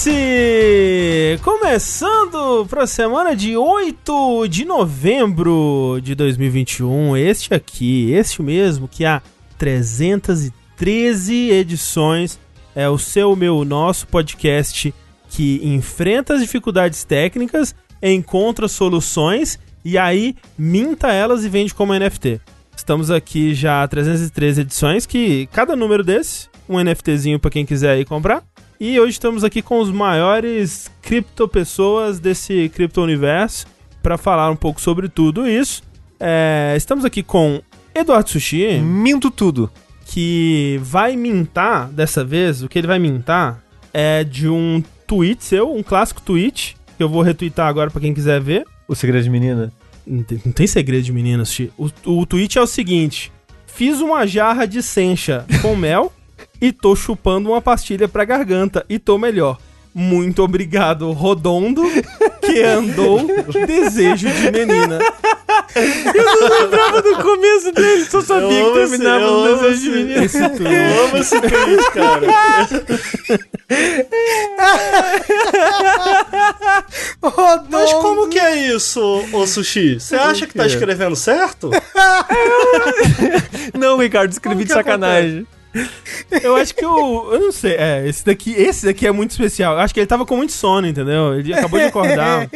Vértice! 0.00 1.38
Começando 1.42 2.66
para 2.68 2.84
a 2.84 2.86
semana 2.86 3.36
de 3.36 3.56
8 3.56 4.48
de 4.48 4.64
novembro 4.64 6.00
de 6.02 6.14
2021. 6.14 7.16
Este 7.18 7.52
aqui, 7.52 8.10
este 8.12 8.40
mesmo, 8.40 8.88
que 8.88 9.04
há 9.04 9.20
313 9.58 11.50
edições, 11.50 12.38
é 12.74 12.88
o 12.88 12.96
seu, 12.96 13.36
meu, 13.36 13.62
nosso 13.64 14.06
podcast 14.06 14.94
que 15.28 15.60
enfrenta 15.62 16.34
as 16.34 16.40
dificuldades 16.40 17.04
técnicas, 17.04 17.74
encontra 18.02 18.68
soluções 18.68 19.58
e 19.84 19.98
aí 19.98 20.34
minta 20.56 21.12
elas 21.12 21.44
e 21.44 21.48
vende 21.48 21.74
como 21.74 21.94
NFT. 21.94 22.40
Estamos 22.74 23.10
aqui 23.10 23.54
já 23.54 23.82
há 23.82 23.88
313 23.88 24.62
edições, 24.62 25.04
que 25.04 25.46
cada 25.52 25.76
número 25.76 26.02
desse, 26.02 26.48
um 26.66 26.82
NFTzinho 26.82 27.38
para 27.38 27.50
quem 27.50 27.66
quiser 27.66 27.90
aí 27.90 28.04
comprar. 28.04 28.42
E 28.82 28.98
hoje 28.98 29.12
estamos 29.12 29.44
aqui 29.44 29.60
com 29.60 29.78
os 29.78 29.90
maiores 29.90 30.90
cripto 31.02 31.46
pessoas 31.46 32.18
desse 32.18 32.70
cripto 32.70 33.02
universo 33.02 33.66
para 34.02 34.16
falar 34.16 34.50
um 34.50 34.56
pouco 34.56 34.80
sobre 34.80 35.06
tudo 35.06 35.46
isso. 35.46 35.82
É, 36.18 36.72
estamos 36.78 37.04
aqui 37.04 37.22
com 37.22 37.60
Eduardo 37.94 38.30
Sushi. 38.30 38.78
Minto 38.80 39.30
tudo. 39.30 39.70
Que 40.06 40.80
vai 40.82 41.14
mintar 41.14 41.90
dessa 41.90 42.24
vez. 42.24 42.62
O 42.62 42.70
que 42.70 42.78
ele 42.78 42.86
vai 42.86 42.98
mintar 42.98 43.62
é 43.92 44.24
de 44.24 44.48
um 44.48 44.82
tweet 45.06 45.44
seu, 45.44 45.70
um 45.70 45.82
clássico 45.82 46.22
tweet, 46.22 46.74
que 46.96 47.02
eu 47.02 47.08
vou 47.10 47.20
retweetar 47.20 47.68
agora 47.68 47.90
para 47.90 48.00
quem 48.00 48.14
quiser 48.14 48.40
ver. 48.40 48.64
O 48.88 48.94
segredo 48.94 49.24
de 49.24 49.28
menina? 49.28 49.70
Não 50.06 50.22
tem, 50.22 50.40
não 50.42 50.52
tem 50.52 50.66
segredo 50.66 51.04
de 51.04 51.12
menina, 51.12 51.44
Sushi. 51.44 51.70
O, 51.76 51.90
o 52.06 52.24
tweet 52.24 52.56
é 52.56 52.62
o 52.62 52.66
seguinte: 52.66 53.30
Fiz 53.66 54.00
uma 54.00 54.26
jarra 54.26 54.66
de 54.66 54.82
sencha 54.82 55.44
com 55.60 55.76
mel 55.76 56.10
e 56.60 56.72
tô 56.72 56.94
chupando 56.94 57.50
uma 57.50 57.60
pastilha 57.60 58.08
pra 58.08 58.24
garganta 58.24 58.84
e 58.88 58.98
tô 58.98 59.18
melhor. 59.18 59.58
Muito 59.92 60.42
obrigado, 60.44 61.10
Rodondo, 61.10 61.82
que 62.40 62.62
andou 62.62 63.26
desejo 63.66 64.28
de 64.28 64.50
menina. 64.52 65.00
Eu 66.14 66.24
não 66.24 66.60
lembrava 66.60 67.02
do 67.02 67.16
começo 67.16 67.72
dele, 67.72 68.04
só 68.04 68.20
sabia 68.20 68.64
que 68.64 68.72
terminava 68.72 69.26
no 69.26 69.56
desejo 69.56 69.80
de 69.80 69.90
menina. 69.90 70.24
Esse 70.24 70.48
tweet. 70.48 70.74
Eu 70.74 71.04
amo 71.04 71.16
esse 71.16 71.40
tweet, 71.40 71.90
cara. 71.92 72.26
Mas 77.68 77.92
como 77.94 78.28
que 78.28 78.38
é 78.38 78.68
isso, 78.74 79.00
ô 79.32 79.44
Sushi? 79.46 79.98
Você 79.98 80.14
acha 80.14 80.46
que 80.46 80.54
tá 80.54 80.66
escrevendo 80.66 81.16
certo? 81.16 81.70
Não, 83.76 83.98
Ricardo, 83.98 84.30
escrevi 84.30 84.64
de 84.64 84.72
sacanagem. 84.72 85.46
Eu 86.42 86.56
acho 86.56 86.74
que 86.74 86.84
o. 86.84 87.32
Eu 87.32 87.40
não 87.40 87.52
sei. 87.52 87.74
É, 87.74 88.06
esse 88.06 88.24
daqui, 88.24 88.52
esse 88.52 88.86
daqui 88.86 89.06
é 89.06 89.12
muito 89.12 89.30
especial. 89.30 89.74
Eu 89.74 89.80
acho 89.80 89.94
que 89.94 90.00
ele 90.00 90.06
tava 90.06 90.26
com 90.26 90.36
muito 90.36 90.52
sono, 90.52 90.86
entendeu? 90.86 91.34
Ele 91.34 91.54
acabou 91.54 91.78
de 91.78 91.86
acordar. 91.86 92.48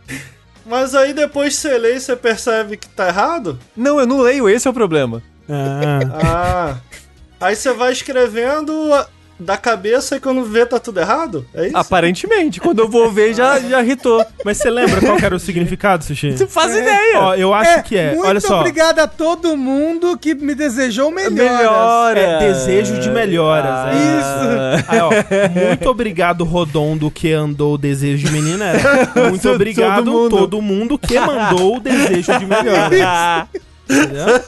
Mas 0.66 0.94
aí 0.94 1.12
depois 1.12 1.56
você 1.56 1.76
lê 1.78 1.96
e 1.96 2.00
você 2.00 2.14
percebe 2.14 2.76
que 2.76 2.88
tá 2.88 3.08
errado? 3.08 3.58
Não, 3.76 3.98
eu 3.98 4.06
não 4.06 4.20
leio, 4.20 4.48
esse 4.48 4.68
é 4.68 4.70
o 4.70 4.74
problema. 4.74 5.22
Ah. 5.48 5.98
Ah. 6.22 6.76
Aí 7.40 7.56
você 7.56 7.72
vai 7.72 7.92
escrevendo 7.92 8.72
da 9.40 9.56
cabeça 9.56 10.16
e 10.16 10.20
quando 10.20 10.44
vê 10.44 10.64
tá 10.66 10.78
tudo 10.78 11.00
errado? 11.00 11.46
É 11.54 11.66
isso? 11.68 11.76
Aparentemente, 11.76 12.60
quando 12.60 12.80
eu 12.80 12.88
vou 12.88 13.10
ver, 13.10 13.34
já, 13.34 13.58
já 13.58 13.82
irritou. 13.82 14.24
Mas 14.44 14.58
você 14.58 14.70
lembra 14.70 15.00
qual 15.00 15.18
era 15.20 15.34
o 15.34 15.40
significado, 15.40 16.04
Sushi? 16.04 16.36
Não 16.38 16.46
faz 16.46 16.76
ideia. 16.76 17.18
Ó, 17.18 17.34
eu 17.34 17.52
acho 17.54 17.82
que 17.84 17.96
é. 17.96 18.12
Muito 18.14 18.26
Olha 18.26 18.40
só. 18.40 18.60
obrigado 18.60 18.98
a 19.00 19.06
todo 19.06 19.56
mundo 19.56 20.16
que 20.18 20.34
me 20.34 20.54
desejou 20.54 21.10
melhoras. 21.10 21.32
Melhora. 21.58 22.20
É 22.20 22.38
desejo 22.48 23.00
de 23.00 23.10
melhoras. 23.10 23.88
é 23.88 24.80
Isso. 24.80 24.84
Aí, 24.88 25.00
ó, 25.00 25.10
muito 25.68 25.88
obrigado, 25.90 26.44
Rodondo, 26.44 27.10
que 27.10 27.32
andou 27.32 27.74
o 27.74 27.78
desejo 27.78 28.26
de 28.26 28.32
menina. 28.32 28.72
Muito 29.30 29.42
Todo 29.42 29.54
obrigado, 29.54 30.10
mundo. 30.10 30.36
todo 30.36 30.60
mundo 30.62 30.98
que 30.98 31.18
mandou 31.18 31.76
o 31.76 31.80
desejo 31.80 32.38
de 32.38 32.46
melhoras. 32.46 33.48
Entendeu? 33.90 34.26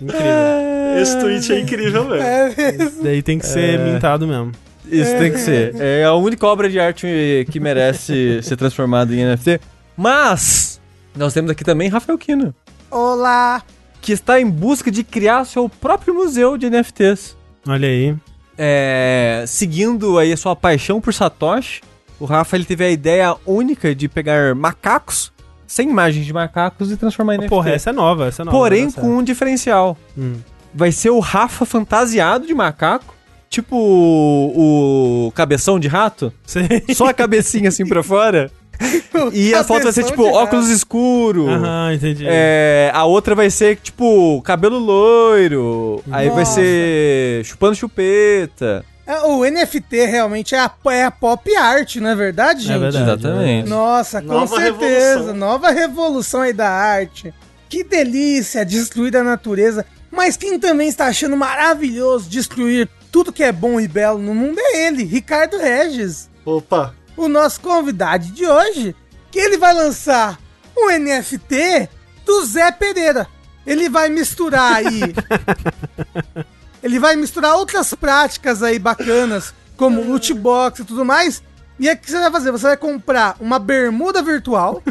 Incrível. 0.00 1.00
Esse 1.00 1.20
tweet 1.20 1.52
é 1.52 1.60
incrível 1.60 2.04
mesmo. 2.08 2.84
Isso 2.84 3.02
daí 3.02 3.22
tem 3.22 3.38
que 3.38 3.46
ser 3.46 3.78
mintado 3.78 4.26
mesmo. 4.26 4.52
Isso 4.86 5.16
tem 5.18 5.30
que 5.30 5.38
ser. 5.38 5.74
É 5.80 6.04
a 6.04 6.14
única 6.14 6.46
obra 6.46 6.68
de 6.68 6.80
arte 6.80 7.46
que 7.50 7.60
merece 7.60 8.40
ser 8.42 8.56
transformada 8.56 9.14
em 9.14 9.24
NFT. 9.24 9.60
Mas, 9.96 10.80
nós 11.14 11.32
temos 11.32 11.50
aqui 11.50 11.62
também 11.62 11.88
Rafael 11.88 12.18
Kino, 12.18 12.54
Olá. 12.90 13.62
que 14.00 14.12
está 14.12 14.40
em 14.40 14.48
busca 14.48 14.90
de 14.90 15.04
criar 15.04 15.44
seu 15.44 15.68
próprio 15.68 16.14
museu 16.14 16.56
de 16.56 16.68
NFTs. 16.68 17.36
Olha 17.68 17.88
aí. 17.88 18.16
É, 18.56 19.44
seguindo 19.46 20.18
aí 20.18 20.32
a 20.32 20.36
sua 20.36 20.56
paixão 20.56 21.00
por 21.00 21.14
Satoshi, 21.14 21.82
o 22.18 22.24
Rafa 22.24 22.56
ele 22.56 22.64
teve 22.64 22.84
a 22.84 22.90
ideia 22.90 23.36
única 23.46 23.94
de 23.94 24.08
pegar 24.08 24.54
macacos, 24.54 25.32
sem 25.70 25.88
imagens 25.88 26.26
de 26.26 26.32
macacos 26.32 26.90
e 26.90 26.96
transformar 26.96 27.36
em 27.36 27.38
NFT. 27.38 27.48
Porra, 27.48 27.70
essa 27.70 27.90
é 27.90 27.92
nova, 27.92 28.26
essa 28.26 28.42
é 28.42 28.44
nova. 28.44 28.56
Porém, 28.58 28.88
é- 28.88 29.00
com 29.00 29.18
um 29.18 29.22
diferencial. 29.22 29.96
Hum. 30.18 30.32
Vai 30.74 30.90
ser 30.90 31.10
o 31.10 31.20
Rafa 31.20 31.64
fantasiado 31.64 32.44
de 32.44 32.52
macaco, 32.52 33.14
tipo 33.48 33.76
o, 33.76 35.26
o 35.28 35.32
cabeção 35.32 35.78
de 35.78 35.86
rato, 35.86 36.32
Sei. 36.44 36.66
só 36.92 37.06
a 37.06 37.14
cabecinha 37.14 37.68
assim 37.68 37.86
pra 37.86 38.02
fora. 38.02 38.50
E 39.34 39.52
a 39.54 39.62
foto 39.62 39.82
vai 39.84 39.92
ser 39.92 40.04
tipo 40.04 40.24
óculos 40.24 40.64
rato. 40.66 40.76
escuro. 40.76 41.48
Aham, 41.50 41.92
entendi. 41.92 42.24
É, 42.26 42.90
a 42.94 43.04
outra 43.04 43.34
vai 43.34 43.50
ser, 43.50 43.76
tipo, 43.76 44.40
cabelo 44.42 44.78
loiro. 44.78 46.02
Aí 46.10 46.28
vai 46.30 46.38
Nossa. 46.38 46.54
ser 46.54 47.44
chupando 47.44 47.74
chupeta. 47.74 48.82
É, 49.10 49.20
O 49.22 49.44
NFT 49.44 50.06
realmente 50.06 50.54
é 50.54 50.60
a, 50.60 50.70
é 50.92 51.04
a 51.04 51.10
pop 51.10 51.56
art, 51.56 51.96
não 51.96 52.10
é 52.10 52.14
verdade, 52.14 52.62
gente? 52.62 52.76
É 52.76 52.78
verdade. 52.78 53.04
Exatamente. 53.04 53.68
Nossa, 53.68 54.20
com 54.22 54.28
Nova 54.28 54.56
certeza. 54.56 55.08
revolução. 55.08 55.34
Nova 55.34 55.70
revolução 55.70 56.40
aí 56.42 56.52
da 56.52 56.68
arte. 56.70 57.34
Que 57.68 57.82
delícia 57.82 58.64
destruir 58.64 59.16
a 59.16 59.24
natureza. 59.24 59.84
Mas 60.12 60.36
quem 60.36 60.58
também 60.60 60.88
está 60.88 61.06
achando 61.06 61.36
maravilhoso 61.36 62.28
destruir 62.28 62.88
tudo 63.10 63.32
que 63.32 63.42
é 63.42 63.50
bom 63.52 63.80
e 63.80 63.88
belo 63.88 64.18
no 64.18 64.34
mundo 64.34 64.58
é 64.60 64.86
ele, 64.86 65.02
Ricardo 65.04 65.56
Regis. 65.58 66.30
Opa. 66.44 66.94
o 67.16 67.28
nosso 67.28 67.60
convidado 67.60 68.24
de 68.26 68.46
hoje, 68.46 68.94
que 69.30 69.38
ele 69.38 69.58
vai 69.58 69.74
lançar 69.74 70.38
um 70.76 70.88
NFT 70.90 71.88
do 72.24 72.44
Zé 72.46 72.70
Pereira. 72.72 73.26
Ele 73.66 73.88
vai 73.88 74.08
misturar 74.08 74.76
aí. 74.76 75.00
ele 76.82 76.98
vai 76.98 77.16
misturar 77.16 77.56
outras 77.56 77.92
práticas 77.94 78.62
aí 78.62 78.78
bacanas, 78.78 79.54
como 79.76 80.02
loot 80.02 80.32
box 80.34 80.80
e 80.80 80.84
tudo 80.84 81.04
mais. 81.04 81.42
E 81.78 81.88
aí 81.88 81.94
o 81.94 81.98
que 81.98 82.10
você 82.10 82.18
vai 82.18 82.30
fazer? 82.30 82.50
Você 82.52 82.66
vai 82.66 82.76
comprar 82.76 83.36
uma 83.40 83.58
bermuda 83.58 84.22
virtual 84.22 84.82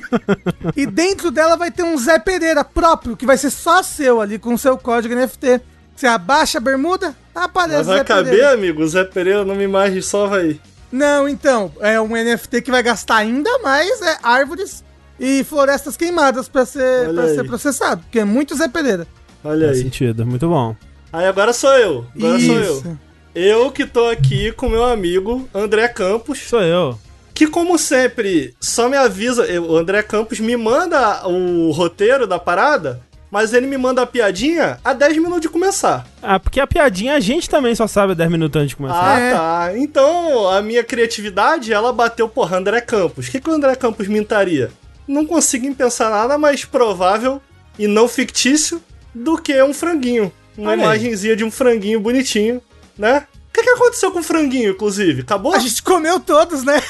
e 0.75 0.87
dentro 0.87 1.29
dela 1.29 1.55
vai 1.55 1.69
ter 1.69 1.83
um 1.83 1.95
Zé 1.97 2.17
Pereira 2.17 2.63
próprio, 2.63 3.15
que 3.15 3.27
vai 3.27 3.37
ser 3.37 3.51
só 3.51 3.83
seu 3.83 4.19
ali, 4.19 4.39
com 4.39 4.55
o 4.55 4.57
seu 4.57 4.75
código 4.77 5.13
NFT. 5.13 5.61
Você 5.95 6.07
abaixa 6.07 6.57
a 6.57 6.61
bermuda, 6.61 7.15
aparece 7.35 7.77
Mas 7.77 7.87
vai 7.87 7.97
Zé 7.99 8.03
caber, 8.03 8.25
Pereira. 8.31 8.53
amigo? 8.53 8.81
O 8.81 8.87
Zé 8.87 9.03
Pereira 9.03 9.45
numa 9.45 9.61
imagem 9.61 10.01
só 10.01 10.25
vai. 10.25 10.59
Não, 10.91 11.29
então, 11.29 11.71
é 11.81 12.01
um 12.01 12.07
NFT 12.15 12.63
que 12.63 12.71
vai 12.71 12.81
gastar 12.81 13.17
ainda 13.17 13.59
mais 13.59 14.01
é, 14.01 14.17
árvores 14.23 14.83
e 15.19 15.43
florestas 15.43 15.95
queimadas 15.95 16.49
pra 16.49 16.65
ser, 16.65 17.13
pra 17.13 17.27
ser 17.27 17.43
processado, 17.43 18.01
porque 18.01 18.19
é 18.19 18.25
muito 18.25 18.55
Zé 18.55 18.67
Pereira. 18.67 19.05
Olha 19.43 19.67
Faz 19.67 19.77
aí. 19.77 19.83
sentido, 19.83 20.25
muito 20.25 20.47
bom. 20.47 20.75
Aí 21.11 21.25
agora 21.25 21.53
sou 21.53 21.73
eu. 21.77 22.05
Agora 22.15 22.39
sou 22.39 22.55
eu. 22.55 22.97
Eu 23.35 23.71
que 23.71 23.85
tô 23.85 24.07
aqui 24.07 24.51
com 24.51 24.69
meu 24.69 24.83
amigo 24.83 25.47
André 25.53 25.87
Campos, 25.87 26.39
Sou 26.39 26.61
eu. 26.61 26.97
que 27.33 27.47
como 27.47 27.77
sempre 27.77 28.53
só 28.59 28.89
me 28.89 28.97
avisa, 28.97 29.45
eu- 29.45 29.63
o 29.65 29.77
André 29.77 30.01
Campos 30.03 30.39
me 30.39 30.57
manda 30.57 31.27
o 31.27 31.71
roteiro 31.71 32.27
da 32.27 32.37
parada, 32.39 33.01
mas 33.31 33.53
ele 33.53 33.67
me 33.67 33.77
manda 33.77 34.01
a 34.01 34.05
piadinha 34.07 34.79
a 34.83 34.93
10 34.93 35.17
minutos 35.17 35.41
de 35.41 35.49
começar. 35.49 36.05
Ah, 36.21 36.39
porque 36.39 36.59
a 36.59 36.67
piadinha 36.67 37.13
a 37.15 37.19
gente 37.19 37.49
também 37.49 37.73
só 37.75 37.87
sabe 37.87 38.13
10 38.15 38.29
minutos 38.29 38.59
antes 38.59 38.69
de 38.71 38.75
começar. 38.75 39.15
Ah, 39.15 39.19
É. 39.19 39.33
tá. 39.33 39.71
Então 39.77 40.49
a 40.49 40.61
minha 40.61 40.83
criatividade, 40.83 41.71
ela 41.71 41.93
bateu, 41.93 42.27
porra, 42.27 42.57
André 42.57 42.81
Campos. 42.81 43.27
O 43.27 43.31
que, 43.31 43.39
que 43.39 43.49
o 43.49 43.53
André 43.53 43.75
Campos 43.75 44.07
mintaria? 44.07 44.71
Não 45.07 45.25
consigo 45.25 45.73
pensar 45.75 46.09
nada 46.09 46.37
mais 46.37 46.65
provável 46.65 47.41
e 47.77 47.87
não 47.87 48.07
fictício 48.07 48.81
do 49.13 49.37
que 49.37 49.61
um 49.63 49.73
franguinho. 49.73 50.31
Uma 50.59 50.71
Olha 50.71 50.81
aí. 50.81 50.85
imagenzinha 50.85 51.35
de 51.35 51.43
um 51.43 51.51
franguinho 51.51 51.99
bonitinho, 51.99 52.61
né? 52.97 53.25
O 53.49 53.51
que, 53.61 53.63
que 53.63 53.69
aconteceu 53.71 54.11
com 54.11 54.19
o 54.19 54.23
franguinho, 54.23 54.71
inclusive? 54.71 55.21
Acabou? 55.21 55.53
A 55.53 55.59
gente 55.59 55.81
comeu 55.81 56.19
todos, 56.19 56.63
né? 56.63 56.81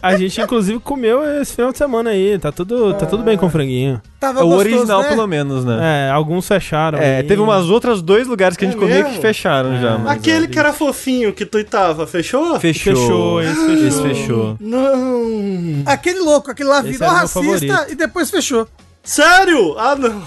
A 0.00 0.16
gente, 0.16 0.40
inclusive, 0.40 0.78
comeu 0.78 1.22
esse 1.42 1.54
final 1.56 1.72
de 1.72 1.78
semana 1.78 2.10
aí. 2.10 2.38
Tá 2.38 2.52
tudo, 2.52 2.94
tá 2.94 3.04
tudo 3.06 3.22
bem 3.24 3.36
com 3.36 3.46
o 3.46 3.50
franguinho. 3.50 4.00
Tava 4.20 4.40
É 4.40 4.42
o 4.42 4.46
gostoso, 4.46 4.60
original, 4.76 5.02
né? 5.02 5.08
pelo 5.08 5.26
menos, 5.26 5.64
né? 5.64 6.06
É, 6.06 6.10
alguns 6.10 6.46
fecharam. 6.46 6.98
É, 6.98 7.18
aí. 7.18 7.22
teve 7.24 7.42
umas 7.42 7.68
outras 7.68 8.00
dois 8.00 8.26
lugares 8.28 8.56
que 8.56 8.64
a 8.64 8.68
gente 8.68 8.76
É 8.76 8.80
comia 8.80 8.94
mesmo? 9.02 9.10
que 9.14 9.20
fecharam 9.20 9.78
já. 9.80 9.98
Mas, 9.98 10.16
Aquele 10.18 10.44
é, 10.46 10.48
que 10.48 10.58
era 10.58 10.72
fofinho 10.72 11.32
que 11.34 11.44
tu 11.44 11.62
tava, 11.64 12.06
fechou? 12.06 12.58
fechou. 12.60 12.94
Fechou, 12.94 13.42
esse 13.42 13.54
fechou. 13.66 13.86
Esse 13.88 14.02
fechou. 14.02 14.56
Não. 14.60 15.82
Aquele 15.86 16.20
louco, 16.20 16.50
aquele 16.52 16.68
lá 16.68 16.80
Esse 16.80 16.92
virou 16.92 17.08
racista 17.08 17.40
favorito. 17.42 17.92
e 17.92 17.94
depois 17.96 18.30
fechou. 18.30 18.66
Sério? 19.02 19.76
Ah, 19.76 19.96
não. 19.96 20.22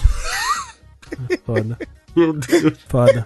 Foda. 1.45 1.77
Meu 2.15 2.33
Deus. 2.33 2.77
Foda. 2.87 3.25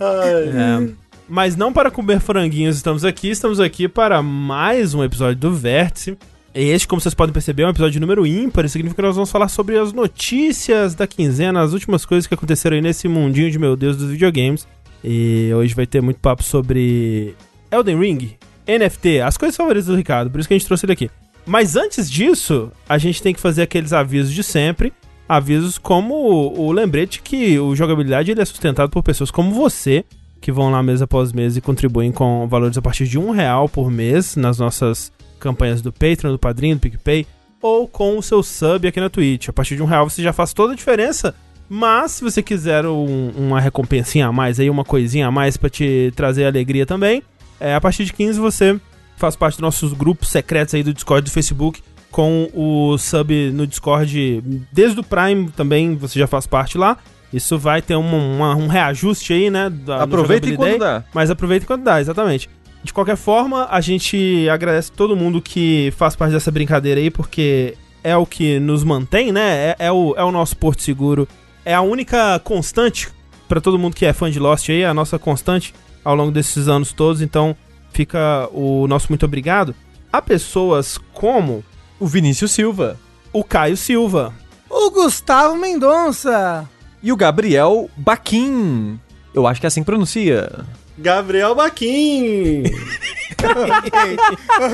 Ai. 0.00 0.48
É. 0.48 1.08
Mas 1.28 1.56
não 1.56 1.72
para 1.72 1.90
comer 1.90 2.20
franguinhos 2.20 2.76
estamos 2.76 3.04
aqui, 3.04 3.28
estamos 3.28 3.60
aqui 3.60 3.86
para 3.86 4.22
mais 4.22 4.94
um 4.94 5.04
episódio 5.04 5.36
do 5.36 5.54
Vértice. 5.54 6.16
Este, 6.54 6.88
como 6.88 7.00
vocês 7.00 7.14
podem 7.14 7.32
perceber, 7.32 7.64
é 7.64 7.66
um 7.66 7.70
episódio 7.70 8.00
número 8.00 8.26
ímpar. 8.26 8.64
Isso 8.64 8.72
significa 8.72 9.02
que 9.02 9.06
nós 9.06 9.14
vamos 9.14 9.30
falar 9.30 9.48
sobre 9.48 9.78
as 9.78 9.92
notícias 9.92 10.94
da 10.94 11.06
quinzena, 11.06 11.60
as 11.60 11.72
últimas 11.72 12.06
coisas 12.06 12.26
que 12.26 12.34
aconteceram 12.34 12.76
aí 12.76 12.80
nesse 12.82 13.06
mundinho 13.06 13.50
de 13.50 13.58
meu 13.58 13.76
Deus 13.76 13.96
dos 13.96 14.10
videogames. 14.10 14.66
E 15.04 15.52
hoje 15.54 15.74
vai 15.74 15.86
ter 15.86 16.00
muito 16.00 16.18
papo 16.18 16.42
sobre 16.42 17.34
Elden 17.70 18.00
Ring, 18.00 18.36
NFT, 18.66 19.20
as 19.20 19.36
coisas 19.36 19.56
favoritas 19.56 19.86
do 19.86 19.94
Ricardo, 19.94 20.30
por 20.30 20.40
isso 20.40 20.48
que 20.48 20.54
a 20.54 20.58
gente 20.58 20.66
trouxe 20.66 20.86
ele 20.86 20.92
aqui. 20.92 21.10
Mas 21.46 21.76
antes 21.76 22.10
disso, 22.10 22.72
a 22.88 22.98
gente 22.98 23.22
tem 23.22 23.32
que 23.32 23.40
fazer 23.40 23.62
aqueles 23.62 23.92
avisos 23.92 24.32
de 24.32 24.42
sempre. 24.42 24.92
Avisos 25.28 25.76
como 25.76 26.14
o, 26.14 26.72
lembrete 26.72 27.20
que 27.20 27.58
o 27.58 27.76
jogabilidade 27.76 28.30
ele 28.30 28.40
é 28.40 28.44
sustentado 28.44 28.88
por 28.88 29.02
pessoas 29.02 29.30
como 29.30 29.52
você, 29.52 30.04
que 30.40 30.50
vão 30.50 30.70
lá 30.70 30.82
mês 30.82 31.02
após 31.02 31.32
mês 31.32 31.56
e 31.56 31.60
contribuem 31.60 32.10
com 32.10 32.48
valores 32.48 32.78
a 32.78 32.82
partir 32.82 33.06
de 33.06 33.18
um 33.18 33.30
real 33.30 33.68
por 33.68 33.90
mês 33.90 34.36
nas 34.36 34.58
nossas 34.58 35.12
campanhas 35.38 35.82
do 35.82 35.92
Patreon, 35.92 36.32
do 36.32 36.38
Padrinho, 36.38 36.76
do 36.76 36.80
PicPay, 36.80 37.26
ou 37.60 37.86
com 37.86 38.16
o 38.16 38.22
seu 38.22 38.42
sub 38.42 38.88
aqui 38.88 39.00
na 39.00 39.10
Twitch. 39.10 39.48
A 39.48 39.52
partir 39.52 39.76
de 39.76 39.82
um 39.82 39.86
real 39.86 40.08
você 40.08 40.22
já 40.22 40.32
faz 40.32 40.52
toda 40.52 40.72
a 40.72 40.76
diferença. 40.76 41.34
Mas 41.68 42.12
se 42.12 42.24
você 42.24 42.42
quiser 42.42 42.86
um, 42.86 43.30
uma 43.36 43.60
recompensinha 43.60 44.28
a 44.28 44.32
mais 44.32 44.58
aí, 44.58 44.70
uma 44.70 44.84
coisinha 44.84 45.26
a 45.26 45.30
mais 45.30 45.58
para 45.58 45.68
te 45.68 46.10
trazer 46.16 46.46
alegria 46.46 46.86
também, 46.86 47.22
é, 47.60 47.74
a 47.74 47.80
partir 47.80 48.06
de 48.06 48.12
15 48.14 48.40
você 48.40 48.80
faz 49.18 49.36
parte 49.36 49.56
dos 49.56 49.62
nossos 49.62 49.92
grupos 49.92 50.30
secretos 50.30 50.74
aí 50.74 50.82
do 50.82 50.94
Discord 50.94 51.28
do 51.28 51.32
Facebook, 51.32 51.82
com 52.10 52.48
o 52.54 52.96
sub 52.98 53.50
no 53.52 53.66
Discord 53.66 54.42
desde 54.72 55.00
o 55.00 55.02
Prime 55.02 55.50
também, 55.50 55.96
você 55.96 56.18
já 56.18 56.26
faz 56.26 56.46
parte 56.46 56.78
lá. 56.78 56.96
Isso 57.32 57.58
vai 57.58 57.82
ter 57.82 57.94
um, 57.94 58.36
uma, 58.36 58.56
um 58.56 58.66
reajuste 58.66 59.32
aí, 59.34 59.50
né? 59.50 59.68
Da, 59.68 60.02
Aproveita 60.02 60.48
enquanto 60.48 60.78
dá. 60.78 61.04
Mas 61.12 61.30
aproveita 61.30 61.64
enquanto 61.64 61.82
dá, 61.82 62.00
exatamente. 62.00 62.48
De 62.82 62.92
qualquer 62.92 63.16
forma, 63.16 63.66
a 63.70 63.80
gente 63.80 64.48
agradece 64.48 64.90
todo 64.90 65.14
mundo 65.14 65.42
que 65.42 65.92
faz 65.96 66.16
parte 66.16 66.32
dessa 66.32 66.50
brincadeira 66.50 66.98
aí, 66.98 67.10
porque 67.10 67.76
é 68.02 68.16
o 68.16 68.24
que 68.24 68.58
nos 68.58 68.82
mantém, 68.82 69.30
né? 69.30 69.70
É, 69.70 69.76
é 69.80 69.92
o, 69.92 70.14
é 70.16 70.24
o 70.24 70.32
nosso 70.32 70.56
porto 70.56 70.82
seguro. 70.82 71.28
É 71.64 71.74
a 71.74 71.82
única 71.82 72.38
constante 72.38 73.10
para 73.46 73.60
todo 73.60 73.78
mundo 73.78 73.94
que 73.94 74.06
é 74.06 74.12
fã 74.12 74.30
de 74.30 74.38
Lost 74.38 74.70
aí, 74.70 74.84
a 74.84 74.94
nossa 74.94 75.18
constante 75.18 75.74
ao 76.02 76.14
longo 76.14 76.30
desses 76.30 76.68
anos 76.68 76.92
todos. 76.92 77.20
Então, 77.20 77.54
fica 77.92 78.48
o 78.52 78.86
nosso 78.86 79.08
muito 79.10 79.26
obrigado 79.26 79.74
a 80.12 80.22
pessoas 80.22 80.98
como 81.12 81.62
o 81.98 82.06
Vinícius 82.06 82.52
Silva, 82.52 82.98
o 83.32 83.42
Caio 83.42 83.76
Silva, 83.76 84.34
o 84.70 84.90
Gustavo 84.90 85.56
Mendonça 85.56 86.68
e 87.02 87.12
o 87.12 87.16
Gabriel 87.16 87.90
Baquim. 87.96 88.98
Eu 89.34 89.46
acho 89.46 89.60
que 89.60 89.66
é 89.66 89.68
assim 89.68 89.80
que 89.80 89.86
pronuncia. 89.86 90.64
Gabriel 90.96 91.54
Baquim. 91.54 92.64
ok, 93.38 94.16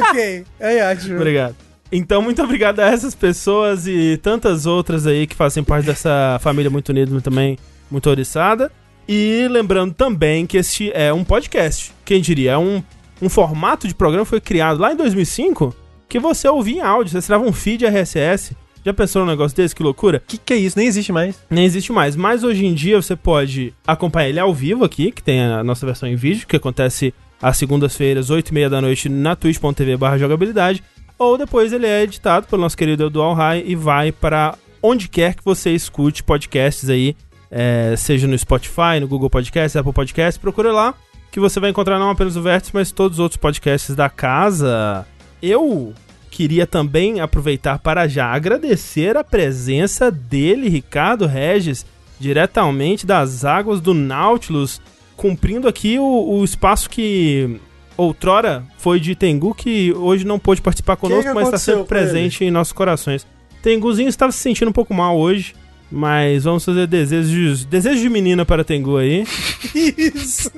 ok. 0.09 0.45
É 0.59 0.91
ótimo. 0.91 1.17
Obrigado. 1.17 1.57
Então, 1.93 2.23
muito 2.23 2.43
obrigado 2.43 2.81
a 2.81 2.87
essas 2.87 3.15
pessoas 3.15 3.87
e 3.87 4.19
tantas 4.23 4.67
outras 4.67 5.07
aí 5.07 5.27
que 5.27 5.37
fazem 5.37 5.63
parte 5.63 5.87
dessa 5.87 6.39
família 6.41 6.71
muito 6.71 6.89
unida 6.89 7.21
também, 7.21 7.59
muito 7.91 8.09
oriçada. 8.09 8.73
E 9.07 9.47
lembrando 9.51 9.93
também 9.93 10.47
que 10.47 10.57
este 10.57 10.91
é 10.93 11.13
um 11.13 11.23
podcast. 11.23 11.93
Quem 12.05 12.21
diria? 12.21 12.53
É 12.53 12.59
um, 12.59 12.83
um 13.21 13.29
formato 13.29 13.87
de 13.87 13.95
programa 13.95 14.25
foi 14.25 14.41
criado 14.41 14.81
lá 14.81 14.93
em 14.93 14.97
2005 14.97 15.84
que 16.15 16.19
você 16.21 16.47
ouvia 16.47 16.77
em 16.77 16.81
áudio. 16.81 17.21
Você 17.21 17.27
trava 17.27 17.43
um 17.43 17.53
feed 17.53 17.85
RSS. 17.85 18.57
Já 18.85 18.95
pensou 18.95 19.23
num 19.25 19.33
negócio 19.33 19.57
desse? 19.57 19.75
Que 19.75 19.83
loucura? 19.83 20.23
Que 20.25 20.39
que 20.39 20.53
é 20.53 20.57
isso? 20.57 20.79
Nem 20.79 20.87
existe 20.87 21.11
mais. 21.11 21.43
Nem 21.51 21.65
existe 21.65 21.91
mais. 21.91 22.15
Mas 22.15 22.45
hoje 22.45 22.65
em 22.65 22.73
dia 22.73 23.03
você 23.03 23.17
pode 23.17 23.75
acompanhar 23.85 24.29
ele 24.29 24.39
ao 24.39 24.55
vivo 24.55 24.85
aqui, 24.85 25.11
que 25.11 25.21
tem 25.21 25.43
a 25.43 25.65
nossa 25.65 25.85
versão 25.85 26.09
em 26.09 26.15
vídeo, 26.15 26.47
que 26.47 26.55
acontece 26.55 27.13
às 27.43 27.57
segundas-feiras, 27.57 28.31
8h30 28.31 28.69
da 28.69 28.81
noite, 28.81 29.09
na 29.09 29.35
twitch.tv 29.35 29.97
barra 29.97 30.17
jogabilidade. 30.17 30.85
Ou 31.19 31.37
depois 31.37 31.73
ele 31.73 31.87
é 31.87 32.05
editado 32.05 32.47
pelo 32.47 32.63
nosso 32.63 32.77
querido 32.77 33.11
Dual 33.11 33.35
High 33.35 33.65
e 33.67 33.75
vai 33.75 34.13
para 34.13 34.57
onde 34.81 35.09
quer 35.09 35.35
que 35.35 35.45
você 35.45 35.73
escute 35.73 36.23
podcasts 36.23 36.89
aí 36.89 37.17
é, 37.51 37.97
seja 37.97 38.29
no 38.29 38.39
Spotify, 38.39 39.01
no 39.01 39.09
Google 39.09 39.29
Podcast, 39.31 39.77
Apple 39.77 39.93
Podcast, 39.93 40.39
procura 40.39 40.73
lá 40.73 40.95
que 41.33 41.41
você 41.41 41.59
vai 41.59 41.71
encontrar 41.71 41.99
não 41.99 42.11
apenas 42.11 42.37
o 42.37 42.43
Vértice, 42.43 42.71
mas 42.73 42.93
todos 42.93 43.19
os 43.19 43.21
outros 43.21 43.37
podcasts 43.37 43.97
da 43.97 44.09
casa. 44.09 45.05
Eu 45.43 45.93
queria 46.35 46.67
também 46.67 47.21
aproveitar 47.21 47.79
para 47.79 48.09
já 48.09 48.27
agradecer 48.27 49.17
a 49.17 49.23
presença 49.23 50.11
dele, 50.11 50.69
Ricardo 50.69 51.27
Regis, 51.27 51.87
diretamente 52.19 53.07
das 53.07 53.45
águas 53.45 53.81
do 53.81 53.95
Nautilus, 53.95 54.81
cumprindo 55.17 55.69
aqui 55.69 55.97
o, 55.97 56.39
o 56.41 56.45
espaço 56.45 56.91
que 56.91 57.61
outrora 57.97 58.65
foi 58.79 58.99
de 58.99 59.15
Tengu, 59.15 59.55
que 59.55 59.93
hoje 59.93 60.27
não 60.27 60.41
pôde 60.41 60.61
participar 60.61 60.97
conosco, 60.97 61.33
mas 61.33 61.45
está 61.45 61.59
sempre 61.59 61.85
presente 61.85 62.43
ele? 62.43 62.49
em 62.49 62.53
nossos 62.53 62.73
corações. 62.73 63.25
Tenguzinho 63.63 64.09
estava 64.09 64.33
se 64.33 64.39
sentindo 64.39 64.71
um 64.71 64.73
pouco 64.73 64.93
mal 64.93 65.17
hoje, 65.17 65.55
mas 65.89 66.43
vamos 66.43 66.65
fazer 66.65 66.89
desejos, 66.89 67.65
desejos 67.65 68.01
de 68.01 68.09
menina 68.09 68.45
para 68.45 68.65
Tengu 68.65 68.97
aí. 68.97 69.25
Isso. 69.73 70.51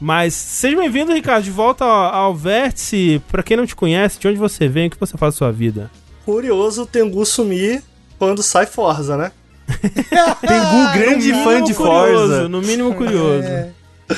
Mas 0.00 0.34
seja 0.34 0.76
bem-vindo, 0.76 1.12
Ricardo, 1.12 1.44
de 1.44 1.50
volta 1.50 1.84
ao, 1.84 2.14
ao 2.14 2.34
Vértice. 2.34 3.20
Pra 3.28 3.42
quem 3.42 3.56
não 3.56 3.66
te 3.66 3.76
conhece, 3.76 4.18
de 4.18 4.28
onde 4.28 4.38
você 4.38 4.66
vem, 4.68 4.88
o 4.88 4.90
que 4.90 4.98
você 4.98 5.16
faz 5.16 5.34
na 5.34 5.38
sua 5.38 5.52
vida? 5.52 5.90
Curioso 6.24 6.82
o 6.82 6.86
Tengu 6.86 7.24
sumir 7.26 7.82
quando 8.18 8.42
sai 8.42 8.66
Forza, 8.66 9.16
né? 9.16 9.32
Tengu, 9.70 10.92
grande 10.92 11.32
fã 11.32 11.62
de 11.62 11.74
curioso, 11.74 12.28
Forza. 12.28 12.48
No 12.48 12.60
mínimo 12.60 12.94
curioso. 12.94 13.46
É. 13.46 13.70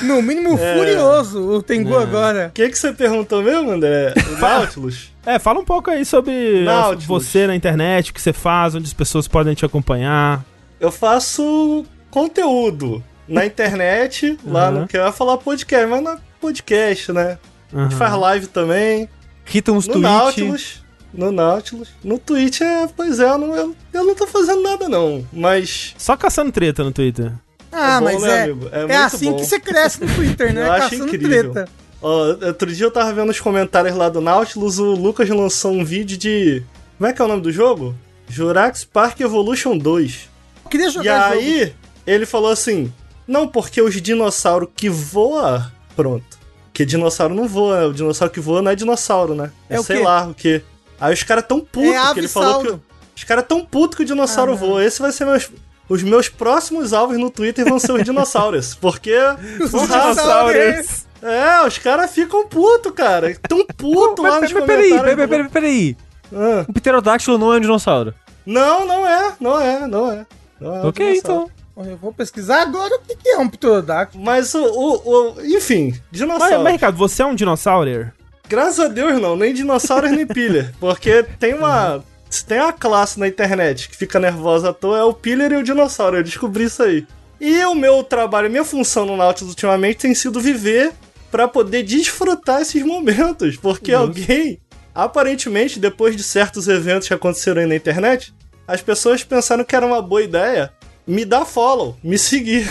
No 0.03 0.23
mínimo 0.23 0.59
é. 0.59 0.77
furioso 0.77 1.41
o 1.51 1.63
Tengu 1.63 1.99
é. 1.99 2.03
agora. 2.03 2.47
O 2.49 2.53
que, 2.53 2.69
que 2.69 2.79
você 2.79 2.93
perguntou 2.93 3.43
mesmo, 3.43 3.71
André? 3.71 4.15
O 4.35 4.39
Nautilus? 4.41 5.13
É, 5.27 5.39
fala 5.39 5.61
um 5.61 5.65
pouco 5.65 5.91
aí 5.91 6.05
sobre 6.05 6.65
Nautilus. 6.65 7.05
você 7.05 7.47
na 7.47 7.55
internet, 7.55 8.11
o 8.11 8.15
que 8.15 8.23
você 8.23 8.33
faz, 8.33 8.75
onde 8.75 8.87
as 8.87 8.95
pessoas 8.95 9.29
podem 9.29 9.55
te 9.55 9.65
acompanhar 9.65 10.45
eu 10.83 10.91
faço 10.91 11.87
conteúdo 12.11 13.03
na 13.33 13.47
internet, 13.47 14.39
lá 14.45 14.69
uhum. 14.69 14.81
no 14.81 14.89
que 14.89 14.97
eu 14.97 15.05
ia 15.05 15.13
falar 15.13 15.39
podcast, 15.39 15.87
mas 15.87 16.03
na 16.03 16.19
podcast, 16.41 17.13
né? 17.13 17.39
Uhum. 17.73 17.81
A 17.81 17.83
gente 17.85 17.97
faz 17.97 18.15
live 18.15 18.47
também. 18.49 19.09
Rita 19.45 19.73
uns 19.73 19.89
no 19.89 19.99
Nautilus, 19.99 20.85
no 21.13 21.33
Nautilus. 21.33 21.89
No 22.05 22.19
Twitch, 22.19 22.61
é, 22.61 22.87
pois 22.97 23.19
é, 23.19 23.29
eu 23.29 23.39
não, 23.39 23.55
eu, 23.55 23.77
eu 23.93 24.05
não 24.05 24.15
tô 24.15 24.27
fazendo 24.27 24.63
nada 24.63 24.89
não, 24.89 25.27
mas... 25.33 25.95
Só 25.99 26.17
caçando 26.17 26.53
treta 26.53 26.85
no 26.85 26.93
Twitter. 26.93 27.33
Ah, 27.71 27.97
é 27.97 27.99
bom, 27.99 28.05
mas 28.05 28.23
né, 28.23 28.49
é, 28.49 28.79
é, 28.81 28.93
é 28.93 28.97
assim 28.97 29.31
bom. 29.31 29.39
que 29.39 29.47
você 29.47 29.59
cresce 29.59 30.05
no 30.05 30.15
Twitter, 30.15 30.53
né? 30.55 30.67
eu 30.67 30.73
acho 30.73 30.91
caçando 30.91 31.15
incrível. 31.15 31.53
treta. 31.53 31.71
Ó, 32.01 32.37
outro 32.47 32.73
dia 32.73 32.87
eu 32.87 32.91
tava 32.91 33.13
vendo 33.13 33.31
os 33.31 33.41
comentários 33.41 33.97
lá 33.97 34.09
do 34.09 34.21
Nautilus, 34.21 34.79
o 34.79 34.93
Lucas 34.93 35.29
lançou 35.29 35.73
um 35.73 35.85
vídeo 35.85 36.19
de... 36.19 36.63
Como 36.99 37.09
é 37.09 37.13
que 37.13 37.23
é 37.23 37.25
o 37.25 37.29
nome 37.29 37.43
do 37.43 37.51
jogo? 37.51 37.95
Jurassic 38.29 38.89
Park 38.93 39.21
Evolution 39.21 39.77
2 39.77 40.33
queria 40.73 40.91
jogar 40.91 41.37
E 41.37 41.39
aí, 41.39 41.75
ele 42.07 42.25
falou 42.25 42.51
assim: 42.51 42.93
Não, 43.27 43.47
porque 43.47 43.81
os 43.81 44.01
dinossauros 44.01 44.69
que 44.75 44.89
voa, 44.89 45.73
pronto. 45.95 46.43
Porque 46.67 46.87
dinossauro 46.87 47.35
não 47.35 47.47
voa, 47.47 47.89
o 47.89 47.93
dinossauro 47.93 48.33
que 48.33 48.41
voa 48.41 48.63
não 48.63 48.71
é 48.71 48.75
dinossauro, 48.75 49.35
né? 49.35 49.53
É, 49.69 49.77
é 49.77 49.83
sei 49.83 49.99
quê? 49.99 50.03
lá 50.03 50.27
o 50.27 50.35
que. 50.35 50.63
Aí 51.01 51.13
os 51.13 51.23
caras 51.23 51.45
tão 51.47 51.61
putos 51.61 51.91
é 51.91 52.13
que 52.15 52.21
ele 52.21 52.29
falou 52.29 52.63
que. 52.63 52.81
Os 53.15 53.25
caras 53.25 53.45
tão 53.47 53.65
putos 53.65 53.97
que 53.97 54.03
o 54.03 54.07
dinossauro 54.07 54.53
ah, 54.53 54.57
voa. 54.57 54.85
Esse 54.85 55.01
vai 55.01 55.13
ser 55.13 55.25
meus. 55.27 55.51
Os 55.89 56.03
meus 56.03 56.29
próximos 56.29 56.93
alvos 56.93 57.19
no 57.19 57.31
Twitter 57.31 57.65
vão 57.69 57.79
ser 57.79 57.93
os 57.93 58.03
dinossauros. 58.03 58.75
Porque. 58.81 59.15
os 59.61 59.71
dinossauros. 59.71 61.07
É, 61.23 61.65
os 61.67 61.79
caras 61.79 62.11
ficam 62.11 62.49
putos, 62.49 62.93
cara. 62.93 63.37
Tão 63.49 63.65
putos 63.77 64.25
lá 64.25 64.41
nos 64.41 64.53
peraí, 64.53 64.91
peraí, 64.99 65.29
peraí, 65.29 65.49
peraí. 65.49 65.97
Ah. 66.33 66.65
O 66.67 66.73
Pterodáctilo 66.73 67.39
não 67.39 67.53
é 67.53 67.59
um 67.59 67.61
dinossauro. 67.61 68.15
Não, 68.47 68.87
não 68.87 69.07
é, 69.07 69.35
não 69.39 69.61
é, 69.61 69.87
não 69.87 70.11
é. 70.11 70.27
Ah, 70.61 70.89
ok, 70.89 71.19
então. 71.19 71.51
Eu 71.87 71.97
vou 71.97 72.13
pesquisar 72.13 72.63
agora 72.63 72.97
o 72.97 73.01
que 73.01 73.29
é 73.29 73.39
um 73.39 73.49
pterodáctilo. 73.49 74.23
Mas 74.23 74.55
o, 74.55 74.65
o, 74.65 75.35
o 75.35 75.47
enfim, 75.47 75.95
dinossauro. 76.11 76.55
Mas, 76.55 76.63
mas, 76.63 76.73
Ricardo, 76.75 76.97
você 76.97 77.23
é 77.23 77.27
um 77.27 77.35
dinossauro? 77.35 78.11
Graças 78.49 78.81
a 78.81 78.89
Deus 78.89 79.21
não, 79.21 79.37
nem 79.37 79.55
dinossauro 79.55 80.09
nem 80.09 80.27
pilha. 80.27 80.75
Porque 80.81 81.23
tem 81.39 81.55
uma. 81.55 82.05
Se 82.29 82.45
tem 82.45 82.61
uma 82.61 82.73
classe 82.73 83.21
na 83.21 83.29
internet 83.29 83.89
que 83.89 83.97
fica 83.97 84.19
nervosa 84.19 84.71
à 84.71 84.73
toa, 84.73 84.99
é 84.99 85.05
o 85.05 85.13
pillar 85.13 85.53
e 85.53 85.57
o 85.57 85.63
dinossauro. 85.63 86.17
Eu 86.17 86.23
descobri 86.23 86.65
isso 86.65 86.83
aí. 86.83 87.07
E 87.41 87.63
o 87.65 87.75
meu 87.75 88.03
trabalho, 88.05 88.49
minha 88.49 88.65
função 88.65 89.05
no 89.05 89.17
Nautilus 89.17 89.53
ultimamente 89.53 89.99
tem 89.99 90.15
sido 90.15 90.41
viver 90.41 90.93
para 91.31 91.49
poder 91.49 91.83
desfrutar 91.83 92.63
esses 92.63 92.83
momentos. 92.85 93.57
Porque 93.57 93.93
Nossa. 93.93 94.05
alguém, 94.05 94.61
aparentemente, 94.95 95.81
depois 95.81 96.17
de 96.17 96.23
certos 96.23 96.69
eventos 96.69 97.09
que 97.09 97.15
aconteceram 97.15 97.61
aí 97.61 97.67
na 97.67 97.75
internet, 97.75 98.33
as 98.67 98.81
pessoas 98.81 99.25
pensaram 99.25 99.65
que 99.65 99.75
era 99.75 99.85
uma 99.85 100.01
boa 100.01 100.23
ideia 100.23 100.73
me 101.07 101.25
dar 101.25 101.45
follow, 101.45 101.97
me 102.03 102.19
seguir. 102.19 102.67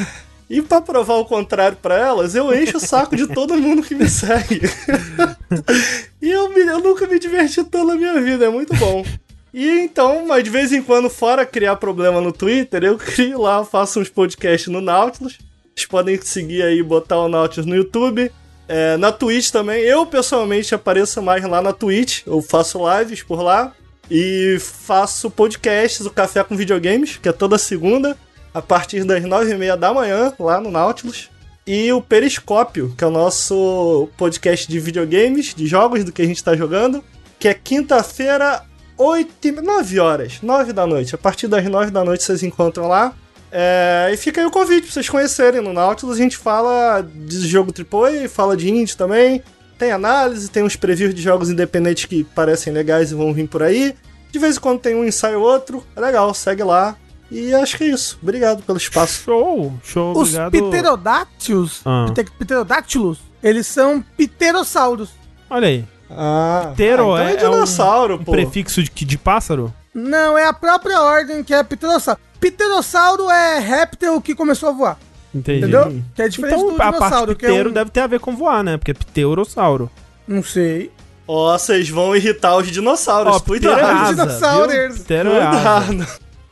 e 0.48 0.60
para 0.62 0.80
provar 0.80 1.14
o 1.14 1.24
contrário 1.24 1.78
para 1.80 1.96
elas, 1.98 2.34
eu 2.34 2.54
encho 2.54 2.76
o 2.76 2.80
saco 2.80 3.16
de 3.16 3.26
todo 3.26 3.56
mundo 3.56 3.82
que 3.82 3.94
me 3.94 4.08
segue. 4.08 4.60
e 6.20 6.30
eu, 6.30 6.50
me, 6.50 6.60
eu 6.60 6.80
nunca 6.80 7.06
me 7.06 7.18
diverti 7.18 7.62
tanto 7.64 7.86
na 7.86 7.94
minha 7.94 8.20
vida, 8.20 8.46
é 8.46 8.50
muito 8.50 8.74
bom. 8.76 9.04
E 9.52 9.68
então, 9.80 10.26
mas 10.26 10.44
de 10.44 10.50
vez 10.50 10.72
em 10.72 10.82
quando, 10.82 11.10
fora 11.10 11.44
criar 11.44 11.76
problema 11.76 12.20
no 12.20 12.32
Twitter, 12.32 12.84
eu 12.84 12.96
crio 12.96 13.40
lá, 13.40 13.64
faço 13.64 14.00
uns 14.00 14.08
podcasts 14.08 14.72
no 14.72 14.80
Nautilus, 14.80 15.38
Vocês 15.74 15.86
podem 15.86 16.20
seguir 16.20 16.62
aí, 16.62 16.82
botar 16.82 17.18
o 17.18 17.28
Nautilus 17.28 17.66
no 17.66 17.74
YouTube. 17.74 18.30
É, 18.72 18.96
na 18.96 19.10
Twitch 19.10 19.50
também. 19.50 19.82
Eu, 19.82 20.06
pessoalmente, 20.06 20.72
apareço 20.72 21.20
mais 21.20 21.42
lá 21.42 21.60
na 21.60 21.72
Twitch. 21.72 22.24
Eu 22.24 22.40
faço 22.40 22.78
lives 22.98 23.20
por 23.20 23.42
lá. 23.42 23.72
E 24.10 24.58
faço 24.58 25.30
podcasts, 25.30 26.04
o 26.04 26.10
Café 26.10 26.42
com 26.42 26.56
Videogames, 26.56 27.16
que 27.16 27.28
é 27.28 27.32
toda 27.32 27.56
segunda, 27.58 28.16
a 28.52 28.60
partir 28.60 29.04
das 29.04 29.22
nove 29.22 29.52
e 29.52 29.56
meia 29.56 29.76
da 29.76 29.94
manhã, 29.94 30.32
lá 30.38 30.60
no 30.60 30.70
Nautilus. 30.70 31.30
E 31.64 31.92
o 31.92 32.02
Periscópio, 32.02 32.92
que 32.98 33.04
é 33.04 33.06
o 33.06 33.10
nosso 33.10 34.08
podcast 34.16 34.66
de 34.66 34.80
videogames, 34.80 35.54
de 35.54 35.66
jogos, 35.66 36.02
do 36.02 36.10
que 36.10 36.22
a 36.22 36.26
gente 36.26 36.42
tá 36.42 36.56
jogando, 36.56 37.04
que 37.38 37.46
é 37.46 37.54
quinta-feira, 37.54 38.64
8 38.98 39.48
e 39.48 39.52
9 39.52 40.00
horas, 40.00 40.42
9 40.42 40.72
da 40.72 40.86
noite. 40.86 41.14
A 41.14 41.18
partir 41.18 41.46
das 41.46 41.64
9 41.64 41.92
da 41.92 42.04
noite 42.04 42.24
vocês 42.24 42.42
encontram 42.42 42.88
lá. 42.88 43.14
É, 43.52 44.10
e 44.12 44.16
fica 44.16 44.40
aí 44.40 44.46
o 44.46 44.50
convite 44.50 44.82
pra 44.82 44.92
vocês 44.92 45.08
conhecerem 45.08 45.60
no 45.60 45.72
Nautilus. 45.72 46.16
A 46.16 46.22
gente 46.22 46.36
fala 46.36 47.02
de 47.02 47.48
jogo 47.48 47.72
AAA, 47.72 48.28
fala 48.28 48.56
de 48.56 48.68
indie 48.68 48.96
também. 48.96 49.42
Tem 49.80 49.90
análise, 49.92 50.50
tem 50.50 50.62
uns 50.62 50.76
previews 50.76 51.14
de 51.14 51.22
jogos 51.22 51.48
independentes 51.48 52.04
que 52.04 52.22
parecem 52.22 52.70
legais 52.70 53.10
e 53.10 53.14
vão 53.14 53.32
vir 53.32 53.48
por 53.48 53.62
aí. 53.62 53.96
De 54.30 54.38
vez 54.38 54.58
em 54.58 54.60
quando 54.60 54.78
tem 54.78 54.94
um 54.94 55.04
ensaio 55.04 55.40
ou 55.40 55.46
outro. 55.46 55.82
É 55.96 56.00
legal, 56.00 56.32
segue 56.34 56.62
lá. 56.62 56.94
E 57.30 57.54
acho 57.54 57.78
que 57.78 57.84
é 57.84 57.86
isso. 57.88 58.18
Obrigado 58.22 58.62
pelo 58.62 58.76
espaço. 58.76 59.22
Show, 59.24 59.72
show, 59.82 60.12
Os 60.12 60.34
obrigado. 60.36 60.68
pterodáctilos, 60.70 61.80
Ah. 61.86 62.04
pte- 62.14 62.30
pterodáctilos, 62.38 63.18
eles 63.42 63.66
são 63.66 64.04
pterossauros. 64.18 65.08
Olha 65.48 65.68
aí, 65.68 65.84
Ah, 66.12 66.72
Ptero 66.74 67.04
então 67.04 67.18
é- 67.18 67.32
é 67.32 67.36
dinossauro, 67.36 68.16
um 68.16 68.24
pô. 68.24 68.32
prefixo 68.32 68.82
de, 68.82 68.90
de 68.90 69.16
pássaro? 69.16 69.72
Não, 69.94 70.36
é 70.36 70.44
a 70.44 70.52
própria 70.52 71.00
ordem 71.00 71.42
que 71.44 71.54
é 71.54 71.62
pterossauro. 71.62 72.20
Pterossauro 72.38 73.30
é 73.30 73.60
réptil 73.60 74.20
que 74.20 74.34
começou 74.34 74.68
a 74.68 74.72
voar, 74.72 74.98
Entendi. 75.34 75.58
entendeu? 75.58 76.02
Que 76.14 76.22
é 76.22 76.28
diferente 76.28 76.56
Então 76.56 76.68
do 76.68 76.74
a 76.74 76.76
parte 76.78 76.94
dinossauro, 76.96 77.36
que 77.36 77.46
é 77.46 77.48
pteiro 77.48 77.70
um... 77.70 77.72
deve 77.72 77.90
ter 77.90 78.00
a 78.00 78.06
ver 78.06 78.20
com 78.20 78.34
voar, 78.36 78.62
né? 78.64 78.76
Porque 78.76 78.90
é 78.90 78.94
pterossauro. 78.94 79.90
Não 80.26 80.42
sei. 80.42 80.90
Ó, 81.26 81.56
vocês 81.56 81.88
vão 81.88 82.14
irritar 82.16 82.56
os 82.56 82.68
dinossauros. 82.70 83.36
Ó, 83.36 83.40
ptero 83.40 83.70
é 83.70 83.74
Cuidado. 83.74 84.00
asa, 84.02 84.26
Dinossauros. 84.26 84.74
é. 84.74 84.88
Cuidado. 85.24 86.06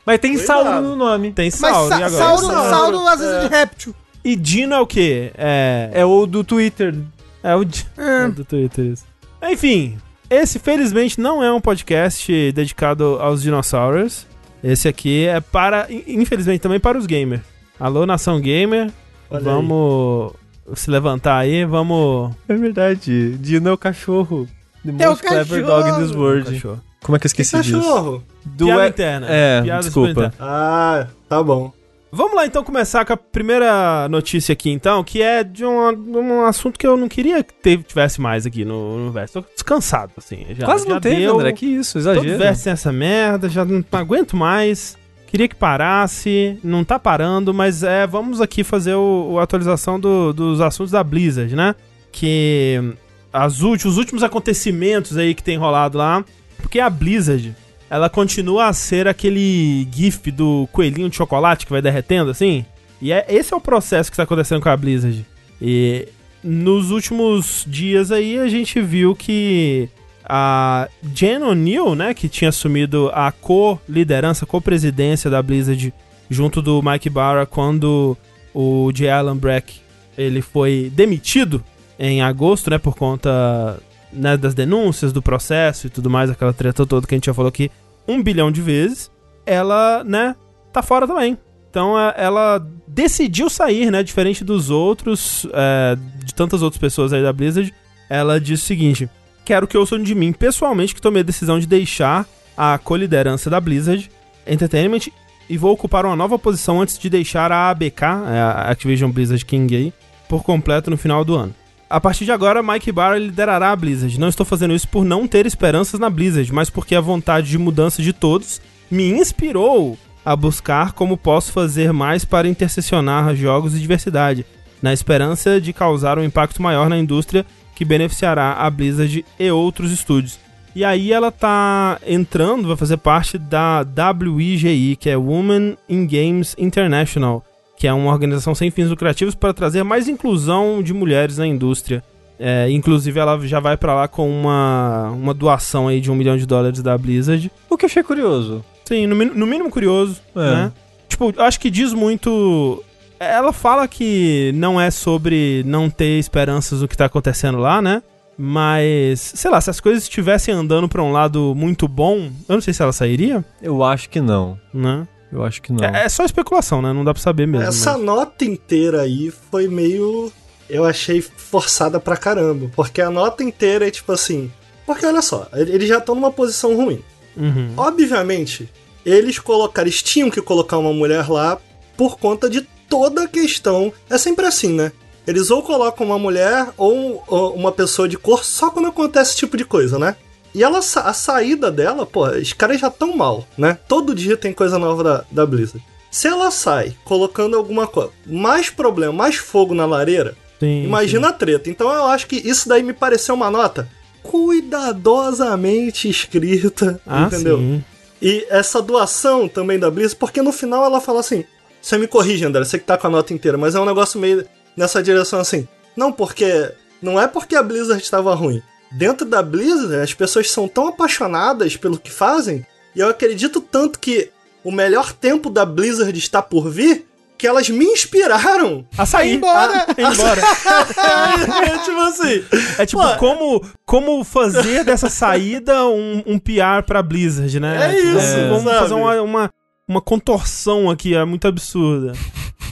Mas 0.05 0.19
tem 0.19 0.37
Cuidado. 0.37 0.47
sauro 0.63 0.81
no 0.81 0.95
nome. 0.95 1.31
Tem 1.33 1.45
Mas 1.47 1.55
sauro, 1.55 1.89
sa 1.89 1.99
e 1.99 2.03
agora? 2.03 2.23
sauro, 2.23 2.47
Sauro, 2.47 2.69
sauro 2.69 3.07
às 3.07 3.19
vezes 3.19 3.33
é 3.35 3.37
é. 3.37 3.41
de 3.41 3.47
réptil. 3.49 3.95
E 4.23 4.35
dino 4.35 4.73
é 4.75 4.79
o 4.79 4.87
quê? 4.87 5.31
É, 5.37 5.89
É 5.93 6.05
o 6.05 6.25
do 6.25 6.43
Twitter. 6.43 6.95
é 7.43 7.55
o 7.55 7.63
É. 7.97 8.25
é 8.25 8.29
do 8.29 8.43
Twitter, 8.45 8.85
isso. 8.85 9.03
Enfim, 9.43 9.97
esse 10.29 10.57
felizmente 10.59 11.19
não 11.19 11.43
é 11.43 11.51
um 11.51 11.61
podcast 11.61 12.51
dedicado 12.53 13.17
aos 13.19 13.41
dinossauros. 13.41 14.25
Esse 14.63 14.87
aqui 14.87 15.25
é 15.25 15.39
para, 15.39 15.87
in- 15.89 16.03
infelizmente, 16.07 16.59
também 16.61 16.79
para 16.79 16.97
os 16.97 17.05
gamers. 17.05 17.41
Alô, 17.79 18.05
nação 18.05 18.39
gamer, 18.41 18.91
Olha 19.29 19.41
vamos 19.43 20.33
se 20.75 20.89
levantar 20.91 21.37
aí, 21.37 21.63
vamos... 21.65 22.31
É 22.47 22.53
verdade. 22.55 23.37
Dino 23.37 23.69
é 23.69 23.73
o 23.73 23.77
cachorro. 23.77 24.47
The 24.85 24.91
É 25.03 25.07
o 25.07 25.09
most 25.11 25.25
clever 25.25 25.61
cachorro. 25.65 25.83
dog 25.83 25.89
in 26.01 26.05
this 26.05 26.15
world. 26.15 26.51
Cachorro. 26.51 26.81
Como 27.01 27.15
é 27.15 27.19
que 27.19 27.27
eu 27.27 27.31
Que 27.31 27.41
esqueci 27.41 27.61
disso? 27.63 27.79
cachorro? 27.79 28.23
Do 28.45 28.65
Piada 28.65 28.83
é- 28.83 28.87
interna. 28.89 29.27
É, 29.29 29.61
Piada 29.61 29.81
desculpa. 29.83 30.09
interna. 30.09 30.33
Ah, 30.39 31.07
tá 31.27 31.41
bom. 31.41 31.71
Vamos 32.11 32.35
lá 32.35 32.45
então 32.45 32.63
começar 32.63 33.05
com 33.05 33.13
a 33.13 33.17
primeira 33.17 34.07
notícia 34.09 34.51
aqui 34.53 34.71
então, 34.71 35.03
que 35.03 35.21
é 35.21 35.43
de 35.43 35.63
um, 35.63 35.89
um 36.17 36.41
assunto 36.45 36.77
que 36.79 36.85
eu 36.87 36.97
não 36.97 37.07
queria 37.07 37.43
que 37.43 37.53
teve- 37.53 37.83
tivesse 37.83 38.19
mais 38.19 38.45
aqui 38.47 38.65
no, 38.65 39.05
no 39.05 39.11
verso. 39.11 39.41
Tô 39.41 39.49
descansado, 39.53 40.11
assim. 40.17 40.43
Já, 40.57 40.65
Quase 40.65 40.85
já 40.87 40.93
não 40.93 40.99
teve, 40.99 41.17
deu. 41.17 41.35
André. 41.35 41.51
Que 41.53 41.67
isso, 41.67 41.93
Todo 41.93 42.01
exagero. 42.17 42.37
verso 42.39 42.63
tem 42.63 42.73
essa 42.73 42.91
merda, 42.91 43.47
já 43.47 43.63
não 43.63 43.83
aguento 43.91 44.35
mais. 44.35 44.97
Queria 45.29 45.47
que 45.47 45.55
parasse, 45.55 46.57
não 46.63 46.83
tá 46.83 46.97
parando, 46.97 47.53
mas 47.53 47.83
é, 47.83 48.07
vamos 48.07 48.41
aqui 48.41 48.63
fazer 48.63 48.95
o 48.95 49.37
atualização 49.39 49.99
do- 49.99 50.33
dos 50.33 50.59
assuntos 50.59 50.91
da 50.91 51.03
Blizzard, 51.03 51.55
né? 51.55 51.75
Que 52.11 52.93
as 53.31 53.61
ulti- 53.61 53.87
os 53.87 53.97
últimos 53.97 54.23
acontecimentos 54.23 55.15
aí 55.17 55.35
que 55.35 55.43
tem 55.43 55.55
rolado 55.55 55.99
lá, 55.99 56.25
porque 56.57 56.79
a 56.79 56.89
Blizzard, 56.89 57.55
ela 57.91 58.09
continua 58.09 58.65
a 58.69 58.73
ser 58.73 59.07
aquele 59.07 59.87
gif 59.93 60.31
do 60.31 60.67
coelhinho 60.71 61.09
de 61.09 61.15
chocolate 61.15 61.65
que 61.65 61.71
vai 61.71 61.81
derretendo 61.81 62.31
assim, 62.31 62.65
e 62.99 63.11
é 63.11 63.23
esse 63.29 63.53
é 63.53 63.57
o 63.57 63.61
processo 63.61 64.09
que 64.09 64.15
está 64.15 64.23
acontecendo 64.23 64.61
com 64.61 64.69
a 64.69 64.75
Blizzard. 64.77 65.23
E 65.61 66.07
nos 66.43 66.89
últimos 66.89 67.63
dias 67.67 68.11
aí 68.11 68.39
a 68.39 68.47
gente 68.47 68.81
viu 68.81 69.15
que 69.15 69.89
a 70.29 70.87
Jen 71.13 71.41
O'Neill, 71.43 71.95
né, 71.95 72.13
que 72.13 72.29
tinha 72.29 72.49
assumido 72.49 73.09
a 73.13 73.31
co-liderança, 73.31 74.45
co-presidência 74.45 75.27
da 75.29 75.41
Blizzard 75.41 75.91
junto 76.29 76.61
do 76.61 76.81
Mike 76.83 77.09
Barra 77.09 77.47
quando 77.47 78.15
o 78.53 78.91
J. 78.93 79.09
Allen 79.09 79.35
Brack 79.35 79.81
ele 80.15 80.41
foi 80.41 80.91
demitido 80.93 81.63
em 81.97 82.21
agosto, 82.21 82.69
né, 82.69 82.77
por 82.77 82.95
conta 82.95 83.81
né, 84.13 84.37
das 84.37 84.53
denúncias, 84.53 85.11
do 85.11 85.21
processo 85.21 85.87
e 85.87 85.89
tudo 85.89 86.09
mais, 86.09 86.29
aquela 86.29 86.53
treta 86.53 86.85
toda 86.85 87.07
que 87.07 87.15
a 87.15 87.17
gente 87.17 87.25
já 87.25 87.33
falou 87.33 87.49
aqui 87.49 87.71
um 88.07 88.21
bilhão 88.21 88.51
de 88.51 88.61
vezes, 88.61 89.09
ela, 89.45 90.03
né, 90.03 90.35
tá 90.71 90.81
fora 90.83 91.07
também. 91.07 91.37
Então 91.69 91.95
a- 91.97 92.13
ela 92.17 92.65
decidiu 92.87 93.49
sair, 93.49 93.91
né, 93.91 94.03
diferente 94.03 94.43
dos 94.43 94.69
outros, 94.69 95.47
é, 95.53 95.97
de 96.23 96.33
tantas 96.35 96.61
outras 96.61 96.79
pessoas 96.79 97.13
aí 97.13 97.21
da 97.23 97.33
Blizzard, 97.33 97.73
ela 98.09 98.39
disse 98.39 98.63
o 98.63 98.67
seguinte, 98.67 99.09
quero 99.49 99.67
que 99.67 99.75
ouçam 99.75 99.97
de 99.97 100.13
mim 100.13 100.31
pessoalmente 100.31 100.93
que 100.93 101.01
tomei 101.01 101.21
a 101.21 101.25
decisão 101.25 101.59
de 101.59 101.65
deixar 101.65 102.23
a 102.55 102.77
coliderança 102.77 103.49
da 103.49 103.59
Blizzard 103.59 104.07
Entertainment 104.45 105.07
e 105.49 105.57
vou 105.57 105.73
ocupar 105.73 106.05
uma 106.05 106.15
nova 106.15 106.37
posição 106.37 106.79
antes 106.79 106.99
de 106.99 107.09
deixar 107.09 107.51
a 107.51 107.71
ABK, 107.71 108.03
é, 108.03 108.39
a 108.39 108.69
Activision 108.69 109.09
Blizzard 109.09 109.43
King 109.43 109.91
por 110.27 110.43
completo 110.43 110.91
no 110.91 110.97
final 110.97 111.25
do 111.25 111.35
ano. 111.35 111.55
A 111.89 111.99
partir 111.99 112.25
de 112.25 112.31
agora, 112.31 112.61
Mike 112.61 112.91
Barra 112.91 113.17
liderará 113.17 113.71
a 113.71 113.75
Blizzard. 113.75 114.19
Não 114.19 114.27
estou 114.27 114.45
fazendo 114.45 114.75
isso 114.75 114.87
por 114.87 115.03
não 115.03 115.27
ter 115.27 115.47
esperanças 115.47 115.99
na 115.99 116.11
Blizzard, 116.11 116.53
mas 116.53 116.69
porque 116.69 116.93
a 116.93 117.01
vontade 117.01 117.49
de 117.49 117.57
mudança 117.57 118.03
de 118.03 118.13
todos 118.13 118.61
me 118.91 119.09
inspirou 119.09 119.97
a 120.23 120.35
buscar 120.35 120.91
como 120.91 121.17
posso 121.17 121.51
fazer 121.51 121.91
mais 121.91 122.23
para 122.23 122.47
intersecionar 122.47 123.35
jogos 123.35 123.75
e 123.75 123.79
diversidade, 123.79 124.45
na 124.79 124.93
esperança 124.93 125.59
de 125.59 125.73
causar 125.73 126.19
um 126.19 126.23
impacto 126.23 126.61
maior 126.61 126.87
na 126.87 126.99
indústria 126.99 127.43
que 127.79 127.85
beneficiará 127.85 128.55
a 128.55 128.69
Blizzard 128.69 129.23
e 129.39 129.51
outros 129.51 129.89
estúdios. 129.93 130.37
E 130.75 130.83
aí 130.83 131.13
ela 131.13 131.31
tá 131.31 131.97
entrando, 132.05 132.67
vai 132.67 132.75
fazer 132.75 132.97
parte 132.97 133.37
da 133.37 133.85
WIGI, 134.11 134.97
que 134.97 135.09
é 135.09 135.15
Women 135.15 135.77
in 135.87 136.05
Games 136.05 136.53
International, 136.57 137.41
que 137.77 137.87
é 137.87 137.93
uma 137.93 138.11
organização 138.11 138.53
sem 138.53 138.69
fins 138.69 138.89
lucrativos 138.89 139.33
para 139.33 139.53
trazer 139.53 139.83
mais 139.83 140.09
inclusão 140.09 140.83
de 140.83 140.93
mulheres 140.93 141.37
na 141.37 141.47
indústria. 141.47 142.03
É, 142.37 142.69
inclusive 142.69 143.17
ela 143.17 143.39
já 143.47 143.61
vai 143.61 143.77
para 143.77 143.93
lá 143.95 144.09
com 144.09 144.29
uma, 144.29 145.11
uma 145.11 145.33
doação 145.33 145.87
aí 145.87 146.01
de 146.01 146.11
um 146.11 146.15
milhão 146.15 146.35
de 146.35 146.45
dólares 146.45 146.81
da 146.81 146.97
Blizzard. 146.97 147.49
O 147.69 147.77
que 147.77 147.85
eu 147.85 147.87
achei 147.87 148.03
curioso. 148.03 148.61
Sim, 148.83 149.07
no, 149.07 149.15
no 149.15 149.47
mínimo 149.47 149.69
curioso, 149.69 150.19
É. 150.35 150.39
né? 150.39 150.71
Tipo, 151.07 151.33
acho 151.41 151.57
que 151.61 151.69
diz 151.69 151.93
muito. 151.93 152.83
Ela 153.19 153.51
fala 153.51 153.87
que 153.87 154.51
não 154.55 154.79
é 154.79 154.89
sobre 154.89 155.63
não 155.65 155.89
ter 155.89 156.17
esperanças 156.19 156.81
no 156.81 156.87
que 156.87 156.95
tá 156.97 157.05
acontecendo 157.05 157.57
lá, 157.57 157.81
né? 157.81 158.01
Mas, 158.37 159.19
sei 159.35 159.51
lá, 159.51 159.59
se 159.59 159.69
as 159.69 159.81
coisas 159.81 160.03
estivessem 160.03 160.53
andando 160.53 160.87
pra 160.87 161.03
um 161.03 161.11
lado 161.11 161.53
muito 161.55 161.87
bom, 161.89 162.31
eu 162.47 162.55
não 162.55 162.61
sei 162.61 162.73
se 162.73 162.81
ela 162.81 162.93
sairia, 162.93 163.43
Eu 163.61 163.83
acho 163.83 164.09
que 164.09 164.21
não. 164.21 164.57
né? 164.73 165.05
Eu 165.31 165.43
acho 165.43 165.61
que 165.61 165.71
não. 165.73 165.83
É, 165.83 166.05
é 166.05 166.09
só 166.09 166.23
especulação, 166.23 166.81
né? 166.81 166.93
Não 166.93 167.03
dá 167.03 167.13
pra 167.13 167.21
saber 167.21 167.45
mesmo. 167.45 167.67
Essa 167.67 167.93
mas- 167.97 168.01
nota 168.01 168.45
inteira 168.45 169.01
aí 169.01 169.29
foi 169.51 169.67
meio. 169.67 170.31
Eu 170.69 170.85
achei 170.85 171.21
forçada 171.21 171.99
pra 171.99 172.15
caramba. 172.17 172.71
Porque 172.75 173.01
a 173.01 173.09
nota 173.11 173.43
inteira 173.43 173.87
é 173.87 173.91
tipo 173.91 174.11
assim. 174.13 174.49
Porque 174.87 175.05
olha 175.05 175.21
só, 175.21 175.47
eles 175.53 175.87
já 175.87 175.97
estão 175.99 176.15
numa 176.15 176.31
posição 176.31 176.75
ruim. 176.75 176.99
Uhum. 177.37 177.73
Obviamente, 177.77 178.69
eles 179.05 179.37
colocaram. 179.37 179.87
Eles 179.87 180.01
tinham 180.01 180.29
que 180.31 180.41
colocar 180.41 180.77
uma 180.79 180.93
mulher 180.93 181.29
lá 181.29 181.57
por 181.97 182.17
conta 182.17 182.49
de 182.49 182.65
toda 182.89 183.23
a 183.23 183.27
questão. 183.27 183.93
É 184.09 184.17
sempre 184.17 184.45
assim, 184.45 184.73
né? 184.73 184.91
Eles 185.27 185.51
ou 185.51 185.61
colocam 185.61 186.07
uma 186.07 186.17
mulher 186.17 186.67
ou, 186.75 187.23
uma 187.55 187.71
pessoa 187.71 188.09
de 188.09 188.17
cor 188.17 188.43
só 188.43 188.71
quando 188.71 188.87
acontece 188.87 189.31
esse 189.31 189.39
tipo 189.39 189.55
de 189.55 189.63
coisa, 189.63 189.99
né? 189.99 190.15
E 190.55 190.63
ela, 190.63 190.79
a 190.79 191.13
saída 191.13 191.69
dela, 191.71 192.05
pô, 192.05 192.27
os 192.27 192.53
caras 192.53 192.81
já 192.81 192.87
estão 192.87 193.15
mal, 193.15 193.47
né? 193.55 193.77
Todo 193.87 194.15
dia 194.15 194.35
tem 194.35 194.51
coisa 194.51 194.79
nova 194.79 195.03
da, 195.03 195.23
da 195.29 195.45
Blizzard. 195.45 195.85
Se 196.09 196.27
ela 196.27 196.49
sai 196.49 196.95
colocando 197.05 197.55
alguma 197.55 197.85
coisa, 197.85 198.09
mais 198.25 198.71
problema, 198.71 199.13
mais 199.13 199.35
fogo 199.35 199.75
na 199.75 199.85
lareira, 199.85 200.35
Sim, 200.59 200.83
imagina 200.83 201.29
a 201.29 201.33
treta. 201.33 201.69
Então 201.69 201.91
eu 201.91 202.05
acho 202.05 202.25
que 202.25 202.35
isso 202.35 202.67
daí 202.67 202.81
me 202.81 202.93
pareceu 202.93 203.35
uma 203.35 203.51
nota 203.51 203.87
cuidadosamente 204.23 206.09
escrita, 206.09 206.99
Ah, 207.05 207.23
entendeu? 207.27 207.57
sim. 207.57 207.83
E 208.21 208.45
essa 208.49 208.81
doação 208.81 209.47
também 209.47 209.79
da 209.79 209.89
Blizzard, 209.89 210.17
porque 210.17 210.41
no 210.41 210.51
final 210.51 210.83
ela 210.83 210.99
fala 210.99 211.19
assim: 211.21 211.45
você 211.81 211.97
me 211.97 212.07
corrige, 212.07 212.45
André, 212.45 212.63
você 212.63 212.77
que 212.77 212.85
tá 212.85 212.97
com 212.97 213.07
a 213.07 213.09
nota 213.09 213.33
inteira, 213.33 213.57
mas 213.57 213.75
é 213.75 213.79
um 213.79 213.85
negócio 213.85 214.19
meio 214.19 214.45
nessa 214.75 215.01
direção 215.01 215.39
assim. 215.39 215.67
Não, 215.95 216.11
porque. 216.11 216.71
Não 217.01 217.19
é 217.19 217.27
porque 217.27 217.55
a 217.55 217.63
Blizzard 217.63 218.03
estava 218.03 218.35
ruim. 218.35 218.61
Dentro 218.91 219.25
da 219.25 219.41
Blizzard, 219.41 220.03
as 220.03 220.13
pessoas 220.13 220.51
são 220.51 220.67
tão 220.67 220.87
apaixonadas 220.87 221.77
pelo 221.77 221.97
que 221.97 222.11
fazem, 222.11 222.65
e 222.95 222.99
eu 222.99 223.07
acredito 223.07 223.61
tanto 223.61 223.99
que 223.99 224.29
o 224.63 224.71
melhor 224.71 225.13
tempo 225.13 225.49
da 225.49 225.65
Blizzard 225.65 226.17
está 226.17 226.41
por 226.41 226.69
vir, 226.69 227.05
que 227.37 227.47
elas 227.47 227.69
me 227.69 227.85
inspiraram. 227.85 228.85
A 228.97 229.05
sair. 229.05 229.35
embora. 229.35 229.77
A, 229.77 229.85
a 229.87 230.01
ir 230.01 230.13
embora. 230.13 230.41
é 231.71 231.77
tipo 231.77 231.99
assim. 232.01 232.45
É 232.77 232.85
tipo, 232.85 233.01
Pô, 233.01 233.15
como, 233.15 233.65
como 233.85 234.23
fazer 234.25 234.83
dessa 234.83 235.09
saída 235.09 235.85
um, 235.87 236.21
um 236.25 236.37
PR 236.37 236.83
pra 236.85 237.01
Blizzard, 237.01 237.57
né? 237.59 237.93
É 237.93 237.99
isso, 238.01 238.49
Vamos 238.49 238.63
sabe? 238.63 238.79
fazer 238.79 238.93
uma, 238.93 239.21
uma, 239.21 239.51
uma 239.89 239.99
contorção 239.99 240.89
aqui, 240.89 241.15
é 241.15 241.25
muito 241.25 241.47
absurda. 241.47 242.13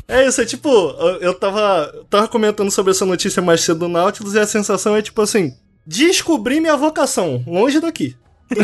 É 0.10 0.26
isso, 0.26 0.40
é 0.40 0.46
tipo, 0.46 0.70
eu- 1.20 1.34
tava, 1.34 1.92
eu 1.94 2.06
tava 2.06 2.30
comentando 2.30 2.72
sobre 2.72 2.92
essa 2.92 3.06
notícia 3.06 3.42
mais 3.42 3.60
cedo 3.60 3.80
do 3.80 3.88
Nautilus 3.90 4.36
e 4.36 4.40
a 4.40 4.48
sensação 4.48 4.96
é 4.96 5.02
tipo 5.02 5.22
assim: 5.22 5.52
descobri 5.86 6.62
minha 6.62 6.78
vocação, 6.78 7.44
longe 7.46 7.82
daqui. 7.82 8.16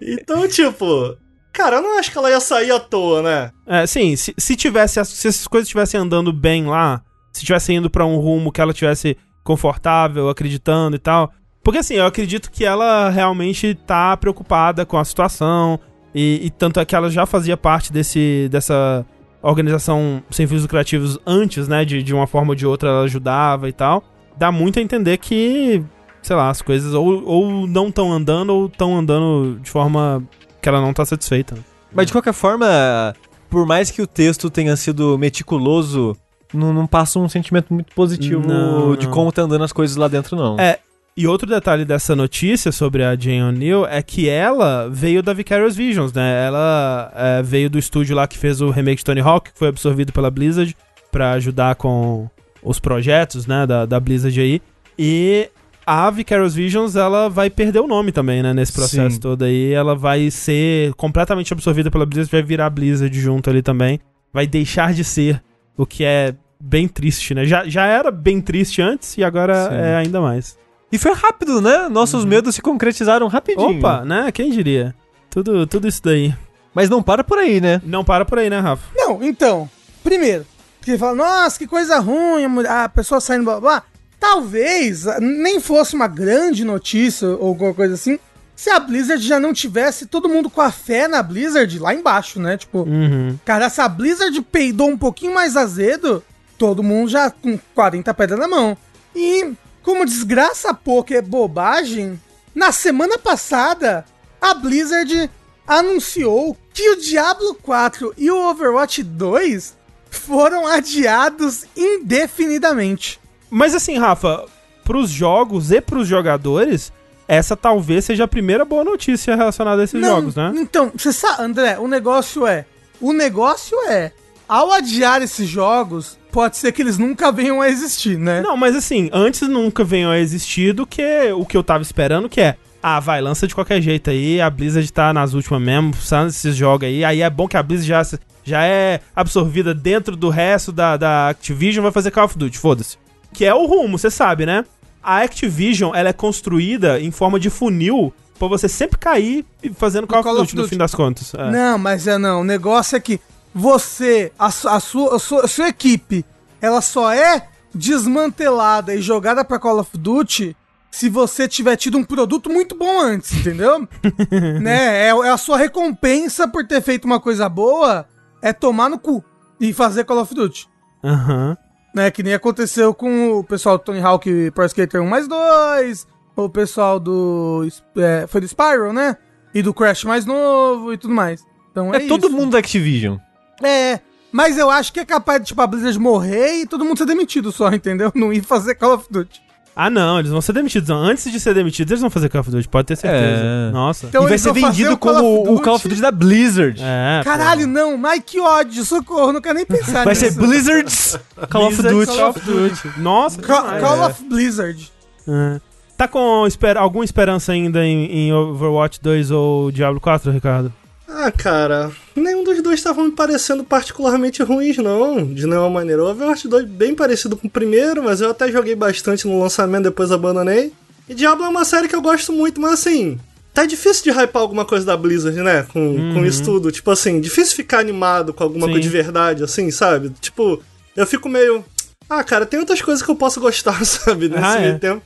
então, 0.00 0.48
tipo, 0.48 1.14
cara, 1.52 1.76
eu 1.76 1.82
não 1.82 1.98
acho 1.98 2.10
que 2.10 2.16
ela 2.16 2.30
ia 2.30 2.40
sair 2.40 2.70
à 2.70 2.80
toa, 2.80 3.22
né? 3.22 3.50
É, 3.66 3.86
sim, 3.86 4.16
se, 4.16 4.34
se 4.38 4.56
tivesse, 4.56 5.04
se 5.04 5.28
essas 5.28 5.46
coisas 5.46 5.66
estivessem 5.68 6.00
andando 6.00 6.32
bem 6.32 6.66
lá, 6.66 7.02
se 7.34 7.44
tivesse 7.44 7.72
indo 7.74 7.90
pra 7.90 8.06
um 8.06 8.16
rumo 8.16 8.50
que 8.50 8.62
ela 8.62 8.72
tivesse 8.72 9.16
confortável, 9.44 10.28
acreditando 10.28 10.96
e 10.96 10.98
tal. 10.98 11.30
Porque 11.62 11.78
assim, 11.78 11.94
eu 11.94 12.06
acredito 12.06 12.50
que 12.50 12.64
ela 12.64 13.10
realmente 13.10 13.74
tá 13.74 14.16
preocupada 14.16 14.86
com 14.86 14.96
a 14.96 15.04
situação. 15.04 15.78
E, 16.14 16.40
e 16.44 16.50
tanto 16.50 16.80
é 16.80 16.84
que 16.84 16.94
ela 16.94 17.10
já 17.10 17.26
fazia 17.26 17.56
parte 17.56 17.92
desse, 17.92 18.48
dessa 18.50 19.04
organização 19.42 20.22
sem 20.30 20.46
fins 20.46 20.62
lucrativos 20.62 21.18
antes, 21.26 21.68
né? 21.68 21.84
De, 21.84 22.02
de 22.02 22.14
uma 22.14 22.26
forma 22.26 22.50
ou 22.50 22.54
de 22.54 22.66
outra 22.66 22.88
ela 22.88 23.02
ajudava 23.02 23.68
e 23.68 23.72
tal. 23.72 24.02
Dá 24.36 24.50
muito 24.50 24.78
a 24.78 24.82
entender 24.82 25.18
que, 25.18 25.82
sei 26.22 26.34
lá, 26.36 26.48
as 26.48 26.62
coisas 26.62 26.94
ou, 26.94 27.24
ou 27.24 27.66
não 27.66 27.88
estão 27.88 28.12
andando 28.12 28.50
ou 28.50 28.66
estão 28.66 28.96
andando 28.96 29.58
de 29.62 29.70
forma 29.70 30.22
que 30.60 30.68
ela 30.68 30.80
não 30.80 30.92
tá 30.92 31.04
satisfeita. 31.04 31.56
Mas 31.92 32.06
de 32.06 32.12
qualquer 32.12 32.32
forma, 32.32 33.14
por 33.48 33.66
mais 33.66 33.90
que 33.90 34.00
o 34.00 34.06
texto 34.06 34.48
tenha 34.48 34.76
sido 34.76 35.18
meticuloso, 35.18 36.16
não, 36.52 36.72
não 36.72 36.86
passa 36.86 37.18
um 37.18 37.28
sentimento 37.28 37.72
muito 37.72 37.94
positivo 37.94 38.46
Não, 38.46 38.96
de 38.96 39.06
não. 39.06 39.12
como 39.12 39.32
tá 39.32 39.42
andando 39.42 39.64
as 39.64 39.72
coisas 39.72 39.96
lá 39.96 40.08
dentro, 40.08 40.36
não. 40.36 40.58
É, 40.58 40.78
E 41.16 41.26
outro 41.26 41.48
detalhe 41.48 41.84
dessa 41.84 42.14
notícia 42.14 42.72
sobre 42.72 43.02
a 43.02 43.16
Jane 43.16 43.42
O'Neill 43.42 43.86
é 43.86 44.02
que 44.02 44.28
ela 44.28 44.88
veio 44.88 45.22
da 45.22 45.32
Vicarious 45.32 45.76
Visions, 45.76 46.12
né? 46.12 46.46
Ela 46.46 47.12
é, 47.14 47.42
veio 47.42 47.68
do 47.68 47.78
estúdio 47.78 48.16
lá 48.16 48.26
que 48.26 48.38
fez 48.38 48.60
o 48.60 48.70
remake 48.70 48.98
de 48.98 49.04
Tony 49.04 49.20
Hawk, 49.20 49.52
que 49.52 49.58
foi 49.58 49.68
absorvido 49.68 50.12
pela 50.12 50.30
Blizzard 50.30 50.74
pra 51.10 51.32
ajudar 51.32 51.74
com 51.74 52.28
os 52.62 52.78
projetos, 52.78 53.46
né, 53.46 53.66
da, 53.66 53.86
da 53.86 53.98
Blizzard 53.98 54.38
aí. 54.40 54.62
E 54.98 55.50
a 55.86 56.10
Vicarious 56.10 56.54
Visions, 56.54 56.94
ela 56.94 57.28
vai 57.28 57.50
perder 57.50 57.80
o 57.80 57.86
nome 57.86 58.12
também, 58.12 58.42
né, 58.42 58.52
nesse 58.52 58.72
processo 58.72 59.16
Sim. 59.16 59.20
todo 59.20 59.44
aí. 59.44 59.72
Ela 59.72 59.94
vai 59.94 60.30
ser 60.30 60.94
completamente 60.94 61.52
absorvida 61.52 61.90
pela 61.90 62.06
Blizzard, 62.06 62.30
vai 62.30 62.42
virar 62.42 62.70
Blizzard 62.70 63.18
junto 63.18 63.50
ali 63.50 63.62
também. 63.62 63.98
Vai 64.32 64.46
deixar 64.46 64.94
de 64.94 65.02
ser, 65.02 65.42
o 65.76 65.84
que 65.84 66.04
é 66.04 66.34
bem 66.60 66.86
triste, 66.86 67.34
né? 67.34 67.44
Já, 67.44 67.66
já 67.66 67.86
era 67.86 68.10
bem 68.10 68.40
triste 68.40 68.80
antes 68.82 69.16
e 69.16 69.24
agora 69.24 69.68
Sim. 69.68 69.74
é 69.74 69.96
ainda 69.96 70.20
mais. 70.20 70.59
E 70.92 70.98
foi 70.98 71.12
rápido, 71.12 71.60
né? 71.60 71.88
Nossos 71.88 72.24
medos 72.24 72.54
se 72.54 72.62
concretizaram 72.62 73.26
rapidinho. 73.28 73.78
Opa, 73.78 74.04
né? 74.04 74.30
Quem 74.32 74.50
diria? 74.50 74.94
Tudo, 75.28 75.66
tudo 75.66 75.86
isso 75.86 76.02
daí. 76.02 76.34
Mas 76.74 76.88
não 76.90 77.02
para 77.02 77.22
por 77.24 77.38
aí, 77.38 77.60
né? 77.60 77.80
Não 77.84 78.04
para 78.04 78.24
por 78.24 78.38
aí, 78.38 78.50
né, 78.50 78.58
Rafa? 78.58 78.82
Não, 78.96 79.22
então, 79.22 79.68
primeiro, 80.02 80.44
porque 80.78 80.96
fala, 80.98 81.14
nossa, 81.14 81.58
que 81.58 81.66
coisa 81.66 81.98
ruim, 81.98 82.44
a, 82.44 82.48
mulher- 82.48 82.70
a 82.70 82.88
pessoa 82.88 83.20
saindo 83.20 83.44
blá 83.44 83.60
blá. 83.60 83.70
blá. 83.80 83.82
Talvez 84.18 85.06
ah, 85.06 85.18
nem 85.20 85.58
fosse 85.60 85.94
uma 85.94 86.06
grande 86.06 86.64
notícia 86.64 87.26
ou 87.28 87.48
alguma 87.48 87.72
coisa 87.72 87.94
assim, 87.94 88.18
se 88.54 88.68
a 88.68 88.78
Blizzard 88.78 89.26
já 89.26 89.40
não 89.40 89.52
tivesse 89.52 90.04
todo 90.06 90.28
mundo 90.28 90.50
com 90.50 90.60
a 90.60 90.70
fé 90.70 91.08
na 91.08 91.22
Blizzard 91.22 91.78
lá 91.78 91.94
embaixo, 91.94 92.38
né? 92.38 92.56
Tipo, 92.58 92.80
Uhum. 92.82 93.38
cara, 93.44 93.70
se 93.70 93.80
a 93.80 93.88
Blizzard 93.88 94.38
peidou 94.42 94.88
um 94.90 94.98
pouquinho 94.98 95.32
mais 95.32 95.56
azedo, 95.56 96.22
todo 96.58 96.82
mundo 96.82 97.08
já 97.10 97.30
com 97.30 97.58
40 97.74 98.12
pedras 98.12 98.38
na 98.38 98.46
mão. 98.46 98.76
E 99.16 99.52
como 99.82 100.04
desgraça 100.04 100.74
pouco 100.74 101.14
é 101.14 101.22
bobagem, 101.22 102.20
na 102.54 102.72
semana 102.72 103.18
passada 103.18 104.04
a 104.40 104.54
Blizzard 104.54 105.30
anunciou 105.66 106.56
que 106.72 106.90
o 106.90 106.96
Diablo 106.96 107.54
4 107.54 108.14
e 108.16 108.30
o 108.30 108.48
Overwatch 108.48 109.02
2 109.02 109.76
foram 110.10 110.66
adiados 110.66 111.64
indefinidamente. 111.76 113.20
Mas 113.48 113.74
assim, 113.74 113.98
Rafa, 113.98 114.46
pros 114.84 115.10
jogos 115.10 115.70
e 115.70 115.80
pros 115.80 116.08
jogadores, 116.08 116.92
essa 117.28 117.56
talvez 117.56 118.04
seja 118.04 118.24
a 118.24 118.28
primeira 118.28 118.64
boa 118.64 118.82
notícia 118.82 119.36
relacionada 119.36 119.82
a 119.82 119.84
esses 119.84 120.04
jogos, 120.04 120.34
né? 120.34 120.52
Então, 120.56 120.90
você 120.96 121.12
sabe, 121.12 121.42
André, 121.42 121.78
o 121.78 121.86
negócio 121.86 122.46
é. 122.46 122.64
O 123.00 123.12
negócio 123.12 123.78
é. 123.88 124.12
Ao 124.48 124.72
adiar 124.72 125.22
esses 125.22 125.48
jogos, 125.48 126.18
pode 126.30 126.56
ser 126.56 126.72
que 126.72 126.82
eles 126.82 126.96
nunca 126.98 127.30
venham 127.32 127.60
a 127.60 127.68
existir, 127.68 128.18
né? 128.18 128.40
Não, 128.40 128.56
mas 128.56 128.74
assim, 128.76 129.10
antes 129.12 129.48
nunca 129.48 129.82
venham 129.84 130.10
a 130.10 130.18
existir 130.18 130.72
do 130.72 130.86
que 130.86 131.02
o 131.32 131.44
que 131.44 131.56
eu 131.56 131.62
tava 131.62 131.82
esperando, 131.82 132.28
que 132.28 132.40
é. 132.40 132.56
Ah, 132.82 132.98
vai, 132.98 133.20
lança 133.20 133.46
de 133.46 133.54
qualquer 133.54 133.82
jeito 133.82 134.08
aí, 134.08 134.40
a 134.40 134.48
Blizzard 134.48 134.90
tá 134.90 135.12
nas 135.12 135.34
últimas 135.34 135.60
mesmo, 135.60 135.94
sabe, 135.96 136.30
esses 136.30 136.56
jogos 136.56 136.86
aí. 136.88 137.04
Aí 137.04 137.20
é 137.20 137.28
bom 137.28 137.46
que 137.46 137.56
a 137.56 137.62
Blizzard 137.62 137.86
já, 137.88 138.02
se- 138.02 138.18
já 138.42 138.64
é 138.64 139.00
absorvida 139.14 139.74
dentro 139.74 140.16
do 140.16 140.30
resto 140.30 140.72
da, 140.72 140.96
da 140.96 141.28
Activision, 141.28 141.82
vai 141.82 141.92
fazer 141.92 142.10
Call 142.10 142.24
of 142.24 142.38
Duty, 142.38 142.56
foda-se. 142.58 142.96
Que 143.34 143.44
é 143.44 143.54
o 143.54 143.66
rumo, 143.66 143.98
você 143.98 144.10
sabe, 144.10 144.46
né? 144.46 144.64
A 145.02 145.18
Activision, 145.22 145.94
ela 145.94 146.08
é 146.08 146.12
construída 146.14 146.98
em 147.00 147.10
forma 147.10 147.38
de 147.38 147.50
funil 147.50 148.12
pra 148.38 148.48
você 148.48 148.66
sempre 148.66 148.98
cair 148.98 149.44
fazendo 149.76 150.06
Call, 150.06 150.22
Call 150.22 150.32
of 150.40 150.42
Duty, 150.44 150.56
no 150.56 150.66
fim 150.68 150.78
das 150.78 150.94
contas. 150.94 151.34
É. 151.34 151.50
Não, 151.50 151.76
mas 151.76 152.06
é 152.06 152.16
não. 152.16 152.40
O 152.40 152.44
negócio 152.44 152.96
é 152.96 153.00
que 153.00 153.20
você, 153.54 154.32
a, 154.38 154.46
a 154.46 154.50
sua, 154.80 155.16
a, 155.16 155.18
sua, 155.18 155.44
a 155.44 155.48
sua 155.48 155.68
equipe, 155.68 156.24
ela 156.60 156.80
só 156.80 157.12
é 157.12 157.48
desmantelada 157.74 158.94
e 158.94 159.00
jogada 159.02 159.44
pra 159.44 159.58
Call 159.58 159.78
of 159.78 159.96
Duty 159.96 160.56
se 160.90 161.08
você 161.08 161.46
tiver 161.46 161.76
tido 161.76 161.96
um 161.98 162.04
produto 162.04 162.50
muito 162.50 162.74
bom 162.76 163.00
antes, 163.00 163.32
entendeu? 163.32 163.86
né? 164.60 165.06
É, 165.06 165.08
é 165.08 165.30
a 165.30 165.36
sua 165.36 165.56
recompensa 165.56 166.48
por 166.48 166.66
ter 166.66 166.80
feito 166.82 167.04
uma 167.04 167.20
coisa 167.20 167.48
boa 167.48 168.06
é 168.42 168.52
tomar 168.52 168.88
no 168.88 168.98
cu 168.98 169.22
e 169.60 169.72
fazer 169.72 170.04
Call 170.04 170.18
of 170.20 170.34
Duty. 170.34 170.68
Aham. 171.04 171.56
Né, 171.94 172.08
que 172.10 172.22
nem 172.22 172.34
aconteceu 172.34 172.94
com 172.94 173.32
o 173.38 173.42
pessoal 173.44 173.76
do 173.76 173.82
Tony 173.84 174.00
Hawk 174.00 174.50
Pro 174.52 174.64
Skater 174.64 175.02
1 175.02 175.06
mais 175.08 175.26
2, 175.26 176.06
o 176.36 176.48
pessoal 176.48 177.00
do. 177.00 177.66
é, 177.96 178.26
foi 178.28 178.40
do 178.40 178.46
Spyro, 178.46 178.92
né? 178.92 179.16
E 179.52 179.60
do 179.60 179.74
Crash 179.74 180.04
mais 180.04 180.24
novo 180.24 180.92
e 180.92 180.96
tudo 180.96 181.12
mais. 181.12 181.44
Então 181.72 181.92
é, 181.92 181.96
É, 182.04 182.06
todo 182.06 182.28
isso. 182.28 182.36
mundo 182.36 182.52
da 182.52 182.58
Activision. 182.58 183.16
É, 183.62 184.00
mas 184.32 184.56
eu 184.58 184.70
acho 184.70 184.92
que 184.92 185.00
é 185.00 185.04
capaz 185.04 185.40
de, 185.40 185.48
tipo, 185.48 185.60
a 185.60 185.66
Blizzard 185.66 185.98
morrer 185.98 186.62
e 186.62 186.66
todo 186.66 186.84
mundo 186.84 186.98
ser 186.98 187.06
demitido 187.06 187.50
só, 187.52 187.68
entendeu? 187.72 188.10
Não 188.14 188.32
ir 188.32 188.42
fazer 188.42 188.74
Call 188.74 188.94
of 188.94 189.06
Duty. 189.10 189.42
Ah, 189.74 189.88
não, 189.88 190.18
eles 190.18 190.30
vão 190.30 190.40
ser 190.40 190.52
demitidos. 190.52 190.90
Antes 190.90 191.30
de 191.30 191.38
ser 191.40 191.54
demitidos, 191.54 191.90
eles 191.92 192.00
vão 192.00 192.10
fazer 192.10 192.28
Call 192.28 192.40
of 192.42 192.50
Duty, 192.50 192.68
pode 192.68 192.86
ter 192.88 192.96
certeza. 192.96 193.42
É. 193.42 193.70
Nossa. 193.70 194.06
Então 194.08 194.24
e 194.24 194.28
vai 194.28 194.36
ser 194.36 194.52
vendido 194.52 194.92
o 194.92 194.98
Call 194.98 195.14
como 195.14 195.54
o 195.54 195.60
Call 195.60 195.76
of 195.76 195.88
Duty 195.88 196.00
da 196.00 196.10
Blizzard. 196.10 196.80
É, 196.82 197.22
Caralho, 197.24 197.62
pô. 197.62 197.66
não, 197.68 197.96
mas 197.96 198.22
que 198.26 198.40
ódio, 198.40 198.84
socorro, 198.84 199.32
não 199.32 199.40
quero 199.40 199.54
nem 199.54 199.64
pensar 199.64 200.04
Vai 200.04 200.14
ser 200.14 200.26
nisso. 200.26 200.38
Blizzard's 200.40 201.18
Call 201.48 201.68
of 201.68 201.76
Blizzard 201.82 202.06
Duty. 202.06 202.18
Call 202.18 202.30
of 202.30 202.40
Duty. 202.40 203.00
Nossa, 203.00 203.40
Ca- 203.40 203.60
demais. 203.62 203.80
Call 203.82 203.96
É. 204.02 204.06
of 204.06 204.24
Blizzard. 204.24 204.92
É. 205.28 205.60
Tá 205.96 206.08
com 206.08 206.46
esper 206.46 206.76
alguma 206.76 207.04
esperança 207.04 207.52
ainda 207.52 207.84
em, 207.84 208.06
em 208.06 208.32
Overwatch 208.32 209.00
2 209.02 209.30
ou 209.30 209.70
Diablo 209.70 210.00
4, 210.00 210.30
Ricardo? 210.32 210.72
Ah, 211.12 211.30
cara, 211.32 211.90
nenhum 212.14 212.44
dos 212.44 212.62
dois 212.62 212.78
estavam 212.78 213.04
me 213.06 213.10
parecendo 213.10 213.64
particularmente 213.64 214.42
ruins, 214.42 214.76
não, 214.78 215.24
de 215.26 215.46
nenhuma 215.46 215.68
maneira. 215.68 216.04
O 216.04 216.08
Overwatch 216.08 216.46
2 216.46 216.64
bem 216.66 216.94
parecido 216.94 217.36
com 217.36 217.48
o 217.48 217.50
primeiro, 217.50 218.02
mas 218.02 218.20
eu 218.20 218.30
até 218.30 218.50
joguei 218.50 218.76
bastante 218.76 219.26
no 219.26 219.40
lançamento, 219.42 219.84
depois 219.84 220.12
abandonei. 220.12 220.72
E 221.08 221.14
Diablo 221.14 221.44
é 221.44 221.48
uma 221.48 221.64
série 221.64 221.88
que 221.88 221.96
eu 221.96 222.00
gosto 222.00 222.32
muito, 222.32 222.60
mas 222.60 222.74
assim, 222.74 223.18
tá 223.52 223.66
difícil 223.66 224.04
de 224.04 224.10
hypar 224.10 224.40
alguma 224.40 224.64
coisa 224.64 224.86
da 224.86 224.96
Blizzard, 224.96 225.36
né? 225.42 225.64
Com, 225.72 226.14
com 226.14 226.24
isso 226.24 226.44
tudo. 226.44 226.70
Tipo 226.70 226.92
assim, 226.92 227.20
difícil 227.20 227.56
ficar 227.56 227.80
animado 227.80 228.32
com 228.32 228.44
alguma 228.44 228.66
Sim. 228.66 228.72
coisa 228.72 228.82
de 228.88 228.88
verdade, 228.88 229.42
assim, 229.42 229.70
sabe? 229.72 230.10
Tipo, 230.20 230.62
eu 230.96 231.06
fico 231.06 231.28
meio. 231.28 231.64
Ah, 232.08 232.22
cara, 232.22 232.46
tem 232.46 232.60
outras 232.60 232.80
coisas 232.80 233.02
que 233.04 233.10
eu 233.10 233.16
posso 233.16 233.40
gostar, 233.40 233.82
sabe? 233.84 234.28
Nesse 234.28 234.44
Ah, 234.44 234.56
é. 234.58 234.60
meio 234.60 234.78
tempo. 234.78 235.02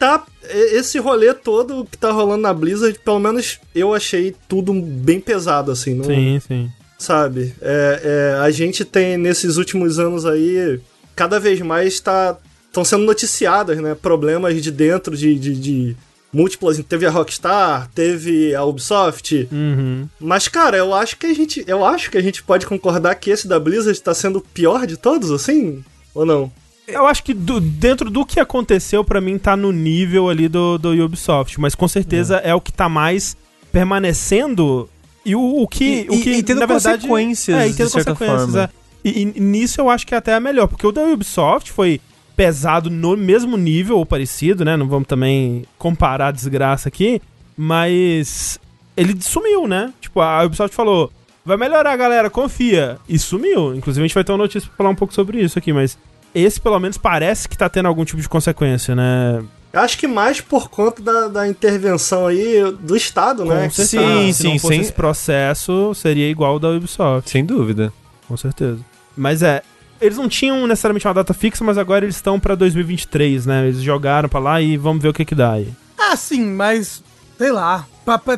Tá. 0.00 0.24
e- 0.48 0.76
Esse 0.78 0.98
rolê 0.98 1.32
todo 1.34 1.84
que 1.84 1.96
tá 1.98 2.10
rolando 2.10 2.42
na 2.42 2.52
Blizzard, 2.54 2.98
pelo 2.98 3.20
menos 3.20 3.60
eu 3.74 3.94
achei 3.94 4.34
tudo 4.48 4.72
bem 4.72 5.20
pesado, 5.20 5.70
assim. 5.70 5.94
Não, 5.94 6.04
Sim, 6.06 6.40
sim. 6.40 6.70
Sabe? 6.98 7.54
É, 7.62 8.00
é, 8.36 8.40
a 8.40 8.50
gente 8.50 8.84
tem 8.84 9.16
nesses 9.16 9.56
últimos 9.58 9.98
anos 9.98 10.24
aí, 10.26 10.80
cada 11.14 11.38
vez 11.38 11.60
mais 11.60 12.00
tá. 12.00 12.36
Estão 12.66 12.84
sendo 12.84 13.04
noticiadas, 13.04 13.78
né? 13.80 13.94
Problemas 13.94 14.62
de 14.62 14.70
dentro 14.70 15.16
de, 15.16 15.34
de, 15.34 15.54
de 15.56 15.96
múltiplas. 16.32 16.78
Teve 16.88 17.04
a 17.04 17.10
Rockstar, 17.10 17.90
teve 17.94 18.54
a 18.54 18.64
Ubisoft. 18.64 19.48
Uhum. 19.50 20.08
Mas, 20.20 20.46
cara, 20.46 20.76
eu 20.76 20.94
acho 20.94 21.16
que 21.16 21.26
a 21.26 21.34
gente. 21.34 21.64
Eu 21.66 21.84
acho 21.84 22.10
que 22.10 22.16
a 22.16 22.22
gente 22.22 22.42
pode 22.44 22.66
concordar 22.66 23.14
que 23.16 23.30
esse 23.30 23.48
da 23.48 23.58
Blizzard 23.58 24.00
tá 24.00 24.14
sendo 24.14 24.38
o 24.38 24.40
pior 24.42 24.86
de 24.86 24.96
todos, 24.96 25.30
assim? 25.32 25.84
Ou 26.14 26.24
não? 26.24 26.52
Eu 26.92 27.06
acho 27.06 27.22
que 27.22 27.32
do- 27.34 27.60
dentro 27.60 28.10
do 28.10 28.24
que 28.26 28.38
aconteceu, 28.40 29.02
pra 29.04 29.20
mim, 29.20 29.38
tá 29.38 29.56
no 29.56 29.72
nível 29.72 30.28
ali 30.28 30.48
do, 30.48 30.78
do 30.78 30.90
Ubisoft. 31.04 31.60
Mas 31.60 31.74
com 31.74 31.86
certeza 31.88 32.36
é. 32.38 32.54
o 32.54 32.60
que 32.60 32.72
tá 32.72 32.88
mais 32.88 33.36
permanecendo 33.72 34.88
E 35.24 35.34
o, 35.36 35.62
o 35.62 35.68
que, 35.68 35.84
E- 35.84 36.06
o 36.08 36.22
que 36.22 36.30
e- 36.30 36.38
e 36.38 36.42
tendo 36.42 36.60
na 36.60 36.66
verdade, 36.66 37.02
consequências, 37.02 37.58
é, 37.58 37.68
e 37.68 37.74
tendo 37.74 37.86
de 37.88 37.92
certa 37.92 38.12
consequências, 38.14 38.50
forma. 38.52 38.62
é. 38.64 38.68
E, 39.04 39.22
e 39.22 39.40
nisso 39.40 39.78
eu 39.80 39.90
acho 39.90 40.06
que 40.06 40.14
é 40.14 40.18
até 40.18 40.34
a 40.34 40.40
melhor, 40.40 40.66
porque 40.66 40.86
o 40.86 40.92
da 40.92 41.02
Ubisoft 41.02 41.70
foi 41.72 42.00
pesado 42.34 42.88
no 42.88 43.16
mesmo 43.18 43.56
nível 43.58 43.98
ou 43.98 44.06
parecido, 44.06 44.64
né? 44.64 44.76
Não 44.78 44.88
vamos 44.88 45.06
também 45.06 45.64
comparar 45.76 46.28
a 46.28 46.30
desgraça 46.30 46.88
aqui, 46.88 47.20
mas 47.56 48.58
ele 48.96 49.14
sumiu, 49.20 49.68
né? 49.68 49.92
Tipo, 50.00 50.20
a 50.22 50.42
Ubisoft 50.44 50.74
falou: 50.74 51.12
"Vai 51.44 51.56
melhorar, 51.58 51.94
galera, 51.96 52.30
confia". 52.30 52.96
E 53.08 53.18
sumiu. 53.18 53.74
Inclusive 53.74 54.02
a 54.02 54.06
gente 54.08 54.14
vai 54.14 54.24
ter 54.24 54.32
uma 54.32 54.38
notícia 54.38 54.66
pra 54.68 54.76
falar 54.78 54.90
um 54.90 54.94
pouco 54.94 55.12
sobre 55.12 55.38
isso 55.42 55.58
aqui, 55.58 55.70
mas 55.72 55.98
esse 56.34 56.60
pelo 56.60 56.78
menos 56.78 56.96
parece 56.98 57.48
que 57.48 57.56
tá 57.56 57.68
tendo 57.68 57.86
algum 57.86 58.04
tipo 58.04 58.20
de 58.20 58.28
consequência, 58.28 58.94
né? 58.94 59.42
Eu 59.72 59.80
acho 59.80 59.96
que 59.98 60.06
mais 60.08 60.40
por 60.40 60.68
conta 60.68 61.00
da, 61.00 61.28
da 61.28 61.48
intervenção 61.48 62.26
aí 62.26 62.60
do 62.80 62.96
Estado, 62.96 63.44
né? 63.44 63.64
Com 63.64 63.70
certeza. 63.70 64.02
Sim, 64.02 64.32
Se 64.32 64.44
não 64.44 64.52
sim, 64.52 64.58
fosse 64.58 64.74
sim. 64.74 64.80
esse 64.80 64.92
processo, 64.92 65.94
seria 65.94 66.28
igual 66.28 66.52
ao 66.52 66.58
da 66.58 66.70
Ubisoft. 66.70 67.30
Sem 67.30 67.44
dúvida. 67.44 67.92
Com 68.26 68.36
certeza. 68.36 68.80
Mas 69.16 69.42
é, 69.42 69.62
eles 70.00 70.16
não 70.18 70.28
tinham 70.28 70.66
necessariamente 70.66 71.06
uma 71.06 71.14
data 71.14 71.32
fixa, 71.32 71.62
mas 71.62 71.78
agora 71.78 72.04
eles 72.04 72.16
estão 72.16 72.40
pra 72.40 72.54
2023, 72.56 73.46
né? 73.46 73.66
Eles 73.68 73.80
jogaram 73.82 74.28
pra 74.28 74.40
lá 74.40 74.60
e 74.60 74.76
vamos 74.76 75.02
ver 75.02 75.08
o 75.10 75.12
que 75.12 75.24
que 75.24 75.34
dá 75.36 75.52
aí. 75.52 75.68
Ah, 75.96 76.16
sim, 76.16 76.44
mas. 76.46 77.02
Sei 77.40 77.50
lá. 77.50 77.86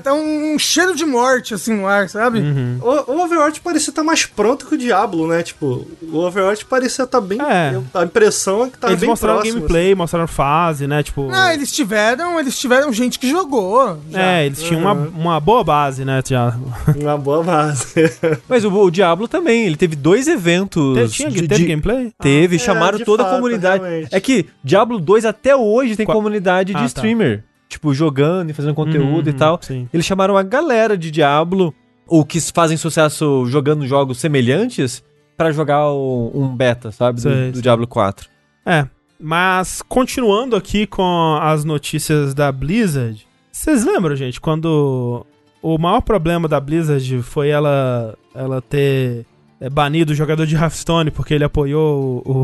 Dar 0.05 0.13
um, 0.13 0.55
um 0.55 0.59
cheiro 0.59 0.95
de 0.95 1.05
morte 1.05 1.55
assim 1.55 1.73
no 1.73 1.87
ar, 1.87 2.07
sabe? 2.09 2.41
Uhum. 2.41 2.79
O, 2.83 3.13
o 3.13 3.25
Overwatch 3.25 3.59
parecia 3.61 3.91
estar 3.91 4.05
mais 4.05 4.27
pronto 4.27 4.67
que 4.67 4.75
o 4.75 4.79
Diablo, 4.79 5.27
né? 5.27 5.43
Tipo, 5.43 5.87
o 6.03 6.19
Overwatch 6.19 6.65
parecia 6.67 7.05
estar 7.05 7.21
bem. 7.23 7.41
É. 7.41 7.81
A 7.95 8.05
impressão 8.05 8.65
é 8.67 8.69
que 8.71 8.77
tá 8.79 8.89
eles 8.89 9.01
bem 9.01 9.09
mostraram 9.09 9.37
próximo. 9.39 9.61
gameplay, 9.61 9.95
mostraram 9.95 10.29
fase, 10.29 10.87
né? 10.87 11.03
Tipo. 11.03 11.27
Não, 11.27 11.51
eles 11.53 11.73
tiveram, 11.73 12.39
eles 12.39 12.59
tiveram 12.59 12.93
gente 12.93 13.19
que 13.19 13.31
jogou. 13.31 13.99
já. 14.11 14.23
É, 14.23 14.47
eles 14.47 14.63
tinham 14.63 14.83
uma, 14.83 14.93
uma 14.93 15.41
boa 15.41 15.65
base, 15.65 16.05
né? 16.05 16.21
Já. 16.25 16.49
assim, 16.49 17.01
Uma 17.03 17.17
boa 17.17 17.43
base. 17.43 17.95
Mas 18.47 18.65
o, 18.65 18.71
o 18.71 18.91
Diablo 18.91 19.27
também, 19.27 19.65
ele 19.67 19.77
teve 19.77 19.97
dois 19.97 20.29
eventos. 20.29 20.95
Teve, 20.95 21.09
tinha, 21.13 21.31
de- 21.31 21.49
teve 21.49 21.63
de- 21.63 21.67
gameplay? 21.69 22.13
Teve, 22.21 22.57
É, 22.57 22.59
chamaram 22.59 22.99
de 22.99 23.05
toda 23.07 23.23
a 23.23 23.27
fato, 23.27 23.37
comunidade. 23.37 23.83
realmente. 23.83 24.15
É 24.15 24.21
que 24.21 24.47
Diablo 24.63 24.99
2 25.01 25.25
até 25.25 25.57
hoje 25.57 25.97
tem 25.97 26.05
Qua- 26.05 26.15
comunidade 26.15 26.75
de 26.75 26.79
Ah, 26.79 26.89
tá. 26.91 27.01
Tipo, 27.73 27.95
jogando 27.95 28.51
e 28.51 28.53
fazendo 28.53 28.75
conteúdo 28.75 29.27
Uhum, 29.29 29.33
e 29.35 29.39
tal. 29.39 29.59
Sim. 29.63 29.89
Eles 29.95 30.05
chamaram 30.05 30.37
a 30.37 30.43
galera 30.43 30.97
de 30.97 31.11
Diablo, 31.11 31.75
ou 32.07 32.23
que 32.25 32.39
fazem 32.53 32.77
sucesso 32.77 33.47
jogando 33.47 33.87
jogos 33.87 34.19
semelhantes, 34.19 35.03
pra 35.37 35.51
jogar 35.53 35.89
o- 35.91 36.31
um 36.35 36.55
beta, 36.55 36.93
sabe? 36.93 37.17
Do, 37.17 37.23
Sei, 37.23 37.49
do 37.51 37.55
sei. 37.55 37.63
Diablo 37.63 37.87
4. 37.87 38.29
É, 38.67 38.87
mas 39.19 39.81
continuando 39.89 40.55
aqui 40.55 40.87
com 40.87 41.39
as 41.41 41.65
notícias 41.65 42.35
da 42.35 42.53
Blizzard, 42.53 43.27
vocês 43.51 43.85
lembram, 43.85 44.15
gente, 44.15 44.39
quando 44.41 45.25
o 45.63 45.79
maior 45.79 46.03
problema 46.03 46.47
da 46.47 46.61
Blizzard 46.61 47.23
foi 47.23 47.49
ela, 47.49 48.15
ela 48.35 48.61
ter 48.61 49.25
é, 49.61 49.71
banido 49.71 50.13
o 50.13 50.15
jogador 50.15 50.45
de 50.47 50.55
Hearthstone 50.57 51.11
porque 51.11 51.33
ele 51.33 51.45
apoiou 51.45 52.23
o, 52.27 52.43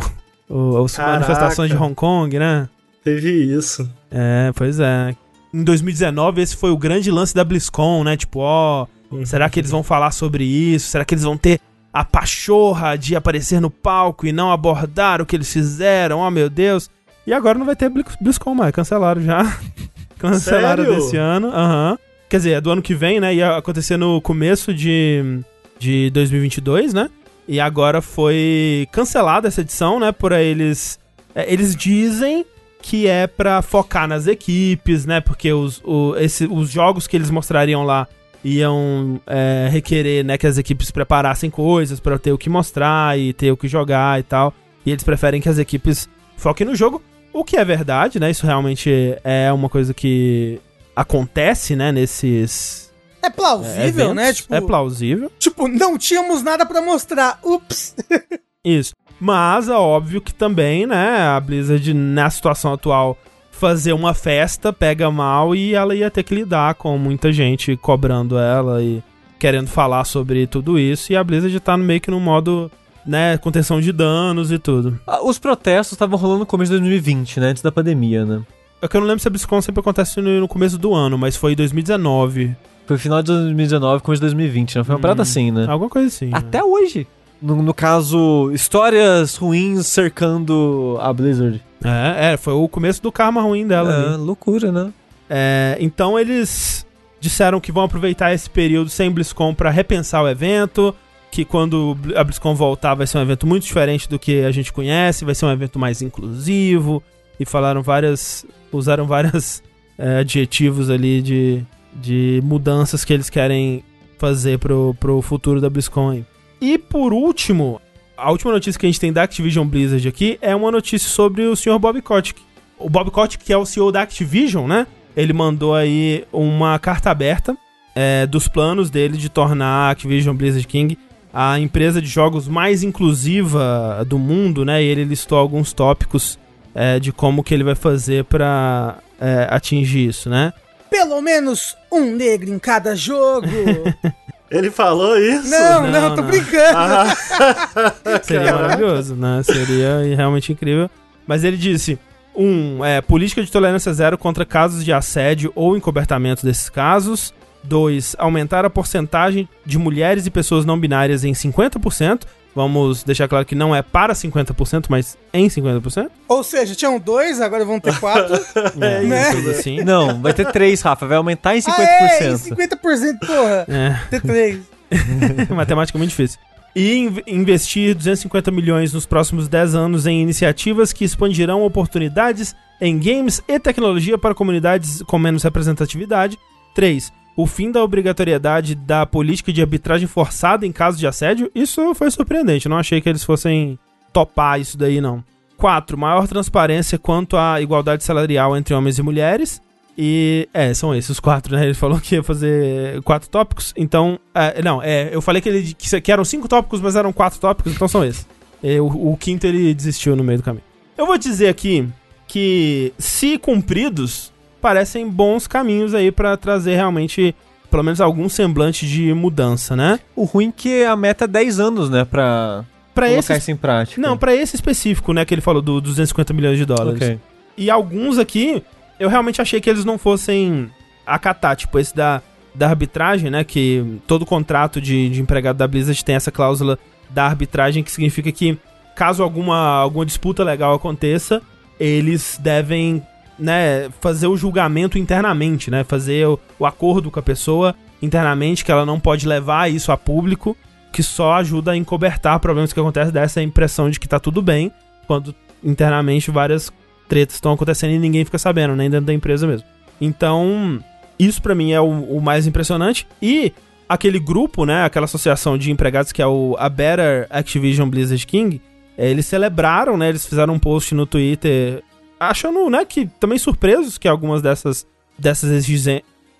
o, 0.48 0.54
o- 0.80 0.84
as 0.84 0.96
manifestações 0.96 1.70
de 1.70 1.76
Hong 1.76 1.94
Kong, 1.94 2.38
né? 2.38 2.68
Teve 3.14 3.30
isso. 3.56 3.88
É, 4.10 4.52
pois 4.54 4.78
é. 4.80 5.14
Em 5.52 5.64
2019, 5.64 6.42
esse 6.42 6.56
foi 6.56 6.70
o 6.70 6.76
grande 6.76 7.10
lance 7.10 7.34
da 7.34 7.42
BlizzCon, 7.44 8.04
né? 8.04 8.16
Tipo, 8.16 8.40
ó, 8.40 8.86
será 9.24 9.48
que 9.48 9.58
eles 9.60 9.70
vão 9.70 9.82
falar 9.82 10.10
sobre 10.10 10.44
isso? 10.44 10.90
Será 10.90 11.04
que 11.04 11.14
eles 11.14 11.24
vão 11.24 11.36
ter 11.38 11.58
a 11.92 12.04
pachorra 12.04 12.96
de 12.96 13.16
aparecer 13.16 13.60
no 13.60 13.70
palco 13.70 14.26
e 14.26 14.32
não 14.32 14.52
abordar 14.52 15.22
o 15.22 15.26
que 15.26 15.34
eles 15.36 15.50
fizeram? 15.52 16.20
Oh, 16.20 16.30
meu 16.30 16.50
Deus. 16.50 16.90
E 17.26 17.32
agora 17.32 17.58
não 17.58 17.64
vai 17.66 17.74
ter 17.76 17.88
Blizz- 17.88 18.16
BlizzCon 18.20 18.54
mais, 18.54 18.72
cancelaram 18.72 19.22
já. 19.22 19.58
cancelaram 20.18 20.84
Sério? 20.84 21.00
desse 21.00 21.16
ano, 21.16 21.48
aham. 21.48 21.98
Quer 22.28 22.36
dizer, 22.36 22.50
é 22.52 22.60
do 22.60 22.70
ano 22.70 22.82
que 22.82 22.94
vem, 22.94 23.20
né? 23.20 23.34
Ia 23.34 23.56
acontecer 23.56 23.96
no 23.96 24.20
começo 24.20 24.74
de, 24.74 25.40
de 25.78 26.10
2022, 26.10 26.92
né? 26.92 27.08
E 27.46 27.58
agora 27.58 28.02
foi 28.02 28.86
cancelada 28.92 29.48
essa 29.48 29.62
edição, 29.62 29.98
né? 29.98 30.12
Por 30.12 30.32
eles... 30.32 30.98
é, 31.34 31.50
eles 31.50 31.74
dizem 31.74 32.44
que 32.82 33.06
é 33.06 33.26
pra 33.26 33.60
focar 33.62 34.06
nas 34.08 34.26
equipes, 34.26 35.04
né? 35.06 35.20
Porque 35.20 35.52
os, 35.52 35.80
o- 35.84 36.14
esse- 36.16 36.46
os 36.46 36.70
jogos 36.70 37.06
que 37.06 37.16
eles 37.16 37.30
mostrariam 37.30 37.84
lá 37.84 38.06
iam 38.44 39.20
é, 39.26 39.68
requerer 39.70 40.24
né, 40.24 40.38
que 40.38 40.46
as 40.46 40.58
equipes 40.58 40.90
preparassem 40.90 41.50
coisas 41.50 41.98
pra 42.00 42.18
ter 42.18 42.32
o 42.32 42.38
que 42.38 42.48
mostrar 42.48 43.18
e 43.18 43.32
ter 43.32 43.50
o 43.50 43.56
que 43.56 43.66
jogar 43.68 44.18
e 44.20 44.22
tal. 44.22 44.54
E 44.86 44.90
eles 44.90 45.02
preferem 45.04 45.40
que 45.40 45.48
as 45.48 45.58
equipes 45.58 46.08
foquem 46.36 46.66
no 46.66 46.74
jogo, 46.76 47.02
o 47.32 47.44
que 47.44 47.56
é 47.56 47.64
verdade, 47.64 48.18
né? 48.20 48.30
Isso 48.30 48.46
realmente 48.46 48.90
é 49.24 49.52
uma 49.52 49.68
coisa 49.68 49.92
que 49.92 50.60
acontece, 50.94 51.74
né? 51.76 51.90
Nesses 51.92 52.92
É 53.22 53.28
plausível, 53.28 53.82
eventos. 54.10 54.14
né? 54.14 54.32
Tipo, 54.32 54.54
É 54.54 54.60
plausível. 54.60 55.32
tipo, 55.38 55.68
não 55.68 55.98
tínhamos 55.98 56.42
nada 56.42 56.64
pra 56.64 56.80
mostrar. 56.80 57.38
Ups. 57.42 57.94
Isso. 58.64 58.92
Mas 59.20 59.68
é 59.68 59.74
óbvio 59.74 60.20
que 60.20 60.32
também, 60.32 60.86
né, 60.86 61.20
a 61.22 61.40
Blizzard, 61.40 61.92
na 61.92 62.30
situação 62.30 62.72
atual, 62.72 63.16
fazer 63.50 63.92
uma 63.92 64.14
festa 64.14 64.72
pega 64.72 65.10
mal 65.10 65.54
e 65.54 65.74
ela 65.74 65.94
ia 65.94 66.10
ter 66.10 66.22
que 66.22 66.34
lidar 66.34 66.74
com 66.74 66.96
muita 66.96 67.32
gente 67.32 67.76
cobrando 67.76 68.38
ela 68.38 68.80
e 68.82 69.02
querendo 69.38 69.66
falar 69.68 70.04
sobre 70.04 70.46
tudo 70.46 70.78
isso. 70.78 71.12
E 71.12 71.16
a 71.16 71.24
Blizzard 71.24 71.58
tá 71.60 71.76
meio 71.76 72.00
que 72.00 72.10
no 72.10 72.20
modo, 72.20 72.70
né, 73.04 73.36
contenção 73.38 73.80
de 73.80 73.92
danos 73.92 74.52
e 74.52 74.58
tudo. 74.58 74.98
Ah, 75.06 75.24
Os 75.24 75.38
protestos 75.38 75.92
estavam 75.92 76.16
rolando 76.18 76.40
no 76.40 76.46
começo 76.46 76.70
de 76.72 76.78
2020, 76.78 77.40
né? 77.40 77.48
Antes 77.48 77.62
da 77.62 77.72
pandemia, 77.72 78.24
né? 78.24 78.42
É 78.80 78.86
que 78.86 78.96
eu 78.96 79.00
não 79.00 79.08
lembro 79.08 79.20
se 79.20 79.26
a 79.26 79.30
BlizzCon 79.30 79.60
sempre 79.60 79.80
acontece 79.80 80.20
no, 80.20 80.46
começo 80.46 80.78
do 80.78 80.94
ano, 80.94 81.18
mas 81.18 81.36
foi 81.36 81.52
em 81.52 81.56
2019. 81.56 82.54
Foi 82.86 82.96
final 82.96 83.20
de 83.22 83.26
2019, 83.32 84.02
começo 84.04 84.20
de 84.20 84.26
2020, 84.26 84.76
né? 84.78 84.84
Foi 84.84 84.94
uma 84.94 84.98
Hum. 84.98 85.02
parada 85.02 85.22
assim, 85.22 85.50
né? 85.50 85.66
Alguma 85.68 85.90
coisa 85.90 86.06
assim. 86.06 86.30
Até 86.32 86.62
hoje. 86.62 87.06
No, 87.40 87.62
no 87.62 87.72
caso, 87.72 88.50
histórias 88.52 89.36
ruins 89.36 89.86
cercando 89.86 90.98
a 91.00 91.12
Blizzard. 91.12 91.62
É, 91.84 92.32
é, 92.32 92.36
foi 92.36 92.52
o 92.52 92.68
começo 92.68 93.02
do 93.02 93.12
karma 93.12 93.40
ruim 93.42 93.66
dela. 93.66 93.94
ali. 93.94 94.14
É, 94.14 94.16
loucura, 94.16 94.72
né? 94.72 94.92
É, 95.30 95.76
então 95.80 96.18
eles 96.18 96.84
disseram 97.20 97.60
que 97.60 97.70
vão 97.70 97.84
aproveitar 97.84 98.32
esse 98.32 98.48
período 98.48 98.90
sem 98.90 99.10
BlizzCon 99.10 99.54
pra 99.54 99.70
repensar 99.70 100.22
o 100.22 100.28
evento, 100.28 100.94
que 101.30 101.44
quando 101.44 101.96
a 102.16 102.24
BlizzCon 102.24 102.54
voltar 102.54 102.94
vai 102.94 103.06
ser 103.06 103.18
um 103.18 103.22
evento 103.22 103.46
muito 103.46 103.64
diferente 103.64 104.08
do 104.08 104.18
que 104.18 104.44
a 104.44 104.50
gente 104.50 104.72
conhece, 104.72 105.24
vai 105.24 105.34
ser 105.34 105.46
um 105.46 105.52
evento 105.52 105.78
mais 105.78 106.02
inclusivo, 106.02 107.02
e 107.38 107.44
falaram 107.44 107.82
várias, 107.82 108.44
usaram 108.72 109.06
vários 109.06 109.62
adjetivos 110.20 110.90
ali 110.90 111.22
de, 111.22 111.64
de 111.94 112.40
mudanças 112.42 113.04
que 113.04 113.12
eles 113.12 113.30
querem 113.30 113.84
fazer 114.16 114.58
pro, 114.58 114.96
pro 114.98 115.22
futuro 115.22 115.60
da 115.60 115.70
BlizzCon. 115.70 116.10
aí. 116.10 116.24
E 116.60 116.78
por 116.78 117.12
último, 117.12 117.80
a 118.16 118.30
última 118.30 118.52
notícia 118.52 118.78
que 118.78 118.86
a 118.86 118.88
gente 118.88 119.00
tem 119.00 119.12
da 119.12 119.22
Activision 119.22 119.66
Blizzard 119.66 120.06
aqui 120.08 120.38
é 120.40 120.54
uma 120.54 120.70
notícia 120.70 121.08
sobre 121.08 121.42
o 121.42 121.54
Sr. 121.54 121.78
Bob 121.78 122.00
Kotick. 122.02 122.40
O 122.78 122.88
Bob 122.88 123.10
Kotick, 123.10 123.44
que 123.44 123.52
é 123.52 123.56
o 123.56 123.66
CEO 123.66 123.92
da 123.92 124.02
Activision, 124.02 124.66
né? 124.66 124.86
Ele 125.16 125.32
mandou 125.32 125.74
aí 125.74 126.24
uma 126.32 126.78
carta 126.78 127.10
aberta 127.10 127.56
é, 127.94 128.26
dos 128.26 128.46
planos 128.46 128.90
dele 128.90 129.16
de 129.16 129.28
tornar 129.28 129.88
a 129.88 129.90
Activision 129.90 130.36
Blizzard 130.36 130.66
King 130.66 130.98
a 131.32 131.58
empresa 131.58 132.00
de 132.00 132.08
jogos 132.08 132.48
mais 132.48 132.82
inclusiva 132.82 134.04
do 134.06 134.18
mundo, 134.18 134.64
né? 134.64 134.82
E 134.82 134.86
ele 134.86 135.04
listou 135.04 135.38
alguns 135.38 135.72
tópicos 135.72 136.38
é, 136.74 136.98
de 136.98 137.12
como 137.12 137.42
que 137.42 137.54
ele 137.54 137.64
vai 137.64 137.74
fazer 137.74 138.24
pra 138.24 138.98
é, 139.20 139.46
atingir 139.50 140.08
isso, 140.08 140.28
né? 140.30 140.52
Pelo 140.90 141.20
menos 141.20 141.76
um 141.92 142.16
negro 142.16 142.50
em 142.50 142.58
cada 142.58 142.96
jogo. 142.96 143.46
Ele 144.50 144.70
falou 144.70 145.18
isso? 145.18 145.50
não, 145.50 145.82
não, 145.82 145.90
Não, 145.90 146.16
tô 146.16 146.22
não. 146.22 146.28
brincando. 146.28 146.76
Ah, 146.76 147.16
Seria 148.22 148.52
maravilhoso, 148.54 149.14
né? 149.14 149.42
Seria 149.42 150.16
realmente 150.16 150.52
incrível. 150.52 150.90
Mas 151.26 151.44
ele 151.44 151.56
disse: 151.56 151.98
um, 152.34 152.84
é, 152.84 153.00
política 153.00 153.42
de 153.42 153.50
tolerância 153.52 153.92
zero 153.92 154.16
contra 154.16 154.46
casos 154.46 154.84
de 154.84 154.92
assédio 154.92 155.52
ou 155.54 155.76
encobertamento 155.76 156.44
desses 156.44 156.68
casos. 156.68 157.34
2. 157.64 158.14
Aumentar 158.18 158.64
a 158.64 158.70
porcentagem 158.70 159.46
de 159.66 159.76
mulheres 159.76 160.24
e 160.26 160.30
pessoas 160.30 160.64
não 160.64 160.78
binárias 160.78 161.24
em 161.24 161.32
50%. 161.32 162.22
Vamos 162.54 163.04
deixar 163.04 163.28
claro 163.28 163.44
que 163.46 163.54
não 163.54 163.74
é 163.74 163.82
para 163.82 164.14
50%, 164.14 164.86
mas 164.88 165.16
em 165.32 165.46
50%. 165.48 166.08
Ou 166.28 166.42
seja, 166.42 166.74
tinham 166.74 166.98
dois, 166.98 167.40
agora 167.40 167.64
vão 167.64 167.78
ter 167.78 167.96
quatro. 168.00 168.34
É, 168.80 169.02
Né? 169.02 169.32
coisa 169.32 169.50
assim. 169.52 169.82
Não, 169.84 170.20
vai 170.20 170.32
ter 170.34 170.50
três, 170.50 170.80
Rafa. 170.80 171.06
Vai 171.06 171.16
aumentar 171.18 171.56
em 171.56 171.60
50%. 171.60 171.70
Ah, 171.70 172.08
é, 172.20 172.28
em 172.30 172.34
50%, 172.34 173.18
porra. 173.20 173.66
É, 173.68 174.00
Ter 174.10 174.20
três. 174.22 174.60
matemática 175.54 175.96
é 175.96 175.98
muito 175.98 176.10
difícil. 176.10 176.38
E 176.74 176.96
in- 176.96 177.22
investir 177.26 177.94
250 177.94 178.50
milhões 178.50 178.92
nos 178.92 179.06
próximos 179.06 179.48
10 179.48 179.74
anos 179.74 180.06
em 180.06 180.20
iniciativas 180.22 180.92
que 180.92 181.04
expandirão 181.04 181.62
oportunidades 181.62 182.54
em 182.80 182.98
games 182.98 183.40
e 183.48 183.58
tecnologia 183.58 184.16
para 184.18 184.34
comunidades 184.34 185.02
com 185.02 185.18
menos 185.18 185.42
representatividade. 185.42 186.38
3. 186.74 187.12
O 187.38 187.46
fim 187.46 187.70
da 187.70 187.84
obrigatoriedade 187.84 188.74
da 188.74 189.06
política 189.06 189.52
de 189.52 189.60
arbitragem 189.60 190.08
forçada 190.08 190.66
em 190.66 190.72
caso 190.72 190.98
de 190.98 191.06
assédio. 191.06 191.48
Isso 191.54 191.94
foi 191.94 192.10
surpreendente, 192.10 192.68
não 192.68 192.76
achei 192.76 193.00
que 193.00 193.08
eles 193.08 193.22
fossem 193.22 193.78
topar 194.12 194.60
isso 194.60 194.76
daí, 194.76 195.00
não. 195.00 195.22
4. 195.56 195.96
Maior 195.96 196.26
transparência 196.26 196.98
quanto 196.98 197.36
à 197.36 197.62
igualdade 197.62 198.02
salarial 198.02 198.56
entre 198.56 198.74
homens 198.74 198.98
e 198.98 199.02
mulheres. 199.02 199.62
E 199.96 200.48
é, 200.52 200.74
são 200.74 200.92
esses 200.92 201.10
os 201.10 201.20
quatro, 201.20 201.54
né? 201.54 201.64
Ele 201.64 201.74
falou 201.74 202.00
que 202.00 202.16
ia 202.16 202.24
fazer 202.24 203.00
quatro 203.02 203.28
tópicos, 203.28 203.72
então. 203.76 204.18
é, 204.34 204.60
não, 204.60 204.82
é, 204.82 205.08
eu 205.12 205.22
falei 205.22 205.40
que, 205.40 205.48
ele, 205.48 205.74
que, 205.74 206.00
que 206.00 206.10
eram 206.10 206.24
cinco 206.24 206.48
tópicos, 206.48 206.80
mas 206.80 206.96
eram 206.96 207.12
quatro 207.12 207.38
tópicos, 207.38 207.72
então 207.72 207.86
são 207.86 208.04
esses. 208.04 208.26
É, 208.60 208.80
o, 208.80 209.12
o 209.12 209.16
quinto 209.16 209.46
ele 209.46 209.72
desistiu 209.72 210.16
no 210.16 210.24
meio 210.24 210.40
do 210.40 210.44
caminho. 210.44 210.64
Eu 210.96 211.06
vou 211.06 211.16
dizer 211.16 211.46
aqui 211.46 211.88
que, 212.26 212.92
se 212.98 213.38
cumpridos, 213.38 214.32
parecem 214.60 215.08
bons 215.08 215.46
caminhos 215.46 215.94
aí 215.94 216.10
pra 216.10 216.36
trazer 216.36 216.74
realmente, 216.74 217.34
pelo 217.70 217.82
menos, 217.82 218.00
algum 218.00 218.28
semblante 218.28 218.86
de 218.86 219.12
mudança, 219.14 219.74
né? 219.76 220.00
O 220.16 220.24
ruim 220.24 220.48
é 220.48 220.52
que 220.56 220.84
a 220.84 220.96
meta 220.96 221.24
é 221.24 221.28
10 221.28 221.60
anos, 221.60 221.90
né? 221.90 222.04
Pra 222.04 222.64
Pra 222.94 223.06
colocar 223.06 223.20
esse. 223.34 223.38
isso 223.42 223.50
em 223.52 223.56
prática. 223.56 224.00
Não, 224.00 224.16
pra 224.18 224.34
esse 224.34 224.56
específico, 224.56 225.12
né, 225.12 225.24
que 225.24 225.32
ele 225.32 225.40
falou 225.40 225.62
do 225.62 225.80
250 225.80 226.32
milhões 226.34 226.58
de 226.58 226.64
dólares. 226.64 227.00
Ok. 227.00 227.20
E 227.56 227.70
alguns 227.70 228.18
aqui, 228.18 228.60
eu 228.98 229.08
realmente 229.08 229.40
achei 229.40 229.60
que 229.60 229.70
eles 229.70 229.84
não 229.84 229.96
fossem 229.96 230.68
acatar, 231.06 231.54
tipo 231.54 231.78
esse 231.78 231.94
da, 231.94 232.20
da 232.54 232.68
arbitragem, 232.68 233.30
né? 233.30 233.44
Que 233.44 234.00
todo 234.06 234.26
contrato 234.26 234.80
de, 234.80 235.08
de 235.10 235.20
empregado 235.20 235.56
da 235.56 235.68
Blizzard 235.68 236.04
tem 236.04 236.16
essa 236.16 236.32
cláusula 236.32 236.76
da 237.08 237.24
arbitragem, 237.24 237.84
que 237.84 237.90
significa 237.92 238.32
que 238.32 238.58
caso 238.96 239.22
alguma, 239.22 239.56
alguma 239.78 240.04
disputa 240.04 240.42
legal 240.42 240.74
aconteça, 240.74 241.40
eles 241.78 242.36
devem, 242.42 243.00
né, 243.38 243.88
fazer 244.00 244.26
o 244.26 244.36
julgamento 244.36 244.98
internamente, 244.98 245.70
né? 245.70 245.84
Fazer 245.84 246.26
o, 246.26 246.38
o 246.58 246.66
acordo 246.66 247.10
com 247.10 247.20
a 247.20 247.22
pessoa 247.22 247.74
internamente, 248.02 248.64
que 248.64 248.72
ela 248.72 248.86
não 248.86 248.98
pode 248.98 249.26
levar 249.26 249.70
isso 249.70 249.92
a 249.92 249.96
público, 249.96 250.56
que 250.92 251.02
só 251.02 251.34
ajuda 251.34 251.72
a 251.72 251.76
encobertar 251.76 252.38
problemas 252.40 252.72
que 252.72 252.80
acontecem, 252.80 253.12
dá 253.12 253.22
essa 253.22 253.42
impressão 253.42 253.90
de 253.90 254.00
que 254.00 254.08
tá 254.08 254.18
tudo 254.18 254.40
bem, 254.40 254.72
quando 255.06 255.34
internamente 255.62 256.30
várias 256.30 256.72
tretas 257.08 257.36
estão 257.36 257.52
acontecendo 257.52 257.92
e 257.92 257.98
ninguém 257.98 258.24
fica 258.24 258.38
sabendo, 258.38 258.76
nem 258.76 258.90
dentro 258.90 259.06
da 259.06 259.14
empresa 259.14 259.46
mesmo. 259.46 259.66
Então, 260.00 260.82
isso 261.18 261.42
pra 261.42 261.54
mim 261.54 261.72
é 261.72 261.80
o, 261.80 261.88
o 261.88 262.20
mais 262.20 262.46
impressionante. 262.46 263.06
E 263.20 263.52
aquele 263.88 264.18
grupo, 264.18 264.64
né, 264.64 264.84
aquela 264.84 265.04
associação 265.04 265.56
de 265.56 265.70
empregados 265.70 266.12
que 266.12 266.22
é 266.22 266.26
o 266.26 266.54
A 266.58 266.68
Better 266.68 267.26
Activision 267.30 267.88
Blizzard 267.88 268.24
King, 268.26 268.60
eles 268.96 269.26
celebraram, 269.26 269.96
né, 269.96 270.08
eles 270.08 270.26
fizeram 270.26 270.54
um 270.54 270.58
post 270.58 270.94
no 270.94 271.06
Twitter 271.06 271.82
achando, 272.18 272.68
né, 272.70 272.84
que 272.84 273.06
também 273.20 273.38
surpresos 273.38 273.98
que 273.98 274.08
algumas 274.08 274.42
dessas, 274.42 274.86
dessas 275.18 275.66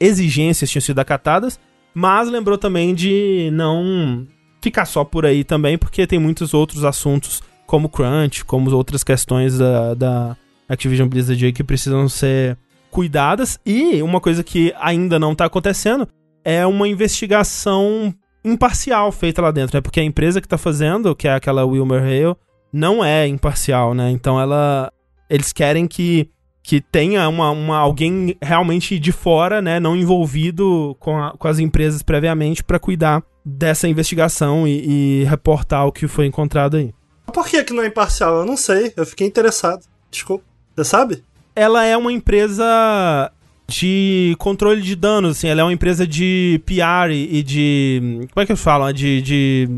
exigências 0.01 0.71
tinham 0.71 0.83
sido 0.83 0.99
acatadas, 0.99 1.59
mas 1.95 2.29
lembrou 2.29 2.59
também 2.59 2.95
de 2.95 3.51
não 3.53 4.27
ficar 4.61 4.85
só 4.87 5.05
por 5.05 5.25
aí 5.25 5.45
também, 5.45 5.79
porque 5.79 6.07
tem 6.07 6.19
muitos 6.19 6.55
outros 6.55 6.85
assuntos, 6.85 7.43
como 7.67 7.88
Crunch, 7.88 8.45
como 8.45 8.71
outras 8.75 9.05
questões 9.05 9.59
da, 9.59 9.95
da 9.95 10.37
Activision 10.69 11.09
Blizzard 11.09 11.53
que 11.53 11.64
precisam 11.64 12.09
ser 12.09 12.57
cuidadas. 12.91 13.59
E 13.64 14.03
uma 14.03 14.21
coisa 14.21 14.43
que 14.43 14.73
ainda 14.81 15.19
não 15.19 15.35
tá 15.35 15.45
acontecendo 15.45 16.09
é 16.45 16.67
uma 16.67 16.88
investigação 16.88 18.14
imparcial 18.45 19.12
feita 19.12 19.43
lá 19.43 19.51
dentro, 19.51 19.77
né? 19.77 19.81
Porque 19.81 20.01
a 20.01 20.05
empresa 20.05 20.41
que 20.41 20.49
tá 20.49 20.59
fazendo, 20.59 21.14
que 21.14 21.29
é 21.29 21.35
aquela 21.35 21.64
Wilmer 21.64 22.03
Hale, 22.03 22.37
não 22.73 23.05
é 23.05 23.27
imparcial, 23.27 23.95
né? 23.95 24.11
Então 24.11 24.41
ela. 24.41 24.91
Eles 25.31 25.53
querem 25.53 25.87
que, 25.87 26.29
que 26.62 26.81
tenha 26.81 27.29
uma, 27.29 27.51
uma, 27.51 27.77
alguém 27.79 28.37
realmente 28.43 28.99
de 28.99 29.12
fora, 29.12 29.61
né? 29.62 29.79
Não 29.81 29.97
envolvido 29.97 30.97
com, 31.01 31.17
a- 31.23 31.33
com 31.38 31.49
as 31.49 31.59
empresas 31.59 32.03
previamente 32.03 32.62
para 32.64 32.79
cuidar 32.79 33.23
dessa 33.45 33.88
investigação 33.88 34.67
e, 34.69 35.21
e 35.21 35.25
reportar 35.25 35.87
o 35.87 35.93
que 35.93 36.07
foi 36.09 36.27
encontrado 36.27 36.77
aí. 36.77 36.93
Por 37.33 37.47
que 37.47 37.62
que 37.64 37.73
não 37.73 37.83
é 37.83 37.87
imparcial? 37.88 38.38
Eu 38.38 38.47
não 38.47 38.57
sei. 38.57 38.93
Eu 38.97 39.05
fiquei 39.07 39.27
interessado. 39.27 39.81
Desculpa. 40.11 40.45
Você 40.77 40.85
sabe? 40.85 41.23
ela 41.57 41.85
é 41.85 41.97
uma 41.97 42.12
empresa 42.12 43.33
de 43.67 44.35
controle 44.38 44.81
de 44.81 44.95
danos, 44.95 45.33
assim, 45.37 45.49
ela 45.49 45.61
é 45.61 45.64
uma 45.64 45.73
empresa 45.73 46.07
de 46.07 46.61
PR 46.64 47.11
e 47.11 47.38
e 47.38 47.43
de. 47.43 48.01
Como 48.33 48.43
é 48.43 48.47
que 48.47 48.53
eles 48.53 48.62
falam? 48.62 48.93
De. 48.93 49.21
de 49.23 49.69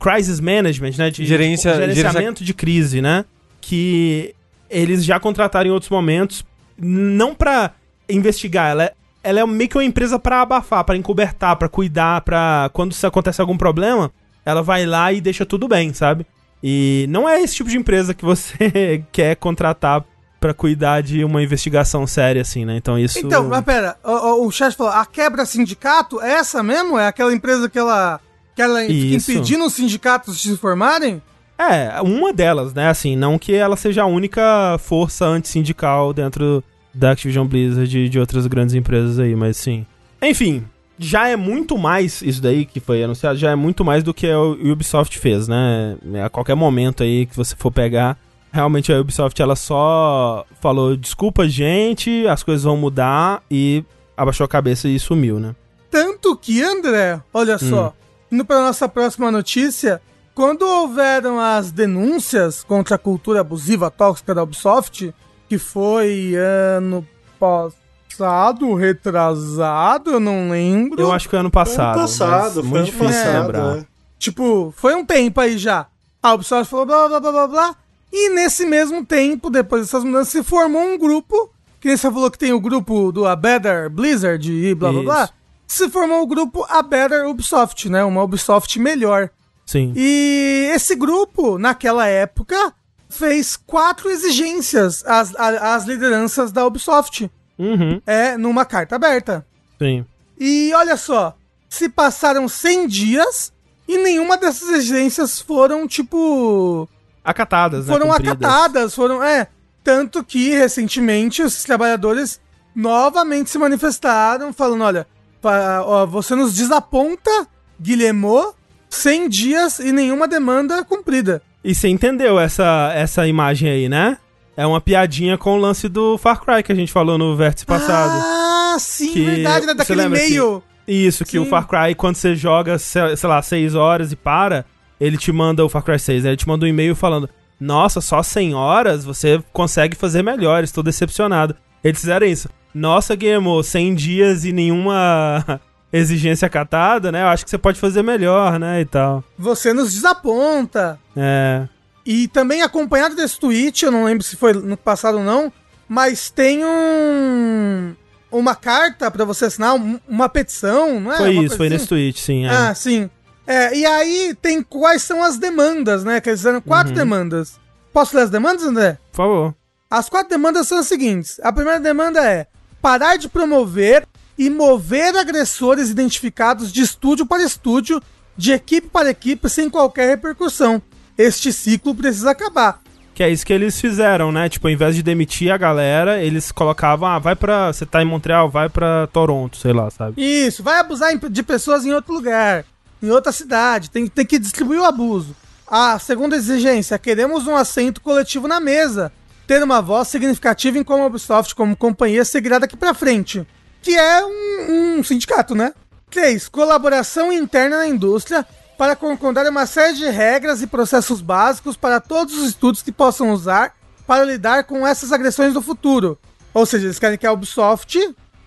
crisis 0.00 0.38
management, 0.40 0.92
né? 0.98 1.10
De 1.10 1.24
Gerência- 1.24 1.74
gerenciamento 1.74 2.44
de 2.44 2.52
crise, 2.54 3.00
né? 3.00 3.24
Que 3.60 4.34
eles 4.70 5.04
já 5.04 5.18
contrataram 5.18 5.68
em 5.68 5.72
outros 5.72 5.90
momentos, 5.90 6.44
não 6.76 7.34
pra 7.34 7.72
investigar, 8.08 8.70
ela 8.70 8.84
é, 8.84 8.92
ela 9.22 9.40
é 9.40 9.46
meio 9.46 9.68
que 9.68 9.76
uma 9.76 9.84
empresa 9.84 10.18
pra 10.18 10.42
abafar, 10.42 10.84
pra 10.84 10.96
encobertar, 10.96 11.56
pra 11.56 11.68
cuidar, 11.68 12.20
pra 12.22 12.70
quando 12.72 12.94
se 12.94 13.06
acontece 13.06 13.40
algum 13.40 13.56
problema, 13.56 14.10
ela 14.44 14.62
vai 14.62 14.86
lá 14.86 15.12
e 15.12 15.20
deixa 15.20 15.44
tudo 15.44 15.68
bem, 15.68 15.92
sabe? 15.92 16.26
E 16.62 17.06
não 17.08 17.28
é 17.28 17.40
esse 17.40 17.56
tipo 17.56 17.70
de 17.70 17.76
empresa 17.76 18.14
que 18.14 18.24
você 18.24 19.04
quer 19.12 19.36
contratar 19.36 20.04
pra 20.40 20.54
cuidar 20.54 21.02
de 21.02 21.24
uma 21.24 21.42
investigação 21.42 22.06
séria, 22.06 22.42
assim, 22.42 22.64
né? 22.64 22.76
Então 22.76 22.98
isso. 22.98 23.18
Então, 23.18 23.48
mas 23.48 23.64
pera, 23.64 23.96
o, 24.04 24.46
o, 24.46 24.50
chat 24.50 24.76
falou, 24.76 24.92
a 24.92 25.04
quebra 25.04 25.44
sindicato 25.44 26.20
é 26.20 26.34
essa 26.34 26.62
mesmo? 26.62 26.98
É 26.98 27.08
aquela 27.08 27.32
empresa 27.32 27.68
que 27.68 27.78
ela, 27.78 28.20
que 28.54 28.62
ela 28.62 28.80
fica 28.80 29.16
impedindo 29.16 29.64
os 29.64 29.74
sindicatos 29.74 30.38
de 30.38 30.50
se 30.50 30.56
formarem? 30.56 31.20
É, 31.58 32.00
uma 32.02 32.32
delas, 32.32 32.72
né? 32.72 32.88
Assim, 32.88 33.16
não 33.16 33.38
que 33.38 33.52
ela 33.52 33.76
seja 33.76 34.02
a 34.02 34.06
única 34.06 34.78
força 34.78 35.26
antissindical 35.26 36.12
dentro 36.12 36.62
da 36.94 37.10
Activision 37.10 37.46
Blizzard 37.46 37.98
e 37.98 38.08
de 38.08 38.18
outras 38.18 38.46
grandes 38.46 38.74
empresas 38.74 39.18
aí, 39.18 39.34
mas 39.34 39.56
sim. 39.56 39.84
Enfim, 40.22 40.64
já 40.98 41.28
é 41.28 41.36
muito 41.36 41.76
mais 41.76 42.22
isso 42.22 42.40
daí 42.40 42.64
que 42.64 42.80
foi 42.80 43.02
anunciado, 43.02 43.38
já 43.38 43.50
é 43.50 43.54
muito 43.54 43.84
mais 43.84 44.02
do 44.02 44.14
que 44.14 44.28
a 44.28 44.40
Ubisoft 44.40 45.18
fez, 45.18 45.48
né? 45.48 45.96
A 46.24 46.28
qualquer 46.28 46.54
momento 46.54 47.02
aí 47.02 47.26
que 47.26 47.36
você 47.36 47.54
for 47.56 47.70
pegar, 47.70 48.16
realmente 48.52 48.92
a 48.92 49.00
Ubisoft 49.00 49.40
ela 49.40 49.56
só 49.56 50.44
falou 50.60 50.96
desculpa, 50.96 51.48
gente, 51.48 52.26
as 52.26 52.42
coisas 52.42 52.64
vão 52.64 52.76
mudar 52.76 53.42
e 53.50 53.84
abaixou 54.16 54.44
a 54.44 54.48
cabeça 54.48 54.88
e 54.88 54.98
sumiu, 54.98 55.38
né? 55.38 55.54
Tanto 55.90 56.36
que, 56.36 56.62
André, 56.62 57.20
olha 57.32 57.58
só, 57.58 57.94
indo 58.30 58.44
para 58.44 58.60
nossa 58.60 58.88
próxima 58.88 59.30
notícia, 59.30 60.00
quando 60.38 60.62
houveram 60.62 61.40
as 61.40 61.72
denúncias 61.72 62.62
contra 62.62 62.94
a 62.94 62.98
cultura 62.98 63.40
abusiva 63.40 63.90
tóxica 63.90 64.32
da 64.32 64.44
Ubisoft, 64.44 65.12
que 65.48 65.58
foi 65.58 66.36
ano 66.36 67.04
passado, 67.40 68.72
retrasado, 68.72 70.12
eu 70.12 70.20
não 70.20 70.48
lembro. 70.48 71.00
Eu 71.02 71.10
acho 71.10 71.26
que 71.26 71.30
foi 71.30 71.40
ano 71.40 71.50
passado. 71.50 71.94
Foi 71.94 72.02
ano 72.02 72.08
passado, 72.08 72.52
foi 72.52 72.62
muito 72.62 72.76
ano 72.76 72.84
difícil 72.84 73.06
passado. 73.08 73.46
lembrar. 73.46 73.78
é. 73.78 73.86
Tipo, 74.16 74.72
foi 74.76 74.94
um 74.94 75.04
tempo 75.04 75.40
aí 75.40 75.58
já. 75.58 75.88
A 76.22 76.34
Ubisoft 76.34 76.70
falou 76.70 76.86
blá 76.86 77.08
blá 77.08 77.18
blá 77.18 77.32
blá 77.32 77.48
blá. 77.48 77.76
E 78.12 78.30
nesse 78.30 78.64
mesmo 78.64 79.04
tempo, 79.04 79.50
depois 79.50 79.82
dessas 79.82 80.04
mudanças, 80.04 80.28
se 80.28 80.44
formou 80.44 80.82
um 80.82 80.96
grupo. 80.96 81.50
Que 81.80 81.88
nem 81.88 81.96
você 81.96 82.08
falou 82.12 82.30
que 82.30 82.38
tem 82.38 82.52
o 82.52 82.60
grupo 82.60 83.10
do 83.10 83.26
A 83.26 83.34
Better 83.34 83.90
Blizzard 83.90 84.52
e 84.52 84.72
blá 84.72 84.92
blá 84.92 85.02
blá. 85.02 85.24
Isso. 85.24 85.32
Se 85.66 85.90
formou 85.90 86.22
o 86.22 86.26
grupo 86.28 86.64
A 86.68 86.80
Better 86.80 87.28
Ubisoft, 87.28 87.88
né? 87.88 88.04
Uma 88.04 88.22
Ubisoft 88.22 88.78
melhor. 88.78 89.30
Sim. 89.68 89.92
E 89.94 90.70
esse 90.74 90.94
grupo, 90.96 91.58
naquela 91.58 92.06
época, 92.06 92.72
fez 93.06 93.54
quatro 93.54 94.08
exigências 94.08 95.04
às, 95.06 95.34
às 95.36 95.84
lideranças 95.84 96.50
da 96.50 96.64
Ubisoft. 96.66 97.30
Uhum, 97.58 98.00
É, 98.06 98.38
numa 98.38 98.64
carta 98.64 98.96
aberta. 98.96 99.46
sim. 99.78 100.06
E 100.40 100.72
olha 100.74 100.96
só, 100.96 101.36
se 101.68 101.88
passaram 101.88 102.48
100 102.48 102.86
dias 102.86 103.52
e 103.86 103.98
nenhuma 103.98 104.38
dessas 104.38 104.70
exigências 104.70 105.38
foram, 105.40 105.86
tipo. 105.86 106.88
Acatadas, 107.22 107.86
né? 107.86 107.92
Foram 107.92 108.06
cumpridas. 108.08 108.36
acatadas, 108.36 108.94
foram. 108.94 109.22
É. 109.22 109.48
Tanto 109.84 110.24
que, 110.24 110.50
recentemente, 110.50 111.42
os 111.42 111.62
trabalhadores 111.64 112.40
novamente 112.74 113.50
se 113.50 113.58
manifestaram, 113.58 114.52
falando: 114.52 114.84
olha, 114.84 115.06
pa- 115.42 115.82
ó, 115.84 116.06
você 116.06 116.34
nos 116.36 116.54
desaponta, 116.54 117.46
Guilhermo, 117.80 118.54
100 118.90 119.28
dias 119.28 119.78
e 119.78 119.92
nenhuma 119.92 120.26
demanda 120.26 120.84
cumprida. 120.84 121.42
E 121.62 121.74
você 121.74 121.88
entendeu 121.88 122.38
essa, 122.38 122.92
essa 122.94 123.26
imagem 123.26 123.68
aí, 123.68 123.88
né? 123.88 124.18
É 124.56 124.66
uma 124.66 124.80
piadinha 124.80 125.38
com 125.38 125.56
o 125.56 125.60
lance 125.60 125.88
do 125.88 126.18
Far 126.18 126.40
Cry 126.40 126.62
que 126.62 126.72
a 126.72 126.74
gente 126.74 126.90
falou 126.90 127.16
no 127.16 127.36
vértice 127.36 127.64
passado. 127.64 128.20
Ah, 128.24 128.76
sim, 128.78 129.12
Que 129.12 129.24
verdade, 129.24 129.66
né? 129.66 129.74
Daquele 129.74 130.02
e-mail. 130.02 130.62
Isso, 130.86 131.24
que 131.24 131.32
sim. 131.32 131.38
o 131.38 131.46
Far 131.46 131.66
Cry, 131.68 131.94
quando 131.94 132.16
você 132.16 132.34
joga, 132.34 132.78
sei 132.78 133.02
lá, 133.24 133.42
6 133.42 133.74
horas 133.74 134.10
e 134.10 134.16
para, 134.16 134.64
ele 135.00 135.16
te 135.16 135.30
manda 135.30 135.64
o 135.64 135.68
Far 135.68 135.82
Cry 135.82 135.98
6, 135.98 136.24
né? 136.24 136.30
Ele 136.30 136.36
te 136.36 136.48
manda 136.48 136.64
um 136.64 136.68
e-mail 136.68 136.96
falando: 136.96 137.28
Nossa, 137.60 138.00
só 138.00 138.22
100 138.22 138.54
horas 138.54 139.04
você 139.04 139.42
consegue 139.52 139.96
fazer 139.96 140.22
melhor, 140.22 140.64
estou 140.64 140.82
decepcionado. 140.82 141.54
Eles 141.84 142.00
fizeram 142.00 142.26
isso. 142.26 142.48
Nossa, 142.74 143.14
Guilhermo, 143.14 143.62
100 143.62 143.94
dias 143.94 144.44
e 144.44 144.52
nenhuma 144.52 145.60
exigência 145.92 146.46
acatada, 146.46 147.10
né? 147.12 147.22
Eu 147.22 147.28
acho 147.28 147.44
que 147.44 147.50
você 147.50 147.58
pode 147.58 147.78
fazer 147.80 148.02
melhor, 148.02 148.58
né? 148.58 148.80
E 148.80 148.84
tal. 148.84 149.24
Você 149.38 149.72
nos 149.72 149.92
desaponta. 149.94 150.98
É. 151.16 151.66
E 152.04 152.28
também 152.28 152.62
acompanhado 152.62 153.14
desse 153.14 153.38
tweet, 153.38 153.84
eu 153.84 153.90
não 153.90 154.04
lembro 154.04 154.24
se 154.24 154.36
foi 154.36 154.52
no 154.52 154.76
passado 154.76 155.18
ou 155.18 155.24
não, 155.24 155.52
mas 155.88 156.30
tem 156.30 156.64
um 156.64 157.94
uma 158.30 158.54
carta 158.54 159.10
pra 159.10 159.24
você 159.24 159.46
assinar, 159.46 159.74
um- 159.74 159.98
uma 160.06 160.28
petição, 160.28 161.00
não 161.00 161.12
é? 161.12 161.16
Foi 161.16 161.32
Uma 161.34 161.44
isso, 161.44 161.56
foi 161.56 161.66
assim? 161.66 161.74
nesse 161.74 161.86
tweet, 161.88 162.20
sim. 162.20 162.44
é. 162.44 162.50
Ah, 162.50 162.74
sim. 162.74 163.08
É, 163.46 163.74
e 163.74 163.86
aí 163.86 164.34
tem 164.42 164.62
quais 164.62 165.00
são 165.02 165.22
as 165.24 165.38
demandas, 165.38 166.04
né? 166.04 166.20
Que 166.20 166.28
eles 166.28 166.40
fizeram 166.40 166.60
quatro 166.60 166.90
Uhum. 166.92 166.98
demandas. 166.98 167.58
Posso 167.90 168.14
ler 168.14 168.24
as 168.24 168.30
demandas, 168.30 168.64
André? 168.64 168.98
Por 169.12 169.16
favor. 169.16 169.54
As 169.90 170.10
quatro 170.10 170.28
demandas 170.28 170.68
são 170.68 170.76
as 170.78 170.86
seguintes. 170.86 171.40
A 171.42 171.50
primeira 171.50 171.80
demanda 171.80 172.22
é: 172.22 172.46
parar 172.82 173.16
de 173.16 173.28
promover 173.30 174.06
e 174.38 174.48
mover 174.48 175.16
agressores 175.16 175.90
identificados 175.90 176.72
de 176.72 176.80
estúdio 176.80 177.26
para 177.26 177.42
estúdio, 177.42 178.00
de 178.36 178.52
equipe 178.52 178.88
para 178.88 179.10
equipe, 179.10 179.50
sem 179.50 179.68
qualquer 179.68 180.08
repercussão. 180.08 180.80
Este 181.18 181.52
ciclo 181.52 181.92
precisa 181.92 182.30
acabar. 182.30 182.80
Que 183.12 183.24
é 183.24 183.30
isso 183.30 183.44
que 183.44 183.52
eles 183.52 183.80
fizeram, 183.80 184.30
né? 184.30 184.48
Tipo, 184.48 184.68
ao 184.68 184.72
invés 184.72 184.94
de 184.94 185.02
demitir 185.02 185.50
a 185.50 185.56
galera, 185.56 186.22
eles 186.22 186.52
colocavam, 186.52 187.08
ah, 187.08 187.18
vai 187.18 187.34
pra. 187.34 187.72
Você 187.72 187.84
tá 187.84 188.00
em 188.00 188.04
Montreal, 188.04 188.48
vai 188.48 188.68
pra 188.68 189.08
Toronto, 189.08 189.56
sei 189.56 189.72
lá, 189.72 189.90
sabe? 189.90 190.22
Isso, 190.22 190.62
vai 190.62 190.78
abusar 190.78 191.10
de 191.18 191.42
pessoas 191.42 191.84
em 191.84 191.92
outro 191.92 192.14
lugar, 192.14 192.64
em 193.02 193.10
outra 193.10 193.32
cidade, 193.32 193.90
tem, 193.90 194.06
tem 194.06 194.24
que 194.24 194.38
distribuir 194.38 194.80
o 194.80 194.84
abuso. 194.84 195.34
A 195.66 195.98
segunda 195.98 196.36
exigência, 196.36 196.96
queremos 196.96 197.48
um 197.48 197.56
assento 197.56 198.00
coletivo 198.00 198.46
na 198.46 198.60
mesa, 198.60 199.12
ter 199.48 199.60
uma 199.64 199.82
voz 199.82 200.06
significativa 200.06 200.78
em 200.78 200.84
como 200.84 201.02
a 201.02 201.06
Ubisoft 201.06 201.56
como 201.56 201.76
companhia 201.76 202.24
seguirá 202.24 202.60
daqui 202.60 202.76
pra 202.76 202.94
frente, 202.94 203.44
que 203.82 203.96
é 203.96 204.24
um, 204.24 204.98
um 204.98 205.04
sindicato, 205.04 205.54
né? 205.54 205.72
3. 206.10 206.48
Colaboração 206.48 207.32
interna 207.32 207.78
na 207.78 207.86
indústria 207.86 208.46
para 208.76 208.94
concordar 208.96 209.46
uma 209.46 209.66
série 209.66 209.94
de 209.94 210.08
regras 210.08 210.62
e 210.62 210.66
processos 210.66 211.20
básicos 211.20 211.76
para 211.76 212.00
todos 212.00 212.36
os 212.38 212.48
estudos 212.48 212.82
que 212.82 212.92
possam 212.92 213.30
usar 213.30 213.74
para 214.06 214.24
lidar 214.24 214.64
com 214.64 214.86
essas 214.86 215.12
agressões 215.12 215.52
no 215.52 215.60
futuro. 215.60 216.18
Ou 216.54 216.64
seja, 216.64 216.86
eles 216.86 216.98
querem 216.98 217.18
que 217.18 217.26
a 217.26 217.32
Ubisoft 217.32 217.98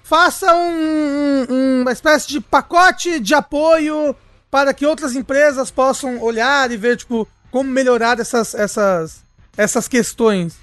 faça 0.04 0.54
um- 0.56 1.46
um- 1.50 1.82
uma 1.82 1.92
espécie 1.92 2.28
de 2.28 2.42
pacote 2.42 3.20
de 3.20 3.34
apoio 3.34 4.16
para 4.50 4.74
que 4.74 4.86
outras 4.86 5.16
empresas 5.16 5.70
possam 5.72 6.22
olhar 6.22 6.72
e 6.72 6.78
ver, 6.78 6.98
tipo, 6.98 7.28
como 7.52 7.70
melhorar 7.70 8.20
essas, 8.20 8.54
essas, 8.56 9.22
essas 9.56 9.88
questões, 9.88 10.56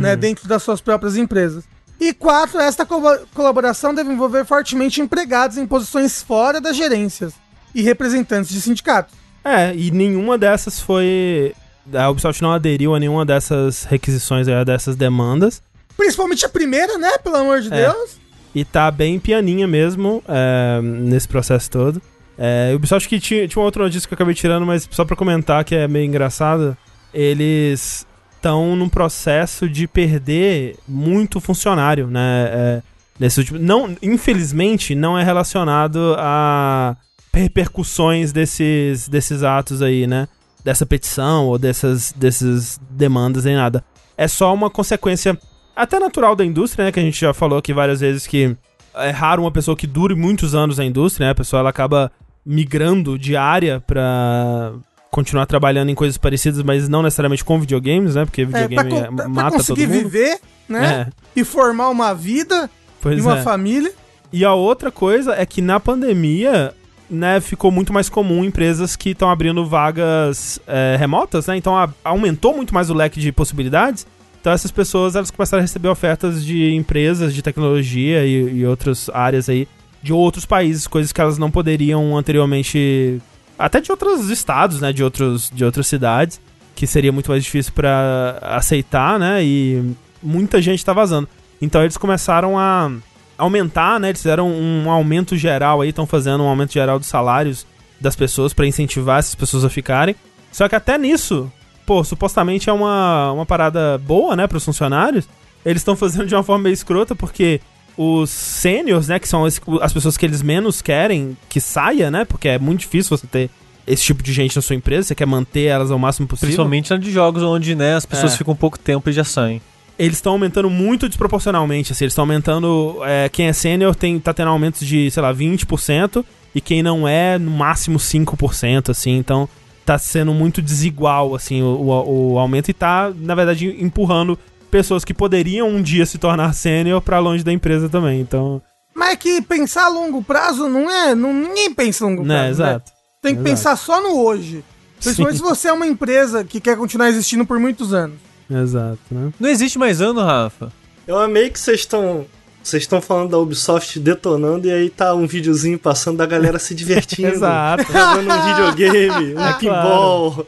né, 0.00 0.16
dentro 0.16 0.48
das 0.48 0.62
suas 0.62 0.80
próprias 0.80 1.16
empresas. 1.16 1.64
E 2.00 2.12
quatro, 2.12 2.58
esta 2.60 2.84
co- 2.84 3.18
colaboração 3.34 3.94
deve 3.94 4.12
envolver 4.12 4.44
fortemente 4.44 5.00
empregados 5.00 5.56
em 5.56 5.66
posições 5.66 6.22
fora 6.22 6.60
das 6.60 6.76
gerências 6.76 7.32
e 7.74 7.82
representantes 7.82 8.50
de 8.50 8.60
sindicatos. 8.60 9.14
É, 9.44 9.74
e 9.74 9.90
nenhuma 9.90 10.36
dessas 10.36 10.80
foi. 10.80 11.54
A 11.94 12.10
Ubisoft 12.10 12.42
não 12.42 12.52
aderiu 12.52 12.94
a 12.94 13.00
nenhuma 13.00 13.24
dessas 13.24 13.84
requisições, 13.84 14.48
aí, 14.48 14.64
dessas 14.64 14.96
demandas. 14.96 15.62
Principalmente 15.96 16.44
a 16.44 16.48
primeira, 16.48 16.98
né, 16.98 17.16
pelo 17.18 17.36
amor 17.36 17.60
de 17.60 17.72
É. 17.72 17.82
Deus. 17.90 18.18
E 18.54 18.64
tá 18.64 18.90
bem 18.90 19.18
pianinha 19.20 19.66
mesmo 19.66 20.22
é, 20.28 20.80
nesse 20.82 21.28
processo 21.28 21.70
todo. 21.70 22.02
É, 22.38 22.72
Ubisoft 22.74 23.08
que 23.08 23.20
tinha, 23.20 23.46
tinha 23.46 23.60
uma 23.60 23.66
outra 23.66 23.84
notícia 23.84 24.06
que 24.06 24.12
eu 24.12 24.16
acabei 24.16 24.34
tirando, 24.34 24.66
mas 24.66 24.86
só 24.90 25.04
pra 25.04 25.14
comentar 25.16 25.64
que 25.64 25.74
é 25.74 25.86
meio 25.86 26.04
engraçado. 26.06 26.76
Eles 27.14 28.06
estão 28.46 28.76
num 28.76 28.88
processo 28.88 29.68
de 29.68 29.88
perder 29.88 30.76
muito 30.86 31.40
funcionário, 31.40 32.06
né? 32.06 32.48
é, 32.52 32.82
nesse 33.18 33.40
último, 33.40 33.58
não, 33.58 33.96
infelizmente, 34.00 34.94
não 34.94 35.18
é 35.18 35.24
relacionado 35.24 36.14
a 36.16 36.96
repercussões 37.34 38.32
desses, 38.32 39.08
desses 39.08 39.42
atos 39.42 39.82
aí, 39.82 40.06
né? 40.06 40.28
Dessa 40.64 40.86
petição 40.86 41.46
ou 41.46 41.58
dessas, 41.58 42.12
dessas 42.12 42.80
demandas 42.88 43.44
nem 43.44 43.56
nada. 43.56 43.84
É 44.16 44.28
só 44.28 44.54
uma 44.54 44.70
consequência 44.70 45.36
até 45.74 45.98
natural 45.98 46.36
da 46.36 46.44
indústria, 46.44 46.86
né? 46.86 46.92
Que 46.92 47.00
a 47.00 47.02
gente 47.02 47.20
já 47.20 47.34
falou 47.34 47.58
aqui 47.58 47.72
várias 47.72 48.00
vezes 48.00 48.26
que 48.26 48.56
é 48.94 49.10
raro 49.10 49.42
uma 49.42 49.50
pessoa 49.50 49.76
que 49.76 49.86
dure 49.86 50.14
muitos 50.14 50.54
anos 50.54 50.78
na 50.78 50.84
indústria, 50.84 51.26
né? 51.26 51.32
A 51.32 51.34
pessoa 51.34 51.60
ela 51.60 51.70
acaba 51.70 52.10
migrando 52.44 53.18
de 53.18 53.36
área 53.36 53.80
pra 53.80 54.72
continuar 55.10 55.46
trabalhando 55.46 55.90
em 55.90 55.94
coisas 55.94 56.18
parecidas, 56.18 56.62
mas 56.62 56.88
não 56.88 57.02
necessariamente 57.02 57.44
com 57.44 57.58
videogames, 57.60 58.14
né? 58.14 58.24
Porque 58.24 58.42
É, 58.42 58.46
pra, 58.46 58.60
videogame 58.66 58.92
é, 58.94 59.00
pra- 59.04 59.12
pra 59.14 59.28
mata 59.28 59.50
todo 59.50 59.58
conseguir 59.58 59.86
mundo. 59.86 59.98
viver, 60.02 60.38
né, 60.68 61.06
É, 61.08 61.40
e 61.40 61.44
formar 61.44 61.88
uma 61.90 62.12
vida 62.14 62.68
pois 63.00 63.18
e 63.18 63.20
uma 63.22 63.38
é. 63.38 63.42
família. 63.42 63.92
E 64.32 64.44
a 64.44 64.52
outra 64.54 64.90
coisa 64.90 65.32
é 65.34 65.46
que 65.46 65.62
na 65.62 65.78
pandemia, 65.80 66.74
né, 67.08 67.40
ficou 67.40 67.70
muito 67.70 67.92
mais 67.92 68.08
comum 68.08 68.44
empresas 68.44 68.96
que 68.96 69.10
estão 69.10 69.30
abrindo 69.30 69.64
vagas 69.64 70.58
é, 70.66 70.96
remotas, 70.98 71.46
né? 71.46 71.56
Então 71.56 71.76
a- 71.76 71.88
aumentou 72.04 72.54
muito 72.54 72.74
mais 72.74 72.90
o 72.90 72.94
leque 72.94 73.20
de 73.20 73.30
possibilidades. 73.32 74.06
Então 74.40 74.52
essas 74.52 74.70
pessoas 74.70 75.16
elas 75.16 75.30
começaram 75.30 75.60
a 75.60 75.62
receber 75.62 75.88
ofertas 75.88 76.44
de 76.44 76.72
empresas 76.74 77.32
de 77.34 77.42
tecnologia 77.42 78.24
e, 78.26 78.58
e 78.58 78.66
outras 78.66 79.08
áreas 79.14 79.48
aí 79.48 79.66
de 80.02 80.12
outros 80.12 80.44
países, 80.44 80.86
coisas 80.86 81.12
que 81.12 81.20
elas 81.20 81.36
não 81.38 81.50
poderiam 81.50 82.16
anteriormente, 82.16 83.20
até 83.58 83.80
de 83.80 83.90
outros 83.90 84.30
estados, 84.30 84.80
né, 84.80 84.92
de 84.92 85.02
outros 85.02 85.50
de 85.52 85.64
outras 85.64 85.86
cidades, 85.86 86.40
que 86.74 86.86
seria 86.86 87.12
muito 87.12 87.30
mais 87.30 87.42
difícil 87.42 87.72
pra 87.72 88.38
aceitar, 88.42 89.18
né? 89.18 89.42
E 89.42 89.94
muita 90.22 90.60
gente 90.60 90.84
tá 90.84 90.92
vazando. 90.92 91.28
Então 91.60 91.82
eles 91.82 91.96
começaram 91.96 92.58
a 92.58 92.90
aumentar, 93.38 93.98
né? 93.98 94.10
Eles 94.10 94.20
fizeram 94.20 94.50
um 94.50 94.90
aumento 94.90 95.36
geral 95.36 95.80
aí, 95.80 95.88
estão 95.88 96.06
fazendo 96.06 96.44
um 96.44 96.48
aumento 96.48 96.72
geral 96.72 96.98
dos 96.98 97.08
salários 97.08 97.66
das 98.00 98.14
pessoas 98.14 98.52
pra 98.52 98.66
incentivar 98.66 99.18
essas 99.18 99.34
pessoas 99.34 99.64
a 99.64 99.70
ficarem. 99.70 100.14
Só 100.52 100.68
que 100.68 100.74
até 100.74 100.98
nisso, 100.98 101.50
pô, 101.86 102.04
supostamente 102.04 102.68
é 102.68 102.72
uma, 102.72 103.32
uma 103.32 103.46
parada 103.46 103.98
boa, 103.98 104.36
né, 104.36 104.46
pros 104.46 104.64
funcionários. 104.64 105.28
Eles 105.64 105.80
estão 105.80 105.96
fazendo 105.96 106.26
de 106.26 106.34
uma 106.34 106.42
forma 106.42 106.64
meio 106.64 106.74
escrota, 106.74 107.14
porque 107.14 107.60
os 107.96 108.30
sêniors, 108.30 109.08
né, 109.08 109.18
que 109.18 109.26
são 109.28 109.44
as, 109.44 109.60
as 109.80 109.92
pessoas 109.92 110.16
que 110.16 110.26
eles 110.26 110.42
menos 110.42 110.82
querem 110.82 111.36
que 111.48 111.60
saia, 111.60 112.10
né, 112.10 112.24
porque 112.24 112.48
é 112.48 112.58
muito 112.58 112.80
difícil 112.80 113.16
você 113.16 113.26
ter 113.26 113.50
esse 113.86 114.02
tipo 114.02 114.22
de 114.22 114.32
gente 114.32 114.54
na 114.56 114.62
sua 114.62 114.74
empresa, 114.76 115.08
você 115.08 115.14
quer 115.14 115.26
manter 115.26 115.64
elas 115.66 115.90
ao 115.90 115.98
máximo 115.98 116.26
possível. 116.26 116.48
Principalmente 116.48 116.90
na 116.90 116.96
de 116.96 117.10
jogos 117.10 117.42
onde, 117.42 117.74
né, 117.74 117.94
as 117.94 118.04
pessoas 118.04 118.34
É. 118.34 118.36
ficam 118.36 118.54
pouco 118.54 118.78
tempo 118.78 119.08
e 119.08 119.12
já 119.12 119.24
saem. 119.24 119.60
eles 119.98 120.18
estão 120.18 120.32
aumentando 120.32 120.68
muito 120.68 121.08
desproporcionalmente, 121.08 121.90
assim, 121.92 122.04
eles 122.04 122.12
estão 122.12 122.24
aumentando, 122.24 122.98
é, 123.02 123.30
quem 123.30 123.46
é 123.46 123.52
sênior 123.54 123.94
tem, 123.94 124.18
tá 124.20 124.34
tendo 124.34 124.48
aumentos 124.48 124.86
de, 124.86 125.10
sei 125.10 125.22
lá, 125.22 125.32
20%, 125.32 126.22
e 126.54 126.60
quem 126.60 126.82
não 126.82 127.08
é, 127.08 127.38
no 127.38 127.50
máximo 127.50 127.98
5%, 127.98 128.90
assim, 128.90 129.16
então 129.16 129.48
tá 129.86 129.96
sendo 129.96 130.34
muito 130.34 130.60
desigual, 130.60 131.34
assim, 131.34 131.62
o, 131.62 131.66
o, 131.66 132.32
o 132.34 132.38
aumento, 132.38 132.68
e 132.70 132.74
tá, 132.74 133.10
na 133.16 133.34
verdade, 133.34 133.74
empurrando 133.80 134.38
pessoas 134.76 135.04
que 135.06 135.14
poderiam 135.14 135.68
um 135.70 135.80
dia 135.80 136.04
se 136.04 136.18
tornar 136.18 136.52
sênior 136.52 137.00
pra 137.00 137.18
longe 137.18 137.42
da 137.42 137.50
empresa 137.50 137.88
também, 137.88 138.20
então, 138.20 138.60
Mas 138.94 139.12
é 139.12 139.16
que 139.16 139.40
pensar 139.40 139.86
a 139.86 139.88
longo 139.88 140.22
prazo 140.22 140.68
não 140.68 140.90
é. 140.90 141.14
Não, 141.14 141.32
ninguém 141.32 141.72
pensa 141.72 142.04
a 142.04 142.08
longo 142.08 142.22
prazo. 142.22 142.34
né, 142.36 142.42
né? 142.44 142.50
exato. 142.50 142.92
Tem 143.22 143.34
que 143.34 143.40
Exato. 143.40 143.50
pensar 143.56 143.76
só 143.76 144.02
no 144.02 144.20
hoje. 144.22 144.62
Principalmente 145.00 145.38
Sim. 145.38 145.42
se 145.44 145.48
você 145.48 145.68
é 145.68 145.72
uma 145.72 145.86
empresa 145.86 146.44
que 146.44 146.60
quer 146.60 146.76
continuar 146.76 147.08
existindo 147.08 147.46
por 147.46 147.58
muitos 147.58 147.94
anos. 147.94 148.18
Exato, 148.50 148.98
né? 149.10 149.32
Não 149.40 149.48
existe 149.48 149.78
mais 149.78 150.00
ano, 150.02 150.20
Rafa. 150.20 150.70
Eu 151.06 151.18
amei 151.18 151.48
que 151.50 151.58
vocês 151.58 151.80
estão. 151.80 152.26
Vocês 152.62 152.82
estão 152.82 153.00
falando 153.00 153.30
da 153.30 153.38
Ubisoft 153.38 153.98
detonando 153.98 154.66
e 154.66 154.72
aí 154.72 154.90
tá 154.90 155.14
um 155.14 155.26
videozinho 155.26 155.78
passando 155.78 156.18
da 156.18 156.26
galera 156.26 156.58
se 156.58 156.74
divertindo. 156.74 157.28
Exato. 157.34 157.84
Jogando 157.84 158.30
um 158.30 158.42
videogame, 158.48 159.34
um 159.34 159.40
É 159.40 159.52
pinball. 159.54 160.46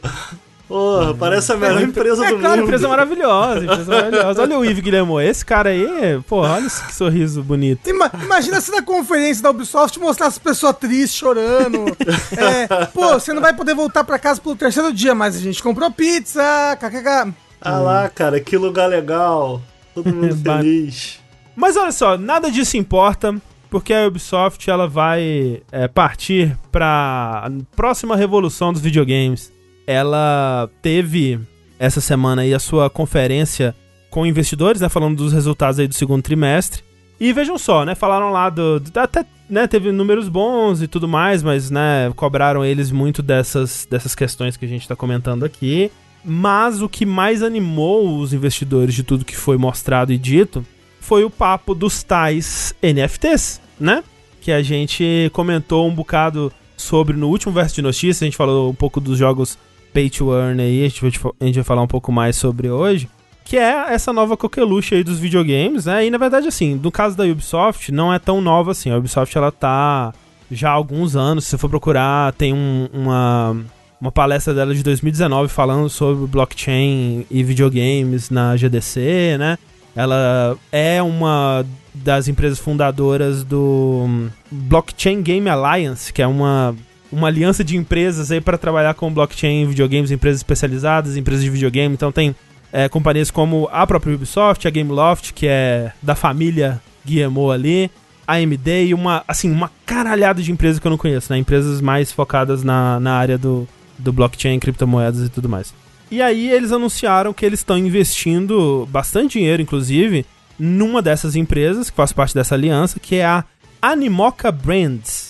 Porra, 0.69 1.15
parece 1.15 1.51
a 1.51 1.57
melhor 1.57 1.81
empresa 1.81 2.23
É 2.27 2.29
do 2.29 2.37
claro, 2.39 2.57
mundo. 2.57 2.65
empresa 2.67 2.87
maravilhosa, 2.87 3.63
empresa 3.65 3.91
maravilhosa. 3.91 4.41
Olha 4.43 4.59
o 4.59 4.63
Yves 4.63 4.79
Guilherme, 4.83 5.23
esse 5.25 5.43
cara 5.43 5.71
aí, 5.71 6.21
porra, 6.27 6.53
olha 6.57 6.67
esse 6.67 6.85
que 6.85 6.93
sorriso 6.93 7.41
bonito. 7.43 7.89
Ima- 7.89 8.11
imagina 8.21 8.61
se 8.61 8.71
na 8.71 8.83
conferência 8.83 9.41
da 9.41 9.49
Ubisoft 9.49 9.99
mostrasse 9.99 10.37
as 10.37 10.43
pessoas 10.43 10.77
tristes, 10.77 11.15
chorando. 11.15 11.85
É, 12.37 12.85
pô, 12.85 13.13
você 13.19 13.33
não 13.33 13.41
vai 13.41 13.53
poder 13.53 13.73
voltar 13.73 14.03
pra 14.03 14.19
casa 14.19 14.39
pelo 14.39 14.55
terceiro 14.55 14.93
dia, 14.93 15.13
mas 15.15 15.35
a 15.35 15.39
gente 15.39 15.61
comprou 15.61 15.89
pizza, 15.91 16.41
kkk. 16.79 17.33
Ah 17.59 17.79
lá, 17.79 18.07
cara, 18.07 18.39
que 18.39 18.55
lugar 18.55 18.87
legal. 18.87 19.61
Todo 19.95 20.13
mundo 20.13 20.35
feliz. 20.37 21.19
Mas 21.55 21.75
olha 21.75 21.91
só, 21.91 22.15
nada 22.17 22.49
disso 22.51 22.77
importa, 22.77 23.35
porque 23.71 23.91
a 23.93 24.07
Ubisoft 24.07 24.69
ela 24.69 24.87
vai 24.87 25.61
é, 25.71 25.87
partir 25.87 26.55
para 26.71 27.51
próxima 27.75 28.15
revolução 28.15 28.71
dos 28.71 28.81
videogames. 28.83 29.51
Ela 29.89 30.69
teve 30.83 31.39
essa 31.79 31.99
semana 31.99 32.43
aí 32.43 32.53
a 32.53 32.59
sua 32.59 32.91
conferência 32.91 33.73
com 34.11 34.23
investidores, 34.23 34.79
né, 34.79 34.87
falando 34.87 35.17
dos 35.17 35.33
resultados 35.33 35.79
aí 35.79 35.87
do 35.87 35.95
segundo 35.95 36.21
trimestre. 36.21 36.83
E 37.19 37.33
vejam 37.33 37.57
só, 37.57 37.83
né, 37.83 37.95
falaram 37.95 38.31
lá 38.31 38.51
do, 38.51 38.79
até, 38.93 39.25
né, 39.49 39.65
teve 39.65 39.91
números 39.91 40.29
bons 40.29 40.83
e 40.83 40.87
tudo 40.87 41.07
mais, 41.07 41.41
mas, 41.41 41.71
né, 41.71 42.13
cobraram 42.15 42.63
eles 42.63 42.91
muito 42.91 43.23
dessas, 43.23 43.87
dessas 43.89 44.13
questões 44.13 44.55
que 44.55 44.63
a 44.63 44.67
gente 44.67 44.87
tá 44.87 44.95
comentando 44.95 45.43
aqui. 45.43 45.91
Mas 46.23 46.83
o 46.83 46.87
que 46.87 47.03
mais 47.03 47.41
animou 47.41 48.19
os 48.19 48.31
investidores 48.31 48.93
de 48.93 49.01
tudo 49.01 49.25
que 49.25 49.35
foi 49.35 49.57
mostrado 49.57 50.13
e 50.13 50.19
dito 50.19 50.63
foi 50.99 51.23
o 51.23 51.31
papo 51.31 51.73
dos 51.73 52.03
tais 52.03 52.75
NFTs, 52.83 53.59
né? 53.79 54.03
Que 54.39 54.51
a 54.51 54.61
gente 54.61 55.31
comentou 55.33 55.87
um 55.87 55.95
bocado 55.95 56.53
sobre 56.77 57.17
no 57.17 57.27
último 57.27 57.51
verso 57.51 57.73
de 57.73 57.81
notícias, 57.81 58.21
a 58.21 58.25
gente 58.25 58.37
falou 58.37 58.69
um 58.69 58.75
pouco 58.75 59.01
dos 59.01 59.17
jogos 59.17 59.57
Pay 59.93 60.09
to 60.09 60.33
Earn 60.33 60.61
aí, 60.61 60.85
a 60.85 60.87
gente 60.89 61.01
vai, 61.01 61.11
a 61.39 61.45
gente 61.45 61.55
vai 61.55 61.63
falar 61.63 61.81
um 61.81 61.87
pouco 61.87 62.11
mais 62.11 62.35
sobre 62.35 62.69
hoje, 62.69 63.07
que 63.45 63.57
é 63.57 63.93
essa 63.93 64.13
nova 64.13 64.37
coqueluche 64.37 64.95
aí 64.95 65.03
dos 65.03 65.19
videogames, 65.19 65.85
né? 65.85 66.05
E 66.05 66.11
na 66.11 66.17
verdade, 66.17 66.47
assim, 66.47 66.75
no 66.81 66.91
caso 66.91 67.17
da 67.17 67.23
Ubisoft, 67.25 67.91
não 67.91 68.13
é 68.13 68.19
tão 68.19 68.41
nova 68.41 68.71
assim. 68.71 68.91
A 68.91 68.97
Ubisoft, 68.97 69.35
ela 69.37 69.51
tá 69.51 70.13
já 70.51 70.69
há 70.69 70.73
alguns 70.73 71.15
anos, 71.15 71.43
se 71.45 71.51
você 71.51 71.57
for 71.57 71.69
procurar, 71.69 72.33
tem 72.33 72.53
um- 72.53 72.87
uma, 72.93 73.57
uma 74.01 74.11
palestra 74.11 74.53
dela 74.53 74.73
de 74.73 74.81
2019 74.83 75.47
falando 75.51 75.89
sobre 75.89 76.25
blockchain 76.27 77.25
e 77.29 77.43
videogames 77.43 78.29
na 78.29 78.55
GDC, 78.55 79.37
né? 79.39 79.57
Ela 79.95 80.55
é 80.71 81.01
uma 81.01 81.65
das 81.93 82.27
empresas 82.27 82.59
fundadoras 82.59 83.43
do 83.43 84.27
Blockchain 84.51 85.21
Game 85.21 85.49
Alliance, 85.49 86.13
que 86.13 86.21
é 86.21 86.27
uma, 86.27 86.75
uma 87.11 87.27
aliança 87.27 87.63
de 87.63 87.75
empresas 87.75 88.31
aí 88.31 88.39
para 88.39 88.57
trabalhar 88.57 88.93
com 88.93 89.11
blockchain 89.11 89.65
videogames, 89.67 90.11
empresas 90.11 90.39
especializadas, 90.39 91.17
empresas 91.17 91.43
de 91.43 91.49
videogame. 91.49 91.93
Então 91.93 92.11
tem 92.11 92.35
é, 92.71 92.87
companhias 92.87 93.31
como 93.31 93.67
a 93.71 93.85
própria 93.85 94.15
Ubisoft, 94.15 94.67
a 94.67 94.71
Gameloft, 94.71 95.33
que 95.33 95.47
é 95.47 95.91
da 96.01 96.15
família 96.15 96.81
Guillemot 97.05 97.51
ali, 97.51 97.91
a 98.27 98.35
AMD 98.35 98.85
e 98.85 98.93
uma, 98.93 99.23
assim, 99.27 99.51
uma 99.51 99.71
caralhada 99.85 100.41
de 100.41 100.51
empresas 100.51 100.79
que 100.79 100.85
eu 100.85 100.91
não 100.91 100.97
conheço, 100.97 101.33
né? 101.33 101.39
Empresas 101.39 101.81
mais 101.81 102.11
focadas 102.11 102.63
na, 102.63 102.99
na 102.99 103.13
área 103.13 103.37
do, 103.37 103.67
do 103.97 104.13
blockchain, 104.13 104.59
criptomoedas 104.59 105.25
e 105.25 105.29
tudo 105.29 105.49
mais. 105.49 105.73
E 106.11 106.21
aí 106.21 106.49
eles 106.49 106.71
anunciaram 106.71 107.33
que 107.33 107.45
eles 107.45 107.59
estão 107.59 107.77
investindo 107.77 108.87
bastante 108.91 109.39
dinheiro, 109.39 109.61
inclusive, 109.61 110.25
numa 110.57 111.01
dessas 111.01 111.35
empresas 111.35 111.89
que 111.89 111.95
faz 111.95 112.11
parte 112.11 112.33
dessa 112.35 112.55
aliança, 112.55 112.99
que 112.99 113.15
é 113.15 113.25
a 113.25 113.43
Animoca 113.81 114.51
Brands, 114.51 115.28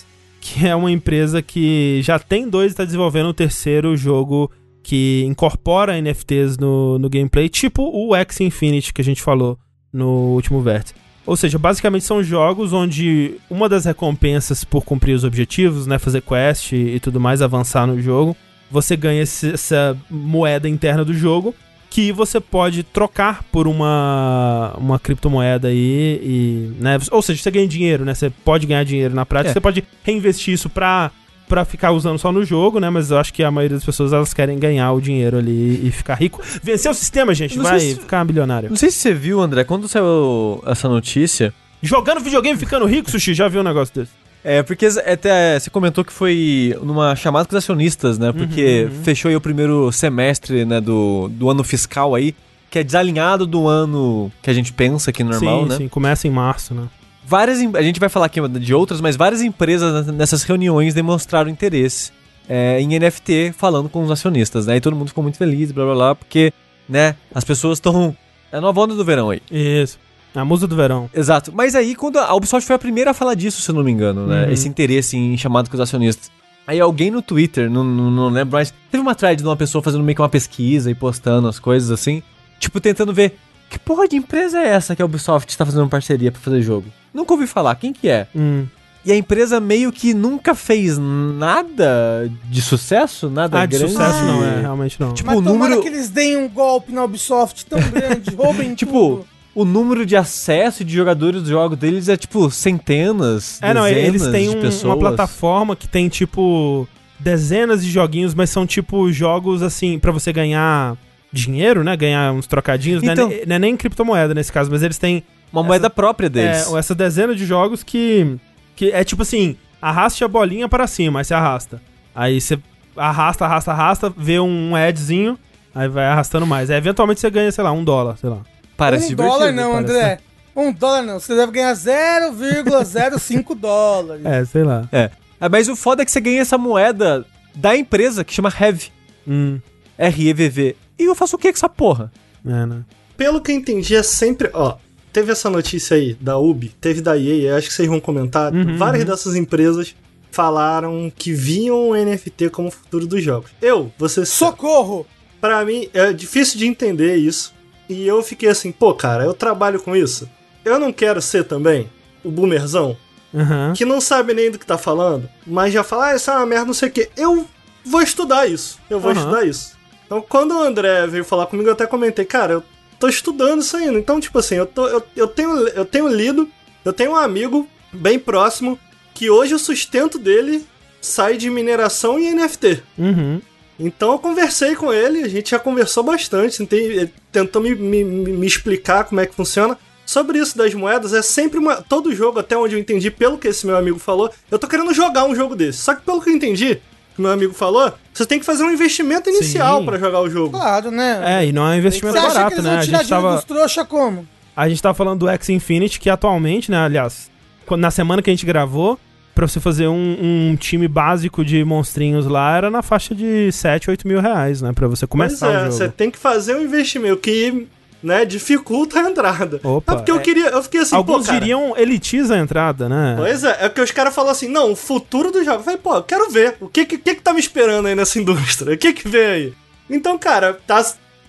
que 0.50 0.66
é 0.66 0.74
uma 0.74 0.90
empresa 0.90 1.40
que 1.40 2.00
já 2.02 2.18
tem 2.18 2.48
dois 2.48 2.70
e 2.70 2.72
está 2.72 2.84
desenvolvendo 2.84 3.28
o 3.28 3.34
terceiro 3.34 3.96
jogo 3.96 4.50
que 4.82 5.22
incorpora 5.26 6.00
NFTs 6.00 6.58
no, 6.58 6.98
no 6.98 7.08
gameplay, 7.08 7.48
tipo 7.48 7.82
o 7.82 8.16
X 8.16 8.40
Infinity 8.40 8.92
que 8.92 9.00
a 9.00 9.04
gente 9.04 9.22
falou 9.22 9.56
no 9.92 10.34
último 10.34 10.60
vértice. 10.60 10.94
Ou 11.24 11.36
seja, 11.36 11.58
basicamente 11.58 12.04
são 12.04 12.22
jogos 12.22 12.72
onde 12.72 13.36
uma 13.48 13.68
das 13.68 13.84
recompensas 13.84 14.64
por 14.64 14.84
cumprir 14.84 15.12
os 15.12 15.22
objetivos, 15.22 15.86
né, 15.86 15.98
fazer 15.98 16.22
quest 16.22 16.72
e, 16.72 16.96
e 16.96 17.00
tudo 17.00 17.20
mais, 17.20 17.42
avançar 17.42 17.86
no 17.86 18.00
jogo, 18.00 18.36
você 18.70 18.96
ganha 18.96 19.22
esse, 19.22 19.52
essa 19.52 19.96
moeda 20.10 20.68
interna 20.68 21.04
do 21.04 21.14
jogo 21.14 21.54
que 21.90 22.12
você 22.12 22.38
pode 22.40 22.84
trocar 22.84 23.42
por 23.50 23.66
uma, 23.66 24.72
uma 24.78 24.98
criptomoeda 24.98 25.68
aí 25.68 26.20
e, 26.22 26.72
né, 26.80 26.96
ou 27.10 27.20
seja, 27.20 27.42
você 27.42 27.50
ganha 27.50 27.66
dinheiro, 27.66 28.04
né? 28.04 28.14
Você 28.14 28.30
pode 28.30 28.64
ganhar 28.66 28.84
dinheiro 28.84 29.12
na 29.14 29.26
prática, 29.26 29.50
É. 29.50 29.52
você 29.54 29.60
pode 29.60 29.84
reinvestir 30.04 30.54
isso 30.54 30.70
pra 30.70 31.10
para 31.48 31.64
ficar 31.64 31.90
usando 31.90 32.16
só 32.16 32.30
no 32.30 32.44
jogo, 32.44 32.78
né? 32.78 32.88
Mas 32.90 33.10
eu 33.10 33.18
acho 33.18 33.34
que 33.34 33.42
a 33.42 33.50
maioria 33.50 33.76
das 33.76 33.84
pessoas 33.84 34.12
elas 34.12 34.32
querem 34.32 34.56
ganhar 34.56 34.92
o 34.92 35.00
dinheiro 35.00 35.36
ali 35.36 35.84
e 35.84 35.90
ficar 35.90 36.14
rico. 36.14 36.40
Vencer 36.62 36.88
o 36.88 36.94
sistema, 36.94 37.34
gente, 37.34 37.56
Não 37.56 37.64
vai 37.64 37.80
se- 37.80 37.96
ficar 37.96 38.24
milionário. 38.24 38.68
Não 38.70 38.76
sei 38.76 38.88
se 38.88 38.98
você 38.98 39.12
viu, 39.12 39.40
André, 39.40 39.64
quando 39.64 39.88
saiu 39.88 40.62
essa 40.64 40.88
notícia. 40.88 41.52
Jogando 41.82 42.20
videogame 42.20 42.56
e 42.56 42.60
ficando 42.60 42.86
rico, 42.86 43.10
Sushi, 43.10 43.34
já 43.34 43.48
viu 43.48 43.62
um 43.62 43.64
negócio 43.64 43.92
desse? 43.92 44.12
É, 44.42 44.62
porque 44.62 44.86
até 44.86 45.58
você 45.58 45.68
comentou 45.68 46.04
que 46.04 46.12
foi 46.12 46.76
numa 46.82 47.14
chamada 47.14 47.46
com 47.46 47.54
os 47.54 47.62
acionistas, 47.62 48.18
né? 48.18 48.32
Porque 48.32 48.84
Uhum, 48.84 48.96
uhum. 48.96 49.02
fechou 49.02 49.28
aí 49.28 49.36
o 49.36 49.40
primeiro 49.40 49.92
semestre, 49.92 50.64
né, 50.64 50.80
do, 50.80 51.28
do 51.28 51.50
ano 51.50 51.62
fiscal 51.62 52.14
aí, 52.14 52.34
que 52.70 52.78
é 52.78 52.84
desalinhado 52.84 53.46
do 53.46 53.68
ano 53.68 54.32
que 54.42 54.48
a 54.48 54.52
gente 54.52 54.72
pensa 54.72 55.12
que 55.12 55.22
é 55.22 55.24
normal, 55.24 55.62
sim, 55.64 55.68
né? 55.68 55.76
sim, 55.76 55.88
começa 55.88 56.26
em 56.26 56.30
março, 56.30 56.72
né? 56.72 56.88
Várias, 57.26 57.58
a 57.74 57.82
gente 57.82 58.00
vai 58.00 58.08
falar 58.08 58.26
aqui 58.26 58.40
de 58.48 58.74
outras, 58.74 59.00
mas 59.00 59.14
várias 59.14 59.42
empresas 59.42 60.06
nessas 60.06 60.42
reuniões 60.42 60.94
demonstraram 60.94 61.50
interesse 61.50 62.12
é, 62.48 62.80
em 62.80 62.98
NFT 62.98 63.52
falando 63.56 63.88
com 63.88 64.02
os 64.02 64.10
acionistas, 64.10 64.66
né? 64.66 64.76
E 64.76 64.80
todo 64.80 64.96
mundo 64.96 65.08
ficou 65.08 65.22
muito 65.22 65.38
feliz, 65.38 65.70
blá 65.70 65.84
blá 65.84 65.94
blá, 65.94 66.14
porque, 66.14 66.52
né, 66.88 67.14
as 67.32 67.44
pessoas 67.44 67.78
estão. 67.78 68.16
É 68.50 68.56
a 68.56 68.60
nova 68.60 68.80
onda 68.80 68.94
do 68.96 69.04
verão 69.04 69.30
aí. 69.30 69.40
Isso. 69.50 69.98
A 70.34 70.44
musa 70.44 70.66
do 70.66 70.76
verão. 70.76 71.10
Exato. 71.14 71.52
Mas 71.54 71.74
aí, 71.74 71.94
quando 71.94 72.18
a 72.18 72.32
Ubisoft 72.34 72.66
foi 72.66 72.76
a 72.76 72.78
primeira 72.78 73.10
a 73.10 73.14
falar 73.14 73.34
disso, 73.34 73.60
se 73.62 73.70
eu 73.70 73.74
não 73.74 73.82
me 73.82 73.90
engano, 73.90 74.26
né? 74.26 74.46
Uhum. 74.46 74.52
Esse 74.52 74.68
interesse 74.68 75.16
em 75.16 75.36
chamado 75.36 75.68
com 75.68 75.74
os 75.74 75.80
acionistas. 75.80 76.30
Aí 76.66 76.78
alguém 76.78 77.10
no 77.10 77.20
Twitter, 77.20 77.68
não, 77.68 77.82
não, 77.82 78.10
não 78.10 78.28
lembro 78.28 78.52
mais, 78.52 78.72
teve 78.90 79.02
uma 79.02 79.14
thread 79.14 79.42
de 79.42 79.48
uma 79.48 79.56
pessoa 79.56 79.82
fazendo 79.82 80.04
meio 80.04 80.14
que 80.14 80.22
uma 80.22 80.28
pesquisa 80.28 80.88
e 80.90 80.94
postando 80.94 81.48
as 81.48 81.58
coisas 81.58 81.90
assim, 81.90 82.22
tipo, 82.60 82.80
tentando 82.80 83.12
ver 83.12 83.36
que 83.68 83.76
porra 83.78 84.06
de 84.06 84.14
empresa 84.16 84.60
é 84.60 84.68
essa 84.68 84.94
que 84.94 85.02
a 85.02 85.04
Ubisoft 85.04 85.50
está 85.50 85.64
fazendo 85.64 85.82
uma 85.82 85.88
parceria 85.88 86.30
pra 86.30 86.40
fazer 86.40 86.62
jogo. 86.62 86.86
Nunca 87.12 87.32
ouvi 87.32 87.46
falar, 87.48 87.74
quem 87.74 87.92
que 87.92 88.08
é? 88.08 88.28
Hum. 88.36 88.66
E 89.04 89.10
a 89.10 89.16
empresa 89.16 89.58
meio 89.58 89.90
que 89.90 90.12
nunca 90.14 90.54
fez 90.54 90.96
nada 90.98 92.30
de 92.44 92.60
sucesso, 92.62 93.28
nada 93.30 93.60
Ah, 93.62 93.66
de 93.66 93.76
grande. 93.78 93.92
sucesso 93.92 94.24
não, 94.24 94.44
é, 94.44 94.60
realmente 94.60 95.00
não. 95.00 95.12
Tipo, 95.14 95.30
Mas 95.30 95.38
o 95.38 95.42
tomara 95.42 95.58
número- 95.74 95.82
que 95.82 95.88
eles 95.88 96.08
deem 96.10 96.36
um 96.36 96.48
golpe 96.48 96.92
na 96.92 97.02
Ubisoft 97.04 97.66
tão 97.66 97.80
grande, 97.80 98.30
roubem 98.36 98.74
Tipo, 98.74 98.92
tudo. 99.16 99.26
O 99.54 99.64
número 99.64 100.04
de 100.06 100.16
acesso 100.16 100.84
de 100.84 100.94
jogadores 100.94 101.42
do 101.42 101.48
jogo 101.48 101.74
deles 101.76 102.08
é 102.08 102.16
tipo 102.16 102.50
centenas, 102.50 103.58
É, 103.62 103.74
não, 103.74 103.86
eles 103.86 104.26
têm 104.28 104.48
um- 104.50 104.52
uma 104.84 104.96
plataforma 104.96 105.74
que 105.76 105.88
tem, 105.88 106.08
tipo, 106.08 106.86
dezenas 107.18 107.84
de 107.84 107.90
joguinhos, 107.90 108.34
mas 108.34 108.50
são, 108.50 108.66
tipo, 108.66 109.10
jogos, 109.12 109.62
assim, 109.62 109.98
pra 109.98 110.10
você 110.12 110.32
ganhar 110.32 110.96
dinheiro, 111.32 111.84
né? 111.84 111.96
Ganhar 111.96 112.32
uns 112.32 112.46
trocadinhos. 112.46 113.02
Então- 113.02 113.28
Não, 113.28 113.32
é, 113.34 113.38
ne- 113.40 113.46
não 113.46 113.56
é 113.56 113.58
nem 113.58 113.76
criptomoeda 113.76 114.34
nesse 114.34 114.52
caso, 114.52 114.70
mas 114.70 114.82
eles 114.82 114.98
têm 114.98 115.22
Uma 115.52 115.62
moeda 115.62 115.88
própria 115.90 116.28
deles. 116.30 116.72
é, 116.72 116.78
essa 116.78 116.94
dezena 116.94 117.34
de 117.34 117.44
jogos 117.44 117.82
que, 117.82 118.36
que 118.74 118.90
é, 118.90 119.04
tipo 119.04 119.22
assim, 119.22 119.56
arraste 119.80 120.24
a 120.24 120.28
bolinha 120.28 120.68
para 120.68 120.86
cima, 120.86 121.20
aí 121.20 121.24
você 121.24 121.34
arrasta. 121.34 121.80
Aí 122.14 122.40
você 122.40 122.58
arrasta, 122.96 123.44
arrasta, 123.44 123.70
arrasta, 123.72 124.12
vê 124.16 124.40
um 124.40 124.74
adzinho, 124.74 125.38
aí 125.74 125.88
vai 125.88 126.06
arrastando 126.06 126.46
mais. 126.46 126.70
Aí, 126.70 126.76
eventualmente 126.76 127.20
você 127.20 127.30
ganha, 127.30 127.50
sei 127.52 127.62
lá, 127.62 127.70
um 127.72 127.84
dólar, 127.84 128.16
sei 128.16 128.28
lá. 128.30 128.38
Parece 128.80 129.04
um 129.04 129.08
divertido. 129.08 129.38
dólar 129.38 129.52
não. 129.52 129.76
André. 129.76 130.18
Um 130.56 130.72
dólar 130.72 131.02
não. 131.02 131.20
Você 131.20 131.36
deve 131.36 131.52
ganhar 131.52 131.74
0,05 131.74 133.54
dólares. 133.60 134.24
É, 134.24 134.44
sei 134.46 134.64
lá. 134.64 134.88
É. 134.90 135.10
Ah, 135.38 135.48
Mas 135.48 135.68
o 135.68 135.76
foda 135.76 136.02
é 136.02 136.04
que 136.04 136.10
você 136.10 136.20
ganha 136.20 136.40
essa 136.40 136.56
moeda 136.58 137.24
da 137.54 137.76
empresa 137.76 138.24
que 138.24 138.32
chama 138.32 138.48
Rev. 138.48 138.84
Hum, 139.28 139.58
R-E-V-V. 139.98 140.76
E 140.98 141.04
eu 141.04 141.14
faço 141.14 141.36
o 141.36 141.38
que 141.38 141.52
com 141.52 141.56
essa 141.56 141.68
porra? 141.68 142.10
é, 142.46 142.66
né? 142.66 142.82
Pelo 143.16 143.40
que 143.42 143.52
eu 143.52 143.56
entendi, 143.56 143.94
é 143.94 144.02
sempre. 144.02 144.50
Ó, 144.54 144.76
teve 145.12 145.30
essa 145.30 145.50
notícia 145.50 145.94
aí 145.96 146.14
da 146.18 146.38
Ubi, 146.38 146.70
teve 146.80 147.02
da 147.02 147.18
EA, 147.18 147.56
acho 147.56 147.68
que 147.68 147.74
vocês 147.74 147.86
vão 147.88 148.00
comentar. 148.00 148.50
Uhum, 148.52 148.78
Várias 148.78 149.04
uhum. 149.04 149.10
dessas 149.10 149.36
empresas 149.36 149.94
falaram 150.30 151.12
que 151.14 151.32
viam 151.32 151.90
o 151.90 151.94
NFT 151.94 152.48
como 152.48 152.68
o 152.68 152.70
futuro 152.70 153.06
dos 153.06 153.22
jogos. 153.22 153.50
Eu, 153.60 153.92
você 153.98 154.24
Socorro! 154.24 155.06
Pra 155.38 155.64
mim, 155.66 155.88
é 155.92 156.12
difícil 156.14 156.58
de 156.58 156.66
entender 156.66 157.16
isso. 157.16 157.52
E 157.90 158.06
eu 158.06 158.22
fiquei 158.22 158.48
assim, 158.48 158.70
pô, 158.70 158.94
cara, 158.94 159.24
eu 159.24 159.34
trabalho 159.34 159.80
com 159.82 159.96
isso. 159.96 160.30
Eu 160.64 160.78
não 160.78 160.92
quero 160.92 161.20
ser 161.20 161.42
também 161.42 161.90
o 162.22 162.30
boomerzão 162.30 162.96
Aham. 163.34 163.72
que 163.76 163.84
não 163.84 164.00
sabe 164.00 164.32
nem 164.32 164.48
do 164.48 164.60
que 164.60 164.64
tá 164.66 164.78
falando, 164.78 165.28
mas 165.44 165.72
já 165.72 165.82
fala, 165.82 166.10
ah, 166.10 166.14
isso 166.14 166.30
é 166.30 166.34
uma 166.36 166.46
merda, 166.46 166.66
não 166.66 166.74
sei 166.74 166.88
o 166.88 166.92
quê. 166.92 167.10
Eu 167.16 167.44
vou 167.84 168.00
estudar 168.00 168.46
isso. 168.46 168.78
Eu 168.88 169.00
vou 169.00 169.10
Aham. 169.10 169.18
estudar 169.20 169.44
isso. 169.44 169.76
Então, 170.06 170.20
quando 170.22 170.52
o 170.52 170.62
André 170.62 171.04
veio 171.08 171.24
falar 171.24 171.46
comigo, 171.46 171.68
eu 171.68 171.72
até 171.72 171.84
comentei, 171.84 172.24
cara, 172.24 172.52
eu 172.52 172.64
tô 173.00 173.08
estudando 173.08 173.60
isso 173.60 173.76
ainda. 173.76 173.98
Então, 173.98 174.20
tipo 174.20 174.38
assim, 174.38 174.54
eu, 174.54 174.66
tô, 174.66 174.86
eu, 174.86 175.02
eu, 175.16 175.26
tenho, 175.26 175.68
eu 175.68 175.84
tenho 175.84 176.06
lido, 176.06 176.48
eu 176.84 176.92
tenho 176.92 177.12
um 177.12 177.16
amigo 177.16 177.68
bem 177.92 178.20
próximo 178.20 178.78
que 179.14 179.28
hoje 179.28 179.52
o 179.52 179.58
sustento 179.58 180.16
dele 180.16 180.64
sai 181.00 181.36
de 181.36 181.50
mineração 181.50 182.20
e 182.20 182.32
NFT. 182.32 182.82
Uhum. 182.96 183.40
Então 183.82 184.12
eu 184.12 184.18
conversei 184.18 184.76
com 184.76 184.92
ele, 184.92 185.24
a 185.24 185.28
gente 185.28 185.50
já 185.50 185.58
conversou 185.58 186.02
bastante, 186.04 186.58
tentei, 186.58 187.10
tentou 187.32 187.62
me, 187.62 187.74
me, 187.74 188.04
me 188.04 188.46
explicar 188.46 189.04
como 189.04 189.20
é 189.20 189.26
que 189.26 189.34
funciona. 189.34 189.78
Sobre 190.04 190.38
isso 190.38 190.58
das 190.58 190.74
moedas, 190.74 191.14
é 191.14 191.22
sempre 191.22 191.58
uma. 191.58 191.76
Todo 191.76 192.14
jogo, 192.14 192.40
até 192.40 192.56
onde 192.58 192.74
eu 192.74 192.80
entendi, 192.80 193.10
pelo 193.10 193.38
que 193.38 193.48
esse 193.48 193.66
meu 193.66 193.76
amigo 193.76 193.98
falou, 193.98 194.30
eu 194.50 194.58
tô 194.58 194.66
querendo 194.66 194.92
jogar 194.92 195.24
um 195.24 195.34
jogo 195.34 195.54
desse. 195.56 195.78
Só 195.78 195.94
que 195.94 196.02
pelo 196.02 196.20
que 196.20 196.28
eu 196.28 196.34
entendi, 196.34 196.80
que 197.14 197.22
meu 197.22 197.30
amigo 197.30 197.54
falou, 197.54 197.92
você 198.12 198.26
tem 198.26 198.38
que 198.40 198.44
fazer 198.44 198.64
um 198.64 198.70
investimento 198.72 199.30
inicial 199.30 199.84
pra 199.84 199.98
jogar 199.98 200.20
o 200.20 200.28
jogo. 200.28 200.58
Claro, 200.58 200.90
né? 200.90 201.22
É, 201.40 201.46
e 201.46 201.52
não 201.52 201.64
é 201.66 201.76
um 201.76 201.78
investimento 201.78 202.12
Você 202.14 202.18
acha 202.18 202.28
que 202.30 202.34
barato, 202.36 202.54
eles 202.56 202.64
né? 202.64 202.70
vão 202.72 202.78
A 202.80 202.82
tirar 202.84 202.98
gente 202.98 203.06
dinheiro 203.06 203.24
tava. 203.28 203.36
dos 203.36 203.44
trouxa 203.44 203.84
como? 203.84 204.28
A 204.56 204.68
gente 204.68 204.82
tava 204.82 204.94
falando 204.94 205.20
do 205.20 205.28
X 205.28 205.48
Infinity, 205.48 206.00
que 206.00 206.10
atualmente, 206.10 206.70
né, 206.72 206.78
aliás, 206.78 207.30
quando- 207.64 207.80
na 207.82 207.90
semana 207.92 208.20
que 208.20 208.28
a 208.28 208.32
gente 208.32 208.44
gravou, 208.44 208.98
pra 209.40 209.48
você 209.48 209.58
fazer 209.58 209.88
um, 209.88 210.50
um 210.50 210.56
time 210.56 210.86
básico 210.86 211.42
de 211.42 211.64
monstrinhos 211.64 212.26
lá, 212.26 212.54
era 212.56 212.70
na 212.70 212.82
faixa 212.82 213.14
de 213.14 213.50
7, 213.50 213.88
8 213.90 214.06
mil 214.06 214.20
reais, 214.20 214.60
né? 214.60 214.70
Pra 214.74 214.86
você 214.86 215.06
começar 215.06 215.46
pois 215.46 215.54
é, 215.54 215.58
o 215.58 215.60
jogo. 215.64 215.72
você 215.72 215.88
tem 215.88 216.10
que 216.10 216.18
fazer 216.18 216.54
um 216.56 216.60
investimento 216.60 217.16
que, 217.16 217.66
né, 218.02 218.26
dificulta 218.26 219.00
a 219.00 219.10
entrada. 219.10 219.58
Opa, 219.64 219.92
Não, 219.92 219.98
porque 219.98 220.10
eu 220.10 220.16
é- 220.16 220.20
queria. 220.20 220.46
Eu 220.48 220.62
fiquei 220.62 220.80
assim, 220.80 220.94
Alguns 220.94 221.22
pô, 221.22 221.24
cara, 221.24 221.40
diriam 221.40 221.74
elitiza 221.74 222.34
a 222.34 222.38
entrada, 222.38 222.86
né? 222.86 223.14
Pois 223.16 223.42
é, 223.42 223.56
é 223.64 223.68
que 223.70 223.80
os 223.80 223.90
caras 223.90 224.14
falam 224.14 224.30
assim, 224.30 224.46
não, 224.48 224.72
o 224.72 224.76
futuro 224.76 225.30
do 225.32 225.42
jogo. 225.42 225.60
Eu 225.60 225.64
falei, 225.64 225.78
pô, 225.82 225.94
eu 225.94 226.02
quero 226.02 226.30
ver. 226.30 226.56
O 226.60 226.68
que 226.68 226.84
que, 226.84 226.98
que 226.98 227.14
que 227.14 227.22
tá 227.22 227.32
me 227.32 227.40
esperando 227.40 227.88
aí 227.88 227.94
nessa 227.94 228.18
indústria? 228.20 228.74
O 228.74 228.78
que 228.78 228.92
que 228.92 229.08
vem 229.08 229.24
aí? 229.26 229.54
Então, 229.88 230.18
cara, 230.18 230.52
tá 230.66 230.84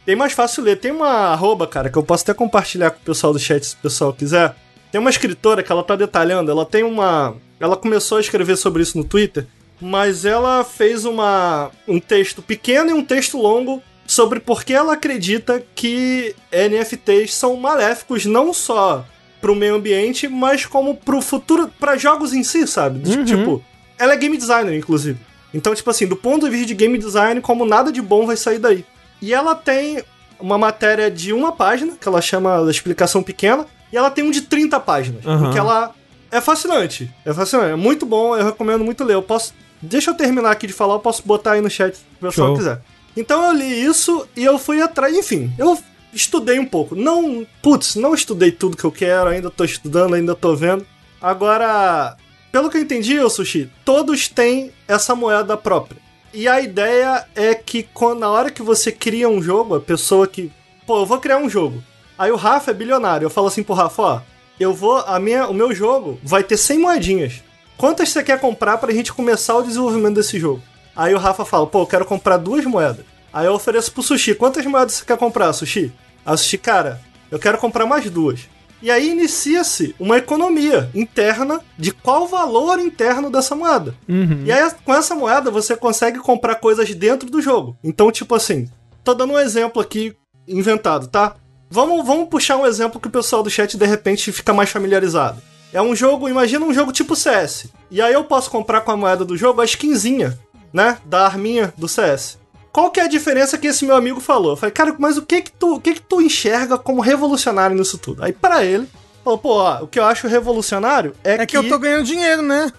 bem 0.05 0.17
mais 0.17 0.33
fácil 0.33 0.63
ler. 0.63 0.75
Tem 0.77 0.91
uma 0.91 1.31
arroba, 1.31 1.65
cara, 1.65 1.89
que 1.89 1.97
eu 1.97 2.03
posso 2.03 2.23
até 2.23 2.33
compartilhar 2.33 2.91
com 2.91 2.97
o 2.99 3.05
pessoal 3.05 3.31
do 3.31 3.39
chat 3.39 3.65
se 3.65 3.75
o 3.75 3.77
pessoal 3.77 4.11
quiser. 4.11 4.53
Tem 4.91 4.99
uma 4.99 5.09
escritora 5.09 5.63
que 5.63 5.71
ela 5.71 5.83
tá 5.83 5.95
detalhando, 5.95 6.51
ela 6.51 6.65
tem 6.65 6.83
uma... 6.83 7.35
Ela 7.59 7.77
começou 7.77 8.17
a 8.17 8.21
escrever 8.21 8.57
sobre 8.57 8.83
isso 8.83 8.97
no 8.97 9.03
Twitter, 9.03 9.45
mas 9.79 10.25
ela 10.25 10.63
fez 10.63 11.05
uma 11.05 11.71
um 11.87 11.99
texto 11.99 12.41
pequeno 12.41 12.89
e 12.89 12.93
um 12.93 13.03
texto 13.03 13.37
longo 13.37 13.81
sobre 14.05 14.39
por 14.39 14.63
que 14.63 14.73
ela 14.73 14.93
acredita 14.93 15.63
que 15.73 16.35
NFTs 16.51 17.33
são 17.33 17.55
maléficos 17.55 18.25
não 18.25 18.53
só 18.53 19.05
pro 19.39 19.55
meio 19.55 19.75
ambiente, 19.75 20.27
mas 20.27 20.65
como 20.65 20.95
pro 20.95 21.21
futuro, 21.21 21.71
pra 21.79 21.97
jogos 21.97 22.33
em 22.33 22.43
si, 22.43 22.67
sabe? 22.67 23.07
Uhum. 23.09 23.25
Tipo, 23.25 23.63
ela 23.97 24.13
é 24.13 24.17
game 24.17 24.37
designer, 24.37 24.77
inclusive. 24.77 25.19
Então, 25.53 25.73
tipo 25.73 25.89
assim, 25.89 26.07
do 26.07 26.15
ponto 26.15 26.45
de 26.45 26.51
vista 26.51 26.67
de 26.67 26.75
game 26.75 26.97
design, 26.97 27.41
como 27.41 27.65
nada 27.65 27.91
de 27.91 28.01
bom 28.01 28.25
vai 28.25 28.37
sair 28.37 28.59
daí. 28.59 28.85
E 29.21 29.33
ela 29.33 29.55
tem 29.55 30.03
uma 30.39 30.57
matéria 30.57 31.09
de 31.09 31.33
uma 31.33 31.51
página, 31.51 31.93
que 31.99 32.07
ela 32.07 32.21
chama 32.21 32.63
da 32.63 32.71
explicação 32.71 33.21
pequena, 33.23 33.65
e 33.91 33.97
ela 33.97 34.09
tem 34.09 34.23
um 34.23 34.31
de 34.31 34.41
30 34.41 34.79
páginas. 34.79 35.25
Aham. 35.25 35.43
Porque 35.43 35.59
ela 35.59 35.93
é 36.31 36.39
fascinante. 36.39 37.13
É 37.25 37.33
fascinante. 37.33 37.71
É 37.71 37.75
muito 37.75 38.05
bom, 38.05 38.35
eu 38.35 38.45
recomendo 38.45 38.83
muito 38.83 39.03
ler. 39.03 39.15
Eu 39.15 39.21
posso. 39.21 39.53
Deixa 39.81 40.11
eu 40.11 40.15
terminar 40.15 40.51
aqui 40.51 40.67
de 40.67 40.73
falar, 40.73 40.95
eu 40.95 40.99
posso 40.99 41.23
botar 41.25 41.53
aí 41.53 41.61
no 41.61 41.69
chat 41.69 41.97
se 41.97 42.03
o 42.19 42.25
pessoal 42.25 42.55
quiser. 42.55 42.81
Então 43.17 43.43
eu 43.45 43.53
li 43.53 43.83
isso 43.83 44.27
e 44.35 44.43
eu 44.43 44.57
fui 44.57 44.81
atrás. 44.81 45.15
Enfim, 45.15 45.51
eu 45.57 45.77
estudei 46.13 46.59
um 46.59 46.65
pouco. 46.65 46.95
Não. 46.95 47.45
Putz, 47.61 47.95
não 47.95 48.13
estudei 48.13 48.51
tudo 48.51 48.77
que 48.77 48.85
eu 48.85 48.91
quero, 48.91 49.29
ainda 49.29 49.49
tô 49.49 49.63
estudando, 49.63 50.13
ainda 50.13 50.35
tô 50.35 50.55
vendo. 50.55 50.85
Agora, 51.21 52.15
pelo 52.51 52.69
que 52.69 52.77
eu 52.77 52.81
entendi, 52.81 53.19
ô 53.19 53.29
Sushi, 53.29 53.69
todos 53.83 54.27
têm 54.27 54.71
essa 54.87 55.15
moeda 55.15 55.57
própria. 55.57 55.99
E 56.33 56.47
a 56.47 56.61
ideia 56.61 57.25
é 57.35 57.53
que 57.53 57.83
quando, 57.93 58.19
na 58.19 58.29
hora 58.29 58.49
que 58.49 58.61
você 58.61 58.91
cria 58.91 59.27
um 59.27 59.41
jogo, 59.41 59.75
a 59.75 59.81
pessoa 59.81 60.27
que. 60.27 60.51
Pô, 60.85 61.01
eu 61.01 61.05
vou 61.05 61.19
criar 61.19 61.37
um 61.37 61.49
jogo. 61.49 61.83
Aí 62.21 62.31
o 62.31 62.35
Rafa 62.35 62.69
é 62.69 62.73
bilionário. 62.75 63.25
Eu 63.25 63.31
falo 63.31 63.47
assim 63.47 63.63
pro 63.63 63.73
Rafa, 63.73 64.01
ó, 64.03 64.21
eu 64.59 64.75
vou. 64.75 64.99
A 64.99 65.19
minha, 65.19 65.47
o 65.47 65.55
meu 65.55 65.73
jogo 65.73 66.19
vai 66.23 66.43
ter 66.43 66.55
100 66.55 66.77
moedinhas. 66.77 67.41
Quantas 67.75 68.09
você 68.09 68.21
quer 68.21 68.39
comprar 68.39 68.77
pra 68.77 68.93
gente 68.93 69.11
começar 69.11 69.57
o 69.57 69.63
desenvolvimento 69.63 70.13
desse 70.13 70.39
jogo? 70.39 70.61
Aí 70.95 71.15
o 71.15 71.17
Rafa 71.17 71.43
fala, 71.43 71.65
pô, 71.65 71.81
eu 71.81 71.87
quero 71.87 72.05
comprar 72.05 72.37
duas 72.37 72.63
moedas. 72.63 73.03
Aí 73.33 73.47
eu 73.47 73.53
ofereço 73.53 73.91
pro 73.91 74.03
Sushi, 74.03 74.35
quantas 74.35 74.63
moedas 74.67 74.93
você 74.93 75.05
quer 75.05 75.17
comprar, 75.17 75.51
Sushi? 75.51 75.91
Aí 76.23 76.35
o 76.35 76.37
Sushi, 76.37 76.59
cara, 76.59 77.01
eu 77.31 77.39
quero 77.39 77.57
comprar 77.57 77.87
mais 77.87 78.07
duas. 78.07 78.41
E 78.83 78.91
aí 78.91 79.09
inicia-se 79.09 79.95
uma 79.99 80.19
economia 80.19 80.91
interna 80.93 81.59
de 81.75 81.91
qual 81.91 82.25
o 82.25 82.27
valor 82.27 82.77
interno 82.77 83.31
dessa 83.31 83.55
moeda. 83.55 83.95
Uhum. 84.07 84.43
E 84.45 84.51
aí, 84.51 84.71
com 84.85 84.93
essa 84.93 85.15
moeda, 85.15 85.49
você 85.49 85.75
consegue 85.75 86.19
comprar 86.19 86.53
coisas 86.53 86.93
dentro 86.93 87.31
do 87.31 87.41
jogo. 87.41 87.75
Então, 87.83 88.11
tipo 88.11 88.35
assim, 88.35 88.69
tô 89.03 89.15
dando 89.15 89.33
um 89.33 89.39
exemplo 89.39 89.81
aqui 89.81 90.15
inventado, 90.47 91.07
tá? 91.07 91.35
Vamos, 91.71 92.05
vamos 92.05 92.27
puxar 92.27 92.57
um 92.57 92.67
exemplo 92.67 92.99
que 92.99 93.07
o 93.07 93.11
pessoal 93.11 93.41
do 93.41 93.49
chat 93.49 93.77
de 93.77 93.85
repente 93.85 94.29
fica 94.33 94.53
mais 94.53 94.69
familiarizado. 94.69 95.41
É 95.71 95.81
um 95.81 95.95
jogo, 95.95 96.27
imagina 96.27 96.65
um 96.65 96.73
jogo 96.73 96.91
tipo 96.91 97.15
CS. 97.15 97.67
E 97.89 98.01
aí 98.01 98.11
eu 98.11 98.25
posso 98.25 98.51
comprar 98.51 98.81
com 98.81 98.91
a 98.91 98.97
moeda 98.97 99.23
do 99.23 99.37
jogo 99.37 99.61
a 99.61 99.65
skinzinha, 99.65 100.37
né? 100.73 100.97
Da 101.05 101.25
arminha 101.25 101.73
do 101.77 101.87
CS. 101.87 102.37
Qual 102.73 102.91
que 102.91 102.99
é 102.99 103.03
a 103.03 103.07
diferença 103.07 103.57
que 103.57 103.67
esse 103.67 103.85
meu 103.85 103.95
amigo 103.95 104.19
falou? 104.19 104.51
Eu 104.51 104.57
falei, 104.57 104.73
cara, 104.73 104.93
mas 104.99 105.17
o 105.17 105.21
que 105.21 105.41
que 105.41 105.51
tu, 105.51 105.75
o 105.75 105.79
que 105.79 105.93
que 105.93 106.01
tu 106.01 106.21
enxerga 106.21 106.77
como 106.77 106.99
revolucionário 106.99 107.75
nisso 107.75 107.97
tudo? 107.97 108.21
Aí 108.21 108.33
para 108.33 108.65
ele, 108.65 108.85
falou, 109.23 109.39
pô, 109.39 109.53
ó, 109.55 109.83
o 109.83 109.87
que 109.87 109.97
eu 109.97 110.03
acho 110.05 110.27
revolucionário 110.27 111.15
é, 111.23 111.35
É 111.35 111.45
que 111.45 111.55
eu 111.55 111.67
tô 111.69 111.79
ganhando 111.79 112.03
dinheiro, 112.03 112.41
né? 112.41 112.69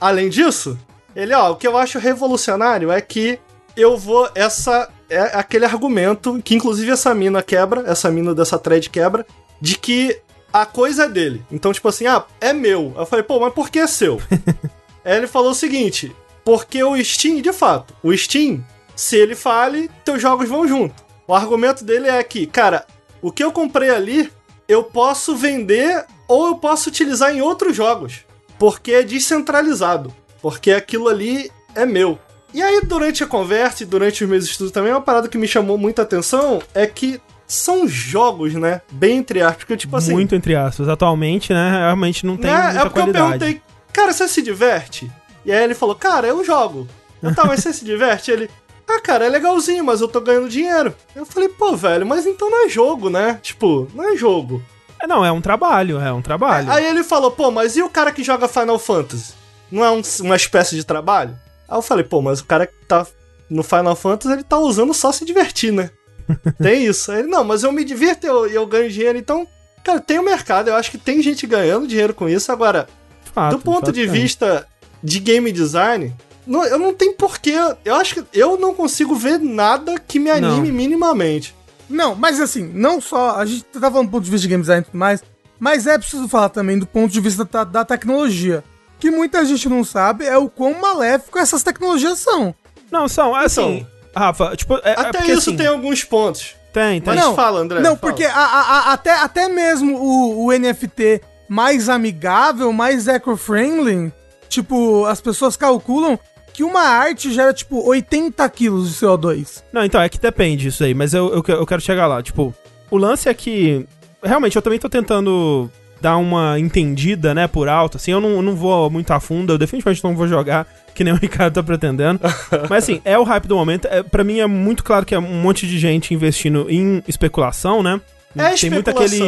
Além 0.00 0.28
disso, 0.28 0.78
ele, 1.14 1.34
ó, 1.34 1.52
o 1.52 1.56
que 1.56 1.66
eu 1.66 1.76
acho 1.76 1.98
revolucionário 1.98 2.92
é 2.92 3.00
que 3.00 3.40
eu 3.76 3.96
vou. 3.96 4.30
Essa. 4.34 4.88
É 5.08 5.38
aquele 5.38 5.64
argumento 5.64 6.40
que, 6.42 6.54
inclusive, 6.54 6.90
essa 6.90 7.14
mina 7.14 7.42
quebra, 7.42 7.84
essa 7.86 8.10
mina 8.10 8.34
dessa 8.34 8.58
thread 8.58 8.90
quebra, 8.90 9.26
de 9.60 9.78
que 9.78 10.20
a 10.52 10.66
coisa 10.66 11.04
é 11.04 11.08
dele. 11.08 11.44
Então, 11.50 11.72
tipo 11.72 11.88
assim, 11.88 12.06
ah, 12.06 12.24
é 12.40 12.52
meu. 12.52 12.92
Eu 12.96 13.06
falei, 13.06 13.22
pô, 13.22 13.38
mas 13.38 13.52
por 13.52 13.70
que 13.70 13.78
é 13.78 13.86
seu? 13.86 14.20
Aí 15.04 15.16
ele 15.16 15.26
falou 15.26 15.50
o 15.50 15.54
seguinte: 15.54 16.14
porque 16.44 16.82
o 16.82 17.02
Steam, 17.02 17.40
de 17.40 17.52
fato, 17.52 17.94
o 18.02 18.16
Steam, 18.16 18.64
se 18.94 19.16
ele 19.16 19.34
fale, 19.34 19.90
teus 20.04 20.20
jogos 20.20 20.48
vão 20.48 20.66
junto. 20.66 21.04
O 21.28 21.34
argumento 21.34 21.84
dele 21.84 22.08
é 22.08 22.22
que, 22.22 22.46
cara, 22.46 22.86
o 23.20 23.30
que 23.30 23.42
eu 23.42 23.52
comprei 23.52 23.90
ali, 23.90 24.32
eu 24.68 24.82
posso 24.82 25.36
vender 25.36 26.04
ou 26.28 26.48
eu 26.48 26.56
posso 26.56 26.88
utilizar 26.88 27.34
em 27.34 27.40
outros 27.40 27.76
jogos. 27.76 28.24
Porque 28.58 28.92
é 28.92 29.02
descentralizado. 29.02 30.14
Porque 30.40 30.72
aquilo 30.72 31.08
ali 31.08 31.50
é 31.74 31.84
meu. 31.84 32.18
E 32.56 32.62
aí, 32.62 32.80
durante 32.84 33.22
a 33.22 33.26
conversa 33.26 33.82
e 33.82 33.86
durante 33.86 34.24
os 34.24 34.30
meus 34.30 34.44
estudos 34.46 34.72
também, 34.72 34.90
uma 34.90 35.00
parada 35.02 35.28
que 35.28 35.36
me 35.36 35.46
chamou 35.46 35.76
muita 35.76 36.00
atenção 36.02 36.62
é 36.74 36.86
que 36.86 37.20
são 37.46 37.86
jogos, 37.86 38.54
né? 38.54 38.80
Bem 38.90 39.18
entre 39.18 39.42
aspas. 39.42 39.58
Porque, 39.58 39.76
tipo 39.76 39.94
assim. 39.94 40.12
Muito 40.12 40.34
entre 40.34 40.56
aspas. 40.56 40.88
Atualmente, 40.88 41.52
né, 41.52 41.70
realmente 41.80 42.24
não 42.24 42.34
tem 42.36 42.50
né? 42.50 42.62
muita 42.62 42.78
É 42.78 42.82
porque 42.84 42.98
qualidade. 43.00 43.24
eu 43.34 43.38
perguntei, 43.38 43.62
cara, 43.92 44.12
você 44.14 44.26
se 44.26 44.40
diverte? 44.40 45.10
E 45.44 45.52
aí 45.52 45.62
ele 45.62 45.74
falou, 45.74 45.94
cara, 45.94 46.26
eu 46.26 46.42
jogo. 46.42 46.88
Eu, 47.22 47.34
tá, 47.34 47.44
mas 47.44 47.60
você 47.60 47.74
se 47.74 47.84
diverte? 47.84 48.30
Ele, 48.30 48.48
ah, 48.88 49.00
cara, 49.00 49.26
é 49.26 49.28
legalzinho, 49.28 49.84
mas 49.84 50.00
eu 50.00 50.08
tô 50.08 50.20
ganhando 50.22 50.48
dinheiro. 50.48 50.94
Eu 51.14 51.26
falei, 51.26 51.50
pô, 51.50 51.76
velho, 51.76 52.06
mas 52.06 52.24
então 52.26 52.50
não 52.50 52.64
é 52.64 52.68
jogo, 52.70 53.10
né? 53.10 53.38
Tipo, 53.42 53.86
não 53.94 54.12
é 54.12 54.16
jogo. 54.16 54.62
É, 55.00 55.06
não, 55.06 55.22
é 55.22 55.30
um 55.30 55.42
trabalho, 55.42 56.00
é 56.00 56.10
um 56.10 56.22
trabalho. 56.22 56.70
Aí 56.72 56.86
ele 56.86 57.04
falou, 57.04 57.30
pô, 57.30 57.50
mas 57.50 57.76
e 57.76 57.82
o 57.82 57.88
cara 57.90 58.10
que 58.10 58.24
joga 58.24 58.48
Final 58.48 58.78
Fantasy? 58.78 59.34
Não 59.70 59.84
é 59.84 59.90
um- 59.90 60.00
uma 60.20 60.36
espécie 60.36 60.74
de 60.74 60.84
trabalho? 60.84 61.36
Aí 61.68 61.76
eu 61.78 61.82
falei, 61.82 62.04
pô, 62.04 62.20
mas 62.22 62.40
o 62.40 62.44
cara 62.44 62.66
que 62.66 62.74
tá 62.86 63.06
no 63.48 63.62
Final 63.62 63.96
Fantasy, 63.96 64.34
ele 64.34 64.42
tá 64.44 64.58
usando 64.58 64.92
só 64.94 65.12
se 65.12 65.24
divertir, 65.24 65.72
né? 65.72 65.90
tem 66.60 66.84
isso. 66.86 67.12
Aí 67.12 67.20
ele, 67.20 67.28
não, 67.28 67.44
mas 67.44 67.62
eu 67.62 67.72
me 67.72 67.84
divirto 67.84 68.26
e 68.26 68.28
eu, 68.28 68.46
eu 68.46 68.66
ganho 68.66 68.90
dinheiro, 68.90 69.18
então... 69.18 69.46
Cara, 69.84 70.00
tem 70.00 70.18
o 70.18 70.24
mercado, 70.24 70.66
eu 70.68 70.74
acho 70.74 70.90
que 70.90 70.98
tem 70.98 71.22
gente 71.22 71.46
ganhando 71.46 71.86
dinheiro 71.86 72.12
com 72.12 72.28
isso. 72.28 72.50
Agora, 72.50 72.88
Fato, 73.32 73.56
do 73.56 73.62
ponto 73.62 73.92
de 73.92 74.02
é. 74.02 74.06
vista 74.06 74.66
de 75.00 75.20
game 75.20 75.52
design, 75.52 76.12
não- 76.44 76.64
eu 76.64 76.76
não 76.76 76.92
tenho 76.92 77.14
porquê. 77.14 77.54
Eu 77.84 77.94
acho 77.94 78.14
que 78.16 78.24
eu 78.32 78.58
não 78.58 78.74
consigo 78.74 79.14
ver 79.14 79.38
nada 79.38 79.96
que 80.00 80.18
me 80.18 80.28
anime 80.28 80.68
Não. 80.68 80.74
minimamente. 80.74 81.54
Não, 81.88 82.16
mas 82.16 82.40
assim, 82.40 82.68
não 82.74 83.00
só. 83.00 83.36
A 83.36 83.46
gente 83.46 83.62
tá 83.64 83.88
falando 83.88 84.08
do 84.08 84.10
ponto 84.10 84.24
de 84.24 84.30
vista 84.32 84.42
de 84.42 84.48
game 84.48 84.60
design 84.60 84.82
e 84.82 84.84
tudo 84.86 84.98
mais, 84.98 85.22
mas 85.56 85.86
é 85.86 85.96
preciso 85.96 86.26
falar 86.26 86.48
também 86.48 86.76
do 86.80 86.86
ponto 86.86 87.12
de 87.12 87.20
vista 87.20 87.44
da, 87.44 87.62
da 87.62 87.84
tecnologia. 87.84 88.64
Que 88.98 89.10
muita 89.10 89.44
gente 89.44 89.68
não 89.68 89.84
sabe 89.84 90.24
é 90.24 90.36
o 90.38 90.48
quão 90.48 90.80
maléfico 90.80 91.38
essas 91.38 91.62
tecnologias 91.62 92.18
são. 92.18 92.54
Não, 92.90 93.06
são, 93.08 93.34
assim... 93.34 93.86
Rafa, 94.14 94.56
tipo... 94.56 94.74
É, 94.76 94.80
é 94.84 94.92
Até 94.92 95.18
porque, 95.18 95.32
isso 95.32 95.50
assim, 95.50 95.56
tem 95.56 95.66
alguns 95.66 96.02
pontos. 96.04 96.54
Tem, 96.72 97.00
tem. 97.00 97.14
Mas 97.14 97.22
não, 97.24 97.34
fala, 97.34 97.60
André. 97.60 97.80
Não, 97.80 97.96
fala. 97.96 97.98
porque 97.98 98.24
a- 98.24 98.34
a- 98.34 98.60
a- 98.88 98.92
até, 98.92 99.12
até 99.12 99.48
mesmo 99.48 99.96
o, 99.98 100.46
o 100.46 100.52
NFT 100.58 101.20
mais 101.48 101.88
amigável, 101.88 102.72
mais 102.72 103.06
eco-friendly, 103.08 104.12
tipo, 104.48 105.04
as 105.06 105.20
pessoas 105.20 105.56
calculam 105.56 106.18
que 106.52 106.64
uma 106.64 106.80
arte 106.80 107.30
gera, 107.32 107.52
tipo, 107.52 107.86
80 107.86 108.48
quilos 108.48 108.88
de 108.90 108.94
CO2. 108.96 109.62
Não, 109.72 109.84
então, 109.84 110.00
é 110.00 110.08
que 110.08 110.18
depende 110.18 110.68
isso 110.68 110.82
aí, 110.82 110.94
mas 110.94 111.12
eu, 111.12 111.28
eu, 111.34 111.44
eu 111.54 111.66
quero 111.66 111.80
chegar 111.82 112.06
lá. 112.06 112.22
Tipo, 112.22 112.54
o 112.90 112.96
lance 112.96 113.28
é 113.28 113.34
que. 113.34 113.86
Realmente, 114.22 114.56
eu 114.56 114.62
também 114.62 114.78
tô 114.78 114.88
tentando 114.88 115.70
dar 116.00 116.16
uma 116.16 116.58
entendida, 116.58 117.34
né, 117.34 117.46
por 117.46 117.68
alto. 117.68 117.96
Assim, 117.96 118.12
eu 118.12 118.20
não, 118.20 118.42
não 118.42 118.54
vou 118.54 118.90
muito 118.90 119.10
a 119.10 119.20
fundo, 119.20 119.52
eu 119.52 119.58
definitivamente 119.58 120.04
não 120.04 120.14
vou 120.14 120.28
jogar, 120.28 120.66
que 120.94 121.04
nem 121.04 121.12
o 121.12 121.16
Ricardo 121.16 121.54
tá 121.54 121.62
pretendendo. 121.62 122.20
mas 122.68 122.84
assim, 122.84 123.00
é 123.04 123.18
o 123.18 123.24
hype 123.24 123.46
do 123.46 123.56
momento. 123.56 123.86
É, 123.88 124.02
pra 124.02 124.24
mim 124.24 124.38
é 124.38 124.46
muito 124.46 124.84
claro 124.84 125.06
que 125.06 125.14
é 125.14 125.18
um 125.18 125.42
monte 125.42 125.66
de 125.66 125.78
gente 125.78 126.14
investindo 126.14 126.66
em 126.70 127.02
especulação, 127.06 127.82
né? 127.82 128.00
É 128.36 128.50
tem 128.54 128.70
muito 128.70 128.90
aquele, 128.90 129.18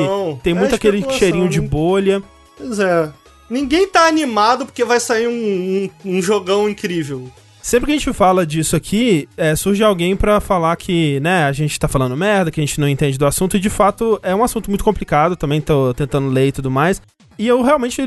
tem 0.42 0.52
é 0.52 0.54
muito 0.54 0.74
aquele 0.74 1.02
cheirinho 1.12 1.48
de 1.48 1.60
bolha. 1.60 2.22
Pois 2.58 2.78
é. 2.78 3.10
Ninguém 3.48 3.88
tá 3.88 4.06
animado 4.06 4.66
porque 4.66 4.84
vai 4.84 5.00
sair 5.00 5.26
um, 5.26 5.90
um, 6.04 6.16
um 6.16 6.22
jogão 6.22 6.68
incrível. 6.68 7.30
Sempre 7.62 7.86
que 7.86 7.92
a 7.92 7.98
gente 7.98 8.12
fala 8.12 8.46
disso 8.46 8.74
aqui, 8.76 9.28
é, 9.36 9.54
surge 9.54 9.82
alguém 9.82 10.16
pra 10.16 10.40
falar 10.40 10.74
que, 10.76 11.20
né, 11.20 11.44
a 11.44 11.52
gente 11.52 11.78
tá 11.78 11.86
falando 11.86 12.16
merda, 12.16 12.50
que 12.50 12.61
a 12.61 12.64
gente 12.64 12.80
não 12.80 12.88
entende 12.88 13.18
do 13.18 13.26
assunto, 13.26 13.56
e 13.56 13.61
de 13.61 13.68
fato 13.68 14.18
é 14.22 14.34
um 14.34 14.42
assunto 14.42 14.70
muito 14.70 14.84
complicado, 14.84 15.36
também 15.36 15.61
tô 15.61 15.92
tentando 15.92 16.28
ler 16.28 16.48
e 16.48 16.52
tudo 16.52 16.70
mais. 16.70 17.02
E 17.38 17.46
eu 17.46 17.62
realmente 17.62 18.02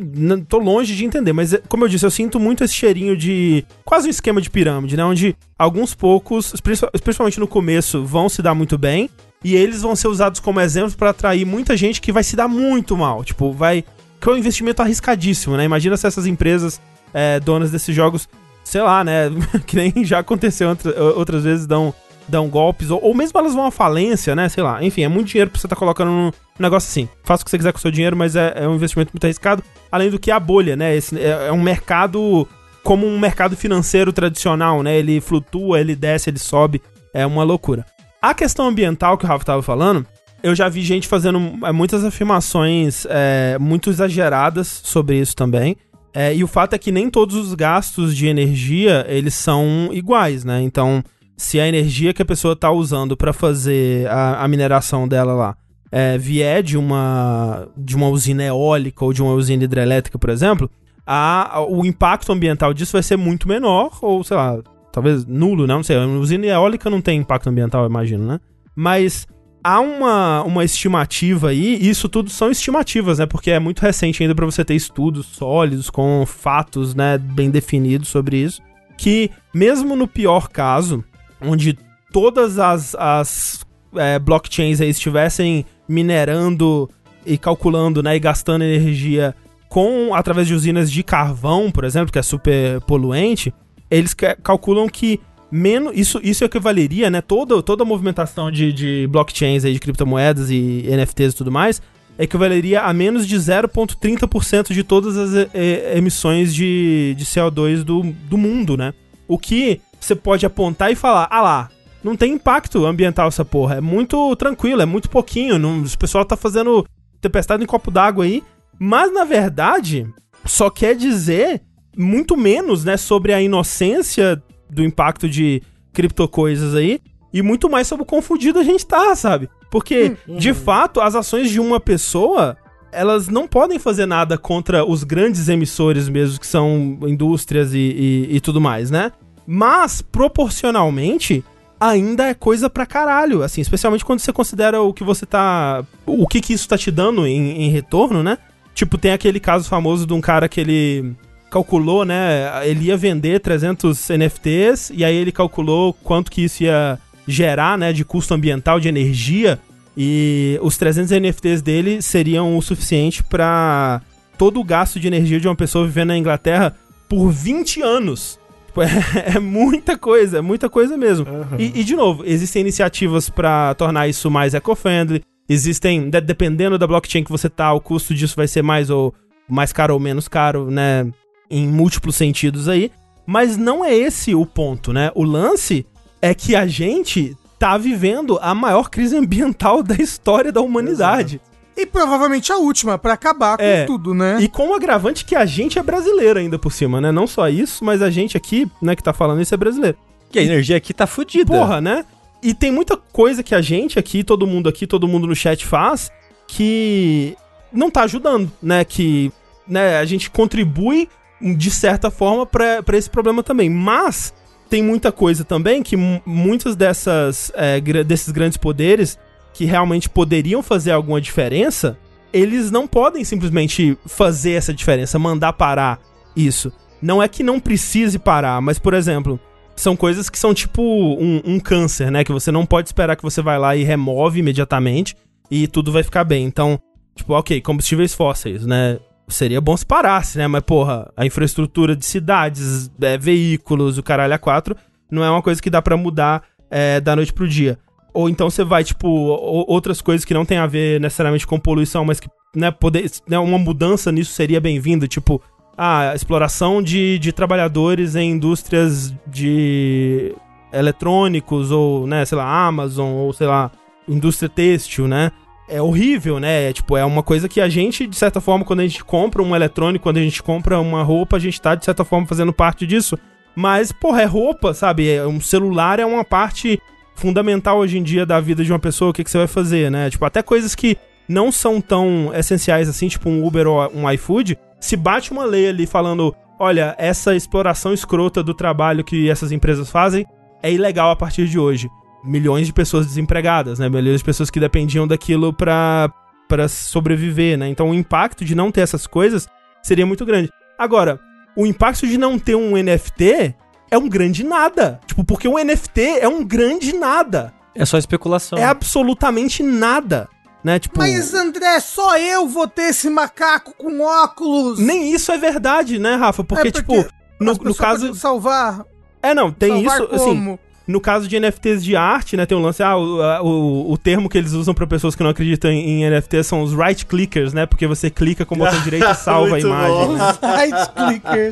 tô 0.49 0.57
longe 0.57 0.95
de 0.95 1.05
entender, 1.05 1.31
mas 1.31 1.53
é, 1.53 1.61
como 1.69 1.85
eu 1.85 1.87
disse, 1.89 2.05
eu 2.05 2.11
sinto 2.11 2.39
muito 2.39 2.63
esse 2.63 2.73
cheirinho 2.73 3.15
de 3.15 3.63
quase 3.85 4.07
um 4.07 4.09
esquema 4.09 4.41
de 4.41 4.49
pirâmide, 4.49 4.97
né, 4.97 5.03
onde 5.05 5.35
alguns 5.59 5.93
poucos, 5.93 6.53
princi- 6.61 6.89
principalmente 7.03 7.39
no 7.39 7.47
começo, 7.47 8.03
vão 8.03 8.27
se 8.27 8.41
dar 8.41 8.55
muito 8.55 8.77
bem, 8.77 9.09
e 9.43 9.55
eles 9.55 9.81
vão 9.83 9.95
ser 9.95 10.07
usados 10.07 10.39
como 10.39 10.59
exemplos 10.59 10.95
pra 10.95 11.11
atrair 11.11 11.45
muita 11.45 11.77
gente 11.77 12.01
que 12.01 12.11
vai 12.11 12.23
se 12.23 12.35
dar 12.35 12.47
muito 12.47 12.97
mal, 12.97 13.23
tipo, 13.23 13.51
vai 13.51 13.83
que 14.19 14.29
é 14.29 14.33
um 14.33 14.37
investimento 14.37 14.81
arriscadíssimo, 14.83 15.57
né? 15.57 15.63
Imagina 15.65 15.97
se 15.97 16.05
essas 16.05 16.27
empresas 16.27 16.79
é, 17.11 17.39
donas 17.39 17.71
desses 17.71 17.95
jogos 17.95 18.29
sei 18.63 18.81
lá, 18.81 19.03
né? 19.03 19.29
que 19.65 19.75
nem 19.75 20.03
já 20.05 20.19
aconteceu 20.19 20.69
outra- 20.69 21.03
outras 21.15 21.43
vezes, 21.43 21.65
dão, 21.67 21.93
dão 22.27 22.47
golpes, 22.49 22.89
ou, 22.89 23.01
ou 23.03 23.13
mesmo 23.13 23.39
elas 23.39 23.53
vão 23.53 23.65
à 23.65 23.71
falência, 23.71 24.35
né? 24.35 24.47
Sei 24.49 24.63
lá. 24.63 24.83
Enfim, 24.83 25.03
é 25.03 25.07
muito 25.07 25.27
dinheiro 25.27 25.49
pra 25.51 25.59
você 25.59 25.67
estar 25.67 25.75
colocando 25.75 26.09
num 26.11 26.31
negócio 26.59 26.87
assim. 26.89 27.09
Faça 27.23 27.41
o 27.41 27.45
que 27.45 27.51
você 27.51 27.57
quiser 27.57 27.71
com 27.71 27.77
o 27.79 27.81
seu 27.81 27.91
dinheiro, 27.91 28.15
mas 28.15 28.35
é, 28.35 28.53
é 28.55 28.67
um 28.67 28.75
investimento 28.75 29.11
muito 29.13 29.23
arriscado. 29.25 29.63
Além 29.91 30.09
do 30.09 30.19
que 30.19 30.31
a 30.31 30.39
bolha, 30.39 30.75
né? 30.75 30.95
Esse, 30.95 31.19
é, 31.19 31.47
é 31.47 31.51
um 31.51 31.61
mercado 31.61 32.47
como 32.83 33.05
um 33.05 33.19
mercado 33.19 33.55
financeiro 33.55 34.11
tradicional, 34.11 34.81
né? 34.81 34.97
Ele 34.97 35.21
flutua, 35.21 35.79
ele 35.79 35.95
desce, 35.95 36.29
ele 36.29 36.39
sobe. 36.39 36.81
É 37.13 37.25
uma 37.25 37.43
loucura. 37.43 37.85
A 38.21 38.33
questão 38.33 38.67
ambiental 38.67 39.17
que 39.17 39.25
o 39.25 39.27
Rafa 39.27 39.43
tava 39.43 39.61
falando, 39.61 40.05
eu 40.43 40.55
já 40.55 40.69
vi 40.69 40.81
gente 40.81 41.07
fazendo 41.07 41.59
é, 41.65 41.71
muitas 41.71 42.03
afirmações 42.05 43.05
é, 43.09 43.57
muito 43.59 43.89
exageradas 43.89 44.81
sobre 44.83 45.19
isso 45.19 45.35
também. 45.35 45.75
É, 46.13 46.35
e 46.35 46.43
o 46.43 46.47
fato 46.47 46.73
é 46.73 46.77
que 46.77 46.91
nem 46.91 47.09
todos 47.09 47.35
os 47.35 47.53
gastos 47.53 48.15
de 48.15 48.27
energia, 48.27 49.05
eles 49.07 49.33
são 49.33 49.89
iguais, 49.91 50.43
né? 50.43 50.61
Então, 50.61 51.03
se 51.37 51.59
a 51.59 51.67
energia 51.67 52.13
que 52.13 52.21
a 52.21 52.25
pessoa 52.25 52.55
tá 52.55 52.69
usando 52.71 53.15
para 53.15 53.33
fazer 53.33 54.07
a, 54.07 54.43
a 54.43 54.47
mineração 54.47 55.07
dela 55.07 55.33
lá 55.33 55.57
é, 55.91 56.17
vier 56.17 56.63
de 56.63 56.77
uma, 56.77 57.67
de 57.75 57.95
uma 57.95 58.07
usina 58.07 58.43
eólica 58.43 59.03
ou 59.03 59.11
de 59.11 59.21
uma 59.21 59.33
usina 59.33 59.63
hidrelétrica, 59.63 60.17
por 60.17 60.29
exemplo, 60.29 60.69
a, 61.05 61.65
o 61.67 61.85
impacto 61.85 62.31
ambiental 62.31 62.73
disso 62.73 62.93
vai 62.93 63.03
ser 63.03 63.17
muito 63.17 63.47
menor, 63.47 63.97
ou 64.01 64.23
sei 64.23 64.37
lá, 64.37 64.59
talvez 64.91 65.25
nulo, 65.25 65.67
né? 65.67 65.73
Não 65.73 65.83
sei. 65.83 65.97
Usina 65.97 66.45
eólica 66.45 66.89
não 66.89 67.01
tem 67.01 67.19
impacto 67.19 67.49
ambiental, 67.49 67.83
eu 67.83 67.89
imagino, 67.89 68.25
né? 68.25 68.39
Mas 68.75 69.27
há 69.63 69.79
uma, 69.79 70.43
uma 70.43 70.63
estimativa 70.63 71.49
aí, 71.49 71.77
e 71.81 71.89
isso 71.89 72.09
tudo 72.09 72.29
são 72.29 72.49
estimativas, 72.49 73.19
né? 73.19 73.25
Porque 73.25 73.51
é 73.51 73.59
muito 73.59 73.81
recente 73.81 74.21
ainda 74.21 74.35
para 74.35 74.45
você 74.45 74.63
ter 74.65 74.75
estudos 74.75 75.25
sólidos 75.27 75.89
com 75.89 76.25
fatos, 76.25 76.95
né, 76.95 77.17
bem 77.17 77.49
definidos 77.49 78.09
sobre 78.09 78.37
isso, 78.37 78.61
que 78.97 79.29
mesmo 79.53 79.95
no 79.95 80.07
pior 80.07 80.49
caso, 80.49 81.03
onde 81.41 81.77
todas 82.11 82.59
as, 82.59 82.95
as 82.95 83.65
é, 83.95 84.19
blockchains 84.19 84.81
aí 84.81 84.89
estivessem 84.89 85.65
minerando 85.87 86.89
e 87.25 87.37
calculando, 87.37 88.01
né, 88.01 88.15
e 88.15 88.19
gastando 88.19 88.63
energia 88.63 89.35
com 89.69 90.13
através 90.13 90.47
de 90.47 90.53
usinas 90.53 90.91
de 90.91 91.01
carvão, 91.03 91.71
por 91.71 91.83
exemplo, 91.83 92.11
que 92.11 92.19
é 92.19 92.23
super 92.23 92.81
poluente, 92.81 93.53
eles 93.89 94.13
calculam 94.43 94.87
que 94.87 95.19
menos 95.51 95.91
isso, 95.95 96.19
isso 96.23 96.43
equivaleria, 96.43 97.09
né, 97.09 97.21
toda, 97.21 97.61
toda 97.61 97.83
a 97.83 97.85
movimentação 97.85 98.49
de, 98.51 98.71
de 98.71 99.07
blockchains 99.07 99.65
aí, 99.65 99.73
de 99.73 99.79
criptomoedas 99.79 100.49
e 100.49 100.85
NFTs 100.87 101.33
e 101.33 101.37
tudo 101.37 101.51
mais, 101.51 101.81
equivaleria 102.17 102.81
a 102.81 102.93
menos 102.93 103.27
de 103.27 103.35
0,30% 103.35 104.73
de 104.73 104.83
todas 104.83 105.17
as 105.17 105.49
e, 105.53 105.97
emissões 105.97 106.53
de, 106.53 107.15
de 107.17 107.25
CO2 107.25 107.83
do, 107.83 108.03
do 108.03 108.37
mundo, 108.37 108.77
né? 108.77 108.93
O 109.27 109.37
que 109.37 109.81
você 109.99 110.15
pode 110.15 110.45
apontar 110.45 110.91
e 110.91 110.95
falar, 110.95 111.27
ah 111.29 111.41
lá, 111.41 111.69
não 112.03 112.15
tem 112.15 112.33
impacto 112.33 112.85
ambiental 112.85 113.27
essa 113.27 113.45
porra. 113.45 113.75
É 113.75 113.81
muito 113.81 114.35
tranquilo, 114.35 114.81
é 114.81 114.85
muito 114.85 115.09
pouquinho. 115.09 115.59
Não, 115.59 115.81
o 115.81 115.97
pessoal 115.97 116.25
tá 116.25 116.35
fazendo 116.35 116.85
tempestade 117.19 117.63
em 117.63 117.67
copo 117.67 117.91
d'água 117.91 118.25
aí. 118.25 118.43
Mas, 118.79 119.13
na 119.13 119.23
verdade, 119.23 120.07
só 120.43 120.69
quer 120.69 120.95
dizer 120.95 121.61
muito 121.95 122.35
menos, 122.35 122.83
né, 122.83 122.97
sobre 122.97 123.33
a 123.33 123.41
inocência 123.41 124.41
do 124.71 124.83
impacto 124.83 125.29
de 125.29 125.61
criptocoisas 125.93 126.73
aí. 126.73 126.99
E 127.33 127.41
muito 127.41 127.69
mais 127.69 127.87
sobre 127.87 128.03
o 128.03 128.05
confundido 128.05 128.59
a 128.59 128.63
gente 128.63 128.85
tá, 128.85 129.15
sabe? 129.15 129.49
Porque, 129.69 130.17
uhum. 130.27 130.35
de 130.37 130.53
fato, 130.53 130.99
as 130.99 131.15
ações 131.15 131.49
de 131.49 131.59
uma 131.59 131.79
pessoa, 131.79 132.57
elas 132.91 133.29
não 133.29 133.47
podem 133.47 133.79
fazer 133.79 134.05
nada 134.05 134.37
contra 134.37 134.83
os 134.83 135.03
grandes 135.03 135.47
emissores 135.47 136.09
mesmo, 136.09 136.39
que 136.39 136.47
são 136.47 136.99
indústrias 137.03 137.73
e, 137.73 137.77
e, 137.77 138.35
e 138.35 138.41
tudo 138.41 138.59
mais, 138.59 138.91
né? 138.91 139.13
Mas, 139.47 140.01
proporcionalmente, 140.01 141.43
ainda 141.79 142.27
é 142.27 142.33
coisa 142.33 142.69
pra 142.69 142.85
caralho, 142.85 143.43
assim, 143.43 143.61
especialmente 143.61 144.03
quando 144.03 144.19
você 144.19 144.33
considera 144.33 144.81
o 144.81 144.93
que 144.93 145.03
você 145.03 145.25
tá. 145.25 145.83
O 146.05 146.27
que 146.27 146.41
que 146.41 146.53
isso 146.53 146.67
tá 146.67 146.77
te 146.77 146.91
dando 146.91 147.25
em, 147.25 147.63
em 147.63 147.69
retorno, 147.69 148.21
né? 148.21 148.37
Tipo, 148.75 148.97
tem 148.97 149.11
aquele 149.11 149.39
caso 149.39 149.67
famoso 149.67 150.05
de 150.05 150.13
um 150.13 150.21
cara 150.21 150.49
que 150.49 150.59
ele 150.59 151.15
calculou, 151.51 152.05
né? 152.05 152.67
Ele 152.67 152.85
ia 152.85 152.97
vender 152.97 153.41
300 153.41 154.09
NFTs 154.09 154.91
e 154.95 155.03
aí 155.03 155.15
ele 155.15 155.31
calculou 155.31 155.93
quanto 155.93 156.31
que 156.31 156.45
isso 156.45 156.63
ia 156.63 156.97
gerar, 157.27 157.77
né, 157.77 157.93
de 157.93 158.03
custo 158.03 158.33
ambiental, 158.33 158.79
de 158.79 158.87
energia, 158.87 159.59
e 159.95 160.57
os 160.61 160.77
300 160.77 161.11
NFTs 161.11 161.61
dele 161.61 162.01
seriam 162.01 162.57
o 162.57 162.61
suficiente 162.61 163.23
para 163.23 164.01
todo 164.37 164.59
o 164.59 164.63
gasto 164.63 164.99
de 164.99 165.07
energia 165.07 165.39
de 165.39 165.47
uma 165.47 165.55
pessoa 165.55 165.85
vivendo 165.85 166.07
na 166.07 166.17
Inglaterra 166.17 166.75
por 167.07 167.29
20 167.29 167.81
anos. 167.81 168.39
Tipo, 168.67 168.81
é, 168.81 169.35
é, 169.35 169.39
muita 169.39 169.97
coisa, 169.97 170.39
é 170.39 170.41
muita 170.41 170.69
coisa 170.69 170.97
mesmo. 170.97 171.27
Uhum. 171.27 171.59
E, 171.59 171.81
e, 171.81 171.83
de 171.83 171.95
novo, 171.95 172.23
existem 172.25 172.61
iniciativas 172.61 173.29
para 173.29 173.75
tornar 173.75 174.07
isso 174.07 174.31
mais 174.31 174.53
eco-friendly. 174.53 175.21
Existem, 175.47 176.09
de, 176.09 176.21
dependendo 176.21 176.77
da 176.77 176.87
blockchain 176.87 177.23
que 177.23 177.31
você 177.31 177.49
tá, 177.49 177.73
o 177.73 177.81
custo 177.81 178.15
disso 178.15 178.35
vai 178.35 178.47
ser 178.47 178.61
mais 178.61 178.89
ou 178.89 179.13
mais 179.47 179.73
caro 179.73 179.93
ou 179.93 179.99
menos 179.99 180.29
caro, 180.29 180.71
né? 180.71 181.11
Em 181.51 181.67
múltiplos 181.67 182.15
sentidos 182.15 182.67
aí. 182.67 182.91
Mas 183.25 183.57
não 183.57 183.85
é 183.85 183.93
esse 183.93 184.33
o 184.33 184.45
ponto, 184.45 184.91
né? 184.91 185.11
O 185.13 185.23
lance 185.23 185.85
é 186.21 186.33
que 186.33 186.55
a 186.55 186.65
gente 186.65 187.35
tá 187.59 187.77
vivendo 187.77 188.39
a 188.41 188.55
maior 188.55 188.89
crise 188.89 189.15
ambiental 189.15 189.83
da 189.83 189.95
história 189.95 190.51
da 190.51 190.61
humanidade. 190.61 191.35
Exato. 191.35 191.51
E 191.77 191.85
provavelmente 191.85 192.51
a 192.51 192.57
última, 192.57 192.97
para 192.97 193.13
acabar 193.13 193.57
com 193.57 193.63
é, 193.63 193.85
tudo, 193.85 194.13
né? 194.13 194.37
E 194.41 194.47
com 194.47 194.69
o 194.69 194.73
agravante 194.73 195.23
que 195.23 195.35
a 195.35 195.45
gente 195.45 195.79
é 195.79 195.83
brasileiro 195.83 196.39
ainda 196.39 196.59
por 196.59 196.71
cima, 196.71 196.99
né? 196.99 197.11
Não 197.11 197.25
só 197.25 197.47
isso, 197.47 197.83
mas 197.83 198.01
a 198.01 198.09
gente 198.09 198.35
aqui, 198.35 198.69
né, 198.81 198.95
que 198.95 199.03
tá 199.03 199.13
falando 199.13 199.41
isso 199.41 199.53
é 199.53 199.57
brasileiro. 199.57 199.97
Que 200.29 200.39
a 200.39 200.43
energia 200.43 200.77
aqui 200.77 200.93
tá 200.93 201.07
fodida. 201.07 201.53
Porra, 201.53 201.79
né? 201.79 202.05
E 202.43 202.53
tem 202.53 202.71
muita 202.71 202.97
coisa 202.97 203.41
que 203.43 203.55
a 203.55 203.61
gente 203.61 203.97
aqui, 203.97 204.23
todo 204.23 204.47
mundo 204.47 204.67
aqui, 204.67 204.85
todo 204.85 205.07
mundo 205.07 205.27
no 205.27 205.35
chat 205.35 205.65
faz, 205.65 206.11
que 206.47 207.37
não 207.71 207.89
tá 207.89 208.03
ajudando, 208.03 208.51
né? 208.61 208.83
Que 208.83 209.31
né, 209.67 209.97
a 209.97 210.05
gente 210.05 210.29
contribui 210.29 211.07
de 211.41 211.71
certa 211.71 212.11
forma 212.11 212.45
para 212.45 212.97
esse 212.97 213.09
problema 213.09 213.41
também. 213.43 213.69
Mas 213.69 214.33
tem 214.69 214.81
muita 214.81 215.11
coisa 215.11 215.43
também 215.43 215.83
que 215.83 215.97
muitas 216.25 216.75
dessas 216.75 217.51
é, 217.55 217.81
desses 218.03 218.29
grandes 218.31 218.57
poderes 218.57 219.17
que 219.53 219.65
realmente 219.65 220.09
poderiam 220.09 220.63
fazer 220.63 220.91
alguma 220.91 221.19
diferença, 221.19 221.97
eles 222.31 222.71
não 222.71 222.87
podem 222.87 223.23
simplesmente 223.23 223.97
fazer 224.05 224.51
essa 224.51 224.73
diferença, 224.73 225.19
mandar 225.19 225.53
parar 225.53 225.99
isso. 226.35 226.71
Não 227.01 227.21
é 227.21 227.27
que 227.27 227.43
não 227.43 227.59
precise 227.59 228.17
parar, 228.19 228.61
mas, 228.61 228.79
por 228.79 228.93
exemplo, 228.93 229.39
são 229.75 229.95
coisas 229.95 230.29
que 230.29 230.37
são 230.37 230.53
tipo 230.53 230.81
um, 230.81 231.41
um 231.43 231.59
câncer, 231.59 232.11
né? 232.11 232.23
Que 232.23 232.31
você 232.31 232.51
não 232.51 232.65
pode 232.65 232.87
esperar 232.87 233.15
que 233.15 233.23
você 233.23 233.41
vai 233.41 233.57
lá 233.57 233.75
e 233.75 233.83
remove 233.83 234.39
imediatamente 234.39 235.15
e 235.49 235.67
tudo 235.67 235.91
vai 235.91 236.03
ficar 236.03 236.23
bem. 236.23 236.45
Então, 236.45 236.79
tipo, 237.15 237.33
ok, 237.33 237.59
combustíveis 237.61 238.13
fósseis, 238.13 238.65
né? 238.65 238.99
Seria 239.31 239.61
bom 239.61 239.75
se 239.75 239.85
parasse, 239.85 240.37
né? 240.37 240.47
Mas, 240.47 240.61
porra, 240.61 241.11
a 241.15 241.25
infraestrutura 241.25 241.95
de 241.95 242.05
cidades, 242.05 242.91
é, 243.01 243.17
veículos, 243.17 243.97
o 243.97 244.03
caralho 244.03 244.33
a 244.33 244.37
quatro, 244.37 244.75
não 245.09 245.23
é 245.23 245.29
uma 245.29 245.41
coisa 245.41 245.61
que 245.61 245.69
dá 245.69 245.81
para 245.81 245.97
mudar 245.97 246.43
é, 246.69 246.99
da 246.99 247.15
noite 247.15 247.33
pro 247.33 247.47
dia. 247.47 247.79
Ou 248.13 248.29
então 248.29 248.49
você 248.49 248.63
vai, 248.63 248.83
tipo, 248.83 249.07
outras 249.07 250.01
coisas 250.01 250.25
que 250.25 250.33
não 250.33 250.45
tem 250.45 250.57
a 250.57 250.67
ver 250.67 250.99
necessariamente 250.99 251.47
com 251.47 251.59
poluição, 251.59 252.03
mas 252.03 252.19
que, 252.19 252.27
né, 252.55 252.69
poder, 252.69 253.09
né, 253.27 253.39
uma 253.39 253.57
mudança 253.57 254.11
nisso 254.11 254.33
seria 254.33 254.59
bem-vinda, 254.59 255.07
tipo, 255.07 255.41
a 255.77 256.13
exploração 256.13 256.81
de, 256.81 257.17
de 257.19 257.31
trabalhadores 257.31 258.15
em 258.15 258.31
indústrias 258.31 259.13
de 259.25 260.35
eletrônicos, 260.73 261.71
ou, 261.71 262.05
né, 262.05 262.25
sei 262.25 262.37
lá, 262.37 262.67
Amazon, 262.67 263.11
ou 263.13 263.33
sei 263.33 263.47
lá, 263.47 263.71
indústria 264.07 264.49
têxtil, 264.49 265.07
né? 265.07 265.31
É 265.71 265.81
horrível, 265.81 266.39
né? 266.39 266.69
É, 266.69 266.73
tipo, 266.73 266.97
é 266.97 267.05
uma 267.05 267.23
coisa 267.23 267.47
que 267.47 267.61
a 267.61 267.69
gente, 267.69 268.05
de 268.05 268.15
certa 268.15 268.41
forma, 268.41 268.65
quando 268.65 268.81
a 268.81 268.87
gente 268.87 269.03
compra 269.03 269.41
um 269.41 269.55
eletrônico, 269.55 270.03
quando 270.03 270.17
a 270.17 270.21
gente 270.21 270.43
compra 270.43 270.79
uma 270.79 271.01
roupa, 271.01 271.37
a 271.37 271.39
gente 271.39 271.59
tá, 271.59 271.73
de 271.73 271.85
certa 271.85 272.03
forma, 272.03 272.27
fazendo 272.27 272.51
parte 272.51 272.85
disso. 272.85 273.17
Mas, 273.55 273.91
porra, 273.91 274.21
é 274.21 274.25
roupa, 274.25 274.73
sabe? 274.73 275.09
É, 275.09 275.25
um 275.25 275.39
celular 275.39 275.99
é 275.99 276.05
uma 276.05 276.25
parte 276.25 276.79
fundamental 277.15 277.77
hoje 277.79 277.97
em 277.97 278.03
dia 278.03 278.25
da 278.25 278.39
vida 278.39 278.63
de 278.63 278.71
uma 278.71 278.79
pessoa. 278.79 279.11
O 279.11 279.13
que, 279.13 279.23
que 279.23 279.31
você 279.31 279.37
vai 279.37 279.47
fazer, 279.47 279.89
né? 279.89 280.09
Tipo, 280.09 280.25
até 280.25 280.41
coisas 280.41 280.75
que 280.75 280.97
não 281.27 281.51
são 281.51 281.79
tão 281.79 282.31
essenciais 282.33 282.89
assim, 282.89 283.07
tipo 283.07 283.29
um 283.29 283.45
Uber 283.45 283.67
ou 283.67 283.91
um 283.93 284.09
iFood, 284.11 284.57
se 284.79 284.97
bate 284.97 285.31
uma 285.31 285.45
lei 285.45 285.69
ali 285.69 285.85
falando: 285.85 286.35
olha, 286.59 286.95
essa 286.97 287.35
exploração 287.35 287.93
escrota 287.93 288.43
do 288.43 288.53
trabalho 288.53 289.03
que 289.03 289.29
essas 289.29 289.51
empresas 289.51 289.89
fazem 289.89 290.25
é 290.61 290.71
ilegal 290.71 291.11
a 291.11 291.15
partir 291.15 291.47
de 291.47 291.57
hoje 291.57 291.89
milhões 292.23 292.67
de 292.67 292.73
pessoas 292.73 293.05
desempregadas, 293.05 293.79
né? 293.79 293.89
Milhões 293.89 294.19
de 294.19 294.23
pessoas 294.23 294.49
que 294.49 294.59
dependiam 294.59 295.07
daquilo 295.07 295.53
para 295.53 296.11
para 296.47 296.67
sobreviver, 296.67 297.57
né? 297.57 297.69
Então 297.69 297.91
o 297.91 297.93
impacto 297.93 298.43
de 298.43 298.53
não 298.53 298.71
ter 298.71 298.81
essas 298.81 299.07
coisas 299.07 299.47
seria 299.81 300.05
muito 300.05 300.25
grande. 300.25 300.51
Agora, 300.77 301.17
o 301.55 301.65
impacto 301.65 302.05
de 302.05 302.17
não 302.17 302.37
ter 302.37 302.55
um 302.55 302.75
NFT 302.75 303.55
é 303.89 303.97
um 303.97 304.09
grande 304.09 304.43
nada. 304.43 304.99
Tipo, 305.05 305.23
porque 305.23 305.47
um 305.47 305.57
NFT 305.57 306.19
é 306.19 306.27
um 306.27 306.43
grande 306.43 306.93
nada. 306.93 307.53
É 307.73 307.85
só 307.85 307.97
especulação. 307.97 308.59
É 308.59 308.65
absolutamente 308.65 309.63
nada. 309.63 310.27
Né? 310.63 310.77
Tipo, 310.77 310.99
Mas 310.99 311.33
André, 311.33 311.79
só 311.79 312.17
eu 312.17 312.47
vou 312.47 312.67
ter 312.67 312.89
esse 312.89 313.09
macaco 313.09 313.73
com 313.77 314.01
óculos. 314.01 314.77
Nem 314.77 315.11
isso 315.11 315.31
é 315.31 315.37
verdade, 315.37 315.97
né, 315.97 316.15
Rafa? 316.15 316.43
Porque, 316.43 316.67
é 316.67 316.71
porque 316.71 317.01
tipo, 317.01 317.13
no, 317.39 317.53
no 317.53 317.73
caso. 317.73 318.13
Salvar. 318.13 318.85
É, 319.23 319.33
não, 319.33 319.51
tem 319.51 319.83
isso. 319.83 320.03
Assim, 320.11 320.17
como? 320.17 320.51
Assim, 320.53 320.59
no 320.87 320.99
caso 320.99 321.27
de 321.27 321.39
NFTs 321.39 321.83
de 321.83 321.95
arte, 321.95 322.35
né, 322.35 322.45
tem 322.45 322.57
um 322.57 322.61
lance, 322.61 322.81
ah, 322.81 322.97
o, 322.97 323.43
o, 323.43 323.91
o 323.93 323.97
termo 323.97 324.27
que 324.27 324.37
eles 324.37 324.53
usam 324.53 324.73
para 324.73 324.87
pessoas 324.87 325.15
que 325.15 325.23
não 325.23 325.29
acreditam 325.29 325.71
em, 325.71 326.03
em 326.03 326.09
NFTs 326.09 326.47
são 326.47 326.61
os 326.61 326.73
right 326.73 327.05
clickers, 327.05 327.53
né, 327.53 327.65
porque 327.65 327.87
você 327.87 328.09
clica 328.09 328.45
com 328.45 328.55
o 328.55 328.57
botão 328.57 328.79
direito 328.81 329.07
e 329.07 329.13
salva 329.15 329.55
a 329.55 329.59
imagem. 329.59 330.13
Né? 330.13 330.37
right 330.57 330.91
clicker. 330.95 331.51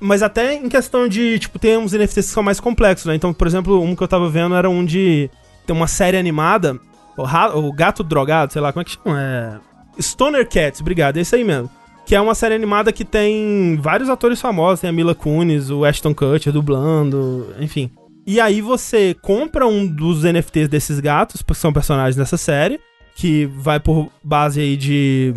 Mas 0.00 0.22
até 0.22 0.54
em 0.54 0.68
questão 0.68 1.08
de, 1.08 1.38
tipo, 1.38 1.58
tem 1.58 1.76
uns 1.76 1.92
NFTs 1.92 2.26
que 2.26 2.32
são 2.32 2.42
mais 2.42 2.60
complexos, 2.60 3.06
né? 3.06 3.16
Então, 3.16 3.32
por 3.32 3.46
exemplo, 3.46 3.82
um 3.82 3.96
que 3.96 4.02
eu 4.02 4.06
tava 4.06 4.28
vendo 4.28 4.54
era 4.54 4.70
um 4.70 4.84
de. 4.84 5.28
Tem 5.66 5.74
uma 5.74 5.88
série 5.88 6.16
animada, 6.16 6.78
o, 7.16 7.22
o 7.58 7.72
Gato 7.72 8.04
Drogado, 8.04 8.52
sei 8.52 8.62
lá, 8.62 8.72
como 8.72 8.82
é 8.82 8.84
que 8.84 8.92
chama? 8.92 9.20
É. 9.20 9.58
Stoner 10.00 10.48
Cats, 10.48 10.80
obrigado, 10.80 11.16
é 11.16 11.20
isso 11.20 11.34
aí 11.34 11.42
mesmo. 11.42 11.68
Que 12.06 12.14
é 12.14 12.20
uma 12.20 12.34
série 12.34 12.54
animada 12.54 12.92
que 12.92 13.04
tem 13.04 13.76
vários 13.82 14.08
atores 14.08 14.40
famosos, 14.40 14.80
tem 14.80 14.88
a 14.88 14.92
Mila 14.92 15.14
Kunis, 15.14 15.68
o 15.68 15.84
Ashton 15.84 16.14
Kutcher 16.14 16.52
dublando, 16.52 17.52
enfim. 17.58 17.90
E 18.30 18.38
aí 18.38 18.60
você 18.60 19.16
compra 19.22 19.66
um 19.66 19.86
dos 19.86 20.22
NFTs 20.22 20.68
desses 20.68 21.00
gatos, 21.00 21.40
porque 21.40 21.58
são 21.62 21.72
personagens 21.72 22.14
dessa 22.14 22.36
série, 22.36 22.78
que 23.16 23.46
vai 23.46 23.80
por 23.80 24.10
base 24.22 24.60
aí 24.60 24.76
de 24.76 25.32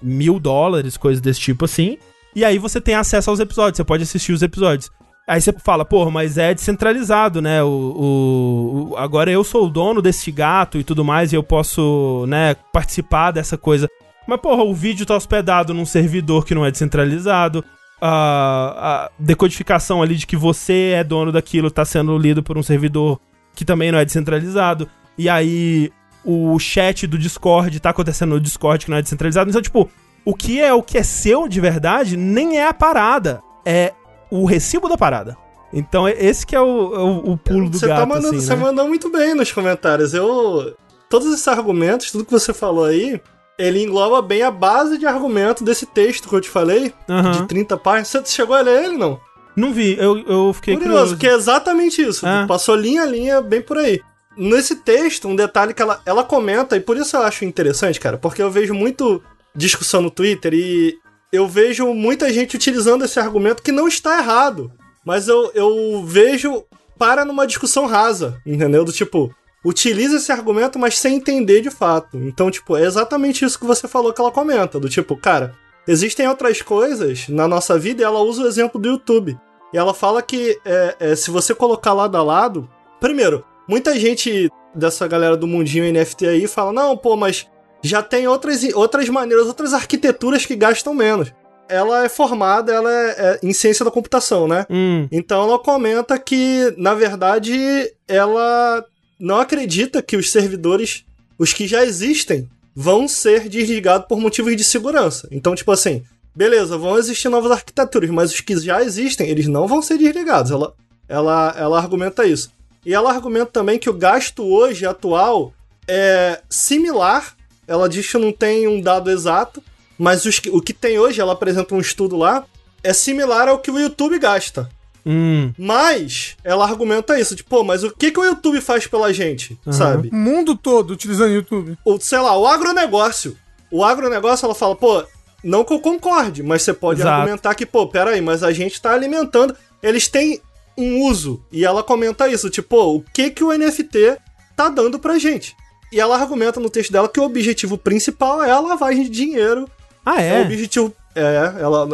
mil 0.00 0.38
dólares, 0.38 0.96
coisas 0.96 1.20
desse 1.20 1.40
tipo 1.40 1.64
assim. 1.64 1.98
E 2.36 2.44
aí 2.44 2.56
você 2.56 2.80
tem 2.80 2.94
acesso 2.94 3.30
aos 3.30 3.40
episódios, 3.40 3.76
você 3.78 3.82
pode 3.82 4.04
assistir 4.04 4.32
os 4.32 4.42
episódios. 4.42 4.88
Aí 5.26 5.40
você 5.40 5.52
fala, 5.54 5.84
pô, 5.84 6.08
mas 6.08 6.38
é 6.38 6.54
descentralizado, 6.54 7.42
né? 7.42 7.64
O, 7.64 8.90
o- 8.92 8.96
agora 8.96 9.28
eu 9.28 9.42
sou 9.42 9.66
o 9.66 9.70
dono 9.70 10.00
desse 10.00 10.30
gato 10.30 10.78
e 10.78 10.84
tudo 10.84 11.04
mais, 11.04 11.32
e 11.32 11.36
eu 11.36 11.42
posso, 11.42 12.26
né, 12.28 12.54
participar 12.72 13.32
dessa 13.32 13.58
coisa. 13.58 13.88
Mas, 14.28 14.40
porra, 14.40 14.62
o 14.62 14.72
vídeo 14.72 15.04
tá 15.04 15.16
hospedado 15.16 15.74
num 15.74 15.84
servidor 15.84 16.44
que 16.44 16.54
não 16.54 16.64
é 16.64 16.70
descentralizado. 16.70 17.64
A, 18.00 19.06
a 19.06 19.10
decodificação 19.18 20.02
ali 20.02 20.16
de 20.16 20.26
que 20.26 20.36
você 20.36 20.92
é 20.96 21.04
dono 21.04 21.32
daquilo 21.32 21.70
tá 21.70 21.84
sendo 21.84 22.16
lido 22.18 22.42
por 22.42 22.58
um 22.58 22.62
servidor 22.62 23.18
que 23.54 23.64
também 23.64 23.90
não 23.90 23.98
é 23.98 24.04
descentralizado. 24.04 24.88
E 25.16 25.28
aí 25.28 25.90
o 26.24 26.58
chat 26.58 27.06
do 27.06 27.16
Discord 27.16 27.78
tá 27.80 27.90
acontecendo 27.90 28.30
no 28.30 28.40
Discord 28.40 28.84
que 28.84 28.90
não 28.90 28.98
é 28.98 29.02
descentralizado. 29.02 29.48
Então, 29.48 29.62
tipo, 29.62 29.88
o 30.24 30.34
que 30.34 30.60
é 30.60 30.74
o 30.74 30.82
que 30.82 30.98
é 30.98 31.02
seu 31.02 31.48
de 31.48 31.60
verdade 31.60 32.16
nem 32.16 32.58
é 32.58 32.66
a 32.68 32.74
parada, 32.74 33.40
é 33.64 33.92
o 34.30 34.44
recibo 34.44 34.88
da 34.88 34.98
parada. 34.98 35.36
Então, 35.72 36.06
é- 36.06 36.12
esse 36.12 36.46
que 36.46 36.54
é 36.54 36.60
o, 36.60 36.94
é 36.94 36.98
o, 36.98 37.32
o 37.32 37.36
pulo 37.36 37.70
do 37.70 37.78
Você 37.78 37.86
gato, 37.86 38.00
tá 38.00 38.06
mandando, 38.06 38.36
assim, 38.36 38.46
você 38.46 38.56
né? 38.56 38.62
mandou 38.62 38.88
muito 38.88 39.10
bem 39.10 39.34
nos 39.34 39.52
comentários. 39.52 40.14
Eu. 40.14 40.74
Todos 41.08 41.32
esses 41.32 41.46
argumentos, 41.46 42.10
tudo 42.10 42.24
que 42.24 42.32
você 42.32 42.52
falou 42.52 42.84
aí, 42.84 43.20
ele 43.58 43.82
engloba 43.82 44.20
bem 44.22 44.42
a 44.42 44.50
base 44.50 44.98
de 44.98 45.06
argumento 45.06 45.64
desse 45.64 45.86
texto 45.86 46.28
que 46.28 46.34
eu 46.34 46.40
te 46.40 46.50
falei, 46.50 46.92
Aham. 47.08 47.30
de 47.32 47.46
30 47.46 47.76
páginas. 47.76 48.08
Você 48.08 48.22
chegou 48.26 48.54
a 48.56 48.60
ler 48.60 48.84
ele, 48.84 48.96
não? 48.98 49.20
Não 49.56 49.72
vi, 49.72 49.96
eu, 49.98 50.18
eu 50.28 50.52
fiquei 50.52 50.74
Curioso, 50.76 50.94
curioso. 51.00 51.16
que 51.16 51.26
é 51.26 51.32
exatamente 51.34 52.02
isso. 52.02 52.26
Ah. 52.26 52.44
Passou 52.46 52.74
linha 52.76 53.02
a 53.02 53.06
linha 53.06 53.40
bem 53.40 53.62
por 53.62 53.78
aí. 53.78 54.00
Nesse 54.36 54.76
texto, 54.76 55.26
um 55.28 55.34
detalhe 55.34 55.72
que 55.72 55.80
ela, 55.80 56.00
ela 56.04 56.22
comenta, 56.22 56.76
e 56.76 56.80
por 56.80 56.96
isso 56.98 57.16
eu 57.16 57.22
acho 57.22 57.44
interessante, 57.46 57.98
cara, 57.98 58.18
porque 58.18 58.42
eu 58.42 58.50
vejo 58.50 58.74
muito 58.74 59.22
discussão 59.54 60.02
no 60.02 60.10
Twitter 60.10 60.52
e 60.52 60.94
eu 61.32 61.48
vejo 61.48 61.86
muita 61.94 62.30
gente 62.30 62.54
utilizando 62.54 63.04
esse 63.06 63.18
argumento 63.18 63.62
que 63.62 63.72
não 63.72 63.88
está 63.88 64.18
errado. 64.18 64.70
Mas 65.06 65.26
eu, 65.26 65.50
eu 65.54 66.04
vejo 66.04 66.62
para 66.98 67.24
numa 67.24 67.46
discussão 67.46 67.86
rasa, 67.86 68.38
entendeu? 68.44 68.84
Do 68.84 68.92
tipo, 68.92 69.34
utiliza 69.66 70.16
esse 70.16 70.30
argumento, 70.30 70.78
mas 70.78 70.96
sem 70.98 71.16
entender 71.16 71.60
de 71.60 71.70
fato. 71.70 72.16
Então, 72.18 72.50
tipo, 72.50 72.76
é 72.76 72.84
exatamente 72.84 73.44
isso 73.44 73.58
que 73.58 73.66
você 73.66 73.88
falou 73.88 74.12
que 74.12 74.20
ela 74.20 74.30
comenta. 74.30 74.78
Do 74.78 74.88
tipo, 74.88 75.16
cara, 75.16 75.54
existem 75.88 76.28
outras 76.28 76.62
coisas 76.62 77.28
na 77.28 77.48
nossa 77.48 77.76
vida 77.76 78.00
e 78.00 78.04
ela 78.04 78.20
usa 78.20 78.42
o 78.44 78.46
exemplo 78.46 78.80
do 78.80 78.88
YouTube. 78.88 79.36
E 79.74 79.76
ela 79.76 79.92
fala 79.92 80.22
que 80.22 80.56
é, 80.64 80.96
é, 81.00 81.16
se 81.16 81.30
você 81.32 81.52
colocar 81.52 81.92
lado 81.92 82.16
a 82.16 82.22
lado. 82.22 82.68
Primeiro, 83.00 83.44
muita 83.68 83.98
gente 83.98 84.48
dessa 84.72 85.08
galera 85.08 85.36
do 85.36 85.48
mundinho 85.48 85.92
NFT 85.92 86.26
aí 86.26 86.46
fala: 86.46 86.72
não, 86.72 86.96
pô, 86.96 87.16
mas 87.16 87.46
já 87.82 88.02
tem 88.02 88.28
outras, 88.28 88.62
outras 88.72 89.08
maneiras, 89.08 89.48
outras 89.48 89.74
arquiteturas 89.74 90.46
que 90.46 90.54
gastam 90.54 90.94
menos. 90.94 91.32
Ela 91.68 92.04
é 92.04 92.08
formada, 92.08 92.72
ela 92.72 92.92
é, 92.92 93.10
é 93.18 93.40
em 93.42 93.52
ciência 93.52 93.84
da 93.84 93.90
computação, 93.90 94.46
né? 94.46 94.64
Hum, 94.70 95.08
Então 95.10 95.42
ela 95.42 95.58
comenta 95.58 96.16
que, 96.16 96.72
na 96.78 96.94
verdade, 96.94 97.92
ela 98.06 98.84
não 99.18 99.38
acredita 99.38 100.02
que 100.02 100.16
os 100.16 100.30
servidores, 100.30 101.04
os 101.38 101.52
que 101.52 101.66
já 101.66 101.84
existem, 101.84 102.48
vão 102.74 103.08
ser 103.08 103.48
desligados 103.48 104.06
por 104.06 104.20
motivos 104.20 104.54
de 104.56 104.62
segurança. 104.62 105.26
Então, 105.30 105.54
tipo 105.54 105.72
assim, 105.72 106.02
beleza, 106.34 106.76
vão 106.76 106.98
existir 106.98 107.30
novas 107.30 107.50
arquiteturas, 107.50 108.10
mas 108.10 108.32
os 108.32 108.40
que 108.40 108.56
já 108.58 108.82
existem, 108.82 109.28
eles 109.28 109.46
não 109.46 109.66
vão 109.66 109.80
ser 109.80 109.96
desligados. 109.96 110.50
Ela, 110.50 110.74
ela, 111.08 111.54
ela 111.56 111.78
argumenta 111.78 112.26
isso. 112.26 112.50
E 112.84 112.92
ela 112.92 113.10
argumenta 113.10 113.46
também 113.46 113.78
que 113.78 113.88
o 113.88 113.94
gasto 113.94 114.44
hoje, 114.44 114.84
atual, 114.84 115.52
é 115.88 116.40
similar. 116.50 117.34
Ela 117.66 117.88
diz 117.88 118.10
que 118.10 118.18
não 118.18 118.30
tem 118.30 118.68
um 118.68 118.80
dado 118.80 119.10
exato, 119.10 119.62
mas 119.98 120.24
os 120.26 120.40
o 120.52 120.60
que 120.60 120.72
tem 120.72 120.98
hoje, 120.98 121.20
ela 121.20 121.32
apresenta 121.32 121.74
um 121.74 121.80
estudo 121.80 122.16
lá, 122.16 122.44
é 122.82 122.92
similar 122.92 123.48
ao 123.48 123.58
que 123.58 123.70
o 123.70 123.80
YouTube 123.80 124.18
gasta. 124.18 124.68
Hum, 125.06 125.52
Mas 125.56 126.36
ela 126.42 126.64
argumenta 126.64 127.18
isso, 127.18 127.36
tipo, 127.36 127.48
pô, 127.48 127.62
mas 127.64 127.84
o 127.84 127.90
que, 127.90 128.10
que 128.10 128.18
o 128.18 128.24
YouTube 128.24 128.60
faz 128.60 128.86
pela 128.86 129.12
gente, 129.12 129.58
Aham. 129.66 129.72
sabe? 129.72 130.08
O 130.12 130.14
mundo 130.16 130.56
todo 130.56 130.90
utilizando 130.90 131.30
o 131.30 131.34
YouTube. 131.34 131.78
O, 131.84 131.98
sei 132.00 132.18
lá, 132.18 132.36
o 132.36 132.46
agronegócio. 132.46 133.36
O 133.70 133.84
agronegócio, 133.84 134.44
ela 134.46 134.54
fala, 134.54 134.74
pô, 134.76 135.04
não 135.44 135.64
que 135.64 135.72
eu 135.72 135.80
concorde, 135.80 136.42
mas 136.42 136.62
você 136.62 136.72
pode 136.74 137.00
Exato. 137.00 137.14
argumentar 137.20 137.54
que, 137.54 137.64
pô, 137.64 137.86
peraí, 137.86 138.20
mas 138.20 138.42
a 138.42 138.52
gente 138.52 138.80
tá 138.82 138.92
alimentando. 138.92 139.56
Eles 139.82 140.08
têm 140.08 140.40
um 140.76 141.02
uso. 141.04 141.42
E 141.52 141.64
ela 141.64 141.82
comenta 141.82 142.28
isso, 142.28 142.50
tipo, 142.50 142.68
pô, 142.68 142.96
o 142.96 143.00
que, 143.12 143.30
que 143.30 143.44
o 143.44 143.52
NFT 143.56 144.16
tá 144.56 144.68
dando 144.68 144.98
pra 144.98 145.18
gente? 145.18 145.54
E 145.92 146.00
ela 146.00 146.16
argumenta 146.16 146.58
no 146.58 146.68
texto 146.68 146.90
dela 146.92 147.08
que 147.08 147.20
o 147.20 147.22
objetivo 147.24 147.78
principal 147.78 148.42
é 148.42 148.50
a 148.50 148.58
lavagem 148.58 149.04
de 149.04 149.08
dinheiro 149.10 149.68
Ah, 150.04 150.20
é. 150.20 150.32
o 150.32 150.36
é? 150.36 150.42
objetivo. 150.42 150.92
É, 151.14 151.54
ela, 151.60 151.88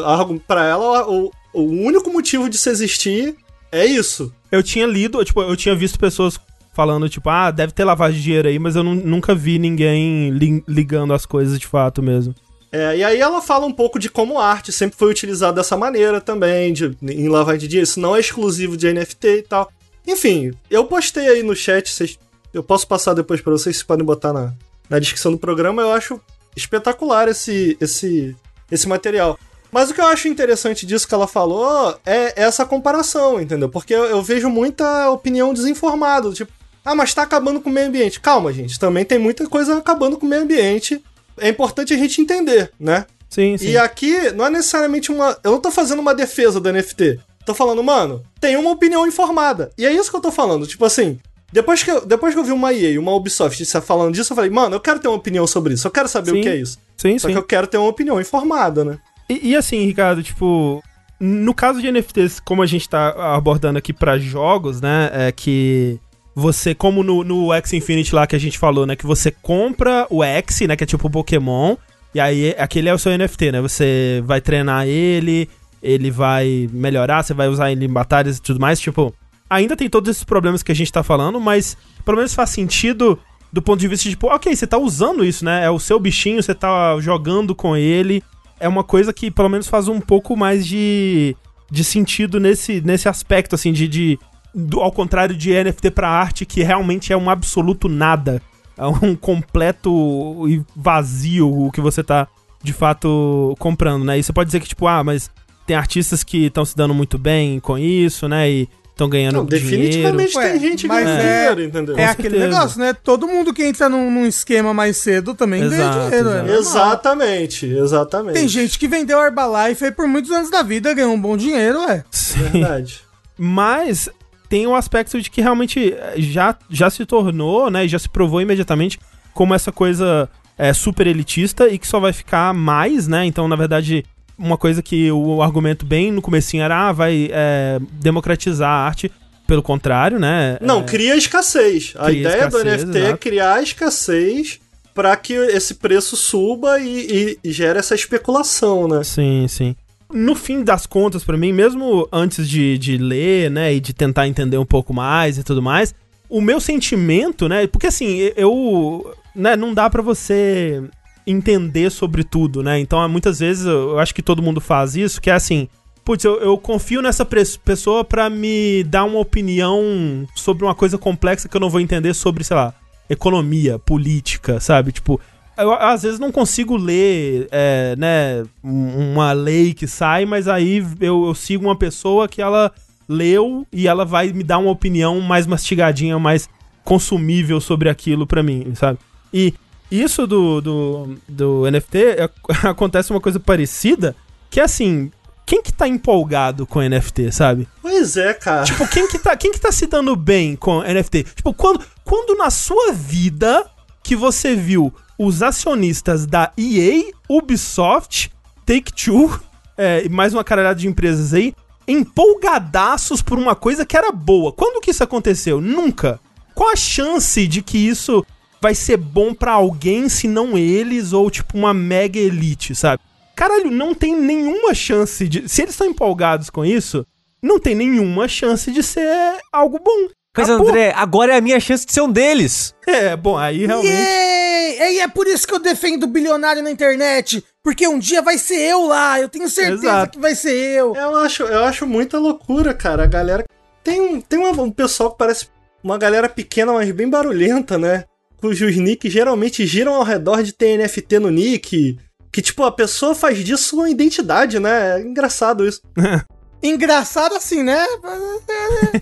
pra 0.46 0.64
ela, 0.64 1.08
o, 1.08 1.30
o 1.52 1.62
único 1.62 2.10
motivo 2.12 2.48
de 2.48 2.56
se 2.58 2.68
existir 2.70 3.36
é 3.70 3.84
isso. 3.86 4.32
Eu 4.50 4.62
tinha 4.62 4.86
lido, 4.86 5.24
tipo, 5.24 5.40
eu 5.42 5.56
tinha 5.56 5.74
visto 5.74 5.98
pessoas 5.98 6.38
falando, 6.74 7.08
tipo, 7.08 7.28
ah, 7.28 7.50
deve 7.50 7.72
ter 7.72 7.84
lavagem 7.84 8.18
de 8.18 8.24
dinheiro 8.24 8.48
aí, 8.48 8.58
mas 8.58 8.76
eu 8.76 8.82
nu- 8.82 8.94
nunca 8.94 9.34
vi 9.34 9.58
ninguém 9.58 10.30
li- 10.30 10.64
ligando 10.66 11.12
as 11.12 11.26
coisas 11.26 11.58
de 11.58 11.66
fato 11.66 12.02
mesmo. 12.02 12.34
É, 12.70 12.96
e 12.96 13.04
aí 13.04 13.20
ela 13.20 13.42
fala 13.42 13.66
um 13.66 13.72
pouco 13.72 13.98
de 13.98 14.08
como 14.08 14.38
a 14.38 14.46
arte 14.46 14.72
sempre 14.72 14.96
foi 14.98 15.10
utilizada 15.10 15.56
dessa 15.60 15.76
maneira 15.76 16.20
também, 16.22 16.72
de, 16.72 16.96
em 17.02 17.28
lavagem 17.28 17.60
de 17.60 17.68
dinheiro. 17.68 17.86
Isso 17.88 18.00
não 18.00 18.16
é 18.16 18.20
exclusivo 18.20 18.76
de 18.78 18.90
NFT 18.92 19.26
e 19.28 19.42
tal. 19.42 19.70
Enfim, 20.08 20.52
eu 20.70 20.84
postei 20.86 21.28
aí 21.28 21.42
no 21.42 21.54
chat, 21.54 21.90
vocês, 21.90 22.18
eu 22.54 22.62
posso 22.62 22.86
passar 22.88 23.12
depois 23.12 23.42
pra 23.42 23.52
vocês, 23.52 23.76
vocês 23.76 23.86
podem 23.86 24.04
botar 24.06 24.32
na, 24.32 24.54
na 24.88 24.98
descrição 24.98 25.30
do 25.32 25.38
programa. 25.38 25.82
Eu 25.82 25.92
acho 25.92 26.18
espetacular 26.56 27.28
esse, 27.28 27.76
esse, 27.80 28.34
esse 28.70 28.88
material. 28.88 29.38
Mas 29.72 29.90
o 29.90 29.94
que 29.94 30.00
eu 30.00 30.06
acho 30.06 30.28
interessante 30.28 30.84
disso 30.84 31.08
que 31.08 31.14
ela 31.14 31.26
falou 31.26 31.98
é 32.04 32.34
essa 32.40 32.66
comparação, 32.66 33.40
entendeu? 33.40 33.70
Porque 33.70 33.94
eu, 33.94 34.04
eu 34.04 34.22
vejo 34.22 34.50
muita 34.50 35.10
opinião 35.10 35.54
desinformada, 35.54 36.30
tipo, 36.32 36.52
ah, 36.84 36.94
mas 36.94 37.14
tá 37.14 37.22
acabando 37.22 37.60
com 37.60 37.70
o 37.70 37.72
meio 37.72 37.86
ambiente. 37.86 38.20
Calma, 38.20 38.52
gente, 38.52 38.78
também 38.78 39.04
tem 39.04 39.18
muita 39.18 39.48
coisa 39.48 39.78
acabando 39.78 40.18
com 40.18 40.26
o 40.26 40.28
meio 40.28 40.42
ambiente. 40.42 41.02
É 41.38 41.48
importante 41.48 41.94
a 41.94 41.96
gente 41.96 42.20
entender, 42.20 42.70
né? 42.78 43.06
Sim, 43.30 43.56
sim. 43.56 43.68
E 43.68 43.78
aqui 43.78 44.30
não 44.32 44.44
é 44.44 44.50
necessariamente 44.50 45.10
uma. 45.10 45.38
Eu 45.42 45.52
não 45.52 45.60
tô 45.60 45.70
fazendo 45.70 46.00
uma 46.00 46.14
defesa 46.14 46.60
do 46.60 46.70
NFT. 46.70 47.18
Tô 47.46 47.54
falando, 47.54 47.82
mano, 47.82 48.22
tem 48.40 48.56
uma 48.56 48.70
opinião 48.70 49.06
informada. 49.06 49.70
E 49.78 49.86
é 49.86 49.92
isso 49.92 50.10
que 50.10 50.16
eu 50.16 50.20
tô 50.20 50.30
falando. 50.30 50.66
Tipo 50.66 50.84
assim, 50.84 51.18
depois 51.52 51.82
que 51.82 51.90
eu, 51.90 52.04
depois 52.04 52.34
que 52.34 52.40
eu 52.40 52.44
vi 52.44 52.52
uma 52.52 52.72
EA 52.72 52.90
e 52.90 52.98
uma 52.98 53.14
Ubisoft 53.14 53.64
falando 53.80 54.14
disso, 54.14 54.32
eu 54.32 54.36
falei, 54.36 54.50
mano, 54.50 54.76
eu 54.76 54.80
quero 54.80 54.98
ter 55.00 55.08
uma 55.08 55.16
opinião 55.16 55.46
sobre 55.46 55.74
isso. 55.74 55.86
Eu 55.86 55.90
quero 55.90 56.08
saber 56.08 56.32
Sim. 56.32 56.40
o 56.40 56.42
que 56.42 56.48
é 56.48 56.56
isso. 56.56 56.78
Sim, 56.96 57.18
Só 57.18 57.28
sim. 57.28 57.34
que 57.34 57.38
eu 57.38 57.42
quero 57.42 57.66
ter 57.66 57.78
uma 57.78 57.88
opinião 57.88 58.20
informada, 58.20 58.84
né? 58.84 58.98
E, 59.32 59.50
e 59.50 59.56
assim, 59.56 59.84
Ricardo, 59.84 60.22
tipo, 60.22 60.82
no 61.18 61.54
caso 61.54 61.80
de 61.80 61.90
NFTs, 61.90 62.40
como 62.40 62.62
a 62.62 62.66
gente 62.66 62.88
tá 62.88 63.34
abordando 63.34 63.78
aqui 63.78 63.92
pra 63.92 64.18
jogos, 64.18 64.80
né, 64.80 65.10
é 65.12 65.32
que 65.32 65.98
você, 66.34 66.74
como 66.74 67.02
no, 67.02 67.22
no 67.22 67.52
X 67.54 67.72
Infinity 67.72 68.14
lá 68.14 68.26
que 68.26 68.36
a 68.36 68.40
gente 68.40 68.58
falou, 68.58 68.86
né, 68.86 68.96
que 68.96 69.06
você 69.06 69.30
compra 69.30 70.06
o 70.10 70.22
X, 70.24 70.60
né, 70.62 70.76
que 70.76 70.84
é 70.84 70.86
tipo 70.86 71.06
o 71.06 71.10
Pokémon, 71.10 71.76
e 72.14 72.20
aí 72.20 72.54
aquele 72.58 72.88
é 72.88 72.94
o 72.94 72.98
seu 72.98 73.16
NFT, 73.16 73.52
né, 73.52 73.60
você 73.60 74.22
vai 74.26 74.40
treinar 74.40 74.86
ele, 74.86 75.48
ele 75.82 76.10
vai 76.10 76.68
melhorar, 76.72 77.22
você 77.22 77.32
vai 77.32 77.48
usar 77.48 77.70
ele 77.70 77.84
em 77.84 77.92
batalhas 77.92 78.38
e 78.38 78.42
tudo 78.42 78.60
mais, 78.60 78.80
tipo, 78.80 79.14
ainda 79.48 79.76
tem 79.76 79.88
todos 79.88 80.10
esses 80.10 80.24
problemas 80.24 80.62
que 80.62 80.72
a 80.72 80.74
gente 80.74 80.92
tá 80.92 81.02
falando, 81.02 81.40
mas 81.40 81.76
pelo 82.04 82.16
menos 82.16 82.34
faz 82.34 82.50
sentido 82.50 83.18
do 83.52 83.62
ponto 83.62 83.78
de 83.78 83.86
vista 83.86 84.04
de, 84.04 84.10
tipo, 84.10 84.26
ok, 84.28 84.56
você 84.56 84.66
tá 84.66 84.78
usando 84.78 85.24
isso, 85.24 85.44
né, 85.44 85.64
é 85.64 85.70
o 85.70 85.78
seu 85.78 86.00
bichinho, 86.00 86.42
você 86.42 86.54
tá 86.54 86.98
jogando 87.00 87.54
com 87.54 87.76
ele, 87.76 88.24
é 88.62 88.68
uma 88.68 88.84
coisa 88.84 89.12
que 89.12 89.30
pelo 89.30 89.48
menos 89.48 89.66
faz 89.68 89.88
um 89.88 90.00
pouco 90.00 90.36
mais 90.36 90.66
de, 90.66 91.36
de 91.70 91.82
sentido 91.84 92.38
nesse, 92.40 92.80
nesse 92.80 93.08
aspecto, 93.08 93.54
assim, 93.54 93.72
de. 93.72 93.86
de 93.88 94.18
do- 94.54 94.80
ao 94.80 94.92
contrário 94.92 95.34
de 95.34 95.50
NFT 95.52 95.90
pra 95.90 96.08
arte, 96.08 96.44
que 96.46 96.62
realmente 96.62 97.12
é 97.12 97.16
um 97.16 97.28
absoluto 97.30 97.88
nada. 97.88 98.40
É 98.76 98.86
um 98.86 99.14
completo 99.16 100.46
e 100.48 100.62
vazio 100.76 101.50
o 101.66 101.70
que 101.72 101.80
você 101.80 102.02
tá 102.02 102.28
de 102.62 102.72
fato 102.72 103.54
comprando, 103.58 104.04
né? 104.04 104.18
E 104.18 104.22
você 104.22 104.32
pode 104.32 104.48
dizer 104.48 104.60
que, 104.60 104.68
tipo, 104.68 104.86
ah, 104.86 105.02
mas 105.02 105.30
tem 105.66 105.74
artistas 105.76 106.22
que 106.22 106.46
estão 106.46 106.64
se 106.64 106.76
dando 106.76 106.94
muito 106.94 107.18
bem 107.18 107.58
com 107.60 107.76
isso, 107.78 108.28
né? 108.28 108.50
E 108.50 108.68
estão 108.92 109.08
ganhando 109.08 109.34
Não, 109.38 109.44
dinheiro. 109.46 109.66
definitivamente 109.68 110.32
tem 110.34 110.60
gente 110.60 110.86
mas 110.86 111.04
ganhando 111.04 111.20
é- 111.20 111.38
dinheiro, 111.38 111.62
entendeu? 111.62 111.98
É 111.98 112.04
aquele 112.06 112.38
negócio, 112.38 112.78
né? 112.78 112.92
Todo 112.92 113.26
mundo 113.26 113.52
que 113.52 113.64
entra 113.64 113.88
num, 113.88 114.10
num 114.10 114.26
esquema 114.26 114.72
mais 114.72 114.96
cedo 114.98 115.34
também 115.34 115.60
ganha 115.68 115.82
Exato, 115.82 115.98
dinheiro. 116.04 116.14
é 116.14 116.20
exato. 116.20 116.46
normal. 116.46 116.60
Exatamente, 116.60 117.66
exatamente. 117.66 118.34
Tem 118.34 118.48
gente 118.48 118.78
que 118.78 118.86
vendeu 118.86 119.18
Herbalife 119.18 119.84
aí 119.84 119.92
por 119.92 120.06
muitos 120.06 120.30
anos 120.30 120.50
da 120.50 120.62
vida, 120.62 120.92
ganhou 120.94 121.12
um 121.12 121.20
bom 121.20 121.36
dinheiro, 121.36 121.80
ué. 121.86 122.04
Sim. 122.10 122.38
Verdade. 122.50 123.00
Mas 123.36 124.08
tem 124.48 124.66
o 124.66 124.74
aspecto 124.74 125.20
de 125.20 125.30
que 125.30 125.40
realmente 125.40 125.94
eh, 125.94 126.14
já, 126.18 126.56
já 126.68 126.90
se 126.90 127.04
tornou, 127.06 127.70
né? 127.70 127.86
e 127.86 127.88
Já 127.88 127.98
se 127.98 128.08
provou 128.08 128.40
imediatamente 128.40 128.98
como 129.32 129.54
essa 129.54 129.72
coisa 129.72 130.28
é, 130.58 130.72
super 130.74 131.06
elitista 131.06 131.68
e 131.68 131.78
que 131.78 131.86
só 131.88 131.98
vai 131.98 132.12
ficar 132.12 132.52
mais, 132.52 133.08
né? 133.08 133.24
Então, 133.24 133.48
na 133.48 133.56
verdade, 133.56 134.04
uma 134.42 134.58
coisa 134.58 134.82
que 134.82 135.10
o 135.10 135.40
argumento 135.40 135.86
bem 135.86 136.10
no 136.10 136.20
comecinho 136.20 136.62
era, 136.62 136.88
ah, 136.88 136.92
vai 136.92 137.30
é, 137.32 137.78
democratizar 137.92 138.68
a 138.68 138.86
arte. 138.86 139.10
Pelo 139.46 139.62
contrário, 139.62 140.18
né? 140.20 140.56
Não, 140.60 140.80
é, 140.80 140.84
cria 140.84 141.16
escassez. 141.16 141.94
A 141.96 142.06
Cria 142.06 142.20
ideia 142.20 142.48
do 142.48 142.56
escassez, 142.58 142.84
NFT 142.84 142.98
é 142.98 143.02
exato. 143.02 143.18
criar 143.18 143.62
escassez 143.62 144.60
para 144.94 145.14
que 145.16 145.34
esse 145.34 145.74
preço 145.74 146.16
suba 146.16 146.78
e, 146.78 147.38
e, 147.42 147.48
e 147.48 147.52
gere 147.52 147.78
essa 147.78 147.94
especulação, 147.94 148.86
né? 148.86 149.02
Sim, 149.02 149.46
sim. 149.48 149.74
no 150.12 150.34
fim 150.34 150.62
das 150.62 150.86
contas, 150.86 151.24
pra 151.24 151.36
mim, 151.36 151.52
mesmo 151.52 152.08
antes 152.12 152.48
de, 152.48 152.78
de 152.78 152.96
ler, 152.96 153.50
né, 153.50 153.74
e 153.74 153.80
de 153.80 153.92
tentar 153.92 154.28
entender 154.28 154.58
um 154.58 154.64
pouco 154.64 154.94
mais 154.94 155.38
e 155.38 155.42
tudo 155.42 155.60
mais, 155.60 155.94
o 156.28 156.40
meu 156.40 156.60
sentimento, 156.60 157.48
né, 157.48 157.66
porque 157.66 157.88
assim, 157.88 158.30
eu, 158.36 159.14
né, 159.34 159.56
não 159.56 159.74
dá 159.74 159.90
pra 159.90 160.02
você 160.02 160.82
entender 161.26 161.90
sobre 161.90 162.24
tudo, 162.24 162.62
né, 162.62 162.78
então 162.78 163.06
muitas 163.08 163.38
vezes 163.40 163.66
eu 163.66 163.98
acho 163.98 164.14
que 164.14 164.22
todo 164.22 164.42
mundo 164.42 164.60
faz 164.60 164.96
isso, 164.96 165.20
que 165.20 165.30
é 165.30 165.34
assim, 165.34 165.68
putz, 166.04 166.24
eu, 166.24 166.40
eu 166.40 166.58
confio 166.58 167.00
nessa 167.02 167.24
pessoa 167.24 168.04
pra 168.04 168.28
me 168.28 168.82
dar 168.84 169.04
uma 169.04 169.18
opinião 169.20 170.26
sobre 170.34 170.64
uma 170.64 170.74
coisa 170.74 170.98
complexa 170.98 171.48
que 171.48 171.56
eu 171.56 171.60
não 171.60 171.70
vou 171.70 171.80
entender 171.80 172.12
sobre, 172.14 172.42
sei 172.44 172.56
lá, 172.56 172.74
economia, 173.08 173.78
política, 173.78 174.58
sabe, 174.60 174.92
tipo... 174.92 175.20
Eu, 175.54 175.70
às 175.74 176.02
vezes 176.02 176.18
não 176.18 176.32
consigo 176.32 176.76
ler, 176.78 177.46
é, 177.52 177.94
né, 177.98 178.42
um- 178.64 179.12
uma 179.12 179.32
lei 179.32 179.74
que 179.74 179.86
sai, 179.86 180.24
mas 180.24 180.48
aí 180.48 180.82
eu, 180.98 181.26
eu 181.26 181.34
sigo 181.34 181.66
uma 181.66 181.76
pessoa 181.76 182.26
que 182.26 182.40
ela 182.40 182.72
leu 183.06 183.66
e 183.70 183.86
ela 183.86 184.04
vai 184.06 184.32
me 184.32 184.42
dar 184.42 184.56
uma 184.56 184.70
opinião 184.70 185.20
mais 185.20 185.46
mastigadinha, 185.46 186.18
mais 186.18 186.48
consumível 186.82 187.60
sobre 187.60 187.90
aquilo 187.90 188.26
pra 188.26 188.42
mim, 188.42 188.74
sabe? 188.74 188.98
E 189.32 189.52
isso 190.00 190.26
do, 190.26 190.60
do, 190.60 191.16
do 191.28 191.70
NFT 191.70 191.98
é- 191.98 192.30
acontece 192.68 193.10
uma 193.10 193.20
coisa 193.20 193.38
parecida, 193.38 194.16
que 194.50 194.60
é 194.60 194.64
assim, 194.64 195.10
quem 195.44 195.62
que 195.62 195.72
tá 195.72 195.86
empolgado 195.86 196.66
com 196.66 196.80
NFT, 196.80 197.30
sabe? 197.32 197.68
Pois 197.80 198.16
é, 198.16 198.32
cara. 198.32 198.64
Tipo, 198.64 198.86
quem 198.88 199.06
que 199.08 199.18
tá, 199.18 199.36
quem 199.36 199.52
que 199.52 199.60
tá 199.60 199.70
se 199.70 199.86
dando 199.86 200.16
bem 200.16 200.56
com 200.56 200.82
NFT? 200.82 201.24
Tipo, 201.36 201.52
quando, 201.52 201.84
quando 202.04 202.36
na 202.36 202.50
sua 202.50 202.92
vida 202.92 203.66
que 204.02 204.16
você 204.16 204.56
viu 204.56 204.92
os 205.18 205.42
acionistas 205.42 206.26
da 206.26 206.52
EA, 206.56 207.12
Ubisoft, 207.28 208.32
Take-Two 208.64 209.40
é, 209.76 210.04
e 210.04 210.08
mais 210.08 210.32
uma 210.32 210.44
caralhada 210.44 210.78
de 210.78 210.88
empresas 210.88 211.34
aí, 211.34 211.54
empolgadaços 211.86 213.22
por 213.22 213.38
uma 213.38 213.54
coisa 213.54 213.84
que 213.84 213.96
era 213.96 214.10
boa. 214.12 214.52
Quando 214.52 214.80
que 214.80 214.90
isso 214.90 215.04
aconteceu? 215.04 215.60
Nunca. 215.60 216.20
Qual 216.54 216.70
a 216.70 216.76
chance 216.76 217.46
de 217.46 217.62
que 217.62 217.78
isso 217.78 218.24
vai 218.62 218.74
ser 218.76 218.96
bom 218.96 219.34
pra 219.34 219.52
alguém 219.52 220.08
se 220.08 220.28
não 220.28 220.56
eles 220.56 221.12
ou 221.12 221.28
tipo 221.30 221.58
uma 221.58 221.74
mega 221.74 222.18
elite, 222.18 222.74
sabe? 222.76 223.02
Caralho, 223.34 223.70
não 223.70 223.92
tem 223.92 224.14
nenhuma 224.16 224.72
chance 224.72 225.26
de. 225.26 225.48
Se 225.48 225.62
eles 225.62 225.74
estão 225.74 225.86
empolgados 225.88 226.48
com 226.48 226.64
isso, 226.64 227.04
não 227.42 227.58
tem 227.58 227.74
nenhuma 227.74 228.28
chance 228.28 228.70
de 228.70 228.82
ser 228.82 229.08
algo 229.52 229.80
bom. 229.80 230.08
Mas 230.36 230.48
Acabou. 230.48 230.68
André, 230.68 230.92
agora 230.96 231.34
é 231.34 231.38
a 231.38 231.40
minha 231.42 231.58
chance 231.60 231.84
de 231.84 231.92
ser 231.92 232.00
um 232.02 232.10
deles. 232.10 232.72
É, 232.86 233.16
bom, 233.16 233.36
aí 233.36 233.66
realmente. 233.66 233.92
Yay! 233.92 234.94
E 234.94 235.00
é 235.00 235.08
por 235.08 235.26
isso 235.26 235.46
que 235.46 235.52
eu 235.54 235.58
defendo 235.58 236.04
o 236.04 236.06
bilionário 236.06 236.62
na 236.62 236.70
internet. 236.70 237.44
Porque 237.62 237.86
um 237.86 237.98
dia 237.98 238.22
vai 238.22 238.38
ser 238.38 238.56
eu 238.58 238.86
lá. 238.86 239.20
Eu 239.20 239.28
tenho 239.28 239.48
certeza 239.48 239.82
Exato. 239.86 240.12
que 240.12 240.18
vai 240.20 240.34
ser 240.34 240.52
eu. 240.78 240.94
Eu 240.94 241.16
acho, 241.18 241.42
eu 241.42 241.64
acho 241.64 241.86
muita 241.86 242.18
loucura, 242.18 242.72
cara. 242.72 243.04
A 243.04 243.06
galera. 243.06 243.44
Tem 243.84 244.00
um, 244.00 244.20
tem 244.20 244.38
uma- 244.38 244.62
um 244.62 244.70
pessoal 244.70 245.10
que 245.10 245.18
parece 245.18 245.48
uma 245.82 245.98
galera 245.98 246.28
pequena, 246.28 246.72
mas 246.72 246.90
bem 246.92 247.08
barulhenta, 247.10 247.76
né? 247.76 248.04
Cujos 248.42 248.76
nicks 248.76 249.12
geralmente 249.12 249.64
giram 249.64 249.94
ao 249.94 250.02
redor 250.02 250.42
de 250.42 250.52
ter 250.52 250.76
NFT 250.76 251.20
no 251.20 251.30
nick. 251.30 251.96
Que, 252.32 252.42
tipo, 252.42 252.64
a 252.64 252.72
pessoa 252.72 253.14
faz 253.14 253.38
disso 253.38 253.76
uma 253.76 253.88
identidade, 253.88 254.58
né? 254.58 254.98
É 254.98 255.00
engraçado 255.00 255.64
isso. 255.64 255.80
Engraçado 256.60 257.34
assim, 257.34 257.62
né? 257.62 257.84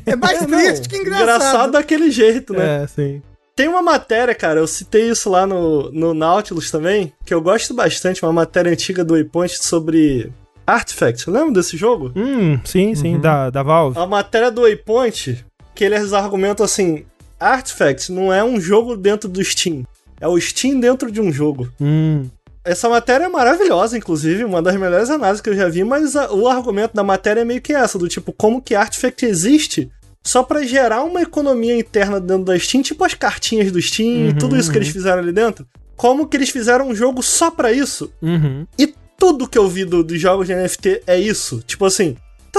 É 0.06 0.16
mais 0.16 0.40
É, 0.42 0.46
triste 0.46 0.88
que 0.88 0.96
engraçado. 0.96 1.22
Engraçado 1.22 1.72
daquele 1.72 2.10
jeito, 2.10 2.54
né? 2.54 2.84
É, 2.84 2.86
sim. 2.86 3.22
Tem 3.54 3.68
uma 3.68 3.82
matéria, 3.82 4.34
cara, 4.34 4.60
eu 4.60 4.66
citei 4.66 5.10
isso 5.10 5.28
lá 5.28 5.46
no, 5.46 5.90
no 5.92 6.14
Nautilus 6.14 6.70
também, 6.70 7.12
que 7.26 7.34
eu 7.34 7.42
gosto 7.42 7.74
bastante, 7.74 8.22
uma 8.22 8.32
matéria 8.32 8.72
antiga 8.72 9.04
do 9.04 9.12
Waypoint 9.12 9.62
sobre 9.62 10.32
Artifact. 10.66 11.28
Lembra 11.28 11.52
desse 11.52 11.76
jogo? 11.76 12.10
Hum, 12.16 12.58
sim, 12.64 12.94
sim, 12.94 13.20
da, 13.20 13.50
da 13.50 13.62
Valve. 13.62 13.98
A 13.98 14.06
matéria 14.06 14.50
do 14.50 14.62
Waypoint, 14.62 15.44
que 15.74 15.84
eles 15.84 16.14
argumentam 16.14 16.64
assim: 16.64 17.04
Artifact 17.40 18.12
não 18.12 18.32
é 18.32 18.44
um 18.44 18.60
jogo 18.60 18.96
dentro 18.96 19.28
do 19.28 19.42
Steam, 19.42 19.84
é 20.20 20.28
o 20.28 20.38
Steam 20.38 20.78
dentro 20.78 21.10
de 21.10 21.20
um 21.20 21.32
jogo. 21.32 21.68
Hum. 21.80 22.26
Essa 22.62 22.88
matéria 22.90 23.24
é 23.24 23.28
maravilhosa, 23.28 23.96
inclusive, 23.96 24.44
uma 24.44 24.60
das 24.60 24.76
melhores 24.76 25.08
análises 25.08 25.40
que 25.40 25.48
eu 25.48 25.56
já 25.56 25.66
vi, 25.68 25.82
mas 25.82 26.14
a- 26.14 26.30
o 26.30 26.46
argumento 26.46 26.94
da 26.94 27.02
matéria 27.02 27.40
é 27.40 27.44
meio 27.44 27.62
que 27.62 27.72
essa, 27.72 27.98
do 27.98 28.06
tipo, 28.06 28.32
como 28.32 28.60
que 28.60 28.74
Artifact 28.74 29.24
existe 29.24 29.90
só 30.22 30.42
pra 30.42 30.62
gerar 30.62 31.02
uma 31.04 31.22
economia 31.22 31.74
interna 31.78 32.20
dentro 32.20 32.44
da 32.44 32.58
Steam, 32.58 32.82
tipo 32.82 33.02
as 33.02 33.14
cartinhas 33.14 33.72
do 33.72 33.80
Steam 33.80 34.28
e 34.28 34.34
tudo 34.34 34.58
isso 34.58 34.70
que 34.70 34.76
eles 34.76 34.88
fizeram 34.88 35.20
ali 35.22 35.32
dentro. 35.32 35.66
Como 35.96 36.26
que 36.26 36.36
eles 36.36 36.50
fizeram 36.50 36.88
um 36.88 36.94
jogo 36.94 37.22
só 37.22 37.50
pra 37.50 37.72
isso? 37.72 38.12
Uhum. 38.20 38.66
E 38.78 38.94
tudo 39.18 39.48
que 39.48 39.56
eu 39.56 39.66
vi 39.66 39.86
do- 39.86 40.04
dos 40.04 40.20
jogos 40.20 40.46
de 40.46 40.52
NFT 40.54 41.02
é 41.06 41.18
isso. 41.18 41.62
Tipo 41.66 41.86
assim, 41.86 42.14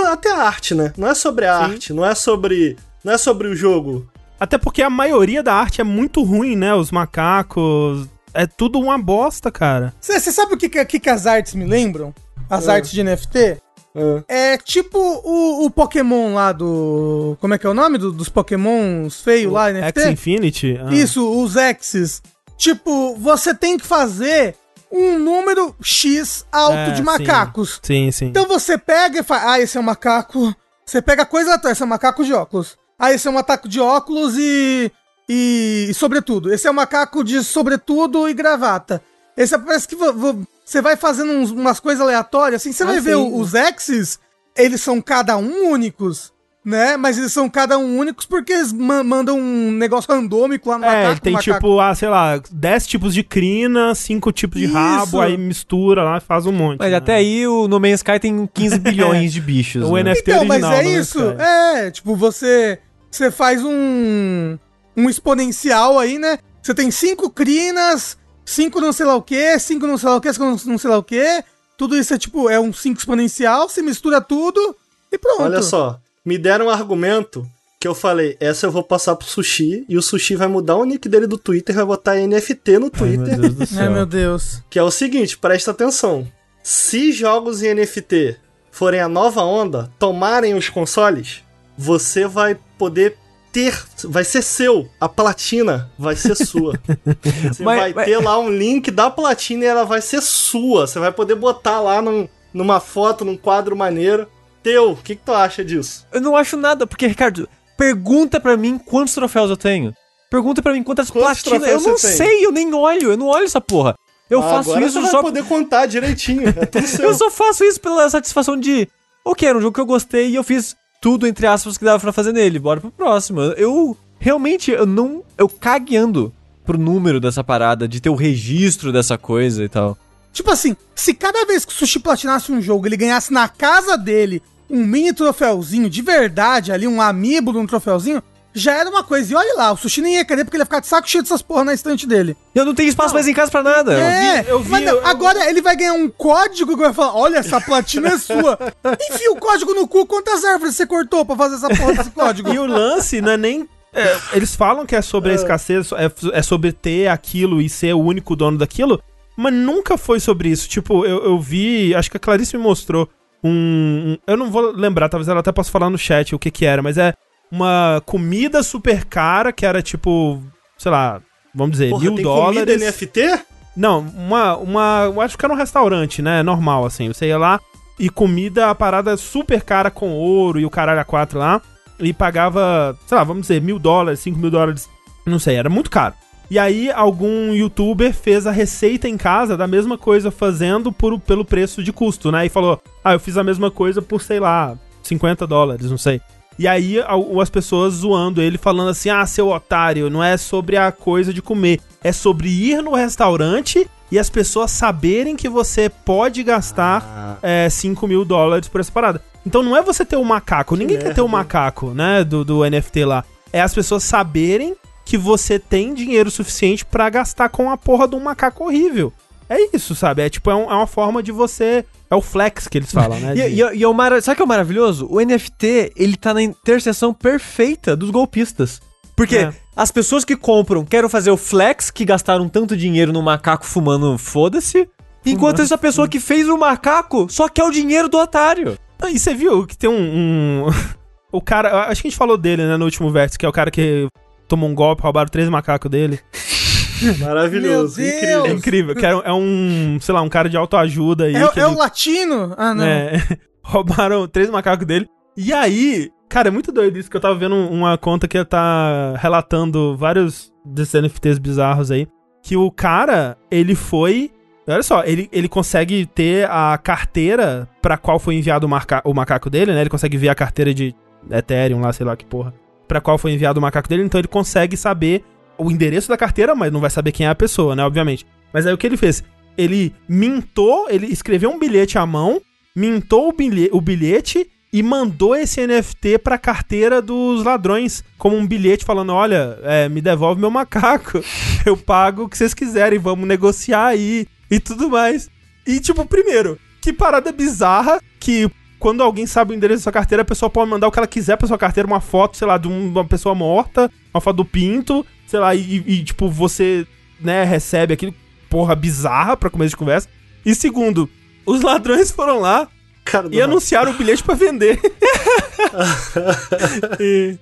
até 0.08 0.32
a 0.32 0.38
arte, 0.44 0.74
né? 0.74 0.92
Não 0.98 1.08
é 1.08 1.14
sobre 1.14 1.46
a 1.46 1.56
arte, 1.56 1.94
não 1.94 2.04
é 2.06 2.16
sobre. 2.16 2.76
Não 3.04 3.14
é 3.14 3.18
sobre 3.18 3.48
o 3.48 3.56
jogo. 3.56 4.08
Até 4.42 4.58
porque 4.58 4.82
a 4.82 4.90
maioria 4.90 5.44
da 5.44 5.54
arte 5.54 5.82
é 5.82 5.84
muito 5.84 6.24
ruim, 6.24 6.56
né? 6.56 6.74
Os 6.74 6.90
macacos. 6.92 8.08
É 8.34 8.48
tudo 8.48 8.80
uma 8.80 8.98
bosta, 8.98 9.52
cara. 9.52 9.94
Você 10.02 10.20
sabe 10.32 10.56
o 10.56 10.58
que, 10.58 10.68
que, 10.86 11.00
que 11.00 11.10
as 11.10 11.28
artes 11.28 11.54
me 11.54 11.64
lembram? 11.66 12.12
As 12.50 12.68
Ah. 12.68 12.74
artes 12.74 12.90
de 12.92 13.04
NFT? 13.04 13.62
Ah. 13.96 14.24
É 14.28 14.58
tipo 14.58 14.98
o, 14.98 15.66
o 15.66 15.70
Pokémon 15.70 16.34
lá 16.34 16.52
do. 16.52 17.38
Como 17.40 17.54
é 17.54 17.58
que 17.60 17.68
é 17.68 17.70
o 17.70 17.74
nome 17.74 17.98
do- 17.98 18.12
dos 18.12 18.30
Pokémons 18.30 19.22
feios 19.22 19.54
lá, 19.54 19.70
NFT? 19.72 20.00
X 20.02 20.10
Infinity? 20.12 20.80
Ah. 20.84 20.94
Isso, 20.94 21.30
os 21.44 21.54
X's. 21.80 22.22
Tipo, 22.58 23.16
você 23.18 23.54
tem 23.54 23.78
que 23.78 23.86
fazer 23.86 24.56
um 24.92 25.20
número 25.20 25.76
X 25.82 26.46
alto 26.52 26.74
É, 26.78 26.92
de 26.92 26.98
sim. 26.98 27.04
macacos. 27.04 27.80
Sim, 27.84 28.12
sim. 28.12 28.26
Então 28.28 28.48
você 28.48 28.78
pega 28.78 29.20
e 29.20 29.24
faz. 29.24 29.44
Ah, 29.46 29.60
esse 29.60 29.78
é 29.78 29.80
um 29.80 29.84
macaco. 29.84 30.54
Você 30.86 31.02
pega 31.02 31.22
a 31.24 31.26
coisa 31.26 31.54
atrás, 31.56 31.78
esse 31.78 31.84
é 31.84 31.86
um 31.86 31.90
macaco 31.90 32.24
de 32.24 32.34
óculos. 32.34 32.76
Ah, 33.04 33.12
esse 33.12 33.28
é 33.28 33.32
um 33.32 33.34
macaco 33.34 33.68
de 33.68 33.80
óculos 33.80 34.36
e. 34.38 34.92
E, 35.28 35.88
e 35.90 35.94
sobretudo. 35.94 36.54
Esse 36.54 36.68
é 36.68 36.72
um 36.72 36.74
macaco 36.74 37.24
de 37.24 37.44
sobretudo 37.44 38.28
e 38.30 38.34
gravata. 38.34 39.02
Esse 39.38 39.56
é, 39.56 39.58
parece 39.58 39.88
que 39.88 39.96
vo- 39.96 40.14
vo- 40.14 40.48
você 40.66 40.82
vai 40.82 40.98
fazendo 40.98 41.32
uns- 41.32 41.52
umas 41.52 41.80
coisas 41.80 42.02
aleatórias, 42.02 42.62
assim. 42.62 42.72
Você 42.74 42.84
Ah, 42.84 42.88
vai 42.88 43.00
ver 43.00 43.16
sim. 43.16 43.32
os 43.34 43.52
X's, 43.54 44.20
eles 44.58 44.82
são 44.82 45.00
cada 45.02 45.38
um 45.38 45.70
únicos, 45.72 46.34
né? 46.66 46.98
Mas 46.98 47.18
eles 47.18 47.32
são 47.32 47.50
cada 47.50 47.78
um 47.78 47.98
únicos 47.98 48.26
porque 48.26 48.52
eles 48.52 48.74
ma- 48.74 49.06
mandam 49.06 49.40
um 49.40 49.72
negócio 49.72 50.12
randômico 50.14 50.70
lá 50.70 50.78
no 50.78 50.84
É, 50.86 51.04
macaco. 51.04 51.22
tem 51.22 51.32
o 51.32 51.36
macaco- 51.38 51.54
tipo, 51.60 51.80
ah, 51.80 51.96
sei 51.96 52.10
lá, 52.10 52.42
10 52.52 52.86
tipos 52.86 53.14
de 53.14 53.24
crina, 53.24 53.96
5 53.96 54.34
tipos 54.34 54.60
de 54.60 54.66
Isso. 54.66 54.74
rabo, 54.74 55.22
aí 55.22 55.38
mistura 55.38 56.04
lá 56.04 56.18
e 56.18 56.22
faz 56.22 56.46
um 56.46 56.52
monte. 56.52 56.80
Mas 56.80 56.92
né? 56.92 56.98
até 56.98 57.16
aí 57.16 57.48
o 57.48 57.70
No 57.70 57.80
Man's 57.80 58.00
Sky 58.02 58.20
tem 58.20 58.50
15 58.54 58.78
bilhões 59.24 59.32
de 59.32 59.40
bichos. 59.40 59.84
O 59.88 59.96
né? 59.96 60.04
NFT 60.04 60.32
Então, 60.32 60.44
mas 60.46 60.62
original, 60.62 60.74
é 60.74 60.84
não 60.84 60.92
isso. 61.02 61.20
Sky. 61.20 61.42
É, 61.42 61.92
tipo, 61.92 62.16
você 62.18 62.80
você 63.12 63.30
faz 63.30 63.62
um 63.64 64.58
um 64.96 65.10
exponencial 65.10 66.00
aí, 66.00 66.18
né? 66.18 66.40
Você 66.62 66.74
tem 66.74 66.90
cinco 66.92 67.30
crinas, 67.30 68.18
cinco 68.46 68.80
não 68.82 68.92
sei 68.94 69.06
lá 69.06 69.16
o 69.16 69.22
que, 69.22 69.58
cinco 69.60 69.86
não 69.88 69.98
sei 69.98 70.10
lá 70.10 70.16
o 70.18 70.22
que, 70.22 70.32
cinco 70.34 70.46
não- 70.66 70.78
sei 70.78 70.90
lá 70.90 70.98
o 70.98 71.04
que. 71.04 71.44
Tudo 71.78 71.98
isso 71.98 72.14
é 72.14 72.18
tipo, 72.18 72.48
é 72.48 72.60
um 72.60 72.72
5 72.72 73.00
exponencial, 73.00 73.68
você 73.68 73.82
mistura 73.82 74.22
tudo 74.22 74.76
e 75.12 75.18
pronto. 75.18 75.42
Olha 75.42 75.64
só, 75.64 76.00
me 76.24 76.38
deram 76.38 76.68
um 76.68 76.70
argumento 76.70 77.44
que 77.80 77.88
eu 77.88 77.96
falei, 77.96 78.38
essa 78.40 78.68
eu 78.68 78.72
vou 78.72 78.84
passar 78.84 79.16
pro 79.16 79.28
Sushi, 79.28 79.84
e 79.90 79.98
o 79.98 80.02
Sushi 80.04 80.36
vai 80.36 80.48
mudar 80.48 80.76
o 80.76 80.86
nick 80.86 81.10
dele 81.10 81.26
do 81.26 81.40
Twitter, 81.40 81.74
vai 81.76 81.86
botar 81.86 82.18
NFT 82.18 82.78
no 82.78 82.86
Ai, 82.86 82.92
Twitter, 82.92 83.40
meu 83.40 83.50
Deus 83.50 83.54
do 83.56 83.62
Ai, 83.62 83.66
céu. 83.68 83.92
meu 83.92 84.06
Deus. 84.06 84.62
que 84.70 84.78
é 84.78 84.84
o 84.84 84.92
seguinte, 84.92 85.36
presta 85.40 85.72
atenção. 85.72 86.28
Se 86.62 87.12
jogos 87.12 87.64
em 87.64 87.74
NFT 87.74 88.38
forem 88.70 89.00
a 89.00 89.10
nova 89.10 89.42
onda, 89.42 89.92
tomarem 89.98 90.54
os 90.54 90.70
consoles, 90.70 91.42
você 91.82 92.28
vai 92.28 92.58
poder 92.78 93.18
ter, 93.52 93.78
vai 94.06 94.24
ser 94.24 94.42
seu, 94.44 94.88
a 95.00 95.10
platina 95.10 95.92
vai 95.98 96.16
ser 96.16 96.36
sua. 96.36 96.80
Você 97.52 97.64
Mas- 97.64 97.80
vai 97.82 97.94
mas- 97.94 98.06
ter 98.06 98.18
lá 98.20 98.40
um 98.40 98.50
link 98.50 98.90
da 98.92 99.10
platina 99.10 99.64
e 99.66 99.68
ela 99.68 99.84
vai 99.84 100.00
ser 100.02 100.22
sua. 100.22 100.88
Você 100.88 101.00
vai 101.00 101.12
poder 101.12 101.36
botar 101.36 101.82
lá 101.82 102.02
num- 102.02 102.30
numa 102.54 102.80
foto, 102.80 103.26
num 103.26 103.36
quadro 103.36 103.76
maneiro. 103.76 104.28
Teu, 104.64 104.92
o 104.92 104.96
que, 104.96 105.16
que 105.16 105.24
tu 105.26 105.34
acha 105.34 105.66
disso? 105.66 106.06
Eu 106.14 106.22
não 106.22 106.36
acho 106.36 106.56
nada, 106.56 106.86
porque, 106.88 107.08
Ricardo, 107.08 107.50
pergunta 107.78 108.40
pra 108.40 108.56
mim 108.56 108.78
quantos 108.78 109.14
troféus 109.16 109.50
eu 109.50 109.58
tenho. 109.58 109.94
Pergunta 110.30 110.62
pra 110.62 110.72
mim 110.72 110.84
quantas 110.84 111.10
Quantos 111.10 111.42
platinas. 111.42 111.68
Eu 111.68 111.82
não 111.82 111.98
você 111.98 112.08
tem? 112.08 112.18
sei, 112.18 112.46
eu 112.46 112.52
nem 112.52 112.74
olho, 112.74 113.12
eu 113.12 113.18
não 113.18 113.26
olho 113.28 113.44
essa 113.46 113.60
porra. 113.60 113.96
Eu 114.30 114.40
Ah, 114.40 114.50
faço 114.50 114.70
agora 114.70 114.86
isso 114.86 114.94
você 114.94 115.02
vai 115.02 115.12
só. 115.12 115.22
poder 115.22 115.44
contar 115.44 115.88
direitinho. 115.88 116.44
É. 116.48 116.54
Eu 117.04 117.14
só 117.14 117.30
faço 117.30 117.66
isso 117.66 117.82
pela 117.82 118.10
satisfação 118.10 118.56
de. 118.58 118.88
Ok, 119.26 119.46
era 119.50 119.58
um 119.58 119.62
jogo 119.62 119.74
que 119.76 119.82
eu 119.82 119.86
gostei 119.86 120.30
e 120.30 120.36
eu 120.36 120.44
fiz 120.44 120.74
tudo, 121.02 121.28
entre 121.28 121.48
aspas, 121.48 121.80
que 121.80 121.84
dava 121.84 122.00
pra 122.00 122.14
fazer 122.14 122.32
nele. 122.32 122.60
Bora 122.60 122.80
pro 122.80 122.92
próximo. 122.92 123.42
Eu 123.42 123.98
realmente, 124.20 124.70
eu 124.70 124.86
não. 124.86 125.24
Eu 125.36 125.50
cagueando 125.50 126.32
pro 126.64 126.78
número 126.78 127.20
dessa 127.20 127.44
parada, 127.44 127.88
de 127.88 128.00
ter 128.00 128.10
o 128.10 128.16
registro 128.16 128.94
dessa 128.94 129.18
coisa 129.18 129.64
e 129.64 129.68
tal. 129.68 129.98
Tipo 130.32 130.52
assim, 130.52 130.78
se 130.96 131.14
cada 131.14 131.44
vez 131.44 131.66
que 131.66 131.74
o 131.74 131.76
Sushi 131.76 132.00
platinasse 132.00 132.52
um 132.52 132.62
jogo, 132.62 132.88
ele 132.88 132.96
ganhasse 132.96 133.34
na 133.34 133.50
casa 133.50 133.98
dele 133.98 134.42
um 134.70 134.86
mini 134.86 135.12
troféuzinho 135.12 135.90
de 135.90 136.02
verdade 136.02 136.72
ali, 136.72 136.88
um 136.88 137.02
amiibo 137.02 137.52
de 137.52 137.58
um 137.58 137.66
troféuzinho, 137.66 138.24
já 138.54 138.74
era 138.78 138.90
uma 138.90 139.04
coisa. 139.04 139.32
E 139.32 139.36
olha 139.36 139.56
lá, 139.56 139.72
o 139.72 139.78
sushi 139.78 140.02
nem 140.02 140.16
ia 140.16 140.26
querer 140.26 140.44
porque 140.44 140.58
ele 140.58 140.62
ia 140.62 140.66
ficar 140.66 140.80
de 140.80 140.88
saco 140.88 141.10
cheio 141.10 141.24
dessas 141.24 141.42
porra 141.42 141.64
na 141.66 141.74
estante 141.74 142.06
dele. 142.08 142.36
Eu 142.54 142.66
não 142.66 142.74
tenho 142.76 142.90
espaço 142.90 143.14
mais 143.14 143.28
em 143.28 143.34
casa 143.34 143.52
pra 143.52 143.64
nada. 143.64 143.94
é, 143.94 144.42
vi- 144.44 144.50
eu 144.50 144.60
vi- 144.60 144.70
mas 144.70 144.84
não, 144.84 144.94
eu- 144.94 145.08
agora 145.08 145.50
ele 145.50 145.62
vai 145.62 145.76
ganhar 145.76 145.94
um 145.94 146.10
código 146.10 146.74
que 146.76 146.82
vai 146.84 146.94
falar: 146.94 147.16
olha, 147.16 147.38
essa 147.38 147.60
platina 147.62 148.10
é 148.10 148.18
sua. 148.18 148.58
Enfia 149.12 149.32
o 149.32 149.38
código 149.38 149.74
no 149.74 149.88
cu, 149.88 150.06
quantas 150.06 150.44
árvores 150.44 150.76
você 150.76 150.86
cortou 150.86 151.26
pra 151.26 151.36
fazer 151.36 151.56
essa 151.56 151.70
porra 151.70 151.94
desse 151.94 152.12
código? 152.12 152.54
E 152.54 152.60
o 152.60 152.66
lance 152.66 153.22
não 153.22 153.32
é 153.32 153.38
nem. 153.38 153.68
é, 153.94 154.18
eles 154.34 154.56
falam 154.56 154.86
que 154.86 154.96
é 154.96 155.02
sobre 155.02 155.32
a 155.32 155.36
escassez, 155.36 155.92
é, 155.92 156.12
é 156.38 156.42
sobre 156.42 156.72
ter 156.72 157.08
aquilo 157.08 157.62
e 157.62 157.68
ser 157.70 157.94
o 157.94 158.00
único 158.02 158.36
dono 158.36 158.58
daquilo, 158.58 159.02
mas 159.38 159.54
nunca 159.54 159.98
foi 159.98 160.20
sobre 160.20 160.50
isso. 160.50 160.68
Tipo, 160.70 161.06
eu, 161.06 161.24
eu 161.26 161.40
vi, 161.40 161.94
acho 161.96 162.10
que 162.12 162.18
a 162.18 162.20
Clarice 162.20 162.56
me 162.58 162.64
mostrou 162.64 163.08
um, 163.44 163.50
um- 163.50 164.18
Eu 164.28 164.38
não 164.38 164.52
vou 164.52 164.72
lembrar, 164.72 165.10
talvez 165.10 165.28
ela 165.28 165.40
até 165.40 165.52
possa 165.52 165.72
falar 165.72 165.90
no 165.90 165.98
chat 165.98 166.34
o 166.36 166.40
que 166.40 166.52
que 166.52 166.66
era, 166.66 166.82
mas 166.82 166.98
é 166.98 167.14
uma 167.52 168.02
comida 168.06 168.64
super 168.64 169.06
cara 169.06 169.52
que 169.52 169.66
era 169.66 169.82
tipo, 169.82 170.42
sei 170.78 170.92
lá, 170.92 171.22
vamos 171.54 171.74
dizer, 171.74 171.90
Porra, 171.90 172.04
mil 172.04 172.16
tem 172.16 172.24
dólares. 172.24 172.60
comida 172.60 172.86
NFT? 172.86 173.40
Não, 173.76 174.00
uma, 174.00 174.58
uma. 174.58 175.02
Eu 175.06 175.22
acho 175.22 175.38
que 175.38 175.46
era 175.46 175.54
um 175.54 175.58
restaurante, 175.58 176.22
né? 176.22 176.44
Normal, 176.44 176.86
assim. 176.86 177.08
Você 177.08 177.28
ia 177.28 177.38
lá 177.38 177.60
e 178.00 178.10
comida, 178.10 178.70
a 178.70 178.76
parada 178.76 179.16
super 179.16 179.62
cara 179.62 179.92
com 179.92 180.12
ouro 180.14 180.60
e 180.60 180.66
o 180.66 180.70
caralho 180.70 181.00
a 181.00 181.06
quatro 181.06 181.40
lá. 181.40 181.62
E 182.00 182.12
pagava, 182.12 182.98
sei 183.06 183.18
lá, 183.18 183.24
vamos 183.24 183.44
dizer, 183.44 183.62
mil 183.62 183.78
dólares, 183.78 184.20
cinco 184.20 184.40
mil 184.40 184.50
dólares. 184.50 184.90
Não 185.26 185.38
sei, 185.38 185.56
era 185.56 185.70
muito 185.70 185.90
caro. 185.90 186.16
E 186.50 186.60
aí, 186.60 186.92
algum 186.92 187.54
youtuber 187.54 188.14
fez 188.14 188.46
a 188.46 188.52
receita 188.52 189.08
em 189.08 189.16
casa 189.18 189.56
da 189.56 189.68
mesma 189.68 189.98
coisa 189.98 190.32
fazendo 190.32 190.92
por, 190.92 191.18
pelo 191.20 191.46
preço 191.46 191.82
de 191.82 191.94
custo, 191.94 192.30
né? 192.32 192.46
E 192.46 192.50
falou: 192.50 192.82
Ah, 193.04 193.14
eu 193.14 193.20
fiz 193.20 193.38
a 193.38 193.44
mesma 193.44 193.72
coisa 193.72 194.02
por, 194.02 194.22
sei 194.22 194.40
lá, 194.40 194.78
50 195.04 195.48
dólares, 195.48 195.90
não 195.90 195.98
sei. 195.98 196.20
E 196.62 196.68
aí 196.68 196.98
as 197.42 197.50
pessoas 197.50 197.96
zoando 197.96 198.40
ele, 198.42 198.58
falando 198.58 198.90
assim: 198.90 199.10
ah, 199.10 199.26
seu 199.26 199.50
otário, 199.50 200.10
não 200.12 200.24
é 200.24 200.38
sobre 200.38 200.78
a 200.78 200.92
coisa 200.92 201.34
de 201.34 201.42
comer, 201.42 201.80
é 202.04 202.12
sobre 202.12 202.50
ir 202.50 202.82
no 202.84 202.94
restaurante 202.94 203.90
e 204.12 204.20
as 204.20 204.30
pessoas 204.30 204.70
saberem 204.70 205.36
que 205.36 205.50
você 205.50 205.90
pode 205.90 206.44
gastar 206.44 207.40
é, 207.42 207.68
5 207.70 208.08
mil 208.08 208.24
dólares 208.24 208.68
por 208.68 208.80
essa 208.80 208.92
parada. 208.92 209.22
Então 209.44 209.64
não 209.64 209.76
é 209.76 209.82
você 209.82 210.06
ter 210.06 210.18
o 210.18 210.24
macaco, 210.24 210.76
ninguém 210.76 211.00
quer 211.00 211.16
ter 211.16 211.22
o 211.22 211.26
merda. 211.28 211.38
macaco, 211.38 211.88
né, 211.96 212.24
do, 212.24 212.46
do 212.46 212.64
NFT 212.70 213.06
lá. 213.06 213.24
É 213.52 213.60
as 213.60 213.74
pessoas 213.74 214.04
saberem 214.04 214.76
que 215.04 215.18
você 215.18 215.58
tem 215.58 215.96
dinheiro 215.96 216.30
suficiente 216.30 216.86
pra 216.86 217.10
gastar 217.10 217.50
com 217.50 217.72
a 217.72 217.76
porra 217.78 218.08
de 218.08 218.16
um 218.16 218.20
macaco 218.20 218.66
horrível. 218.66 219.12
É 219.50 219.76
isso, 219.76 219.96
sabe? 219.96 220.22
É 220.22 220.30
tipo, 220.30 220.52
é, 220.52 220.56
um- 220.56 220.70
é 220.72 220.76
uma 220.76 220.86
forma 220.88 221.24
de 221.24 221.32
você. 221.32 221.84
É 222.12 222.16
o 222.16 222.22
flex 222.22 222.68
que 222.68 222.78
eles 222.78 222.92
falam, 222.92 223.18
né? 223.20 223.32
E, 223.38 223.50
de- 223.56 223.62
e, 223.62 223.78
e 223.80 223.84
é 223.84 223.88
o 223.88 223.94
mara... 223.94 224.22
Sabe 224.22 224.34
o 224.34 224.36
que 224.36 224.42
é 224.42 224.46
o 224.46 224.48
maravilhoso? 224.48 225.08
O 225.10 225.20
NFT, 225.22 225.94
ele 225.96 226.18
tá 226.18 226.34
na 226.34 226.44
interseção 226.44 227.14
perfeita 227.14 227.96
dos 227.96 228.10
golpistas. 228.10 228.82
Porque 229.16 229.38
É. 229.38 229.54
as 229.76 229.92
pessoas 229.92 230.26
que 230.26 230.36
compram 230.36 230.84
querem 230.84 231.10
fazer 231.10 231.32
o 231.32 231.38
flex, 231.38 231.90
que 231.90 232.04
gastaram 232.06 232.50
tanto 232.50 232.76
dinheiro 232.76 233.14
no 233.14 233.22
macaco 233.22 233.66
fumando 233.66 234.18
foda-se. 234.18 234.90
Enquanto 235.26 235.62
isso, 235.62 235.74
a 235.74 235.78
pessoa 235.78 236.08
que 236.08 236.20
fez 236.20 236.50
o 236.50 236.58
macaco 236.58 237.28
só 237.30 237.48
quer 237.48 237.64
o 237.64 237.72
dinheiro 237.72 238.10
do 238.10 238.18
otário. 238.18 238.78
Ah, 239.00 239.10
E 239.12 239.18
você 239.20 239.34
viu 239.34 239.66
que 239.68 239.78
tem 239.78 239.90
um. 239.90 240.66
um- 240.66 240.66
o 241.32 241.40
cara. 241.42 241.84
Acho 241.88 242.02
que 242.02 242.08
a 242.08 242.10
gente 242.12 242.18
falou 242.18 242.38
dele, 242.38 242.66
né, 242.66 242.76
no 242.78 242.86
último 242.86 243.10
vértice, 243.12 243.38
que 243.38 243.46
é 243.46 243.50
o 243.50 243.54
cara 243.54 243.70
que 243.72 244.08
tomou 244.48 244.68
um 244.70 244.74
golpe, 244.76 245.04
roubaram 245.04 245.30
três 245.30 245.48
macacos 245.48 245.90
dele. 245.92 246.20
Maravilhoso, 247.20 248.00
Meu 248.00 248.12
Deus! 248.12 248.46
É 248.46 248.52
incrível. 248.52 248.56
incrível. 248.58 248.96
Que 248.96 249.06
é, 249.06 249.16
um- 249.16 249.22
é 249.22 249.34
um, 249.34 249.98
sei 250.02 250.14
lá, 250.14 250.22
um 250.22 250.30
cara 250.30 250.50
de 250.50 250.58
autoajuda 250.58 251.26
aí. 251.26 251.36
É, 251.36 251.48
que 251.50 251.60
é 251.60 251.64
ele- 251.64 251.74
o 251.74 251.78
latino? 251.78 252.54
Ah, 252.58 252.74
não. 252.74 252.84
É, 252.86 253.14
roubaram 253.64 254.28
três 254.28 254.50
macacos 254.50 254.86
dele. 254.86 255.08
E 255.38 255.54
aí, 255.54 256.10
cara, 256.30 256.50
é 256.50 256.52
muito 256.52 256.72
doido 256.72 256.98
isso, 257.00 257.10
que 257.10 257.16
eu 257.18 257.22
tava 257.22 257.36
vendo 257.36 257.56
uma 257.56 257.98
conta 257.98 258.28
que 258.28 258.44
tá 258.46 259.14
relatando 259.18 259.96
vários 259.96 260.52
desses 260.66 260.94
NFTs 261.02 261.40
bizarros 261.40 261.90
aí. 261.92 262.08
Que 262.44 262.58
o 262.58 262.70
cara, 262.72 263.38
ele 263.50 263.76
foi. 263.76 264.32
Olha 264.68 264.84
só, 264.84 265.04
ele, 265.04 265.28
ele 265.32 265.48
consegue 265.50 266.06
ter 266.06 266.50
a 266.50 266.78
carteira 266.78 267.68
pra 267.82 267.98
qual 267.98 268.20
foi 268.20 268.36
enviado 268.36 268.66
o, 268.66 268.70
marca, 268.70 269.02
o 269.06 269.14
macaco 269.14 269.50
dele, 269.50 269.74
né? 269.74 269.82
Ele 269.82 269.90
consegue 269.90 270.18
ver 270.18 270.30
a 270.30 270.36
carteira 270.36 270.74
de 270.74 270.94
Ethereum 271.30 271.82
lá, 271.82 271.92
sei 271.94 272.06
lá 272.06 272.16
que 272.16 272.26
porra. 272.26 272.54
Pra 272.88 273.02
qual 273.02 273.18
foi 273.18 273.32
enviado 273.32 273.60
o 273.60 273.62
macaco 273.62 273.88
dele, 273.90 274.04
então 274.04 274.20
ele 274.20 274.28
consegue 274.28 274.76
saber 274.78 275.24
o 275.66 275.72
endereço 275.72 276.08
da 276.10 276.18
carteira, 276.18 276.56
mas 276.56 276.72
não 276.72 276.80
vai 276.80 276.90
saber 276.90 277.12
quem 277.12 277.26
é 277.26 277.30
a 277.30 277.36
pessoa, 277.36 277.76
né? 277.76 277.84
Obviamente. 277.84 278.26
Mas 278.54 278.66
aí 278.66 278.74
o 278.74 278.78
que 278.78 278.86
ele 278.88 278.98
fez? 278.98 279.24
Ele 279.58 279.94
mintou, 280.08 280.88
ele 280.90 281.08
escreveu 281.08 281.50
um 281.52 281.60
bilhete 281.60 281.98
à 281.98 282.06
mão, 282.06 282.42
mintou 282.76 283.30
o 283.30 283.34
bilhe- 283.34 283.70
o 283.72 283.82
bilhete 283.82 284.48
e 284.74 284.82
mandou 284.82 285.36
esse 285.36 285.60
NFT 285.68 286.18
pra 286.20 286.38
carteira 286.38 287.02
dos 287.02 287.44
ladrões, 287.44 288.04
como 288.18 288.38
um 288.38 288.48
bilhete 288.48 288.86
falando: 288.86 289.12
olha, 289.14 289.60
é, 289.64 289.90
me 289.90 290.02
devolve 290.02 290.40
meu 290.40 290.50
macaco, 290.52 291.22
eu 291.66 291.76
pago 291.76 292.24
o 292.24 292.30
que 292.30 292.38
vocês 292.38 292.54
quiserem, 292.54 292.98
vamos 293.00 293.28
negociar 293.28 293.88
aí 293.88 294.26
e 294.50 294.60
tudo 294.60 294.90
mais. 294.90 295.30
E, 295.68 295.80
tipo, 295.80 296.06
primeiro, 296.06 296.58
que 296.82 296.92
parada 296.94 297.32
bizarra 297.32 298.00
que 298.20 298.50
quando 298.80 299.04
alguém 299.04 299.28
sabe 299.28 299.54
o 299.54 299.56
endereço 299.56 299.82
da 299.82 299.84
sua 299.84 299.92
carteira, 299.92 300.24
a 300.24 300.26
pessoa 300.26 300.50
pode 300.50 300.70
mandar 300.70 300.88
o 300.88 300.92
que 300.92 300.98
ela 300.98 301.08
quiser 301.08 301.38
pra 301.38 301.48
sua 301.48 301.58
carteira, 301.58 301.86
uma 301.86 302.00
foto, 302.02 302.36
sei 302.38 302.48
lá, 302.48 302.58
de 302.58 302.68
um- 302.68 302.88
uma 302.90 303.06
pessoa 303.06 303.36
morta, 303.36 303.92
uma 304.14 304.20
foto 304.22 304.38
do 304.38 304.46
pinto, 304.46 305.06
sei 305.32 305.40
lá, 305.40 305.56
e, 305.56 305.82
e, 305.88 306.04
tipo, 306.04 306.28
você, 306.28 306.86
né, 307.18 307.46
recebe 307.46 307.94
aquilo, 307.94 308.14
porra, 308.50 308.76
bizarra 308.76 309.38
pra 309.38 309.50
começo 309.50 309.70
de 309.70 309.78
conversa. 309.78 310.10
E 310.46 310.54
segundo, 310.54 311.10
os 311.46 311.62
ladrões 311.62 312.12
foram 312.12 312.42
lá 312.42 312.68
Cara 313.06 313.30
e 313.32 313.42
anunciaram 313.42 313.94
o 313.94 313.96
bilhete 313.96 314.24
pra 314.24 314.36
vender. 314.36 314.78
e, 317.00 317.38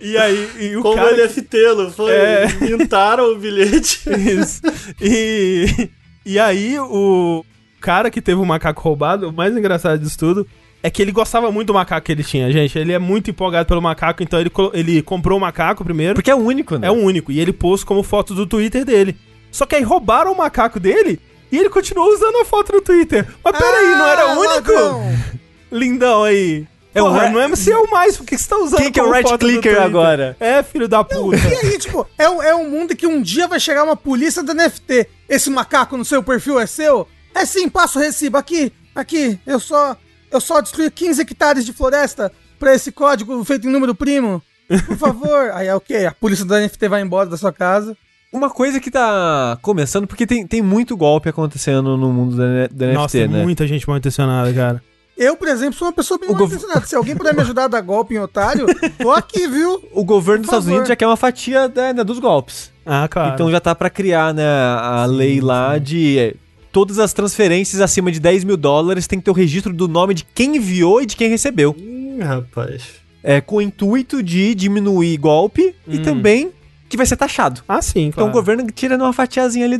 e 0.00 0.18
aí, 0.18 0.50
e 0.58 0.76
o 0.76 0.82
Como 0.82 0.96
cara... 0.96 1.16
NFT, 1.16 1.56
não 1.76 1.92
foi? 1.92 2.12
É. 2.12 2.48
Mintaram 2.60 3.32
o 3.32 3.38
bilhete. 3.38 4.00
Isso. 4.10 4.60
E, 5.00 5.88
e 6.26 6.40
aí, 6.40 6.76
o 6.80 7.44
cara 7.80 8.10
que 8.10 8.20
teve 8.20 8.40
o 8.40 8.44
macaco 8.44 8.82
roubado, 8.82 9.28
o 9.28 9.32
mais 9.32 9.56
engraçado 9.56 10.00
disso 10.00 10.18
tudo 10.18 10.44
é 10.82 10.90
que 10.90 11.02
ele 11.02 11.10
gostava 11.12 11.50
muito 11.50 11.68
do 11.68 11.74
macaco 11.74 12.06
que 12.06 12.12
ele 12.12 12.22
tinha, 12.24 12.50
gente. 12.52 12.78
Ele 12.78 12.92
é 12.92 12.98
muito 12.98 13.30
empolgado 13.30 13.66
pelo 13.66 13.82
macaco, 13.82 14.22
então 14.22 14.38
ele, 14.40 14.50
ele 14.72 15.02
comprou 15.02 15.38
o 15.38 15.40
macaco 15.40 15.84
primeiro. 15.84 16.14
Porque 16.14 16.30
é 16.30 16.34
único, 16.34 16.76
né? 16.78 16.86
É 16.86 16.90
o 16.90 16.94
único. 16.94 17.32
E 17.32 17.40
ele 17.40 17.52
pôs 17.52 17.82
como 17.84 18.02
foto 18.02 18.34
do 18.34 18.46
Twitter 18.46 18.84
dele. 18.84 19.16
Só 19.50 19.66
que 19.66 19.74
aí 19.74 19.82
roubaram 19.82 20.32
o 20.32 20.36
macaco 20.36 20.78
dele 20.78 21.18
e 21.50 21.58
ele 21.58 21.68
continuou 21.70 22.12
usando 22.12 22.36
a 22.36 22.44
foto 22.44 22.72
no 22.72 22.80
Twitter. 22.80 23.26
Mas 23.42 23.56
peraí, 23.58 23.86
não 23.96 24.06
era 24.06 24.22
Ah, 24.22 24.34
o 24.34 24.40
único? 24.40 24.72
ladrão. 24.72 25.02
Lindão 25.72 26.24
aí. 26.24 26.66
É 26.94 27.02
o 27.02 27.06
Porra, 27.06 27.24
Ra- 27.24 27.30
não 27.30 27.40
é 27.40 27.54
seu 27.56 27.86
mais, 27.88 28.16
por 28.16 28.24
que 28.26 28.34
que 28.34 28.40
você 28.42 28.48
tá 28.48 28.56
usando 28.56 28.80
Quem 28.80 28.90
que 28.90 28.98
é 28.98 29.02
o 29.02 29.10
right 29.12 29.38
clicker 29.38 29.80
agora? 29.80 30.36
É, 30.40 30.62
filho 30.62 30.88
da 30.88 31.04
puta. 31.04 31.36
E 31.36 31.66
aí, 31.66 31.78
tipo, 31.78 32.06
é, 32.16 32.28
um- 32.28 32.42
é 32.42 32.54
um 32.54 32.68
mundo 32.70 32.96
que 32.96 33.06
um 33.06 33.20
dia 33.20 33.46
vai 33.46 33.60
chegar 33.60 33.84
uma 33.84 33.94
polícia 33.96 34.42
do 34.42 34.52
NFT. 34.54 35.06
Esse 35.28 35.50
macaco 35.50 35.96
no 35.96 36.04
seu 36.04 36.22
perfil 36.22 36.58
é 36.58 36.66
seu? 36.66 37.06
É 37.34 37.44
sim, 37.44 37.68
passa 37.68 37.98
o 37.98 38.02
recibo. 38.02 38.36
Aqui, 38.38 38.72
aqui, 38.94 39.38
eu 39.46 39.60
só. 39.60 39.96
Eu 40.30 40.40
só 40.40 40.60
destruí 40.60 40.90
15 40.90 41.22
hectares 41.22 41.64
de 41.64 41.72
floresta 41.72 42.30
pra 42.58 42.74
esse 42.74 42.90
código 42.92 43.42
feito 43.44 43.66
em 43.68 43.70
número 43.72 43.94
primo. 43.94 44.42
Por 44.86 44.96
favor. 44.98 45.50
aí 45.52 45.66
é 45.68 45.74
o 45.74 45.80
quê? 45.80 46.06
A 46.08 46.12
polícia 46.12 46.44
do 46.44 46.54
NFT 46.54 46.88
vai 46.88 47.00
embora 47.00 47.28
da 47.28 47.36
sua 47.36 47.52
casa. 47.52 47.96
Uma 48.30 48.50
coisa 48.50 48.78
que 48.78 48.90
tá 48.90 49.56
começando, 49.62 50.06
porque 50.06 50.26
tem, 50.26 50.46
tem 50.46 50.60
muito 50.60 50.94
golpe 50.96 51.30
acontecendo 51.30 51.96
no 51.96 52.12
mundo 52.12 52.36
do, 52.36 52.42
N- 52.42 52.68
do 52.68 52.86
Nossa, 52.92 53.16
NFT, 53.16 53.18
tem 53.18 53.28
né? 53.28 53.42
muita 53.42 53.66
gente 53.66 53.88
mal 53.88 53.96
intencionada, 53.96 54.52
cara. 54.52 54.82
Eu, 55.16 55.34
por 55.34 55.48
exemplo, 55.48 55.76
sou 55.78 55.88
uma 55.88 55.94
pessoa 55.94 56.18
bem 56.20 56.28
O 56.28 56.32
mal 56.32 56.40
gov- 56.42 56.52
intencionada. 56.52 56.86
Se 56.86 56.94
alguém 56.94 57.16
puder 57.16 57.34
me 57.34 57.40
ajudar 57.40 57.64
a 57.64 57.68
dar 57.68 57.80
golpe 57.80 58.14
em 58.14 58.18
otário, 58.18 58.66
tô 58.98 59.10
aqui, 59.12 59.48
viu? 59.48 59.82
O 59.92 60.04
governo 60.04 60.42
dos 60.42 60.48
Estados. 60.48 60.66
Unidos 60.68 60.86
já 60.88 60.94
quer 60.94 61.06
uma 61.06 61.16
fatia 61.16 61.68
né, 61.68 61.94
né, 61.94 62.04
dos 62.04 62.18
golpes. 62.18 62.70
Ah, 62.84 63.08
claro. 63.10 63.32
Então 63.34 63.50
já 63.50 63.60
tá 63.60 63.74
pra 63.74 63.88
criar, 63.88 64.34
né, 64.34 64.44
a 64.46 65.06
lei 65.06 65.40
lá 65.40 65.78
de 65.78 66.36
todas 66.78 67.00
as 67.00 67.12
transferências 67.12 67.80
acima 67.80 68.12
de 68.12 68.20
10 68.20 68.44
mil 68.44 68.56
dólares 68.56 69.08
tem 69.08 69.18
que 69.18 69.24
ter 69.24 69.30
o 69.32 69.34
registro 69.34 69.72
do 69.72 69.88
nome 69.88 70.14
de 70.14 70.24
quem 70.32 70.56
enviou 70.56 71.02
e 71.02 71.06
de 71.06 71.16
quem 71.16 71.28
recebeu. 71.28 71.74
Ih, 71.76 72.22
rapaz. 72.22 72.84
É, 73.20 73.40
com 73.40 73.56
o 73.56 73.60
intuito 73.60 74.22
de 74.22 74.54
diminuir 74.54 75.16
golpe 75.16 75.74
e 75.88 75.98
Hum. 75.98 76.02
também 76.02 76.50
que 76.88 76.96
vai 76.96 77.04
ser 77.04 77.16
taxado. 77.16 77.62
Ah, 77.68 77.82
sim, 77.82 78.06
Então 78.06 78.22
claro. 78.24 78.30
o 78.30 78.32
governo 78.32 78.64
tira 78.70 78.96
uma 78.96 79.12
fatiazinha 79.12 79.64
ali, 79.64 79.76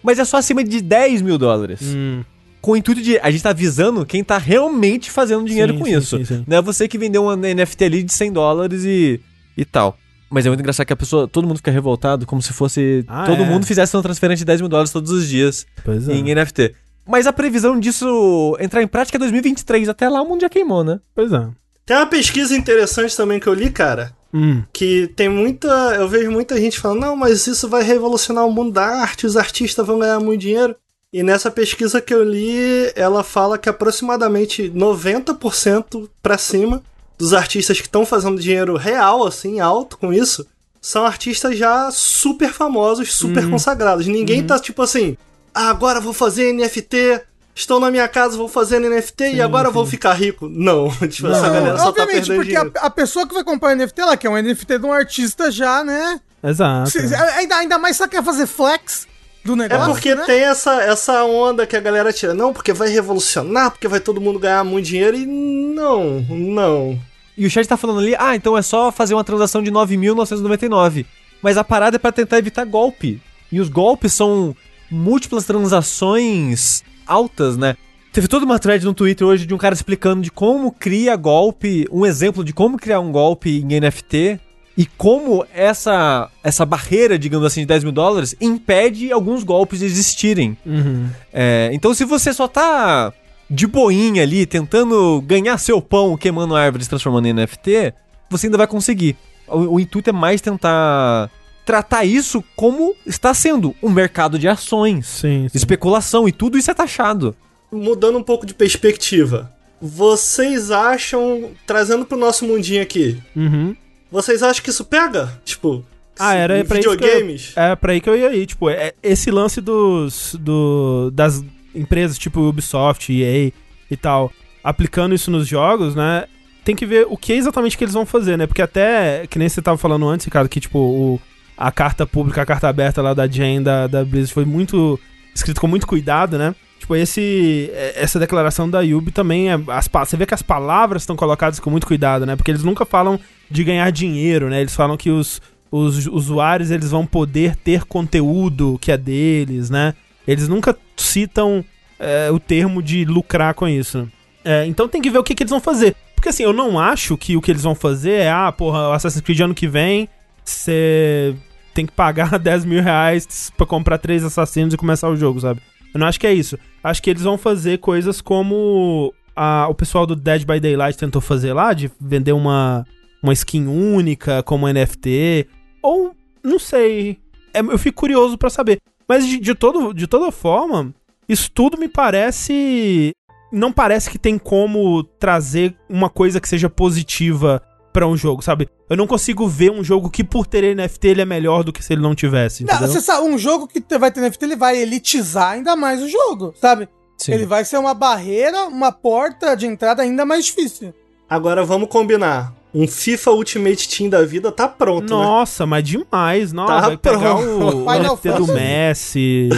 mas 0.00 0.20
é 0.20 0.24
só 0.24 0.36
acima 0.36 0.62
de 0.62 0.80
10 0.80 1.22
mil 1.22 1.36
dólares. 1.38 1.80
Hum, 1.82 2.22
Com 2.60 2.70
o 2.72 2.76
intuito 2.76 3.02
de. 3.02 3.18
A 3.18 3.30
gente 3.32 3.42
tá 3.42 3.50
avisando 3.50 4.06
quem 4.06 4.22
tá 4.22 4.38
realmente 4.38 5.10
fazendo 5.10 5.44
dinheiro 5.44 5.72
Sim, 5.72 5.78
com 5.80 5.84
sim, 5.86 5.96
isso. 5.98 6.16
sim, 6.18 6.24
sim. 6.24 6.44
Não 6.46 6.56
é 6.58 6.62
você 6.62 6.86
que 6.86 6.96
vendeu 6.98 7.24
uma 7.24 7.36
NFT 7.36 7.84
ali 7.84 8.02
de 8.04 8.12
100 8.12 8.32
dólares 8.32 8.84
e, 8.84 9.20
e 9.56 9.64
tal. 9.64 9.98
Mas 10.30 10.44
é 10.44 10.48
muito 10.48 10.60
engraçado 10.60 10.86
que 10.86 10.92
a 10.92 10.96
pessoa, 10.96 11.26
todo 11.26 11.46
mundo 11.46 11.56
fica 11.58 11.70
revoltado, 11.70 12.26
como 12.26 12.42
se 12.42 12.52
fosse. 12.52 13.04
Ah, 13.08 13.24
todo 13.24 13.42
é. 13.42 13.46
mundo 13.46 13.66
fizesse 13.66 13.96
uma 13.96 14.02
transferência 14.02 14.44
de 14.44 14.46
10 14.46 14.60
mil 14.60 14.68
dólares 14.68 14.92
todos 14.92 15.10
os 15.10 15.26
dias 15.26 15.66
pois 15.84 16.08
é. 16.08 16.12
em 16.12 16.34
NFT. 16.34 16.74
Mas 17.06 17.26
a 17.26 17.32
previsão 17.32 17.80
disso 17.80 18.56
entrar 18.60 18.82
em 18.82 18.86
prática 18.86 19.16
é 19.16 19.20
2023. 19.20 19.88
Até 19.88 20.08
lá 20.08 20.20
o 20.20 20.28
mundo 20.28 20.42
já 20.42 20.48
queimou, 20.48 20.84
né? 20.84 21.00
Pois 21.14 21.32
é. 21.32 21.48
Tem 21.86 21.96
uma 21.96 22.06
pesquisa 22.06 22.54
interessante 22.54 23.16
também 23.16 23.40
que 23.40 23.46
eu 23.46 23.54
li, 23.54 23.70
cara. 23.70 24.12
Hum. 24.32 24.62
Que 24.72 25.10
tem 25.16 25.28
muita. 25.28 25.68
Eu 25.94 26.06
vejo 26.06 26.30
muita 26.30 26.60
gente 26.60 26.78
falando, 26.78 27.00
não, 27.00 27.16
mas 27.16 27.46
isso 27.46 27.66
vai 27.66 27.82
revolucionar 27.82 28.46
o 28.46 28.52
mundo 28.52 28.72
da 28.72 28.84
arte, 28.84 29.26
os 29.26 29.38
artistas 29.38 29.86
vão 29.86 29.98
ganhar 29.98 30.20
muito 30.20 30.42
dinheiro. 30.42 30.76
E 31.10 31.22
nessa 31.22 31.50
pesquisa 31.50 32.02
que 32.02 32.12
eu 32.12 32.22
li, 32.22 32.92
ela 32.94 33.24
fala 33.24 33.56
que 33.56 33.70
aproximadamente 33.70 34.70
90% 34.70 36.10
pra 36.22 36.36
cima 36.36 36.82
dos 37.18 37.34
artistas 37.34 37.78
que 37.80 37.86
estão 37.86 38.06
fazendo 38.06 38.40
dinheiro 38.40 38.76
real, 38.76 39.26
assim, 39.26 39.58
alto 39.60 39.98
com 39.98 40.12
isso, 40.12 40.46
são 40.80 41.04
artistas 41.04 41.58
já 41.58 41.90
super 41.90 42.52
famosos, 42.52 43.12
super 43.14 43.44
Uhum. 43.44 43.50
consagrados. 43.50 44.06
Ninguém 44.06 44.46
tá 44.46 44.58
tipo 44.58 44.80
assim, 44.82 45.16
ah, 45.54 45.68
agora 45.70 46.00
vou 46.00 46.12
fazer 46.12 46.52
NFT, 46.52 47.20
estou 47.54 47.80
na 47.80 47.90
minha 47.90 48.06
casa, 48.06 48.36
vou 48.36 48.48
fazer 48.48 48.78
NFT 48.78 49.32
e 49.34 49.40
agora 49.42 49.68
vou 49.70 49.84
ficar 49.84 50.12
rico. 50.14 50.48
Não, 50.48 50.88
tipo, 51.08 51.26
essa 51.26 51.42
Não. 51.42 51.52
galera 51.52 51.76
só 51.78 51.90
tá 51.90 52.02
Obviamente, 52.02 52.26
perdendo 52.28 52.36
porque 52.36 52.56
a, 52.56 52.60
dinheiro. 52.60 52.80
a 52.80 52.90
pessoa 52.90 53.26
que 53.26 53.34
vai 53.34 53.42
comprar 53.42 53.74
NFT, 53.74 54.00
ela 54.00 54.16
quer 54.16 54.28
um 54.30 54.40
NFT 54.40 54.78
de 54.78 54.86
um 54.86 54.92
artista 54.92 55.50
já, 55.50 55.82
né? 55.82 56.20
Exato. 56.42 56.90
Se- 56.90 57.12
ainda, 57.14 57.56
ainda 57.56 57.78
mais 57.78 57.96
se 57.96 58.02
ela 58.02 58.08
quer 58.08 58.22
fazer 58.22 58.46
flex 58.46 59.08
do 59.44 59.54
É 59.54 59.56
negócio. 59.56 59.92
porque 59.92 60.14
né? 60.14 60.24
tem 60.26 60.40
essa, 60.42 60.82
essa 60.82 61.24
onda 61.24 61.66
que 61.66 61.76
a 61.76 61.80
galera 61.80 62.12
tira. 62.12 62.34
Não, 62.34 62.52
porque 62.52 62.72
vai 62.72 62.88
revolucionar, 62.88 63.70
porque 63.70 63.88
vai 63.88 64.00
todo 64.00 64.20
mundo 64.20 64.38
ganhar 64.38 64.64
muito 64.64 64.86
dinheiro. 64.86 65.16
E 65.16 65.24
não, 65.26 66.20
não. 66.28 66.98
E 67.36 67.46
o 67.46 67.50
chat 67.50 67.66
tá 67.66 67.76
falando 67.76 68.00
ali, 68.00 68.16
ah, 68.18 68.34
então 68.34 68.58
é 68.58 68.62
só 68.62 68.90
fazer 68.90 69.14
uma 69.14 69.24
transação 69.24 69.62
de 69.62 69.70
9.999. 69.70 71.06
Mas 71.42 71.56
a 71.56 71.64
parada 71.64 71.96
é 71.96 71.98
pra 71.98 72.10
tentar 72.12 72.38
evitar 72.38 72.64
golpe. 72.64 73.22
E 73.50 73.60
os 73.60 73.68
golpes 73.68 74.12
são 74.12 74.54
múltiplas 74.90 75.44
transações 75.44 76.82
altas, 77.06 77.56
né? 77.56 77.76
Teve 78.12 78.26
toda 78.26 78.44
uma 78.44 78.58
thread 78.58 78.84
no 78.84 78.94
Twitter 78.94 79.26
hoje 79.26 79.46
de 79.46 79.54
um 79.54 79.58
cara 79.58 79.74
explicando 79.74 80.22
de 80.22 80.30
como 80.30 80.72
cria 80.72 81.14
golpe, 81.14 81.86
um 81.92 82.04
exemplo 82.04 82.42
de 82.42 82.52
como 82.52 82.76
criar 82.78 83.00
um 83.00 83.12
golpe 83.12 83.60
em 83.60 83.80
NFT 83.80 84.40
e 84.78 84.86
como 84.86 85.44
essa, 85.52 86.30
essa 86.40 86.64
barreira, 86.64 87.18
digamos 87.18 87.44
assim, 87.44 87.62
de 87.62 87.66
10 87.66 87.82
mil 87.82 87.92
dólares 87.92 88.36
impede 88.40 89.10
alguns 89.10 89.42
golpes 89.42 89.80
de 89.80 89.86
existirem. 89.86 90.56
Uhum. 90.64 91.08
É, 91.32 91.68
então, 91.72 91.92
se 91.92 92.04
você 92.04 92.32
só 92.32 92.46
tá 92.46 93.12
de 93.50 93.66
boinha 93.66 94.22
ali, 94.22 94.46
tentando 94.46 95.20
ganhar 95.26 95.58
seu 95.58 95.82
pão 95.82 96.16
queimando 96.16 96.54
árvores, 96.54 96.86
transformando 96.86 97.26
em 97.26 97.32
NFT, 97.32 97.92
você 98.30 98.46
ainda 98.46 98.56
vai 98.56 98.68
conseguir. 98.68 99.16
O, 99.48 99.74
o 99.74 99.80
intuito 99.80 100.10
é 100.10 100.12
mais 100.12 100.40
tentar 100.40 101.28
tratar 101.66 102.04
isso 102.04 102.44
como 102.54 102.94
está 103.04 103.34
sendo 103.34 103.74
um 103.82 103.90
mercado 103.90 104.38
de 104.38 104.46
ações, 104.46 105.08
Sim, 105.08 105.48
sim. 105.48 105.58
especulação 105.58 106.28
e 106.28 106.32
tudo 106.32 106.56
isso 106.56 106.70
é 106.70 106.74
taxado. 106.74 107.34
Mudando 107.72 108.16
um 108.16 108.22
pouco 108.22 108.46
de 108.46 108.54
perspectiva. 108.54 109.50
Vocês 109.82 110.70
acham, 110.70 111.50
trazendo 111.66 112.04
pro 112.04 112.16
nosso 112.16 112.44
mundinho 112.46 112.80
aqui, 112.80 113.18
Uhum. 113.34 113.74
Vocês 114.10 114.42
acham 114.42 114.62
que 114.62 114.70
isso 114.70 114.84
pega? 114.84 115.32
Tipo, 115.44 115.84
Ah, 116.18 116.34
era 116.34 116.64
pra 116.64 116.78
eu- 116.78 116.92
videogames? 116.92 117.52
É 117.56 117.76
pra 117.76 117.92
aí 117.92 118.00
que 118.00 118.08
eu 118.10 118.16
ia 118.16 118.34
ir. 118.34 118.46
Tipo, 118.46 118.68
é, 118.70 118.92
esse 119.02 119.30
lance 119.30 119.60
dos. 119.60 120.34
Do, 120.40 121.10
das 121.12 121.44
empresas 121.74 122.18
tipo 122.18 122.40
Ubisoft, 122.40 123.12
EA 123.12 123.52
e 123.90 123.96
tal, 123.96 124.32
aplicando 124.64 125.14
isso 125.14 125.30
nos 125.30 125.46
jogos, 125.46 125.94
né? 125.94 126.24
Tem 126.64 126.74
que 126.74 126.84
ver 126.84 127.06
o 127.08 127.16
que 127.16 127.32
exatamente 127.32 127.78
que 127.78 127.84
eles 127.84 127.94
vão 127.94 128.04
fazer, 128.04 128.36
né? 128.36 128.46
Porque 128.46 128.60
até, 128.62 129.26
que 129.28 129.38
nem 129.38 129.48
você 129.48 129.62
tava 129.62 129.78
falando 129.78 130.06
antes, 130.08 130.24
Ricardo, 130.26 130.48
que 130.48 130.60
tipo, 130.60 130.78
o, 130.78 131.20
a 131.56 131.70
carta 131.70 132.06
pública, 132.06 132.42
a 132.42 132.46
carta 132.46 132.68
aberta 132.68 133.00
lá 133.00 133.14
da 133.14 133.26
Jane 133.26 133.60
da, 133.60 133.86
da 133.86 134.04
Blizzard 134.04 134.32
foi 134.34 134.44
muito. 134.44 134.98
escrito 135.34 135.60
com 135.60 135.66
muito 135.68 135.86
cuidado, 135.86 136.36
né? 136.36 136.54
Tipo, 136.80 136.96
esse, 136.96 137.70
é- 137.74 137.94
essa 138.02 138.18
declaração 138.18 138.68
da 138.68 138.80
Yubi 138.80 139.10
também 139.12 139.50
é. 139.50 139.54
As, 139.68 139.88
você 139.88 140.16
vê 140.16 140.26
que 140.26 140.34
as 140.34 140.42
palavras 140.42 141.02
estão 141.02 141.14
colocadas 141.16 141.60
com 141.60 141.70
muito 141.70 141.86
cuidado, 141.86 142.26
né? 142.26 142.34
Porque 142.34 142.50
eles 142.50 142.64
nunca 142.64 142.84
falam 142.84 143.18
de 143.50 143.64
ganhar 143.64 143.90
dinheiro, 143.90 144.48
né? 144.48 144.60
Eles 144.60 144.74
falam 144.74 144.96
que 144.96 145.10
os, 145.10 145.40
os 145.70 146.06
usuários 146.06 146.70
eles 146.70 146.90
vão 146.90 147.06
poder 147.06 147.56
ter 147.56 147.84
conteúdo 147.84 148.78
que 148.80 148.92
é 148.92 148.96
deles, 148.96 149.70
né? 149.70 149.94
Eles 150.26 150.48
nunca 150.48 150.76
citam 150.96 151.64
é, 151.98 152.30
o 152.30 152.38
termo 152.38 152.82
de 152.82 153.04
lucrar 153.04 153.54
com 153.54 153.66
isso. 153.66 154.08
É, 154.44 154.66
então 154.66 154.88
tem 154.88 155.00
que 155.02 155.10
ver 155.10 155.18
o 155.18 155.24
que, 155.24 155.34
que 155.34 155.42
eles 155.42 155.50
vão 155.50 155.60
fazer. 155.60 155.94
Porque 156.14 156.28
assim, 156.28 156.42
eu 156.42 156.52
não 156.52 156.78
acho 156.78 157.16
que 157.16 157.36
o 157.36 157.40
que 157.40 157.50
eles 157.50 157.62
vão 157.62 157.74
fazer 157.74 158.12
é, 158.22 158.30
ah, 158.30 158.50
porra, 158.52 158.94
Assassin's 158.94 159.20
Creed 159.22 159.40
ano 159.40 159.54
que 159.54 159.68
vem, 159.68 160.08
você 160.44 161.34
tem 161.74 161.86
que 161.86 161.92
pagar 161.92 162.36
10 162.40 162.64
mil 162.64 162.82
reais 162.82 163.52
pra 163.56 163.64
comprar 163.66 163.98
três 163.98 164.24
assassinos 164.24 164.74
e 164.74 164.76
começar 164.76 165.08
o 165.08 165.16
jogo, 165.16 165.40
sabe? 165.40 165.60
Eu 165.94 166.00
não 166.00 166.06
acho 166.06 166.18
que 166.20 166.26
é 166.26 166.34
isso. 166.34 166.58
Acho 166.82 167.02
que 167.02 167.08
eles 167.10 167.22
vão 167.22 167.38
fazer 167.38 167.78
coisas 167.78 168.20
como 168.20 169.12
a- 169.34 169.66
o 169.70 169.74
pessoal 169.74 170.06
do 170.06 170.16
Dead 170.16 170.44
by 170.44 170.60
Daylight 170.60 170.98
tentou 170.98 171.20
fazer 171.22 171.52
lá, 171.52 171.72
de 171.72 171.90
vender 172.00 172.32
uma, 172.32 172.84
uma 173.22 173.32
skin 173.32 173.66
única 173.66 174.42
como 174.42 174.68
NFT. 174.68 175.46
Ou, 175.82 176.14
não 176.42 176.58
sei. 176.58 177.18
É, 177.54 177.60
eu 177.60 177.78
fico 177.78 178.00
curioso 178.00 178.36
pra 178.38 178.50
saber. 178.50 178.78
Mas 179.08 179.26
de, 179.26 179.38
de, 179.38 179.54
todo, 179.54 179.92
de 179.94 180.06
toda 180.06 180.30
forma, 180.30 180.94
isso 181.28 181.50
tudo 181.50 181.78
me 181.78 181.88
parece. 181.88 183.12
Não 183.50 183.72
parece 183.72 184.10
que 184.10 184.18
tem 184.18 184.36
como 184.38 185.02
trazer 185.02 185.74
uma 185.88 186.10
coisa 186.10 186.40
que 186.40 186.48
seja 186.48 186.68
positiva 186.68 187.62
pra 187.92 188.06
um 188.06 188.14
jogo, 188.16 188.42
sabe? 188.42 188.68
Eu 188.90 188.96
não 188.96 189.06
consigo 189.06 189.48
ver 189.48 189.70
um 189.72 189.82
jogo 189.82 190.10
que, 190.10 190.22
por 190.22 190.46
ter 190.46 190.74
NFT, 190.76 191.08
ele 191.08 191.22
é 191.22 191.24
melhor 191.24 191.64
do 191.64 191.72
que 191.72 191.82
se 191.82 191.94
ele 191.94 192.02
não 192.02 192.14
tivesse. 192.14 192.62
Não, 192.64 192.74
Entendeu? 192.74 192.92
você 192.92 193.00
sabe, 193.00 193.26
um 193.26 193.38
jogo 193.38 193.66
que 193.66 193.80
te- 193.80 193.96
vai 193.98 194.12
ter 194.12 194.20
NFT, 194.20 194.44
ele 194.44 194.56
vai 194.56 194.76
elitizar 194.76 195.52
ainda 195.52 195.74
mais 195.74 196.02
o 196.02 196.08
jogo, 196.08 196.54
sabe? 196.60 196.86
Sim. 197.16 197.32
Ele 197.32 197.46
vai 197.46 197.64
ser 197.64 197.78
uma 197.78 197.94
barreira, 197.94 198.64
uma 198.66 198.92
porta 198.92 199.56
de 199.56 199.66
entrada 199.66 200.02
ainda 200.02 200.26
mais 200.26 200.44
difícil. 200.44 200.92
Agora 201.28 201.64
vamos 201.64 201.88
combinar. 201.88 202.54
Um 202.74 202.86
FIFA 202.86 203.30
Ultimate 203.32 203.88
Team 203.88 204.10
da 204.10 204.22
vida 204.24 204.52
tá 204.52 204.68
pronto, 204.68 205.02
né? 205.16 205.22
Nossa, 205.24 205.64
mas 205.66 205.82
demais. 205.84 206.52
Nossa, 206.52 206.72
Tá 206.72 206.80
vai 206.88 206.96
pegar 206.96 207.34
pronto. 207.34 207.42
o, 207.42 207.66
o 207.66 207.70
Final 207.92 208.14
NFT 208.16 208.28
do. 208.32 208.46
Messi. 208.52 209.48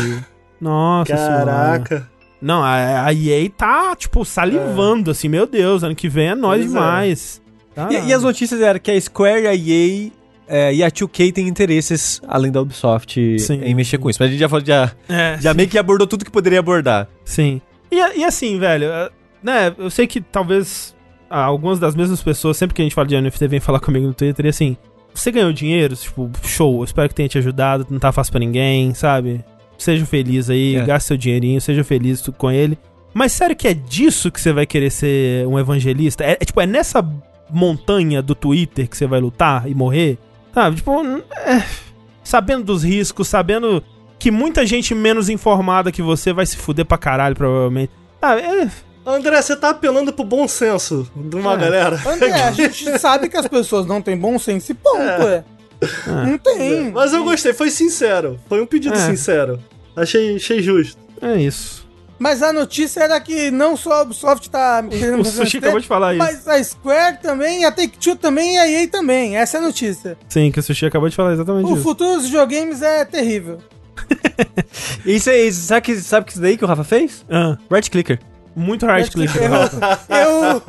Nossa 0.60 1.16
senhora. 1.16 1.44
Caraca. 1.44 2.10
Não, 2.40 2.62
a, 2.62 3.04
a 3.06 3.12
EA 3.12 3.50
tá, 3.54 3.94
tipo, 3.96 4.24
salivando, 4.24 5.10
assim, 5.10 5.28
meu 5.28 5.46
Deus, 5.46 5.82
ano 5.82 5.94
que 5.94 6.08
vem 6.08 6.28
é 6.28 6.34
nóis 6.34 6.62
Pois 6.62 6.74
é. 6.74 6.78
demais. 6.78 7.42
E, 7.90 8.08
e 8.08 8.14
as 8.14 8.22
notícias 8.22 8.60
eram 8.60 8.78
que 8.80 8.90
a 8.90 8.98
Square, 9.00 9.46
a 9.46 9.54
EA 9.54 10.10
é, 10.48 10.74
e 10.74 10.82
a 10.82 10.90
2K 10.90 11.32
têm 11.32 11.46
interesses, 11.48 12.20
além 12.26 12.50
da 12.50 12.60
Ubisoft, 12.62 13.38
Sim. 13.38 13.60
em 13.62 13.74
mexer 13.74 13.98
com 13.98 14.08
isso. 14.10 14.18
Mas 14.20 14.28
a 14.28 14.30
gente 14.32 14.40
já, 14.40 14.48
falou- 14.48 14.64
já, 14.64 14.90
É, 15.08 15.36
já 15.40 15.52
meio 15.54 15.68
que 15.68 15.78
abordou 15.78 16.06
tudo 16.06 16.24
que 16.24 16.30
poderia 16.30 16.58
abordar. 16.60 17.08
Sim. 17.24 17.60
E, 17.90 17.96
e 18.20 18.24
assim, 18.24 18.58
velho, 18.58 18.86
é, 18.86 19.10
né, 19.42 19.74
eu 19.78 19.90
sei 19.90 20.06
que 20.06 20.20
talvez 20.20 20.94
algumas 21.38 21.78
das 21.78 21.94
mesmas 21.94 22.20
pessoas, 22.22 22.56
sempre 22.56 22.74
que 22.74 22.82
a 22.82 22.84
gente 22.84 22.94
fala 22.94 23.06
de 23.06 23.18
NFT, 23.20 23.46
vem 23.48 23.60
falar 23.60 23.80
comigo 23.80 24.06
no 24.06 24.12
Twitter 24.12 24.46
e 24.46 24.48
assim, 24.48 24.76
você 25.14 25.30
ganhou 25.30 25.52
dinheiro, 25.52 25.94
tipo, 25.96 26.30
show, 26.44 26.78
eu 26.80 26.84
espero 26.84 27.08
que 27.08 27.14
tenha 27.14 27.28
te 27.28 27.38
ajudado, 27.38 27.86
não 27.88 27.98
tá 27.98 28.10
fácil 28.12 28.32
pra 28.32 28.40
ninguém, 28.40 28.92
sabe? 28.94 29.44
Seja 29.78 30.04
feliz 30.04 30.50
aí, 30.50 30.76
É. 30.76 30.84
gaste 30.84 31.08
seu 31.08 31.16
dinheirinho, 31.16 31.60
seja 31.60 31.82
feliz 31.84 32.22
com 32.36 32.50
ele. 32.50 32.76
Mas 33.14 33.32
sério 33.32 33.56
que 33.56 33.66
é 33.66 33.74
disso 33.74 34.30
que 34.30 34.40
você 34.40 34.52
vai 34.52 34.66
querer 34.66 34.90
ser 34.90 35.46
um 35.46 35.58
evangelista? 35.58 36.22
É, 36.24 36.32
é, 36.32 36.44
tipo, 36.44 36.60
é 36.60 36.66
nessa 36.66 37.04
montanha 37.50 38.22
do 38.22 38.34
Twitter 38.34 38.88
que 38.88 38.96
você 38.96 39.06
vai 39.06 39.20
lutar 39.20 39.68
e 39.68 39.74
morrer? 39.74 40.18
Sabe? 40.54 40.76
Tipo, 40.76 41.00
é, 41.46 41.64
sabendo 42.22 42.64
dos 42.64 42.84
riscos, 42.84 43.26
sabendo 43.28 43.82
que 44.18 44.30
muita 44.30 44.64
gente 44.66 44.94
menos 44.94 45.28
informada 45.28 45.90
que 45.90 46.02
você 46.02 46.32
vai 46.32 46.44
se 46.46 46.56
fuder 46.56 46.84
pra 46.84 46.98
caralho, 46.98 47.34
provavelmente. 47.34 47.90
Ah, 48.22 48.36
é, 48.38 48.68
André, 49.10 49.40
você 49.42 49.56
tá 49.56 49.70
apelando 49.70 50.12
pro 50.12 50.24
bom 50.24 50.46
senso 50.48 51.10
de 51.14 51.36
uma 51.36 51.54
É. 51.54 51.56
galera. 51.56 52.00
André, 52.06 52.32
a 52.32 52.50
gente 52.52 52.98
sabe 52.98 53.28
que 53.28 53.36
as 53.36 53.46
pessoas 53.48 53.86
não 53.86 54.00
têm 54.02 54.16
bom 54.16 54.38
senso 54.38 54.72
e 54.72 54.74
ponto, 54.74 54.98
é. 55.00 55.44
Não 56.06 56.36
tem. 56.38 56.90
Mas 56.92 57.12
eu 57.12 57.24
gostei, 57.24 57.52
foi 57.52 57.70
sincero. 57.70 58.38
Foi 58.48 58.60
um 58.60 58.66
pedido 58.66 58.94
É. 58.94 58.98
sincero. 59.06 59.58
Achei, 59.96 60.36
achei 60.36 60.62
justo. 60.62 60.98
é 61.20 61.36
isso. 61.36 61.88
Mas 62.18 62.42
a 62.42 62.52
notícia 62.52 63.00
era 63.00 63.18
que 63.18 63.50
não 63.50 63.78
só 63.78 63.92
a 63.94 64.02
Ubisoft 64.02 64.50
tá 64.50 64.82
querendo 64.82 65.20
O 65.22 65.24
Sushi 65.24 65.56
acabou 65.56 65.80
de 65.80 65.86
falar 65.86 66.12
isso. 66.14 66.18
mas 66.22 66.46
a 66.46 66.62
Square 66.62 67.18
também, 67.22 67.64
a 67.64 67.72
Take-Two 67.72 68.14
também 68.16 68.56
e 68.56 68.58
a 68.58 68.68
EA 68.68 68.88
também. 68.88 69.38
Essa 69.38 69.56
é 69.56 69.60
a 69.60 69.62
notícia. 69.62 70.18
Sim, 70.28 70.50
que 70.50 70.60
o 70.60 70.62
Sushi 70.62 70.84
acabou 70.84 71.08
de 71.08 71.16
falar 71.16 71.32
exatamente 71.32 71.64
O 71.70 71.72
isso. 71.74 71.82
futuro 71.82 72.16
dos 72.16 72.24
videogames 72.26 72.82
é 72.82 73.06
terrível. 73.06 73.56
Isso 75.04 75.30
aí, 75.30 75.50
sabe 75.52 75.80
que, 75.82 75.96
sabe 75.96 76.26
que 76.26 76.32
isso 76.32 76.40
daí 76.40 76.56
que 76.56 76.64
o 76.64 76.68
Rafa 76.68 76.84
fez? 76.84 77.24
Ah, 77.30 77.56
Right 77.70 77.90
clicker. 77.90 78.18
Muito 78.60 78.86
click. 79.10 79.34
Eu, 79.36 79.42
eu, 80.16 80.62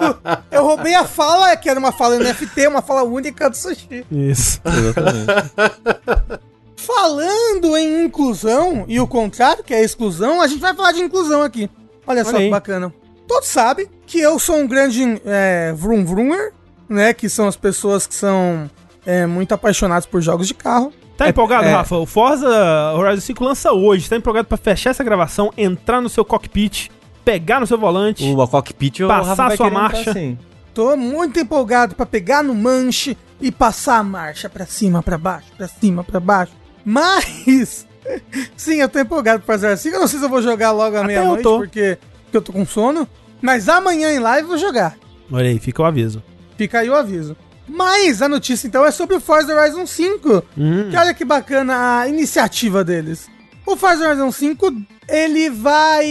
eu 0.51 0.65
roubei 0.65 0.95
a 0.95 1.05
fala, 1.05 1.55
que 1.55 1.69
era 1.69 1.79
uma 1.79 1.91
fala 1.91 2.17
NFT, 2.17 2.67
uma 2.67 2.81
fala 2.81 3.03
única 3.03 3.49
do 3.49 3.55
Sushi. 3.57 4.05
Isso. 4.11 4.61
Exatamente. 4.65 6.41
Falando 6.75 7.77
em 7.77 8.05
inclusão 8.05 8.85
e 8.87 8.99
o 8.99 9.05
contrário, 9.05 9.63
que 9.63 9.73
é 9.73 9.83
exclusão, 9.83 10.41
a 10.41 10.47
gente 10.47 10.59
vai 10.59 10.73
falar 10.73 10.93
de 10.93 11.01
inclusão 11.01 11.43
aqui. 11.43 11.69
Olha 12.07 12.23
só 12.23 12.29
Olha 12.31 12.37
que 12.37 12.43
aí. 12.45 12.49
bacana. 12.49 12.93
Todos 13.27 13.47
sabem 13.47 13.87
que 14.05 14.19
eu 14.19 14.39
sou 14.39 14.57
um 14.57 14.67
grande 14.67 15.21
é, 15.25 15.71
vroom 15.73 16.03
vroomer, 16.03 16.53
né? 16.89 17.13
Que 17.13 17.29
são 17.29 17.47
as 17.47 17.55
pessoas 17.55 18.07
que 18.07 18.15
são 18.15 18.69
é, 19.05 19.25
muito 19.25 19.53
apaixonadas 19.53 20.05
por 20.05 20.21
jogos 20.21 20.47
de 20.47 20.53
carro. 20.53 20.91
Tá 21.17 21.29
empolgado, 21.29 21.67
é. 21.67 21.71
Rafa? 21.71 21.97
O 21.97 22.05
Forza 22.05 22.49
Horizon 22.95 23.21
5 23.21 23.43
lança 23.43 23.71
hoje. 23.71 24.09
Tá 24.09 24.15
empolgado 24.15 24.47
pra 24.47 24.57
fechar 24.57 24.89
essa 24.89 25.03
gravação, 25.03 25.53
entrar 25.55 26.01
no 26.01 26.09
seu 26.09 26.25
cockpit, 26.25 26.89
pegar 27.23 27.59
no 27.59 27.67
seu 27.67 27.77
volante. 27.77 28.23
o 28.23 28.47
cockpit, 28.47 28.99
Passar 29.07 29.55
sua 29.55 29.69
marcha. 29.69 30.11
assim. 30.11 30.37
Tô 30.73 30.95
muito 30.95 31.39
empolgado 31.39 31.95
pra 31.95 32.05
pegar 32.05 32.43
no 32.43 32.55
manche 32.55 33.17
e 33.41 33.51
passar 33.51 33.97
a 33.97 34.03
marcha 34.03 34.49
pra 34.49 34.65
cima, 34.65 35.03
pra 35.03 35.17
baixo, 35.17 35.47
pra 35.57 35.67
cima, 35.67 36.03
pra 36.03 36.19
baixo. 36.19 36.53
Mas, 36.85 37.85
sim, 38.55 38.75
eu 38.75 38.87
tô 38.87 38.99
empolgado 38.99 39.43
pra 39.43 39.53
fazer 39.55 39.67
assim. 39.67 39.89
Eu 39.89 39.99
não 39.99 40.07
sei 40.07 40.19
se 40.19 40.25
eu 40.25 40.29
vou 40.29 40.41
jogar 40.41 40.71
logo 40.71 40.95
à 40.97 41.03
meia-noite, 41.03 41.43
porque, 41.43 41.97
porque 42.23 42.37
eu 42.37 42.41
tô 42.41 42.53
com 42.53 42.65
sono. 42.65 43.07
Mas 43.41 43.67
amanhã 43.67 44.11
em 44.13 44.19
live 44.19 44.43
eu 44.43 44.47
vou 44.49 44.57
jogar. 44.57 44.95
Olha 45.31 45.49
aí, 45.49 45.59
fica 45.59 45.81
o 45.81 45.85
aviso. 45.85 46.23
Fica 46.57 46.79
aí 46.79 46.89
o 46.89 46.95
aviso. 46.95 47.35
Mas 47.67 48.21
a 48.21 48.27
notícia 48.29 48.67
então 48.67 48.85
é 48.85 48.91
sobre 48.91 49.15
o 49.15 49.19
Forza 49.21 49.53
Horizon 49.55 49.85
5. 49.85 50.43
Hum. 50.57 50.89
Que 50.89 50.97
olha 50.97 51.13
que 51.13 51.25
bacana 51.25 51.99
a 51.99 52.07
iniciativa 52.07 52.83
deles. 52.83 53.29
O 53.71 53.77
Forza 53.77 54.05
Horizon 54.05 54.29
5, 54.33 54.75
ele 55.07 55.49
vai 55.49 56.05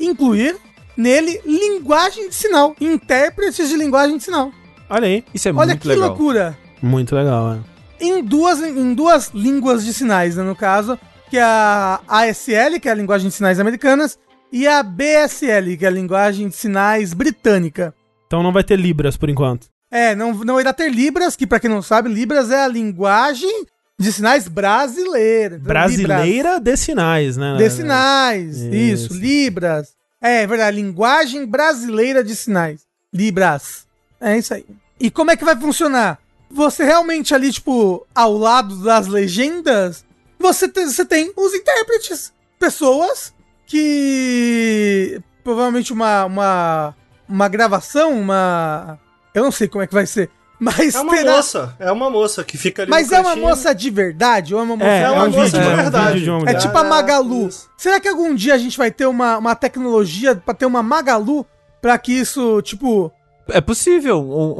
incluir 0.00 0.56
nele 0.96 1.42
linguagem 1.44 2.30
de 2.30 2.34
sinal, 2.34 2.74
intérpretes 2.80 3.68
de 3.68 3.76
linguagem 3.76 4.16
de 4.16 4.24
sinal. 4.24 4.50
Olha 4.88 5.06
aí. 5.06 5.22
Isso 5.34 5.46
é 5.46 5.52
olha 5.52 5.66
muito 5.66 5.82
que 5.82 5.88
legal. 5.88 6.08
loucura. 6.08 6.58
Muito 6.80 7.14
legal, 7.14 7.52
é. 7.52 7.58
Em 8.00 8.24
duas, 8.24 8.62
em 8.62 8.94
duas 8.94 9.28
línguas 9.34 9.84
de 9.84 9.92
sinais, 9.92 10.36
né, 10.36 10.42
no 10.42 10.56
caso, 10.56 10.98
que 11.28 11.36
é 11.36 11.42
a 11.42 12.00
ASL, 12.08 12.80
que 12.80 12.88
é 12.88 12.92
a 12.92 12.94
linguagem 12.94 13.28
de 13.28 13.34
sinais 13.34 13.60
americanas, 13.60 14.18
e 14.50 14.66
a 14.66 14.82
BSL, 14.82 15.76
que 15.76 15.84
é 15.84 15.88
a 15.88 15.92
linguagem 15.92 16.48
de 16.48 16.56
sinais 16.56 17.12
britânica. 17.12 17.94
Então 18.26 18.42
não 18.42 18.52
vai 18.52 18.64
ter 18.64 18.78
Libras 18.78 19.18
por 19.18 19.28
enquanto. 19.28 19.66
É, 19.90 20.14
não, 20.14 20.32
não 20.32 20.58
irá 20.58 20.72
ter 20.72 20.90
Libras, 20.90 21.36
que 21.36 21.46
pra 21.46 21.60
quem 21.60 21.68
não 21.68 21.82
sabe, 21.82 22.08
Libras 22.08 22.50
é 22.50 22.64
a 22.64 22.68
linguagem 22.68 23.66
de 23.98 24.12
sinais 24.12 24.46
brasileira. 24.48 25.56
Então, 25.56 25.66
Libras 25.88 26.06
Brasileira 26.06 26.60
de 26.60 26.76
sinais, 26.76 27.36
né? 27.36 27.56
de 27.56 27.70
sinais. 27.70 28.56
Isso. 28.58 28.74
Isso. 29.06 29.14
Libras. 29.14 29.94
É, 30.20 30.42
é 30.42 30.46
verdade, 30.46 30.76
linguagem 30.76 31.46
brasileira 31.46 32.22
de 32.24 32.34
sinais. 32.34 32.82
Libras. 33.12 33.86
É 34.20 34.36
isso 34.38 34.52
aí. 34.54 34.64
E 34.98 35.10
como 35.10 35.30
é 35.30 35.36
que 35.36 35.44
vai 35.44 35.56
funcionar? 35.58 36.18
Você 36.50 36.84
realmente 36.84 37.34
ali, 37.34 37.52
tipo, 37.52 38.06
ao 38.14 38.36
lado 38.36 38.76
das 38.82 39.06
legendas, 39.06 40.04
você, 40.38 40.68
te- 40.68 40.84
você 40.86 41.04
tem 41.04 41.32
os 41.36 41.54
intérpretes. 41.54 42.32
Pessoas 42.58 43.32
que. 43.66 45.20
Provavelmente 45.44 45.92
uma, 45.92 46.24
uma. 46.24 46.94
Uma 47.28 47.48
gravação, 47.48 48.18
uma. 48.18 48.98
Eu 49.34 49.42
não 49.44 49.50
sei 49.50 49.68
como 49.68 49.82
é 49.82 49.86
que 49.86 49.94
vai 49.94 50.06
ser. 50.06 50.30
Mas 50.58 50.94
É 50.94 51.00
uma 51.00 51.14
terá- 51.14 51.32
moça, 51.36 51.76
é 51.78 51.92
uma 51.92 52.08
moça 52.10 52.42
que 52.42 52.56
fica 52.56 52.82
ali 52.82 52.90
Mas 52.90 53.10
no 53.10 53.16
é 53.16 53.20
uma 53.20 53.36
moça 53.36 53.74
de 53.74 53.90
verdade? 53.90 54.54
Ou 54.54 54.60
é 54.60 54.64
uma 54.64 54.76
moça 54.76 54.88
É, 54.90 55.02
É 55.02 55.10
uma 55.10 55.24
um 55.24 55.30
moça 55.30 55.42
vídeo, 55.44 55.60
de 55.60 55.66
é 55.68 55.72
um 55.72 55.76
verdade. 55.76 56.20
de 56.24 56.30
uma 56.30 56.50
é 56.50 56.54
tipo 56.54 56.78
a 56.78 56.84
Magalu. 56.84 57.48
isso. 57.48 57.68
Será 57.76 58.00
que 58.00 58.08
algum 58.08 58.34
dia 58.34 58.54
a 58.54 58.58
gente 58.58 58.78
vai 58.78 58.90
ter 58.90 59.06
uma, 59.06 59.36
uma 59.38 59.54
tecnologia 59.54 60.34
pra 60.34 60.54
ter 60.54 60.64
uma 60.66 60.82
Magalu 60.82 61.44
pra 61.82 61.98
que 61.98 62.12
isso, 62.12 62.62
tipo. 62.62 63.12
É 63.48 63.60
possível. 63.60 64.18
Um. 64.20 64.54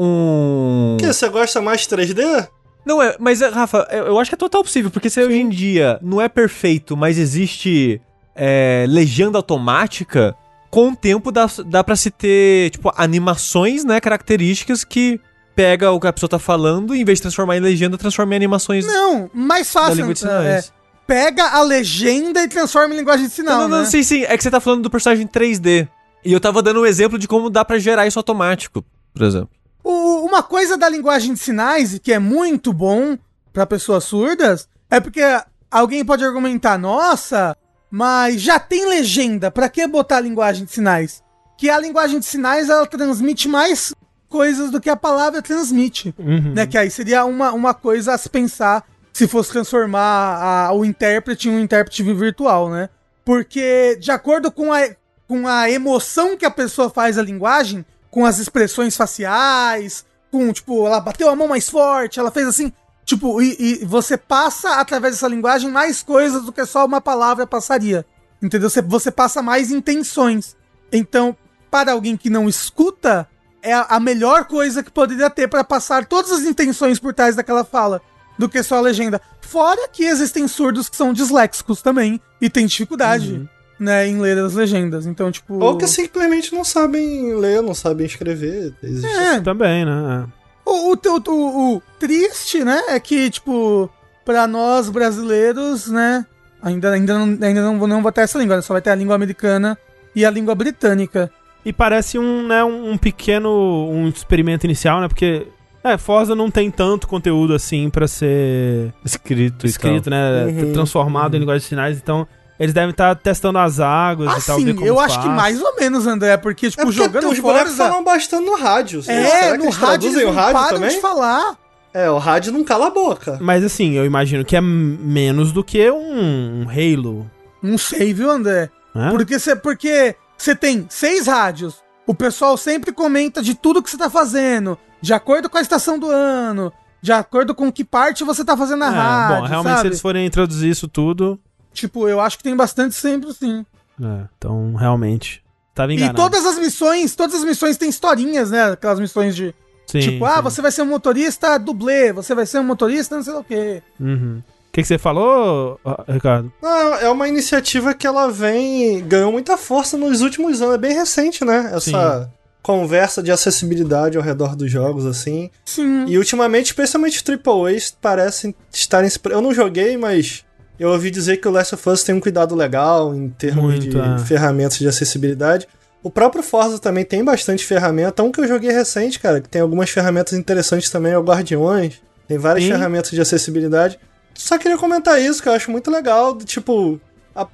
um- 0.94 0.96
que, 0.98 1.06
você 1.12 1.28
gosta 1.28 1.60
mais 1.60 1.80
de 1.80 1.88
3D? 1.88 2.46
Não, 2.84 3.02
é, 3.02 3.16
mas, 3.18 3.42
é, 3.42 3.48
Rafa, 3.48 3.88
eu 3.90 4.06
eu 4.06 4.18
acho 4.20 4.30
que 4.30 4.34
é 4.36 4.38
total 4.38 4.62
possível, 4.62 4.90
porque 4.92 5.10
se 5.10 5.20
hoje 5.20 5.36
em 5.36 5.48
dia 5.48 5.98
não 6.02 6.20
é 6.20 6.28
perfeito, 6.28 6.96
mas 6.96 7.18
existe 7.18 8.00
é, 8.36 8.84
legenda 8.88 9.38
automática, 9.38 10.36
com 10.70 10.90
o 10.90 10.94
tempo 10.96 11.32
dá, 11.32 11.46
dá 11.64 11.82
pra 11.82 11.96
se 11.96 12.10
ter, 12.10 12.70
tipo, 12.70 12.92
animações, 12.96 13.82
né, 13.84 13.98
características 14.00 14.84
que 14.84 15.18
pega 15.56 15.90
o 15.90 15.98
que 15.98 16.06
a 16.06 16.12
pessoa 16.12 16.28
tá 16.30 16.38
falando 16.38 16.94
e 16.94 17.00
em 17.00 17.04
vez 17.04 17.18
de 17.18 17.22
transformar 17.22 17.56
em 17.56 17.60
legenda, 17.60 17.96
transforma 17.98 18.34
em 18.34 18.36
animações 18.36 18.86
Não, 18.86 19.28
mais 19.32 19.66
da 19.72 19.80
fácil. 19.80 19.96
língua 19.96 20.14
de 20.14 20.20
é, 20.24 20.28
sinais. 20.28 20.72
pega 21.06 21.44
a 21.48 21.62
legenda 21.62 22.42
e 22.44 22.48
transforma 22.48 22.94
em 22.94 22.98
linguagem 22.98 23.26
de 23.26 23.32
sinal. 23.32 23.60
não, 23.60 23.68
não, 23.68 23.76
né? 23.78 23.82
não, 23.84 23.90
sim, 23.90 24.02
sim, 24.02 24.22
é 24.24 24.36
que 24.36 24.42
você 24.42 24.50
tá 24.50 24.60
falando 24.60 24.82
do 24.82 24.90
personagem 24.90 25.26
3D. 25.26 25.88
E 26.24 26.32
eu 26.32 26.40
tava 26.40 26.62
dando 26.62 26.80
um 26.82 26.86
exemplo 26.86 27.18
de 27.18 27.26
como 27.26 27.48
dá 27.48 27.64
pra 27.64 27.78
gerar 27.78 28.06
isso 28.06 28.18
automático, 28.18 28.84
por 29.14 29.22
exemplo. 29.22 29.48
O- 29.82 30.26
uma 30.26 30.42
coisa 30.42 30.76
da 30.76 30.88
linguagem 30.88 31.32
de 31.32 31.40
sinais, 31.40 31.98
que 32.00 32.12
é 32.12 32.18
muito 32.18 32.72
bom 32.72 33.16
pra 33.52 33.64
pessoas 33.64 34.04
surdas, 34.04 34.68
é 34.90 35.00
porque 35.00 35.22
alguém 35.70 36.04
pode 36.04 36.24
argumentar, 36.24 36.76
nossa, 36.76 37.56
mas 37.90 38.42
já 38.42 38.58
tem 38.58 38.86
legenda, 38.88 39.50
pra 39.50 39.68
que 39.68 39.86
botar 39.86 40.16
a 40.16 40.20
linguagem 40.20 40.64
de 40.64 40.72
sinais? 40.72 41.22
Que 41.56 41.70
a 41.70 41.78
linguagem 41.78 42.18
de 42.18 42.26
sinais, 42.26 42.68
ela 42.68 42.84
transmite 42.86 43.48
mais 43.48 43.94
coisas 44.36 44.70
do 44.70 44.80
que 44.80 44.90
a 44.90 44.96
palavra 44.96 45.40
transmite. 45.40 46.14
Uhum. 46.18 46.52
Né? 46.54 46.66
Que 46.66 46.76
aí 46.76 46.90
seria 46.90 47.24
uma, 47.24 47.52
uma 47.52 47.72
coisa 47.72 48.12
a 48.12 48.18
se 48.18 48.28
pensar 48.28 48.84
se 49.12 49.26
fosse 49.26 49.50
transformar 49.50 50.68
a- 50.68 50.72
o 50.72 50.84
intérprete 50.84 51.48
em 51.48 51.52
um 51.52 51.60
intérprete 51.60 52.02
virtual, 52.02 52.68
né? 52.68 52.90
Porque, 53.24 53.96
de 53.98 54.10
acordo 54.10 54.52
com 54.52 54.72
a, 54.72 54.80
com 55.26 55.48
a 55.48 55.70
emoção 55.70 56.36
que 56.36 56.44
a 56.44 56.50
pessoa 56.50 56.90
faz 56.90 57.16
a 57.18 57.22
linguagem, 57.22 57.84
com 58.10 58.26
as 58.26 58.38
expressões 58.38 58.94
faciais, 58.94 60.04
com, 60.30 60.52
tipo, 60.52 60.86
ela 60.86 61.00
bateu 61.00 61.30
a 61.30 61.34
mão 61.34 61.48
mais 61.48 61.68
forte, 61.68 62.20
ela 62.20 62.30
fez 62.30 62.46
assim. 62.46 62.70
Tipo, 63.06 63.40
e, 63.40 63.56
e 63.58 63.84
você 63.86 64.16
passa 64.18 64.74
através 64.80 65.14
dessa 65.14 65.28
linguagem 65.28 65.70
mais 65.70 66.02
coisas 66.02 66.44
do 66.44 66.52
que 66.52 66.64
só 66.66 66.84
uma 66.84 67.00
palavra 67.00 67.46
passaria. 67.46 68.04
Entendeu? 68.42 68.68
Você, 68.68 68.82
você 68.82 69.10
passa 69.10 69.40
mais 69.40 69.70
intenções. 69.70 70.54
Então, 70.92 71.34
para 71.70 71.92
alguém 71.92 72.16
que 72.16 72.28
não 72.28 72.48
escuta, 72.48 73.26
é 73.70 73.84
a, 73.88 73.98
melhor 74.00 74.44
coisa 74.44 74.82
que 74.82 74.90
poderia 74.90 75.28
ter 75.30 75.48
para 75.48 75.64
passar 75.64 76.04
todas 76.06 76.30
as 76.32 76.42
intenções 76.42 76.98
por 76.98 77.12
trás 77.14 77.34
daquela 77.36 77.64
fala, 77.64 78.00
do 78.38 78.48
que 78.48 78.62
só 78.62 78.76
a 78.76 78.80
legenda. 78.80 79.20
Fora 79.40 79.88
que 79.88 80.04
existem 80.04 80.46
surdos 80.48 80.88
que 80.88 80.96
são 80.96 81.12
disléxicos 81.12 81.80
também 81.82 82.20
e 82.40 82.48
têm 82.50 82.66
dificuldade, 82.66 83.48
né, 83.78 84.06
em 84.06 84.18
ler 84.20 84.38
as 84.38 84.54
legendas. 84.54 85.06
Então, 85.06 85.30
tipo. 85.30 85.54
Ou 85.62 85.76
que 85.76 85.86
simplesmente 85.86 86.54
não 86.54 86.64
sabem 86.64 87.34
ler, 87.34 87.62
não 87.62 87.74
sabem 87.74 88.06
escrever. 88.06 88.74
Existe 88.82 89.06
É, 89.16 89.40
Também, 89.40 89.84
né? 89.84 90.26
O, 90.64 90.92
o, 90.92 90.94
o, 90.94 91.30
o- 91.30 91.76
o 91.76 91.82
triste, 91.98 92.64
né, 92.64 92.82
é 92.88 92.98
que, 93.00 93.30
tipo, 93.30 93.88
pra 94.24 94.46
nós 94.46 94.88
brasileiros, 94.90 95.86
né, 95.88 96.26
ainda, 96.60 96.90
ainda, 96.92 97.18
não, 97.18 97.38
ainda 97.46 97.62
não, 97.62 97.86
não 97.86 98.02
vai 98.02 98.12
ter 98.12 98.22
essa 98.22 98.38
língua, 98.38 98.56
né, 98.56 98.62
só 98.62 98.74
vai 98.74 98.82
ter 98.82 98.90
a 98.90 98.94
língua 98.94 99.14
americana 99.14 99.78
e 100.14 100.24
a 100.24 100.30
língua 100.30 100.54
britânica. 100.54 101.30
E 101.66 101.72
parece 101.72 102.16
um, 102.18 102.46
né, 102.46 102.62
um 102.62 102.96
pequeno 102.96 103.50
um 103.90 104.08
experimento 104.08 104.64
inicial, 104.64 105.00
né? 105.00 105.08
Porque 105.08 105.48
é, 105.82 105.98
Forza 105.98 106.34
não 106.34 106.48
tem 106.50 106.70
tanto 106.70 107.08
conteúdo 107.08 107.52
assim 107.54 107.90
pra 107.90 108.06
ser 108.06 108.92
Escrito, 109.04 109.66
escrito, 109.66 110.08
né? 110.08 110.44
Uhum, 110.46 110.72
transformado 110.72 111.34
em 111.36 111.40
linguagem 111.40 111.62
de 111.62 111.66
sinais, 111.68 111.96
então 111.98 112.26
eles 112.58 112.72
devem 112.72 112.90
estar 112.90 113.14
testando 113.16 113.58
as 113.58 113.80
águas 113.80 114.42
e 114.42 114.46
tal, 114.46 114.56
ver 114.58 114.62
Assim, 114.62 114.74
como 114.76 114.86
eu 114.86 114.98
acho 115.00 115.18
que 115.18 115.26
faz. 115.26 115.36
mais 115.36 115.60
ou 115.60 115.74
menos, 115.76 116.06
André, 116.06 116.36
porque, 116.36 116.70
tipo, 116.70 116.82
É 116.82 116.84
porque 116.84 116.96
jogando 116.98 117.30
os 117.30 117.38
bonecos 117.40 117.68
Forza... 117.74 117.84
falam 117.88 118.04
bastante 118.04 118.46
no 118.46 118.56
rádio. 118.56 119.02
É, 119.08 119.56
no 119.58 119.68
rádio 119.70 120.08
eles 120.08 120.22
o 120.22 120.26
não 120.26 120.32
rádio 120.32 120.52
param 120.52 120.68
também? 120.76 120.90
de 120.90 121.00
falar. 121.00 121.56
É, 121.92 122.10
o 122.10 122.18
rádio 122.18 122.52
não 122.52 122.62
cala 122.62 122.86
a 122.86 122.90
boca. 122.90 123.38
Mas 123.40 123.64
assim, 123.64 123.92
eu 123.94 124.04
imagino 124.06 124.44
que 124.44 124.54
é 124.56 124.60
menos 124.60 125.50
do 125.52 125.64
que 125.64 125.90
um, 125.90 126.62
um 126.62 126.66
Halo, 126.70 127.30
Não 127.62 127.76
sei, 127.76 128.14
viu, 128.14 128.30
André? 128.30 128.70
né? 128.94 129.10
Porque 129.10 129.38
você 129.38 129.54
porque 129.56 130.14
você 130.36 130.54
tem 130.54 130.86
seis 130.88 131.26
rádios. 131.26 131.82
O 132.06 132.14
pessoal 132.14 132.56
sempre 132.56 132.92
comenta 132.92 133.42
de 133.42 133.54
tudo 133.54 133.82
que 133.82 133.90
você 133.90 133.96
tá 133.98 134.08
fazendo, 134.08 134.78
de 135.00 135.12
acordo 135.12 135.50
com 135.50 135.58
a 135.58 135.60
estação 135.60 135.98
do 135.98 136.08
ano, 136.08 136.72
de 137.02 137.10
acordo 137.12 137.54
com 137.54 137.70
que 137.72 137.84
parte 137.84 138.22
você 138.22 138.44
tá 138.44 138.56
fazendo 138.56 138.78
na 138.80 138.86
É, 138.86 138.90
rádio. 138.90 139.36
bom, 139.42 139.48
realmente 139.48 139.72
se 139.72 139.76
sabe? 139.78 139.88
eles 139.88 140.00
forem 140.00 140.26
introduzir 140.26 140.70
isso 140.70 140.86
tudo, 140.88 141.38
Tipo, 141.72 142.08
eu 142.08 142.20
acho 142.22 142.38
que 142.38 142.44
tem 142.44 142.56
bastante 142.56 142.94
sempre 142.94 143.30
sim. 143.34 143.64
é, 144.02 144.24
então 144.38 144.74
realmente 144.74 145.42
tava 145.74 145.92
E 145.92 145.96
enganado. 145.96 146.16
todas 146.16 146.46
as 146.46 146.58
missões, 146.58 147.14
todas 147.14 147.34
as 147.34 147.44
missões 147.44 147.76
têm 147.76 147.88
historinhas, 147.90 148.50
né? 148.50 148.70
Aquelas 148.72 148.98
missões 148.98 149.36
de 149.36 149.54
Sim, 149.86 150.00
tipo, 150.00 150.24
ah, 150.24 150.36
sim. 150.36 150.42
você 150.42 150.62
vai 150.62 150.72
ser 150.72 150.82
um 150.82 150.86
motorista 150.86 151.58
dublê, 151.58 152.12
você 152.12 152.34
vai 152.34 152.46
ser 152.46 152.60
um 152.60 152.64
motorista 152.64 153.14
não 153.16 153.22
sei 153.22 153.34
o 153.34 153.44
quê. 153.44 153.82
Uhum. 154.00 154.42
O 154.76 154.78
que, 154.78 154.82
que 154.82 154.88
você 154.88 154.98
falou, 154.98 155.80
Ricardo? 156.06 156.52
Não, 156.62 156.94
é 156.96 157.08
uma 157.08 157.26
iniciativa 157.26 157.94
que 157.94 158.06
ela 158.06 158.30
vem. 158.30 159.02
ganhou 159.08 159.32
muita 159.32 159.56
força 159.56 159.96
nos 159.96 160.20
últimos 160.20 160.60
anos. 160.60 160.74
É 160.74 160.78
bem 160.78 160.92
recente, 160.92 161.42
né? 161.46 161.70
Essa 161.74 162.30
conversa 162.62 163.22
de 163.22 163.32
acessibilidade 163.32 164.18
ao 164.18 164.22
redor 164.22 164.54
dos 164.54 164.70
jogos, 164.70 165.06
assim. 165.06 165.48
Sim. 165.64 166.04
E 166.06 166.18
ultimamente, 166.18 166.66
especialmente 166.66 167.16
os 167.16 167.24
AAAs, 167.26 167.96
parecem 168.02 168.54
estarem. 168.70 169.08
se- 169.08 169.18
Eu 169.30 169.40
não 169.40 169.54
joguei, 169.54 169.96
mas 169.96 170.44
eu 170.78 170.90
ouvi 170.90 171.10
dizer 171.10 171.38
que 171.38 171.48
o 171.48 171.50
Last 171.50 171.74
of 171.74 171.88
Us 171.88 172.02
tem 172.04 172.14
um 172.14 172.20
cuidado 172.20 172.54
legal 172.54 173.14
em 173.14 173.30
termos 173.30 173.64
Muito, 173.64 173.88
de 173.88 173.98
é. 173.98 174.18
ferramentas 174.26 174.76
de 174.78 174.86
acessibilidade. 174.86 175.66
O 176.02 176.10
próprio 176.10 176.42
Forza 176.42 176.78
também 176.78 177.02
tem 177.02 177.24
bastante 177.24 177.64
ferramenta. 177.64 178.22
Um 178.22 178.30
que 178.30 178.42
eu 178.42 178.46
joguei 178.46 178.70
recente, 178.72 179.18
cara, 179.20 179.40
que 179.40 179.48
tem 179.48 179.62
algumas 179.62 179.88
ferramentas 179.88 180.34
interessantes 180.34 180.90
também, 180.90 181.12
é 181.12 181.18
o 181.18 181.22
Guardiões. 181.24 181.94
Tem 182.28 182.36
várias 182.36 182.64
Sim. 182.64 182.72
ferramentas 182.72 183.10
de 183.12 183.20
acessibilidade. 183.22 183.98
Só 184.36 184.58
queria 184.58 184.76
comentar 184.78 185.20
isso, 185.20 185.42
que 185.42 185.48
eu 185.48 185.52
acho 185.52 185.70
muito 185.70 185.90
legal. 185.90 186.36
Tipo, 186.38 187.00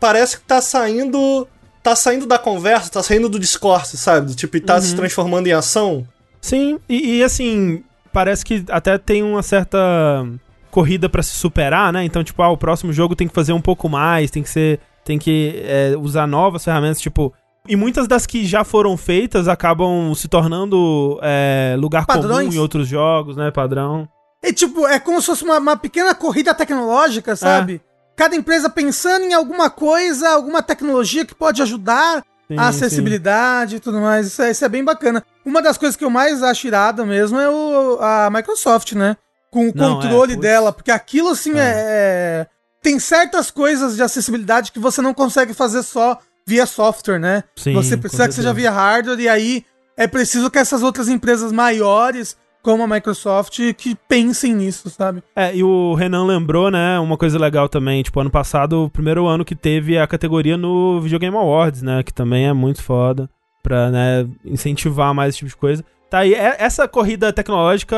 parece 0.00 0.38
que 0.38 0.44
tá 0.44 0.60
saindo. 0.60 1.46
Tá 1.82 1.96
saindo 1.96 2.26
da 2.26 2.38
conversa, 2.38 2.90
tá 2.90 3.02
saindo 3.02 3.28
do 3.28 3.40
discurso, 3.40 3.96
sabe? 3.96 4.26
Do 4.28 4.34
Tipo, 4.36 4.56
e 4.56 4.60
tá 4.60 4.76
Uhum. 4.76 4.80
se 4.82 4.94
transformando 4.94 5.48
em 5.48 5.52
ação. 5.52 6.06
Sim, 6.40 6.78
e, 6.88 7.16
e, 7.18 7.24
assim, 7.24 7.82
parece 8.12 8.44
que 8.44 8.64
até 8.68 8.96
tem 8.98 9.22
uma 9.22 9.42
certa 9.42 9.78
corrida 10.70 11.09
pra 11.09 11.22
se 11.22 11.34
superar, 11.34 11.92
né? 11.92 12.04
Então, 12.04 12.22
tipo, 12.22 12.40
ah, 12.42 12.50
o 12.50 12.56
próximo 12.56 12.92
jogo 12.92 13.16
tem 13.16 13.26
que 13.26 13.34
fazer 13.34 13.52
um 13.52 13.60
pouco 13.60 13.88
mais, 13.88 14.30
tem 14.30 14.42
que 14.42 14.50
ser. 14.50 14.78
Tem 15.04 15.18
que 15.18 15.60
é, 15.64 15.96
usar 15.98 16.26
novas 16.28 16.64
ferramentas, 16.64 17.00
tipo. 17.00 17.32
E 17.68 17.74
muitas 17.74 18.06
das 18.06 18.26
que 18.26 18.44
já 18.44 18.62
foram 18.62 18.96
feitas 18.96 19.48
acabam 19.48 20.14
se 20.14 20.28
tornando 20.28 21.18
é, 21.22 21.74
lugar 21.78 22.06
Padrões. 22.06 22.46
comum 22.46 22.52
em 22.56 22.59
outros 22.60 22.86
jogos, 22.86 23.36
né? 23.36 23.50
Padrão. 23.50 24.09
E 24.43 24.52
tipo, 24.52 24.86
é 24.86 24.98
como 24.98 25.20
se 25.20 25.27
fosse 25.27 25.44
uma, 25.44 25.59
uma 25.59 25.77
pequena 25.77 26.14
corrida 26.14 26.52
tecnológica, 26.52 27.36
sabe? 27.36 27.81
Cada 28.16 28.35
empresa 28.36 28.69
pensando 28.69 29.24
em 29.24 29.32
alguma 29.35 29.70
coisa, 29.70 30.28
alguma 30.31 30.62
tecnologia 30.62 31.24
que 31.24 31.35
pode 31.35 31.62
ajudar 31.62 32.24
Sim, 32.48 32.59
a 32.59 32.69
acessibilidade 32.69 33.77
e 33.77 33.81
tudo 33.81 34.01
mais. 34.01 34.27
Isso 34.27 34.43
é, 34.43 34.51
isso 34.51 34.64
é 34.64 34.69
bem 34.69 34.85
bacana. 34.85 35.24
Uma 35.44 35.62
das 35.62 35.78
coisas 35.78 35.97
que 35.97 36.05
eu 36.05 36.10
mais 36.10 36.43
acho 36.43 36.66
irada 36.66 37.06
mesmo 37.06 37.39
é 37.39 37.48
o, 37.48 37.98
a 38.01 38.28
Microsoft, 38.31 38.93
né? 38.93 39.16
Com 39.51 39.69
o 39.69 39.73
Não, 39.74 39.94
controle 40.01 40.35
é, 40.35 40.36
dela, 40.36 40.73
porque 40.73 40.90
aquilo 40.90 41.31
assim 41.31 41.52
é. 41.59 41.73
é- 41.77 42.47
Tem 42.82 42.98
certas 42.98 43.51
coisas 43.51 43.94
de 43.97 44.02
acessibilidade 44.02 44.73
que 44.73 44.78
você 44.81 45.01
não 45.01 45.14
consegue 45.14 45.55
fazer 45.55 45.82
só 45.82 46.19
via 46.44 46.66
software, 46.66 47.19
né? 47.20 47.44
Sim, 47.56 47.73
você 47.74 47.97
precisa 47.97 48.27
que 48.27 48.35
seja 48.35 48.52
via 48.52 48.70
hardware 48.70 49.20
e 49.20 49.28
aí 49.28 49.64
é 49.97 50.06
preciso 50.06 50.51
que 50.51 50.59
essas 50.59 50.82
outras 50.82 51.09
empresas 51.09 51.52
maiores, 51.52 52.36
como 52.62 52.82
a 52.82 52.86
Microsoft, 52.86 53.59
que 53.76 53.94
pensem 54.09 54.55
nisso, 54.55 54.89
sabe? 54.89 55.22
É, 55.34 55.55
e 55.55 55.64
o 55.64 55.94
Renan 55.94 56.24
lembrou, 56.24 56.70
né, 56.70 56.98
uma 57.01 57.16
coisa 57.16 57.39
legal 57.39 57.68
também, 57.68 58.02
tipo, 58.02 58.20
ano 58.20 58.30
passado, 58.30 58.84
o 58.84 58.90
primeiro 58.90 59.26
ano 59.26 59.44
que 59.44 59.56
teve 59.56 59.98
a 59.98 60.06
categoria 60.06 60.56
no 60.56 61.01
Video 61.01 61.18
Game 61.18 61.36
Awards, 61.36 61.82
né, 61.82 62.02
que 62.02 62.14
também 62.14 62.47
é 62.47 62.52
muito 62.52 62.82
foda, 62.82 63.28
pra, 63.62 63.90
né, 63.90 64.28
incentivar 64.44 65.12
mais 65.12 65.30
esse 65.30 65.39
tipo 65.39 65.51
de 65.51 65.56
coisa. 65.56 65.84
Tá 66.09 66.18
aí, 66.20 66.34
é- 66.34 66.56
essa 66.59 66.86
corrida 66.86 67.32
tecnológica 67.32 67.97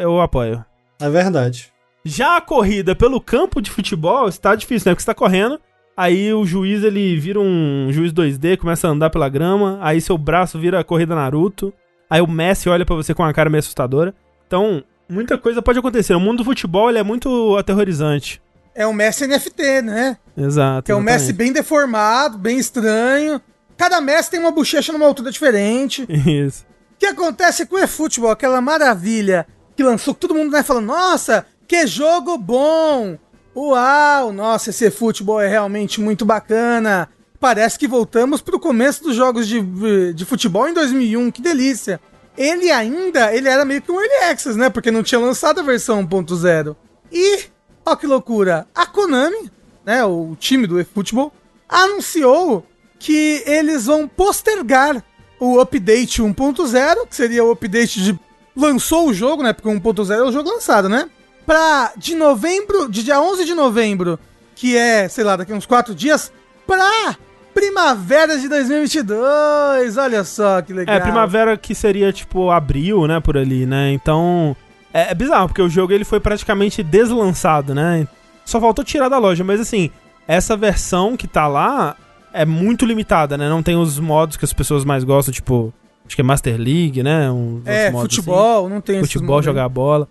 eu 0.00 0.20
apoio. 0.20 0.64
É 1.00 1.08
verdade. 1.10 1.72
Já 2.04 2.36
a 2.36 2.40
corrida 2.40 2.94
pelo 2.94 3.20
campo 3.20 3.60
de 3.60 3.70
futebol 3.70 4.28
está 4.28 4.54
difícil, 4.54 4.88
né, 4.90 4.94
porque 4.94 5.02
você 5.02 5.06
tá 5.06 5.14
correndo, 5.14 5.58
aí 5.96 6.32
o 6.32 6.44
juiz, 6.44 6.84
ele 6.84 7.16
vira 7.16 7.40
um 7.40 7.88
juiz 7.90 8.12
2D, 8.12 8.56
começa 8.58 8.86
a 8.86 8.90
andar 8.90 9.10
pela 9.10 9.28
grama, 9.28 9.78
aí 9.80 10.00
seu 10.00 10.16
braço 10.18 10.58
vira 10.58 10.78
a 10.78 10.84
corrida 10.84 11.14
Naruto, 11.16 11.72
aí 12.08 12.20
o 12.20 12.26
Messi 12.26 12.68
olha 12.68 12.84
pra 12.84 12.96
você 12.96 13.14
com 13.14 13.22
uma 13.22 13.32
cara 13.32 13.50
meio 13.50 13.60
assustadora. 13.60 14.14
Então, 14.46 14.82
muita 15.08 15.38
coisa 15.38 15.62
pode 15.62 15.78
acontecer. 15.78 16.14
O 16.14 16.20
mundo 16.20 16.38
do 16.38 16.44
futebol, 16.44 16.90
é 16.90 17.02
muito 17.02 17.56
aterrorizante. 17.56 18.40
É 18.74 18.86
o 18.86 18.92
Messi 18.92 19.26
NFT, 19.26 19.82
né? 19.82 20.18
Exato. 20.36 20.86
Que 20.86 20.92
é 20.92 20.96
um. 20.96 21.00
Messi 21.00 21.32
bem 21.32 21.52
deformado, 21.52 22.36
bem 22.36 22.58
estranho. 22.58 23.40
Cada 23.76 24.00
Messi 24.00 24.32
tem 24.32 24.40
uma 24.40 24.50
bochecha 24.50 24.92
numa 24.92 25.06
altura 25.06 25.30
diferente. 25.30 26.06
Isso. 26.08 26.64
O 26.94 26.98
que 26.98 27.06
acontece 27.06 27.66
com 27.66 27.76
o 27.76 27.78
eFootball, 27.78 28.30
aquela 28.30 28.60
maravilha 28.60 29.46
que 29.76 29.82
lançou, 29.82 30.14
que 30.14 30.20
todo 30.20 30.34
mundo 30.34 30.50
vai 30.50 30.62
falando, 30.62 30.86
nossa, 30.86 31.46
que 31.66 31.86
jogo 31.86 32.38
bom! 32.38 33.18
Uau, 33.56 34.32
nossa, 34.32 34.70
esse 34.70 34.86
eFootball 34.86 35.40
é 35.40 35.48
realmente 35.48 36.00
muito 36.00 36.24
bacana. 36.24 37.08
Parece 37.40 37.78
que 37.78 37.88
voltamos 37.88 38.40
pro 38.40 38.58
começo 38.58 39.02
dos 39.02 39.14
jogos 39.14 39.46
de, 39.46 40.12
de 40.12 40.24
futebol 40.24 40.68
em 40.68 40.74
2001, 40.74 41.30
que 41.30 41.42
delícia. 41.42 42.00
Ele 42.36 42.70
ainda, 42.70 43.34
ele 43.34 43.48
era 43.48 43.64
meio 43.64 43.82
que 43.82 43.92
um 43.92 44.00
early 44.00 44.30
access, 44.30 44.58
né? 44.58 44.70
Porque 44.70 44.90
não 44.90 45.02
tinha 45.02 45.20
lançado 45.20 45.60
a 45.60 45.62
versão 45.62 46.04
1.0. 46.06 46.74
E, 47.12 47.44
ó 47.84 47.94
que 47.94 48.06
loucura, 48.06 48.66
a 48.74 48.86
Konami, 48.86 49.50
né, 49.84 50.04
o 50.04 50.34
time 50.38 50.66
do 50.66 50.80
eFootball, 50.80 51.32
anunciou 51.68 52.66
que 52.98 53.42
eles 53.46 53.86
vão 53.86 54.08
postergar 54.08 55.04
o 55.38 55.60
update 55.60 56.22
1.0, 56.22 57.06
que 57.06 57.14
seria 57.14 57.44
o 57.44 57.50
update 57.52 58.02
de 58.02 58.18
lançou 58.56 59.08
o 59.08 59.14
jogo, 59.14 59.42
né? 59.42 59.52
Porque 59.52 59.68
o 59.68 59.72
1.0 59.72 60.12
é 60.12 60.22
o 60.22 60.32
jogo 60.32 60.48
lançado, 60.48 60.88
né? 60.88 61.08
Pra 61.44 61.92
de 61.96 62.14
novembro, 62.14 62.88
de 62.88 63.02
dia 63.02 63.20
11 63.20 63.44
de 63.44 63.54
novembro, 63.54 64.18
que 64.54 64.76
é, 64.76 65.08
sei 65.08 65.24
lá, 65.24 65.36
daqui 65.36 65.52
uns 65.52 65.66
4 65.66 65.94
dias, 65.94 66.32
pra 66.66 67.16
primavera 67.54 68.36
de 68.38 68.48
2022. 68.48 69.96
Olha 69.96 70.24
só 70.24 70.60
que 70.62 70.72
legal. 70.72 70.94
É, 70.94 71.00
primavera 71.00 71.56
que 71.56 71.74
seria 71.74 72.12
tipo 72.12 72.50
abril, 72.50 73.06
né, 73.06 73.20
por 73.20 73.36
ali, 73.36 73.64
né? 73.66 73.92
Então, 73.92 74.56
é, 74.92 75.10
é 75.10 75.14
bizarro, 75.14 75.48
porque 75.48 75.62
o 75.62 75.68
jogo 75.68 75.92
ele 75.92 76.04
foi 76.04 76.20
praticamente 76.20 76.82
deslançado, 76.82 77.74
né? 77.74 78.06
Só 78.44 78.60
faltou 78.60 78.84
tirar 78.84 79.08
da 79.08 79.18
loja, 79.18 79.42
mas 79.44 79.60
assim, 79.60 79.90
essa 80.26 80.56
versão 80.56 81.16
que 81.16 81.26
tá 81.26 81.46
lá 81.46 81.96
é 82.32 82.44
muito 82.44 82.84
limitada, 82.84 83.38
né? 83.38 83.48
Não 83.48 83.62
tem 83.62 83.76
os 83.76 83.98
modos 83.98 84.36
que 84.36 84.44
as 84.44 84.52
pessoas 84.52 84.84
mais 84.84 85.04
gostam, 85.04 85.32
tipo, 85.32 85.72
acho 86.06 86.16
que 86.16 86.20
é 86.20 86.24
Master 86.24 86.56
League, 86.58 87.02
né? 87.02 87.30
Uns 87.30 87.64
É, 87.66 87.90
futebol, 87.92 88.68
não 88.68 88.80
tem 88.80 88.98
assim. 88.98 89.06
futebol, 89.06 89.42
jogar 89.42 89.68
bola. 89.68 90.08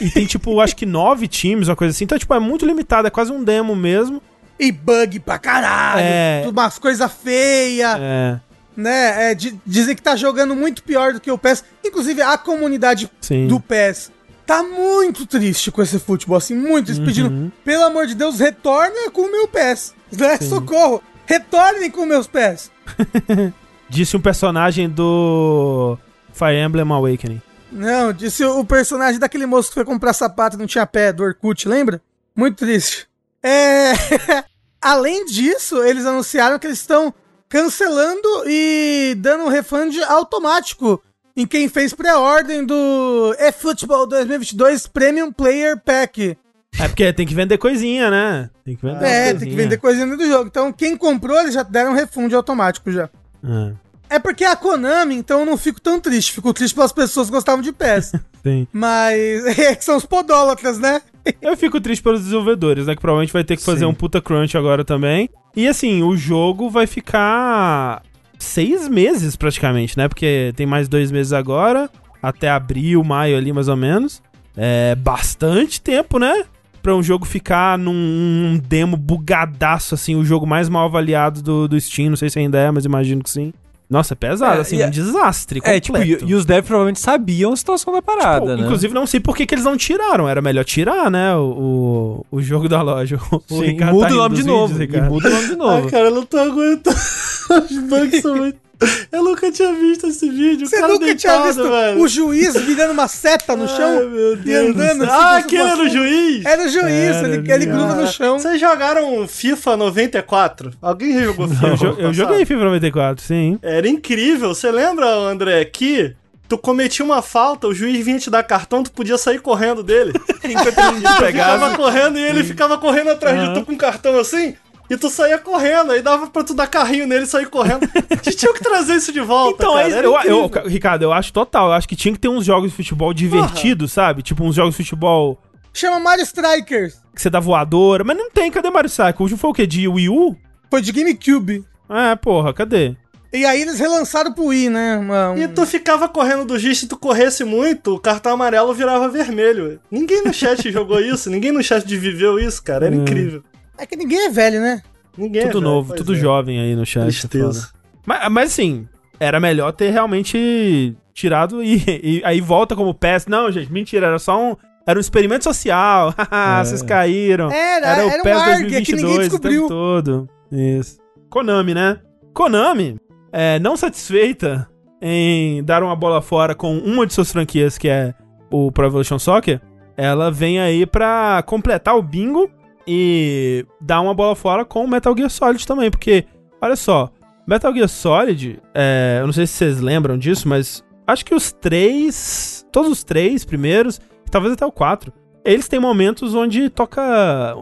E 0.00 0.10
tem, 0.10 0.26
tipo, 0.26 0.60
acho 0.60 0.76
que 0.76 0.86
nove 0.86 1.26
times, 1.26 1.68
uma 1.68 1.74
coisa 1.74 1.90
assim. 1.90 2.04
Então, 2.04 2.16
tipo, 2.18 2.32
é 2.34 2.38
muito 2.38 2.64
limitado, 2.64 3.08
é 3.08 3.10
quase 3.10 3.32
um 3.32 3.42
demo 3.42 3.74
mesmo. 3.74 4.22
E 4.58 4.70
bug 4.70 5.20
pra 5.20 5.38
caralho. 5.38 6.00
É. 6.02 6.44
Umas 6.48 6.78
coisas 6.78 7.10
feias. 7.12 7.96
É, 7.98 8.40
né? 8.76 9.30
É, 9.30 9.34
di- 9.34 9.58
dizem 9.66 9.94
que 9.96 10.02
tá 10.02 10.14
jogando 10.16 10.54
muito 10.54 10.82
pior 10.82 11.12
do 11.12 11.20
que 11.20 11.30
o 11.30 11.38
PES. 11.38 11.64
Inclusive, 11.84 12.22
a 12.22 12.38
comunidade 12.38 13.10
sim. 13.20 13.46
do 13.48 13.58
PES 13.60 14.12
tá 14.46 14.62
muito 14.62 15.26
triste 15.26 15.70
com 15.70 15.82
esse 15.82 15.98
futebol, 15.98 16.36
assim, 16.36 16.54
muito. 16.54 16.88
Eles 16.90 16.98
Uhum. 16.98 17.04
pedindo, 17.06 17.52
pelo 17.64 17.84
amor 17.84 18.06
de 18.06 18.14
Deus, 18.14 18.38
retorna 18.38 19.10
com 19.12 19.22
o 19.22 19.30
meu 19.32 19.48
PES. 19.48 19.94
Né? 20.12 20.36
Socorro! 20.38 21.02
Retornem 21.26 21.90
com 21.90 22.04
meus 22.06 22.26
pés. 22.26 22.70
Disse 23.88 24.16
um 24.16 24.20
personagem 24.20 24.88
do 24.88 25.98
Fire 26.32 26.56
Emblem 26.56 26.90
Awakening. 26.90 27.40
Não, 27.70 28.12
disse 28.12 28.44
o 28.44 28.64
personagem 28.64 29.18
daquele 29.18 29.46
moço 29.46 29.68
que 29.68 29.74
foi 29.74 29.84
comprar 29.84 30.12
sapato 30.12 30.56
e 30.56 30.58
não 30.58 30.66
tinha 30.66 30.86
pé, 30.86 31.10
do 31.12 31.22
Orkut, 31.22 31.66
lembra? 31.68 32.02
Muito 32.36 32.56
triste. 32.58 33.06
É. 33.42 33.92
Além 34.80 35.24
disso, 35.26 35.82
eles 35.82 36.04
anunciaram 36.06 36.58
que 36.58 36.66
eles 36.66 36.78
estão 36.80 37.14
cancelando 37.48 38.44
e 38.46 39.14
dando 39.18 39.44
um 39.44 39.48
refund 39.48 39.96
automático 40.08 41.02
em 41.36 41.46
quem 41.46 41.68
fez 41.68 41.92
pré-ordem 41.92 42.64
do 42.64 43.34
eFootball 43.38 44.06
2022 44.06 44.86
Premium 44.86 45.32
Player 45.32 45.78
Pack. 45.78 46.36
É 46.78 46.88
porque 46.88 47.12
tem 47.12 47.26
que 47.26 47.34
vender 47.34 47.58
coisinha, 47.58 48.10
né? 48.10 48.50
Tem 48.64 48.74
que 48.74 48.82
vender 48.82 49.04
É, 49.04 49.30
umas 49.30 49.40
tem 49.40 49.50
que 49.50 49.54
vender 49.54 49.76
coisinha 49.76 50.16
do 50.16 50.26
jogo. 50.26 50.46
Então, 50.46 50.72
quem 50.72 50.96
comprou, 50.96 51.38
eles 51.38 51.54
já 51.54 51.62
deram 51.62 51.92
um 51.92 51.94
refund 51.94 52.32
automático 52.34 52.90
já. 52.90 53.10
É, 53.44 54.16
É 54.16 54.18
porque 54.18 54.44
é 54.44 54.50
a 54.50 54.56
Konami, 54.56 55.14
então 55.14 55.40
eu 55.40 55.46
não 55.46 55.56
fico 55.56 55.80
tão 55.80 56.00
triste. 56.00 56.32
Fico 56.32 56.52
triste 56.52 56.74
pelas 56.74 56.92
pessoas 56.92 57.28
que 57.28 57.34
gostavam 57.34 57.62
de 57.62 57.72
PES. 57.72 58.12
sim. 58.42 58.66
Mas 58.72 59.44
é 59.58 59.74
que 59.74 59.84
são 59.84 59.96
os 59.96 60.06
podólatras, 60.06 60.78
né? 60.78 61.02
Eu 61.40 61.56
fico 61.56 61.80
triste 61.80 62.02
pelos 62.02 62.22
desenvolvedores, 62.22 62.86
né? 62.86 62.94
Que 62.94 63.00
provavelmente 63.00 63.32
vai 63.32 63.44
ter 63.44 63.56
que 63.56 63.64
fazer 63.64 63.80
Sim. 63.80 63.86
um 63.86 63.94
puta 63.94 64.20
crunch 64.20 64.56
agora 64.56 64.84
também. 64.84 65.28
E 65.56 65.68
assim, 65.68 66.02
o 66.02 66.16
jogo 66.16 66.68
vai 66.68 66.86
ficar 66.86 68.02
seis 68.38 68.88
meses 68.88 69.36
praticamente, 69.36 69.96
né? 69.96 70.08
Porque 70.08 70.52
tem 70.56 70.66
mais 70.66 70.88
dois 70.88 71.10
meses 71.10 71.32
agora, 71.32 71.88
até 72.22 72.50
abril, 72.50 73.02
maio 73.04 73.36
ali 73.36 73.52
mais 73.52 73.68
ou 73.68 73.76
menos. 73.76 74.22
É 74.56 74.94
bastante 74.94 75.80
tempo, 75.80 76.18
né? 76.18 76.44
Pra 76.82 76.94
um 76.96 77.02
jogo 77.02 77.24
ficar 77.24 77.78
num 77.78 77.92
um 77.92 78.58
demo 78.58 78.96
bugadaço, 78.96 79.94
assim, 79.94 80.16
o 80.16 80.24
jogo 80.24 80.46
mais 80.46 80.68
mal 80.68 80.86
avaliado 80.86 81.40
do, 81.40 81.68
do 81.68 81.80
Steam. 81.80 82.10
Não 82.10 82.16
sei 82.16 82.28
se 82.28 82.38
ainda 82.38 82.58
é, 82.58 82.70
mas 82.70 82.84
imagino 82.84 83.22
que 83.22 83.30
sim. 83.30 83.52
Nossa, 83.92 84.14
é 84.14 84.16
pesado, 84.16 84.56
É, 84.56 84.60
assim, 84.62 84.78
e 84.78 84.84
um 84.84 84.88
desastre. 84.90 85.60
É, 85.62 85.78
tipo, 85.78 85.98
e, 85.98 86.00
completo. 86.12 86.24
e 86.30 86.34
os 86.34 86.46
devs 86.46 86.66
provavelmente 86.66 86.98
sabiam 86.98 87.52
a 87.52 87.56
situação 87.56 87.92
da 87.92 88.00
parada, 88.00 88.40
Pô, 88.46 88.56
né? 88.56 88.62
Inclusive, 88.62 88.94
não 88.94 89.06
sei 89.06 89.20
por 89.20 89.36
que, 89.36 89.44
que 89.44 89.54
eles 89.54 89.64
não 89.66 89.76
tiraram. 89.76 90.26
Era 90.26 90.40
melhor 90.40 90.64
tirar, 90.64 91.10
né? 91.10 91.36
O, 91.36 92.24
o, 92.30 92.36
o 92.38 92.42
jogo 92.42 92.68
da 92.70 92.80
loja. 92.80 93.18
O 93.30 93.42
Sim, 93.58 93.64
Ricardo 93.66 93.92
muda 93.94 94.08
tá 94.08 94.14
o 94.14 94.16
nome 94.16 94.36
de 94.36 94.44
novo. 94.44 94.74
vídeos, 94.74 94.80
e 94.80 94.92
Ricardo. 94.94 95.12
muda 95.12 95.28
o 95.28 95.32
nome 95.32 95.46
de 95.46 95.56
novo. 95.56 95.84
Ai, 95.84 95.90
cara, 95.90 96.04
eu 96.06 96.14
não 96.14 96.24
tô 96.24 96.38
aguentando. 96.38 96.96
Os 97.70 97.78
bugs 97.88 98.22
são 98.22 98.34
muito. 98.36 98.58
Eu 99.12 99.22
nunca 99.22 99.50
tinha 99.52 99.72
visto 99.74 100.06
esse 100.08 100.28
vídeo. 100.28 100.66
o 100.66 100.68
Você 100.70 100.80
nunca 100.80 101.14
tinha 101.14 101.14
deitado, 101.32 101.44
visto 101.44 101.68
velho. 101.70 102.00
o 102.00 102.08
juiz 102.08 102.54
virando 102.60 102.92
uma 102.92 103.06
seta 103.08 103.54
no 103.54 103.68
chão? 103.68 103.98
Ai, 103.98 104.06
meu 104.06 104.32
e 104.32 104.36
Deus 104.36 104.70
andando 104.70 104.98
do 104.98 105.04
céu. 105.04 105.14
assim, 105.14 105.22
Ah, 105.24 105.36
aquele 105.36 105.62
era 105.62 105.74
o 105.74 105.76
fosse- 105.78 105.90
juiz? 105.90 106.44
Era 106.44 106.62
o 106.62 106.68
juiz, 106.68 106.86
Era, 107.16 107.28
ele, 107.28 107.52
ele 107.52 107.66
gruda 107.66 107.94
no 107.94 108.06
chão. 108.08 108.38
Vocês 108.38 108.58
jogaram 108.60 109.28
FIFA 109.28 109.76
94? 109.76 110.72
Alguém 110.82 111.14
já 111.14 111.22
jogou 111.24 111.48
FIFA? 111.48 111.66
Eu, 111.68 111.76
jo- 111.76 111.96
eu 111.98 112.12
joguei 112.12 112.44
FIFA 112.44 112.64
94, 112.64 113.24
sim. 113.24 113.58
Era 113.62 113.88
incrível. 113.88 114.54
Você 114.54 114.70
lembra, 114.70 115.06
André, 115.06 115.64
que 115.64 116.14
tu 116.48 116.58
cometia 116.58 117.04
uma 117.04 117.22
falta, 117.22 117.68
o 117.68 117.74
juiz 117.74 118.04
vinha 118.04 118.18
te 118.18 118.28
dar 118.30 118.42
cartão, 118.42 118.82
tu 118.82 118.90
podia 118.92 119.16
sair 119.16 119.40
correndo 119.40 119.82
dele. 119.82 120.12
Enquanto 120.44 120.66
ele 120.78 121.00
Tu 121.00 121.08
ficava 121.08 121.20
pegava. 121.20 121.76
correndo 121.76 122.18
e 122.18 122.22
ele 122.22 122.42
ficava 122.44 122.76
correndo 122.78 123.10
atrás 123.10 123.38
de 123.38 123.44
Aham. 123.46 123.54
tu 123.54 123.66
com 123.66 123.72
um 123.72 123.76
cartão 123.76 124.18
assim. 124.18 124.54
E 124.92 124.96
tu 124.98 125.08
saía 125.08 125.38
correndo, 125.38 125.90
aí 125.92 126.02
dava 126.02 126.26
pra 126.26 126.44
tu 126.44 126.52
dar 126.52 126.66
carrinho 126.66 127.06
nele 127.06 127.24
e 127.24 127.26
sair 127.26 127.46
correndo. 127.46 127.88
A 128.10 128.14
gente 128.16 128.36
tinha 128.36 128.52
que 128.52 128.60
trazer 128.62 128.94
isso 128.96 129.10
de 129.12 129.20
volta. 129.20 129.54
Então, 129.64 129.72
cara. 129.74 129.88
é, 129.88 129.92
Era 129.92 130.06
eu, 130.06 130.18
eu, 130.22 130.50
Ricardo, 130.68 131.02
eu 131.02 131.12
acho 131.12 131.32
total. 131.32 131.68
Eu 131.68 131.72
acho 131.72 131.88
que 131.88 131.96
tinha 131.96 132.12
que 132.12 132.20
ter 132.20 132.28
uns 132.28 132.44
jogos 132.44 132.70
de 132.70 132.76
futebol 132.76 133.14
divertidos, 133.14 133.90
sabe? 133.92 134.22
Tipo, 134.22 134.44
uns 134.44 134.54
jogos 134.54 134.72
de 134.76 134.76
futebol 134.84 135.40
Chama 135.72 135.98
Mario 135.98 136.22
Strikers. 136.24 136.94
que 137.14 137.22
você 137.22 137.30
dá 137.30 137.40
voadora. 137.40 138.04
Mas 138.04 138.16
não 138.18 138.30
tem, 138.30 138.50
cadê 138.50 138.68
Mario 138.70 138.90
Cycle? 138.90 139.14
O 139.18 139.22
último 139.22 139.38
foi 139.38 139.50
o 139.50 139.54
quê? 139.54 139.66
De 139.66 139.88
Wii 139.88 140.08
U? 140.10 140.36
Foi 140.70 140.82
de 140.82 140.92
GameCube. 140.92 141.64
É, 141.88 142.14
porra, 142.16 142.52
cadê? 142.52 142.94
E 143.32 143.46
aí 143.46 143.62
eles 143.62 143.78
relançaram 143.80 144.30
pro 144.34 144.44
Wii, 144.48 144.68
né? 144.68 144.98
Uma- 144.98 145.30
um- 145.30 145.38
E 145.38 145.48
tu 145.48 145.64
ficava 145.64 146.06
correndo 146.06 146.44
do 146.44 146.58
giz, 146.58 146.80
se 146.80 146.86
tu 146.86 146.98
corresse 146.98 147.44
muito, 147.44 147.94
o 147.94 147.98
cartão 147.98 148.32
amarelo 148.34 148.74
virava 148.74 149.08
vermelho. 149.08 149.80
Ninguém 149.90 150.22
no 150.22 150.34
chat 150.34 150.68
jogou 150.70 151.00
isso, 151.00 151.30
ninguém 151.30 151.50
no 151.50 151.62
chat 151.62 151.82
viveu 151.96 152.38
isso, 152.38 152.62
cara. 152.62 152.84
Era 152.86 152.94
Hum. 152.94 153.00
incrível. 153.00 153.42
É 153.82 153.86
que 153.86 153.96
ninguém 153.96 154.26
é 154.26 154.30
velho, 154.30 154.60
né? 154.60 154.80
Ninguém 155.18 155.42
é 155.42 155.46
tudo 155.46 155.60
velho, 155.60 155.74
novo, 155.74 155.94
tudo 155.94 156.14
é. 156.14 156.16
jovem 156.16 156.60
aí 156.60 156.76
no 156.76 156.86
chat. 156.86 157.02
Tristeza. 157.02 157.62
foda. 157.62 157.82
Mas, 158.06 158.30
mas 158.30 158.52
assim, 158.52 158.86
era 159.18 159.40
melhor 159.40 159.72
ter 159.72 159.90
realmente 159.90 160.96
tirado 161.12 161.62
e, 161.64 161.82
e 162.02 162.22
aí 162.24 162.40
volta 162.40 162.76
como 162.76 162.94
PES. 162.94 163.26
Não, 163.26 163.50
gente, 163.50 163.72
mentira, 163.72 164.06
era 164.06 164.20
só 164.20 164.40
um. 164.40 164.56
Era 164.86 164.98
um 164.98 165.00
experimento 165.00 165.42
social. 165.42 166.14
Haha, 166.16 166.62
Vocês 166.64 166.80
caíram. 166.80 167.50
Era, 167.50 167.86
Era 167.86 168.06
o 168.06 168.08
era 168.08 168.20
um 168.20 168.22
PES 168.22 168.36
ARG, 168.36 168.74
é 168.76 168.82
que 168.82 168.92
ninguém 168.92 169.16
2022 169.16 169.26
o 169.26 169.30
tempo 169.30 169.48
descobriu. 169.48 169.68
todo. 169.68 170.28
Isso. 170.52 170.98
Konami, 171.28 171.74
né? 171.74 171.98
Konami 172.32 172.96
é, 173.32 173.58
não 173.58 173.76
satisfeita 173.76 174.68
em 175.00 175.64
dar 175.64 175.82
uma 175.82 175.96
bola 175.96 176.22
fora 176.22 176.54
com 176.54 176.78
uma 176.78 177.04
de 177.04 177.12
suas 177.12 177.32
franquias, 177.32 177.76
que 177.76 177.88
é 177.88 178.14
o 178.48 178.70
Pro 178.70 178.86
Evolution 178.86 179.18
Soccer, 179.18 179.60
ela 179.96 180.30
vem 180.30 180.60
aí 180.60 180.86
pra 180.86 181.42
completar 181.44 181.96
o 181.96 182.02
bingo 182.02 182.48
e 182.86 183.64
dar 183.80 184.00
uma 184.00 184.14
bola 184.14 184.34
fora 184.34 184.64
com 184.64 184.86
Metal 184.86 185.16
Gear 185.16 185.30
Solid 185.30 185.66
também, 185.66 185.90
porque, 185.90 186.24
olha 186.60 186.76
só, 186.76 187.10
Metal 187.46 187.72
Gear 187.74 187.88
Solid, 187.88 188.60
é, 188.74 189.18
eu 189.20 189.26
não 189.26 189.32
sei 189.32 189.46
se 189.46 189.54
vocês 189.54 189.80
lembram 189.80 190.16
disso, 190.16 190.48
mas 190.48 190.84
acho 191.06 191.24
que 191.24 191.34
os 191.34 191.52
três, 191.52 192.66
todos 192.72 192.90
os 192.90 193.04
três 193.04 193.44
primeiros, 193.44 194.00
talvez 194.30 194.52
até 194.52 194.64
o 194.64 194.72
quatro, 194.72 195.12
eles 195.44 195.68
têm 195.68 195.80
momentos 195.80 196.34
onde 196.34 196.70
toca 196.70 197.02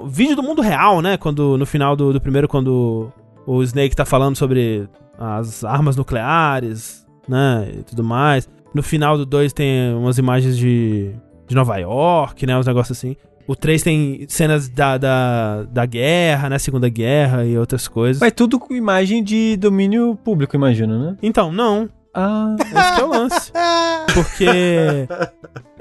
vídeo 0.06 0.36
do 0.36 0.42
mundo 0.42 0.60
real, 0.60 1.00
né? 1.00 1.16
Quando 1.16 1.56
no 1.56 1.64
final 1.64 1.96
do, 1.96 2.12
do 2.12 2.20
primeiro, 2.20 2.46
quando 2.46 3.10
o 3.46 3.62
Snake 3.62 3.96
tá 3.96 4.04
falando 4.04 4.36
sobre 4.36 4.86
as 5.18 5.64
armas 5.64 5.96
nucleares, 5.96 7.06
né? 7.26 7.70
E 7.78 7.82
tudo 7.82 8.04
mais. 8.04 8.48
No 8.74 8.82
final 8.82 9.16
do 9.16 9.24
2 9.24 9.52
tem 9.52 9.94
umas 9.94 10.18
imagens 10.18 10.56
de, 10.58 11.12
de 11.48 11.54
Nova 11.54 11.76
York, 11.78 12.46
né? 12.46 12.56
Uns 12.56 12.66
negócios 12.66 12.96
assim. 12.96 13.16
O 13.50 13.56
3 13.56 13.82
tem 13.82 14.26
cenas 14.28 14.68
da, 14.68 14.96
da, 14.96 15.64
da 15.64 15.84
guerra, 15.84 16.48
né? 16.48 16.56
Segunda 16.56 16.88
Guerra 16.88 17.44
e 17.44 17.58
outras 17.58 17.88
coisas. 17.88 18.20
Mas 18.20 18.32
tudo 18.32 18.60
com 18.60 18.72
imagem 18.72 19.24
de 19.24 19.56
domínio 19.56 20.14
público, 20.14 20.54
imagino, 20.54 20.96
né? 20.96 21.16
Então, 21.20 21.50
não. 21.50 21.88
Ah. 22.14 22.54
Esse 22.60 22.94
que 22.94 23.00
é 23.00 23.04
o 23.04 23.08
lance. 23.08 23.52
Porque 24.14 25.08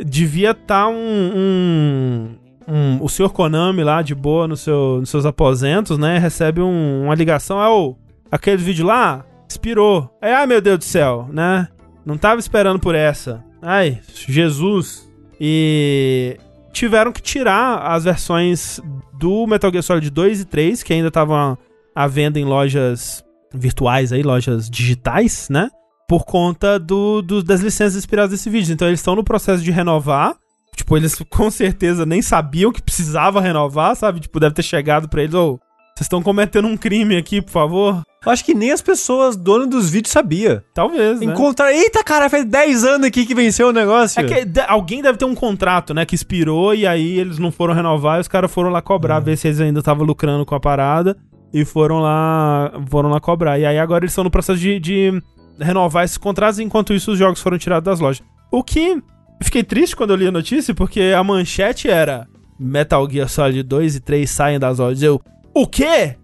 devia 0.04 0.50
estar 0.50 0.88
um, 0.88 0.96
um, 1.36 2.30
um- 2.68 2.98
O 3.04 3.08
senhor 3.08 3.30
Konami 3.32 3.84
lá, 3.84 4.02
de 4.02 4.16
boa, 4.16 4.48
no 4.48 4.58
seu, 4.58 4.98
nos 5.02 5.12
seus 5.12 5.26
aposentos, 5.28 5.96
né? 6.00 6.18
Recebe 6.18 6.62
um- 6.62 7.04
uma 7.04 7.14
ligação. 7.14 7.62
É 7.62 7.70
o. 7.70 7.96
Aquele 8.32 8.58
vídeo 8.64 8.84
lá 8.84 9.24
expirou. 9.48 10.10
É, 10.20 10.34
ai 10.34 10.48
meu 10.48 10.60
Deus 10.60 10.80
do 10.80 10.84
céu, 10.86 11.30
né? 11.32 11.68
Não 12.04 12.18
tava 12.18 12.40
esperando 12.40 12.80
por 12.80 12.96
essa. 12.96 13.44
Ai, 13.62 14.00
Jesus. 14.28 15.08
E 15.40 16.36
tiveram 16.72 17.12
que 17.12 17.22
tirar 17.22 17.80
as 17.92 18.04
versões 18.04 18.80
do 19.18 19.46
Metal 19.48 19.72
Gear 19.72 19.84
Solid 19.84 20.10
2 20.10 20.42
e 20.42 20.46
3, 20.46 20.84
que 20.84 20.94
ainda 20.94 21.08
estavam 21.10 21.58
à 21.96 22.08
venda 22.08 22.40
em 22.40 22.46
lojas 22.46 23.24
virtuais 23.54 24.12
aí, 24.14 24.22
lojas 24.24 24.70
digitais, 24.70 25.48
né? 25.50 25.70
Por 26.08 26.26
conta 26.26 26.80
do, 26.80 27.22
do- 27.22 27.44
das 27.44 27.62
licenças 27.62 27.96
inspiradas 27.98 28.32
desse 28.32 28.50
vídeo. 28.50 28.74
Então 28.74 28.88
eles 28.88 29.00
estão 29.00 29.16
no 29.16 29.24
processo 29.24 29.64
de 29.64 29.72
renovar. 29.72 30.36
Tipo, 30.76 30.96
eles 30.98 31.16
com 31.30 31.52
certeza 31.52 32.06
nem 32.06 32.22
sabiam 32.22 32.72
que 32.72 32.82
precisava 32.82 33.42
renovar, 33.42 33.96
sabe? 33.96 34.20
Tipo, 34.20 34.40
deve 34.40 34.56
ter 34.56 34.64
chegado 34.64 35.10
pra 35.10 35.22
eles, 35.24 35.34
ô, 35.36 35.58
vocês 35.96 36.06
estão 36.06 36.22
cometendo 36.24 36.68
um 36.68 36.78
crime 36.78 37.18
aqui, 37.18 37.42
por 37.42 37.52
favor. 37.52 38.02
Eu 38.26 38.32
acho 38.32 38.44
que 38.44 38.54
nem 38.54 38.72
as 38.72 38.82
pessoas 38.82 39.38
donas 39.38 39.68
dos 39.70 39.90
vídeos 39.90 40.12
sabia. 40.12 40.64
Talvez, 40.74 41.22
né? 41.22 41.26
Encontrar. 41.26 41.72
Eita, 41.72 42.04
cara, 42.04 42.30
faz 42.30 42.44
10 42.46 42.84
anos 42.84 43.08
aqui 43.08 43.26
que 43.26 43.34
venceu 43.34 43.70
o 43.70 43.72
negócio. 43.72 44.20
É 44.20 44.24
que 44.24 44.60
alguém 44.68 45.02
deve 45.02 45.18
ter 45.18 45.26
um 45.26 45.36
contrato, 45.36 45.94
né, 45.94 46.06
que 46.06 46.16
expirou 46.16 46.76
e 46.76 46.86
aí 46.86 47.18
eles 47.18 47.40
não 47.40 47.52
foram 47.52 47.74
renovar 47.74 48.18
e 48.18 48.22
os 48.22 48.28
caras 48.28 48.52
foram 48.52 48.70
lá 48.70 48.82
cobrar, 48.82 49.20
ver 49.20 49.38
se 49.38 49.48
eles 49.48 49.62
ainda 49.62 49.80
estavam 49.80 50.06
lucrando 50.06 50.46
com 50.46 50.54
a 50.54 50.60
parada 50.60 51.16
e 51.54 51.64
foram 51.64 52.00
lá, 52.00 52.72
foram 52.90 53.10
lá 53.10 53.20
cobrar. 53.20 53.58
E 53.58 53.66
aí 53.66 53.80
agora 53.80 54.04
eles 54.04 54.12
estão 54.12 54.24
no 54.24 54.32
processo 54.32 54.60
de, 54.60 54.80
de 54.80 55.24
renovar 55.60 56.04
esses 56.04 56.18
contratos, 56.18 56.60
enquanto 56.60 56.94
isso 56.94 57.12
os 57.12 57.20
jogos 57.20 57.42
foram 57.42 57.58
tirados 57.58 57.86
das 57.86 58.00
lojas. 58.00 58.22
O 58.52 58.64
que 58.64 59.02
fiquei 59.42 59.64
triste 59.64 59.96
quando 59.96 60.12
eu 60.12 60.18
li 60.18 60.28
a 60.28 60.32
notícia, 60.32 60.74
porque 60.74 61.14
a 61.16 61.24
manchete 61.24 61.90
era 61.90 62.28
Metal 62.60 63.10
Gear 63.10 63.30
Solid 63.30 63.64
2 63.64 63.96
e 63.96 64.00
3 64.02 64.30
saem 64.30 64.60
das 64.60 64.80
lojas. 64.80 65.02
Eu, 65.02 65.22
o 65.54 65.66
quê? 65.66 66.16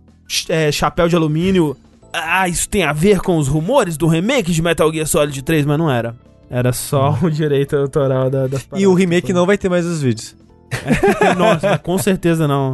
É, 0.49 0.71
chapéu 0.71 1.07
de 1.07 1.15
alumínio. 1.15 1.77
Ah, 2.23 2.47
isso 2.47 2.67
tem 2.69 2.83
a 2.83 2.93
ver 2.93 3.19
com 3.21 3.37
os 3.37 3.47
rumores 3.47 3.97
do 3.97 4.07
remake 4.07 4.51
de 4.51 4.61
Metal 4.61 4.91
Gear 4.91 5.07
Solid 5.07 5.41
3, 5.41 5.65
mas 5.65 5.77
não 5.77 5.89
era. 5.91 6.15
Era 6.49 6.71
só 6.73 7.17
o 7.21 7.29
direito 7.29 7.75
autoral 7.75 8.29
da, 8.29 8.47
das 8.47 8.67
E 8.75 8.85
o 8.87 8.93
remake 8.93 9.33
não 9.33 9.45
vai 9.45 9.57
ter 9.57 9.67
mais 9.69 9.85
os 9.85 10.01
vídeos. 10.01 10.35
Nossa, 11.37 11.77
com 11.77 11.97
certeza 11.97 12.47
não. 12.47 12.73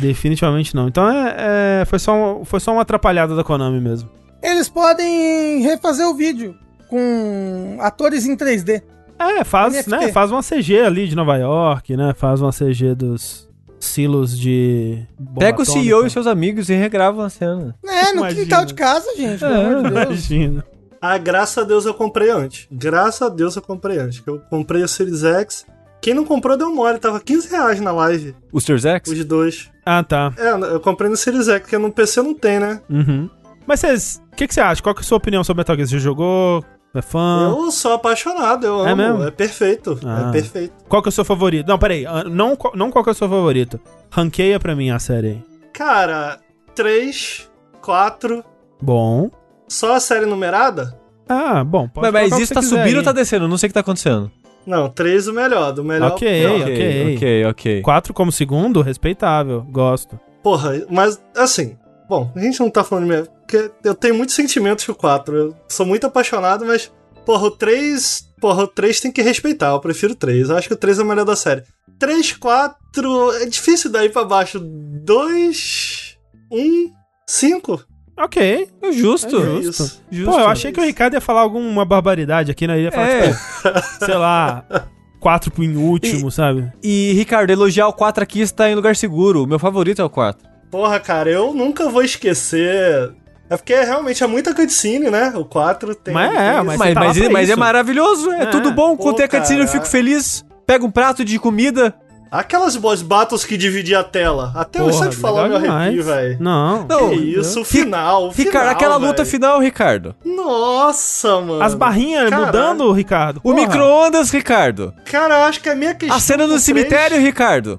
Definitivamente 0.00 0.74
não. 0.74 0.88
Então 0.88 1.08
é, 1.08 1.34
é- 1.82 1.84
foi, 1.84 1.98
só 1.98 2.14
um- 2.40 2.44
foi 2.44 2.60
só 2.60 2.72
uma 2.72 2.82
atrapalhada 2.82 3.34
da 3.36 3.44
Konami 3.44 3.80
mesmo. 3.80 4.08
Eles 4.42 4.68
podem 4.68 5.62
refazer 5.62 6.06
o 6.06 6.14
vídeo 6.14 6.54
com 6.88 7.76
atores 7.80 8.26
em 8.26 8.36
3D. 8.36 8.82
É, 9.18 9.44
faz, 9.44 9.72
NFT. 9.74 9.90
né, 9.90 10.08
faz 10.12 10.32
uma 10.32 10.42
CG 10.42 10.80
ali 10.80 11.06
de 11.06 11.14
Nova 11.14 11.36
York, 11.36 11.96
né? 11.96 12.12
Faz 12.16 12.40
uma 12.42 12.50
CG 12.50 12.94
dos 12.94 13.48
silos 13.84 14.38
de. 14.38 15.04
bomba 15.18 15.40
Pega 15.40 15.58
o 15.58 15.62
atômica. 15.62 15.82
CEO 15.84 16.06
e 16.06 16.10
seus 16.10 16.26
amigos 16.26 16.68
e 16.68 16.74
regrava 16.74 17.26
a 17.26 17.30
cena. 17.30 17.74
É, 17.84 18.12
no 18.12 18.18
Imagina. 18.20 18.42
quintal 18.42 18.64
de 18.64 18.74
casa, 18.74 19.06
gente. 19.16 19.40
Pelo 19.40 19.52
É, 19.54 19.64
amor 19.64 19.82
de 19.82 19.90
Deus. 19.90 20.06
Imagina. 20.06 20.64
Ah, 21.00 21.18
graças 21.18 21.58
a 21.58 21.66
Deus 21.66 21.84
eu 21.84 21.94
comprei 21.94 22.30
antes. 22.30 22.66
Graças 22.70 23.22
a 23.22 23.28
Deus 23.28 23.56
eu 23.56 23.62
comprei 23.62 23.98
antes. 23.98 24.20
que 24.20 24.30
Eu 24.30 24.38
comprei 24.48 24.82
o 24.82 24.88
Series 24.88 25.24
X. 25.24 25.66
Quem 26.00 26.14
não 26.14 26.24
comprou 26.24 26.56
deu 26.56 26.72
mole, 26.74 26.98
tava 26.98 27.20
15 27.20 27.48
reais 27.48 27.80
na 27.80 27.92
live, 27.92 28.34
O 28.52 28.60
Series 28.60 28.84
X? 28.84 29.10
os 29.10 29.24
dois. 29.24 29.70
Ah, 29.84 30.02
tá. 30.02 30.32
É, 30.36 30.50
eu 30.50 30.80
comprei 30.80 31.08
no 31.10 31.16
Series 31.16 31.48
X, 31.48 31.60
porque 31.60 31.78
no 31.78 31.92
PC 31.92 32.22
não 32.22 32.34
tem, 32.34 32.58
né? 32.60 32.80
Uhum. 32.90 33.28
Mas 33.66 33.80
vocês. 33.80 34.22
O 34.32 34.36
que, 34.36 34.46
que 34.48 34.54
você 34.54 34.60
acha? 34.60 34.82
Qual 34.82 34.94
que 34.94 35.00
é 35.00 35.04
a 35.04 35.06
sua 35.06 35.18
opinião 35.18 35.44
sobre 35.44 35.60
Metal 35.60 35.76
Gear? 35.76 35.88
Você 35.88 35.98
jogou? 35.98 36.64
É 36.94 37.00
fã? 37.00 37.48
Eu 37.56 37.70
sou 37.70 37.92
apaixonado, 37.94 38.66
eu 38.66 38.86
É 38.86 38.92
amo. 38.92 39.02
mesmo? 39.02 39.24
É, 39.24 39.30
perfeito. 39.30 39.98
Ah. 40.04 40.28
É 40.28 40.32
perfeito. 40.32 40.74
Qual 40.88 41.00
que 41.02 41.08
é 41.08 41.10
o 41.10 41.12
seu 41.12 41.24
favorito? 41.24 41.66
Não, 41.66 41.78
peraí. 41.78 42.04
ah, 42.06 42.24
Não, 42.24 42.54
qual- 42.54 42.76
não 42.76 42.90
qual 42.90 43.02
que 43.02 43.10
é 43.10 43.12
o 43.12 43.16
seu 43.16 43.28
favorito. 43.28 43.80
Ranqueia 44.10 44.60
pra 44.60 44.76
mim 44.76 44.90
a 44.90 44.98
série 44.98 45.26
aí. 45.28 45.42
Cara, 45.72 46.38
3, 46.74 47.48
4, 47.80 48.44
Bom. 48.80 49.30
só 49.68 49.94
a 49.94 50.00
série 50.00 50.26
numerada? 50.26 50.98
Ah, 51.28 51.64
bom. 51.64 51.88
pode 51.88 52.12
Mas, 52.12 52.30
mas 52.30 52.38
isso 52.40 52.48
você 52.48 52.54
tá 52.54 52.62
subindo 52.62 52.94
ou 52.94 52.98
aí. 52.98 53.04
tá 53.04 53.12
descendo? 53.12 53.44
Eu 53.46 53.48
Não 53.48 53.56
sei 53.56 53.68
o 53.68 53.70
que 53.70 53.74
tá 53.74 53.80
acontecendo. 53.80 54.30
Não, 54.66 54.88
3 54.90 55.26
o 55.28 55.32
melhor, 55.32 55.72
do 55.72 55.82
melhor 55.82 56.12
Ok, 56.12 56.42
pro 56.42 56.54
pior. 56.54 56.62
ok. 56.68 57.14
ok, 57.16 57.44
ok. 57.46 57.82
4 57.82 58.12
como 58.14 58.30
segundo, 58.30 58.82
respeitável. 58.82 59.62
Gosto. 59.70 60.20
Porra, 60.42 60.72
mas 60.90 61.20
assim, 61.36 61.76
bom, 62.12 62.32
a 62.36 62.40
gente 62.40 62.60
não 62.60 62.68
tá 62.70 62.84
falando 62.84 63.08
de. 63.08 63.28
Porque 63.46 63.70
eu 63.84 63.94
tenho 63.94 64.14
muitos 64.14 64.34
sentimentos 64.34 64.84
com 64.84 64.92
o 64.92 64.94
4. 64.94 65.36
Eu 65.36 65.56
sou 65.68 65.84
muito 65.86 66.06
apaixonado, 66.06 66.64
mas, 66.66 66.90
porra, 67.24 67.46
o 67.46 67.50
3. 67.50 68.28
Porra, 68.40 68.64
o 68.64 68.66
3 68.66 69.00
tem 69.00 69.12
que 69.12 69.22
respeitar. 69.22 69.70
Eu 69.70 69.80
prefiro 69.80 70.12
o 70.12 70.16
3. 70.16 70.50
Eu 70.50 70.56
acho 70.56 70.68
que 70.68 70.74
o 70.74 70.76
3 70.76 70.98
é 70.98 71.02
o 71.02 71.06
melhor 71.06 71.24
da 71.24 71.36
série. 71.36 71.62
3, 71.98 72.32
4. 72.34 73.32
É 73.42 73.46
difícil 73.46 73.90
daí 73.90 74.08
pra 74.08 74.24
baixo. 74.24 74.58
2. 74.60 76.18
1. 76.50 76.90
5. 77.26 77.84
Ok. 78.18 78.68
É 78.82 78.92
justo. 78.92 79.36
É 79.36 79.58
Isso. 79.60 80.00
Justo. 80.10 80.32
Pô, 80.32 80.40
eu 80.40 80.48
achei 80.48 80.70
que 80.72 80.80
o 80.80 80.84
Ricardo 80.84 81.14
ia 81.14 81.20
falar 81.20 81.40
alguma 81.42 81.84
barbaridade 81.84 82.50
aqui, 82.50 82.66
né? 82.66 82.74
Ele 82.76 82.84
ia 82.84 82.92
falar, 82.92 83.08
É. 83.08 83.32
tipo, 83.32 84.04
sei 84.04 84.14
lá, 84.14 84.64
4 85.20 85.52
em 85.64 85.76
último, 85.76 86.30
sabe? 86.30 86.70
E, 86.82 87.12
Ricardo, 87.14 87.50
elogiar 87.50 87.86
o 87.88 87.92
4 87.92 88.22
aqui 88.22 88.40
está 88.40 88.68
em 88.68 88.74
lugar 88.74 88.96
seguro. 88.96 89.44
O 89.44 89.46
meu 89.46 89.58
favorito 89.58 90.02
é 90.02 90.04
o 90.04 90.10
4. 90.10 90.51
Porra, 90.72 90.98
cara, 90.98 91.30
eu 91.30 91.54
nunca 91.54 91.88
vou 91.88 92.02
esquecer. 92.02 93.12
É 93.48 93.56
porque 93.58 93.74
realmente 93.74 94.24
é 94.24 94.26
muita 94.26 94.54
cutscene, 94.54 95.10
né? 95.10 95.32
O 95.36 95.44
4 95.44 95.94
tem. 95.94 96.14
Mas 96.14 96.32
é, 96.34 96.54
tem 96.54 96.64
mas. 96.64 96.78
Mas, 96.78 96.94
tá 96.94 97.00
mas, 97.00 97.18
pra 97.18 97.30
mas 97.30 97.50
é 97.50 97.54
maravilhoso. 97.56 98.32
É, 98.32 98.44
É. 98.44 98.46
tudo 98.46 98.72
bom. 98.72 98.96
Pô, 98.96 99.02
Quando 99.04 99.16
tem 99.16 99.26
a 99.26 99.28
cutscene 99.28 99.60
eu 99.60 99.66
cara. 99.66 99.78
fico 99.78 99.86
feliz. 99.90 100.42
Pega 100.66 100.84
um 100.84 100.90
prato 100.90 101.24
de 101.24 101.38
comida. 101.38 101.94
Aquelas 102.30 102.76
boss 102.76 103.02
battles 103.02 103.44
que 103.44 103.58
dividia 103.58 104.00
a 104.00 104.04
tela. 104.04 104.52
Até 104.56 104.78
eu 104.80 104.84
Porra, 104.86 104.96
só 104.96 105.06
de 105.10 105.16
falar 105.16 105.48
meu 105.50 105.58
arrepio, 105.58 106.02
velho. 106.02 106.38
Não. 106.40 106.86
Não, 106.88 107.10
Que 107.10 107.16
isso, 107.16 107.60
o 107.60 107.64
Fi- 107.66 107.80
final. 107.82 108.28
o 108.28 108.30
Ricardo, 108.30 108.50
final, 108.60 108.68
aquela 108.70 108.96
luta 108.96 109.16
velho. 109.22 109.26
final, 109.28 109.60
Ricardo. 109.60 110.14
Nossa, 110.24 111.38
mano. 111.42 111.62
As 111.62 111.74
barrinhas 111.74 112.30
Caralho. 112.30 112.46
mudando, 112.46 112.90
Ricardo. 112.92 113.36
O 113.44 113.52
Porra. 113.52 113.56
micro-ondas, 113.56 114.30
Ricardo. 114.30 114.94
Cara, 115.04 115.40
eu 115.40 115.44
acho 115.44 115.60
que 115.60 115.68
a 115.68 115.74
minha 115.74 115.94
questão. 115.94 116.16
A 116.16 116.20
cena 116.20 116.44
com 116.44 116.50
no 116.50 116.56
o 116.56 116.58
cemitério, 116.58 117.08
três- 117.10 117.22
Ricardo. 117.24 117.78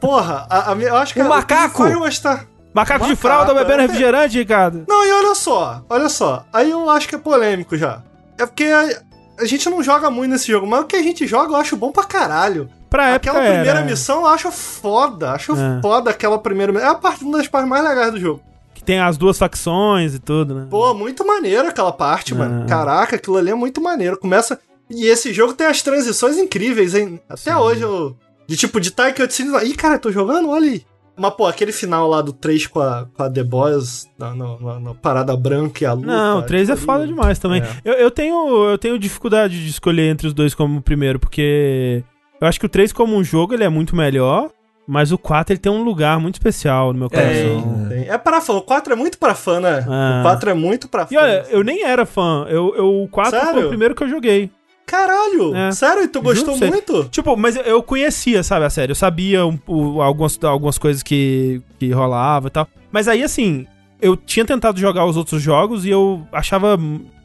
Porra, 0.00 0.46
a, 0.48 0.72
a 0.72 0.76
eu 0.76 0.96
acho 0.96 1.14
que 1.14 1.20
O 1.20 1.28
macaco. 1.28 1.78
faz 1.84 1.96
gostar. 1.96 2.46
Macaco 2.74 3.06
de 3.06 3.16
fralda 3.16 3.54
bebendo 3.54 3.80
é. 3.80 3.86
refrigerante, 3.86 4.38
Ricardo. 4.38 4.84
Não, 4.88 5.04
e 5.04 5.10
olha 5.12 5.34
só, 5.34 5.82
olha 5.88 6.08
só. 6.08 6.44
Aí 6.52 6.70
eu 6.70 6.88
acho 6.90 7.08
que 7.08 7.14
é 7.14 7.18
polêmico 7.18 7.76
já. 7.76 8.02
É 8.38 8.46
porque 8.46 8.64
a, 8.64 9.02
a 9.40 9.44
gente 9.46 9.68
não 9.68 9.82
joga 9.82 10.10
muito 10.10 10.30
nesse 10.32 10.46
jogo, 10.50 10.66
mas 10.66 10.80
o 10.82 10.84
que 10.84 10.94
a 10.96 11.02
gente 11.02 11.26
joga 11.26 11.52
eu 11.52 11.56
acho 11.56 11.76
bom 11.76 11.90
pra 11.90 12.04
caralho. 12.04 12.68
Pra 12.88 13.14
Aquela 13.14 13.38
época 13.38 13.52
primeira 13.54 13.78
era, 13.80 13.86
missão 13.86 14.20
eu 14.20 14.26
acho 14.28 14.50
foda. 14.50 15.32
Acho 15.32 15.52
É. 15.52 15.80
foda 15.82 16.10
aquela 16.10 16.38
primeira 16.38 16.72
missão. 16.72 16.88
É 16.88 16.90
a 16.90 16.94
parte, 16.94 17.24
uma 17.24 17.38
das 17.38 17.48
partes 17.48 17.68
mais 17.68 17.84
legais 17.84 18.12
do 18.12 18.20
jogo. 18.20 18.40
Que 18.74 18.82
tem 18.84 19.00
as 19.00 19.16
duas 19.16 19.36
facções 19.36 20.14
e 20.14 20.18
tudo, 20.18 20.54
né? 20.54 20.66
Pô, 20.70 20.94
muito 20.94 21.26
maneiro 21.26 21.68
aquela 21.68 21.92
parte, 21.92 22.34
mano. 22.34 22.64
É. 22.64 22.66
Caraca, 22.68 23.16
aquilo 23.16 23.36
ali 23.36 23.50
é 23.50 23.54
muito 23.54 23.80
maneiro. 23.80 24.16
Começa. 24.18 24.58
E 24.88 25.04
esse 25.06 25.34
jogo 25.34 25.52
tem 25.52 25.66
as 25.66 25.82
transições 25.82 26.38
incríveis, 26.38 26.94
hein? 26.94 27.20
Até 27.28 27.54
hoje 27.56 27.82
eu. 27.82 28.16
De 28.48 28.56
tipo, 28.56 28.80
de 28.80 28.90
Tai 28.90 29.12
Cutscene. 29.14 29.50
Ih, 29.64 29.74
cara, 29.74 29.98
tô 29.98 30.10
jogando? 30.10 30.48
Olha 30.48 30.70
aí. 30.70 30.82
Mas, 31.20 31.34
pô, 31.34 31.46
aquele 31.46 31.72
final 31.72 32.08
lá 32.08 32.22
do 32.22 32.32
3 32.32 32.66
com 32.68 32.80
a, 32.80 33.06
com 33.12 33.22
a 33.24 33.28
The 33.28 33.42
Boys, 33.42 34.06
na, 34.18 34.34
na- 34.34 34.80
na- 34.80 34.94
parada 34.94 35.36
branca 35.36 35.82
e 35.82 35.86
a 35.86 35.92
luta. 35.92 36.06
Não, 36.06 36.38
o 36.38 36.42
3 36.42 36.70
é 36.70 36.76
foda 36.76 37.06
demais 37.06 37.38
também. 37.40 37.60
É. 37.60 37.66
Eu, 37.84 37.94
eu 37.94 38.10
tenho, 38.10 38.64
eu 38.70 38.78
tenho 38.78 38.98
dificuldade 38.98 39.62
de 39.62 39.68
escolher 39.68 40.08
entre 40.10 40.28
os 40.28 40.32
dois 40.32 40.54
como 40.54 40.78
o 40.78 40.82
primeiro, 40.82 41.18
porque 41.18 42.04
eu 42.40 42.46
acho 42.46 42.58
que 42.60 42.66
o 42.66 42.68
3 42.68 42.92
como 42.92 43.16
um 43.16 43.24
jogo 43.24 43.52
ele 43.52 43.64
é 43.64 43.68
muito 43.68 43.94
melhor, 43.96 44.48
Mas 44.90 45.12
o 45.12 45.18
4 45.18 45.52
ele 45.52 45.60
tem 45.60 45.70
um 45.70 45.82
lugar 45.82 46.18
muito 46.18 46.36
especial 46.36 46.94
no 46.94 46.98
meu 47.00 47.10
coração. 47.10 47.86
Tem, 47.90 48.04
tem. 48.04 48.08
É 48.08 48.16
pra 48.16 48.40
fã. 48.40 48.54
O 48.54 48.62
4 48.62 48.92
é 48.92 48.96
muito 48.96 49.18
pra 49.18 49.34
fã, 49.34 49.60
né? 49.60 49.84
Ah. 49.86 50.20
O 50.20 50.22
4 50.22 50.48
é 50.50 50.54
muito 50.54 50.88
pra 50.88 51.04
fã. 51.04 51.14
E 51.14 51.18
olha, 51.18 51.44
eu 51.50 51.62
nem 51.62 51.84
era 51.84 52.06
fã. 52.06 52.46
Eu, 52.48 52.74
eu, 52.74 53.02
o 53.02 53.08
4 53.08 53.38
foi 53.38 53.48
Sério? 53.48 53.66
o 53.66 53.68
primeiro 53.68 53.94
que 53.94 54.02
eu 54.04 54.08
joguei. 54.08 54.50
Caralho! 54.88 55.54
É. 55.54 55.70
Sério? 55.70 56.02
E 56.02 56.08
tu 56.08 56.20
gostou 56.22 56.56
muito? 56.70 57.04
Tipo, 57.10 57.36
mas 57.36 57.54
eu, 57.56 57.82
conhecia, 57.82 58.42
sabe, 58.42 58.64
a 58.64 58.70
série. 58.70 58.90
Eu 58.92 58.96
sabia 58.96 59.44
um- 59.46 60.00
algumas, 60.02 60.42
algumas 60.42 60.78
coisas 60.78 61.02
que, 61.02 61.60
que 61.78 61.90
rolava 61.92 62.48
e 62.48 62.50
tal. 62.50 62.66
Mas 62.90 63.06
aí, 63.06 63.22
assim, 63.22 63.66
eu 64.00 64.16
tinha 64.16 64.44
tentado 64.46 64.80
jogar 64.80 65.04
os 65.04 65.16
outros 65.16 65.42
jogos 65.42 65.84
e 65.84 65.90
eu 65.90 66.26
achava 66.32 66.78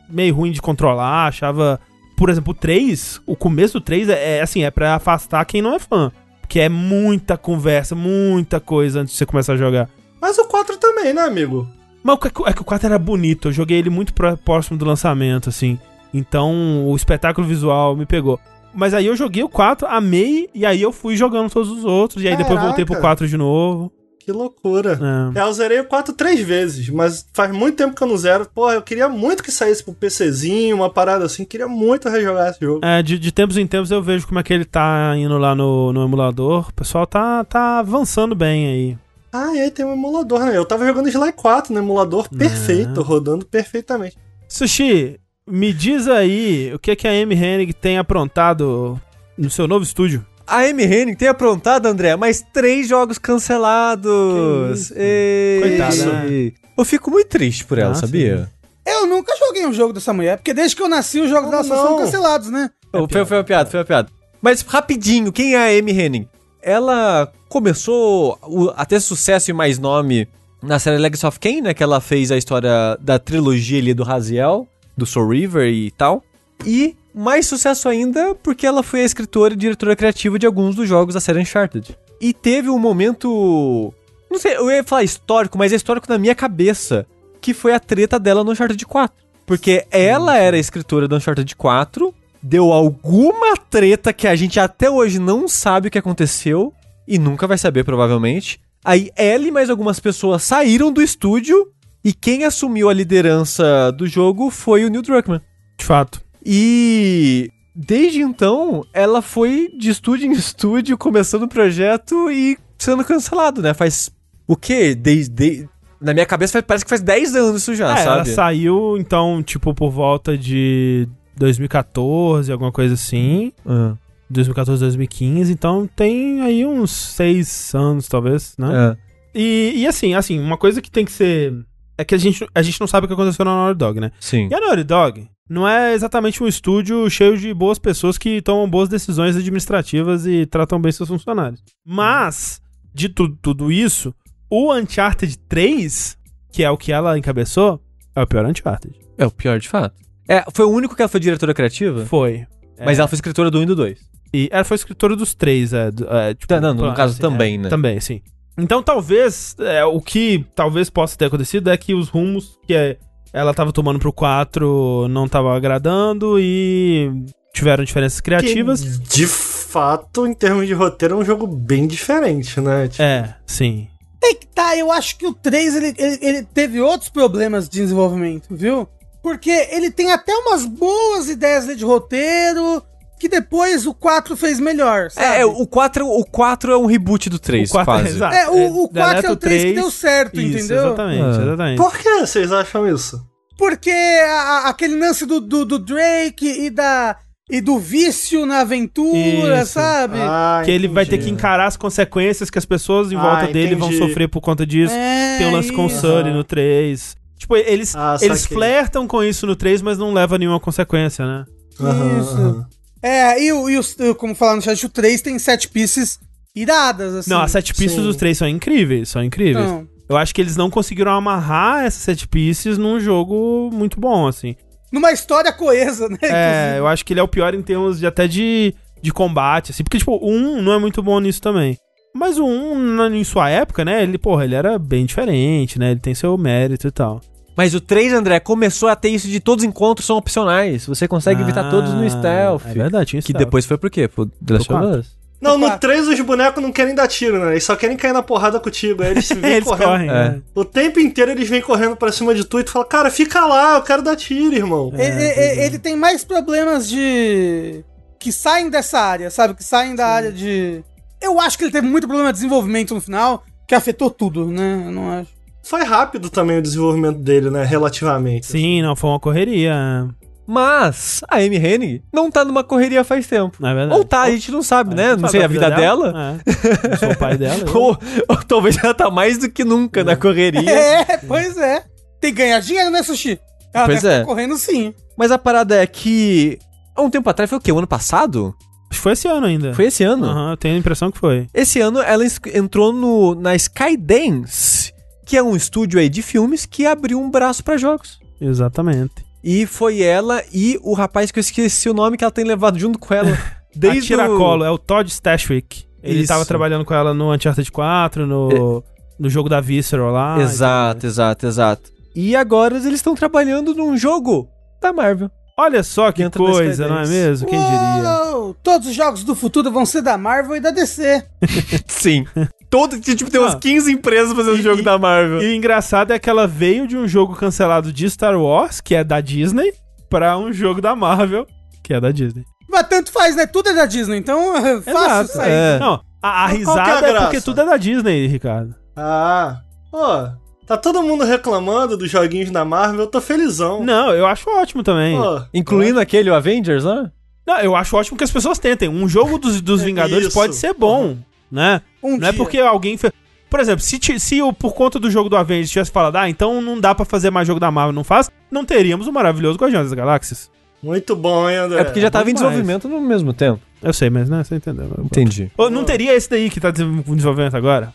meio 0.10 0.36
ruim 0.36 0.52
de 0.52 0.62
controlar, 0.62 1.28
achava... 1.28 1.80
Por 2.16 2.30
exemplo, 2.30 2.52
o 2.52 2.56
3, 2.56 3.22
o 3.26 3.36
começo 3.36 3.80
do 3.80 3.82
3 3.82 4.08
é, 4.10 4.38
é, 4.38 4.42
assim, 4.42 4.64
é 4.64 4.70
pra 4.70 4.96
afastar 4.96 5.44
quem 5.46 5.62
não 5.62 5.74
é 5.74 5.80
fã. 5.80 6.12
Porque 6.42 6.60
é 6.60 6.70
muita 6.70 7.38
conversa, 7.38 7.96
muita 7.96 8.60
coisa 8.60 9.00
antes 9.02 9.14
de 9.14 9.18
você 9.18 9.26
começar 9.26 9.54
a 9.54 9.58
jogar. 9.58 9.90
Mas 10.22 10.38
o 10.38 10.46
4 10.46 10.78
também, 10.78 11.12
né, 11.14 11.22
amigo? 11.22 11.68
Mas 12.04 12.18
é 12.46 12.54
que 12.54 12.62
o 12.62 12.66
4 12.66 12.86
era 12.88 13.00
bonito, 13.00 13.48
eu 13.48 13.52
joguei 13.52 13.80
ele 13.80 13.90
muito 13.90 14.14
pró- 14.14 14.36
próximo 14.38 14.78
do 14.78 14.86
lançamento, 14.86 15.50
assim. 15.50 15.80
Então 16.14 16.88
o 16.88 16.96
espetáculo 16.96 17.48
visual 17.48 17.96
me 17.96 18.06
pegou. 18.06 18.40
Mas 18.74 18.94
aí 18.94 19.06
eu 19.06 19.16
joguei 19.16 19.44
o 19.44 19.50
4, 19.50 19.88
amei, 19.88 20.50
e 20.54 20.66
aí 20.66 20.82
eu 20.82 20.92
fui 20.92 21.16
jogando 21.16 21.50
todos 21.50 21.70
os 21.70 21.86
outros, 21.86 22.24
e 22.24 22.28
aí 22.28 22.36
depois 22.36 22.60
voltei 22.60 22.84
pro 22.84 22.96
Caraca. 22.96 23.08
4 23.18 23.28
de 23.28 23.38
novo. 23.38 23.92
Que 24.26 24.32
loucura. 24.32 24.98
É. 25.36 25.40
É, 25.40 25.44
eu 25.44 25.54
zerei 25.54 25.82
o 25.82 25.86
4 25.86 26.14
três 26.14 26.40
vezes, 26.40 26.88
mas 26.90 27.28
faz 27.34 27.52
muito 27.52 27.76
tempo 27.76 27.94
que 27.94 28.02
eu 28.02 28.08
não 28.08 28.16
zero. 28.18 28.48
Porra, 28.56 28.74
eu 28.76 28.82
queria 28.82 29.10
muito 29.10 29.44
que 29.44 29.52
saísse 29.52 29.84
pro 29.84 29.94
PCzinho, 29.94 30.78
uma 30.78 30.90
parada 30.90 31.26
assim. 31.26 31.44
Queria 31.44 31.68
muito 31.68 32.08
rejogar 32.08 32.50
esse 32.50 32.60
jogo. 32.62 32.80
É, 32.86 33.04
de, 33.04 33.20
de 33.20 33.32
tempos 33.34 33.58
em 33.58 33.68
tempos 33.68 33.92
eu 33.92 34.02
vejo 34.02 34.26
como 34.26 34.40
é 34.40 34.44
que 34.44 34.54
ele 34.54 34.64
tá 34.64 35.14
indo 35.18 35.38
lá 35.38 35.54
no, 35.54 35.92
no 35.92 36.04
emulador. 36.06 36.70
O 36.70 36.74
pessoal 36.74 37.06
tá, 37.06 37.44
tá 37.44 37.80
avançando 37.80 38.34
bem 38.34 38.66
aí. 38.68 38.98
Ah, 39.32 39.54
e 39.56 39.60
aí 39.60 39.70
tem 39.72 39.86
um 39.86 39.92
emulador, 39.94 40.40
né? 40.46 40.56
Eu 40.56 40.64
tava 40.64 40.86
jogando 40.86 41.10
Sly 41.10 41.34
4 41.34 41.74
no 41.74 41.80
emulador 41.80 42.28
É. 42.34 42.38
perfeito, 42.38 43.02
rodando 43.02 43.46
perfeitamente. 43.46 44.18
Sushi, 44.48 45.20
me 45.48 45.74
diz 45.74 46.08
aí 46.08 46.72
o 46.74 46.80
que, 46.80 46.96
que 46.96 47.08
a 47.08 47.12
Amy 47.12 47.36
Hennig 47.36 47.74
tem 47.74 47.98
aprontado 47.98 49.00
no 49.38 49.50
seu 49.50 49.68
novo 49.68 49.84
estúdio. 49.84 50.26
A 50.46 50.60
Amy 50.60 50.84
Hennig 50.84 51.16
tem 51.16 51.28
aprontado, 51.28 51.86
André, 51.86 52.16
mais 52.16 52.44
três 52.54 52.88
jogos 52.88 53.18
cancelados. 53.18 54.12
Que 54.12 54.74
isso? 54.74 54.94
Ei. 54.96 55.60
Coitada, 55.62 56.06
né? 56.06 56.52
Eu 56.78 56.86
fico 56.86 57.10
muito 57.12 57.28
triste 57.30 57.66
por 57.66 57.78
ela, 57.78 57.92
Ah, 57.92 57.96
sabia? 57.96 58.50
Eu 58.86 59.08
nunca 59.08 59.34
joguei 59.38 59.66
um 59.66 59.74
jogo 59.74 59.94
dessa 59.94 60.12
mulher, 60.12 60.38
porque 60.38 60.54
desde 60.54 60.76
que 60.76 60.82
eu 60.82 60.90
nasci 60.90 61.22
os 61.22 61.30
jogos 61.30 61.50
Como 61.50 61.64
dela 61.64 61.64
só 61.64 61.88
são 61.88 61.98
cancelados, 61.98 62.50
né? 62.50 62.70
Oh, 62.92 63.08
foi, 63.10 63.26
foi 63.26 63.38
uma 63.38 63.44
piada, 63.44 63.70
foi 63.70 63.80
uma 63.80 63.86
piada. 63.86 64.10
Mas 64.42 64.62
rapidinho, 64.62 65.32
quem 65.32 65.56
é 65.56 65.58
a 65.58 65.80
Amy 65.80 65.92
Hennig? 65.98 66.28
Ela 66.62 67.32
começou 67.48 68.38
a 68.76 68.86
ter 68.86 69.00
sucesso 69.00 69.50
e 69.52 69.54
mais 69.54 69.80
nome 69.80 70.28
na 70.62 70.80
série 70.80 70.98
Legacy 70.98 71.26
of 71.26 71.40
Kain, 71.40 71.62
né? 71.62 71.74
Que 71.74 71.84
ela 71.84 72.02
fez 72.02 72.32
a 72.32 72.38
história 72.38 72.98
da 73.00 73.18
trilogia 73.18 73.80
ali 73.80 73.94
do 73.94 74.04
Raziel, 74.04 74.68
do 74.96 75.06
Soul 75.06 75.30
River 75.30 75.68
e 75.68 75.92
tal. 75.92 76.24
E 76.66 76.96
mais 77.14 77.46
sucesso 77.46 77.88
ainda 77.90 78.36
porque 78.36 78.66
ela 78.66 78.84
foi 78.84 79.02
a 79.02 79.06
escritora 79.06 79.54
e 79.54 79.58
diretora 79.58 79.96
criativa 79.96 80.40
de 80.40 80.46
alguns 80.46 80.76
dos 80.76 80.88
jogos 80.88 81.14
da 81.14 81.20
série 81.20 81.40
Uncharted. 81.40 81.98
E 82.20 82.34
teve 82.34 82.70
um 82.70 82.80
momento. 82.80 83.94
Não 84.32 84.40
sei, 84.40 84.56
eu 84.56 84.70
ia 84.72 84.84
falar 84.84 85.04
histórico, 85.04 85.58
mas 85.58 85.74
é 85.74 85.76
histórico 85.76 86.08
na 86.10 86.18
minha 86.18 86.34
cabeça. 86.34 87.06
Que 87.42 87.54
foi 87.54 87.74
a 87.74 87.80
treta 87.80 88.18
dela 88.18 88.44
no 88.44 88.52
Uncharted 88.52 88.86
4. 88.86 89.24
Porque 89.46 89.86
ela 89.92 90.38
era 90.38 90.56
a 90.56 90.60
escritora 90.60 91.08
do 91.08 91.18
Uncharted 91.18 91.54
4, 91.56 92.14
deu 92.42 92.72
alguma 92.72 93.58
treta 93.58 94.14
que 94.14 94.28
a 94.28 94.36
gente 94.36 94.60
até 94.60 94.90
hoje 94.90 95.20
não 95.20 95.48
sabe 95.48 95.90
o 95.90 95.92
que 95.92 95.98
aconteceu 95.98 96.74
e 97.06 97.20
nunca 97.20 97.46
vai 97.46 97.58
saber, 97.58 97.84
provavelmente. 97.84 98.62
Aí 98.86 99.10
ela 99.16 99.46
e 99.46 99.52
mais 99.52 99.70
algumas 99.70 100.00
pessoas 100.00 100.44
saíram 100.44 100.92
do 100.92 101.02
estúdio 101.02 101.72
e 102.04 102.14
quem 102.14 102.44
assumiu 102.44 102.90
a 102.90 102.94
liderança 102.94 103.92
do 103.92 104.06
jogo 104.08 104.50
foi 104.50 104.86
o 104.86 104.90
Neil 104.90 105.02
Druckmann. 105.02 105.42
De 105.78 105.86
fato. 105.86 106.22
E 106.46 107.50
desde 107.76 108.22
então, 108.22 108.86
ela 108.94 109.22
foi 109.22 109.70
de 109.78 109.90
estúdio 109.90 110.28
em 110.28 110.32
estúdio, 110.34 110.98
começando 110.98 111.44
o 111.44 111.48
projeto 111.48 112.30
e 112.32 112.58
sendo 112.78 113.04
cancelado, 113.04 113.62
né? 113.62 113.74
Faz 113.74 114.12
o 114.48 114.56
quê? 114.56 114.94
Desde. 114.94 115.68
Na 116.02 116.14
minha 116.14 116.26
cabeça 116.26 116.54
faz- 116.54 116.66
parece 116.68 116.86
que 116.86 116.90
faz 116.90 117.02
10 117.02 117.36
anos 117.36 117.62
isso 117.62 117.74
já, 117.74 117.98
É, 117.98 118.04
ela 118.04 118.18
sabe? 118.18 118.30
saiu, 118.32 118.98
então, 118.98 119.42
tipo, 119.42 119.74
por 119.74 119.90
volta 119.90 120.38
de 120.38 121.08
2014, 121.38 122.52
alguma 122.52 122.72
coisa 122.72 122.94
assim. 122.96 123.54
Ah, 123.66 123.94
2014, 124.30 124.82
2015, 124.82 125.52
então 125.54 125.88
tem 125.96 126.42
aí 126.42 126.66
uns 126.66 126.92
seis 126.92 127.74
anos, 127.76 128.08
talvez, 128.08 128.56
né? 128.58 128.68
ah. 128.68 128.98
E, 129.36 129.74
e 129.78 129.88
assim, 129.88 130.14
assim, 130.14 130.40
uma 130.40 130.58
coisa 130.58 130.82
que 130.82 130.92
tem 130.92 131.06
que 131.06 131.12
ser. 131.12 131.54
É 131.98 132.04
que 132.04 132.16
a 132.16 132.18
gente, 132.18 132.46
a 132.56 132.62
gente 132.62 132.80
não 132.80 132.88
sabe 132.88 133.06
o 133.06 133.08
que 133.08 133.14
aconteceu 133.14 133.46
na 133.46 133.52
Naughty 133.56 133.78
Dog, 133.78 134.00
né? 134.00 134.12
Sim. 134.20 134.48
E 134.50 134.54
a 134.56 134.60
Naughty 134.60 134.84
Dog 134.84 135.28
não 135.50 135.68
é 135.68 135.94
exatamente 135.94 136.42
um 136.42 136.48
estúdio 136.48 137.08
cheio 137.10 137.38
de 137.38 137.54
boas 137.54 137.78
pessoas 137.78 138.18
que 138.18 138.42
tomam 138.42 138.68
boas 138.70 138.90
decisões 138.90 139.36
administrativas 139.36 140.26
e 140.26 140.46
tratam 140.46 140.82
bem 140.82 140.92
seus 140.92 141.10
funcionários. 141.10 141.62
Mas, 141.86 142.60
de 142.94 143.10
tu- 143.10 143.30
tudo 143.42 143.72
isso, 143.72 144.14
o 144.50 144.74
Uncharted 144.74 145.38
3, 145.48 146.18
que 146.52 146.64
é 146.64 146.72
o 146.72 146.78
que 146.78 146.92
ela 146.92 147.18
encabeçou, 147.18 147.80
é 148.16 148.22
o 148.22 148.28
pior 148.28 148.46
Uncharted. 148.46 148.96
É 149.18 149.26
o 149.26 149.32
pior 149.32 149.60
de 149.60 149.70
fato. 149.70 149.96
É, 150.28 150.44
foi 150.54 150.66
o 150.66 150.70
único 150.70 150.96
que 150.96 151.02
ela 151.02 151.10
foi 151.10 151.20
diretora 151.20 151.54
criativa? 151.54 152.06
Foi. 152.06 152.46
Mas 152.80 152.98
É. 152.98 153.02
ela 153.02 153.08
foi 153.08 153.16
escritora 153.18 153.52
do 153.52 153.60
1 153.60 153.64
e 153.64 153.66
do 153.68 153.76
2. 153.76 154.00
E 154.34 154.50
ela 154.52 154.64
foi 154.64 154.76
escritora 154.76 155.16
dos 155.16 155.36
três, 155.36 155.74
é. 155.74 155.92
do- 155.92 156.08
é, 156.10 156.34
tipo, 156.34 156.48
Tá, 156.48 156.60
não, 156.60 156.74
no 156.74 156.94
caso 156.96 157.20
também, 157.20 157.56
é, 157.56 157.58
né? 157.60 157.70
Também, 157.70 158.00
sim. 158.00 158.22
Então 158.58 158.84
talvez, 158.84 159.56
é, 159.60 159.84
o 159.84 160.00
que 160.00 160.46
talvez 160.56 160.90
possa 160.90 161.18
ter 161.18 161.26
acontecido 161.26 161.70
é 161.70 161.78
que 161.78 161.94
os 161.94 162.10
rumos 162.10 162.60
que 162.66 162.74
é, 162.74 162.98
ela 163.32 163.54
tava 163.54 163.74
tomando 163.74 164.00
pro 164.00 164.14
4 164.14 165.08
não 165.10 165.28
tava 165.28 165.56
agradando 165.56 166.40
e 166.40 167.12
tiveram 167.54 167.84
diferenças 167.84 168.22
criativas. 168.22 168.82
Que, 168.82 169.00
de 169.00 169.28
fato, 169.28 170.28
em 170.28 170.34
termos 170.34 170.68
de 170.68 170.74
roteiro, 170.74 171.16
é 171.16 171.18
um 171.18 171.26
jogo 171.26 171.48
bem 171.48 171.88
diferente, 171.88 172.60
né? 172.62 172.88
Tipo, 172.88 173.04
É, 173.04 173.36
sim. 173.46 173.88
Aí 174.24 174.36
que 174.36 174.48
tá, 174.48 174.78
eu 174.78 174.92
acho 174.92 175.18
que 175.18 175.28
o 175.28 175.34
3 175.34 175.76
ele, 175.76 175.94
ele, 175.98 176.20
ele 176.22 176.44
teve 176.44 176.80
outros 176.80 177.10
problemas 177.10 177.68
de 177.68 177.82
desenvolvimento, 177.82 178.56
viu? 178.56 178.88
Porque 179.22 179.50
ele 179.72 179.90
tem 179.90 180.12
até 180.12 180.34
umas 180.34 180.66
boas 180.66 181.30
ideias 181.30 181.64
ali 181.66 181.76
de 181.76 181.86
roteiro, 181.86 182.84
que 183.24 183.30
depois 183.30 183.86
o 183.88 183.94
4 183.94 184.36
fez 184.36 184.60
melhor, 184.60 185.10
sabe? 185.10 185.26
É, 185.38 185.40
é, 185.42 185.46
o 185.46 185.66
4, 185.66 186.06
o 186.06 186.26
4 186.26 186.74
é 186.74 186.78
um 186.78 186.86
reboot 186.86 187.30
do 187.30 187.40
3, 187.40 187.70
O 187.70 187.72
quatro- 187.72 187.94
quase. 187.94 188.10
exato. 188.10 188.36
É, 188.36 188.50
o, 188.50 188.84
o 188.84 188.90
4 188.90 188.94
deleta 189.12 189.28
é 189.28 189.32
o 189.32 189.36
3 189.38 189.64
que 189.64 189.74
deu 189.74 189.90
certo, 189.90 190.42
Isso, 190.42 190.58
entendeu? 190.58 190.86
Exatamente, 190.88 191.24
Ah. 191.40 191.42
exatamente. 191.44 191.78
Por 191.78 191.98
que 191.98 192.10
vocês 192.20 192.52
acham 192.52 192.86
isso? 192.94 193.26
Porque 193.58 193.90
a- 193.92 194.68
aquele 194.68 195.00
lance 195.00 195.26
do, 195.26 195.40
do, 195.40 195.64
do 195.64 195.80
Drake 195.80 196.46
e 196.66 196.70
da 196.70 197.16
e 197.50 197.62
do 197.62 197.78
vício 197.80 198.46
na 198.46 198.60
aventura, 198.62 199.62
Isso. 199.62 199.74
sabe? 199.74 200.18
Ah, 200.20 200.62
que 200.66 200.72
ele 200.72 200.88
vai 200.88 201.06
ter 201.06 201.12
que 201.18 201.24
entendi. 201.24 201.32
encarar 201.34 201.68
as 201.68 201.78
consequências 201.78 202.50
que 202.50 202.58
as 202.58 202.66
pessoas 202.66 203.12
em 203.12 203.16
Ah, 203.16 203.22
volta 203.22 203.48
dele 203.48 203.76
vão 203.76 203.90
entendi. 203.90 204.06
sofrer 204.08 204.28
por 204.28 204.42
conta 204.42 204.66
disso. 204.66 204.94
É, 204.94 205.38
Tem 205.38 205.48
o 205.48 205.52
lance 205.52 205.72
com 205.72 205.86
o. 205.86 205.90
Sully 205.90 206.32
no 206.34 206.44
3. 206.44 207.16
Tipo, 207.38 207.56
eles, 207.58 207.94
Ah, 207.96 208.16
eles 208.22 208.46
flertam 208.46 209.06
com 209.08 209.22
isso 209.24 209.46
no 209.46 209.56
3, 209.56 209.82
mas 209.82 209.98
não 209.98 210.14
leva 210.14 210.36
a 210.36 210.38
nenhuma 210.40 210.60
consequência, 210.60 211.26
né? 211.26 211.46
Aham, 211.82 212.20
Isso. 212.20 212.38
aham. 212.38 212.66
É, 213.04 213.44
e, 213.44 213.52
o, 213.52 213.70
e 213.70 213.78
os- 213.78 213.96
como 214.18 214.34
falar 214.34 214.56
no 214.56 214.62
chat, 214.62 214.86
o 214.86 214.90
3 214.90 215.22
tem 215.22 215.38
sete 215.38 215.68
pieces 215.68 216.18
iradas, 216.56 217.14
assim. 217.16 217.30
não, 217.30 217.42
as 217.42 217.52
set 217.52 217.74
pieces 217.74 217.98
sim. 217.98 218.04
dos 218.04 218.16
três 218.16 218.38
são 218.38 218.48
incríveis, 218.48 219.10
são 219.10 219.24
incríveis. 219.24 219.66
Não. 219.66 219.88
Eu 220.08 220.18
acho 220.18 220.34
que 220.34 220.42
eles 220.42 220.56
não 220.56 220.70
conseguiram 220.70 221.12
amarrar 221.12 221.86
essas 221.86 222.02
set 222.04 222.28
pieces 222.28 222.78
num 222.78 223.00
jogo 223.00 223.70
muito 223.74 224.00
bom, 224.00 224.28
assim. 224.28 224.56
Numa 224.92 225.12
história 225.12 225.52
coesa, 225.52 226.08
né? 226.08 226.18
É, 226.22 226.76
eu 226.78 226.88
acho 226.88 227.04
que 227.04 227.14
ele 227.14 227.20
é 227.20 227.24
o 227.24 227.28
pior 227.28 227.54
em 227.56 227.62
termos 227.64 227.98
de 228.00 228.06
até 228.06 228.28
de, 228.28 228.74
de 229.02 229.12
combate, 229.12 229.72
assim. 229.72 229.84
Porque, 229.84 229.98
tipo, 229.98 230.12
o 230.14 230.30
1 230.30 230.62
não 230.62 230.74
é 230.74 230.80
muito 230.80 231.02
bom 231.02 231.20
nisso 231.20 231.42
também. 231.42 231.78
Mas 232.14 232.38
o 232.38 232.46
1, 232.46 232.76
na- 232.78 233.10
em 233.10 233.24
sua 233.24 233.50
época, 233.50 233.84
né, 233.84 234.04
ele, 234.04 234.20
porra, 234.20 234.44
ele 234.44 234.54
era 234.54 234.78
bem 234.78 235.04
diferente, 235.06 235.80
né? 235.80 235.92
Ele 235.92 236.00
tem 236.00 236.14
seu 236.14 236.38
mérito 236.38 236.88
e 236.88 236.92
tal. 236.92 237.20
Mas 237.56 237.74
o 237.76 237.80
3, 237.82 238.14
André, 238.14 238.40
começou 238.40 238.90
a 238.90 238.96
ter 238.96 239.10
isso 239.10 239.28
de 239.28 239.40
todos 239.40 239.64
os 239.64 239.70
encontros 239.70 240.06
são 240.08 240.18
opcionais. 240.18 240.86
Você 240.88 241.08
consegue 241.08 241.42
evitar 241.42 241.70
todos 241.70 241.94
no 241.94 242.04
Ah, 242.06 242.10
stealth. 242.10 242.66
É 242.66 242.74
verdade, 242.74 243.06
tinha 243.12 243.22
Que 243.22 243.30
stealth. 243.30 243.46
depois 243.46 243.66
foi 243.66 243.78
pro 243.78 243.90
quê? 243.90 244.08
Pro 244.08 244.26
The 244.26 244.54
Last 244.56 244.74
of. 244.74 244.86
Us? 245.00 245.24
Não, 245.40 245.58
no 245.58 245.68
Opa. 245.68 245.78
3 245.78 246.08
os 246.08 246.20
bonecos 246.22 246.64
não 246.64 246.72
querem 246.72 246.96
dar 246.96 247.06
tiro, 247.08 247.38
né? 247.44 247.52
Eles 247.52 247.66
só 247.66 247.76
querem 247.76 247.98
cair 247.98 248.14
na 248.14 248.24
porrada 248.24 248.62
contigo. 248.62 249.04
Aí 249.04 249.12
eles 249.12 249.28
vêm 249.36 249.52
Eles 249.52 249.66
correndo. 249.68 249.88
correm, 249.90 250.10
É. 250.10 250.14
né? 250.14 250.42
O 250.56 250.64
tempo 250.64 251.00
inteiro 251.02 251.32
eles 251.32 251.50
vêm 251.50 251.62
correndo 251.62 251.98
pra 251.98 252.12
cima 252.14 252.34
de 252.34 252.46
tu 252.46 252.60
e 252.60 252.64
tu 252.64 252.72
fala, 252.72 252.86
cara, 252.86 253.12
fica 253.12 253.46
lá, 253.46 253.76
eu 253.76 253.82
quero 253.84 254.02
dar 254.02 254.16
tiro, 254.16 254.56
irmão. 254.56 254.92
É, 254.96 255.06
Ele, 255.06 255.24
ele- 255.24 255.62
ele 255.66 255.80
tem 255.80 255.96
mais 255.98 256.24
problemas 256.24 256.88
de. 256.88 257.84
que 258.18 258.32
saem 258.32 258.70
dessa 258.70 259.00
área, 259.00 259.30
sabe? 259.30 259.54
Que 259.54 259.64
saem 259.66 259.96
da 259.96 260.08
área 260.08 260.32
de. 260.32 260.82
Eu 261.22 261.40
acho 261.42 261.58
que 261.58 261.66
ele 261.66 261.72
teve 261.72 261.88
muito 261.88 262.08
problema 262.08 262.32
de 262.32 262.38
desenvolvimento 262.38 262.94
no 262.94 263.02
final, 263.02 263.44
que 263.68 263.76
afetou 263.76 264.10
tudo, 264.10 264.48
né? 264.48 264.84
Eu 264.88 264.92
não 264.94 265.12
acho. 265.12 265.30
Foi 265.64 265.84
rápido 265.84 266.30
também 266.30 266.58
o 266.58 266.62
desenvolvimento 266.62 267.20
dele, 267.20 267.50
né? 267.50 267.64
Relativamente. 267.64 268.46
Sim, 268.46 268.82
não, 268.82 268.96
foi 268.96 269.10
uma 269.10 269.20
correria. 269.20 270.08
Mas 270.46 271.22
a 271.30 271.38
Amy 271.38 271.56
Hennig 271.56 272.04
não 272.14 272.30
tá 272.30 272.44
numa 272.44 272.64
correria 272.66 273.04
faz 273.06 273.26
tempo. 273.28 273.56
Não 273.60 273.70
é 273.70 273.74
verdade? 273.74 273.98
Ou 273.98 274.04
tá, 274.04 274.24
a 274.24 274.30
gente 274.32 274.52
não 274.52 274.62
sabe, 274.62 274.94
né? 274.94 275.12
É, 275.12 275.16
Não 275.16 275.20
sabe 275.20 275.32
sei 275.32 275.40
a 275.40 275.44
da 275.44 275.48
vida 275.48 275.70
dela. 275.70 276.42
É. 276.46 276.92
Eu 276.94 276.98
sou 276.98 277.12
o 277.12 277.18
pai 277.18 277.38
dela. 277.38 277.64
Ou, 277.74 277.98
ou 278.28 278.36
talvez 278.44 278.78
ela 278.84 278.94
tá 278.94 279.10
mais 279.10 279.38
do 279.38 279.50
que 279.50 279.64
nunca 279.64 280.04
na 280.04 280.18
correria. 280.18 280.70
É, 280.70 281.18
pois 281.26 281.58
é. 281.58 281.86
Tem 282.20 282.34
que 282.34 282.42
ganhar 282.42 282.60
dinheiro, 282.60 282.90
né, 282.90 283.02
Sushi? 283.04 283.40
Ela 283.74 283.86
Pois 283.86 284.02
deve 284.02 284.16
é. 284.16 284.20
tá 284.20 284.26
correndo 284.26 284.58
sim. 284.58 284.94
Mas 285.18 285.32
a 285.32 285.38
parada 285.38 285.76
é 285.82 285.88
que. 285.88 286.60
Há 286.96 287.02
um 287.02 287.10
tempo 287.10 287.30
atrás, 287.30 287.50
foi 287.50 287.58
o 287.58 287.62
quê? 287.62 287.72
O 287.72 287.78
ano 287.78 287.88
passado? 287.88 288.54
Acho 288.92 289.00
que 289.00 289.04
foi 289.04 289.14
esse 289.14 289.28
ano 289.28 289.48
ainda. 289.48 289.74
Foi 289.74 289.86
esse 289.86 290.04
ano? 290.04 290.26
Aham, 290.26 290.52
eu 290.52 290.58
tenho 290.58 290.76
a 290.76 290.78
impressão 290.78 291.10
que 291.10 291.18
foi. 291.18 291.48
Esse 291.54 291.80
ano 291.80 292.00
ela 292.02 292.24
entrou 292.54 292.92
no, 292.94 293.34
na 293.34 293.56
Skydance, 293.56 294.83
que 295.26 295.38
é 295.38 295.44
um 295.44 295.56
estúdio 295.56 296.00
aí 296.00 296.10
de 296.10 296.22
filmes 296.22 296.66
que 296.66 296.86
abriu 296.86 297.20
um 297.20 297.30
braço 297.30 297.64
pra 297.64 297.78
jogos. 297.78 298.20
Exatamente. 298.40 299.26
E 299.44 299.66
foi 299.66 300.02
ela 300.02 300.42
e 300.54 300.80
o 300.82 300.94
rapaz 300.94 301.32
que 301.32 301.40
eu 301.40 301.42
esqueci 301.42 301.90
o 301.90 301.94
nome 301.94 302.18
que 302.18 302.24
ela 302.24 302.32
tem 302.32 302.46
levado 302.46 302.80
junto 302.80 302.98
com 302.98 303.14
ela. 303.14 303.38
Desde 303.76 304.14
a 304.14 304.18
Tiracolo 304.18 304.64
é 304.64 304.70
o 304.70 304.78
Todd 304.78 305.10
Stashwick. 305.10 305.86
Ele 306.02 306.20
Isso. 306.20 306.28
tava 306.28 306.46
trabalhando 306.46 306.86
com 306.86 306.94
ela 306.94 307.14
no 307.14 307.34
Uncharted 307.34 307.72
4, 307.72 308.28
no, 308.28 308.84
no 309.18 309.30
jogo 309.30 309.50
da 309.50 309.60
Visceral 309.60 310.12
lá. 310.12 310.40
Exato, 310.40 311.06
exato, 311.06 311.48
exato. 311.48 311.92
E 312.16 312.36
agora 312.36 312.76
eles 312.76 312.94
estão 312.94 313.16
trabalhando 313.16 313.74
num 313.74 313.98
jogo 313.98 314.48
da 314.82 314.94
Marvel. 314.94 315.32
Olha 315.64 315.84
só 315.84 316.12
que 316.12 316.30
coisa, 316.30 316.88
não 316.88 317.00
é 317.00 317.08
mesmo? 317.08 317.48
Quem 317.48 317.60
diria? 317.60 318.34
Uou, 318.36 318.54
Todos 318.62 318.88
os 318.88 318.94
jogos 318.96 319.24
do 319.24 319.34
futuro 319.36 319.72
vão 319.72 319.86
ser 319.86 320.02
da 320.02 320.18
Marvel 320.18 320.56
e 320.56 320.60
da 320.60 320.72
DC. 320.72 321.24
Sim. 321.88 322.26
Todo, 322.70 323.00
tipo, 323.00 323.30
tem 323.30 323.40
umas 323.40 323.56
Ah. 323.56 323.60
15 323.60 323.92
empresas 323.92 324.34
fazendo 324.36 324.58
E- 324.58 324.62
jogo 324.62 324.82
e- 324.82 324.84
da 324.84 324.98
Marvel. 324.98 325.42
E 325.42 325.46
o 325.48 325.54
engraçado 325.54 326.12
é 326.12 326.20
que 326.20 326.30
ela 326.30 326.48
veio 326.48 326.88
de 326.88 326.98
um 326.98 327.08
jogo 327.08 327.36
cancelado 327.36 327.92
de 327.94 328.10
Star 328.10 328.36
Wars, 328.40 328.82
que 328.82 328.96
é 328.96 329.04
da 329.04 329.22
Disney, 329.22 329.74
pra 330.10 330.38
um 330.38 330.52
jogo 330.52 330.82
da 330.82 330.96
Marvel, 330.96 331.46
que 331.84 331.94
é 331.94 332.02
da 332.02 332.12
Disney. 332.12 332.44
Mas 332.70 332.88
tanto 332.88 333.12
faz, 333.12 333.36
né? 333.36 333.46
Tudo 333.46 333.70
é 333.70 333.74
da 333.74 333.86
Disney, 333.86 334.18
então 334.18 334.58
é 334.58 334.82
fácil 334.82 334.92
Exato. 335.06 335.28
sair. 335.34 335.52
É. 335.52 335.80
Não, 335.80 336.02
a, 336.22 336.46
a 336.46 336.50
que 336.50 336.56
é 336.56 336.58
risada 336.58 337.08
é, 337.08 337.22
porque 337.22 337.42
tudo 337.42 337.62
é 337.62 337.66
da 337.66 337.78
Disney, 337.78 338.26
Ricardo. 338.28 338.74
Ah, 338.96 339.60
pô, 339.92 340.28
tá 340.66 340.78
todo 340.78 341.02
mundo 341.04 341.24
reclamando 341.24 341.98
dos 341.98 342.10
joguinhos 342.10 342.50
da 342.52 342.64
Marvel, 342.66 343.02
eu 343.02 343.08
tô 343.08 343.20
felizão. 343.22 343.84
Não, 343.84 344.12
eu 344.12 344.26
acho 344.26 344.50
ótimo 344.50 344.84
também. 344.84 345.18
Pô, 345.18 345.42
Incluindo 345.54 346.00
aquele, 346.00 346.30
o 346.30 346.36
Avengers, 346.36 346.84
né? 346.86 347.12
Não, 347.46 347.60
eu 347.60 347.76
acho 347.76 347.96
ótimo 347.98 348.18
que 348.18 348.24
as 348.24 348.32
pessoas 348.32 348.58
tentem. 348.58 348.88
Um 348.88 349.08
jogo 349.08 349.38
dos, 349.38 349.60
dos 349.62 349.82
É 349.82 349.86
Vingadores 349.86 350.28
isso. 350.28 350.34
pode 350.34 350.56
ser 350.56 350.74
bom, 350.74 351.18
né? 351.52 351.82
Um 352.02 352.18
não 352.18 352.28
é 352.28 352.32
dia. 352.32 352.34
porque 352.34 352.60
alguém 352.60 352.98
fez. 352.98 353.12
Por 353.50 353.60
exemplo, 353.60 353.82
se, 353.84 354.00
se 354.20 354.42
o, 354.42 354.52
por 354.52 354.74
conta 354.74 354.98
do 355.00 355.12
jogo 355.12 355.30
do 355.30 355.36
Avengers 355.38 355.70
tivesse 355.70 355.92
falado, 355.92 356.16
ah, 356.16 356.28
então 356.28 356.60
não 356.62 356.80
dá 356.80 356.96
pra 356.96 357.06
fazer 357.06 357.30
mais 357.30 357.46
jogo 357.48 357.60
da 357.60 357.70
Marvel, 357.70 357.94
não 357.94 358.04
faz, 358.04 358.32
não 358.50 358.66
teríamos 358.66 359.06
o 359.08 359.12
maravilhoso 359.12 359.60
Guardiões 359.60 359.86
das 359.90 359.94
Galáxias. 359.94 360.50
Muito 360.82 361.16
bom, 361.16 361.48
hein, 361.50 361.58
André? 361.58 361.82
É 361.82 361.84
porque 361.84 362.02
já 362.02 362.10
tava 362.10 362.30
em 362.32 362.34
desenvolvimento 362.34 362.90
no 362.90 363.00
mesmo 363.00 363.32
tempo. 363.32 363.62
Eu 363.84 363.94
sei, 363.94 364.10
mas 364.10 364.30
né, 364.30 364.44
você 364.44 364.56
entendeu. 364.56 364.90
Entendi. 365.04 365.52
Ou 365.58 365.70
não 365.70 365.84
teria 365.84 366.14
esse 366.16 366.30
daí 366.30 366.50
que 366.50 366.60
tá 366.60 366.70
em 366.70 367.02
desenvolvimento 367.16 367.56
agora? 367.58 367.94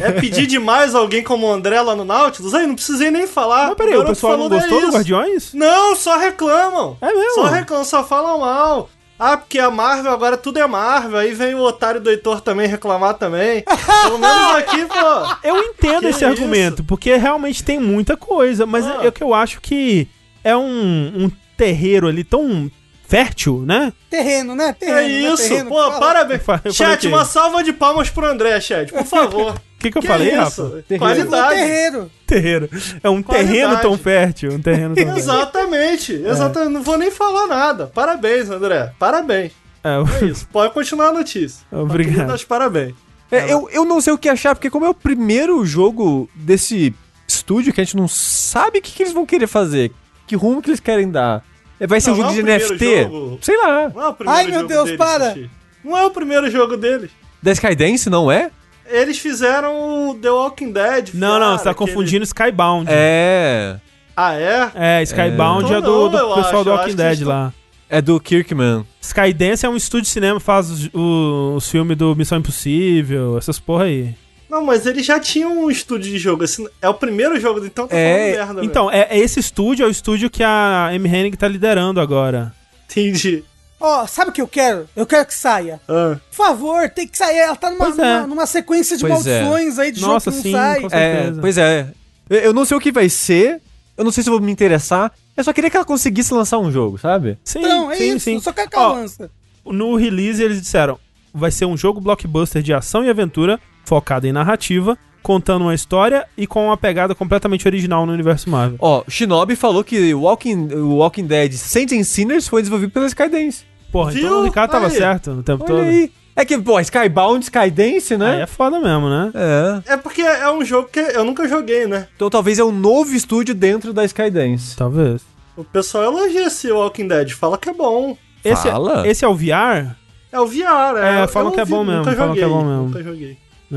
É 0.00 0.12
pedir 0.12 0.46
demais 0.46 0.94
alguém 0.94 1.22
como 1.22 1.46
o 1.46 1.52
André 1.52 1.80
lá 1.80 1.94
no 1.94 2.04
Nautilus? 2.04 2.54
Aí, 2.54 2.66
não 2.66 2.74
precisei 2.74 3.10
nem 3.10 3.26
falar. 3.26 3.68
Mas 3.68 3.76
peraí, 3.76 3.96
o 3.96 4.04
pessoal 4.04 4.36
não 4.36 4.44
falou, 4.48 4.58
é 4.58 4.60
gostou 4.60 4.80
do 4.80 4.86
isso. 4.86 4.96
Guardiões? 4.96 5.54
Não, 5.54 5.94
só 5.96 6.18
reclamam. 6.18 6.96
É 7.00 7.12
mesmo? 7.12 7.34
Só 7.34 7.44
reclamam, 7.46 7.84
só 7.84 8.02
falam 8.04 8.40
mal. 8.40 8.88
Ah, 9.18 9.36
porque 9.36 9.58
a 9.58 9.70
Marvel 9.70 10.12
agora 10.12 10.36
tudo 10.36 10.58
é 10.58 10.66
Marvel. 10.66 11.18
Aí 11.18 11.32
vem 11.34 11.54
o 11.54 11.60
otário 11.62 12.00
do 12.00 12.10
Heitor 12.10 12.40
também 12.40 12.66
reclamar 12.68 13.14
também. 13.14 13.64
Pelo 14.04 14.18
menos 14.18 14.56
aqui, 14.56 14.84
pô. 14.84 15.46
Eu 15.48 15.56
entendo 15.56 16.00
Que 16.00 16.06
esse 16.08 16.18
isso? 16.18 16.26
argumento, 16.26 16.84
porque 16.84 17.16
realmente 17.16 17.64
tem 17.64 17.80
muita 17.80 18.16
coisa, 18.16 18.66
mas 18.66 18.86
Ah. 18.86 18.98
é, 19.02 19.06
é 19.06 19.10
que 19.10 19.22
eu 19.22 19.32
acho 19.32 19.60
que 19.60 20.06
é 20.44 20.54
um, 20.56 21.12
um 21.24 21.30
terreiro 21.56 22.06
ali 22.08 22.22
tão 22.24 22.70
fértil, 23.16 23.64
né? 23.66 23.92
Terreno, 24.10 24.54
né? 24.54 24.74
Terreno. 24.78 24.98
É 24.98 25.02
né? 25.02 25.32
isso, 25.32 25.48
Terreno, 25.48 25.70
pô, 25.70 25.90
parabéns. 25.92 26.42
Chat, 26.72 27.06
uma 27.08 27.24
salva 27.24 27.64
de 27.64 27.72
palmas 27.72 28.10
pro 28.10 28.26
André, 28.26 28.60
chat, 28.60 28.92
por 28.92 29.06
favor. 29.06 29.52
O 29.54 29.60
que, 29.78 29.90
que 29.90 29.96
eu 29.96 30.02
Que 30.02 30.08
falei, 30.08 30.28
isso? 30.28 30.62
Rafa? 30.62 30.84
Qualidade. 30.98 31.54
terreiro. 31.54 32.10
Terreiro. 32.26 32.70
É 33.02 33.08
um 33.08 33.22
Qualidade. 33.22 33.52
terreno 33.54 33.80
tão 33.80 33.96
fértil, 33.96 34.52
um 34.52 34.60
terreno 34.60 34.94
tão 34.94 35.04
fértil. 35.04 35.16
Exatamente, 35.22 36.12
exatamente. 36.12 36.72
Não 36.72 36.82
vou 36.82 36.98
nem 36.98 37.10
falar 37.10 37.46
nada. 37.46 37.86
Parabéns, 37.86 38.50
André. 38.50 38.92
Parabéns. 38.98 39.52
É, 39.82 40.24
É 40.24 40.26
isso. 40.26 40.46
Pode 40.52 40.74
continuar 40.74 41.08
a 41.08 41.12
notícia. 41.12 41.64
Obrigado. 41.72 42.38
Parabéns. 42.46 42.94
É, 43.30 43.50
eu, 43.50 43.68
eu 43.72 43.84
não 43.86 44.00
sei 44.00 44.12
o 44.12 44.18
que 44.18 44.28
achar, 44.28 44.54
porque 44.54 44.68
como 44.70 44.84
é 44.84 44.88
o 44.90 44.94
primeiro 44.94 45.64
jogo 45.64 46.28
desse 46.34 46.94
estúdio 47.26 47.72
que 47.72 47.80
a 47.80 47.84
gente 47.84 47.96
não 47.96 48.06
sabe 48.06 48.78
o 48.78 48.82
que, 48.82 48.92
que 48.92 49.02
eles 49.02 49.12
vão 49.12 49.24
querer 49.26 49.46
fazer, 49.46 49.90
que 50.26 50.36
rumo 50.36 50.60
que 50.60 50.68
eles 50.68 50.80
querem 50.80 51.10
dar. 51.10 51.42
É, 51.78 51.86
Vai 51.86 52.00
ser 52.00 52.10
um 52.10 52.16
Não, 52.16 52.22
jogo 52.22 52.34
de 52.34 52.42
não 52.42 52.52
é 52.52 52.56
o 52.56 52.58
NFT? 52.60 53.02
jogo. 53.02 53.38
Sei 53.42 53.56
lá. 53.56 53.88
Não 53.94 54.02
é 54.02 54.08
o 54.08 54.14
primeiro 54.14 54.38
Ai, 54.40 54.44
meu 54.46 54.54
jogo 54.60 54.68
Deus, 54.68 54.84
deles, 54.84 54.98
para. 54.98 55.36
Não 55.84 55.96
é 55.96 56.04
o 56.06 56.10
primeiro 56.10 56.50
jogo 56.50 56.76
deles. 56.76 57.10
Da 57.42 57.52
Skydance, 57.52 58.08
não 58.10 58.30
é? 58.32 58.50
Eles 58.88 59.18
fizeram 59.18 60.08
o 60.10 60.14
The 60.14 60.30
Walking 60.30 60.72
Dead. 60.72 61.10
Não, 61.14 61.38
não, 61.40 61.58
você 61.58 61.64
tá 61.64 61.70
aquele- 61.70 61.86
confundindo 61.90 62.24
Skybound. 62.24 62.86
É. 62.88 63.76
Ah, 64.16 64.34
é? 64.34 64.70
É, 64.74 65.02
Skybound 65.02 65.72
É. 65.72 65.76
é, 65.76 65.80
do, 65.80 66.08
do 66.08 66.16
Não, 66.16 66.28
eu 66.30 66.34
pessoal 66.36 66.54
acho, 66.56 66.64
do 66.64 66.70
Walking 66.70 66.94
Dead 66.94 67.20
lá. 67.22 67.52
É 67.88 68.00
do 68.00 68.18
Kirkman. 68.18 68.84
Skydance 69.00 69.64
é 69.66 69.68
um 69.68 69.76
estúdio 69.76 70.04
de 70.04 70.08
cinema, 70.08 70.40
faz 70.40 70.70
os, 70.70 70.84
os- 70.92 71.56
os 71.56 71.70
filmes 71.70 71.96
do 71.96 72.16
Missão 72.16 72.38
Impossível, 72.38 73.36
essas 73.38 73.58
porra 73.60 73.84
aí. 73.84 74.14
Não, 74.48 74.64
mas 74.64 74.86
eles 74.86 75.04
já 75.04 75.18
tinham 75.18 75.64
um 75.64 75.70
estúdio 75.70 76.10
de 76.10 76.18
jogo. 76.18 76.44
Assim, 76.44 76.66
é 76.80 76.88
o 76.88 76.94
primeiro 76.94 77.38
jogo, 77.40 77.64
então 77.64 77.86
tá 77.88 77.96
É, 77.96 78.34
falando 78.34 78.46
merda. 78.56 78.64
Então, 78.64 78.90
é, 78.90 79.08
é 79.10 79.18
esse 79.18 79.40
estúdio 79.40 79.84
é 79.84 79.86
o 79.88 79.90
estúdio 79.90 80.30
que 80.30 80.42
a 80.42 80.90
M. 80.92 81.08
Hennig 81.08 81.36
tá 81.36 81.48
liderando 81.48 82.00
agora. 82.00 82.54
Entendi. 82.90 83.42
Ó, 83.78 84.06
sabe 84.06 84.30
o 84.30 84.32
que 84.32 84.40
eu 84.40 84.48
quero? 84.48 84.88
Eu 84.96 85.04
quero 85.04 85.26
que 85.26 85.34
saia. 85.34 85.80
Ah. 85.88 86.16
Por 86.30 86.36
favor, 86.36 86.88
tem 86.88 87.06
que 87.06 87.18
sair. 87.18 87.36
Ela 87.38 87.56
tá 87.56 87.70
numa, 87.70 87.86
é. 87.88 87.90
numa, 87.90 88.26
numa 88.26 88.46
sequência 88.46 88.96
de 88.96 89.06
Pois 89.06 89.26
é. 89.26 89.42
maldições 89.42 89.78
aí 89.78 89.92
de 89.92 90.00
Nossa, 90.00 90.30
jogo 90.30 90.42
que 90.42 90.48
sim, 90.48 90.52
não 90.54 90.60
sai. 90.60 90.80
com 90.80 90.88
É, 90.92 91.32
pois 91.40 91.58
é. 91.58 91.88
Eu- 92.30 92.52
não 92.54 92.64
sei 92.64 92.76
o 92.76 92.80
que 92.80 92.90
vai 92.90 93.08
ser. 93.08 93.60
Eu 93.96 94.04
não 94.04 94.10
sei 94.12 94.22
se 94.22 94.30
eu 94.30 94.32
vou 94.32 94.40
me 94.40 94.50
interessar. 94.50 95.12
Eu 95.36 95.44
só 95.44 95.52
queria 95.52 95.68
que 95.70 95.76
ela 95.76 95.84
conseguisse 95.84 96.32
lançar 96.32 96.58
um 96.58 96.72
jogo, 96.72 96.96
sabe? 96.98 97.38
Sim, 97.44 97.58
Então, 97.58 97.90
é 97.90 97.96
sim, 97.96 98.08
isso. 98.16 98.20
sim. 98.20 98.34
Eu 98.34 98.40
só 98.40 98.52
quero 98.52 98.70
que 98.70 98.76
ela 98.76 98.90
Ó, 98.90 98.94
lança. 98.94 99.30
No 99.66 99.94
release 99.96 100.42
eles 100.42 100.60
disseram, 100.60 100.98
vai 101.34 101.50
ser 101.50 101.66
um 101.66 101.76
jogo 101.76 102.00
blockbuster 102.00 102.62
de 102.62 102.72
ação 102.72 103.04
e 103.04 103.10
aventura, 103.10 103.60
focado 103.86 104.26
em 104.26 104.32
narrativa, 104.32 104.98
contando 105.22 105.62
uma 105.62 105.74
história 105.74 106.26
e 106.36 106.46
com 106.46 106.66
uma 106.66 106.76
pegada 106.76 107.14
completamente 107.14 107.66
original 107.66 108.04
no 108.04 108.12
universo 108.12 108.50
Marvel. 108.50 108.76
Ó, 108.80 109.02
Shinobi 109.08 109.56
falou 109.56 109.82
que 109.82 110.12
o 110.14 110.20
Walking, 110.20 110.68
o 110.74 110.96
Walking 110.96 111.26
Dead 111.26 111.52
Saints 111.54 111.98
and 111.98 112.04
Sinners 112.04 112.46
foi 112.46 112.62
desenvolvido 112.62 112.92
pela 112.92 113.06
Skydance. 113.06 113.64
Porra, 113.90 114.10
Viu? 114.12 114.26
então 114.26 114.40
o 114.40 114.44
Ricardo 114.44 114.70
tava 114.70 114.86
Aí. 114.86 114.92
certo 114.92 115.32
no 115.32 115.42
tempo 115.42 115.64
Olha 115.64 115.74
todo. 115.74 115.86
aí. 115.86 116.12
É 116.38 116.44
que, 116.44 116.58
pô, 116.58 116.78
Skybound, 116.78 117.42
Skydance, 117.44 118.12
Aí 118.12 118.18
né? 118.18 118.42
é 118.42 118.46
foda 118.46 118.78
mesmo, 118.78 119.08
né? 119.08 119.32
É. 119.34 119.94
É 119.94 119.96
porque 119.96 120.20
é 120.20 120.50
um 120.50 120.62
jogo 120.62 120.88
que 120.92 121.00
eu 121.00 121.24
nunca 121.24 121.48
joguei, 121.48 121.86
né? 121.86 122.08
Então 122.14 122.28
talvez 122.28 122.58
é 122.58 122.64
um 122.64 122.72
novo 122.72 123.14
estúdio 123.14 123.54
dentro 123.54 123.92
da 123.94 124.04
Skydance. 124.04 124.76
Talvez. 124.76 125.22
O 125.56 125.64
pessoal 125.64 126.04
elogia 126.04 126.46
esse 126.48 126.70
Walking 126.70 127.08
Dead, 127.08 127.30
fala 127.30 127.56
que 127.56 127.70
é 127.70 127.72
bom. 127.72 128.18
Esse, 128.44 128.68
Fala? 128.68 129.08
esse 129.08 129.24
é 129.24 129.28
o 129.28 129.34
VR? 129.34 129.96
É 130.30 130.38
o 130.38 130.46
VR, 130.46 130.98
é. 131.02 131.22
É, 131.22 131.26
falam 131.26 131.50
que 131.50 131.58
é 131.58 131.64
vi, 131.64 131.70
bom 131.70 131.82
mesmo, 131.82 132.00
Nunca 132.04 132.14
falam 132.14 132.34
que 132.34 132.40
é 132.42 132.46
bom 132.46 132.62
mesmo. 132.62 132.82
Nunca 132.84 133.02
joguei. 133.02 133.38
É, 133.72 133.76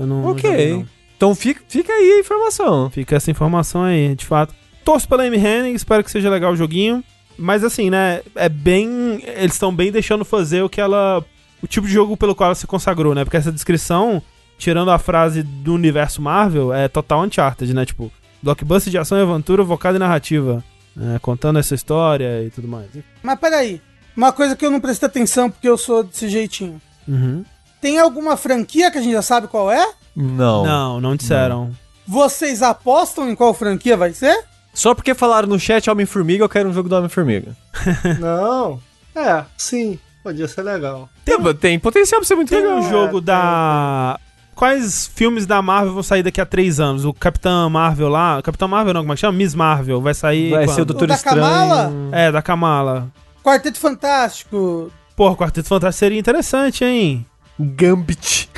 eu 0.00 0.06
não, 0.06 0.22
não 0.22 0.28
joguei, 0.30 0.50
Ok. 0.52 0.72
não. 0.74 0.86
Então 1.16 1.34
fica, 1.34 1.60
fica 1.68 1.92
aí 1.92 2.12
a 2.12 2.20
informação. 2.20 2.88
Fica 2.90 3.16
essa 3.16 3.30
informação 3.30 3.82
aí, 3.82 4.14
de 4.14 4.24
fato. 4.24 4.54
Torço 4.84 5.06
pela 5.06 5.22
Amy 5.24 5.36
Hennig, 5.36 5.74
espero 5.74 6.02
que 6.02 6.10
seja 6.10 6.30
legal 6.30 6.52
o 6.52 6.56
joguinho. 6.56 7.04
Mas 7.38 7.62
assim, 7.62 7.90
né, 7.90 8.22
é 8.34 8.48
bem... 8.48 9.22
Eles 9.36 9.52
estão 9.52 9.74
bem 9.74 9.92
deixando 9.92 10.24
fazer 10.24 10.62
o 10.62 10.68
que 10.68 10.80
ela... 10.80 11.22
O 11.62 11.66
tipo 11.66 11.86
de 11.86 11.92
jogo 11.92 12.16
pelo 12.16 12.34
qual 12.34 12.46
ela 12.48 12.54
se 12.54 12.66
consagrou, 12.66 13.14
né? 13.14 13.22
Porque 13.22 13.36
essa 13.36 13.52
descrição, 13.52 14.22
tirando 14.56 14.90
a 14.90 14.98
frase 14.98 15.42
do 15.42 15.74
universo 15.74 16.22
Marvel, 16.22 16.72
é 16.72 16.88
total 16.88 17.22
Uncharted, 17.24 17.74
né? 17.74 17.84
Tipo, 17.84 18.10
blockbuster 18.42 18.90
de 18.90 18.96
ação 18.96 19.18
e 19.18 19.22
aventura 19.22 19.64
focado 19.64 19.96
em 19.96 20.00
narrativa. 20.00 20.64
né? 20.96 21.18
contando 21.20 21.58
essa 21.58 21.74
história 21.74 22.42
e 22.42 22.48
tudo 22.50 22.66
mais. 22.66 22.88
Mas 23.22 23.38
peraí. 23.38 23.80
Uma 24.16 24.32
coisa 24.32 24.56
que 24.56 24.64
eu 24.64 24.70
não 24.70 24.80
prestei 24.80 25.06
atenção 25.06 25.50
porque 25.50 25.68
eu 25.68 25.76
sou 25.76 26.02
desse 26.02 26.28
jeitinho. 26.30 26.80
Uhum. 27.06 27.44
Tem 27.80 27.98
alguma 27.98 28.36
franquia 28.36 28.90
que 28.90 28.98
a 28.98 29.00
gente 29.02 29.12
já 29.12 29.22
sabe 29.22 29.46
qual 29.48 29.70
é? 29.70 29.92
Não. 30.14 30.64
Não, 30.64 31.00
não 31.00 31.16
disseram. 31.16 31.70
Vocês 32.06 32.62
apostam 32.62 33.28
em 33.30 33.34
qual 33.34 33.54
franquia 33.54 33.96
vai 33.96 34.12
ser? 34.12 34.44
Só 34.74 34.94
porque 34.94 35.14
falaram 35.14 35.48
no 35.48 35.58
chat 35.58 35.88
Homem-Formiga, 35.90 36.44
eu 36.44 36.48
quero 36.48 36.68
um 36.68 36.72
jogo 36.72 36.88
do 36.88 36.96
Homem-Formiga. 36.96 37.56
Não. 38.20 38.80
É, 39.14 39.44
sim. 39.56 39.98
Podia 40.22 40.46
ser 40.46 40.62
legal. 40.62 41.08
Tem, 41.24 41.36
tem 41.54 41.78
potencial 41.78 42.20
pra 42.20 42.28
ser 42.28 42.34
muito 42.36 42.50
Tem 42.50 42.60
legal. 42.62 42.78
um 42.78 42.88
jogo 42.90 43.20
da. 43.20 44.18
Quais 44.54 45.10
filmes 45.14 45.46
da 45.46 45.62
Marvel 45.62 45.94
vão 45.94 46.02
sair 46.02 46.22
daqui 46.22 46.40
a 46.40 46.44
três 46.46 46.78
anos? 46.78 47.04
O 47.06 47.14
Capitão 47.14 47.70
Marvel 47.70 48.08
lá. 48.10 48.42
Capitão 48.42 48.68
Marvel 48.68 48.92
não, 48.92 49.00
como 49.00 49.12
é 49.12 49.16
que 49.16 49.20
chama? 49.22 49.38
Miss 49.38 49.54
Marvel. 49.54 50.00
Vai 50.02 50.12
sair. 50.12 50.50
Vai 50.50 50.66
quando? 50.66 50.74
ser 50.74 50.82
o 50.82 50.84
Doutor 50.84 51.04
O 51.04 51.08
da 51.08 51.14
Estranho. 51.14 51.40
Kamala? 51.40 51.92
É, 52.12 52.30
da 52.30 52.42
Kamala. 52.42 53.08
Quarteto 53.42 53.78
Fantástico. 53.78 54.92
Porra, 55.16 55.34
Quarteto 55.36 55.68
Fantástico 55.68 55.98
seria 56.00 56.18
interessante, 56.18 56.84
hein? 56.84 57.26
Gambit. 57.64 58.48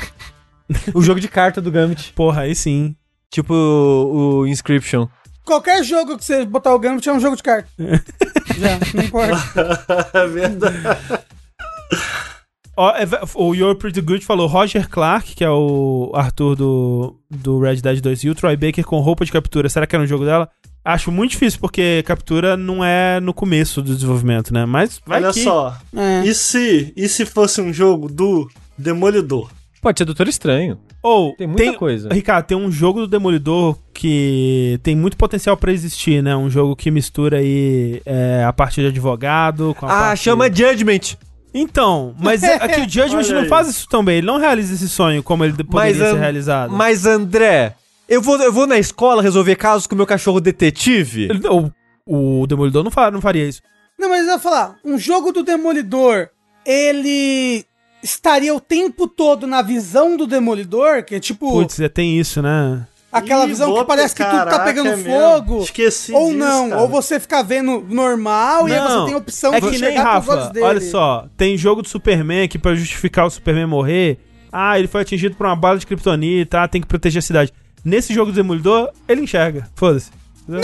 o 0.93 1.01
jogo 1.01 1.19
de 1.19 1.27
carta 1.27 1.61
do 1.61 1.71
Gambit. 1.71 2.13
Porra, 2.13 2.41
aí 2.41 2.55
sim. 2.55 2.95
Tipo 3.31 3.53
o, 3.53 4.39
o 4.39 4.47
Inscription. 4.47 5.07
Qualquer 5.45 5.83
jogo 5.83 6.17
que 6.17 6.23
você 6.23 6.45
botar 6.45 6.73
o 6.73 6.79
Gambit 6.79 7.07
é 7.09 7.13
um 7.13 7.19
jogo 7.19 7.35
de 7.35 7.43
carta. 7.43 7.67
Já, 7.77 8.79
não 8.93 9.03
importa. 9.03 9.35
É 10.13 10.27
verdade. 10.27 10.77
Ó, 12.75 12.89
é 12.95 13.05
ve- 13.05 13.19
o 13.35 13.53
You're 13.53 13.77
Pretty 13.77 14.01
Good 14.01 14.25
falou 14.25 14.47
Roger 14.47 14.89
Clark, 14.89 15.35
que 15.35 15.43
é 15.43 15.49
o 15.49 16.11
Arthur 16.15 16.55
do, 16.55 17.19
do 17.29 17.59
Red 17.59 17.77
Dead 17.77 18.01
2, 18.01 18.23
e 18.23 18.29
o 18.29 18.35
Troy 18.35 18.55
Baker 18.55 18.83
com 18.83 18.99
roupa 18.99 19.23
de 19.25 19.31
captura. 19.31 19.69
Será 19.69 19.85
que 19.85 19.95
era 19.95 20.03
um 20.03 20.07
jogo 20.07 20.25
dela? 20.25 20.49
Acho 20.83 21.11
muito 21.11 21.31
difícil, 21.31 21.59
porque 21.59 22.03
captura 22.05 22.57
não 22.57 22.83
é 22.83 23.19
no 23.19 23.33
começo 23.33 23.81
do 23.81 23.93
desenvolvimento, 23.93 24.51
né? 24.53 24.65
Mas 24.65 24.99
vai 25.05 25.23
Olha 25.23 25.31
que... 25.33 25.43
só. 25.43 25.77
É. 25.95 26.25
E 26.25 26.33
se, 26.33 26.91
e 26.97 27.07
se 27.07 27.25
fosse 27.25 27.61
um 27.61 27.71
jogo 27.71 28.09
do 28.09 28.49
Demolidor? 28.77 29.49
Pode 29.81 29.97
ser 29.99 30.05
Doutor 30.05 30.27
Estranho. 30.29 30.79
Ou, 31.01 31.35
Tem 31.35 31.45
muita 31.45 31.73
coisa. 31.73 32.07
Ricardo, 32.13 32.45
tem 32.45 32.57
um 32.57 32.71
jogo 32.71 33.01
do 33.01 33.07
Demolidor 33.07 33.77
que 33.93 34.79
tem 34.81 34.95
muito 34.95 35.17
potencial 35.17 35.57
pra 35.57 35.73
existir, 35.73 36.23
né? 36.23 36.33
Um 36.35 36.49
jogo 36.49 36.73
que 36.75 36.89
mistura 36.89 37.39
aí 37.39 38.01
é, 38.05 38.45
a 38.47 38.53
parte 38.53 38.79
de 38.79 38.87
advogado 38.87 39.75
com 39.77 39.85
a 39.85 39.89
Ah, 39.89 40.01
parte... 40.07 40.19
chama 40.23 40.47
Judgment. 40.47 41.17
Então, 41.53 42.15
mas 42.17 42.41
é, 42.43 42.55
é 42.55 42.67
que 42.69 42.79
o 42.81 42.83
Judgment 42.89 43.27
não 43.33 43.45
faz 43.47 43.67
isso 43.67 43.87
tão 43.89 44.03
bem. 44.03 44.19
Ele 44.19 44.27
não 44.27 44.37
realiza 44.39 44.73
esse 44.73 44.87
sonho 44.87 45.21
como 45.21 45.43
ele 45.43 45.51
poderia 45.63 45.99
Mas, 45.99 46.11
ser 46.13 46.17
realizado. 46.17 46.71
Mas, 46.71 47.05
André, 47.05 47.75
eu 48.07 48.21
vou, 48.21 48.37
eu 48.41 48.53
vou 48.53 48.65
na 48.65 48.79
escola 48.79 49.21
resolver 49.21 49.55
casos 49.57 49.85
com 49.85 49.95
o 49.95 49.97
meu 49.97 50.07
cachorro 50.07 50.39
detetive? 50.39 51.23
Ele- 51.29 51.41
o, 52.05 52.41
o 52.41 52.47
Demolidor 52.47 52.83
não, 52.85 52.89
fa- 52.91 53.11
não 53.11 53.19
faria 53.21 53.45
isso. 53.47 53.61
Não, 53.99 54.07
mas 54.09 54.25
eu 54.25 54.31
ia 54.33 54.39
falar, 54.39 54.77
um 54.83 54.97
jogo 54.97 55.31
do 55.33 55.43
Demolidor, 55.43 56.29
ele 56.65 57.65
estaria 58.03 58.53
o 58.53 58.59
tempo 58.59 59.07
todo 59.07 59.47
na 59.47 59.61
visão 59.61 60.15
do 60.17 60.27
Demolidor, 60.27 61.03
que 61.03 61.15
é 61.15 61.19
tipo 61.19 61.49
Putz, 61.49 61.79
é, 61.79 61.87
tem 61.89 62.19
isso, 62.19 62.41
né? 62.41 62.85
aquela 63.11 63.45
Ih, 63.45 63.49
visão 63.49 63.71
que 63.75 63.85
parece 63.85 64.15
que 64.15 64.23
tudo 64.23 64.31
tá 64.39 64.45
caraca, 64.45 64.63
pegando 64.65 64.89
é 64.89 64.97
fogo. 64.97 65.61
Esqueci 65.63 66.11
Ou 66.13 66.27
disso, 66.29 66.37
não, 66.39 66.69
cara. 66.69 66.81
ou 66.81 66.87
você 66.89 67.19
fica 67.19 67.43
vendo 67.43 67.85
normal 67.87 68.67
e 68.67 68.73
aí 68.73 68.79
você 68.79 69.05
tem 69.05 69.13
a 69.13 69.17
opção 69.17 69.53
é 69.53 69.61
de 69.61 69.69
que 69.69 69.77
nem 69.77 69.95
Rafa, 69.97 70.35
dele. 70.49 70.65
olha 70.65 70.81
só, 70.81 71.27
tem 71.37 71.55
jogo 71.55 71.83
do 71.83 71.87
Superman 71.87 72.47
que 72.47 72.57
pra 72.57 72.73
justificar 72.73 73.27
o 73.27 73.29
Superman 73.29 73.67
morrer, 73.67 74.17
ah, 74.51 74.77
ele 74.79 74.87
foi 74.87 75.01
atingido 75.01 75.35
por 75.35 75.45
uma 75.45 75.55
bala 75.55 75.77
de 75.77 75.85
kryptonita, 75.85 76.61
ah, 76.63 76.67
tem 76.67 76.81
que 76.81 76.87
proteger 76.87 77.19
a 77.19 77.21
cidade. 77.21 77.53
Nesse 77.85 78.13
jogo 78.15 78.31
do 78.31 78.35
Demolidor, 78.35 78.89
ele 79.07 79.21
enxerga, 79.21 79.67
foda-se. 79.75 80.09
Não, 80.47 80.59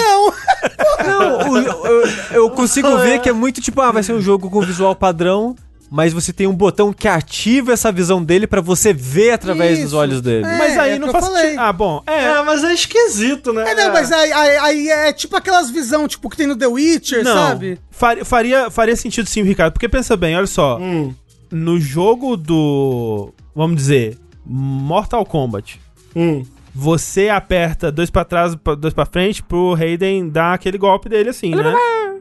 Não, 1.06 1.52
o- 1.52 1.58
eu, 1.58 2.04
eu 2.32 2.50
consigo 2.50 2.98
ver 2.98 3.20
que 3.20 3.30
é 3.30 3.34
muito 3.34 3.62
tipo, 3.62 3.80
ah, 3.82 3.92
vai 3.92 4.04
ser 4.04 4.14
um 4.14 4.22
jogo 4.22 4.50
com 4.50 4.60
visual 4.62 4.96
padrão, 4.96 5.56
mas 5.90 6.14
você 6.14 6.32
tem 6.32 6.46
um 6.48 6.54
botão 6.54 6.94
que 6.94 7.08
ativa 7.08 7.74
essa 7.74 7.92
visão 7.92 8.24
dele 8.24 8.46
pra 8.46 8.62
você 8.62 8.94
ver 8.94 9.32
através 9.32 9.78
dos 9.80 9.88
Isso. 9.88 9.98
olhos 9.98 10.22
dele. 10.22 10.46
É. 10.46 10.58
Mas 10.58 10.78
aí 10.78 10.92
é 10.94 11.00
não 11.00 11.10
faz 11.12 11.26
falei. 11.26 11.42
sentido. 11.44 11.60
Ah, 11.62 11.74
bom, 11.74 12.04
é. 12.06 12.24
É, 12.26 12.44
mas 12.44 12.64
é 12.64 12.74
esquisito, 12.74 13.52
né? 13.54 13.72
é, 13.72 13.76
não, 13.76 13.92
mas 13.94 14.12
aí, 14.12 14.32
aí- 14.32 14.58
aí 14.58 14.90
é 14.90 15.14
tipo 15.14 15.36
aquelas 15.36 15.70
visão 15.70 16.08
tipo 16.08 16.30
que 16.30 16.38
tem 16.38 16.46
no 16.48 16.56
The 16.56 16.68
Witcher, 16.68 17.24
não, 17.24 17.34
sabe? 17.50 17.80
faria, 17.90 18.24
faria, 18.24 18.70
faria 18.72 18.96
sentido 18.96 19.28
sim, 19.28 19.42
Ricardo, 19.44 19.74
porque 19.74 19.90
pensa 19.90 20.16
bem, 20.16 20.36
olha 20.38 20.48
só, 20.48 20.78
Hum, 20.80 21.14
no 21.52 21.80
jogo 21.80 22.38
do, 22.38 23.34
vamos 23.56 23.76
dizer, 23.78 24.18
Mortal 24.46 25.26
Kombat, 25.26 25.80
hum. 26.16 26.44
você 26.74 27.30
aperta 27.30 27.92
dois 27.92 28.10
pra 28.10 28.24
trás, 28.24 28.56
dois 28.78 28.94
pra 28.94 29.06
frente 29.06 29.42
pro 29.42 29.74
Raiden 29.74 30.30
dar 30.30 30.54
aquele 30.54 30.78
golpe 30.78 31.10
dele 31.10 31.30
assim, 31.30 31.56
né? 31.56 31.74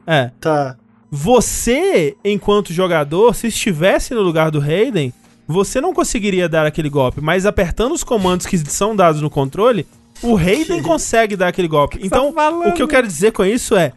É. 0.07 0.31
Tá. 0.41 0.77
Você, 1.11 2.17
enquanto 2.25 2.73
jogador, 2.73 3.35
se 3.35 3.47
estivesse 3.47 4.15
no 4.15 4.21
lugar 4.21 4.51
do 4.51 4.61
Raiden, 4.61 5.13
você 5.47 5.81
não 5.81 5.95
conseguiria 5.95 6.49
dar 6.49 6.67
aquele 6.67 6.91
golpe, 6.91 7.21
mas 7.21 7.47
apertando 7.47 7.93
os 7.93 8.05
comandos 8.05 8.47
que 8.47 8.59
são 8.59 8.95
dados 8.95 9.23
no 9.23 9.31
controle, 9.31 9.87
o 10.23 10.35
Raiden 10.35 10.83
consegue 10.83 11.37
dar 11.37 11.49
aquele 11.49 11.69
golpe. 11.69 11.99
Então, 12.03 12.35
o 12.67 12.73
que 12.73 12.83
eu 12.83 12.89
quero 12.89 13.07
dizer 13.07 13.33
com 13.33 13.45
isso 13.45 13.75
é, 13.75 13.93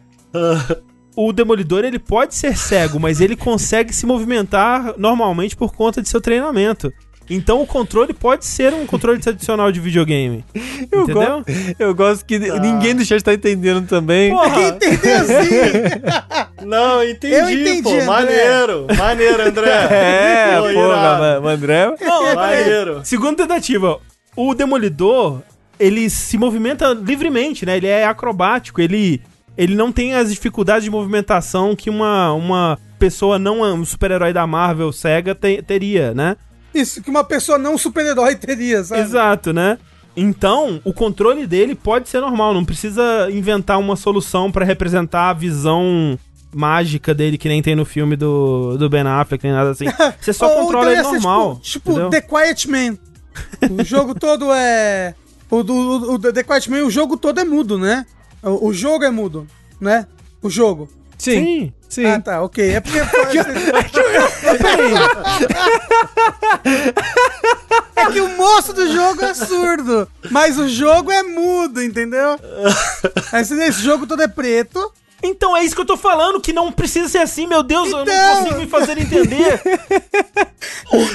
o 1.14 1.32
Demolidor 1.32 1.84
ele 1.84 1.98
pode 1.98 2.34
ser 2.34 2.56
cego, 2.56 2.98
mas 2.98 3.20
ele 3.20 3.36
consegue 3.36 3.92
se 3.92 4.06
movimentar 4.06 4.94
normalmente 4.96 5.54
por 5.54 5.74
conta 5.74 6.00
de 6.00 6.08
seu 6.08 6.20
treinamento. 6.20 6.92
Então 7.34 7.62
o 7.62 7.66
controle 7.66 8.12
pode 8.12 8.44
ser 8.44 8.72
um 8.74 8.84
controle 8.86 9.18
tradicional 9.20 9.70
de 9.72 9.80
videogame. 9.80 10.44
Eu, 10.90 11.02
entendeu? 11.02 11.38
go- 11.40 11.44
eu 11.78 11.94
gosto 11.94 12.24
que 12.24 12.38
ninguém 12.38 12.94
do 12.94 13.04
chat 13.04 13.22
tá 13.22 13.32
entendendo 13.32 13.86
também. 13.86 14.30
Porra, 14.32 14.68
Entendeu 14.68 15.16
assim? 15.16 16.62
Não, 16.66 17.02
entendi, 17.04 17.34
Eu 17.34 17.50
entendi, 17.50 17.82
pô. 17.82 17.90
André. 17.90 18.04
Maneiro. 18.06 18.86
Maneiro, 18.96 19.42
André. 19.48 19.70
É, 19.92 20.56
Pô, 20.60 20.72
porra, 20.74 21.50
André. 21.52 21.94
Não. 22.00 22.34
Maneiro. 22.34 23.00
Segunda 23.04 23.36
tentativa. 23.36 23.98
O 24.36 24.54
Demolidor, 24.54 25.40
ele 25.78 26.08
se 26.08 26.38
movimenta 26.38 26.92
livremente, 26.92 27.66
né? 27.66 27.76
Ele 27.76 27.86
é 27.86 28.04
acrobático, 28.04 28.80
ele, 28.80 29.20
ele 29.58 29.74
não 29.74 29.90
tem 29.92 30.14
as 30.14 30.30
dificuldades 30.30 30.84
de 30.84 30.90
movimentação 30.90 31.74
que 31.76 31.90
uma, 31.90 32.32
uma 32.32 32.78
pessoa 32.98 33.38
não 33.38 33.60
um 33.62 33.84
super-herói 33.84 34.32
da 34.32 34.46
Marvel 34.46 34.92
cega 34.92 35.34
te- 35.34 35.60
teria, 35.62 36.14
né? 36.14 36.36
Isso, 36.74 37.02
que 37.02 37.10
uma 37.10 37.24
pessoa 37.24 37.58
não 37.58 37.76
super-herói 37.76 38.34
teria, 38.36 38.82
sabe? 38.82 39.02
Exato, 39.02 39.52
né? 39.52 39.78
Então, 40.16 40.80
o 40.84 40.92
controle 40.92 41.46
dele 41.46 41.74
pode 41.74 42.08
ser 42.08 42.20
normal, 42.20 42.52
não 42.52 42.64
precisa 42.64 43.28
inventar 43.30 43.78
uma 43.78 43.96
solução 43.96 44.50
pra 44.52 44.64
representar 44.64 45.30
a 45.30 45.32
visão 45.32 46.18
mágica 46.54 47.14
dele 47.14 47.38
que 47.38 47.48
nem 47.48 47.62
tem 47.62 47.74
no 47.74 47.84
filme 47.84 48.14
do, 48.14 48.76
do 48.76 48.88
Ben 48.90 49.02
Affleck, 49.02 49.42
nem 49.42 49.52
nada 49.54 49.70
assim. 49.70 49.86
Você 50.20 50.32
só 50.32 50.46
Ou- 50.46 50.52
ou 50.52 50.64
controla 50.64 50.92
então 50.92 50.92
ele 50.92 51.00
ia 51.00 51.04
ser 51.04 51.26
normal. 51.26 51.58
Tipo, 51.62 51.94
tipo 51.94 52.10
The 52.10 52.20
Quiet 52.20 52.68
Man. 52.68 52.98
O 53.70 53.82
jogo 53.84 54.14
todo 54.14 54.52
é. 54.52 55.14
O, 55.50 55.62
do, 55.62 55.72
o, 55.74 56.14
o 56.14 56.18
The 56.18 56.42
Quiet 56.42 56.70
Man, 56.70 56.84
o 56.84 56.90
jogo 56.90 57.16
todo 57.16 57.40
é 57.40 57.44
mudo, 57.44 57.78
né? 57.78 58.04
O, 58.42 58.68
o 58.68 58.74
jogo 58.74 59.04
é 59.04 59.10
mudo, 59.10 59.46
né? 59.80 60.06
O 60.42 60.50
jogo. 60.50 60.88
Sim, 61.22 61.44
Sim. 61.44 61.72
sim. 61.88 62.04
Ah, 62.06 62.20
tá, 62.20 62.42
ok. 62.42 62.72
É 62.72 62.80
porque. 62.80 62.98
é 67.94 68.06
que 68.10 68.20
o 68.20 68.28
moço 68.30 68.72
do 68.72 68.92
jogo 68.92 69.24
é 69.24 69.32
surdo, 69.32 70.08
mas 70.32 70.58
o 70.58 70.68
jogo 70.68 71.12
é 71.12 71.22
mudo, 71.22 71.80
entendeu? 71.80 72.36
Esse 73.40 73.82
jogo 73.82 74.04
todo 74.04 74.20
é 74.20 74.26
preto. 74.26 74.92
Então 75.22 75.56
é 75.56 75.64
isso 75.64 75.76
que 75.76 75.80
eu 75.80 75.86
tô 75.86 75.96
falando, 75.96 76.40
que 76.40 76.52
não 76.52 76.72
precisa 76.72 77.08
ser 77.08 77.18
assim, 77.18 77.46
meu 77.46 77.62
Deus, 77.62 77.88
eu 77.88 77.98
não 77.98 78.02
Então. 78.02 78.36
consigo 78.38 78.58
me 78.58 78.66
fazer 78.66 78.98
entender. 78.98 79.60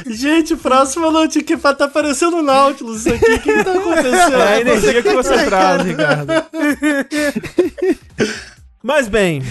Gente, 0.06 0.56
próxima 0.56 1.12
notícia 1.12 1.44
que 1.44 1.58
tá 1.58 1.72
aparecendo 1.84 2.38
o 2.38 2.42
Nautilus 2.42 3.06
isso 3.06 3.14
aqui. 3.14 3.26
O 3.34 3.40
que, 3.42 3.50
que 3.52 3.64
tá 3.66 3.74
acontecendo? 3.74 4.36
É 4.38 4.54
a 4.54 4.62
energia 4.62 5.04
que 5.04 5.14
você 5.14 5.44
traz, 5.44 5.84
Ricardo. 5.84 6.32
Mas 8.82 9.10
bem, 9.10 9.44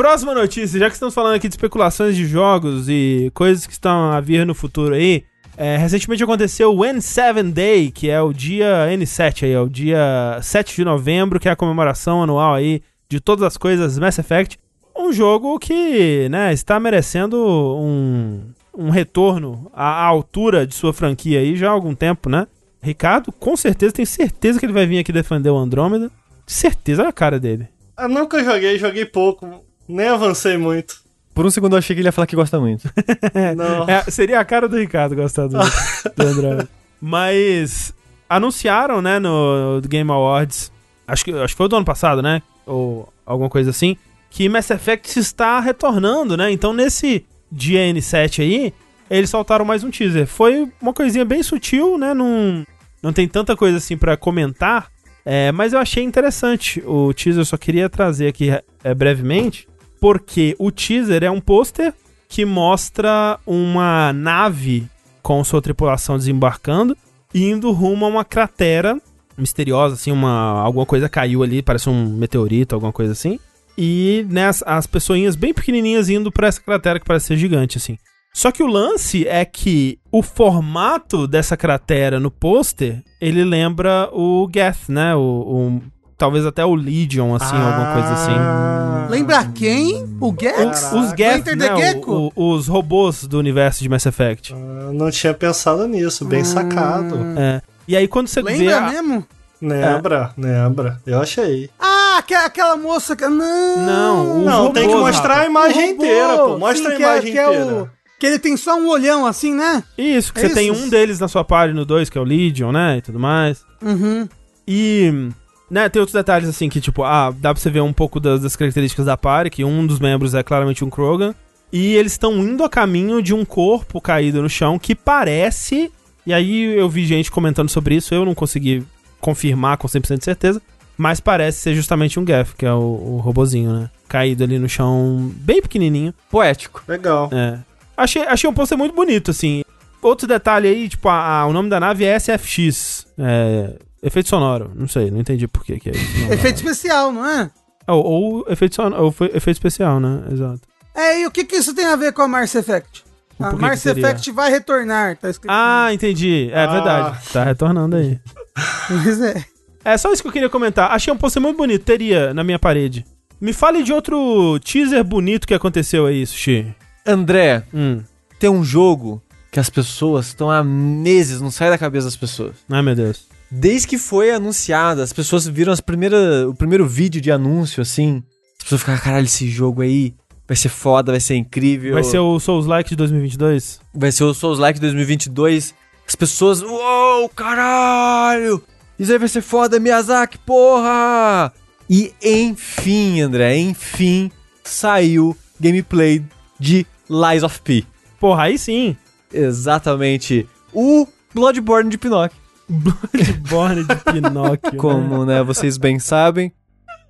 próxima 0.00 0.34
notícia, 0.34 0.80
já 0.80 0.88
que 0.88 0.94
estamos 0.94 1.14
falando 1.14 1.34
aqui 1.34 1.46
de 1.46 1.52
especulações 1.52 2.16
de 2.16 2.24
jogos 2.24 2.88
e 2.88 3.30
coisas 3.34 3.66
que 3.66 3.72
estão 3.74 4.10
a 4.10 4.18
vir 4.18 4.46
no 4.46 4.54
futuro 4.54 4.94
aí, 4.94 5.24
é, 5.58 5.76
recentemente 5.76 6.24
aconteceu 6.24 6.74
o 6.74 6.78
N7 6.78 7.52
Day, 7.52 7.90
que 7.90 8.08
é 8.08 8.18
o 8.18 8.32
dia 8.32 8.88
N7 8.90 9.42
aí, 9.42 9.52
é 9.52 9.60
o 9.60 9.68
dia 9.68 10.38
7 10.40 10.74
de 10.74 10.86
novembro, 10.86 11.38
que 11.38 11.50
é 11.50 11.52
a 11.52 11.56
comemoração 11.56 12.22
anual 12.22 12.54
aí 12.54 12.82
de 13.10 13.20
todas 13.20 13.44
as 13.44 13.58
coisas 13.58 13.98
Mass 13.98 14.18
Effect. 14.18 14.58
Um 14.96 15.12
jogo 15.12 15.58
que, 15.58 16.30
né, 16.30 16.50
está 16.54 16.80
merecendo 16.80 17.36
um, 17.36 18.40
um 18.74 18.88
retorno 18.88 19.70
à, 19.74 19.84
à 19.84 20.06
altura 20.06 20.66
de 20.66 20.74
sua 20.74 20.94
franquia 20.94 21.40
aí 21.40 21.56
já 21.56 21.68
há 21.68 21.72
algum 21.72 21.94
tempo, 21.94 22.30
né? 22.30 22.46
Ricardo, 22.82 23.30
com 23.32 23.54
certeza, 23.54 23.92
tenho 23.92 24.06
certeza 24.06 24.58
que 24.58 24.64
ele 24.64 24.72
vai 24.72 24.86
vir 24.86 25.00
aqui 25.00 25.12
defender 25.12 25.50
o 25.50 25.58
Andrômeda. 25.58 26.10
Certeza 26.46 27.04
na 27.04 27.12
cara 27.12 27.38
dele. 27.38 27.68
Ah, 27.94 28.08
nunca 28.08 28.42
joguei, 28.42 28.78
joguei 28.78 29.04
pouco. 29.04 29.68
Nem 29.90 30.08
avancei 30.08 30.56
muito. 30.56 31.00
Por 31.34 31.46
um 31.46 31.50
segundo 31.50 31.74
eu 31.74 31.78
achei 31.78 31.94
que 31.94 32.00
ele 32.00 32.08
ia 32.08 32.12
falar 32.12 32.26
que 32.26 32.36
gosta 32.36 32.60
muito. 32.60 32.90
Não. 33.56 33.88
É, 33.88 34.02
seria 34.10 34.40
a 34.40 34.44
cara 34.44 34.68
do 34.68 34.76
Ricardo 34.76 35.14
gostar 35.14 35.46
do, 35.46 35.58
do. 36.16 36.68
Mas 37.00 37.94
anunciaram, 38.28 39.00
né, 39.00 39.18
no 39.18 39.80
Game 39.88 40.10
Awards, 40.10 40.70
acho 41.06 41.24
que, 41.24 41.32
acho 41.32 41.54
que 41.54 41.58
foi 41.58 41.68
do 41.68 41.76
ano 41.76 41.84
passado, 41.84 42.22
né? 42.22 42.42
Ou 42.66 43.12
alguma 43.24 43.48
coisa 43.48 43.70
assim, 43.70 43.96
que 44.28 44.48
Mass 44.48 44.70
Effect 44.70 45.18
está 45.18 45.58
retornando, 45.60 46.36
né? 46.36 46.50
Então 46.50 46.72
nesse 46.72 47.24
dia 47.50 47.80
N7 47.80 48.42
aí, 48.42 48.74
eles 49.10 49.30
soltaram 49.30 49.64
mais 49.64 49.82
um 49.82 49.90
teaser. 49.90 50.26
Foi 50.26 50.70
uma 50.80 50.92
coisinha 50.92 51.24
bem 51.24 51.42
sutil, 51.42 51.98
né? 51.98 52.14
Não, 52.14 52.64
não 53.02 53.12
tem 53.12 53.26
tanta 53.26 53.56
coisa 53.56 53.78
assim 53.78 53.96
pra 53.96 54.16
comentar, 54.16 54.88
é, 55.24 55.50
mas 55.52 55.72
eu 55.72 55.78
achei 55.78 56.04
interessante 56.04 56.82
o 56.86 57.12
teaser. 57.12 57.40
Eu 57.40 57.44
só 57.44 57.56
queria 57.56 57.88
trazer 57.88 58.28
aqui 58.28 58.50
é, 58.84 58.94
brevemente, 58.94 59.66
porque 60.00 60.56
o 60.58 60.70
teaser 60.70 61.22
é 61.22 61.30
um 61.30 61.40
pôster 61.40 61.92
que 62.28 62.44
mostra 62.44 63.38
uma 63.46 64.12
nave 64.12 64.86
com 65.22 65.42
sua 65.44 65.60
tripulação 65.60 66.16
desembarcando 66.16 66.96
indo 67.34 67.70
rumo 67.70 68.06
a 68.06 68.08
uma 68.08 68.24
cratera 68.24 69.00
misteriosa, 69.36 69.94
assim, 69.94 70.10
uma, 70.12 70.60
alguma 70.60 70.84
coisa 70.84 71.08
caiu 71.08 71.42
ali, 71.42 71.62
parece 71.62 71.88
um 71.88 72.06
meteorito, 72.16 72.74
alguma 72.74 72.92
coisa 72.92 73.12
assim. 73.12 73.38
E 73.78 74.26
né, 74.28 74.46
as, 74.46 74.62
as 74.66 74.86
pessoinhas 74.86 75.36
bem 75.36 75.54
pequenininhas 75.54 76.08
indo 76.10 76.30
pra 76.30 76.48
essa 76.48 76.60
cratera 76.60 76.98
que 77.00 77.06
parece 77.06 77.26
ser 77.28 77.36
gigante, 77.36 77.78
assim. 77.78 77.96
Só 78.34 78.52
que 78.52 78.62
o 78.62 78.66
lance 78.66 79.26
é 79.26 79.44
que 79.44 79.98
o 80.12 80.22
formato 80.22 81.26
dessa 81.26 81.56
cratera 81.56 82.20
no 82.20 82.30
pôster, 82.30 83.02
ele 83.20 83.42
lembra 83.44 84.08
o 84.12 84.48
Geth, 84.52 84.88
né? 84.88 85.14
O, 85.16 85.20
o- 85.20 85.82
talvez 86.20 86.44
até 86.46 86.64
o 86.64 86.74
Legion, 86.74 87.34
assim, 87.34 87.56
alguma 87.56 87.92
coisa 87.94 88.12
assim. 88.12 88.32
Ah. 88.36 89.06
Lembra 89.10 89.44
quem? 89.46 90.04
O 90.20 90.32
Gex? 90.38 90.92
Os 90.92 91.12
Enter 91.12 91.56
né? 91.56 91.68
o- 92.06 92.30
o- 92.36 92.52
os 92.52 92.68
robôs 92.68 93.24
do 93.26 93.38
universo 93.38 93.82
de 93.82 93.88
Mass 93.88 94.04
Effect. 94.06 94.52
Eu 94.52 94.92
não 94.92 95.10
tinha 95.10 95.32
pensado 95.34 95.88
nisso, 95.88 96.24
bem 96.26 96.44
sacado. 96.44 97.16
É. 97.36 97.62
E 97.88 97.96
aí 97.96 98.06
quando 98.06 98.28
você 98.28 98.42
vê... 98.42 98.52
Lembra 98.52 98.76
a- 98.76 98.90
mesmo? 98.92 99.26
Lembra, 99.62 100.30
lembra. 100.38 101.00
Eu 101.06 101.20
achei. 101.20 101.68
Ah, 101.78 102.16
aque- 102.18 102.34
aquela 102.34 102.76
moça 102.76 103.14
que. 103.16 103.26
Não! 103.26 103.76
Não, 103.76 104.36
o- 104.40 104.44
não, 104.44 104.62
robôs, 104.64 104.72
tem 104.74 104.88
que 104.88 104.94
mostrar 104.94 105.34
Rafa. 105.34 105.46
a 105.46 105.50
imagem 105.50 105.90
inteira, 105.90 106.38
pô. 106.38 106.58
Mostra 106.58 106.88
sim, 106.90 106.94
a 106.94 106.96
que 106.96 107.02
é- 107.02 107.06
imagem 107.06 107.32
que 107.32 107.38
é 107.38 107.48
o- 107.48 107.52
inteira. 107.52 107.92
Que 108.18 108.26
ele 108.26 108.38
tem 108.38 108.56
só 108.56 108.76
um 108.78 108.88
olhão 108.88 109.24
assim, 109.26 109.54
né? 109.54 109.82
Isso, 109.98 110.32
que 110.32 110.40
É 110.40 110.48
você 110.48 110.54
tem 110.54 110.70
isso. 110.70 110.82
um 110.84 110.88
deles 110.90 111.18
na 111.18 111.26
sua 111.28 111.42
party 111.44 111.72
no 111.74 111.84
2, 111.86 112.08
que 112.10 112.16
é 112.18 112.20
o 112.20 112.24
Legion, 112.24 112.70
né? 112.72 112.98
E 112.98 113.00
tudo 113.02 113.18
mais. 113.18 113.62
Uhum. 113.82 114.28
E, 114.68 115.30
né, 115.70 115.88
tem 115.88 116.00
outros 116.00 116.14
detalhes 116.14 116.48
assim 116.48 116.68
que, 116.68 116.80
tipo, 116.80 117.02
ah, 117.04 117.30
dá 117.38 117.54
pra 117.54 117.60
você 117.62 117.70
ver 117.70 117.80
um 117.80 117.92
pouco 117.92 118.18
das, 118.18 118.40
das 118.42 118.56
características 118.56 119.06
da 119.06 119.16
party, 119.16 119.50
que 119.50 119.64
um 119.64 119.86
dos 119.86 119.98
membros 120.00 120.34
é 120.34 120.42
claramente 120.42 120.84
um 120.84 120.90
Krogan. 120.90 121.34
E 121.72 121.94
eles 121.94 122.12
estão 122.12 122.34
indo 122.38 122.64
a 122.64 122.68
caminho 122.68 123.22
de 123.22 123.32
um 123.32 123.44
corpo 123.44 124.00
caído 124.00 124.42
no 124.42 124.48
chão 124.50 124.78
que 124.78 124.94
parece. 124.94 125.90
E 126.26 126.32
aí 126.34 126.64
eu 126.76 126.88
vi 126.88 127.06
gente 127.06 127.30
comentando 127.30 127.68
sobre 127.68 127.94
isso, 127.94 128.12
eu 128.14 128.24
não 128.24 128.34
consegui 128.34 128.84
confirmar 129.20 129.76
com 129.76 129.86
100% 129.86 130.18
de 130.18 130.24
certeza. 130.24 130.60
Mas 130.98 131.18
parece 131.20 131.60
ser 131.60 131.74
justamente 131.74 132.18
um 132.20 132.26
Geth, 132.26 132.48
que 132.58 132.66
é 132.66 132.72
o, 132.72 132.78
o 132.78 133.20
robozinho, 133.22 133.72
né? 133.72 133.90
Caído 134.08 134.44
ali 134.44 134.58
no 134.58 134.68
chão, 134.68 135.30
bem 135.36 135.62
pequenininho. 135.62 136.12
Poético. 136.30 136.82
Legal. 136.86 137.30
É. 137.32 137.58
Achei, 137.96 138.22
achei 138.22 138.50
um 138.50 138.52
pôster 138.52 138.76
muito 138.76 138.94
bonito, 138.94 139.30
assim. 139.30 139.62
Outro 140.02 140.26
detalhe 140.26 140.66
aí, 140.68 140.88
tipo, 140.88 141.08
a- 141.08 141.40
a- 141.42 141.46
o 141.46 141.52
nome 141.52 141.70
da 141.70 141.78
nave 141.80 142.04
é 142.04 142.16
SFX. 142.18 143.06
É, 143.18 143.74
efeito 144.02 144.28
sonoro. 144.28 144.70
Não 144.74 144.88
sei, 144.88 145.10
não 145.10 145.20
entendi 145.20 145.46
por 145.48 145.64
que, 145.64 145.78
que 145.78 145.90
é 145.90 145.92
isso. 145.92 146.18
Não, 146.26 146.32
Efeito 146.32 146.56
especial, 146.56 147.12
não 147.12 147.26
é? 147.26 147.50
Ou, 147.86 148.04
ou 148.04 148.46
efeito 148.48 148.74
sonoro, 148.76 149.02
ou 149.04 149.08
efeito 149.28 149.56
especial, 149.56 149.98
né? 150.00 150.22
Exato. 150.32 150.60
É, 150.94 151.20
e 151.22 151.26
o 151.26 151.30
que, 151.30 151.44
que 151.44 151.56
isso 151.56 151.74
tem 151.74 151.84
a 151.86 151.96
ver 151.96 152.12
com 152.12 152.22
a 152.22 152.28
Mars 152.28 152.54
Effect? 152.54 153.04
Por 153.36 153.46
A 153.46 153.52
Mars? 153.52 153.84
Effect 153.86 154.30
vai 154.32 154.50
retornar, 154.50 155.16
tá 155.16 155.30
escrito. 155.30 155.50
Ah, 155.50 155.88
entendi. 155.92 156.50
É 156.52 156.64
Ah. 156.64 156.66
verdade. 156.66 157.18
Tá 157.32 157.44
retornando 157.44 157.96
aí. 157.96 158.18
Pois 158.86 159.20
é. 159.20 159.44
É 159.84 159.96
só 159.96 160.12
isso 160.12 160.20
que 160.22 160.28
eu 160.28 160.32
queria 160.32 160.50
comentar. 160.50 160.90
Achei 160.90 161.12
um 161.12 161.16
pôster 161.16 161.40
muito 161.40 161.56
bonito. 161.56 161.84
Teria 161.84 162.34
na 162.34 162.44
minha 162.44 162.58
parede. 162.58 163.04
Me 163.40 163.52
fale 163.54 163.82
de 163.82 163.92
outro 163.92 164.58
teaser 164.60 165.02
bonito 165.02 165.46
que 165.46 165.54
aconteceu 165.54 166.04
aí, 166.06 166.26
Sushi. 166.26 166.74
André, 167.06 167.62
Hum. 167.72 168.02
tem 168.38 168.50
um 168.50 168.62
jogo 168.62 169.22
que 169.50 169.58
as 169.58 169.70
pessoas 169.70 170.26
estão 170.26 170.50
há 170.50 170.62
meses, 170.62 171.40
não 171.40 171.50
sai 171.50 171.70
da 171.70 171.78
cabeça 171.78 172.04
das 172.06 172.16
pessoas. 172.16 172.56
Ai, 172.68 172.82
meu 172.82 172.94
Deus. 172.94 173.26
Desde 173.50 173.88
que 173.88 173.98
foi 173.98 174.30
anunciado, 174.30 175.02
as 175.02 175.12
pessoas 175.12 175.46
viram 175.46 175.72
as 175.72 175.80
primeiras, 175.80 176.46
o 176.46 176.54
primeiro 176.54 176.86
vídeo 176.86 177.20
de 177.20 177.32
anúncio, 177.32 177.82
assim. 177.82 178.22
As 178.58 178.64
pessoas 178.64 178.80
ficaram, 178.82 179.00
caralho, 179.00 179.24
esse 179.24 179.48
jogo 179.48 179.82
aí 179.82 180.14
vai 180.46 180.56
ser 180.56 180.68
foda, 180.68 181.12
vai 181.12 181.20
ser 181.20 181.36
incrível. 181.36 181.94
Vai 181.94 182.04
ser 182.04 182.18
o 182.18 182.38
Souls 182.38 182.66
Like 182.66 182.90
de 182.90 182.96
2022? 182.96 183.80
Vai 183.94 184.12
ser 184.12 184.24
o 184.24 184.34
Souls 184.34 184.58
Like 184.58 184.78
2022. 184.80 185.74
As 186.06 186.14
pessoas, 186.14 186.60
uou, 186.62 187.28
caralho! 187.28 188.62
Isso 188.98 189.12
aí 189.12 189.18
vai 189.18 189.28
ser 189.28 189.42
foda, 189.42 189.80
Miyazaki, 189.80 190.38
porra! 190.38 191.52
E 191.88 192.12
enfim, 192.22 193.20
André, 193.20 193.56
enfim, 193.58 194.30
saiu 194.62 195.36
gameplay 195.58 196.24
de 196.58 196.86
Lies 197.08 197.42
of 197.42 197.60
P. 197.62 197.84
Porra, 198.18 198.44
aí 198.44 198.58
sim. 198.58 198.96
Exatamente. 199.32 200.48
O 200.72 201.06
Bloodborne 201.34 201.90
de 201.90 201.98
Pinóquio. 201.98 202.39
Bloodborne 202.70 203.84
de 203.84 203.96
Pinóquio. 203.96 204.72
né? 204.72 204.78
Como, 204.78 205.24
né, 205.26 205.42
vocês 205.42 205.76
bem 205.76 205.98
sabem. 205.98 206.52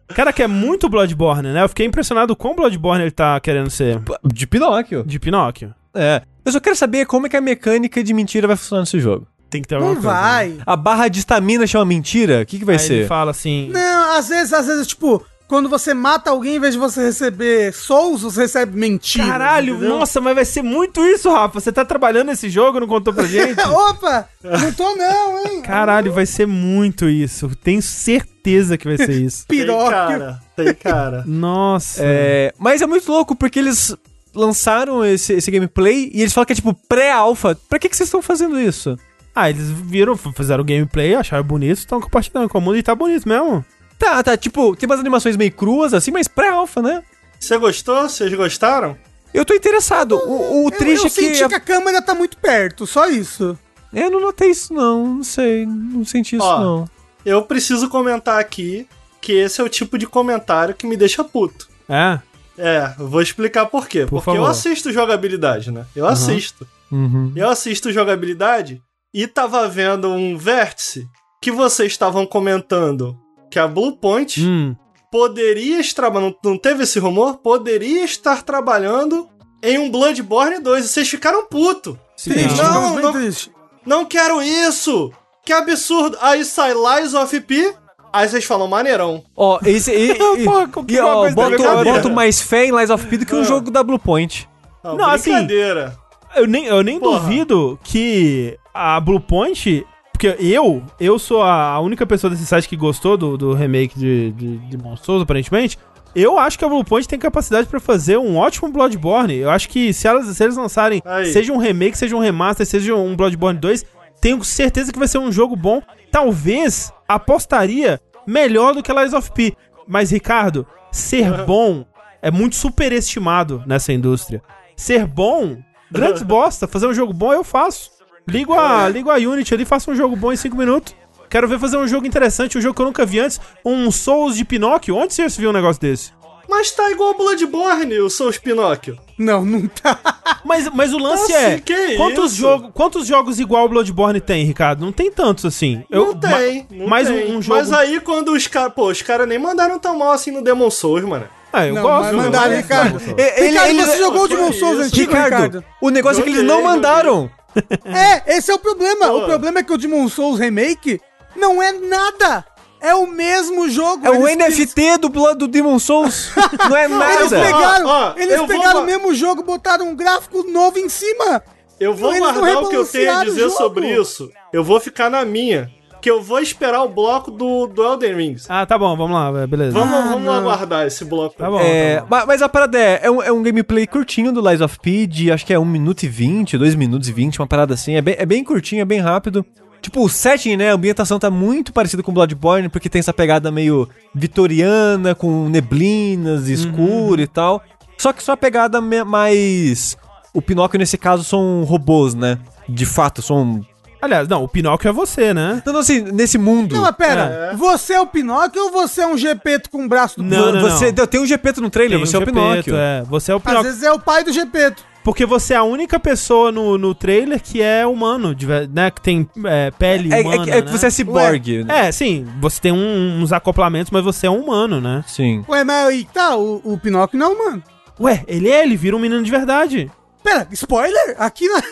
Cara, 0.08 0.32
que 0.32 0.42
é 0.42 0.46
muito 0.48 0.88
Bloodborne, 0.88 1.52
né? 1.52 1.62
Eu 1.62 1.68
fiquei 1.68 1.86
impressionado 1.86 2.34
com 2.34 2.54
Bloodborne 2.56 3.04
ele 3.04 3.10
tá 3.12 3.38
querendo 3.38 3.70
ser. 3.70 4.00
De 4.24 4.46
Pinóquio. 4.46 5.04
De 5.06 5.20
Pinóquio. 5.20 5.72
É. 5.94 6.22
Eu 6.44 6.50
só 6.52 6.58
quero 6.58 6.74
saber 6.74 7.06
como 7.06 7.26
é 7.26 7.28
que 7.30 7.36
a 7.36 7.40
mecânica 7.40 8.02
de 8.02 8.12
mentira 8.12 8.46
vai 8.48 8.56
funcionar 8.56 8.80
nesse 8.82 8.98
jogo. 8.98 9.26
Tem 9.48 9.62
que 9.62 9.68
ter 9.68 9.76
alguma 9.76 9.94
Não 9.94 10.00
coisa. 10.02 10.16
né? 10.16 10.20
vai. 10.22 10.58
A 10.66 10.76
barra 10.76 11.08
de 11.08 11.18
estamina 11.20 11.66
chama 11.66 11.84
mentira? 11.84 12.42
O 12.42 12.46
que, 12.46 12.58
que 12.58 12.64
vai 12.64 12.76
Aí 12.76 12.78
ser? 12.80 12.94
ele 12.94 13.06
fala 13.06 13.30
assim. 13.32 13.68
Não, 13.72 14.16
às 14.16 14.28
vezes, 14.28 14.52
às 14.52 14.66
vezes, 14.66 14.86
tipo, 14.86 15.24
quando 15.50 15.68
você 15.68 15.92
mata 15.92 16.30
alguém, 16.30 16.54
em 16.54 16.60
vez 16.60 16.74
de 16.74 16.78
você 16.78 17.02
receber 17.02 17.74
souls, 17.74 18.22
você 18.22 18.42
recebe 18.42 18.78
mentira. 18.78 19.26
Caralho, 19.26 19.74
entendeu? 19.74 19.98
nossa, 19.98 20.20
mas 20.20 20.36
vai 20.36 20.44
ser 20.44 20.62
muito 20.62 21.04
isso, 21.04 21.28
Rafa. 21.28 21.58
Você 21.58 21.72
tá 21.72 21.84
trabalhando 21.84 22.28
nesse 22.28 22.48
jogo, 22.48 22.78
não 22.78 22.86
contou 22.86 23.12
pra 23.12 23.24
gente? 23.24 23.58
Opa! 23.68 24.28
Não 24.44 24.72
tô 24.72 24.94
não, 24.94 25.44
hein? 25.44 25.60
Caralho, 25.62 26.12
vai 26.12 26.24
ser 26.24 26.46
muito 26.46 27.08
isso. 27.08 27.50
Tenho 27.64 27.82
certeza 27.82 28.78
que 28.78 28.86
vai 28.86 28.96
ser 28.96 29.10
isso. 29.26 29.44
Tem 29.48 29.58
Piróquio. 29.58 29.90
cara, 29.90 30.40
tem 30.54 30.72
cara. 30.72 31.24
Nossa. 31.26 32.00
É, 32.00 32.54
mas 32.56 32.80
é 32.80 32.86
muito 32.86 33.10
louco 33.10 33.34
porque 33.34 33.58
eles 33.58 33.92
lançaram 34.32 35.04
esse, 35.04 35.32
esse 35.32 35.50
gameplay 35.50 36.12
e 36.14 36.20
eles 36.20 36.32
falam 36.32 36.46
que 36.46 36.52
é 36.52 36.56
tipo 36.56 36.72
pré-alpha. 36.88 37.58
Pra 37.68 37.80
que, 37.80 37.88
que 37.88 37.96
vocês 37.96 38.06
estão 38.06 38.22
fazendo 38.22 38.56
isso? 38.56 38.96
Ah, 39.34 39.50
eles 39.50 39.68
viram, 39.68 40.16
fizeram 40.16 40.62
o 40.62 40.66
gameplay, 40.66 41.16
acharam 41.16 41.42
bonito, 41.42 41.78
estão 41.78 42.00
compartilhando 42.00 42.48
com 42.48 42.58
o 42.58 42.60
mundo 42.60 42.76
e 42.76 42.84
tá 42.84 42.94
bonito 42.94 43.28
mesmo. 43.28 43.64
Tá, 44.00 44.22
tá, 44.22 44.34
tipo, 44.34 44.74
tem 44.74 44.88
umas 44.88 44.98
animações 44.98 45.36
meio 45.36 45.52
cruas 45.52 45.92
assim, 45.92 46.10
mas 46.10 46.26
pré-alpha, 46.26 46.80
né? 46.80 47.02
Você 47.38 47.58
gostou? 47.58 48.08
Vocês 48.08 48.32
gostaram? 48.32 48.96
Eu 49.32 49.44
tô 49.44 49.52
interessado. 49.52 50.16
O, 50.16 50.64
o 50.64 50.68
Eu, 50.68 50.70
triste 50.70 51.02
eu 51.04 51.06
é 51.06 51.10
que. 51.10 51.34
senti 51.36 51.48
que 51.48 51.54
a 51.54 51.60
câmera 51.60 52.00
tá 52.00 52.14
muito 52.14 52.38
perto, 52.38 52.86
só 52.86 53.06
isso. 53.08 53.58
Eu 53.92 54.10
não 54.10 54.18
notei 54.20 54.50
isso, 54.50 54.72
não. 54.72 55.16
Não 55.16 55.22
sei. 55.22 55.66
Não 55.66 56.02
senti 56.04 56.36
isso, 56.36 56.44
Ó, 56.44 56.60
não. 56.60 56.90
Eu 57.26 57.42
preciso 57.42 57.90
comentar 57.90 58.40
aqui 58.40 58.88
que 59.20 59.32
esse 59.32 59.60
é 59.60 59.64
o 59.64 59.68
tipo 59.68 59.98
de 59.98 60.06
comentário 60.06 60.74
que 60.74 60.86
me 60.86 60.96
deixa 60.96 61.22
puto. 61.22 61.68
É. 61.86 62.18
É, 62.56 62.94
eu 62.98 63.06
vou 63.06 63.20
explicar 63.20 63.66
por 63.66 63.86
quê. 63.86 64.00
Por 64.00 64.22
Porque 64.22 64.30
eu 64.30 64.42
favor. 64.42 64.50
assisto 64.50 64.90
jogabilidade, 64.92 65.70
né? 65.70 65.84
Eu 65.94 66.06
assisto. 66.06 66.66
Uhum. 66.90 67.32
Eu 67.36 67.48
assisto 67.50 67.92
jogabilidade 67.92 68.82
e 69.12 69.26
tava 69.26 69.68
vendo 69.68 70.08
um 70.10 70.36
vértice 70.38 71.06
que 71.40 71.50
vocês 71.52 71.92
estavam 71.92 72.26
comentando 72.26 73.16
que 73.50 73.58
a 73.58 73.66
Bluepoint 73.66 74.40
Hum. 74.40 74.74
poderia 75.10 75.80
estar. 75.80 76.10
Não, 76.10 76.34
não 76.44 76.56
teve 76.56 76.84
esse 76.84 76.98
rumor? 76.98 77.38
Poderia 77.38 78.04
estar 78.04 78.42
trabalhando 78.42 79.28
em 79.62 79.78
um 79.78 79.90
Bloodborne 79.90 80.60
2. 80.60 80.84
E 80.84 80.88
vocês 80.88 81.08
ficaram 81.08 81.46
puto. 81.46 81.98
Triste, 82.22 82.56
Não, 82.62 82.98
não- 82.98 83.12
triste. 83.12 83.50
Não 83.84 84.04
quero 84.04 84.42
isso! 84.42 85.10
Que 85.44 85.52
absurdo! 85.52 86.16
Aí 86.20 86.44
sai 86.44 86.72
Lies 86.74 87.14
of 87.14 87.40
P. 87.40 87.74
Aí 88.12 88.28
vocês 88.28 88.44
falam 88.44 88.68
maneirão. 88.68 89.22
Ó, 89.34 89.58
esse. 89.64 89.90
E, 89.92 90.10
e, 90.12 90.14
Porra, 90.44 90.70
e, 90.88 91.00
ó, 91.00 91.30
boto, 91.30 91.84
boto 91.84 92.10
mais 92.10 92.40
fé 92.40 92.66
em 92.66 92.76
Lies 92.76 92.90
of 92.90 93.06
P 93.06 93.16
do 93.18 93.26
que 93.26 93.34
um 93.34 93.40
Ah. 93.40 93.44
jogo 93.44 93.70
da 93.70 93.82
Bluepoint. 93.82 94.48
Não, 94.84 94.96
Não, 94.96 95.08
assim, 95.10 95.30
brincadeira. 95.32 95.96
Eu 96.36 96.46
nem, 96.46 96.66
eu 96.66 96.82
nem 96.82 96.98
Porra. 97.00 97.20
duvido 97.20 97.78
que 97.82 98.56
a 98.74 99.00
Bluepoint. 99.00 99.84
Porque 100.20 100.36
eu, 100.38 100.82
eu 101.00 101.18
sou 101.18 101.42
a 101.42 101.80
única 101.80 102.04
pessoa 102.04 102.30
desse 102.30 102.44
site 102.44 102.68
que 102.68 102.76
gostou 102.76 103.16
do, 103.16 103.38
do 103.38 103.54
remake 103.54 103.98
de, 103.98 104.30
de, 104.32 104.58
de 104.58 104.76
Demon 104.76 104.94
Souls, 104.94 105.22
aparentemente. 105.22 105.78
Eu 106.14 106.38
acho 106.38 106.58
que 106.58 106.64
a 106.64 106.68
Bluepoint 106.68 107.08
tem 107.08 107.18
capacidade 107.18 107.66
pra 107.66 107.80
fazer 107.80 108.18
um 108.18 108.36
ótimo 108.36 108.68
Bloodborne. 108.68 109.34
Eu 109.36 109.48
acho 109.48 109.66
que 109.70 109.94
se, 109.94 110.06
elas, 110.06 110.26
se 110.26 110.44
eles 110.44 110.58
lançarem, 110.58 111.00
Aí. 111.06 111.32
seja 111.32 111.54
um 111.54 111.56
remake, 111.56 111.96
seja 111.96 112.14
um 112.14 112.18
remaster, 112.18 112.66
seja 112.66 112.94
um 112.94 113.16
Bloodborne 113.16 113.58
2, 113.58 113.82
tenho 114.20 114.44
certeza 114.44 114.92
que 114.92 114.98
vai 114.98 115.08
ser 115.08 115.16
um 115.16 115.32
jogo 115.32 115.56
bom. 115.56 115.80
Talvez 116.12 116.92
apostaria 117.08 117.98
melhor 118.26 118.74
do 118.74 118.82
que 118.82 118.92
Lies 118.92 119.14
of 119.14 119.32
P. 119.32 119.56
Mas, 119.88 120.10
Ricardo, 120.10 120.66
ser 120.92 121.32
bom 121.46 121.82
é 122.20 122.30
muito 122.30 122.56
superestimado 122.56 123.64
nessa 123.66 123.90
indústria. 123.90 124.42
Ser 124.76 125.06
bom, 125.06 125.56
grandes 125.90 126.20
bosta. 126.22 126.68
Fazer 126.68 126.86
um 126.86 126.92
jogo 126.92 127.14
bom 127.14 127.32
eu 127.32 127.42
faço. 127.42 127.99
Ligo 128.30 128.54
a, 128.54 128.88
ligo 128.88 129.10
a 129.10 129.14
Unity 129.16 129.54
ali, 129.54 129.64
faço 129.64 129.90
um 129.90 129.94
jogo 129.94 130.16
bom 130.16 130.32
em 130.32 130.36
5 130.36 130.56
minutos. 130.56 130.94
Quero 131.28 131.46
ver 131.46 131.58
fazer 131.58 131.76
um 131.76 131.86
jogo 131.86 132.06
interessante, 132.06 132.58
um 132.58 132.60
jogo 132.60 132.74
que 132.74 132.82
eu 132.82 132.86
nunca 132.86 133.06
vi 133.06 133.20
antes. 133.20 133.40
Um 133.64 133.90
Souls 133.90 134.36
de 134.36 134.44
Pinóquio. 134.44 134.96
Onde 134.96 135.14
você 135.14 135.28
viu 135.28 135.50
um 135.50 135.52
negócio 135.52 135.80
desse? 135.80 136.12
Mas 136.48 136.72
tá 136.72 136.90
igual 136.90 137.14
Bloodborne, 137.16 138.00
o 138.00 138.10
Souls 138.10 138.36
Pinóquio. 138.36 138.98
Não, 139.16 139.44
não 139.44 139.68
tá. 139.68 139.98
Mas, 140.42 140.68
mas 140.72 140.92
o 140.94 140.98
lance 140.98 141.30
Tá 141.30 141.38
é. 141.38 141.56
sim, 141.56 141.62
que 141.62 141.96
quantos, 141.96 142.32
isso? 142.32 142.40
jogo, 142.40 142.72
quantos 142.72 143.06
jogos 143.06 143.38
igual 143.38 143.66
o 143.66 143.68
Bloodborne 143.68 144.20
tem, 144.22 144.42
Ricardo? 144.46 144.80
Não 144.84 144.90
tem 144.90 145.10
tantos 145.12 145.44
assim. 145.44 145.84
Eu, 145.90 146.06
não 146.06 146.14
tem, 146.18 146.66
não 146.70 146.86
mais 146.88 147.08
tem. 147.08 147.30
um, 147.30 147.36
um 147.36 147.42
jogo. 147.42 147.58
Mas 147.60 147.70
aí 147.72 148.00
quando 148.00 148.32
os 148.32 148.46
caras... 148.46 148.72
Pô, 148.72 148.88
os 148.88 149.02
caras 149.02 149.28
nem 149.28 149.38
mandaram 149.38 149.78
tão 149.78 149.98
mal 149.98 150.12
assim 150.12 150.30
no 150.30 150.42
Demon 150.42 150.70
Souls, 150.70 151.04
mano. 151.04 151.26
Ah, 151.52 151.66
eu 151.66 151.74
Não, 151.74 151.82
gosto. 151.82 152.16
mandaram. 152.16 152.56
Ricardo. 152.56 153.00
Ele- 153.18 153.48
Ricardo, 153.50 153.68
ele- 153.68 153.84
você 153.84 153.98
jogou 153.98 154.22
o 154.22 154.28
Demon 154.28 154.52
Souls 154.52 154.78
antigo, 154.86 155.12
Ricardo, 155.12 155.62
o 155.80 155.90
negócio 155.90 156.20
é 156.20 156.24
que 156.24 156.30
eles 156.30 156.42
não 156.42 156.62
mandaram. 156.64 157.30
É, 157.84 158.36
esse 158.36 158.50
é 158.50 158.54
o 158.54 158.58
problema. 158.58 159.06
Pô. 159.08 159.18
O 159.18 159.24
problema 159.26 159.60
é 159.60 159.62
que 159.62 159.72
o 159.72 159.78
Demon 159.78 160.08
Souls 160.08 160.38
Remake 160.38 161.00
não 161.36 161.62
é 161.62 161.72
nada. 161.72 162.44
É 162.80 162.94
o 162.94 163.06
mesmo 163.06 163.68
jogo. 163.68 164.06
É 164.06 164.10
o 164.10 164.26
Eles- 164.26 164.56
NFT 164.56 164.96
do, 164.98 165.08
Blood- 165.10 165.38
do 165.38 165.46
Demon 165.46 165.78
Souls. 165.78 166.30
Não 166.68 166.74
é 166.74 166.84
Eles 166.86 166.96
nada. 167.30 167.40
pegaram, 167.44 167.86
Ó, 167.86 167.90
ó, 167.90 168.14
eles 168.16 168.30
eu 168.30 168.38
vou 168.38 168.46
pegaram 168.48 168.74
ma- 168.80 168.80
o 168.80 168.86
mesmo 168.86 169.14
jogo, 169.14 169.42
botaram 169.42 169.86
um 169.88 169.94
gráfico 169.94 170.42
novo 170.44 170.78
em 170.78 170.88
cima. 170.88 171.42
Eu 171.78 171.92
vou 171.94 172.08
Eles 172.10 172.22
não 172.22 172.32
guardar 172.32 172.62
o 172.62 172.68
que 172.70 172.76
eu 172.76 172.86
tenho 172.86 173.18
a 173.18 173.22
dizer 173.24 173.50
sobre 173.50 173.86
isso. 174.00 174.30
Eu 174.50 174.64
vou 174.64 174.80
ficar 174.80 175.10
na 175.10 175.26
minha. 175.26 175.70
Que 176.00 176.10
eu 176.10 176.22
vou 176.22 176.38
esperar 176.40 176.82
o 176.82 176.88
bloco 176.88 177.30
do, 177.30 177.66
do 177.66 177.82
Elden 177.82 178.14
Rings. 178.14 178.46
Ah, 178.48 178.64
tá 178.64 178.78
bom, 178.78 178.96
vamos 178.96 179.14
lá, 179.16 179.46
beleza. 179.46 179.72
Vamos, 179.78 179.94
Ah, 179.94 180.02
vamos 180.08 180.24
não. 180.24 180.32
aguardar 180.34 180.86
esse 180.86 181.04
bloco. 181.04 181.36
Tá 181.36 181.50
bom. 181.50 181.60
É, 181.60 181.96
tá 181.96 182.00
bom. 182.02 182.06
ma- 182.10 182.26
mas, 182.26 182.42
a 182.42 182.48
parada 182.48 182.78
é, 182.78 183.00
é 183.04 183.10
um, 183.10 183.22
é 183.22 183.30
um 183.32 183.42
gameplay 183.42 183.86
curtinho 183.86 184.32
do 184.32 184.40
Lies 184.48 184.60
of 184.60 184.78
P, 184.80 185.06
de 185.06 185.30
acho 185.30 185.44
que 185.44 185.52
é 185.52 185.58
1 185.58 185.64
minuto 185.64 186.02
e 186.04 186.08
20, 186.08 186.56
2 186.58 186.74
minutos 186.74 187.08
e 187.08 187.12
20, 187.12 187.38
uma 187.40 187.46
parada 187.46 187.74
assim. 187.74 187.94
É 187.96 188.00
bem, 188.02 188.14
é 188.18 188.24
bem 188.26 188.42
curtinho, 188.42 188.82
é 188.82 188.84
bem 188.84 189.00
rápido. 189.00 189.44
Tipo, 189.82 190.04
o 190.04 190.08
setting, 190.10 190.56
né? 190.56 190.70
A 190.70 190.74
ambientação 190.74 191.18
tá 191.18 191.30
muito 191.30 191.72
parecida 191.72 192.02
com 192.02 192.12
Bloodborne, 192.12 192.68
porque 192.68 192.88
tem 192.90 192.98
essa 193.00 193.14
pegada 193.14 193.50
meio 193.50 193.88
vitoriana, 194.14 195.14
com 195.14 195.48
neblinas, 195.48 196.48
escuro 196.48 197.20
e 197.20 197.26
tal. 197.26 197.62
Só 197.98 198.12
que 198.12 198.22
só 198.22 198.32
a 198.32 198.36
pegada 198.36 198.80
mais. 198.80 199.96
O 200.32 200.40
Pinóquio, 200.40 200.78
nesse 200.78 200.96
caso, 200.96 201.24
são 201.24 201.64
robôs, 201.64 202.14
né? 202.14 202.38
De 202.68 202.86
fato, 202.86 203.20
são. 203.22 203.64
Aliás, 204.02 204.26
não, 204.28 204.42
o 204.44 204.48
Pinóquio 204.48 204.88
é 204.88 204.92
você, 204.92 205.34
né? 205.34 205.62
Não, 205.64 205.72
não, 205.74 205.80
assim, 205.80 206.00
nesse 206.00 206.38
mundo. 206.38 206.74
Não, 206.74 206.82
mas 206.82 206.96
pera, 206.96 207.52
você 207.56 207.94
é 207.94 208.00
o 208.00 208.06
Pinóquio 208.06 208.62
ou 208.64 208.70
você 208.70 209.02
é 209.02 209.06
um 209.06 209.16
Gepeto 209.18 209.68
com 209.70 209.84
o 209.84 209.88
braço 209.88 210.16
do 210.16 210.22
Não, 210.22 210.52
não, 210.52 210.62
você 210.62 210.92
tem 210.92 211.20
um 211.20 211.26
Gepeto 211.26 211.60
no 211.60 211.68
trailer, 211.70 211.98
Tem 211.98 212.06
você 212.06 212.16
é 212.16 212.18
o 212.18 212.20
Gepeto, 212.20 212.34
Pinóquio. 212.38 212.76
É, 212.76 213.02
você 213.08 213.32
é 213.32 213.34
o 213.34 213.38
Às 213.38 213.42
Pinóquio. 213.42 213.64
vezes 213.64 213.82
é 213.82 213.92
o 213.92 213.98
pai 214.00 214.24
do 214.24 214.32
Gepeto. 214.32 214.88
Porque 215.02 215.24
você 215.24 215.54
é 215.54 215.56
a 215.56 215.62
única 215.62 215.98
pessoa 215.98 216.52
no, 216.52 216.76
no 216.76 216.94
trailer 216.94 217.40
que 217.42 217.62
é 217.62 217.86
humano, 217.86 218.36
né? 218.70 218.90
Que 218.90 219.00
tem 219.00 219.26
é, 219.46 219.70
pele 219.70 220.12
É, 220.12 220.18
é 220.18 220.22
humana, 220.22 220.44
que- 220.44 220.50
é 220.50 220.60
que 220.62 220.70
né? 220.70 220.76
você 220.78 220.86
é 220.86 220.90
ciborgue. 220.90 221.64
né? 221.64 221.88
É, 221.88 221.92
sim, 221.92 222.26
você 222.38 222.60
tem 222.60 222.70
um- 222.72 223.22
uns 223.22 223.32
acoplamentos, 223.32 223.90
mas 223.90 224.04
você 224.04 224.26
é 224.26 224.30
um 224.30 224.38
humano, 224.42 224.78
né? 224.78 225.02
Sim. 225.06 225.42
Ué, 225.48 225.64
mas 225.64 225.86
aí 225.88 226.06
tá, 226.12 226.36
o, 226.36 226.60
o 226.64 226.78
Pinóquio 226.78 227.18
não, 227.18 227.36
mano. 227.46 227.62
Ué, 227.98 228.22
ele 228.28 228.50
é, 228.50 228.62
ele 228.62 228.76
vira 228.76 228.94
um 228.94 228.98
menino 228.98 229.22
de 229.22 229.30
verdade. 229.30 229.90
Pera, 230.22 230.46
spoiler? 230.52 231.16
Aqui 231.18 231.48
na. 231.48 231.62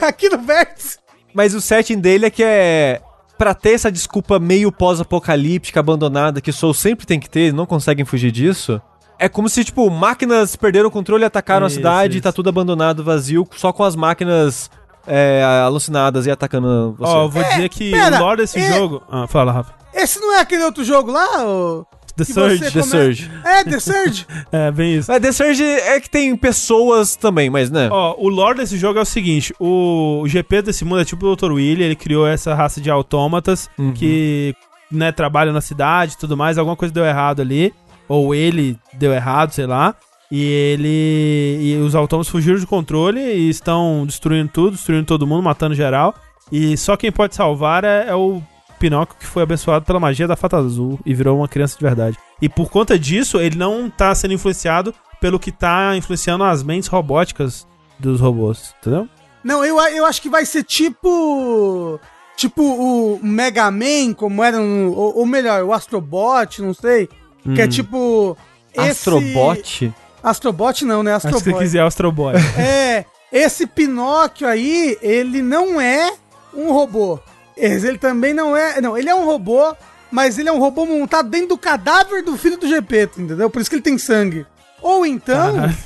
Aqui 0.08 0.28
no 0.28 0.38
Vértice. 0.38 0.98
Mas 1.34 1.54
o 1.54 1.60
setting 1.60 1.98
dele 1.98 2.26
é 2.26 2.30
que 2.30 2.42
é. 2.42 3.00
Pra 3.38 3.54
ter 3.54 3.72
essa 3.72 3.90
desculpa 3.90 4.38
meio 4.38 4.70
pós-apocalíptica, 4.70 5.80
abandonada, 5.80 6.40
que 6.40 6.52
Soul 6.52 6.74
sempre 6.74 7.04
tem 7.06 7.18
que 7.18 7.28
ter, 7.28 7.52
não 7.52 7.66
conseguem 7.66 8.04
fugir 8.04 8.30
disso. 8.30 8.80
É 9.18 9.28
como 9.28 9.48
se, 9.48 9.64
tipo, 9.64 9.88
máquinas 9.90 10.54
perderam 10.54 10.88
o 10.88 10.92
controle, 10.92 11.24
atacaram 11.24 11.66
Isso, 11.66 11.76
a 11.76 11.78
cidade 11.78 12.14
e 12.14 12.16
isso. 12.18 12.22
tá 12.22 12.32
tudo 12.32 12.48
abandonado, 12.48 13.02
vazio, 13.02 13.46
só 13.56 13.72
com 13.72 13.82
as 13.84 13.96
máquinas 13.96 14.70
é, 15.06 15.42
alucinadas 15.64 16.26
e 16.26 16.30
atacando 16.30 16.94
você. 16.98 17.12
Ó, 17.12 17.24
eu 17.24 17.28
vou 17.30 17.42
dizer 17.42 17.68
que 17.68 17.90
pera, 17.90 18.16
o 18.16 18.20
lore 18.20 18.42
desse 18.42 18.58
é- 18.60 18.72
jogo. 18.72 19.02
Ah, 19.10 19.26
fala, 19.26 19.50
Rafa. 19.52 19.74
Esse 19.92 20.20
não 20.20 20.34
é 20.34 20.40
aquele 20.40 20.64
outro 20.64 20.84
jogo 20.84 21.10
lá? 21.10 21.44
ô? 21.44 21.84
The 22.16 22.24
Surge. 22.24 22.58
The 22.64 22.70
come- 22.70 22.84
Surge. 22.84 23.30
É, 23.44 23.64
The 23.64 23.80
Surge. 23.80 24.26
É, 24.52 24.70
bem 24.70 24.96
isso. 24.96 25.10
Mas 25.10 25.20
The 25.22 25.32
Surge 25.32 25.62
é 25.64 25.98
que 26.00 26.10
tem 26.10 26.36
pessoas 26.36 27.16
também, 27.16 27.48
mas 27.48 27.70
né? 27.70 27.88
Ó, 27.90 28.14
o 28.18 28.28
lore 28.28 28.58
desse 28.58 28.76
jogo 28.76 28.98
é 28.98 29.02
o 29.02 29.06
seguinte: 29.06 29.54
o 29.58 30.22
GP 30.26 30.62
desse 30.62 30.84
mundo 30.84 31.00
é 31.00 31.04
tipo 31.04 31.26
o 31.26 31.34
Dr. 31.36 31.52
Willy, 31.52 31.82
ele 31.82 31.96
criou 31.96 32.26
essa 32.26 32.54
raça 32.54 32.80
de 32.80 32.90
autômatas 32.90 33.68
Uhum. 33.78 33.92
que, 33.92 34.54
né, 34.90 35.10
trabalham 35.10 35.52
na 35.54 35.60
cidade 35.62 36.12
e 36.14 36.18
tudo 36.18 36.36
mais, 36.36 36.58
alguma 36.58 36.76
coisa 36.76 36.92
deu 36.92 37.04
errado 37.04 37.40
ali, 37.40 37.72
ou 38.08 38.34
ele 38.34 38.78
deu 38.94 39.12
errado, 39.12 39.52
sei 39.52 39.66
lá. 39.66 39.94
E 40.30 40.42
ele. 40.42 41.58
E 41.60 41.76
os 41.82 41.94
autômatos 41.94 42.30
fugiram 42.30 42.58
de 42.58 42.66
controle 42.66 43.20
e 43.20 43.48
estão 43.50 44.04
destruindo 44.06 44.50
tudo, 44.52 44.72
destruindo 44.72 45.04
todo 45.04 45.26
mundo, 45.26 45.42
matando 45.42 45.74
geral. 45.74 46.14
E 46.50 46.76
só 46.76 46.96
quem 46.96 47.10
pode 47.12 47.34
salvar 47.34 47.84
é, 47.84 48.06
é 48.08 48.14
o 48.14 48.42
Pinóquio, 48.82 49.16
que 49.18 49.26
foi 49.26 49.44
abençoado 49.44 49.84
pela 49.84 50.00
magia 50.00 50.26
da 50.26 50.34
Fata 50.34 50.56
Azul 50.56 50.98
e 51.06 51.14
virou 51.14 51.38
uma 51.38 51.46
criança 51.46 51.78
de 51.78 51.84
verdade. 51.84 52.18
E 52.40 52.48
por 52.48 52.68
conta 52.68 52.98
disso, 52.98 53.38
ele 53.40 53.56
não 53.56 53.88
tá 53.88 54.12
sendo 54.14 54.34
influenciado 54.34 54.92
pelo 55.20 55.38
que 55.38 55.52
tá 55.52 55.96
influenciando 55.96 56.42
as 56.42 56.64
mentes 56.64 56.88
robóticas 56.88 57.64
dos 57.98 58.20
robôs, 58.20 58.74
entendeu? 58.80 59.08
Não, 59.44 59.64
eu, 59.64 59.78
eu 59.90 60.04
acho 60.04 60.20
que 60.20 60.28
vai 60.28 60.44
ser 60.44 60.64
tipo. 60.64 62.00
Tipo 62.36 62.62
o 62.62 63.20
Mega 63.22 63.70
Man, 63.70 64.14
como 64.16 64.42
era 64.42 64.58
no. 64.58 64.92
Ou, 64.92 65.18
ou 65.18 65.26
melhor, 65.26 65.62
o 65.62 65.72
Astrobot, 65.72 66.60
não 66.60 66.74
sei. 66.74 67.08
Que 67.54 67.60
é 67.62 67.64
Hum. 67.66 67.68
tipo. 67.68 68.36
esse- 68.74 68.90
Astrobot? 68.90 69.92
Astrobot 70.22 70.84
não, 70.84 71.02
né? 71.02 71.14
Acho 71.14 71.28
que 71.28 71.34
você 71.34 71.52
quiser 71.52 71.82
Astro 71.82 72.10
Boy. 72.10 72.34
É, 72.58 73.04
esse 73.32 73.66
Pinóquio 73.66 74.46
aí, 74.48 74.96
ele 75.02 75.40
não 75.42 75.80
é 75.80 76.14
um 76.54 76.72
robô. 76.72 77.18
Ele 77.56 77.98
também 77.98 78.32
não 78.32 78.56
é. 78.56 78.80
Não, 78.80 78.96
ele 78.96 79.08
é 79.08 79.14
um 79.14 79.24
robô, 79.24 79.74
mas 80.10 80.38
ele 80.38 80.48
é 80.48 80.52
um 80.52 80.58
robô 80.58 80.86
montado 80.86 81.28
dentro 81.28 81.48
do 81.48 81.58
cadáver 81.58 82.22
do 82.22 82.36
filho 82.36 82.58
do 82.58 82.68
Gepeto, 82.68 83.20
entendeu? 83.20 83.48
Por 83.50 83.60
isso 83.60 83.70
que 83.70 83.76
ele 83.76 83.82
tem 83.82 83.98
sangue. 83.98 84.46
Ou 84.80 85.06
então, 85.06 85.54
Caralho. 85.54 85.76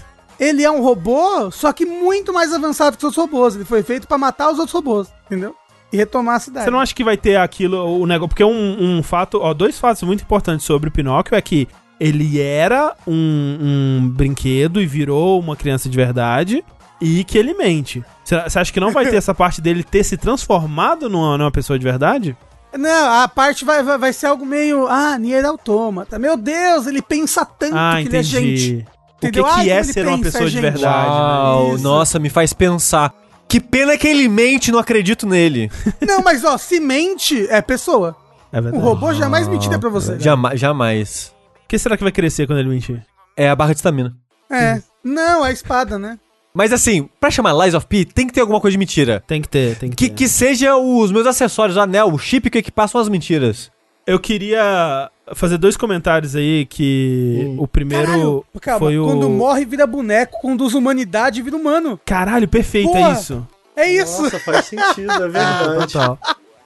ele 0.40 0.62
é 0.62 0.70
um 0.70 0.80
robô, 0.80 1.51
só 1.51 1.72
que 1.72 1.84
muito 1.84 2.32
mais 2.32 2.52
avançado 2.52 2.97
que 2.97 3.06
os 3.06 3.16
outros 3.16 3.16
robôs. 3.16 3.55
Ele 3.55 3.64
foi 3.64 3.82
feito 3.82 4.09
pra 4.09 4.18
matar 4.18 4.51
os 4.51 4.59
outros 4.59 4.72
robôs, 4.72 5.09
entendeu? 5.26 5.55
E 5.93 5.97
retomar 5.97 6.36
a 6.36 6.40
cidade. 6.40 6.64
Você 6.64 6.70
não 6.70 6.80
acha 6.80 6.94
que 6.94 7.05
vai 7.05 7.16
ter 7.16 7.36
aquilo, 7.36 8.01
o 8.01 8.06
negócio. 8.06 8.28
Porque 8.28 8.44
um, 8.44 8.98
um 8.98 9.02
fato, 9.02 9.38
ó, 9.40 9.55
dois 9.55 9.78
fatos 9.78 10.02
muito 10.02 10.22
importantes 10.22 10.66
sobre 10.66 10.88
o 10.88 10.93
Pinóquio 10.93 11.36
é 11.36 11.40
que 11.40 11.68
ele 11.98 12.40
era 12.40 12.94
um, 13.06 13.59
um 14.02 14.09
brinquedo 14.09 14.80
e 14.80 14.86
virou 14.86 15.40
uma 15.40 15.56
criança 15.56 15.88
de 15.88 15.97
verdade 15.97 16.64
e 17.01 17.24
que 17.24 17.36
ele 17.39 17.55
mente. 17.55 18.05
Você 18.24 18.40
você 18.40 18.59
acha 18.59 18.73
que 18.73 18.81
não 18.81 18.90
vai 18.93 19.06
ter 19.06 19.16
essa 19.16 19.35
parte 19.35 19.60
dele 19.60 19.82
ter 19.85 20.02
se 20.05 20.16
transformado 20.16 21.09
numa, 21.09 21.36
numa 21.39 21.51
pessoa 21.51 21.78
de 21.78 21.85
verdade? 21.85 22.36
Não, 22.77 23.23
a 23.23 23.27
parte 23.28 23.64
vai, 23.64 23.82
vai, 23.82 23.97
vai 23.97 24.12
ser 24.12 24.27
algo 24.27 24.44
meio. 24.44 24.86
Ah, 24.86 25.18
Nier 25.18 25.44
Automata. 25.47 26.18
Meu 26.18 26.36
Deus, 26.36 26.86
ele 26.86 27.01
pensa 27.01 27.44
tanto 27.44 27.74
Ah, 27.77 27.97
que 28.02 28.09
ele 28.09 28.16
é 28.18 28.23
gente. 28.23 28.47
entendi. 28.73 28.86
O 29.16 29.20
que, 29.20 29.31
que 29.32 29.40
Ah, 29.40 29.66
é 29.66 29.82
ser 29.82 30.06
uma 30.06 30.20
pessoa 30.20 30.48
de 30.51 30.60
verdade? 30.60 30.82
né? 30.85 31.10
Uau, 31.12 31.74
Isso. 31.74 31.82
nossa, 31.85 32.18
me 32.18 32.28
faz 32.28 32.52
pensar. 32.52 33.14
Que 33.48 33.60
pena 33.60 33.97
que 33.97 34.06
ele 34.06 34.28
mente, 34.28 34.70
não 34.70 34.78
acredito 34.78 35.27
nele. 35.27 35.70
Não, 36.06 36.20
mas 36.20 36.44
ó, 36.44 36.59
se 36.59 36.81
mente 36.81 37.47
é 37.48 37.62
pessoa. 37.62 38.14
É 38.52 38.59
O 38.59 38.62
verdade. 38.62 38.85
robô 38.85 39.14
jamais 39.14 39.47
mentiria 39.48 39.78
pra 39.78 39.89
você. 39.89 40.18
Jamais, 40.18 40.59
jamais. 40.60 41.32
O 41.64 41.68
que 41.68 41.78
será 41.78 41.97
que 41.97 42.02
vai 42.02 42.12
crescer 42.12 42.47
quando 42.47 42.59
ele 42.59 42.68
mentir? 42.68 43.02
É 43.36 43.48
a 43.48 43.55
barra 43.56 43.73
de 43.73 43.78
estamina. 43.78 44.14
É. 44.51 44.82
Não, 45.02 45.43
a 45.44 45.51
espada, 45.52 45.98
né? 45.98 46.18
Mas 46.57 46.73
assim, 46.73 47.07
pra 47.20 47.31
chamar 47.31 47.53
Lies 47.53 47.74
of 47.74 47.87
P, 47.87 48.07
tem 48.07 48.27
que 48.27 48.33
ter 48.33 48.41
alguma 48.41 48.59
coisa 48.62 48.73
de 48.73 48.78
mentira. 48.78 49.23
Tem 49.27 49.43
que 49.43 49.49
ter, 49.49 49.77
tem 49.77 49.91
que, 49.91 49.97
Que, 49.97 50.09
ter. 50.09 50.15
que 50.15 50.27
seja 50.27 50.74
os 50.74 51.12
meus 51.12 51.27
acessórios, 51.27 51.77
o 51.77 51.81
anel, 51.81 52.09
o 52.09 52.19
chip 52.19 52.49
que 52.49 52.73
são 52.89 52.99
as 52.99 53.11
mentiras. 53.11 53.70
Eu 54.07 54.19
queria 54.19 55.11
fazer 55.35 55.59
dois 55.59 55.77
comentários 55.77 56.35
aí 56.35 56.65
que 56.65 57.55
o 57.59 57.69
primeiro 57.69 58.07
Caralho, 58.07 58.45
calma, 58.62 58.78
foi 58.78 58.99
o 58.99 59.05
quando 59.05 59.28
morre 59.28 59.66
vira 59.66 59.87
boneco, 59.87 60.41
conduz 60.41 60.73
humanidade 60.73 61.43
vira 61.43 61.57
humano. 61.57 62.01
Caralho, 62.07 62.49
perfeito, 62.49 62.91
Porra. 62.91 63.11
é 63.11 63.12
isso. 63.12 63.47
É 63.77 63.93
isso. 63.93 64.23
Nossa, 64.23 64.39
faz 64.39 64.65
sentido, 64.65 65.12
é 65.12 65.19
verdade. 65.28 65.93
Total. 65.93 66.19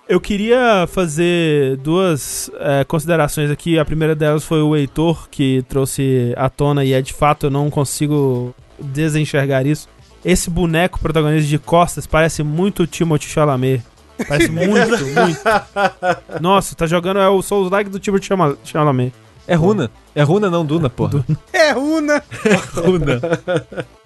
Eu 0.09 0.21
queria 0.21 0.87
fazer 0.87 1.79
duas 1.79 2.49
é, 2.61 2.85
considerações 2.85 3.51
aqui. 3.51 3.77
A 3.77 3.85
primeira 3.85 4.15
delas 4.15 4.45
foi 4.45 4.63
o 4.63 4.77
Heitor, 4.77 5.29
que 5.29 5.65
trouxe 5.69 6.33
à 6.37 6.49
tona, 6.49 6.85
e 6.85 6.93
é 6.93 7.03
de 7.03 7.13
fato, 7.13 7.47
eu 7.47 7.51
não 7.51 7.69
consigo 7.69 8.55
desenxergar 8.83 9.67
isso. 9.67 9.89
Esse 10.25 10.51
boneco 10.51 11.01
protagonista 11.01 11.49
de 11.49 11.59
costas 11.59 12.07
parece 12.07 12.43
muito 12.43 12.83
o 12.83 12.87
Timothée 12.87 13.29
Chalamet. 13.29 13.83
Parece 14.29 14.51
muito, 14.53 14.71
muito. 15.05 15.41
Nossa, 16.41 16.75
tá 16.75 16.87
jogando 16.87 17.21
é 17.21 17.29
o 17.29 17.41
Souls 17.41 17.71
Like 17.71 17.89
do 17.91 18.01
Chama- 18.23 18.57
Chalamet. 18.65 19.13
É 19.49 19.55
runa. 19.55 19.91
É 20.15 20.23
runa 20.23 20.51
não, 20.51 20.65
Duna, 20.65 20.89
porra. 20.91 21.25
É 21.53 21.73
Runa. 21.73 22.23
Runa. 22.75 23.21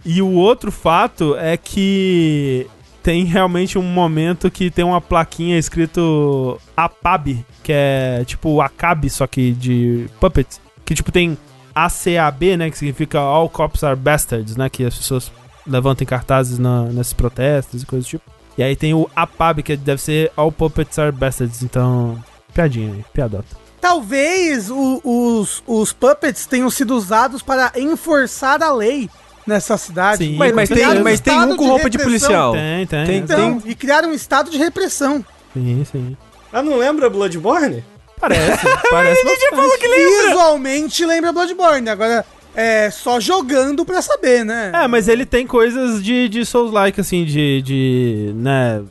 E 0.04 0.22
o 0.22 0.30
outro 0.32 0.70
fato 0.72 1.36
é 1.36 1.56
que 1.56 2.66
tem 3.02 3.24
realmente 3.24 3.76
um 3.78 3.82
momento 3.82 4.50
que 4.50 4.70
tem 4.70 4.84
uma 4.84 5.00
plaquinha 5.00 5.58
escrito 5.58 6.58
APAB, 6.76 7.44
que 7.62 7.72
é 7.72 8.22
tipo 8.24 8.60
ACAB, 8.62 9.10
só 9.10 9.26
que 9.26 9.52
de 9.52 10.06
puppets. 10.18 10.60
Que 10.84 10.94
tipo 10.94 11.12
tem 11.12 11.36
ACAB, 11.74 12.56
né? 12.56 12.70
Que 12.70 12.78
significa 12.78 13.18
All 13.18 13.48
Cops 13.48 13.82
Are 13.84 13.96
Bastards, 13.96 14.56
né? 14.56 14.68
Que 14.68 14.84
as 14.84 14.96
pessoas 14.96 15.30
levantam 15.66 16.06
cartazes 16.06 16.58
na- 16.58 16.84
nesses 16.84 17.12
protestos 17.12 17.82
e 17.82 17.86
coisas 17.86 18.06
do 18.06 18.10
tipo. 18.10 18.30
E 18.56 18.62
aí 18.62 18.76
tem 18.76 18.94
o 18.94 19.10
APAB, 19.16 19.62
que 19.62 19.76
deve 19.76 20.00
ser 20.00 20.30
All 20.36 20.52
Puppets 20.52 20.98
Are 20.98 21.10
Bastards. 21.10 21.62
Então, 21.62 22.22
piadinha 22.52 22.92
aí, 22.92 23.04
piadota. 23.12 23.56
Talvez 23.80 24.70
o- 24.70 25.00
os, 25.04 25.62
os 25.66 25.92
puppets 25.92 26.46
tenham 26.46 26.70
sido 26.70 26.94
usados 26.96 27.42
para 27.42 27.72
enforçar 27.76 28.62
a 28.62 28.72
lei 28.72 29.10
nessa 29.46 29.76
cidade. 29.76 30.24
Sim, 30.24 30.36
Mas, 30.36 30.52
mas 30.54 30.68
tem, 30.70 31.02
mas 31.02 31.20
tem 31.20 31.38
um 31.38 31.56
com 31.56 31.64
de 31.64 31.68
roupa 31.68 31.90
de 31.90 31.98
repressão. 31.98 32.28
policial. 32.28 32.52
Tem, 32.52 32.86
tem. 32.86 33.06
Tem- 33.06 33.16
Então, 33.18 33.62
e 33.66 33.74
criaram 33.74 34.08
um 34.10 34.14
estado 34.14 34.50
de 34.50 34.56
repressão. 34.56 35.22
Sim, 35.52 35.84
sim. 35.90 36.16
Ah, 36.52 36.62
não 36.62 36.78
lembra 36.78 37.10
Bloodborne? 37.10 37.84
Parece, 38.28 38.66
parece 38.90 39.24
bastante. 39.24 39.86
Visualmente 40.26 41.06
lembra 41.06 41.32
Bloodborne. 41.32 41.88
Agora, 41.88 42.24
é 42.54 42.90
só 42.90 43.18
jogando 43.20 43.84
pra 43.84 44.00
saber, 44.00 44.44
né? 44.44 44.70
É, 44.74 44.86
mas 44.88 45.08
ele 45.08 45.26
tem 45.26 45.46
coisas 45.46 46.02
de, 46.02 46.28
de 46.28 46.44
Souls-like, 46.44 47.00
assim, 47.00 47.24
de, 47.24 47.62
de. 47.62 48.32
né. 48.36 48.82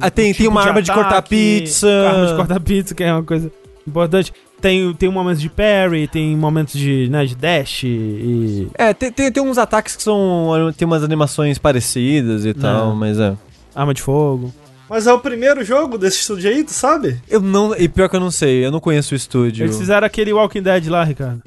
Ah, 0.00 0.10
tem- 0.10 0.32
tem 0.32 0.48
uma 0.48 0.62
arma 0.62 0.80
de 0.82 0.92
cortar 0.92 1.22
pizza. 1.22 1.88
Arma 1.88 2.26
de 2.26 2.34
cortar 2.34 2.60
pizza, 2.60 2.94
que 2.94 3.04
é 3.04 3.12
uma 3.12 3.22
coisa 3.22 3.50
importante. 3.86 4.32
Tem, 4.60 4.94
tem 4.94 5.08
momentos 5.10 5.40
de 5.42 5.50
parry, 5.50 6.06
tem 6.06 6.36
momentos 6.36 6.74
de, 6.78 7.08
né, 7.10 7.24
de 7.26 7.34
dash 7.34 7.82
e. 7.84 8.68
É, 8.74 8.94
tem, 8.94 9.10
tem, 9.10 9.30
tem 9.30 9.42
uns 9.42 9.58
ataques 9.58 9.96
que 9.96 10.02
são. 10.02 10.50
Tem 10.76 10.86
umas 10.86 11.02
animações 11.02 11.58
parecidas 11.58 12.44
e 12.46 12.54
tal, 12.54 12.94
mas 12.94 13.18
é. 13.18 13.34
arma 13.74 13.92
de 13.92 14.00
fogo. 14.00 14.54
Mas 14.88 15.06
é 15.06 15.12
o 15.12 15.18
primeiro 15.18 15.64
jogo 15.64 15.96
desse 15.96 16.18
estúdio 16.18 16.50
aí, 16.50 16.62
tu 16.64 16.72
sabe? 16.72 17.20
Eu 17.28 17.40
não. 17.40 17.74
E 17.74 17.88
pior 17.88 18.08
que 18.08 18.16
eu 18.16 18.20
não 18.20 18.30
sei, 18.30 18.64
eu 18.64 18.70
não 18.70 18.80
conheço 18.80 19.14
o 19.14 19.16
estúdio. 19.16 19.64
Eles 19.64 19.78
fizeram 19.78 20.06
aquele 20.06 20.32
Walking 20.32 20.62
Dead 20.62 20.86
lá, 20.88 21.02
Ricardo. 21.04 21.42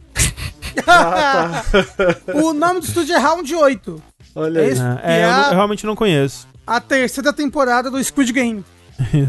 Ah, 0.88 1.64
tá. 1.72 2.34
o 2.34 2.54
nome 2.54 2.80
do 2.80 2.86
estúdio 2.86 3.16
é 3.16 3.18
Round 3.20 3.54
8. 3.54 4.04
Olha 4.36 4.60
É 4.60 4.64
aí. 4.64 4.70
É, 5.04 5.20
E 5.20 5.24
eu, 5.24 5.30
a- 5.30 5.38
não- 5.38 5.46
eu 5.50 5.56
realmente 5.56 5.86
não 5.86 5.96
conheço. 5.96 6.48
A 6.66 6.82
terceira 6.82 7.32
temporada 7.32 7.92
do 7.92 8.04
Squid 8.04 8.34
Game. 8.34 8.64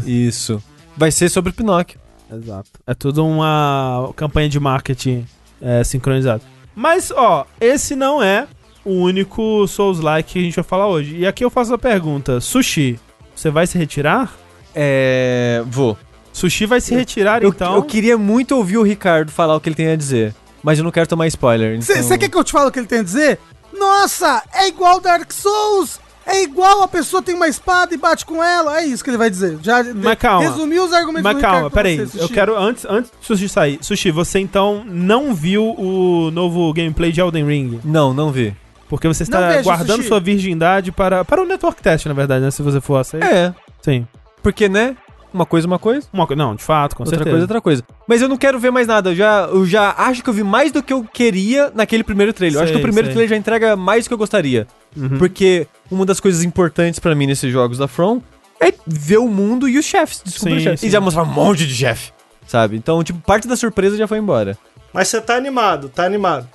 Isso. 0.05 0.61
Vai 0.95 1.11
ser 1.11 1.29
sobre 1.29 1.51
o 1.51 1.53
Pinóquio. 1.53 1.99
Exato. 2.31 2.69
É 2.85 2.93
tudo 2.93 3.25
uma 3.25 4.11
campanha 4.15 4.49
de 4.49 4.59
marketing 4.59 5.25
é, 5.61 5.83
sincronizada. 5.83 6.41
Mas, 6.75 7.11
ó, 7.11 7.45
esse 7.61 7.95
não 7.95 8.21
é 8.21 8.47
o 8.83 8.91
único 8.93 9.65
Souls-like 9.67 10.33
que 10.33 10.39
a 10.39 10.41
gente 10.41 10.55
vai 10.55 10.63
falar 10.63 10.87
hoje. 10.87 11.15
E 11.17 11.27
aqui 11.27 11.45
eu 11.45 11.49
faço 11.49 11.73
a 11.73 11.77
pergunta: 11.77 12.41
Sushi, 12.41 12.99
você 13.39 13.49
vai 13.49 13.67
se 13.67 13.77
retirar? 13.77 14.33
É. 14.75 15.63
Vou. 15.67 15.97
Sushi 16.33 16.65
vai 16.65 16.79
se 16.81 16.93
retirar, 16.93 17.41
Eu, 17.41 17.49
então. 17.49 17.75
eu 17.75 17.83
queria 17.83 18.17
muito 18.17 18.55
ouvir 18.55 18.77
o 18.77 18.83
Ricardo 18.83 19.31
falar 19.31 19.55
o 19.55 19.59
que 19.59 19.69
ele 19.69 19.75
tem 19.75 19.87
a 19.89 19.95
dizer. 19.95 20.35
Mas 20.61 20.77
eu 20.77 20.83
não 20.83 20.91
quero 20.91 21.07
tomar 21.07 21.25
spoiler. 21.27 21.81
Você 21.81 21.99
então- 21.99 22.17
quer 22.17 22.29
que 22.29 22.37
eu 22.37 22.43
te 22.43 22.51
fale 22.51 22.67
o 22.67 22.71
que 22.71 22.79
ele 22.79 22.87
tem 22.87 22.99
a 22.99 23.03
dizer? 23.03 23.39
Nossa, 23.73 24.43
é 24.53 24.67
igual 24.67 24.99
Dark 24.99 25.31
Souls! 25.31 25.99
É 26.29 26.43
igual 26.43 26.83
a 26.83 26.89
pessoa 26.89 27.21
tem 27.21 27.33
uma 27.33 27.47
espada 27.47 27.93
e 27.93 27.97
bate 27.97 28.25
com 28.25 28.43
ela. 28.43 28.81
É 28.81 28.85
isso 28.85 29.01
que 29.01 29.09
ele 29.09 29.17
vai 29.17 29.29
dizer. 29.29 29.57
Já 29.63 29.81
Mas 29.95 30.19
calma. 30.19 30.41
resumiu 30.49 30.83
os 30.83 30.91
argumentos 30.91 31.23
Mas 31.23 31.35
do 31.37 31.41
calma, 31.41 31.71
peraí. 31.71 32.05
Eu 32.15 32.27
quero, 32.27 32.57
antes, 32.57 32.83
antes 32.83 33.09
do 33.09 33.17
Sushi 33.25 33.47
sair. 33.47 33.79
Sushi, 33.81 34.11
você 34.11 34.37
então 34.37 34.83
não 34.85 35.33
viu 35.33 35.63
o 35.79 36.29
novo 36.31 36.73
gameplay 36.73 37.13
de 37.13 37.21
Elden 37.21 37.45
Ring? 37.45 37.79
Não, 37.81 38.13
não 38.13 38.29
vi. 38.29 38.53
Porque 38.89 39.07
você 39.07 39.23
está 39.23 39.49
vejo, 39.49 39.63
guardando 39.63 39.97
Sushi. 39.97 40.07
sua 40.07 40.19
virgindade 40.19 40.91
para, 40.91 41.25
para 41.25 41.41
o 41.41 41.45
network 41.45 41.81
test, 41.81 42.05
na 42.05 42.13
verdade, 42.13 42.43
né? 42.45 42.51
Se 42.51 42.61
você 42.61 42.79
for 42.79 42.97
aceitar. 42.97 43.31
É. 43.31 43.53
Sim. 43.81 44.07
Porque, 44.41 44.69
né? 44.69 44.95
Uma 45.33 45.45
coisa, 45.45 45.67
uma 45.67 45.77
coisa. 45.77 46.07
Uma, 46.13 46.25
não, 46.35 46.55
de 46.55 46.63
fato, 46.63 46.95
com 46.95 47.03
outra 47.03 47.17
certeza. 47.17 47.31
coisa, 47.31 47.43
outra 47.43 47.61
coisa. 47.61 47.83
Mas 48.07 48.21
eu 48.21 48.29
não 48.29 48.37
quero 48.37 48.57
ver 48.59 48.71
mais 48.71 48.87
nada. 48.87 49.09
Eu 49.09 49.15
já, 49.15 49.41
eu 49.51 49.65
já 49.65 49.93
acho 49.97 50.23
que 50.23 50.29
eu 50.29 50.33
vi 50.33 50.41
mais 50.41 50.71
do 50.71 50.81
que 50.81 50.93
eu 50.93 51.03
queria 51.03 51.69
naquele 51.75 52.03
primeiro 52.03 52.31
trailer. 52.31 52.57
eu 52.59 52.63
acho 52.63 52.71
que 52.71 52.77
Sei, 52.77 52.81
o 52.81 52.85
primeiro 52.87 53.07
sei. 53.07 53.13
trailer 53.13 53.29
já 53.29 53.35
entrega 53.35 53.75
mais 53.75 54.05
do 54.05 54.07
que 54.07 54.13
eu 54.13 54.17
gostaria. 54.17 54.65
Uhum. 54.95 55.17
Porque 55.17 55.67
uma 55.91 56.05
das 56.05 56.19
coisas 56.21 56.43
importantes 56.43 56.99
pra 56.99 57.13
mim 57.13 57.27
nesses 57.27 57.51
jogos 57.51 57.77
da 57.77 57.87
From 57.89 58.21
é 58.59 58.73
ver 58.87 59.17
o 59.17 59.27
mundo 59.27 59.67
e 59.67 59.77
os 59.77 59.85
chefes. 59.85 60.21
Descobrir 60.23 60.57
os 60.57 60.63
chefes. 60.63 60.83
E 60.83 60.89
já 60.89 61.01
mostrar 61.01 61.23
um 61.23 61.27
monte 61.27 61.67
de 61.67 61.75
chefe. 61.75 62.11
Sabe? 62.47 62.77
Então, 62.77 63.03
tipo, 63.03 63.19
parte 63.19 63.47
da 63.49 63.57
surpresa 63.57 63.97
já 63.97 64.07
foi 64.07 64.17
embora. 64.19 64.57
Mas 64.93 65.09
você 65.09 65.19
tá 65.19 65.35
animado, 65.35 65.89
tá 65.89 66.05
animado. 66.05 66.47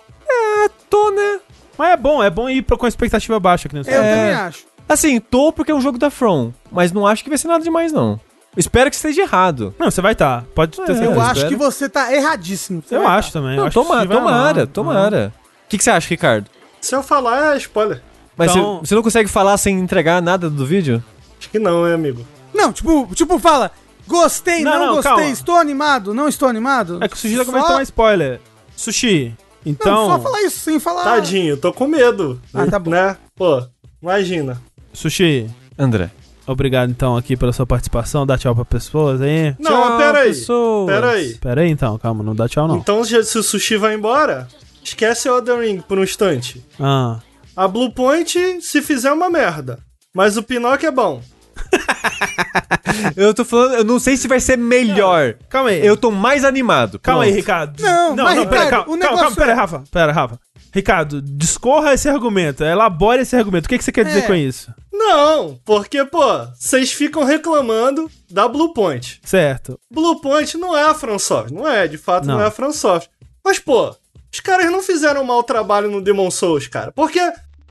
Tô, 0.88 1.10
né? 1.10 1.38
Mas 1.78 1.90
é 1.92 1.96
bom, 1.96 2.22
é 2.22 2.30
bom 2.30 2.48
ir 2.48 2.62
pra- 2.62 2.76
com 2.76 2.86
a 2.86 2.88
expectativa 2.88 3.38
baixa, 3.40 3.68
nem 3.72 3.82
você 3.82 3.90
Eu 3.90 3.94
falou. 4.02 4.10
também 4.10 4.34
acho. 4.34 4.64
Assim, 4.88 5.20
tô 5.20 5.52
porque 5.52 5.72
é 5.72 5.74
um 5.74 5.80
jogo 5.80 5.96
da 5.98 6.10
From. 6.10 6.52
Mas 6.70 6.92
não 6.92 7.06
acho 7.06 7.22
que 7.24 7.28
vai 7.30 7.38
ser 7.38 7.48
nada 7.48 7.62
demais, 7.64 7.92
não. 7.92 8.20
Espero 8.56 8.90
que 8.90 8.96
esteja 8.96 9.22
errado. 9.22 9.74
Não, 9.78 9.90
você 9.90 10.02
vai 10.02 10.12
estar. 10.12 10.44
Pode 10.54 10.72
ter 10.76 10.82
É, 10.82 10.86
certeza. 10.86 11.04
Eu 11.10 11.20
acho 11.20 11.32
espero. 11.32 11.48
que 11.48 11.56
você 11.56 11.88
tá 11.88 12.12
erradíssimo. 12.14 12.82
Você 12.86 12.96
Eu 12.96 13.08
acho 13.08 13.32
também. 13.32 13.52
eu 13.52 13.56
Não, 13.56 13.66
acho 13.66 13.78
que 13.80 13.86
toma, 13.86 14.00
se 14.02 14.06
vai 14.06 14.16
tomara, 14.18 14.60
lá. 14.60 14.66
tomara. 14.66 15.34
O 15.64 15.68
que, 15.70 15.78
que 15.78 15.84
você 15.84 15.90
acha, 15.90 16.08
Ricardo? 16.10 16.50
Se 16.80 16.94
eu 16.94 17.02
falar, 17.02 17.54
é 17.54 17.58
spoiler. 17.58 18.02
Mas 18.36 18.50
Então- 18.50 18.74
você, 18.80 18.88
você 18.88 18.94
não 18.94 19.02
consegue 19.02 19.28
falar 19.30 19.56
sem 19.56 19.78
entregar 19.78 20.20
nada 20.20 20.50
do 20.50 20.66
vídeo? 20.66 21.02
Acho 21.38 21.48
que 21.48 21.58
não, 21.58 21.86
hein, 21.88 21.94
amigo. 21.94 22.26
Não, 22.52 22.70
tipo, 22.72 23.08
tipo, 23.14 23.38
fala. 23.38 23.70
Gostei, 24.06 24.62
Não, 24.62 24.72
não, 24.72 24.86
não, 24.86 24.94
gostei, 24.96 25.12
calma. 25.12 25.26
estou 25.30 25.56
animado, 25.56 26.12
não 26.12 26.28
estou 26.28 26.48
animado. 26.48 26.98
É 27.02 27.08
que 27.08 27.14
o 27.14 27.18
Sushi 27.18 27.36
tá 27.36 27.44
Só- 27.44 27.46
começando 27.46 27.64
a 27.68 27.72
tomar 27.72 27.82
spoiler. 27.84 28.40
Sushi, 28.76 29.34
então... 29.64 30.08
Não, 30.08 30.16
só 30.16 30.20
falar 30.20 30.42
isso 30.42 30.58
sem 30.60 30.78
falar. 30.80 31.04
Tadinho, 31.04 31.56
tô 31.56 31.72
com 31.72 31.86
medo. 31.86 32.40
Ah, 32.52 32.66
tá 32.66 32.78
bom. 32.78 32.90
Né? 32.90 33.16
Pô, 33.36 33.62
imagina. 34.02 34.60
Sushi, 34.92 35.48
André. 35.78 36.10
obrigado 36.46 36.90
então 36.90 37.16
aqui 37.16 37.36
pela 37.36 37.52
sua 37.52 37.66
participação. 37.66 38.26
Dá 38.26 38.36
tchau 38.36 38.54
pra 38.54 38.64
pessoas 38.64 39.20
aí. 39.20 39.54
Não, 39.58 39.90
mas 39.90 40.04
pera 40.04 40.18
aí. 40.20 40.28
pessoas. 40.28 40.86
Pera 40.86 41.10
aí. 41.10 41.34
Pera 41.34 41.60
aí 41.62 41.70
então, 41.70 41.98
calma, 41.98 42.22
não 42.22 42.34
dá 42.34 42.48
tchau 42.48 42.68
não. 42.68 42.76
Então, 42.76 43.04
se 43.04 43.16
o 43.16 43.42
sushi 43.42 43.76
vai 43.76 43.94
embora, 43.94 44.48
esquece 44.82 45.28
o 45.28 45.36
Elden 45.38 45.60
Ring 45.60 45.80
por 45.80 45.98
um 45.98 46.04
instante. 46.04 46.64
Ah, 46.78 47.20
A 47.56 47.66
Blue 47.68 47.92
Point, 47.92 48.60
se 48.60 48.82
fizer 48.82 49.12
uma 49.12 49.30
merda. 49.30 49.78
Mas 50.14 50.36
o 50.36 50.42
Pinóquio 50.42 50.88
é 50.88 50.90
bom. 50.90 51.22
Eu 53.16 53.32
tô 53.32 53.44
falando, 53.44 53.74
eu 53.74 53.84
não 53.84 53.98
sei 53.98 54.16
se 54.16 54.28
vai 54.28 54.38
ser 54.40 54.56
melhor. 54.58 55.34
calma 55.48 55.70
aí. 55.70 55.84
Eu 55.84 55.96
tô 55.96 56.10
mais 56.10 56.44
animado. 56.44 56.98
Calma 56.98 57.22
aí, 57.24 57.30
Pronto. 57.30 57.40
Ricardo. 57.40 57.82
Não, 57.82 58.16
mas, 58.16 58.34
pera, 58.34 58.64
Ricardo, 58.64 58.70
calma, 58.70 58.82
o 58.82 58.86
calma, 58.86 58.96
negócio 58.96 59.18
calma, 59.20 59.36
pera, 59.36 59.52
é- 59.52 59.54
Rafa. 59.54 59.84
Pera, 59.90 60.12
Rafa. 60.12 60.40
Ricardo, 60.74 61.20
discorra 61.22 61.92
esse 61.94 62.08
argumento, 62.08 62.64
elabore 62.64 63.20
esse 63.22 63.36
argumento. 63.36 63.66
O 63.66 63.68
que, 63.68 63.78
que 63.78 63.84
você 63.84 63.92
quer 63.92 64.04
dizer 64.04 64.20
É. 64.20 64.26
com 64.26 64.34
isso? 64.34 64.72
Não, 64.92 65.58
porque, 65.64 66.04
pô, 66.04 66.22
vocês 66.58 66.92
ficam 66.92 67.24
reclamando 67.24 68.10
da 68.30 68.46
Blue 68.48 68.72
Point. 68.72 69.20
Certo. 69.24 69.78
Blue 69.92 70.20
Point 70.20 70.56
não 70.58 70.76
é 70.76 70.84
a 70.84 70.94
FromSoft, 70.94 71.52
não 71.52 71.68
é, 71.68 71.86
de 71.88 71.98
fato 71.98 72.26
não, 72.26 72.36
Não. 72.36 72.42
é 72.42 72.46
a 72.46 72.50
FromSoft. 72.50 73.08
Mas, 73.44 73.58
pô, 73.58 73.94
os 74.32 74.40
caras 74.40 74.70
não 74.70 74.82
fizeram 74.82 75.22
um 75.22 75.26
mau 75.26 75.42
trabalho 75.42 75.90
no 75.90 76.00
Demon 76.00 76.30
Souls, 76.30 76.66
cara. 76.68 76.92
Porque, 76.92 77.20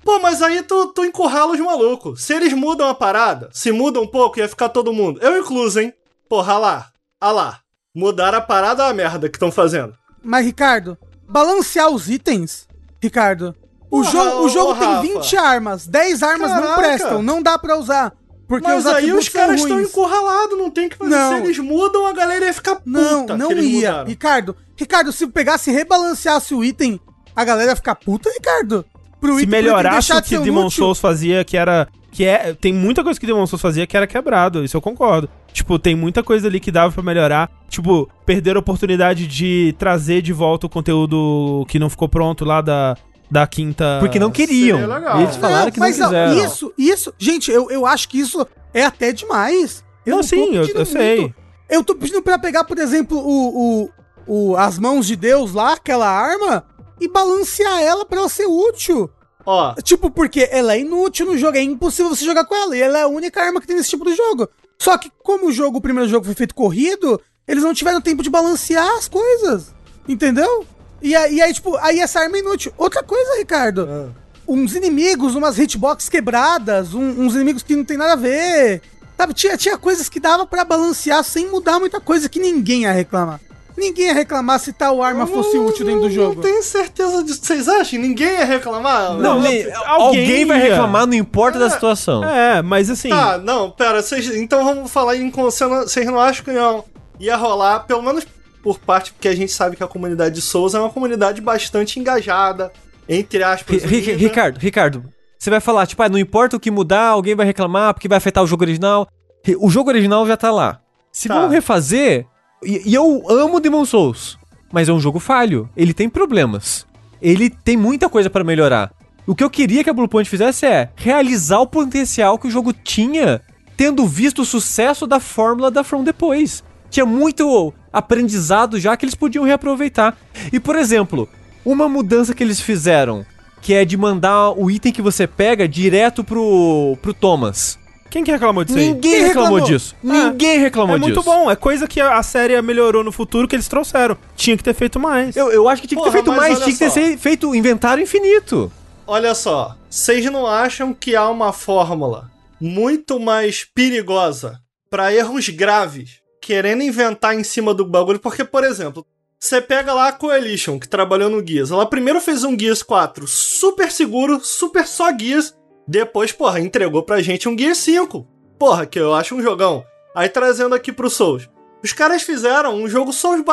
pô, 0.04 0.20
mas 0.20 0.42
aí 0.42 0.64
tu, 0.64 0.88
tu 0.88 1.04
encurrala 1.06 1.54
os 1.54 1.60
malucos. 1.60 2.24
Se 2.24 2.34
eles 2.34 2.54
mudam 2.54 2.88
a 2.88 2.94
parada, 2.96 3.50
se 3.52 3.72
mudam 3.72 4.04
um 4.04 4.08
pouco, 4.08 4.40
ia 4.40 4.48
ficar 4.50 4.70
todo 4.70 4.94
mundo. 4.94 5.20
Eu 5.22 5.38
incluso, 5.40 5.80
hein? 5.80 5.94
Porra, 6.30 6.58
lá, 6.58 6.92
ah 7.20 7.32
lá. 7.32 7.60
Mudaram 7.94 8.38
a 8.38 8.42
parada 8.42 8.86
a 8.86 8.94
merda 8.94 9.28
que 9.30 9.36
estão 9.36 9.52
fazendo. 9.52 9.94
Mas, 10.24 10.46
Ricardo, 10.46 10.98
balancear 11.28 11.90
os 11.90 12.10
itens, 12.10 12.68
Ricardo. 13.02 13.56
O 13.90 13.98
Porra, 14.02 14.12
jogo, 14.12 14.46
o 14.46 14.50
jogo 14.50 14.76
tem 14.76 14.88
Rafa. 14.88 15.02
20 15.02 15.38
armas, 15.38 15.88
10 15.88 16.24
armas 16.24 16.52
não 16.52 16.62
Caraca. 16.62 16.82
prestam, 16.82 17.22
não 17.22 17.42
dá 17.42 17.60
pra 17.60 17.78
usar. 17.78 18.14
Porque 18.48 18.68
Mas 18.68 18.86
os 18.86 18.94
aí 18.94 19.12
os 19.14 19.30
caras 19.30 19.62
estão 19.62 19.80
encurralados, 19.82 20.58
não 20.58 20.70
tem 20.70 20.88
o 20.88 20.90
que 20.90 20.98
fazer. 20.98 21.10
Não. 21.10 21.36
Se 21.38 21.44
eles 21.44 21.60
mudam, 21.60 22.06
a 22.06 22.14
galera 22.14 22.46
ia 22.46 22.54
ficar 22.54 22.76
puta 22.78 22.88
Não, 22.90 23.26
não 23.38 23.52
ia. 23.54 23.90
mudaram. 23.92 24.08
Ricardo, 24.10 24.56
Ricardo, 24.78 25.12
se 25.12 25.28
pegasse 25.28 25.70
e 25.70 25.74
rebalanceasse 25.74 26.54
o 26.54 26.64
item, 26.64 27.00
a 27.36 27.44
galera 27.46 27.72
ia 27.72 27.76
ficar 27.76 27.96
puta, 27.96 28.30
Ricardo. 28.30 28.86
Pro 29.22 29.40
Se 29.40 29.46
melhorasse 29.46 30.12
o 30.12 30.16
de 30.16 30.22
que 30.24 30.30
ser 30.30 30.42
Demon. 30.42 30.70
Souls 30.70 31.00
fazia, 31.00 31.46
que 31.46 31.56
era. 31.56 31.88
Que 32.12 32.26
é, 32.26 32.54
tem 32.54 32.74
muita 32.74 33.04
coisa 33.04 33.18
que 33.18 33.26
Demon 33.26 33.48
Souls 33.48 33.62
fazia 33.62 33.88
que 33.88 33.96
era 33.96 34.06
quebrado, 34.06 34.66
isso 34.66 34.76
eu 34.76 34.82
concordo. 34.82 35.30
Tipo, 35.54 35.80
tem 35.80 35.96
muita 35.96 36.22
coisa 36.24 36.48
ali 36.48 36.60
que 36.60 36.72
dava 36.72 36.92
pra 36.92 37.02
melhorar. 37.04 37.50
Tipo, 37.70 38.10
perder 38.26 38.58
a 38.58 38.60
oportunidade 38.60 39.28
de 39.28 39.74
trazer 39.80 40.22
de 40.22 40.34
volta 40.34 40.66
o 40.66 40.70
conteúdo 40.70 41.66
que 41.70 41.80
não 41.80 41.90
ficou 41.90 42.10
pronto 42.10 42.44
lá 42.44 42.60
da, 42.60 42.98
da 43.30 43.48
quinta. 43.48 43.98
Porque 44.02 44.20
não 44.20 44.30
queriam. 44.32 44.80
eles 45.22 45.38
falaram 45.38 45.66
Não, 45.66 45.72
que 45.72 45.80
não 45.80 45.88
mas 45.88 45.98
quiseram. 45.98 46.34
isso, 46.46 46.74
isso, 46.78 47.14
gente, 47.18 47.50
eu, 47.50 47.72
eu 47.72 47.86
acho 47.86 48.10
que 48.10 48.20
isso 48.20 48.46
é 48.74 48.84
até 48.84 49.14
demais. 49.14 49.84
Eu 50.06 50.16
Não, 50.16 50.22
tô 50.22 50.28
sim, 50.28 50.56
eu, 50.56 50.66
eu 50.68 50.86
sei. 50.86 51.34
Eu 51.70 51.84
tô 51.84 51.96
pedindo 51.96 52.22
pra 52.22 52.38
pegar, 52.38 52.66
por 52.66 52.78
exemplo, 52.78 53.18
o, 53.18 53.84
o, 53.86 53.90
o, 54.28 54.58
as 54.58 54.78
mãos 54.78 55.08
de 55.08 55.16
Deus 55.16 55.54
lá, 55.54 55.74
aquela 55.74 56.10
arma, 56.10 56.66
e 57.02 57.08
balancear 57.10 57.82
ela 57.82 58.06
pra 58.06 58.20
ela 58.20 58.30
ser 58.30 58.46
útil. 58.46 59.10
Ó, 59.46 59.74
Tipo, 59.82 60.10
porque 60.12 60.48
ela 60.52 60.76
é 60.76 60.80
inútil 60.82 61.26
no 61.26 61.38
jogo, 61.38 61.58
é 61.58 61.62
impossível 61.62 62.16
você 62.16 62.24
jogar 62.24 62.46
com 62.46 62.56
ela, 62.56 62.78
e 62.78 62.82
ela 62.82 63.00
é 63.00 63.02
a 63.02 63.08
única 63.08 63.42
arma 63.42 63.60
que 63.60 63.66
tem 63.68 63.76
nesse 63.76 63.90
tipo 63.90 64.06
de 64.06 64.16
jogo. 64.16 64.48
Só 64.80 64.98
que, 64.98 65.12
como 65.24 65.48
o 65.48 65.52
jogo, 65.52 65.80
o 65.80 65.82
primeiro 65.82 66.08
jogo 66.10 66.26
foi 66.26 66.36
feito 66.36 66.54
corrido, 66.56 67.20
eles 67.48 67.64
não 67.64 67.74
tiveram 67.74 68.00
tempo 68.00 68.22
de 68.24 68.30
balancear 68.30 68.88
as 68.98 69.08
coisas. 69.08 69.74
Entendeu? 70.08 70.66
E 71.02 71.16
aí, 71.16 71.36
e 71.36 71.42
aí, 71.42 71.54
tipo, 71.54 71.76
aí 71.78 72.00
essa 72.00 72.20
arma 72.20 72.38
é 72.38 72.40
inútil. 72.40 72.72
Outra 72.78 73.02
coisa, 73.04 73.38
Ricardo. 73.38 73.88
Ah. 73.90 74.10
Uns 74.48 74.76
inimigos, 74.76 75.34
umas 75.36 75.58
hitbox 75.58 76.08
quebradas, 76.10 76.94
um- 76.94 77.22
uns 77.26 77.34
inimigos 77.36 77.64
que 77.64 77.76
não 77.76 77.84
tem 77.86 77.98
nada 77.98 78.14
a 78.14 78.16
ver. 78.16 78.82
Sabe, 79.18 79.34
tinha, 79.34 79.56
tinha 79.58 79.78
coisas 79.78 80.10
que 80.10 80.20
dava 80.20 80.46
pra 80.46 80.64
balancear 80.66 81.24
sem 81.24 81.48
mudar 81.48 81.80
muita 81.80 82.00
coisa 82.00 82.28
que 82.30 82.40
ninguém 82.40 82.82
ia 82.84 82.92
reclamar. 82.92 83.40
Ninguém 83.82 84.06
ia 84.08 84.14
reclamar 84.14 84.60
se 84.60 84.72
tal 84.72 85.02
arma 85.02 85.26
fosse 85.26 85.58
útil 85.58 85.86
dentro 85.86 86.02
do 86.02 86.08
Não 86.08 86.14
jogo. 86.14 86.42
tenho 86.42 86.62
certeza 86.64 87.24
disso. 87.24 87.40
Vocês 87.44 87.68
acham? 87.68 88.00
Ninguém 88.00 88.30
ia 88.34 88.46
reclamar? 88.46 89.14
Não, 89.14 89.20
Não, 89.20 89.42
nem- 89.42 89.64
alguém 89.74 90.22
alguém, 90.22 90.46
vai 90.46 90.60
reclamar, 90.62 91.08
não 91.08 91.14
importa 91.16 91.58
da 91.58 91.70
situação. 91.70 92.24
É, 92.24 92.62
mas 92.62 92.90
assim. 92.90 93.10
Tá, 93.10 93.38
não, 93.38 93.72
pera, 93.72 94.02
vocês, 94.02 94.28
então 94.36 94.64
vamos 94.64 94.92
falar 94.92 95.16
em 95.18 95.30
consenso. 95.32 95.74
Vocês 95.90 96.06
não 96.06 96.20
acham 96.20 96.46
que 96.46 96.52
não 96.52 96.86
ia 97.20 97.36
rolar, 97.36 97.82
pelo 97.82 98.02
menos 98.02 98.26
por 98.64 98.78
parte, 98.80 99.12
porque 99.14 99.28
a 99.28 99.36
gente 99.36 99.52
sabe 99.52 99.76
que 99.76 99.84
a 99.84 99.88
comunidade 99.88 100.36
de 100.36 100.42
Souls 100.42 100.76
é 100.76 100.80
uma 100.80 100.90
comunidade 100.92 101.42
bastante 101.42 102.00
engajada, 102.00 102.72
entre 103.10 103.42
aspas. 103.44 103.84
Ri- 103.84 104.00
Ri- 104.00 104.12
unida. 104.12 104.18
Ricardo, 104.20 104.58
Ricardo, 104.60 105.04
você 105.40 105.50
vai 105.50 105.60
falar, 105.60 105.88
tipo, 105.88 106.04
ah, 106.04 106.10
não 106.10 106.20
importa 106.20 106.56
o 106.56 106.60
que 106.60 106.70
mudar, 106.70 107.08
alguém 107.08 107.34
vai 107.34 107.46
reclamar 107.48 107.94
porque 107.96 108.08
vai 108.08 108.20
afetar 108.20 108.44
o 108.44 108.48
jogo 108.48 108.64
original. 108.64 109.08
Ri- 109.44 109.58
O 109.60 109.70
jogo 109.72 109.90
original 109.90 110.26
já 110.28 110.38
tá 110.38 110.52
lá. 110.52 110.80
Se 111.12 111.28
Tá. 111.28 111.40
vão 111.40 111.50
refazer, 111.50 112.28
e, 112.64 112.90
e 112.90 112.94
eu 112.94 113.24
amo 113.30 113.60
Demon 113.60 113.86
Souls, 113.86 114.38
mas 114.72 114.90
é 114.90 114.94
um 114.94 115.00
jogo 115.00 115.20
falho. 115.20 115.70
Ele 115.76 115.94
tem 115.94 116.10
problemas. 116.10 116.86
Ele 117.22 117.50
tem 117.50 117.78
muita 117.78 118.10
coisa 118.10 118.30
pra 118.30 118.44
melhorar. 118.44 118.92
O 119.28 119.36
que 119.36 119.44
eu 119.44 119.50
queria 119.50 119.84
que 119.84 119.90
a 119.90 119.94
Bluepoint 119.94 120.30
fizesse 120.30 120.66
é 120.66 120.90
realizar 120.96 121.60
o 121.60 121.68
potencial 121.68 122.38
que 122.40 122.48
o 122.48 122.52
jogo 122.52 122.74
tinha, 122.74 123.42
tendo 123.78 124.08
visto 124.08 124.42
o 124.42 124.46
sucesso 124.46 125.06
da 125.06 125.20
fórmula 125.20 125.70
da 125.70 125.84
From 125.84 126.04
depois. 126.04 126.64
Tinha 126.90 127.06
muito 127.06 127.74
aprendizado 127.94 128.80
já 128.80 128.98
que 128.98 129.06
eles 129.06 129.16
podiam 129.16 129.46
reaproveitar. 129.46 130.18
E, 130.52 130.60
por 130.60 130.76
exemplo, 130.76 131.30
uma 131.64 131.88
mudança 131.88 132.34
que 132.34 132.44
eles 132.44 132.60
fizeram, 132.60 133.26
que 133.62 133.74
é 133.74 133.86
de 133.86 133.96
mandar 133.96 134.52
o 134.52 134.70
item 134.70 134.92
que 134.92 135.02
você 135.02 135.28
pega 135.28 135.68
direto 135.68 136.24
pro, 136.24 136.98
pro 137.02 137.14
Thomas. 137.14 137.80
Quem 138.12 138.24
que 138.24 138.32
reclamou 138.32 138.64
disso 138.64 138.78
aí? 138.78 138.88
Ninguém 138.94 139.12
Quem 139.14 139.22
reclamou, 139.24 139.52
reclamou? 139.56 139.68
disso. 139.68 139.96
Ninguém 140.04 140.60
reclamou 140.60 140.96
É 140.96 141.00
disso. 141.00 141.10
muito 141.12 141.24
bom, 141.24 141.50
é 141.50 141.56
coisa 141.56 141.88
que 141.88 142.00
a 142.00 142.22
série 142.22 142.62
melhorou 142.62 143.04
no 143.04 143.12
futuro 143.12 143.48
que 143.48 143.56
eles 143.56 143.68
trouxeram. 143.68 144.16
Tinha 144.36 144.56
que 144.58 144.64
ter 144.64 144.74
feito 144.76 145.00
mais. 145.00 145.36
Eu, 145.36 145.50
eu 145.52 145.68
acho 145.70 145.82
que 145.82 145.88
tinha 145.88 145.98
que 145.98 146.04
ter 146.04 146.12
Porra, 146.12 146.24
feito 146.24 146.30
mas 146.30 146.38
mais, 146.60 146.60
tinha 146.60 146.74
que 146.90 146.94
ter 146.96 147.14
só. 147.16 147.18
feito 147.18 147.56
inventário 147.56 148.04
infinito. 148.04 148.72
Olha 149.08 149.34
só, 149.34 149.76
vocês 149.90 150.24
não 150.26 150.46
acham 150.46 150.94
que 150.94 151.16
há 151.16 151.28
uma 151.30 151.52
fórmula 151.52 152.30
muito 152.60 153.20
mais 153.20 153.64
perigosa 153.64 154.60
pra 154.90 155.14
erros 155.14 155.50
graves 155.50 156.20
querendo 156.42 156.84
inventar 156.84 157.34
em 157.34 157.44
cima 157.44 157.74
do 157.74 157.86
bagulho? 157.86 158.20
Porque, 158.20 158.44
por 158.44 158.64
exemplo, 158.64 159.06
você 159.40 159.60
pega 159.62 159.94
lá 159.94 160.10
a 160.10 160.12
Coalition, 160.12 160.78
que 160.80 160.88
trabalhou 160.88 161.30
no 161.30 161.46
Gears. 161.46 161.72
Ela 161.72 161.86
primeiro 161.86 162.20
fez 162.22 162.44
um 162.44 162.58
Gears 162.60 162.84
4 162.84 163.26
super 163.28 163.92
seguro, 163.92 164.40
super 164.44 164.86
só 164.86 165.10
Gears. 165.18 165.54
Depois, 165.88 166.32
porra, 166.32 166.60
entregou 166.60 167.04
pra 167.04 167.22
gente 167.22 167.50
um 167.50 167.58
Gears 167.58 167.78
5. 167.80 168.28
Porra, 168.58 168.86
que 168.86 169.00
eu 169.00 169.14
acho 169.14 169.36
um 169.36 169.42
jogão. 169.42 169.84
Aí 170.16 170.30
trazendo 170.30 170.76
aqui 170.76 170.92
pro 170.92 171.10
Souls. 171.10 171.50
Os 171.84 171.94
caras 171.94 172.22
fizeram 172.22 172.76
um 172.76 172.88
jogo 172.88 173.12
Souls... 173.12 173.44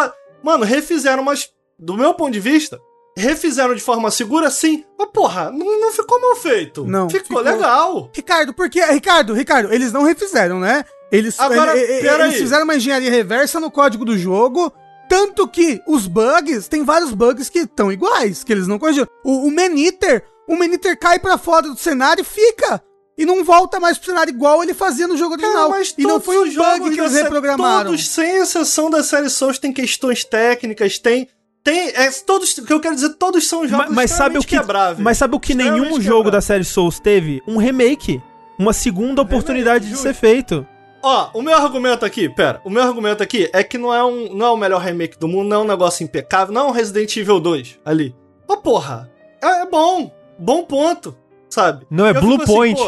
Mano, 0.42 0.64
refizeram, 0.64 1.22
mas 1.22 1.48
do 1.78 1.94
meu 1.96 2.14
ponto 2.14 2.32
de 2.32 2.40
vista, 2.40 2.78
refizeram 3.16 3.74
de 3.74 3.80
forma 3.80 4.10
segura, 4.10 4.50
sim. 4.50 4.84
Mas, 4.98 5.08
porra, 5.12 5.50
não, 5.50 5.80
não 5.80 5.92
ficou 5.92 6.20
mal 6.20 6.36
feito. 6.36 6.84
Não, 6.84 7.08
Ficou, 7.10 7.38
ficou. 7.38 7.42
legal. 7.42 8.10
Ricardo, 8.14 8.52
porque. 8.54 8.84
Ricardo, 8.84 9.32
Ricardo, 9.34 9.72
eles 9.72 9.92
não 9.92 10.02
refizeram, 10.04 10.60
né? 10.60 10.84
Eles, 11.10 11.40
Agora, 11.40 11.76
ele- 11.76 11.92
ele- 11.92 12.02
pera 12.02 12.26
eles 12.26 12.38
fizeram 12.38 12.64
uma 12.64 12.76
engenharia 12.76 13.10
reversa 13.10 13.58
no 13.58 13.70
código 13.70 14.04
do 14.04 14.16
jogo. 14.16 14.72
Tanto 15.08 15.48
que 15.48 15.80
os 15.86 16.06
bugs, 16.06 16.68
tem 16.68 16.84
vários 16.84 17.12
bugs 17.12 17.48
que 17.48 17.60
estão 17.60 17.90
iguais, 17.90 18.44
que 18.44 18.52
eles 18.52 18.66
não 18.68 18.78
corrigiram. 18.78 19.08
O, 19.24 19.46
o 19.48 19.50
Maniter, 19.50 20.22
o 20.48 20.56
Maniter 20.58 20.98
cai 20.98 21.18
pra 21.18 21.38
fora 21.38 21.68
do 21.68 21.76
cenário 21.76 22.22
e 22.22 22.24
fica. 22.24 22.82
E 23.16 23.26
não 23.26 23.44
volta 23.44 23.80
mais 23.80 23.98
pro 23.98 24.06
cenário 24.06 24.30
igual 24.32 24.62
ele 24.62 24.72
fazia 24.72 25.06
no 25.08 25.16
jogo 25.16 25.32
original. 25.34 25.68
Cara, 25.68 25.68
mas 25.70 25.94
e 25.98 26.02
não 26.02 26.20
foi 26.20 26.38
um 26.38 26.54
bug 26.54 26.90
que 26.94 27.00
eles 27.00 27.12
reprogramaram. 27.14 27.90
Todos, 27.90 28.08
sem 28.08 28.36
exceção 28.38 28.88
da 28.88 29.02
série 29.02 29.28
Souls, 29.28 29.58
tem 29.58 29.72
questões 29.72 30.24
técnicas, 30.24 30.98
tem... 30.98 31.28
Tem, 31.64 31.88
é, 31.88 32.10
todos, 32.24 32.56
o 32.56 32.64
que 32.64 32.72
eu 32.72 32.80
quero 32.80 32.94
dizer, 32.94 33.10
todos 33.14 33.46
são 33.46 33.66
jogos 33.66 33.88
Ma- 33.88 33.92
mas 33.92 34.12
sabe 34.12 34.38
o 34.38 34.40
que 34.40 34.58
quebráveis. 34.58 35.00
Mas 35.00 35.18
sabe 35.18 35.34
o 35.34 35.40
que 35.40 35.54
nenhum 35.54 36.00
jogo 36.00 36.30
da 36.30 36.40
série 36.40 36.64
Souls 36.64 36.98
teve? 37.00 37.42
Um 37.46 37.58
remake. 37.58 38.22
Uma 38.58 38.72
segunda 38.72 39.20
oportunidade 39.20 39.84
de 39.84 39.90
justo. 39.90 40.04
ser 40.04 40.14
feito. 40.14 40.66
Ó, 41.02 41.30
o 41.34 41.42
meu 41.42 41.54
argumento 41.54 42.04
aqui, 42.04 42.28
pera, 42.28 42.60
o 42.64 42.70
meu 42.70 42.82
argumento 42.82 43.22
aqui 43.22 43.50
é 43.52 43.62
que 43.62 43.76
não 43.78 43.94
é, 43.94 44.02
um, 44.04 44.34
não 44.34 44.46
é 44.46 44.50
o 44.50 44.56
melhor 44.56 44.80
remake 44.80 45.18
do 45.18 45.28
mundo, 45.28 45.48
não 45.48 45.56
é 45.58 45.64
um 45.64 45.66
negócio 45.66 46.02
impecável, 46.02 46.52
não 46.54 46.62
é 46.62 46.64
um 46.64 46.72
Resident 46.72 47.16
Evil 47.16 47.38
2 47.38 47.80
ali. 47.84 48.14
Ô, 48.48 48.56
porra, 48.56 49.10
é, 49.42 49.62
é 49.62 49.66
bom, 49.66 50.10
bom 50.38 50.62
ponto, 50.64 51.16
sabe? 51.50 51.86
Não, 51.90 52.06
é 52.06 52.10
Eu 52.10 52.20
Blue 52.20 52.36
assim, 52.36 52.46
Point. 52.46 52.82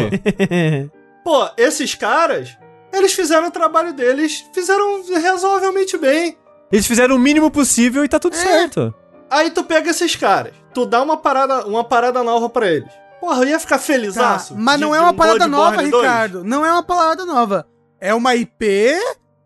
Pô, 1.24 1.30
pô, 1.46 1.50
esses 1.56 1.94
caras, 1.94 2.56
eles 2.92 3.12
fizeram 3.12 3.48
o 3.48 3.50
trabalho 3.50 3.92
deles, 3.92 4.44
fizeram 4.52 5.02
razoavelmente 5.22 5.96
bem. 5.98 6.36
Eles 6.72 6.86
fizeram 6.86 7.16
o 7.16 7.18
mínimo 7.18 7.50
possível 7.50 8.04
e 8.04 8.08
tá 8.08 8.18
tudo 8.18 8.36
É. 8.36 8.38
certo. 8.38 8.94
Aí 9.28 9.50
tu 9.50 9.62
pega 9.64 9.90
esses 9.90 10.16
caras, 10.16 10.52
tu 10.74 10.84
dá 10.86 11.00
uma 11.02 11.16
parada, 11.16 11.66
uma 11.66 11.84
parada 11.84 12.22
nova 12.22 12.48
pra 12.48 12.68
eles. 12.70 12.90
Porra, 13.20 13.42
eu 13.42 13.48
ia 13.48 13.60
ficar 13.60 13.76
Tá, 13.76 13.82
felizaço. 13.82 14.54
mas 14.56 14.76
de- 14.76 14.80
não 14.82 14.94
é 14.94 15.00
uma 15.00 15.10
um 15.10 15.14
parada 15.16 15.46
nova, 15.46 15.70
Bloodborne 15.76 15.90
2. 15.90 16.02
Ricardo. 16.04 16.44
Não 16.44 16.64
é 16.64 16.72
uma 16.72 16.82
parada 16.82 17.24
nova. 17.26 17.66
É 18.00 18.14
uma 18.14 18.34
IP 18.34 18.98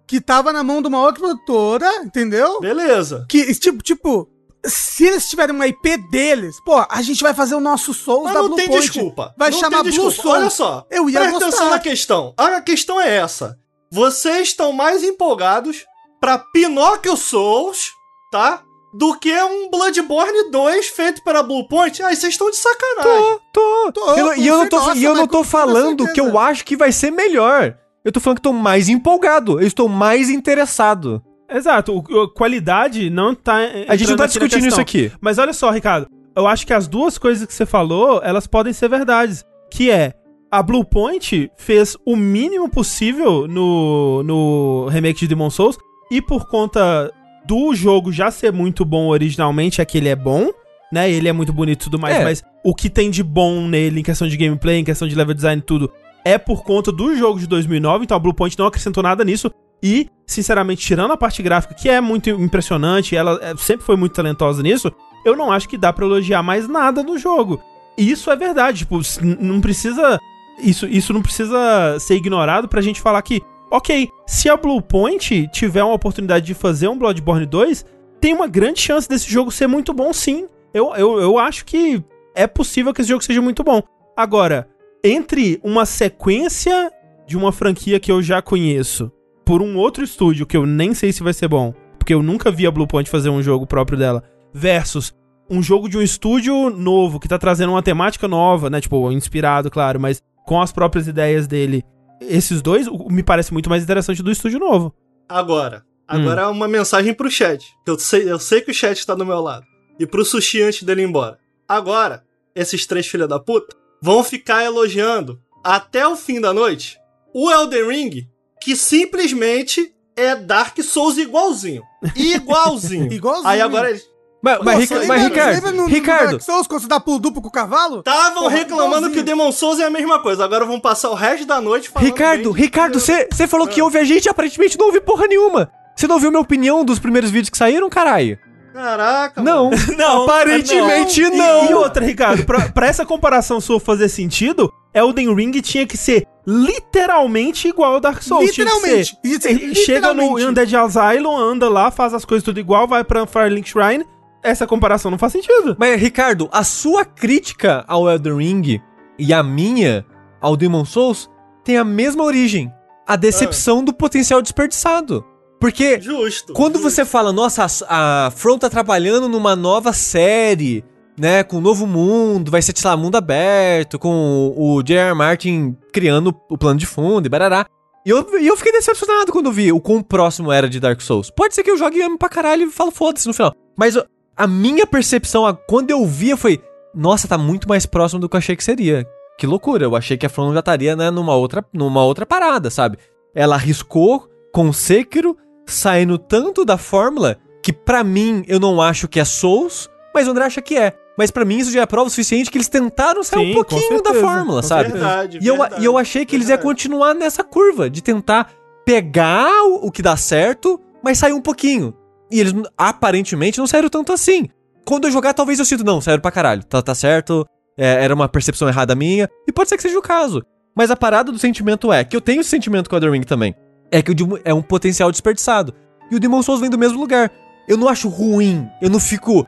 que 0.07 0.21
tava 0.21 0.53
na 0.53 0.63
mão 0.63 0.81
de 0.81 0.89
uma 0.89 1.01
outra 1.01 1.21
produtora, 1.21 1.87
entendeu? 2.05 2.61
Beleza. 2.61 3.27
Que, 3.29 3.53
tipo, 3.55 3.83
tipo, 3.83 4.29
se 4.67 5.07
eles 5.07 5.29
tiverem 5.29 5.55
uma 5.55 5.67
IP 5.67 5.97
deles, 6.11 6.57
pô, 6.65 6.85
a 6.89 7.03
gente 7.03 7.23
vai 7.23 7.35
fazer 7.35 7.55
o 7.55 7.61
nosso 7.61 7.93
Souls 7.95 8.25
Mas 8.25 8.35
da 8.35 8.41
não 8.41 8.49
Blue 8.49 8.57
tem 8.57 8.69
Point. 8.69 8.83
desculpa. 8.91 9.35
Vai 9.37 9.51
não 9.51 9.59
chamar 9.59 9.83
tem 9.83 9.93
Blue 9.93 10.09
desculpa. 10.09 10.23
Souls. 10.23 10.37
Olha 10.39 10.51
só. 10.51 10.87
Eu 10.91 11.09
ia 11.11 11.21
Presta 11.21 11.37
atenção 11.39 11.71
na 11.71 11.79
questão. 11.79 12.35
A 12.37 12.61
questão 12.61 13.01
é 13.01 13.17
essa. 13.17 13.59
Vocês 13.93 14.49
estão 14.49 14.73
mais 14.73 15.03
empolgados 15.05 15.85
pra 16.21 16.39
Pinóquio 16.39 17.17
Souls, 17.17 17.91
tá? 18.33 18.63
Do 18.97 19.19
que 19.19 19.33
um 19.43 19.71
Bloodborne 19.71 20.51
2 20.51 20.87
feito 20.87 21.23
pela 21.25 21.43
Blue 21.43 21.67
Point. 21.69 22.03
Aí 22.03 22.15
vocês 22.17 22.33
estão 22.35 22.51
de 22.51 22.57
sacanagem. 22.57 23.39
Tô. 23.53 23.93
Tô, 23.93 24.11
Eu 24.17 24.27
não- 24.27 24.37
e 24.37 24.47
eu 24.47 24.57
não 24.57 24.69
tô, 24.69 24.77
nossa, 24.79 24.97
e 24.97 25.05
eu 25.05 25.15
não 25.15 25.27
tô 25.27 25.43
falando 25.45 26.13
que 26.13 26.21
eu 26.21 26.39
acho 26.39 26.65
que 26.65 26.77
vai 26.77 26.93
ser 26.93 27.11
melhor. 27.11 27.77
Eu 28.05 28.13
tô 28.13 28.21
falando 28.21 28.37
que 28.39 28.43
tô 28.43 28.53
mais 28.53 28.89
empolgado. 28.89 29.61
Eu 29.61 29.67
estou 29.67 29.89
mais 29.89 30.31
interessado. 30.31 31.23
Exato, 31.55 31.97
o- 31.97 32.29
qualidade 32.29 33.09
não 33.11 33.35
tá. 33.35 33.57
A 33.89 33.97
gente 33.97 34.11
não 34.11 34.17
tá 34.17 34.27
discutindo 34.27 34.67
isso 34.67 34.77
questão. 34.77 34.83
aqui. 34.83 35.13
Mas 35.21 35.39
olha 35.39 35.53
só, 35.53 35.71
Ricardo, 35.71 36.07
eu 36.37 36.47
acho 36.47 36.67
que 36.67 36.73
as 36.73 36.89
duas 36.89 37.17
coisas 37.17 37.47
que 37.47 37.55
você 37.55 37.65
falou, 37.65 38.21
elas 38.25 38.47
podem 38.47 38.73
ser 38.73 38.89
verdades. 38.89 39.45
Que 39.71 39.91
é, 39.91 40.15
a 40.51 40.63
Blue 40.63 40.85
Point 40.85 41.51
fez 41.57 41.97
o 42.05 42.17
mínimo 42.17 42.69
possível 42.69 43.47
no, 43.49 44.23
no 44.25 44.87
remake 44.89 45.21
de 45.21 45.29
Demon 45.29 45.51
Souls, 45.51 45.77
e 46.11 46.21
por 46.21 46.47
conta 46.49 47.11
do 47.47 47.75
jogo 47.75 48.11
já 48.13 48.31
ser 48.31 48.53
muito 48.53 48.85
bom 48.85 49.09
originalmente, 49.09 49.81
é 49.81 49.85
que 49.85 49.99
ele 49.99 50.09
é 50.09 50.17
bom, 50.17 50.51
né? 50.93 51.11
Ele 51.11 51.29
é 51.29 51.33
muito 51.33 51.53
bonito 51.53 51.83
e 51.83 51.85
tudo 51.85 51.99
mais, 51.99 52.17
É. 52.17 52.25
mas 52.25 52.43
o 52.65 52.75
que 52.75 52.89
tem 52.89 53.11
de 53.11 53.23
bom 53.23 53.67
nele, 53.69 54.01
em 54.01 54.03
questão 54.03 54.27
de 54.29 54.37
gameplay, 54.37 54.79
em 54.79 54.85
questão 54.85 55.07
de 55.09 55.15
level 55.15 55.35
design 55.35 55.61
e 55.61 55.65
tudo, 55.65 55.91
é 56.25 56.39
por 56.39 56.63
conta 56.65 56.91
do 56.91 57.15
jogo 57.17 57.39
de 57.39 57.47
2009, 57.47 58.05
então 58.05 58.17
a 58.17 58.21
Blue 58.21 58.33
Point 58.35 58.59
não 58.59 58.67
acrescentou 58.67 59.03
nada 59.03 59.23
nisso. 59.25 59.51
E, 59.87 60.09
sinceramente, 60.27 60.81
tirando 60.81 61.13
a 61.13 61.17
parte 61.17 61.43
gráfica, 61.43 61.75
que 61.75 61.91
é 61.91 62.01
muito 62.01 62.31
impressionante, 62.31 63.15
ela 63.15 63.39
é- 63.43 63.55
sempre 63.59 63.85
foi 63.85 63.97
muito 63.97 64.15
talentosa 64.15 64.63
nisso, 64.63 64.91
eu 65.27 65.37
não 65.37 65.53
acho 65.53 65.69
que 65.69 65.77
dá 65.77 65.93
pra 65.93 66.07
elogiar 66.07 66.43
mais 66.43 66.67
nada 66.67 67.03
no 67.03 67.19
jogo. 67.19 67.61
Isso 67.99 68.31
é 68.31 68.37
verdade, 68.37 68.79
tipo, 68.79 68.99
não 69.39 69.61
precisa. 69.61 70.19
Isso, 70.59 70.87
isso 70.87 71.13
não 71.13 71.21
precisa 71.21 71.99
ser 72.01 72.15
ignorado 72.15 72.67
pra 72.67 72.81
gente 72.81 72.99
falar 73.01 73.21
que, 73.21 73.43
ok, 73.71 74.09
se 74.27 74.49
a 74.49 74.57
Blue 74.57 74.81
Point 74.81 75.49
tiver 75.53 75.85
uma 75.85 75.95
oportunidade 75.95 76.47
de 76.47 76.55
fazer 76.55 76.89
um 76.89 76.97
Bloodborne 76.97 77.45
2, 77.45 77.85
tem 78.21 78.33
uma 78.33 78.47
grande 78.49 78.81
chance 78.81 79.07
desse 79.07 79.31
jogo 79.31 79.51
ser 79.51 79.67
muito 79.67 79.93
bom, 79.93 80.13
sim. 80.15 80.49
Eu, 80.73 80.95
eu, 80.95 81.21
eu 81.21 81.39
acho 81.39 81.65
que 81.67 82.03
é 82.35 82.47
possível 82.47 82.95
que 82.95 83.03
esse 83.03 83.11
jogo 83.11 83.23
seja 83.23 83.43
muito 83.43 83.63
bom. 83.63 83.83
Agora, 84.17 84.67
entre 85.05 85.61
uma 85.63 85.85
sequência 85.85 86.91
de 87.27 87.37
uma 87.37 87.53
franquia 87.53 88.01
que 88.01 88.11
eu 88.11 88.23
já 88.23 88.41
conheço 88.41 89.13
por 89.45 89.63
um 89.63 89.77
outro 89.77 90.03
estúdio 90.03 90.47
que 90.47 90.57
eu 90.57 90.67
nem 90.67 90.95
sei 90.95 91.13
se 91.13 91.23
vai 91.23 91.33
ser 91.33 91.49
bom, 91.49 91.75
porque 91.99 92.15
eu 92.15 92.23
nunca 92.23 92.51
vi 92.51 92.67
a 92.67 92.71
Bluepoint 92.71 93.11
fazer 93.11 93.29
um 93.29 93.43
jogo 93.43 93.67
próprio 93.67 93.99
dela, 93.99 94.23
versus 94.53 95.15
um 95.51 95.63
jogo 95.63 95.89
de 95.89 95.99
um 95.99 96.03
estúdio 96.03 96.71
novo 96.71 97.21
que 97.21 97.29
tá 97.29 97.39
trazendo 97.39 97.71
uma 97.71 97.83
temática 97.83 98.27
nova, 98.27 98.71
né? 98.71 98.81
Tipo, 98.81 99.11
inspirado, 99.13 99.71
claro, 99.71 100.01
mas 100.01 100.23
com 100.47 100.61
as 100.61 100.73
próprias 100.73 101.07
ideias 101.07 101.47
dele. 101.47 101.85
Esses 102.21 102.63
dois 102.63 102.89
me 103.11 103.23
parece 103.23 103.53
muito 103.53 103.69
mais 103.69 103.83
interessante 103.83 104.23
do 104.23 104.31
estúdio 104.31 104.59
novo. 104.59 104.95
Agora. 105.29 105.85
Agora 106.07 106.43
é 106.43 106.47
uma 106.47 106.69
mensagem 106.69 107.15
pro 107.15 107.31
chat. 107.31 107.67
Eu 107.87 107.99
sei, 107.99 108.31
eu 108.31 108.39
sei 108.39 108.61
que 108.61 108.71
o 108.71 108.75
chat 108.75 109.07
tá 109.07 109.15
do 109.15 109.25
meu 109.25 109.41
lado. 109.41 109.65
E 109.99 110.07
pro 110.07 110.25
sushi 110.25 110.63
antes 110.63 110.83
dele 110.83 111.03
ir 111.03 111.09
embora. 111.09 111.39
Agora, 111.67 112.23
esses 112.55 112.87
três 112.87 113.07
filha 113.07 113.27
da 113.27 113.41
puta 113.41 113.75
vão 114.03 114.23
ficar 114.23 114.65
elogiando 114.65 115.41
até 115.63 116.07
o 116.07 116.15
fim 116.15 116.41
da 116.41 116.53
noite 116.53 116.99
o 117.35 117.51
Elden 117.51 117.89
Ring, 117.89 118.29
que 118.65 118.75
simplesmente 118.77 119.93
é 120.17 120.35
Dark 120.37 120.81
Souls 120.83 121.19
igualzinho. 121.19 121.83
Igualzinho. 122.17 123.11
Igualzinho. 123.13 123.49
Aí 123.49 123.61
agora 123.61 123.91
eles 123.91 124.03
Mas, 124.43 124.59
mas, 124.63 124.67
Nossa, 124.67 124.95
Rica- 125.01 125.07
mas 125.07 125.23
Ricardo, 125.23 125.55
lembra 125.55 125.73
no- 125.73 125.83
no 125.83 125.89
Ricardo, 125.89 126.31
Dark 126.33 126.43
Souls, 126.43 126.67
quando 126.67 126.83
você 126.83 126.89
dá 126.89 127.01
pulo 127.01 127.19
duplo 127.19 127.43
com 127.43 127.49
o 127.49 127.53
cavalo? 127.53 127.99
estavam 128.01 128.47
reclamando 128.47 129.11
que 129.11 129.21
o 129.21 129.23
Demon 129.23 129.51
Souls 129.53 129.81
é 129.81 129.85
a 129.85 129.91
mesma 129.91 130.21
coisa. 130.21 130.45
Agora 130.45 130.65
vão 130.65 130.79
passar 130.81 131.11
o 131.11 131.15
resto 131.15 131.47
da 131.47 131.61
noite 131.61 131.89
falando 131.89 132.07
Ricardo, 132.09 132.53
bem 132.53 132.63
Ricardo, 132.63 133.01
você 133.01 133.47
falou 133.49 133.67
que 133.67 133.81
ouve 133.83 133.99
a 133.99 134.05
gente 134.05 134.27
e 134.27 134.29
aparentemente 134.29 134.79
não 134.79 134.87
ouve 134.87 135.01
porra 135.01 135.27
nenhuma. 135.27 135.71
Você 135.97 136.07
não 136.07 136.17
ouviu 136.17 136.31
minha 136.31 136.41
opinião 136.43 136.85
dos 136.85 136.99
primeiros 136.99 137.31
vídeos 137.31 137.51
que 137.51 137.57
saíram, 137.59 137.89
caralho? 137.89 138.39
Caraca, 138.73 139.41
Não. 139.41 139.71
mano. 139.71 139.97
Não, 139.97 140.25
Aparentemente 140.25 141.21
E- 141.23 141.31
não. 141.31 141.71
E, 141.71 141.75
outra, 141.75 142.05
Ricardo, 142.05 142.45
pra, 142.45 142.69
pra 142.71 142.87
essa 142.89 143.07
comparação 143.07 143.61
sua 143.61 143.79
fazer 143.79 144.09
sentido, 144.09 144.73
Elden 144.95 145.35
Ring 145.35 145.51
tinha 145.61 145.87
que 145.87 145.97
ser 145.97 146.27
literalmente 146.47 147.69
igual 147.69 147.95
ao 147.95 148.01
Dark 148.01 148.23
Souls. 148.23 148.53
Tinha 148.53 148.67
que 148.67 148.73
Literalmente. 148.75 149.19
ser- 149.43 149.51
Ele 149.51 149.75
Chega 149.75 150.13
no 150.15 150.23
literalmente. 150.23 150.47
Undead 150.47 150.77
Asylum, 150.77 151.37
anda 151.37 151.69
lá, 151.69 151.91
faz 151.91 152.15
as 152.15 152.25
coisas 152.25 152.45
tudo 152.45 152.61
igual, 152.61 152.87
vai 152.87 153.03
pra 153.05 153.27
Firelink 153.27 153.69
Shrine. 153.69 154.05
Essa 154.43 154.67
comparação 154.67 155.11
não 155.11 155.19
faz 155.19 155.33
sentido. 155.33 155.75
Mas, 155.79 155.99
Ricardo, 156.01 156.49
a 156.53 156.63
sua 156.63 157.05
crítica 157.05 157.85
ao 157.89 158.09
Elden 158.11 158.37
Ring 158.37 158.81
e 159.19 159.33
a 159.33 159.43
minha 159.43 160.05
ao 160.41 160.57
Demon 160.57 160.85
Souls 160.85 161.31
tem 161.65 161.79
a 161.79 161.85
mesma 161.85 162.23
origem. 162.23 162.71
A 163.07 163.17
decepção 163.17 163.83
do 163.85 163.93
potencial 163.93 164.41
desperdiçado. 164.43 165.25
Porque 165.61 165.99
Justo. 165.99 166.53
quando 166.53 166.75
justo. 166.75 166.91
você 166.91 167.05
fala, 167.07 167.33
nossa, 167.33 167.67
a, 167.89 168.27
a 168.27 168.31
From 168.31 168.59
tá 168.59 168.69
trabalhando 168.69 169.29
numa 169.31 169.57
nova 169.57 169.95
série, 169.95 170.85
né, 171.19 171.43
com 171.45 171.59
um 171.59 171.61
novo 171.61 171.87
mundo, 171.87 172.51
vai 172.51 172.61
ser, 172.63 172.77
sei 172.77 172.89
lá, 172.91 172.97
mundo 172.97 173.17
aberto, 173.17 173.99
com 173.99 174.53
o 174.57 174.83
J.R. 174.83 175.15
Martin 175.15 175.77
criando 175.93 176.35
o 176.51 176.59
plano 176.59 176.79
de 176.79 176.87
fundo 176.87 177.27
e 177.27 177.29
barará. 177.29 177.67
E 178.07 178.11
eu, 178.11 178.39
e 178.39 178.47
eu 178.47 178.57
fiquei 178.57 178.73
decepcionado 178.73 179.33
quando 179.33 179.51
vi 179.53 179.73
o 179.73 179.81
quão 179.81 180.03
próximo 180.03 180.53
era 180.53 180.69
de 180.69 180.79
Dark 180.79 181.01
Souls. 181.01 181.31
Pode 181.31 181.55
ser 181.55 181.63
que 181.63 181.71
eu 181.71 181.79
jogue 181.79 182.03
ame 182.03 182.19
pra 182.19 182.29
caralho 182.29 182.65
e 182.65 182.71
falo 182.71 182.91
foda-se 182.91 183.27
no 183.27 183.33
final. 183.33 183.55
Mas 183.77 183.97
a 184.37 184.47
minha 184.47 184.87
percepção, 184.87 185.47
a- 185.47 185.55
quando 185.55 185.91
eu 185.91 186.05
vi, 186.07 186.37
foi... 186.37 186.61
Nossa, 186.95 187.27
tá 187.27 187.39
muito 187.39 187.69
mais 187.69 187.87
próximo 187.87 188.21
do 188.21 188.29
que 188.29 188.37
eu 188.37 188.39
achei 188.39 188.55
que 188.57 188.63
seria. 188.65 189.07
que 189.39 189.47
loucura. 189.47 189.85
Eu 189.85 189.97
achei 189.97 190.17
que 190.17 190.27
a 190.27 190.29
From 190.29 190.53
já 190.53 190.61
estaria, 190.61 190.95
né, 190.95 191.11
numa 191.11 191.35
outra, 191.35 191.65
numa 191.73 192.05
outra 192.05 192.25
parada, 192.27 192.71
sabe? 192.71 192.99
Ela 193.35 193.55
arriscou 193.57 194.29
com 194.53 194.73
Sekiro, 194.73 195.37
saindo 195.67 196.19
tanto 196.19 196.65
da 196.65 196.77
fórmula 196.79 197.37
que 197.63 197.73
pra 197.73 198.05
mim 198.05 198.45
eu 198.47 198.61
não 198.61 198.81
acho 198.81 199.09
que 199.09 199.19
é 199.19 199.25
Souls, 199.25 199.89
mas 200.15 200.29
o 200.29 200.31
André 200.31 200.45
acha 200.45 200.61
que 200.63 200.77
é. 200.77 200.93
Mas 201.17 201.31
pra 201.31 201.45
mim 201.45 201.59
isso 201.59 201.71
já 201.71 201.83
é 201.83 201.87
prova 201.87 202.11
suficiente 202.11 202.51
que 202.51 202.59
eles 202.59 202.69
tentaram 202.69 203.23
sair 203.23 203.47
Sim, 203.47 203.51
um 203.53 203.55
pouquinho 203.55 204.03
da 204.03 204.11
certeza, 204.11 204.21
fórmula, 204.21 204.63
com 204.63 204.69
sabe? 204.69 204.91
Verdade, 204.93 205.39
E 205.41 205.47
eu, 205.47 205.57
verdade, 205.57 205.83
e 205.83 205.85
eu 205.85 205.97
achei 205.97 206.27
que 206.27 206.35
eles 206.35 206.49
iam 206.49 206.57
verdade. 206.57 206.69
continuar 206.69 207.15
nessa 207.15 207.45
curva 207.45 207.89
de 207.89 208.03
tentar 208.03 208.51
pegar 208.85 209.65
o, 209.65 209.87
o 209.87 209.93
que 209.93 210.03
dá 210.03 210.17
certo, 210.17 210.81
mas 211.03 211.19
sair 211.19 211.33
um 211.33 211.41
pouquinho. 211.41 211.95
E 212.31 212.41
eles 212.41 212.53
aparentemente 212.77 213.59
não 213.59 213.67
saíram 213.67 213.89
tanto 213.89 214.13
assim. 214.13 214.49
Quando 214.85 215.07
eu 215.07 215.11
jogar, 215.11 215.33
talvez 215.33 215.59
eu 215.59 215.65
sinto, 215.65 215.85
não, 215.85 216.01
saíram 216.01 216.21
pra 216.21 216.31
caralho. 216.31 216.65
Tá, 216.65 216.83
tá 216.83 216.95
certo, 216.95 217.47
é, 217.79 218.05
era 218.05 218.15
uma 218.15 218.29
percepção 218.29 218.69
errada 218.69 218.95
minha. 218.95 219.29
E 219.47 219.53
pode 219.53 219.69
ser 219.69 219.77
que 219.77 219.83
seja 219.83 219.99
o 219.99 220.03
caso. 220.03 220.43
Mas 220.77 220.91
a 220.91 220.97
parada 220.97 221.31
do 221.31 221.39
sentimento 221.39 221.93
é, 221.93 222.03
que 222.03 222.17
eu 222.17 222.21
tenho 222.21 222.41
esse 222.41 222.51
sentimento 222.51 222.91
com 222.91 222.97
o 222.97 222.99
Elden 222.99 223.13
Ring 223.13 223.23
também. 223.23 223.55
É 223.91 224.03
que 224.03 224.11
o 224.11 224.15
é 224.45 224.53
um 224.53 224.63
potencial 224.63 225.11
desperdiçado. 225.11 225.73
E 226.11 226.17
o 226.17 226.21
Demon 226.21 226.43
Souls 226.43 226.61
vem 226.61 226.69
do 226.69 226.79
mesmo 226.79 226.99
lugar. 226.99 227.31
Eu 227.69 227.77
não 227.77 227.89
acho 227.89 228.09
ruim. 228.09 228.69
Eu 228.83 228.91
não 228.91 228.99
fico. 228.99 229.47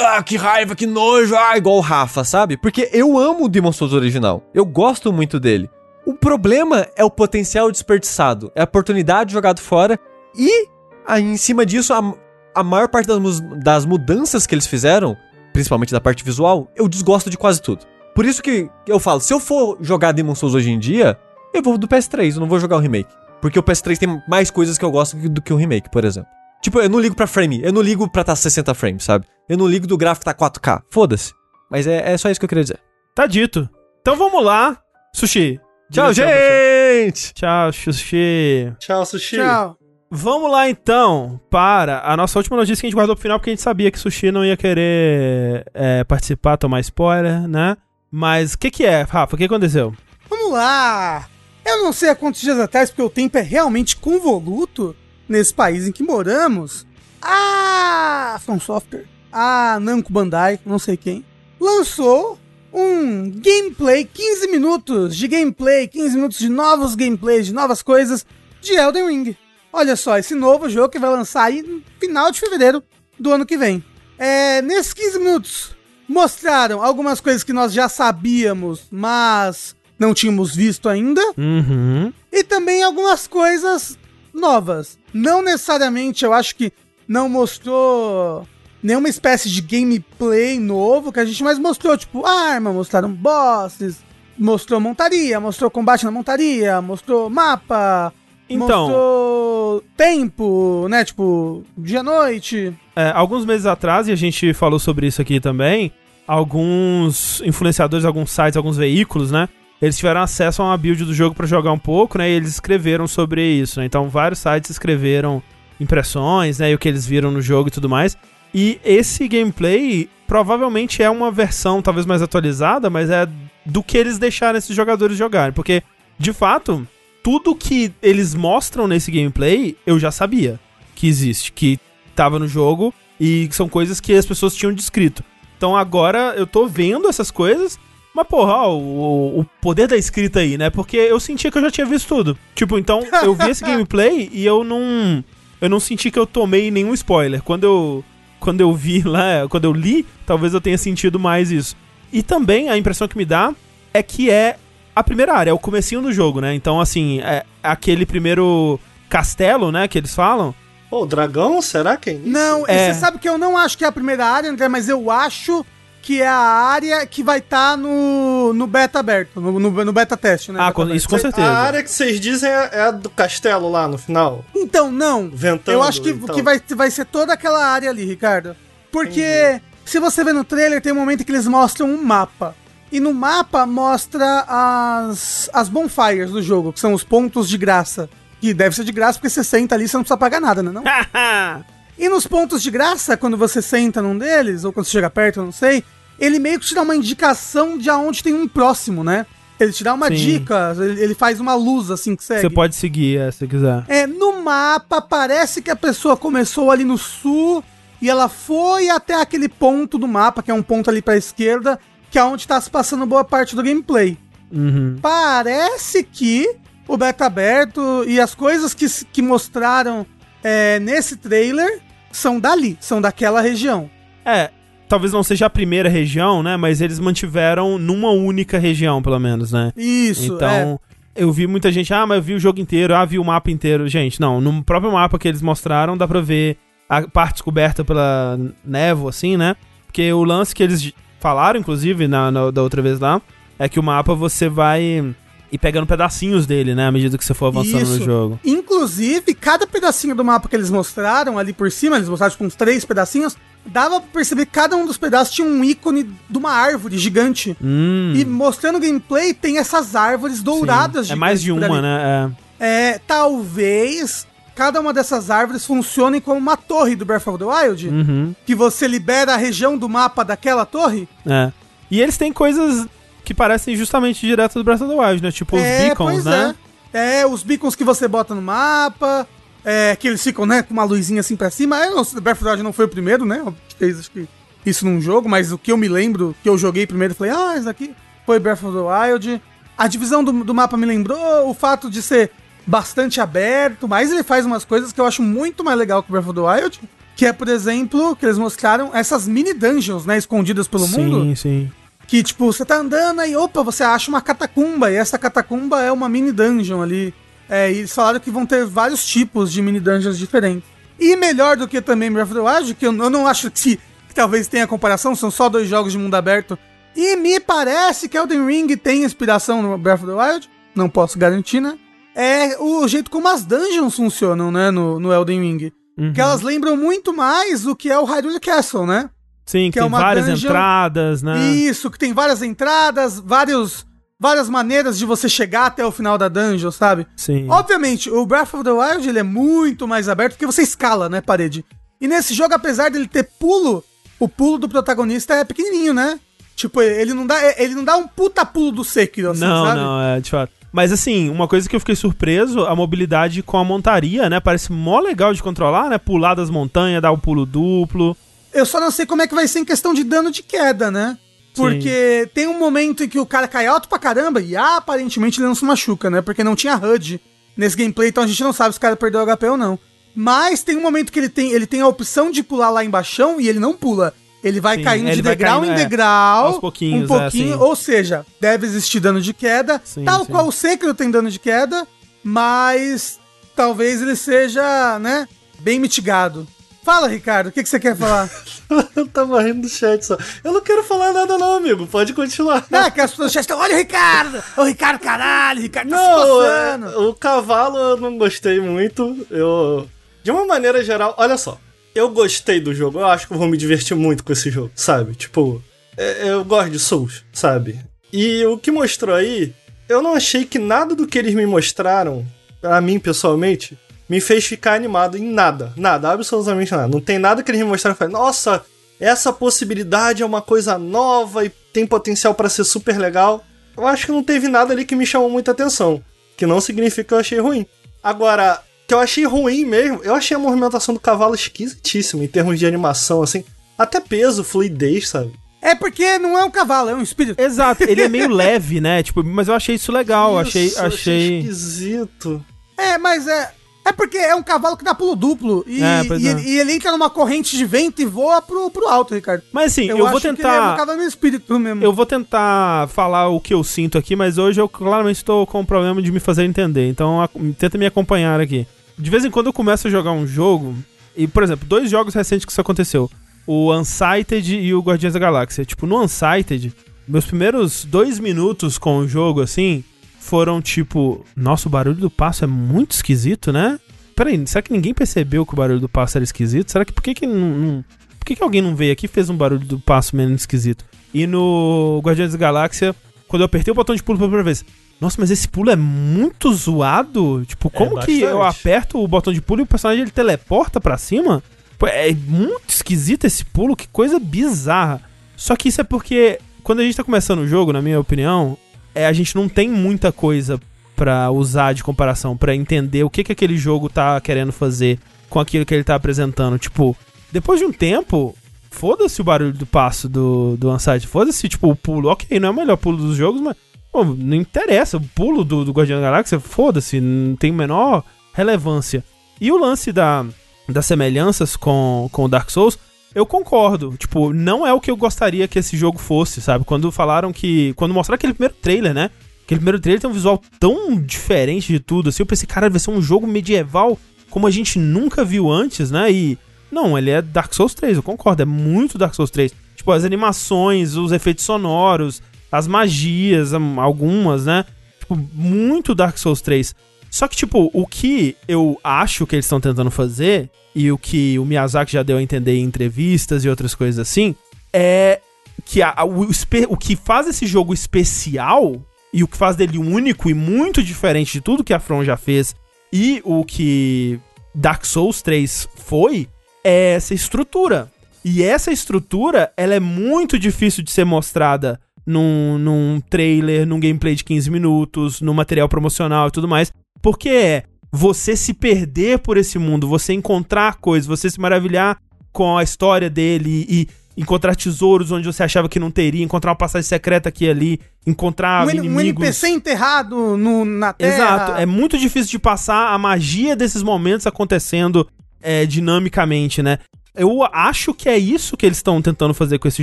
Ah, 0.00 0.22
que 0.22 0.36
raiva, 0.36 0.74
que 0.74 0.86
nojo, 0.86 1.36
ah, 1.36 1.56
igual 1.56 1.76
o 1.76 1.80
Rafa, 1.80 2.24
sabe? 2.24 2.56
Porque 2.56 2.90
eu 2.92 3.16
amo 3.16 3.44
o 3.44 3.48
Demon 3.48 3.72
Souls 3.72 3.92
original. 3.92 4.42
Eu 4.52 4.66
gosto 4.66 5.12
muito 5.12 5.38
dele. 5.38 5.70
O 6.04 6.14
problema 6.14 6.88
é 6.96 7.04
o 7.04 7.10
potencial 7.10 7.70
desperdiçado, 7.70 8.50
é 8.54 8.62
a 8.62 8.64
oportunidade 8.64 9.32
jogado 9.32 9.60
fora 9.60 9.98
e 10.34 10.66
aí 11.06 11.22
em 11.22 11.36
cima 11.36 11.64
disso 11.64 11.92
a, 11.92 12.14
a 12.54 12.64
maior 12.64 12.88
parte 12.88 13.06
das, 13.06 13.40
das 13.62 13.84
mudanças 13.84 14.46
que 14.46 14.54
eles 14.54 14.66
fizeram, 14.66 15.16
principalmente 15.52 15.92
da 15.92 16.00
parte 16.00 16.24
visual, 16.24 16.68
eu 16.74 16.88
desgosto 16.88 17.30
de 17.30 17.38
quase 17.38 17.62
tudo. 17.62 17.84
Por 18.14 18.24
isso 18.24 18.42
que 18.42 18.68
eu 18.88 18.98
falo, 18.98 19.20
se 19.20 19.32
eu 19.32 19.38
for 19.38 19.76
jogar 19.80 20.12
Demon 20.12 20.34
Souls 20.34 20.54
hoje 20.54 20.70
em 20.70 20.78
dia, 20.78 21.16
eu 21.54 21.62
vou 21.62 21.78
do 21.78 21.86
PS3, 21.86 22.34
eu 22.34 22.40
não 22.40 22.48
vou 22.48 22.58
jogar 22.58 22.76
o 22.76 22.80
remake, 22.80 23.14
porque 23.40 23.58
o 23.58 23.62
PS3 23.62 23.98
tem 23.98 24.22
mais 24.26 24.50
coisas 24.50 24.76
que 24.76 24.84
eu 24.84 24.90
gosto 24.90 25.16
do 25.16 25.42
que 25.42 25.52
o 25.52 25.56
remake, 25.56 25.90
por 25.90 26.04
exemplo. 26.04 26.39
Tipo, 26.62 26.80
eu 26.80 26.88
não 26.88 27.00
ligo 27.00 27.14
pra 27.14 27.26
frame, 27.26 27.60
eu 27.62 27.72
não 27.72 27.80
ligo 27.80 28.08
pra 28.10 28.22
tá 28.22 28.36
60 28.36 28.74
frames, 28.74 29.04
sabe? 29.04 29.26
Eu 29.48 29.56
não 29.56 29.66
ligo 29.66 29.86
do 29.86 29.96
gráfico 29.96 30.24
tá 30.24 30.34
4K, 30.34 30.82
foda-se. 30.90 31.32
Mas 31.70 31.86
é, 31.86 32.12
é 32.12 32.18
só 32.18 32.30
isso 32.30 32.38
que 32.38 32.44
eu 32.44 32.48
queria 32.48 32.64
dizer. 32.64 32.80
Tá 33.14 33.26
dito. 33.26 33.68
Então 34.00 34.16
vamos 34.16 34.44
lá. 34.44 34.78
Sushi. 35.14 35.58
Tchau, 35.90 36.12
gente! 36.12 37.34
Tchau, 37.34 37.72
Sushi. 37.72 38.72
Tchau, 38.78 39.04
Sushi. 39.04 39.36
Tchau. 39.36 39.76
Vamos 40.12 40.50
lá 40.50 40.68
então 40.68 41.40
para 41.48 42.02
a 42.04 42.16
nossa 42.16 42.38
última 42.38 42.56
notícia 42.56 42.80
que 42.80 42.86
a 42.86 42.88
gente 42.88 42.96
guardou 42.96 43.14
pro 43.14 43.22
final, 43.22 43.38
porque 43.38 43.50
a 43.50 43.52
gente 43.52 43.62
sabia 43.62 43.90
que 43.90 43.98
Sushi 43.98 44.32
não 44.32 44.44
ia 44.44 44.56
querer 44.56 45.64
é, 45.72 46.04
participar, 46.04 46.56
tomar 46.56 46.80
spoiler, 46.80 47.46
né? 47.46 47.76
Mas 48.10 48.54
o 48.54 48.58
que 48.58 48.70
que 48.70 48.84
é, 48.84 49.02
Rafa? 49.02 49.34
O 49.34 49.38
que 49.38 49.44
aconteceu? 49.44 49.94
Vamos 50.28 50.52
lá! 50.52 51.28
Eu 51.64 51.84
não 51.84 51.92
sei 51.92 52.08
há 52.08 52.14
quantos 52.16 52.40
dias 52.40 52.58
atrás, 52.58 52.90
porque 52.90 53.02
o 53.02 53.10
tempo 53.10 53.38
é 53.38 53.42
realmente 53.42 53.96
convoluto 53.96 54.96
nesse 55.30 55.54
país 55.54 55.86
em 55.86 55.92
que 55.92 56.02
moramos. 56.02 56.84
Ah, 57.22 58.38
From 58.44 58.58
Software, 58.58 59.06
a 59.32 59.78
Namco 59.80 60.12
Bandai, 60.12 60.58
não 60.66 60.78
sei 60.78 60.96
quem, 60.96 61.24
lançou 61.60 62.38
um 62.72 63.30
gameplay, 63.30 64.04
15 64.04 64.48
minutos 64.48 65.16
de 65.16 65.28
gameplay, 65.28 65.86
15 65.86 66.16
minutos 66.16 66.38
de 66.38 66.48
novos 66.48 66.94
gameplays, 66.94 67.46
de 67.46 67.54
novas 67.54 67.82
coisas 67.82 68.26
de 68.60 68.74
Elden 68.74 69.06
Ring. 69.06 69.36
Olha 69.72 69.94
só, 69.94 70.18
esse 70.18 70.34
novo 70.34 70.68
jogo 70.68 70.88
que 70.88 70.98
vai 70.98 71.10
lançar 71.10 71.44
aí 71.44 71.62
no 71.62 71.82
final 72.00 72.32
de 72.32 72.40
fevereiro 72.40 72.82
do 73.18 73.32
ano 73.32 73.46
que 73.46 73.56
vem. 73.56 73.84
É, 74.18 74.60
nesses 74.62 74.92
15 74.92 75.18
minutos, 75.18 75.76
mostraram 76.08 76.82
algumas 76.82 77.20
coisas 77.20 77.44
que 77.44 77.52
nós 77.52 77.72
já 77.72 77.88
sabíamos, 77.88 78.82
mas 78.90 79.76
não 79.98 80.12
tínhamos 80.12 80.56
visto 80.56 80.88
ainda. 80.88 81.22
Uhum. 81.36 82.12
E 82.32 82.42
também 82.42 82.82
algumas 82.82 83.26
coisas 83.26 83.98
novas. 84.32 84.98
Não 85.12 85.42
necessariamente, 85.42 86.24
eu 86.24 86.32
acho 86.32 86.54
que 86.56 86.72
não 87.06 87.28
mostrou 87.28 88.46
nenhuma 88.82 89.08
espécie 89.08 89.50
de 89.50 89.60
gameplay 89.60 90.58
novo 90.58 91.12
que 91.12 91.20
a 91.20 91.24
gente 91.24 91.42
mais 91.42 91.58
mostrou, 91.58 91.96
tipo 91.96 92.24
arma, 92.24 92.72
mostraram 92.72 93.12
bosses, 93.12 93.98
mostrou 94.38 94.80
montaria, 94.80 95.38
mostrou 95.38 95.70
combate 95.70 96.04
na 96.04 96.10
montaria, 96.10 96.80
mostrou 96.80 97.28
mapa, 97.28 98.12
Então. 98.48 98.66
mostrou 98.66 99.84
tempo, 99.96 100.86
né, 100.88 101.04
tipo 101.04 101.62
dia 101.76 102.02
noite. 102.02 102.72
É, 102.96 103.10
alguns 103.14 103.44
meses 103.44 103.66
atrás, 103.66 104.08
e 104.08 104.12
a 104.12 104.16
gente 104.16 104.52
falou 104.54 104.78
sobre 104.78 105.06
isso 105.06 105.20
aqui 105.20 105.40
também, 105.40 105.92
alguns 106.26 107.42
influenciadores, 107.44 108.04
alguns 108.04 108.30
sites, 108.30 108.56
alguns 108.56 108.76
veículos, 108.76 109.30
né? 109.30 109.48
Eles 109.80 109.96
tiveram 109.96 110.20
acesso 110.20 110.62
a 110.62 110.66
uma 110.66 110.76
build 110.76 111.04
do 111.04 111.14
jogo 111.14 111.34
pra 111.34 111.46
jogar 111.46 111.72
um 111.72 111.78
pouco, 111.78 112.18
né? 112.18 112.28
E 112.28 112.34
eles 112.34 112.50
escreveram 112.50 113.06
sobre 113.06 113.42
isso, 113.42 113.80
né? 113.80 113.86
Então, 113.86 114.08
vários 114.08 114.40
sites 114.40 114.70
escreveram 114.70 115.42
impressões, 115.80 116.58
né? 116.58 116.70
E 116.70 116.74
o 116.74 116.78
que 116.78 116.88
eles 116.88 117.06
viram 117.06 117.30
no 117.30 117.40
jogo 117.40 117.68
e 117.68 117.72
tudo 117.72 117.88
mais. 117.88 118.16
E 118.54 118.78
esse 118.84 119.26
gameplay 119.26 120.08
provavelmente 120.26 121.02
é 121.02 121.08
uma 121.08 121.30
versão 121.30 121.80
talvez 121.80 122.04
mais 122.04 122.20
atualizada, 122.20 122.90
mas 122.90 123.10
é 123.10 123.26
do 123.64 123.82
que 123.82 123.96
eles 123.96 124.18
deixaram 124.18 124.58
esses 124.58 124.76
jogadores 124.76 125.16
jogarem. 125.16 125.52
Porque, 125.52 125.82
de 126.18 126.32
fato, 126.32 126.86
tudo 127.22 127.54
que 127.54 127.92
eles 128.02 128.34
mostram 128.34 128.86
nesse 128.86 129.10
gameplay 129.10 129.76
eu 129.86 129.98
já 129.98 130.10
sabia 130.10 130.58
que 130.94 131.06
existe, 131.06 131.52
que 131.52 131.78
tava 132.14 132.38
no 132.38 132.46
jogo 132.46 132.92
e 133.18 133.48
são 133.52 133.68
coisas 133.68 134.00
que 134.00 134.12
as 134.12 134.26
pessoas 134.26 134.54
tinham 134.54 134.72
descrito. 134.72 135.24
Então 135.56 135.76
agora 135.76 136.34
eu 136.36 136.46
tô 136.46 136.66
vendo 136.66 137.08
essas 137.08 137.30
coisas, 137.30 137.78
mas 138.14 138.26
porra, 138.26 138.52
ó, 138.52 138.76
o, 138.76 139.40
o 139.40 139.46
poder 139.60 139.86
da 139.86 139.96
escrita 139.96 140.40
aí, 140.40 140.58
né? 140.58 140.70
Porque 140.70 140.96
eu 140.96 141.18
sentia 141.20 141.50
que 141.50 141.58
eu 141.58 141.62
já 141.62 141.70
tinha 141.70 141.86
visto 141.86 142.08
tudo. 142.08 142.36
Tipo, 142.54 142.78
então 142.78 143.02
eu 143.22 143.34
vi 143.34 143.50
esse 143.50 143.62
gameplay 143.64 144.28
e 144.32 144.44
eu 144.44 144.64
não 144.64 145.24
eu 145.60 145.68
não 145.68 145.78
senti 145.80 146.10
que 146.10 146.18
eu 146.18 146.26
tomei 146.26 146.70
nenhum 146.70 146.94
spoiler. 146.94 147.42
Quando 147.42 147.64
eu 147.64 148.04
quando 148.38 148.60
eu 148.62 148.72
vi 148.74 149.02
lá, 149.02 149.46
quando 149.48 149.64
eu 149.66 149.72
li, 149.72 150.06
talvez 150.26 150.54
eu 150.54 150.60
tenha 150.60 150.78
sentido 150.78 151.18
mais 151.20 151.50
isso. 151.50 151.76
E 152.12 152.22
também 152.22 152.68
a 152.70 152.76
impressão 152.78 153.06
que 153.06 153.16
me 153.18 153.24
dá 153.24 153.54
é 153.92 154.02
que 154.02 154.30
é 154.30 154.56
a 154.96 155.04
primeira 155.04 155.34
área, 155.34 155.50
é 155.50 155.52
o 155.52 155.58
comecinho 155.58 156.00
do 156.02 156.12
jogo, 156.12 156.40
né? 156.40 156.54
Então 156.54 156.80
assim, 156.80 157.20
é 157.20 157.44
aquele 157.62 158.04
primeiro 158.06 158.80
castelo, 159.08 159.70
né, 159.70 159.86
que 159.88 159.98
eles 159.98 160.14
falam. 160.14 160.54
Pô, 160.88 161.02
o 161.02 161.06
dragão, 161.06 161.60
será 161.62 161.96
que 161.96 162.10
é 162.10 162.12
isso? 162.14 162.28
Não, 162.28 162.66
e 162.66 162.70
É. 162.70 162.92
você 162.92 162.98
sabe 163.00 163.18
que 163.18 163.28
eu 163.28 163.38
não 163.38 163.56
acho 163.56 163.76
que 163.78 163.84
é 163.84 163.88
a 163.88 163.92
primeira 163.92 164.24
área, 164.26 164.50
André, 164.50 164.68
mas 164.68 164.88
eu 164.88 165.10
acho 165.10 165.64
que 166.02 166.22
é 166.22 166.26
a 166.26 166.34
área 166.34 167.06
que 167.06 167.22
vai 167.22 167.38
estar 167.38 167.76
no, 167.76 168.52
no 168.54 168.66
beta 168.66 168.98
aberto, 168.98 169.40
no, 169.40 169.60
no, 169.60 169.84
no 169.84 169.92
beta 169.92 170.16
teste, 170.16 170.50
né? 170.50 170.58
Ah, 170.58 170.64
Beta 170.64 170.74
com- 170.74 170.82
aberto. 170.82 170.96
isso 170.96 171.08
com 171.08 171.18
certeza. 171.18 171.46
A 171.46 171.58
área 171.58 171.82
que 171.82 171.90
vocês 171.90 172.18
dizem 172.18 172.50
é, 172.50 172.70
é 172.72 172.80
a 172.82 172.90
do 172.90 173.10
castelo 173.10 173.70
lá 173.70 173.86
no 173.86 173.98
final. 173.98 174.44
Então, 174.54 174.90
não. 174.90 175.28
Ventando. 175.30 175.76
eu 175.76 175.82
acho 175.82 176.00
que, 176.00 176.10
então. 176.10 176.34
que 176.34 176.42
vai, 176.42 176.60
vai 176.74 176.90
ser 176.90 177.04
toda 177.04 177.32
aquela 177.34 177.64
área 177.64 177.90
ali, 177.90 178.04
Ricardo. 178.04 178.56
Porque 178.90 179.60
se 179.84 179.98
você 180.00 180.24
vê 180.24 180.32
no 180.32 180.42
trailer, 180.44 180.80
tem 180.80 180.92
um 180.92 180.96
momento 180.96 181.24
que 181.24 181.30
eles 181.32 181.46
mostram 181.46 181.86
um 181.88 182.02
mapa. 182.02 182.56
E 182.90 182.98
no 182.98 183.14
mapa 183.14 183.64
mostra 183.66 184.44
as, 184.48 185.48
as 185.52 185.68
bonfires 185.68 186.30
do 186.30 186.42
jogo, 186.42 186.72
que 186.72 186.80
são 186.80 186.92
os 186.92 187.04
pontos 187.04 187.48
de 187.48 187.56
graça. 187.56 188.08
Que 188.40 188.52
deve 188.54 188.74
ser 188.74 188.84
de 188.84 188.90
graça 188.92 189.18
porque 189.18 189.28
você 189.30 189.44
senta 189.44 189.74
ali 189.74 189.84
e 189.84 189.88
você 189.88 189.96
não 189.96 190.02
precisa 190.02 190.16
pagar 190.16 190.40
nada, 190.40 190.62
né? 190.62 190.72
Não? 190.72 190.82
E 192.00 192.08
nos 192.08 192.26
pontos 192.26 192.62
de 192.62 192.70
graça, 192.70 193.14
quando 193.14 193.36
você 193.36 193.60
senta 193.60 194.00
num 194.00 194.16
deles, 194.16 194.64
ou 194.64 194.72
quando 194.72 194.86
você 194.86 194.92
chega 194.92 195.10
perto, 195.10 195.40
eu 195.40 195.44
não 195.44 195.52
sei, 195.52 195.84
ele 196.18 196.38
meio 196.38 196.58
que 196.58 196.64
te 196.64 196.74
dá 196.74 196.80
uma 196.80 196.96
indicação 196.96 197.76
de 197.76 197.90
aonde 197.90 198.22
tem 198.22 198.32
um 198.32 198.48
próximo, 198.48 199.04
né? 199.04 199.26
Ele 199.60 199.70
te 199.70 199.84
dá 199.84 199.92
uma 199.92 200.08
Sim. 200.08 200.14
dica, 200.14 200.74
ele, 200.78 201.14
faz 201.14 201.38
uma 201.40 201.54
luz 201.54 201.90
assim 201.90 202.16
que 202.16 202.24
segue. 202.24 202.40
Você 202.40 202.48
pode 202.48 202.74
seguir, 202.74 203.18
é, 203.18 203.30
se 203.30 203.46
quiser. 203.46 203.84
É, 203.86 204.06
no 204.06 204.42
mapa 204.42 205.02
parece 205.02 205.60
que 205.60 205.70
a 205.70 205.76
pessoa 205.76 206.16
começou 206.16 206.70
ali 206.70 206.84
no 206.84 206.96
sul 206.96 207.62
e 208.00 208.08
ela 208.08 208.30
foi 208.30 208.88
até 208.88 209.20
aquele 209.20 209.46
ponto 209.46 209.98
do 209.98 210.08
mapa, 210.08 210.42
que 210.42 210.50
é 210.50 210.54
um 210.54 210.62
ponto 210.62 210.88
ali 210.88 211.02
pra 211.02 211.18
esquerda, 211.18 211.78
que 212.10 212.18
é 212.18 212.24
onde 212.24 212.48
tá 212.48 212.58
se 212.58 212.70
passando 212.70 213.04
boa 213.04 213.24
parte 213.24 213.54
do 213.54 213.62
gameplay. 213.62 214.16
Uhum. 214.50 214.96
Parece 215.02 216.02
que 216.02 216.48
o 216.88 216.96
beta 216.96 217.26
aberto 217.26 218.04
e 218.06 218.18
as 218.18 218.34
coisas 218.34 218.72
que, 218.72 218.86
que 219.12 219.20
mostraram 219.20 220.06
é, 220.42 220.80
nesse 220.80 221.16
trailer 221.16 221.89
são 222.10 222.38
dali, 222.40 222.76
são 222.80 223.00
daquela 223.00 223.40
região. 223.40 223.88
É, 224.24 224.50
talvez 224.88 225.12
não 225.12 225.22
seja 225.22 225.46
a 225.46 225.50
primeira 225.50 225.88
região, 225.88 226.42
né? 226.42 226.56
Mas 226.56 226.80
eles 226.80 226.98
mantiveram 226.98 227.78
numa 227.78 228.10
única 228.10 228.58
região, 228.58 229.02
pelo 229.02 229.18
menos, 229.18 229.52
né? 229.52 229.72
Isso, 229.76 230.32
é. 230.32 230.36
Então, 230.36 230.80
eu 231.16 231.32
vi 231.32 231.46
muita 231.46 231.70
gente, 231.72 231.92
ah, 231.92 232.06
mas 232.06 232.18
eu 232.18 232.22
vi 232.22 232.34
o 232.34 232.38
jogo 232.40 232.60
inteiro, 232.60 232.94
ah, 232.94 233.04
vi 233.04 233.18
o 233.18 233.24
mapa 233.24 233.50
inteiro. 233.50 233.86
Gente, 233.88 234.20
não, 234.20 234.40
no 234.40 234.62
próprio 234.62 234.92
mapa 234.92 235.18
que 235.18 235.28
eles 235.28 235.42
mostraram, 235.42 235.96
dá 235.96 236.06
pra 236.06 236.20
ver 236.20 236.56
a 236.88 237.02
parte 237.02 237.42
coberta 237.42 237.84
pela 237.84 238.38
névoa, 238.64 239.10
assim, 239.10 239.36
né? 239.36 239.54
Porque 239.86 240.12
o 240.12 240.24
lance 240.24 240.54
que 240.54 240.62
eles 240.62 240.92
falaram, 241.18 241.58
inclusive, 241.60 242.06
na, 242.08 242.30
na- 242.30 242.50
da 242.50 242.62
outra 242.62 242.80
vez 242.82 242.98
lá, 243.00 243.20
é 243.58 243.68
que 243.68 243.78
o 243.78 243.82
mapa 243.82 244.14
você 244.14 244.48
vai 244.48 245.14
ir 245.52 245.58
pegando 245.58 245.86
pedacinhos 245.86 246.46
dele, 246.46 246.74
né? 246.74 246.86
À 246.86 246.92
medida 246.92 247.18
que 247.18 247.24
você 247.24 247.34
for 247.34 247.46
avançando 247.46 247.82
Isso. 247.82 247.98
no 247.98 248.04
jogo. 248.04 248.40
Inclusive, 248.44 249.34
cada 249.34 249.66
pedacinho 249.66 250.14
do 250.14 250.24
mapa 250.24 250.48
que 250.48 250.56
eles 250.56 250.70
mostraram 250.70 251.38
ali 251.38 251.52
por 251.52 251.70
cima, 251.70 251.96
eles 251.96 252.08
mostraram 252.08 252.30
tipo 252.30 252.44
uns 252.44 252.54
três 252.54 252.84
pedacinhos, 252.84 253.36
dava 253.66 254.00
pra 254.00 254.10
perceber 254.12 254.46
que 254.46 254.52
cada 254.52 254.76
um 254.76 254.86
dos 254.86 254.96
pedaços 254.96 255.34
tinha 255.34 255.46
um 255.46 255.62
ícone 255.64 256.04
de 256.28 256.38
uma 256.38 256.52
árvore 256.52 256.96
gigante. 256.96 257.56
Hum, 257.62 258.12
E 258.14 258.24
mostrando 258.24 258.76
o 258.76 258.80
gameplay, 258.80 259.34
tem 259.34 259.58
essas 259.58 259.96
árvores 259.96 260.42
douradas 260.42 261.08
sim. 261.08 261.12
É 261.12 261.16
mais 261.16 261.42
de 261.42 261.50
uma, 261.52 261.82
né? 261.82 262.30
É, 262.58 263.00
talvez 263.06 264.26
cada 264.54 264.80
uma 264.80 264.92
dessas 264.92 265.30
árvores 265.30 265.64
funcione 265.64 266.20
como 266.20 266.38
uma 266.38 266.56
torre 266.56 266.94
do 266.94 267.04
Breath 267.06 267.26
of 267.26 267.38
the 267.38 267.44
Wild. 267.44 267.88
É. 267.88 267.90
Uhum. 267.90 268.34
Que 268.44 268.54
você 268.54 268.86
libera 268.86 269.32
a 269.32 269.36
região 269.36 269.78
do 269.78 269.88
mapa 269.88 270.22
daquela 270.22 270.66
torre. 270.66 271.08
É. 271.26 271.50
E 271.90 272.00
eles 272.00 272.16
têm 272.18 272.32
coisas 272.32 272.86
que 273.30 273.34
parecem 273.34 273.76
justamente 273.76 274.26
direto 274.26 274.54
do 274.54 274.64
Breath 274.64 274.80
of 274.80 274.90
the 274.90 275.00
Wild, 275.00 275.22
né? 275.22 275.30
Tipo 275.30 275.56
os 275.56 275.62
beacons, 275.62 276.24
né? 276.24 276.52
É. 276.92 277.20
é, 277.20 277.26
os 277.26 277.44
beacons 277.44 277.76
que 277.76 277.84
você 277.84 278.08
bota 278.08 278.34
no 278.34 278.42
mapa. 278.42 279.24
É, 279.64 279.94
que 279.94 280.08
eles 280.08 280.22
ficam, 280.22 280.46
né, 280.46 280.62
com 280.62 280.72
uma 280.72 280.82
luzinha 280.84 281.20
assim 281.20 281.36
pra 281.36 281.48
cima. 281.48 281.78
É, 281.78 281.90
o 281.90 282.02
Breath 282.20 282.38
of 282.38 282.44
the 282.44 282.50
Wild 282.50 282.62
não 282.64 282.72
foi 282.72 282.86
o 282.86 282.88
primeiro, 282.88 283.24
né? 283.24 283.44
Fez 283.78 284.00
acho 284.00 284.10
que 284.10 284.26
isso 284.66 284.84
num 284.84 285.00
jogo, 285.00 285.28
mas 285.28 285.52
o 285.52 285.58
que 285.58 285.70
eu 285.70 285.76
me 285.76 285.86
lembro, 285.86 286.34
que 286.42 286.48
eu 286.48 286.58
joguei 286.58 286.86
primeiro, 286.86 287.12
eu 287.12 287.16
falei, 287.16 287.32
ah, 287.32 287.56
isso 287.56 287.68
aqui 287.68 287.94
foi 288.26 288.40
Breath 288.40 288.64
of 288.64 288.76
the 288.76 288.82
Wild. 288.82 289.42
A 289.78 289.86
divisão 289.86 290.24
do, 290.24 290.32
do 290.42 290.54
mapa 290.54 290.76
me 290.76 290.86
lembrou, 290.86 291.48
o 291.48 291.54
fato 291.54 291.88
de 291.88 292.02
ser 292.02 292.32
bastante 292.66 293.20
aberto, 293.20 293.86
mas 293.86 294.10
ele 294.10 294.24
faz 294.24 294.44
umas 294.44 294.64
coisas 294.64 294.92
que 294.92 295.00
eu 295.00 295.06
acho 295.06 295.22
muito 295.22 295.62
mais 295.62 295.78
legal 295.78 296.02
que 296.02 296.08
o 296.08 296.12
Breath 296.12 296.26
of 296.26 296.34
the 296.34 296.40
Wild. 296.40 296.80
Que 297.14 297.26
é, 297.26 297.32
por 297.32 297.48
exemplo, 297.48 298.16
que 298.16 298.24
eles 298.24 298.38
mostraram 298.38 298.90
essas 298.94 299.28
mini 299.28 299.52
dungeons, 299.52 300.06
né, 300.06 300.16
escondidas 300.16 300.66
pelo 300.66 300.86
sim, 300.86 301.04
mundo. 301.04 301.36
sim. 301.36 301.70
Que, 302.10 302.24
tipo, 302.24 302.52
você 302.52 302.64
tá 302.64 302.78
andando 302.78 303.20
aí, 303.20 303.36
opa, 303.36 303.62
você 303.62 303.84
acha 303.84 304.10
uma 304.10 304.20
catacumba, 304.20 304.90
e 304.90 304.96
essa 304.96 305.16
catacumba 305.16 305.80
é 305.80 305.92
uma 305.92 306.08
mini 306.08 306.32
dungeon 306.32 306.82
ali. 306.82 307.14
É, 307.48 307.70
e 307.70 307.76
eles 307.78 307.94
falaram 307.94 308.18
que 308.18 308.32
vão 308.32 308.44
ter 308.44 308.66
vários 308.66 309.06
tipos 309.06 309.52
de 309.52 309.62
mini 309.62 309.78
dungeons 309.78 310.18
diferentes. 310.18 310.68
E 310.98 311.14
melhor 311.14 311.56
do 311.56 311.68
que 311.68 311.80
também 311.80 312.10
Breath 312.10 312.32
of 312.32 312.34
the 312.34 312.40
Wild, 312.40 312.74
que 312.74 312.84
eu, 312.84 312.92
eu 312.92 313.10
não 313.10 313.28
acho 313.28 313.48
que, 313.48 313.76
que 314.08 314.14
talvez 314.14 314.48
tenha 314.48 314.66
comparação, 314.66 315.14
são 315.14 315.30
só 315.30 315.48
dois 315.48 315.68
jogos 315.68 315.92
de 315.92 315.98
mundo 315.98 316.16
aberto. 316.16 316.58
E 316.96 317.14
me 317.14 317.38
parece 317.38 318.08
que 318.08 318.18
Elden 318.18 318.44
Ring 318.44 318.76
tem 318.76 319.04
inspiração 319.04 319.62
no 319.62 319.78
Breath 319.78 320.02
of 320.02 320.06
the 320.06 320.12
Wild, 320.12 320.50
não 320.74 320.90
posso 320.90 321.16
garantir, 321.16 321.60
né? 321.60 321.78
É 322.12 322.58
o 322.58 322.88
jeito 322.88 323.08
como 323.08 323.28
as 323.28 323.44
dungeons 323.44 323.94
funcionam, 323.94 324.50
né, 324.50 324.72
no, 324.72 324.98
no 324.98 325.12
Elden 325.12 325.40
Ring. 325.42 325.72
Uhum. 325.96 326.12
Que 326.12 326.20
elas 326.20 326.42
lembram 326.42 326.76
muito 326.76 327.14
mais 327.14 327.62
do 327.62 327.76
que 327.76 327.88
é 327.88 327.96
o 327.96 328.04
Hyrule 328.04 328.40
Castle, 328.40 328.84
né? 328.84 329.08
Sim, 329.50 329.70
que, 329.72 329.78
é 329.80 329.82
tem 329.82 329.90
várias 329.90 330.26
dungeon- 330.26 330.48
entradas, 330.48 331.22
né? 331.24 331.40
Isso, 331.50 331.90
que 331.90 331.98
tem 331.98 332.12
várias 332.12 332.40
entradas, 332.40 333.18
vários, 333.18 333.84
várias 334.18 334.48
maneiras 334.48 334.96
de 334.96 335.04
você 335.04 335.28
chegar 335.28 335.66
até 335.66 335.84
o 335.84 335.90
final 335.90 336.16
da 336.16 336.28
dungeon, 336.28 336.70
sabe? 336.70 337.04
Sim. 337.16 337.46
Obviamente, 337.48 338.08
o 338.08 338.24
Breath 338.24 338.54
of 338.54 338.62
the 338.62 338.70
Wild 338.70 339.08
ele 339.08 339.18
é 339.18 339.24
muito 339.24 339.88
mais 339.88 340.08
aberto 340.08 340.34
porque 340.34 340.46
você 340.46 340.62
escala, 340.62 341.08
né, 341.08 341.20
parede. 341.20 341.64
E 342.00 342.06
nesse 342.06 342.32
jogo, 342.32 342.54
apesar 342.54 342.90
dele 342.90 343.08
ter 343.08 343.24
pulo, 343.40 343.82
o 344.20 344.28
pulo 344.28 344.56
do 344.58 344.68
protagonista 344.68 345.34
é 345.34 345.42
pequenininho, 345.44 345.92
né? 345.92 346.20
Tipo, 346.54 346.80
ele 346.80 347.12
não 347.12 347.26
dá, 347.26 347.36
ele 347.60 347.74
não 347.74 347.82
dá 347.82 347.96
um 347.96 348.06
puta 348.06 348.46
pulo 348.46 348.70
do 348.70 348.84
Sekiro, 348.84 349.30
assim, 349.32 349.40
não, 349.40 349.66
sabe? 349.66 349.80
não, 349.80 350.00
é, 350.00 350.20
de 350.20 350.30
fato. 350.30 350.52
Mas 350.72 350.92
assim, 350.92 351.28
uma 351.28 351.48
coisa 351.48 351.68
que 351.68 351.74
eu 351.74 351.80
fiquei 351.80 351.96
surpreso, 351.96 352.66
a 352.66 352.76
mobilidade 352.76 353.42
com 353.42 353.58
a 353.58 353.64
montaria, 353.64 354.30
né? 354.30 354.38
Parece 354.38 354.70
mó 354.70 355.00
legal 355.00 355.34
de 355.34 355.42
controlar, 355.42 355.88
né? 355.90 355.98
Pular 355.98 356.34
das 356.34 356.48
montanhas, 356.50 357.02
dar 357.02 357.10
o 357.10 357.18
pulo 357.18 357.44
duplo. 357.44 358.16
Eu 358.52 358.66
só 358.66 358.80
não 358.80 358.90
sei 358.90 359.06
como 359.06 359.22
é 359.22 359.26
que 359.26 359.34
vai 359.34 359.46
ser 359.46 359.60
em 359.60 359.64
questão 359.64 359.94
de 359.94 360.04
dano 360.04 360.30
de 360.30 360.42
queda, 360.42 360.90
né? 360.90 361.16
Porque 361.54 362.28
tem 362.32 362.46
um 362.46 362.58
momento 362.58 363.04
em 363.04 363.08
que 363.08 363.18
o 363.18 363.26
cara 363.26 363.48
cai 363.48 363.66
alto 363.66 363.88
pra 363.88 363.98
caramba 363.98 364.40
e 364.40 364.56
aparentemente 364.56 365.40
ele 365.40 365.48
não 365.48 365.54
se 365.54 365.64
machuca, 365.64 366.08
né? 366.08 366.20
Porque 366.20 366.44
não 366.44 366.56
tinha 366.56 366.76
HUD 366.76 367.20
nesse 367.56 367.76
gameplay, 367.76 368.08
então 368.08 368.24
a 368.24 368.26
gente 368.26 368.42
não 368.42 368.52
sabe 368.52 368.72
se 368.72 368.78
o 368.78 368.80
cara 368.80 368.96
perdeu 368.96 369.24
HP 369.26 369.46
ou 369.48 369.56
não. 369.56 369.78
Mas 370.14 370.62
tem 370.62 370.76
um 370.76 370.82
momento 370.82 371.12
que 371.12 371.18
ele 371.18 371.28
tem, 371.28 371.52
ele 371.52 371.66
tem 371.66 371.80
a 371.80 371.86
opção 371.86 372.30
de 372.30 372.42
pular 372.42 372.70
lá 372.70 372.84
embaixo 372.84 373.40
e 373.40 373.48
ele 373.48 373.58
não 373.58 373.74
pula. 373.74 374.14
Ele 374.42 374.60
vai 374.60 374.78
Sim, 374.78 374.84
caindo 374.84 375.08
ele 375.08 375.16
de 375.16 375.22
vai 375.22 375.36
degrau 375.36 375.60
caindo, 375.60 375.70
em 375.70 375.74
é, 375.74 375.84
degrau, 375.84 376.60
pouquinhos, 376.60 377.04
um 377.04 377.06
pouquinho, 377.06 377.54
é, 377.54 377.56
sim. 377.58 377.62
ou 377.62 377.76
seja, 377.76 378.26
deve 378.40 378.66
existir 378.66 378.98
dano 378.98 379.20
de 379.20 379.34
queda, 379.34 379.80
Sim, 379.84 380.04
tal 380.04 380.24
sim. 380.24 380.30
qual 380.32 380.48
o 380.48 380.52
Sekiro 380.52 380.94
tem 380.94 381.10
dano 381.10 381.30
de 381.30 381.38
queda, 381.38 381.86
mas 382.24 383.20
talvez 383.54 384.00
ele 384.00 384.16
seja, 384.16 384.98
né, 384.98 385.28
bem 385.58 385.78
mitigado. 385.78 386.46
Fala, 386.82 387.08
Ricardo, 387.08 387.48
o 387.48 387.52
que, 387.52 387.62
que 387.62 387.68
você 387.68 387.78
quer 387.78 387.94
falar? 387.96 388.28
Eu 388.96 389.06
tava 389.06 389.42
rindo 389.42 389.62
do 389.62 389.68
chat 389.68 390.04
só. 390.04 390.16
Eu 390.42 390.52
não 390.52 390.60
quero 390.62 390.82
falar 390.82 391.12
nada, 391.12 391.36
não, 391.36 391.56
amigo. 391.56 391.86
Pode 391.86 392.12
continuar. 392.14 392.66
Não, 392.70 392.84
é 392.84 392.90
que 392.90 393.00
as 393.00 393.10
pessoas 393.10 393.34
estão. 393.34 393.58
Olha 393.58 393.74
o 393.74 393.78
Ricardo! 393.78 394.42
O 394.56 394.64
Ricardo, 394.64 394.98
caralho! 394.98 395.60
O 395.60 395.62
Ricardo 395.62 395.90
tá 395.90 395.96
se 395.98 396.02
Não, 396.02 396.42
é, 396.44 396.98
o 396.98 397.12
cavalo 397.14 397.76
eu 397.78 397.96
não 397.98 398.16
gostei 398.16 398.60
muito. 398.60 399.26
Eu. 399.30 399.88
De 400.22 400.30
uma 400.30 400.46
maneira 400.46 400.82
geral, 400.82 401.14
olha 401.18 401.36
só. 401.36 401.58
Eu 401.94 402.08
gostei 402.10 402.60
do 402.60 402.74
jogo. 402.74 403.00
Eu 403.00 403.06
acho 403.06 403.26
que 403.26 403.34
eu 403.34 403.38
vou 403.38 403.48
me 403.48 403.56
divertir 403.56 403.96
muito 403.96 404.24
com 404.24 404.32
esse 404.32 404.50
jogo, 404.50 404.70
sabe? 404.74 405.14
Tipo, 405.14 405.62
é- 405.96 406.28
eu 406.30 406.44
gosto 406.44 406.70
de 406.70 406.78
Souls, 406.78 407.24
sabe? 407.32 407.78
E 408.12 408.44
o 408.46 408.56
que 408.56 408.70
mostrou 408.70 409.14
aí, 409.14 409.52
eu 409.88 410.00
não 410.02 410.14
achei 410.14 410.44
que 410.44 410.58
nada 410.58 410.94
do 410.94 411.06
que 411.06 411.18
eles 411.18 411.34
me 411.34 411.44
mostraram, 411.46 412.26
pra 412.60 412.80
mim 412.80 412.98
pessoalmente, 412.98 413.76
me 414.10 414.20
fez 414.20 414.44
ficar 414.44 414.74
animado 414.74 415.16
em 415.16 415.22
nada. 415.32 415.72
Nada, 415.76 416.10
absolutamente 416.10 416.72
nada. 416.72 416.88
Não 416.88 417.00
tem 417.00 417.16
nada 417.16 417.44
que 417.44 417.50
eles 417.52 417.60
me 417.62 417.68
mostraram 417.68 417.94
e 417.94 417.98
falei, 417.98 418.12
nossa, 418.12 418.64
essa 418.98 419.32
possibilidade 419.32 420.24
é 420.24 420.26
uma 420.26 420.42
coisa 420.42 420.76
nova 420.76 421.44
e 421.44 421.48
tem 421.72 421.86
potencial 421.86 422.34
pra 422.34 422.48
ser 422.48 422.64
super 422.64 422.98
legal. 422.98 423.44
Eu 423.76 423.86
acho 423.86 424.06
que 424.06 424.12
não 424.12 424.24
teve 424.24 424.48
nada 424.48 424.72
ali 424.72 424.84
que 424.84 424.96
me 424.96 425.06
chamou 425.06 425.30
muita 425.30 425.52
atenção. 425.52 426.02
Que 426.36 426.44
não 426.44 426.60
significa 426.60 427.04
que 427.04 427.14
eu 427.14 427.18
achei 427.18 427.38
ruim. 427.38 427.64
Agora, 428.02 428.60
que 428.88 428.92
eu 428.92 428.98
achei 428.98 429.24
ruim 429.24 429.64
mesmo, 429.64 430.00
eu 430.02 430.12
achei 430.12 430.36
a 430.36 430.40
movimentação 430.40 430.92
do 430.92 430.98
cavalo 431.00 431.36
esquisitíssima 431.36 432.24
em 432.24 432.28
termos 432.28 432.58
de 432.58 432.66
animação, 432.66 433.22
assim. 433.22 433.44
Até 433.78 434.00
peso, 434.00 434.42
fluidez, 434.42 435.08
sabe? 435.08 435.32
É 435.62 435.76
porque 435.76 436.18
não 436.18 436.36
é 436.36 436.42
um 436.42 436.50
cavalo, 436.50 436.90
é 436.90 436.94
um 436.96 437.02
espírito. 437.02 437.40
Exato, 437.40 437.84
ele 437.84 438.02
é 438.02 438.08
meio 438.08 438.26
leve, 438.34 438.80
né? 438.80 439.04
Tipo, 439.04 439.22
mas 439.22 439.46
eu 439.46 439.54
achei 439.54 439.76
isso 439.76 439.92
legal, 439.92 440.36
achei, 440.36 440.64
Isso, 440.66 440.80
eu 440.80 440.86
achei. 440.86 441.38
esquisito. 441.38 442.44
É, 442.76 442.98
mas 442.98 443.28
é. 443.28 443.52
É 443.84 443.92
porque 443.92 444.18
é 444.18 444.34
um 444.34 444.42
cavalo 444.42 444.76
que 444.76 444.84
dá 444.84 444.94
pulo 444.94 445.16
duplo. 445.16 445.64
E, 445.66 445.82
É, 445.82 446.02
e 446.18 446.28
é. 446.28 446.30
ele, 446.30 446.42
e 446.42 446.58
ele 446.58 446.72
entra 446.74 446.92
numa 446.92 447.08
corrente 447.08 447.56
de 447.56 447.64
vento 447.64 448.02
e 448.02 448.04
voa 448.04 448.42
pro, 448.42 448.70
pro 448.70 448.86
alto, 448.86 449.14
Ricardo. 449.14 449.42
Mas 449.52 449.72
assim, 449.72 449.86
eu, 449.86 449.96
acho 450.06 450.10
vou 450.12 450.20
que 450.20 450.26
ele 450.26 450.30
é 450.30 450.32
um 450.32 450.36
tentar. 450.36 450.76
cavalo 450.76 451.02
espírito 451.02 451.58
mesmo. 451.58 451.82
Eu 451.82 451.92
vou 451.92 452.04
tentar 452.06 452.88
falar 452.90 453.28
o 453.28 453.40
que 453.40 453.54
eu 453.54 453.64
sinto 453.64 453.96
aqui, 453.96 454.14
mas 454.14 454.36
hoje 454.38 454.60
eu 454.60 454.68
claramente 454.68 455.16
estou 455.16 455.46
com 455.46 455.60
o 455.60 455.66
problema 455.66 456.00
de 456.02 456.12
me 456.12 456.20
fazer 456.20 456.44
entender. 456.44 456.88
Então 456.88 457.22
a- 457.22 457.28
tenta 457.58 457.78
me 457.78 457.86
acompanhar 457.86 458.38
aqui. 458.38 458.66
De 458.98 459.10
vez 459.10 459.24
em 459.24 459.30
quando 459.30 459.46
eu 459.46 459.52
começo 459.52 459.88
a 459.88 459.90
jogar 459.90 460.12
um 460.12 460.26
jogo, 460.26 460.74
e 461.16 461.26
por 461.26 461.42
exemplo, 461.42 461.66
dois 461.66 461.90
jogos 461.90 462.12
recentes 462.14 462.44
que 462.44 462.52
isso 462.52 462.60
aconteceu: 462.60 463.10
o 463.46 463.72
Unsighted 463.74 464.56
e 464.56 464.74
o 464.74 464.80
Guardiões 464.82 465.14
da 465.14 465.18
Galáxia. 465.18 465.64
Tipo, 465.64 465.86
no 465.86 466.02
Unsighted, 466.02 466.72
meus 467.08 467.24
primeiros 467.24 467.84
dois 467.86 468.18
minutos 468.20 468.76
com 468.76 468.98
o 468.98 469.08
jogo, 469.08 469.40
assim, 469.40 469.82
foram 470.30 470.62
tipo: 470.62 471.24
Nossa, 471.36 471.66
o 471.68 471.70
barulho 471.70 471.96
do 471.96 472.08
passo 472.10 472.44
é 472.44 472.46
muito 472.46 472.92
esquisito, 472.92 473.52
né? 473.52 473.78
Peraí, 474.14 474.40
será 474.46 474.62
que 474.62 474.72
ninguém 474.72 474.94
percebeu 474.94 475.44
que 475.44 475.52
o 475.52 475.56
barulho 475.56 475.80
do 475.80 475.88
passo 475.88 476.16
era 476.18 476.24
esquisito? 476.24 476.70
Será 476.70 476.84
que 476.84 476.92
por 476.92 477.02
que, 477.02 477.14
que 477.14 477.26
não- 477.26 477.34
não, 477.58 477.84
por 478.18 478.24
que, 478.26 478.36
que 478.36 478.42
alguém 478.42 478.62
não 478.62 478.76
veio 478.76 478.92
aqui 478.92 479.06
e 479.06 479.08
fez 479.08 479.28
um 479.30 479.36
barulho 479.36 479.64
do 479.66 479.78
passo 479.80 480.14
menos 480.14 480.42
esquisito? 480.42 480.84
E 481.12 481.26
no 481.26 482.00
Guardiões 482.04 482.32
da 482.32 482.38
Galáxia, 482.38 482.94
quando 483.26 483.42
eu 483.42 483.46
apertei 483.46 483.72
o 483.72 483.74
botão 483.74 483.94
de 483.96 484.02
pulo 484.02 484.18
pela 484.18 484.28
primeira 484.28 484.44
vez, 484.44 484.64
nossa, 485.00 485.16
mas 485.18 485.30
esse 485.30 485.48
pulo 485.48 485.70
é 485.70 485.76
muito 485.76 486.52
zoado. 486.52 487.42
Tipo, 487.46 487.70
como 487.70 487.90
que 487.92 487.96
bastante. 487.96 488.20
eu 488.20 488.42
aperto 488.42 489.02
o 489.02 489.08
botão 489.08 489.32
de 489.32 489.40
pulo 489.40 489.62
e 489.62 489.64
o 489.64 489.66
personagem 489.66 490.02
ele 490.02 490.10
teleporta 490.10 490.80
pra 490.80 490.96
cima? 490.98 491.42
Pô, 491.78 491.86
É 491.86 492.12
muito 492.12 492.68
esquisito 492.68 493.24
esse 493.24 493.44
pulo, 493.44 493.74
que 493.74 493.88
coisa 493.88 494.18
bizarra. 494.20 495.00
Só 495.36 495.56
que 495.56 495.68
isso 495.70 495.80
é 495.80 495.84
porque 495.84 496.38
quando 496.62 496.80
a 496.80 496.84
gente 496.84 496.96
tá 496.96 497.02
começando 497.02 497.38
o 497.40 497.46
jogo, 497.48 497.72
na 497.72 497.80
minha 497.80 497.98
opinião, 497.98 498.58
é, 498.94 499.06
a 499.06 499.12
gente 499.12 499.34
não 499.34 499.48
tem 499.48 499.68
muita 499.68 500.12
coisa 500.12 500.60
pra 500.96 501.30
usar 501.30 501.72
de 501.72 501.82
comparação, 501.82 502.36
pra 502.36 502.54
entender 502.54 503.04
o 503.04 503.10
que, 503.10 503.24
que 503.24 503.32
aquele 503.32 503.56
jogo 503.56 503.88
tá 503.88 504.20
querendo 504.20 504.52
fazer 504.52 504.98
com 505.30 505.40
aquilo 505.40 505.64
que 505.64 505.72
ele 505.74 505.84
tá 505.84 505.94
apresentando. 505.94 506.58
Tipo, 506.58 506.96
depois 507.32 507.58
de 507.58 507.64
um 507.64 507.72
tempo, 507.72 508.36
foda-se 508.70 509.20
o 509.20 509.24
barulho 509.24 509.52
do 509.52 509.64
passo 509.64 510.08
do, 510.08 510.56
do 510.56 510.70
Unsight, 510.70 511.06
foda-se, 511.06 511.48
tipo, 511.48 511.70
o 511.70 511.76
pulo. 511.76 512.10
Ok, 512.10 512.38
não 512.38 512.48
é 512.48 512.50
o 512.50 512.54
melhor 512.54 512.76
pulo 512.76 512.98
dos 512.98 513.16
jogos, 513.16 513.40
mas 513.40 513.56
pô, 513.90 514.04
não 514.04 514.36
interessa. 514.36 514.98
O 514.98 515.00
pulo 515.00 515.44
do, 515.44 515.64
do 515.64 515.72
Guardião 515.72 516.00
da 516.00 516.10
Galáxia, 516.10 516.38
foda-se, 516.38 517.00
não 517.00 517.34
tem 517.34 517.50
menor 517.50 518.04
relevância. 518.34 519.02
E 519.40 519.50
o 519.50 519.58
lance 519.58 519.92
da, 519.92 520.26
das 520.68 520.86
semelhanças 520.86 521.56
com, 521.56 522.08
com 522.12 522.24
o 522.24 522.28
Dark 522.28 522.50
Souls, 522.50 522.78
eu 523.14 523.26
concordo. 523.26 523.94
Tipo, 523.98 524.32
não 524.32 524.66
é 524.66 524.72
o 524.72 524.80
que 524.80 524.90
eu 524.90 524.96
gostaria 524.96 525.46
que 525.48 525.58
esse 525.58 525.76
jogo 525.76 525.98
fosse, 525.98 526.40
sabe? 526.40 526.64
Quando 526.64 526.90
falaram 526.92 527.32
que. 527.32 527.72
Quando 527.74 527.94
mostraram 527.94 528.16
aquele 528.16 528.34
primeiro 528.34 528.54
trailer, 528.60 528.94
né? 528.94 529.10
Aquele 529.44 529.58
primeiro 529.60 529.80
trailer 529.80 530.00
tem 530.00 530.08
um 530.10 530.12
visual 530.14 530.40
tão 530.60 531.00
diferente 531.00 531.72
de 531.72 531.80
tudo, 531.80 532.08
assim. 532.08 532.22
Eu 532.22 532.26
pensei, 532.26 532.46
cara, 532.46 532.70
vai 532.70 532.78
ser 532.78 532.90
um 532.90 533.02
jogo 533.02 533.26
medieval 533.26 533.98
como 534.30 534.46
a 534.46 534.50
gente 534.50 534.78
nunca 534.78 535.24
viu 535.24 535.50
antes, 535.50 535.90
né? 535.90 536.10
E. 536.10 536.38
Não, 536.70 536.96
ele 536.96 537.10
é 537.10 537.20
Dark 537.20 537.52
Souls 537.52 537.74
3, 537.74 537.96
eu 537.96 538.02
concordo, 538.02 538.42
é 538.42 538.44
muito 538.44 538.96
Dark 538.96 539.12
Souls 539.12 539.30
3. 539.32 539.52
Tipo, 539.74 539.90
as 539.90 540.04
animações, 540.04 540.94
os 540.94 541.10
efeitos 541.10 541.44
sonoros, 541.44 542.22
as 542.52 542.68
magias, 542.68 543.52
am- 543.52 543.80
algumas, 543.80 544.46
né? 544.46 544.64
Tipo, 545.00 545.16
muito 545.34 545.96
Dark 545.96 546.16
Souls 546.16 546.40
3. 546.40 546.72
Só 547.10 547.26
que, 547.26 547.36
tipo, 547.36 547.70
o 547.74 547.86
que 547.86 548.36
eu 548.46 548.78
acho 548.84 549.26
que 549.26 549.34
eles 549.34 549.44
estão 549.44 549.60
tentando 549.60 549.90
fazer, 549.90 550.48
e 550.74 550.90
o 550.92 550.96
que 550.98 551.38
o 551.38 551.44
Miyazaki 551.44 551.92
já 551.92 552.02
deu 552.02 552.18
a 552.18 552.22
entender 552.22 552.54
em 552.54 552.62
entrevistas 552.64 553.44
e 553.44 553.48
outras 553.48 553.74
coisas 553.74 553.98
assim, 553.98 554.34
é 554.72 555.20
que 555.64 555.82
a- 555.82 555.92
a- 555.96 556.04
o, 556.04 556.28
o 556.68 556.76
que 556.76 556.94
faz 556.96 557.26
esse 557.26 557.46
jogo 557.46 557.74
especial, 557.74 558.80
e 559.12 559.24
o 559.24 559.28
que 559.28 559.36
faz 559.36 559.56
dele 559.56 559.76
único 559.76 560.30
e 560.30 560.34
muito 560.34 560.82
diferente 560.82 561.32
de 561.32 561.40
tudo 561.40 561.64
que 561.64 561.74
a 561.74 561.80
From 561.80 562.04
já 562.04 562.16
fez, 562.16 562.54
e 562.92 563.20
o 563.24 563.44
que 563.44 564.18
Dark 564.54 564.84
Souls 564.84 565.20
3 565.22 565.68
foi, 565.76 566.28
é 566.62 566.92
essa 566.94 567.12
estrutura. 567.14 567.90
E 568.24 568.42
essa 568.42 568.70
estrutura, 568.70 569.52
ela 569.56 569.74
é 569.74 569.80
muito 569.80 570.38
difícil 570.38 570.84
de 570.84 570.90
ser 570.90 571.04
mostrada 571.04 571.80
num, 572.06 572.58
num 572.58 573.00
trailer, 573.08 573.66
num 573.66 573.80
gameplay 573.80 574.14
de 574.14 574.22
15 574.24 574.50
minutos, 574.50 575.20
no 575.20 575.32
material 575.34 575.68
promocional 575.68 576.28
e 576.28 576.30
tudo 576.30 576.46
mais. 576.48 576.70
Porque 577.02 577.28
é 577.28 577.62
você 577.92 578.36
se 578.36 578.54
perder 578.54 579.18
por 579.18 579.36
esse 579.36 579.58
mundo, 579.58 579.88
você 579.88 580.12
encontrar 580.12 580.76
coisas, 580.76 581.06
você 581.06 581.28
se 581.28 581.40
maravilhar 581.40 581.98
com 582.32 582.56
a 582.56 582.62
história 582.62 583.10
dele 583.10 583.66
e 583.68 583.88
encontrar 584.16 584.54
tesouros 584.54 585.10
onde 585.10 585.26
você 585.26 585.42
achava 585.42 585.68
que 585.68 585.78
não 585.80 585.90
teria, 585.90 586.22
encontrar 586.22 586.50
uma 586.50 586.56
passagem 586.56 586.86
secreta 586.86 587.28
aqui 587.30 587.46
e 587.46 587.50
ali, 587.50 587.80
encontrar 588.06 588.66
um, 588.66 588.70
N- 588.70 588.80
um 588.80 588.84
inimigos. 588.84 589.22
NPC 589.24 589.48
enterrado 589.48 590.36
no, 590.36 590.64
na 590.64 590.92
terra. 590.92 591.14
Exato. 591.14 591.52
É 591.60 591.64
muito 591.66 591.96
difícil 591.98 592.30
de 592.30 592.38
passar 592.38 592.92
a 592.92 592.98
magia 592.98 593.56
desses 593.56 593.82
momentos 593.82 594.26
acontecendo 594.26 595.08
é, 595.40 595.64
dinamicamente, 595.66 596.62
né? 596.62 596.78
Eu 597.14 597.42
acho 597.52 597.92
que 597.92 598.08
é 598.08 598.16
isso 598.16 598.56
que 598.56 598.66
eles 598.66 598.78
estão 598.78 599.02
tentando 599.02 599.34
fazer 599.34 599.58
com 599.58 599.66
esse 599.66 599.82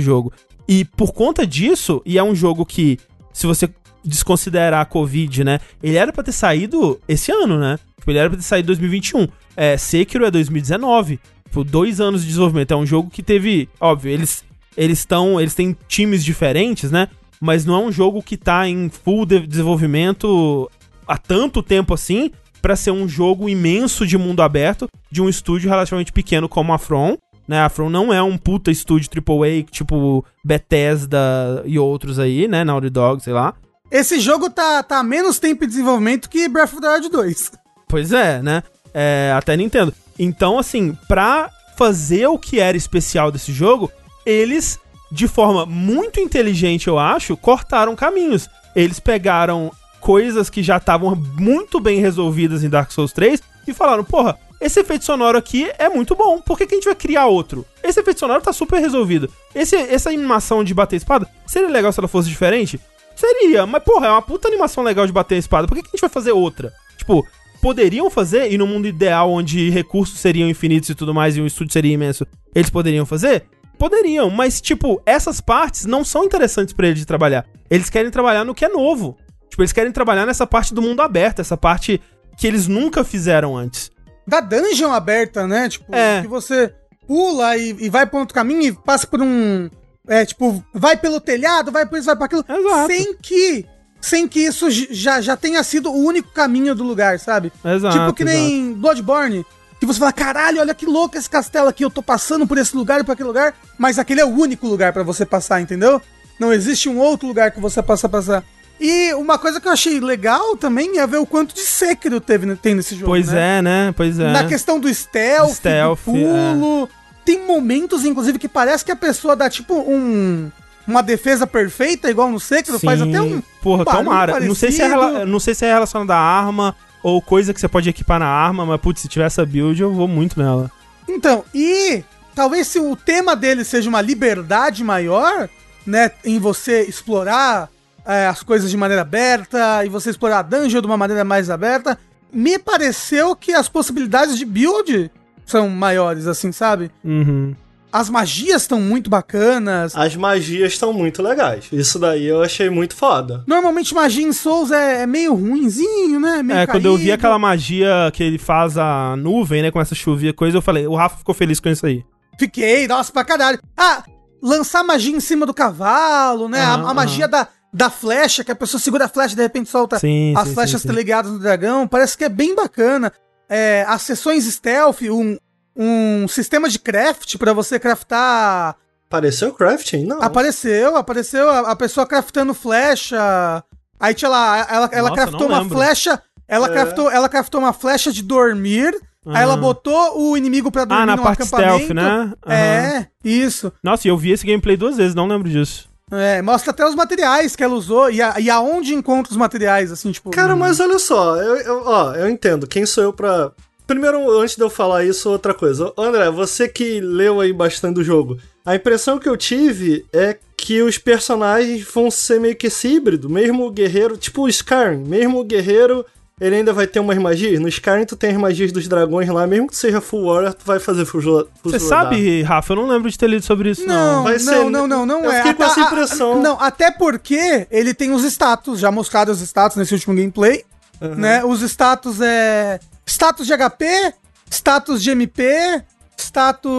jogo. 0.00 0.32
E 0.66 0.84
por 0.84 1.12
conta 1.12 1.46
disso, 1.46 2.00
e 2.06 2.16
é 2.16 2.22
um 2.22 2.34
jogo 2.34 2.64
que, 2.64 2.98
se 3.32 3.46
você 3.46 3.68
desconsiderar 4.04 4.80
a 4.80 4.84
Covid, 4.84 5.44
né? 5.44 5.60
Ele 5.82 5.96
era 5.96 6.12
pra 6.12 6.22
ter 6.22 6.32
saído 6.32 7.00
esse 7.08 7.30
ano, 7.32 7.58
né? 7.58 7.78
Tipo, 7.98 8.10
ele 8.10 8.18
era 8.18 8.28
pra 8.30 8.36
ter 8.38 8.44
saído 8.44 8.66
em 8.66 8.74
2021. 8.74 9.28
É, 9.56 9.76
Sekiro 9.76 10.24
é 10.24 10.30
2019. 10.30 11.18
Tipo, 11.46 11.64
dois 11.64 12.00
anos 12.00 12.22
de 12.22 12.28
desenvolvimento. 12.28 12.72
É 12.72 12.76
um 12.76 12.86
jogo 12.86 13.10
que 13.10 13.22
teve. 13.22 13.68
Óbvio, 13.80 14.10
eles 14.12 14.44
eles 14.76 14.98
estão. 15.00 15.40
Eles 15.40 15.54
têm 15.54 15.76
times 15.88 16.24
diferentes, 16.24 16.90
né? 16.90 17.08
Mas 17.40 17.64
não 17.64 17.74
é 17.74 17.78
um 17.86 17.92
jogo 17.92 18.22
que 18.22 18.36
tá 18.36 18.68
em 18.68 18.88
full 18.88 19.24
de- 19.26 19.46
desenvolvimento 19.46 20.70
há 21.06 21.16
tanto 21.16 21.62
tempo 21.62 21.94
assim 21.94 22.30
pra 22.60 22.74
ser 22.76 22.90
um 22.90 23.08
jogo 23.08 23.48
imenso 23.48 24.06
de 24.06 24.18
mundo 24.18 24.42
aberto 24.42 24.88
de 25.10 25.22
um 25.22 25.28
estúdio 25.28 25.68
relativamente 25.70 26.12
pequeno 26.12 26.48
como 26.48 26.72
a 26.72 26.78
From. 26.78 27.16
Né, 27.46 27.58
a 27.60 27.68
From 27.70 27.88
não 27.88 28.12
é 28.12 28.22
um 28.22 28.36
puta 28.36 28.70
estúdio 28.70 29.08
AAA, 29.10 29.62
tipo 29.70 30.22
Bethesda 30.44 31.62
e 31.64 31.78
outros 31.78 32.18
aí, 32.18 32.46
né? 32.46 32.62
Naughty 32.64 32.90
Dog, 32.90 33.22
sei 33.22 33.32
lá. 33.32 33.54
Esse 33.90 34.20
jogo 34.20 34.50
tá, 34.50 34.82
tá 34.82 35.02
menos 35.02 35.38
tempo 35.38 35.62
de 35.62 35.68
desenvolvimento 35.68 36.28
que 36.28 36.48
Breath 36.48 36.74
of 36.74 36.80
the 36.80 36.88
Wild 36.88 37.08
2. 37.08 37.52
Pois 37.88 38.12
é, 38.12 38.42
né? 38.42 38.62
É, 38.92 39.32
até 39.36 39.56
Nintendo. 39.56 39.94
Então, 40.18 40.58
assim, 40.58 40.96
pra 41.06 41.50
fazer 41.76 42.26
o 42.26 42.38
que 42.38 42.60
era 42.60 42.76
especial 42.76 43.30
desse 43.30 43.52
jogo, 43.52 43.90
eles, 44.26 44.78
de 45.10 45.26
forma 45.26 45.64
muito 45.64 46.20
inteligente, 46.20 46.88
eu 46.88 46.98
acho, 46.98 47.36
cortaram 47.36 47.96
caminhos. 47.96 48.48
Eles 48.76 49.00
pegaram 49.00 49.72
coisas 50.00 50.50
que 50.50 50.62
já 50.62 50.76
estavam 50.76 51.14
muito 51.14 51.80
bem 51.80 52.00
resolvidas 52.00 52.62
em 52.62 52.68
Dark 52.68 52.90
Souls 52.90 53.12
3 53.12 53.40
e 53.66 53.72
falaram, 53.72 54.04
porra, 54.04 54.38
esse 54.60 54.80
efeito 54.80 55.04
sonoro 55.04 55.38
aqui 55.38 55.70
é 55.78 55.88
muito 55.88 56.14
bom, 56.14 56.40
por 56.40 56.58
que, 56.58 56.66
que 56.66 56.74
a 56.74 56.76
gente 56.76 56.86
vai 56.86 56.94
criar 56.94 57.26
outro? 57.26 57.64
Esse 57.82 58.00
efeito 58.00 58.20
sonoro 58.20 58.42
tá 58.42 58.52
super 58.52 58.80
resolvido. 58.80 59.30
Esse, 59.54 59.76
essa 59.76 60.10
animação 60.10 60.62
de 60.62 60.74
bater 60.74 60.96
espada, 60.96 61.28
seria 61.46 61.68
legal 61.68 61.92
se 61.92 62.00
ela 62.00 62.08
fosse 62.08 62.28
diferente? 62.28 62.80
Seria, 63.18 63.66
mas 63.66 63.82
porra, 63.82 64.06
é 64.06 64.10
uma 64.10 64.22
puta 64.22 64.46
animação 64.46 64.84
legal 64.84 65.04
de 65.06 65.12
bater 65.12 65.34
a 65.34 65.38
espada, 65.38 65.66
por 65.66 65.74
que, 65.74 65.82
que 65.82 65.88
a 65.88 65.90
gente 65.90 66.00
vai 66.00 66.10
fazer 66.10 66.30
outra? 66.32 66.72
Tipo, 66.96 67.26
poderiam 67.60 68.08
fazer, 68.08 68.52
e 68.52 68.56
no 68.56 68.66
mundo 68.66 68.86
ideal 68.86 69.32
onde 69.32 69.70
recursos 69.70 70.20
seriam 70.20 70.48
infinitos 70.48 70.88
e 70.88 70.94
tudo 70.94 71.12
mais, 71.12 71.36
e 71.36 71.40
o 71.40 71.46
estúdio 71.46 71.72
seria 71.72 71.92
imenso, 71.92 72.24
eles 72.54 72.70
poderiam 72.70 73.04
fazer? 73.04 73.46
Poderiam, 73.76 74.30
mas, 74.30 74.60
tipo, 74.60 75.02
essas 75.04 75.40
partes 75.40 75.84
não 75.84 76.04
são 76.04 76.24
interessantes 76.24 76.72
pra 76.72 76.86
eles 76.86 76.98
de 77.00 77.06
trabalhar. 77.06 77.44
Eles 77.68 77.90
querem 77.90 78.10
trabalhar 78.10 78.44
no 78.44 78.54
que 78.54 78.64
é 78.64 78.68
novo. 78.68 79.16
Tipo, 79.48 79.62
eles 79.62 79.72
querem 79.72 79.90
trabalhar 79.92 80.26
nessa 80.26 80.46
parte 80.46 80.72
do 80.74 80.82
mundo 80.82 81.00
aberto, 81.02 81.40
essa 81.40 81.56
parte 81.56 82.00
que 82.36 82.46
eles 82.46 82.66
nunca 82.68 83.02
fizeram 83.04 83.56
antes. 83.56 83.90
Da 84.26 84.40
dungeon 84.40 84.92
aberta, 84.92 85.46
né? 85.46 85.68
Tipo, 85.68 85.94
É. 85.94 86.20
que 86.22 86.28
você 86.28 86.72
pula 87.06 87.56
e, 87.56 87.70
e 87.80 87.88
vai 87.88 88.06
por 88.06 88.20
outro 88.20 88.34
caminho 88.34 88.62
e 88.62 88.72
passa 88.72 89.06
por 89.06 89.20
um. 89.22 89.68
É, 90.08 90.24
tipo, 90.24 90.64
vai 90.72 90.96
pelo 90.96 91.20
telhado, 91.20 91.70
vai 91.70 91.84
por 91.86 91.98
isso, 91.98 92.06
vai 92.06 92.16
por 92.16 92.24
aquilo. 92.24 92.44
Exato. 92.48 92.86
Sem 92.86 93.14
que. 93.16 93.66
Sem 94.00 94.28
que 94.28 94.40
isso 94.40 94.70
já, 94.70 95.20
já 95.20 95.36
tenha 95.36 95.62
sido 95.62 95.90
o 95.90 96.04
único 96.04 96.30
caminho 96.30 96.74
do 96.74 96.84
lugar, 96.84 97.18
sabe? 97.18 97.52
Exato. 97.64 97.98
tipo 97.98 98.14
que 98.14 98.24
nem 98.24 98.72
Bloodborne. 98.72 99.44
Que 99.80 99.86
você 99.86 99.98
fala, 99.98 100.12
caralho, 100.12 100.60
olha 100.60 100.74
que 100.74 100.86
louco 100.86 101.16
esse 101.16 101.28
castelo 101.28 101.68
aqui, 101.68 101.84
eu 101.84 101.90
tô 101.90 102.02
passando 102.02 102.46
por 102.46 102.58
esse 102.58 102.76
lugar 102.76 103.00
e 103.00 103.04
por 103.04 103.12
aquele 103.12 103.28
lugar, 103.28 103.54
mas 103.76 103.98
aquele 103.98 104.20
é 104.20 104.24
o 104.24 104.28
único 104.28 104.66
lugar 104.66 104.92
pra 104.92 105.04
você 105.04 105.24
passar, 105.24 105.60
entendeu? 105.60 106.00
Não 106.38 106.52
existe 106.52 106.88
um 106.88 106.98
outro 106.98 107.28
lugar 107.28 107.50
que 107.50 107.60
você 107.60 107.82
possa 107.82 108.08
passar. 108.08 108.44
E 108.80 109.12
uma 109.14 109.38
coisa 109.38 109.60
que 109.60 109.66
eu 109.66 109.72
achei 109.72 109.98
legal 109.98 110.56
também 110.56 110.98
é 110.98 111.06
ver 111.06 111.16
o 111.16 111.26
quanto 111.26 111.54
de 111.54 111.62
Sekiro 111.62 112.20
teve, 112.20 112.54
tem 112.56 112.76
nesse 112.76 112.94
jogo. 112.94 113.06
Pois 113.06 113.28
né? 113.28 113.58
é, 113.58 113.62
né? 113.62 113.94
Pois 113.96 114.18
é. 114.18 114.30
Na 114.30 114.44
questão 114.46 114.78
do 114.78 114.92
stealth, 114.92 115.54
Stealth, 115.54 115.98
do 115.98 116.04
pulo. 116.04 116.88
Tem 117.28 117.46
momentos, 117.46 118.06
inclusive, 118.06 118.38
que 118.38 118.48
parece 118.48 118.82
que 118.82 118.90
a 118.90 118.96
pessoa 118.96 119.36
dá 119.36 119.50
tipo 119.50 119.74
um. 119.74 120.50
Uma 120.86 121.02
defesa 121.02 121.46
perfeita, 121.46 122.10
igual 122.10 122.30
no 122.30 122.40
Sekiro, 122.40 122.78
faz 122.78 123.00
Sim. 123.00 123.10
até 123.10 123.20
um. 123.20 123.42
Porra, 123.62 123.84
barulho 123.84 124.04
tomara. 124.04 124.40
Não 124.40 124.54
sei, 124.54 124.72
se 124.72 124.80
é, 124.80 125.26
não 125.26 125.38
sei 125.38 125.54
se 125.54 125.66
é 125.66 125.74
relacionado 125.74 126.10
à 126.10 126.16
arma 126.16 126.74
ou 127.02 127.20
coisa 127.20 127.52
que 127.52 127.60
você 127.60 127.68
pode 127.68 127.86
equipar 127.86 128.18
na 128.18 128.26
arma, 128.26 128.64
mas 128.64 128.80
putz, 128.80 129.02
se 129.02 129.08
tiver 129.08 129.26
essa 129.26 129.44
build, 129.44 129.78
eu 129.78 129.92
vou 129.92 130.08
muito 130.08 130.40
nela. 130.40 130.72
Então, 131.06 131.44
e 131.54 132.02
talvez 132.34 132.66
se 132.66 132.80
o 132.80 132.96
tema 132.96 133.36
dele 133.36 133.62
seja 133.62 133.90
uma 133.90 134.00
liberdade 134.00 134.82
maior, 134.82 135.50
né, 135.86 136.10
em 136.24 136.38
você 136.38 136.80
explorar 136.84 137.68
é, 138.06 138.26
as 138.26 138.42
coisas 138.42 138.70
de 138.70 138.76
maneira 138.78 139.02
aberta 139.02 139.84
e 139.84 139.90
você 139.90 140.08
explorar 140.08 140.38
a 140.38 140.42
dungeon 140.42 140.80
de 140.80 140.86
uma 140.86 140.96
maneira 140.96 141.24
mais 141.24 141.50
aberta, 141.50 141.98
me 142.32 142.58
pareceu 142.58 143.36
que 143.36 143.52
as 143.52 143.68
possibilidades 143.68 144.38
de 144.38 144.46
build 144.46 145.10
são 145.50 145.68
maiores, 145.68 146.26
assim, 146.26 146.52
sabe? 146.52 146.90
Uhum. 147.04 147.54
As 147.90 148.10
magias 148.10 148.62
estão 148.62 148.80
muito 148.82 149.08
bacanas. 149.08 149.96
As 149.96 150.14
magias 150.14 150.74
estão 150.74 150.92
muito 150.92 151.22
legais. 151.22 151.68
Isso 151.72 151.98
daí 151.98 152.26
eu 152.26 152.42
achei 152.42 152.68
muito 152.68 152.94
foda. 152.94 153.42
Normalmente 153.46 153.94
magia 153.94 154.26
em 154.26 154.32
Souls 154.32 154.70
é, 154.70 155.02
é 155.02 155.06
meio 155.06 155.34
ruinzinho, 155.34 156.20
né? 156.20 156.42
Meio 156.42 156.58
É, 156.60 156.66
quando 156.66 156.84
eu 156.84 156.92
vi 156.96 157.04
caído. 157.04 157.14
aquela 157.14 157.38
magia 157.38 158.10
que 158.12 158.22
ele 158.22 158.36
faz 158.36 158.76
a 158.76 159.16
nuvem, 159.16 159.62
né? 159.62 159.70
Começa 159.70 159.94
a 159.94 159.96
chover 159.96 160.34
coisa, 160.34 160.58
eu 160.58 160.62
falei, 160.62 160.86
o 160.86 160.94
Rafa 160.94 161.16
ficou 161.16 161.34
feliz 161.34 161.58
com 161.60 161.70
isso 161.70 161.86
aí. 161.86 162.04
Fiquei, 162.38 162.86
nossa, 162.86 163.10
pra 163.10 163.24
caralho. 163.24 163.58
Ah, 163.74 164.04
lançar 164.42 164.84
magia 164.84 165.16
em 165.16 165.20
cima 165.20 165.46
do 165.46 165.54
cavalo, 165.54 166.46
né? 166.46 166.60
A- 166.60 166.74
Aham, 166.74 166.90
a, 166.90 166.94
magia 166.94 167.26
da, 167.26 167.48
da 167.72 167.88
flecha, 167.88 168.44
que 168.44 168.52
a 168.52 168.56
pessoa 168.56 168.78
segura 168.80 169.06
a 169.06 169.08
flecha 169.08 169.32
e 169.32 169.36
de 169.36 169.42
repente 169.42 169.70
solta 169.70 169.98
Sim, 169.98 170.34
as 170.36 170.48
sim, 170.48 170.54
flechas 170.54 170.82
sim, 170.82 170.88
sim. 170.88 170.92
teleguiadas 170.94 171.32
no 171.32 171.38
dragão. 171.38 171.88
Parece 171.88 172.18
que 172.18 172.24
é 172.24 172.28
bem 172.28 172.54
bacana. 172.54 173.10
É, 173.48 173.84
as 173.88 174.02
sessões 174.02 174.44
stealth, 174.44 175.02
um, 175.02 175.36
um 175.76 176.28
sistema 176.28 176.68
de 176.68 176.78
craft 176.78 177.36
pra 177.38 177.52
você 177.52 177.78
craftar. 177.78 178.76
Apareceu 179.06 179.52
crafting? 179.54 180.04
Não. 180.04 180.20
Apareceu, 180.22 180.96
apareceu 180.96 181.48
a, 181.48 181.70
a 181.72 181.76
pessoa 181.76 182.06
craftando 182.06 182.52
flecha. 182.52 183.64
Aí 183.98 184.12
tinha 184.14 184.28
lá, 184.28 184.66
ela, 184.70 184.90
ela 184.92 185.08
Nossa, 185.10 185.22
craftou 185.22 185.46
uma 185.48 185.60
lembro. 185.60 185.76
flecha. 185.76 186.22
Ela, 186.46 186.68
É. 186.68 186.72
craftou, 186.72 187.10
ela 187.10 187.28
craftou 187.28 187.60
uma 187.60 187.72
flecha 187.72 188.12
de 188.12 188.22
dormir. 188.22 188.94
Aí 189.26 189.42
ela 189.42 189.56
botou 189.58 190.18
o 190.18 190.36
inimigo 190.36 190.70
pra 190.70 190.84
dormir 190.86 191.02
Ah, 191.02 191.06
na 191.06 191.16
num 191.16 191.22
parte 191.22 191.42
acampamento. 191.42 191.84
stealth, 191.84 191.94
né? 191.94 192.32
Aham. 192.46 192.54
É, 192.54 193.06
isso. 193.22 193.70
Nossa, 193.82 194.08
e 194.08 194.10
eu 194.10 194.16
vi 194.16 194.30
esse 194.30 194.46
gameplay 194.46 194.74
duas 194.76 194.96
vezes, 194.96 195.14
não 195.14 195.26
lembro 195.26 195.48
disso. 195.50 195.86
É, 196.10 196.40
mostra 196.40 196.70
até 196.70 196.86
os 196.86 196.94
materiais 196.94 197.54
que 197.54 197.62
ela 197.62 197.74
usou 197.74 198.10
e, 198.10 198.20
a, 198.22 198.40
e 198.40 198.48
aonde 198.48 198.94
encontra 198.94 199.30
os 199.30 199.36
materiais, 199.36 199.92
assim, 199.92 200.10
tipo. 200.10 200.30
Cara, 200.30 200.56
mas 200.56 200.80
olha 200.80 200.98
só, 200.98 201.36
eu, 201.36 201.56
eu- 201.56 201.82
ó, 201.84 202.14
eu 202.14 202.28
entendo. 202.28 202.66
Quem 202.66 202.86
sou 202.86 203.04
eu 203.04 203.12
pra. 203.12 203.52
Primeiro, 203.86 204.30
antes 204.40 204.54
de 204.56 204.62
eu 204.62 204.68
falar 204.70 205.04
isso, 205.04 205.30
outra 205.30 205.54
coisa. 205.54 205.92
André, 205.96 206.30
você 206.30 206.68
que 206.68 207.00
leu 207.00 207.40
aí 207.40 207.52
bastante 207.52 207.94
do 207.94 208.04
jogo, 208.04 208.36
a 208.64 208.74
impressão 208.74 209.18
que 209.18 209.28
eu 209.28 209.36
tive 209.36 210.04
é 210.12 210.36
que 210.56 210.82
os 210.82 210.98
personagens 210.98 211.82
vão 211.90 212.10
ser 212.10 212.38
meio 212.38 212.54
que 212.56 212.66
esse 212.66 212.86
híbrido. 212.88 213.30
Mesmo 213.30 213.66
o 213.66 213.70
guerreiro, 213.70 214.16
tipo 214.18 214.42
o 214.42 214.48
Skyrim, 214.48 215.04
mesmo 215.06 215.40
o 215.40 215.44
guerreiro, 215.44 216.04
ele 216.40 216.56
ainda 216.56 216.72
vai 216.72 216.86
ter 216.86 217.00
umas 217.00 217.18
magias. 217.18 217.58
No 217.60 217.68
Skyrim, 217.68 218.04
tu 218.04 218.16
tem 218.16 218.30
as 218.30 218.36
magias 218.36 218.70
dos 218.72 218.86
dragões 218.88 219.28
lá, 219.28 219.46
mesmo 219.46 219.66
que 219.68 219.76
seja 219.76 220.00
full 220.00 220.26
warrior, 220.26 220.54
tu 220.54 220.64
vai 220.64 220.78
fazer 220.78 221.04
full 221.04 221.20
Você 221.64 221.78
sabe, 221.80 222.42
Rafa, 222.42 222.72
eu 222.72 222.76
não 222.76 222.86
lembro 222.86 223.10
de 223.10 223.18
ter 223.18 223.28
lido 223.28 223.44
sobre 223.44 223.70
isso, 223.70 223.86
não. 223.86 224.16
Não, 224.18 224.22
Vai 224.24 224.32
não, 224.34 224.38
ser- 224.40 224.70
não, 224.70 224.86
não, 224.86 225.06
não 225.06 225.24
eu 225.24 225.30
é. 225.32 225.36
fiquei 225.38 225.54
com 225.54 225.62
Até- 225.62 225.72
essa 225.72 225.80
a- 225.80 225.84
impressão. 225.84 226.40
não, 226.42 226.60
até 226.60 226.90
porque 226.90 227.66
ele 227.70 227.92
tem 227.94 228.12
os 228.12 228.24
status, 228.24 228.78
já 228.80 228.90
mostraram 228.92 229.32
os 229.32 229.40
status 229.40 229.76
nesse 229.76 229.94
último 229.94 230.14
gameplay, 230.14 230.64
né? 231.00 231.44
Os 231.44 231.62
status 231.62 232.20
é 232.20 232.78
status 233.06 233.46
de 233.46 233.52
HP, 233.52 234.12
status 234.50 235.02
de 235.02 235.10
MP, 235.10 235.82
status 236.16 236.70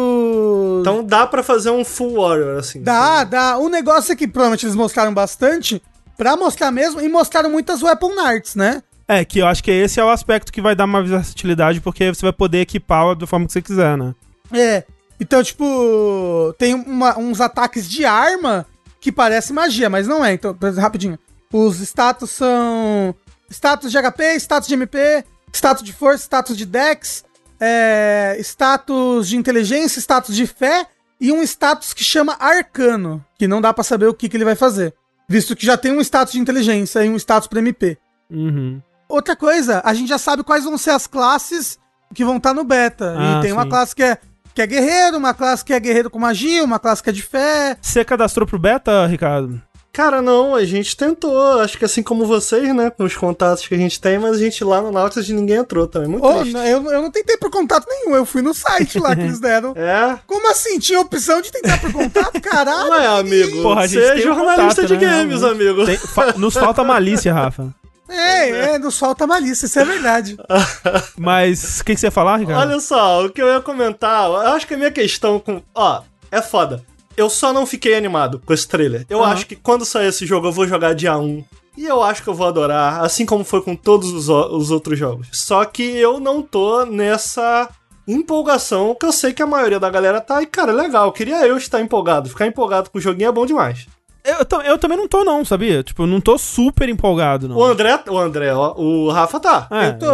Então 0.81 1.03
dá 1.03 1.25
pra 1.27 1.41
fazer 1.43 1.69
um 1.71 1.83
full 1.85 2.21
warrior, 2.21 2.57
assim. 2.59 2.81
Dá, 2.81 3.23
dá. 3.23 3.57
O 3.57 3.69
negócio 3.69 4.11
é 4.11 4.15
que 4.15 4.27
provavelmente 4.27 4.65
eles 4.65 4.75
mostraram 4.75 5.13
bastante 5.13 5.81
pra 6.17 6.35
mostrar 6.35 6.71
mesmo 6.71 6.99
e 7.01 7.07
mostraram 7.09 7.49
muitas 7.49 7.81
weapon 7.81 8.19
arts, 8.19 8.55
né? 8.55 8.83
É, 9.11 9.25
que 9.25 9.39
eu 9.39 9.47
acho 9.47 9.63
que 9.63 9.71
esse 9.71 9.99
é 9.99 10.03
o 10.05 10.09
aspecto 10.09 10.51
que 10.51 10.61
vai 10.61 10.75
dar 10.75 10.85
uma 10.85 11.01
versatilidade, 11.01 11.81
porque 11.81 12.13
você 12.13 12.21
vai 12.21 12.31
poder 12.31 12.59
equipar 12.59 13.15
da 13.15 13.25
forma 13.25 13.47
que 13.47 13.51
você 13.51 13.59
quiser, 13.61 13.97
né? 13.97 14.13
É. 14.53 14.83
Então, 15.19 15.43
tipo, 15.43 16.53
tem 16.59 16.75
uma- 16.75 17.17
uns 17.17 17.41
ataques 17.41 17.89
de 17.89 18.05
arma 18.05 18.67
que 19.01 19.11
parece 19.11 19.51
magia, 19.51 19.89
mas 19.89 20.07
não 20.07 20.23
é. 20.23 20.33
Então, 20.33 20.55
rapidinho. 20.77 21.17
Os 21.51 21.79
status 21.79 22.29
são 22.29 23.15
status 23.49 23.89
de 23.91 23.97
HP, 23.97 24.35
status 24.35 24.67
de 24.67 24.75
MP, 24.75 25.23
status 25.51 25.83
de 25.83 25.91
força, 25.91 26.23
status 26.25 26.55
de 26.55 26.65
dex, 26.67 27.25
é, 27.59 28.37
status 28.41 29.27
de 29.27 29.35
inteligência, 29.37 29.99
status 29.99 30.35
de 30.35 30.45
fé 30.45 30.85
e 31.19 31.31
um 31.31 31.41
status 31.41 31.93
que 31.95 32.03
chama 32.03 32.37
arcano, 32.39 33.25
que 33.39 33.47
não 33.47 33.59
dá 33.59 33.73
pra 33.73 33.83
saber 33.83 34.05
o 34.07 34.13
que, 34.13 34.29
que 34.29 34.37
ele 34.37 34.45
vai 34.45 34.55
fazer. 34.55 34.93
Visto 35.27 35.55
que 35.55 35.65
já 35.65 35.75
tem 35.75 35.91
um 35.91 35.99
status 36.01 36.33
de 36.33 36.39
inteligência 36.39 37.03
e 37.03 37.09
um 37.09 37.15
status 37.15 37.47
pra 37.47 37.59
MP. 37.59 37.97
Uhum. 38.29 38.79
Outra 39.09 39.35
coisa, 39.35 39.81
a 39.83 39.93
gente 39.93 40.07
já 40.07 40.17
sabe 40.19 40.43
quais 40.43 40.63
vão 40.63 40.77
ser 40.77 40.91
as 40.91 41.07
classes 41.07 41.77
que 42.13 42.23
vão 42.23 42.37
estar 42.37 42.53
no 42.53 42.63
beta. 42.63 43.15
Ah, 43.17 43.39
e 43.39 43.41
tem 43.41 43.51
uma 43.51 43.63
sim. 43.63 43.69
classe 43.69 43.95
que 43.95 44.03
é, 44.03 44.17
que 44.53 44.61
é 44.61 44.67
guerreiro, 44.67 45.17
uma 45.17 45.33
classe 45.33 45.65
que 45.65 45.73
é 45.73 45.79
guerreiro 45.79 46.09
com 46.09 46.19
magia, 46.19 46.63
uma 46.63 46.77
classe 46.79 47.01
que 47.01 47.09
é 47.09 47.13
de 47.13 47.23
fé. 47.23 47.75
Você 47.81 48.05
cadastrou 48.05 48.45
pro 48.47 48.59
beta, 48.59 49.05
Ricardo? 49.07 49.61
Cara, 49.91 50.21
não, 50.21 50.53
a 50.53 50.63
gente 50.63 50.95
tentou, 50.95 51.59
acho 51.59 51.75
que 51.77 51.83
assim 51.83 52.03
como 52.03 52.23
vocês, 52.25 52.73
né, 52.75 52.91
com 52.91 53.03
os 53.03 53.17
contatos 53.17 53.67
que 53.67 53.73
a 53.73 53.77
gente 53.77 53.99
tem, 53.99 54.19
mas 54.19 54.35
a 54.35 54.39
gente 54.39 54.63
lá 54.63 54.79
no 54.81 54.91
Nautilus 54.91 55.27
ninguém 55.29 55.57
entrou 55.57 55.87
também, 55.87 56.07
muito 56.07 56.23
Oh, 56.25 56.39
triste. 56.41 56.53
não, 56.53 56.63
eu, 56.63 56.83
eu 56.91 57.01
não 57.01 57.09
tentei 57.11 57.35
por 57.37 57.49
contato 57.49 57.87
nenhum, 57.89 58.15
eu 58.15 58.23
fui 58.23 58.43
no 58.43 58.53
site 58.53 58.99
lá 58.99 59.15
que 59.15 59.23
eles 59.23 59.39
deram. 59.39 59.73
É, 59.75 60.17
Como 60.27 60.49
assim? 60.51 60.77
Tinha 60.77 60.99
opção 61.01 61.41
de 61.41 61.51
tentar 61.51 61.79
por 61.81 61.91
contato? 61.91 62.39
Caralho! 62.39 62.87
não 62.89 62.95
é, 62.95 63.07
amigo, 63.19 63.63
Porra, 63.63 63.81
a 63.81 63.87
gente 63.87 63.99
você 64.05 64.11
é 64.11 64.15
um 64.15 64.21
jornalista 64.21 64.81
contato, 64.83 64.87
de 64.87 64.93
né? 65.05 65.11
games, 65.23 65.43
amigo. 65.43 65.85
Tem- 65.85 65.97
fa- 65.97 66.33
nos 66.37 66.53
falta 66.53 66.83
malícia, 66.83 67.33
Rafa. 67.33 67.73
É, 68.09 68.49
é, 68.49 68.79
nos 68.79 68.97
falta 68.97 69.27
malícia, 69.27 69.65
isso 69.65 69.79
é 69.79 69.85
verdade. 69.85 70.37
Mas 71.17 71.79
o 71.79 71.85
que, 71.85 71.93
que 71.93 71.99
você 71.99 72.07
ia 72.07 72.11
falar, 72.11 72.37
Ricardo? 72.37 72.59
Olha 72.59 72.79
só, 72.79 73.25
o 73.25 73.29
que 73.29 73.41
eu 73.41 73.47
ia 73.47 73.61
comentar, 73.61 74.25
eu 74.25 74.35
acho 74.37 74.67
que 74.67 74.73
a 74.73 74.77
minha 74.77 74.91
questão 74.91 75.39
com. 75.39 75.61
Ó, 75.73 76.01
é 76.31 76.41
foda. 76.41 76.83
Eu 77.15 77.29
só 77.29 77.51
não 77.51 77.65
fiquei 77.65 77.95
animado 77.95 78.41
com 78.45 78.53
esse 78.53 78.67
trailer. 78.67 79.05
Eu 79.09 79.23
Aham. 79.23 79.33
acho 79.33 79.45
que 79.45 79.55
quando 79.55 79.85
sair 79.85 80.07
esse 80.07 80.25
jogo 80.25 80.47
eu 80.47 80.51
vou 80.51 80.67
jogar 80.67 80.93
dia 80.93 81.17
1. 81.17 81.43
E 81.77 81.85
eu 81.85 82.01
acho 82.01 82.23
que 82.23 82.29
eu 82.29 82.33
vou 82.33 82.47
adorar, 82.47 83.01
assim 83.03 83.25
como 83.25 83.43
foi 83.43 83.61
com 83.61 83.75
todos 83.75 84.11
os, 84.11 84.27
os 84.29 84.71
outros 84.71 84.97
jogos. 84.97 85.27
Só 85.31 85.63
que 85.65 85.83
eu 85.83 86.19
não 86.19 86.41
tô 86.41 86.85
nessa 86.85 87.69
empolgação 88.07 88.95
que 88.95 89.05
eu 89.05 89.11
sei 89.11 89.33
que 89.33 89.41
a 89.41 89.47
maioria 89.47 89.79
da 89.79 89.89
galera 89.89 90.19
tá. 90.19 90.41
E, 90.41 90.45
cara, 90.45 90.71
legal, 90.71 91.11
queria 91.11 91.45
eu 91.45 91.57
estar 91.57 91.79
empolgado. 91.79 92.29
Ficar 92.29 92.47
empolgado 92.47 92.89
com 92.89 92.97
o 92.97 93.01
joguinho 93.01 93.29
é 93.29 93.31
bom 93.31 93.45
demais. 93.45 93.87
Eu, 94.29 94.61
eu 94.61 94.77
também 94.77 94.97
não 94.97 95.07
tô, 95.07 95.23
não, 95.23 95.43
sabia? 95.43 95.83
Tipo, 95.83 96.03
eu 96.03 96.07
não 96.07 96.21
tô 96.21 96.37
super 96.37 96.87
empolgado, 96.89 97.47
não. 97.47 97.57
O 97.57 97.63
André, 97.63 97.99
o 98.07 98.17
André, 98.17 98.53
ó, 98.53 98.73
o 98.77 99.09
Rafa 99.09 99.39
tá. 99.39 99.67
É, 99.71 99.87
eu 99.89 99.99
tô. 99.99 100.05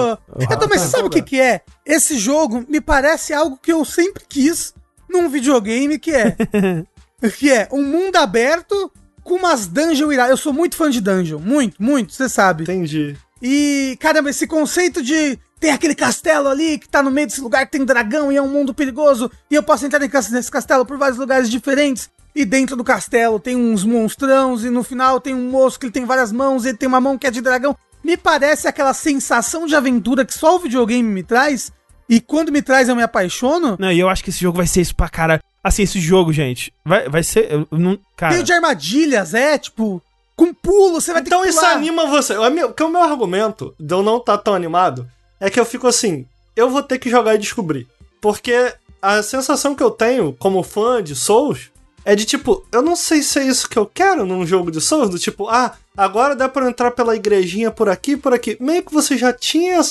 Eu 0.52 0.60
tô, 0.60 0.68
mas 0.68 0.82
você 0.82 0.88
sabe 0.88 1.08
o 1.08 1.10
que, 1.10 1.22
que 1.22 1.40
é? 1.40 1.62
Esse 1.86 2.18
jogo 2.18 2.66
me 2.68 2.80
parece 2.82 3.34
algo 3.34 3.60
que 3.62 3.72
eu 3.72 3.84
sempre 3.84 4.24
quis 4.28 4.74
num 5.10 5.30
videogame, 5.30 6.00
que 6.00 6.12
é. 6.12 6.36
que 7.38 7.52
é 7.52 7.68
um 7.72 7.84
mundo 7.84 8.18
aberto 8.18 8.92
com 9.24 9.36
umas 9.36 9.68
dungeons 9.68 10.14
iradas. 10.14 10.32
Eu 10.32 10.38
sou 10.38 10.54
muito 10.54 10.76
fã 10.76 10.90
de 10.90 11.02
dungeon. 11.02 11.40
Muito, 11.40 11.82
muito, 11.82 12.14
você 12.14 12.30
sabe. 12.30 12.64
Entendi. 12.64 13.18
E, 13.42 13.98
caramba, 14.00 14.30
esse 14.30 14.48
conceito 14.48 15.02
de 15.02 15.38
tem 15.60 15.72
aquele 15.72 15.96
castelo 15.96 16.48
ali 16.48 16.78
que 16.78 16.88
tá 16.88 17.02
no 17.02 17.10
meio 17.10 17.28
desse 17.28 17.42
lugar 17.42 17.66
que 17.66 17.72
tem 17.72 17.86
dragão 17.86 18.32
e 18.32 18.38
é 18.38 18.42
um 18.42 18.48
mundo 18.48 18.74
perigoso 18.74 19.32
e 19.50 19.56
eu 19.56 19.64
posso 19.64 19.86
entrar 19.86 20.00
nesse 20.00 20.52
castelo 20.52 20.86
por 20.86 20.98
vários 20.98 21.18
lugares 21.18 21.50
diferentes. 21.50 22.10
E 22.36 22.44
dentro 22.44 22.76
do 22.76 22.84
castelo 22.84 23.40
tem 23.40 23.56
uns 23.56 23.86
monstrãos 23.86 24.66
e 24.66 24.70
no 24.70 24.84
final 24.84 25.22
tem 25.22 25.34
um 25.34 25.50
moço 25.50 25.80
que 25.80 25.86
ele 25.86 25.94
tem 25.94 26.04
várias 26.06 26.32
mãos 26.32 26.66
e 26.66 26.70
ele 26.70 26.78
tem 26.78 26.88
uma 26.88 27.00
mão 27.00 27.18
que 27.18 27.26
é 27.26 27.32
de 27.32 27.40
dragão. 27.42 27.76
Me 28.04 28.18
parece 28.18 28.68
aquela 28.68 28.94
sensação 28.94 29.66
de 29.66 29.76
aventura 29.76 30.26
que 30.26 30.34
só 30.34 30.58
o 30.58 30.60
videogame 30.60 31.10
me 31.10 31.24
traz. 31.24 31.72
E 32.08 32.20
quando 32.20 32.52
me 32.52 32.62
traz 32.62 32.90
eu 32.90 32.96
me 32.96 33.02
apaixono. 33.02 33.78
Não, 33.80 33.92
e 33.92 34.00
eu 34.00 34.10
acho 34.10 34.24
que 34.24 34.30
esse 34.30 34.40
jogo 34.42 34.58
vai 34.58 34.68
ser 34.68 34.82
isso 34.82 34.96
pra 34.96 35.10
cara. 35.10 35.42
Assim, 35.64 35.84
esse 35.84 36.00
jogo, 36.00 36.32
gente, 36.32 36.72
vai, 36.84 37.10
vai 37.10 37.24
ser. 37.24 37.52
eu 37.52 37.68
não, 37.72 37.98
cara, 38.16 38.34
Cheio 38.34 38.44
de 38.44 38.54
armadilhas, 38.54 39.34
é, 39.34 39.58
tipo, 39.58 40.00
com 40.36 40.54
pulo, 40.54 41.02
você 41.02 41.12
vai 41.14 41.24
ter 41.24 41.30
Então 41.30 41.42
que 41.42 41.50
isso 41.50 41.60
pular. 41.60 41.72
anima 41.72 42.06
você. 42.06 42.38
O 42.38 42.50
meu, 42.52 42.72
que 42.74 42.84
o 42.84 42.90
meu 42.90 43.02
argumento 43.02 43.74
de 43.80 43.92
eu 43.92 44.04
não 44.04 44.18
estar 44.18 44.38
tão 44.38 44.54
animado 44.54 45.10
é 45.40 45.50
que 45.50 45.60
eu 45.60 45.66
fico 45.66 45.88
assim, 45.88 46.28
eu 46.56 46.70
vou 46.70 46.84
ter 46.84 47.00
que 47.00 47.10
jogar 47.10 47.34
e 47.34 47.40
descobrir. 47.40 47.88
Porque 48.22 48.74
a 49.02 49.24
sensação 49.24 49.74
que 49.74 49.82
eu 49.82 49.90
tenho 49.90 50.34
como 50.34 50.62
fã 50.62 51.02
de 51.02 51.16
Souls 51.16 51.72
é 52.06 52.16
de 52.16 52.24
tipo, 52.24 52.64
eu 52.72 52.84
não 52.84 52.96
sei 52.96 53.24
se 53.24 53.40
é 53.40 53.44
isso 53.44 53.68
que 53.68 53.80
eu 53.80 53.86
quero 53.88 54.28
num 54.28 54.46
jogo 54.46 54.70
de 54.70 54.80
Souls, 54.80 55.10
do 55.10 55.18
tipo, 55.18 55.50
ah, 55.50 55.74
agora 55.98 56.36
dá 56.36 56.52
eu 56.56 56.70
entrar 56.70 56.92
pela 56.92 57.16
igrejinha 57.16 57.72
por 57.72 57.90
aqui, 57.90 58.16
por 58.16 58.32
aqui. 58.32 58.56
Meio 58.60 58.84
que 58.84 58.94
você 58.94 59.18
já 59.18 59.34
tinha 59.34 59.82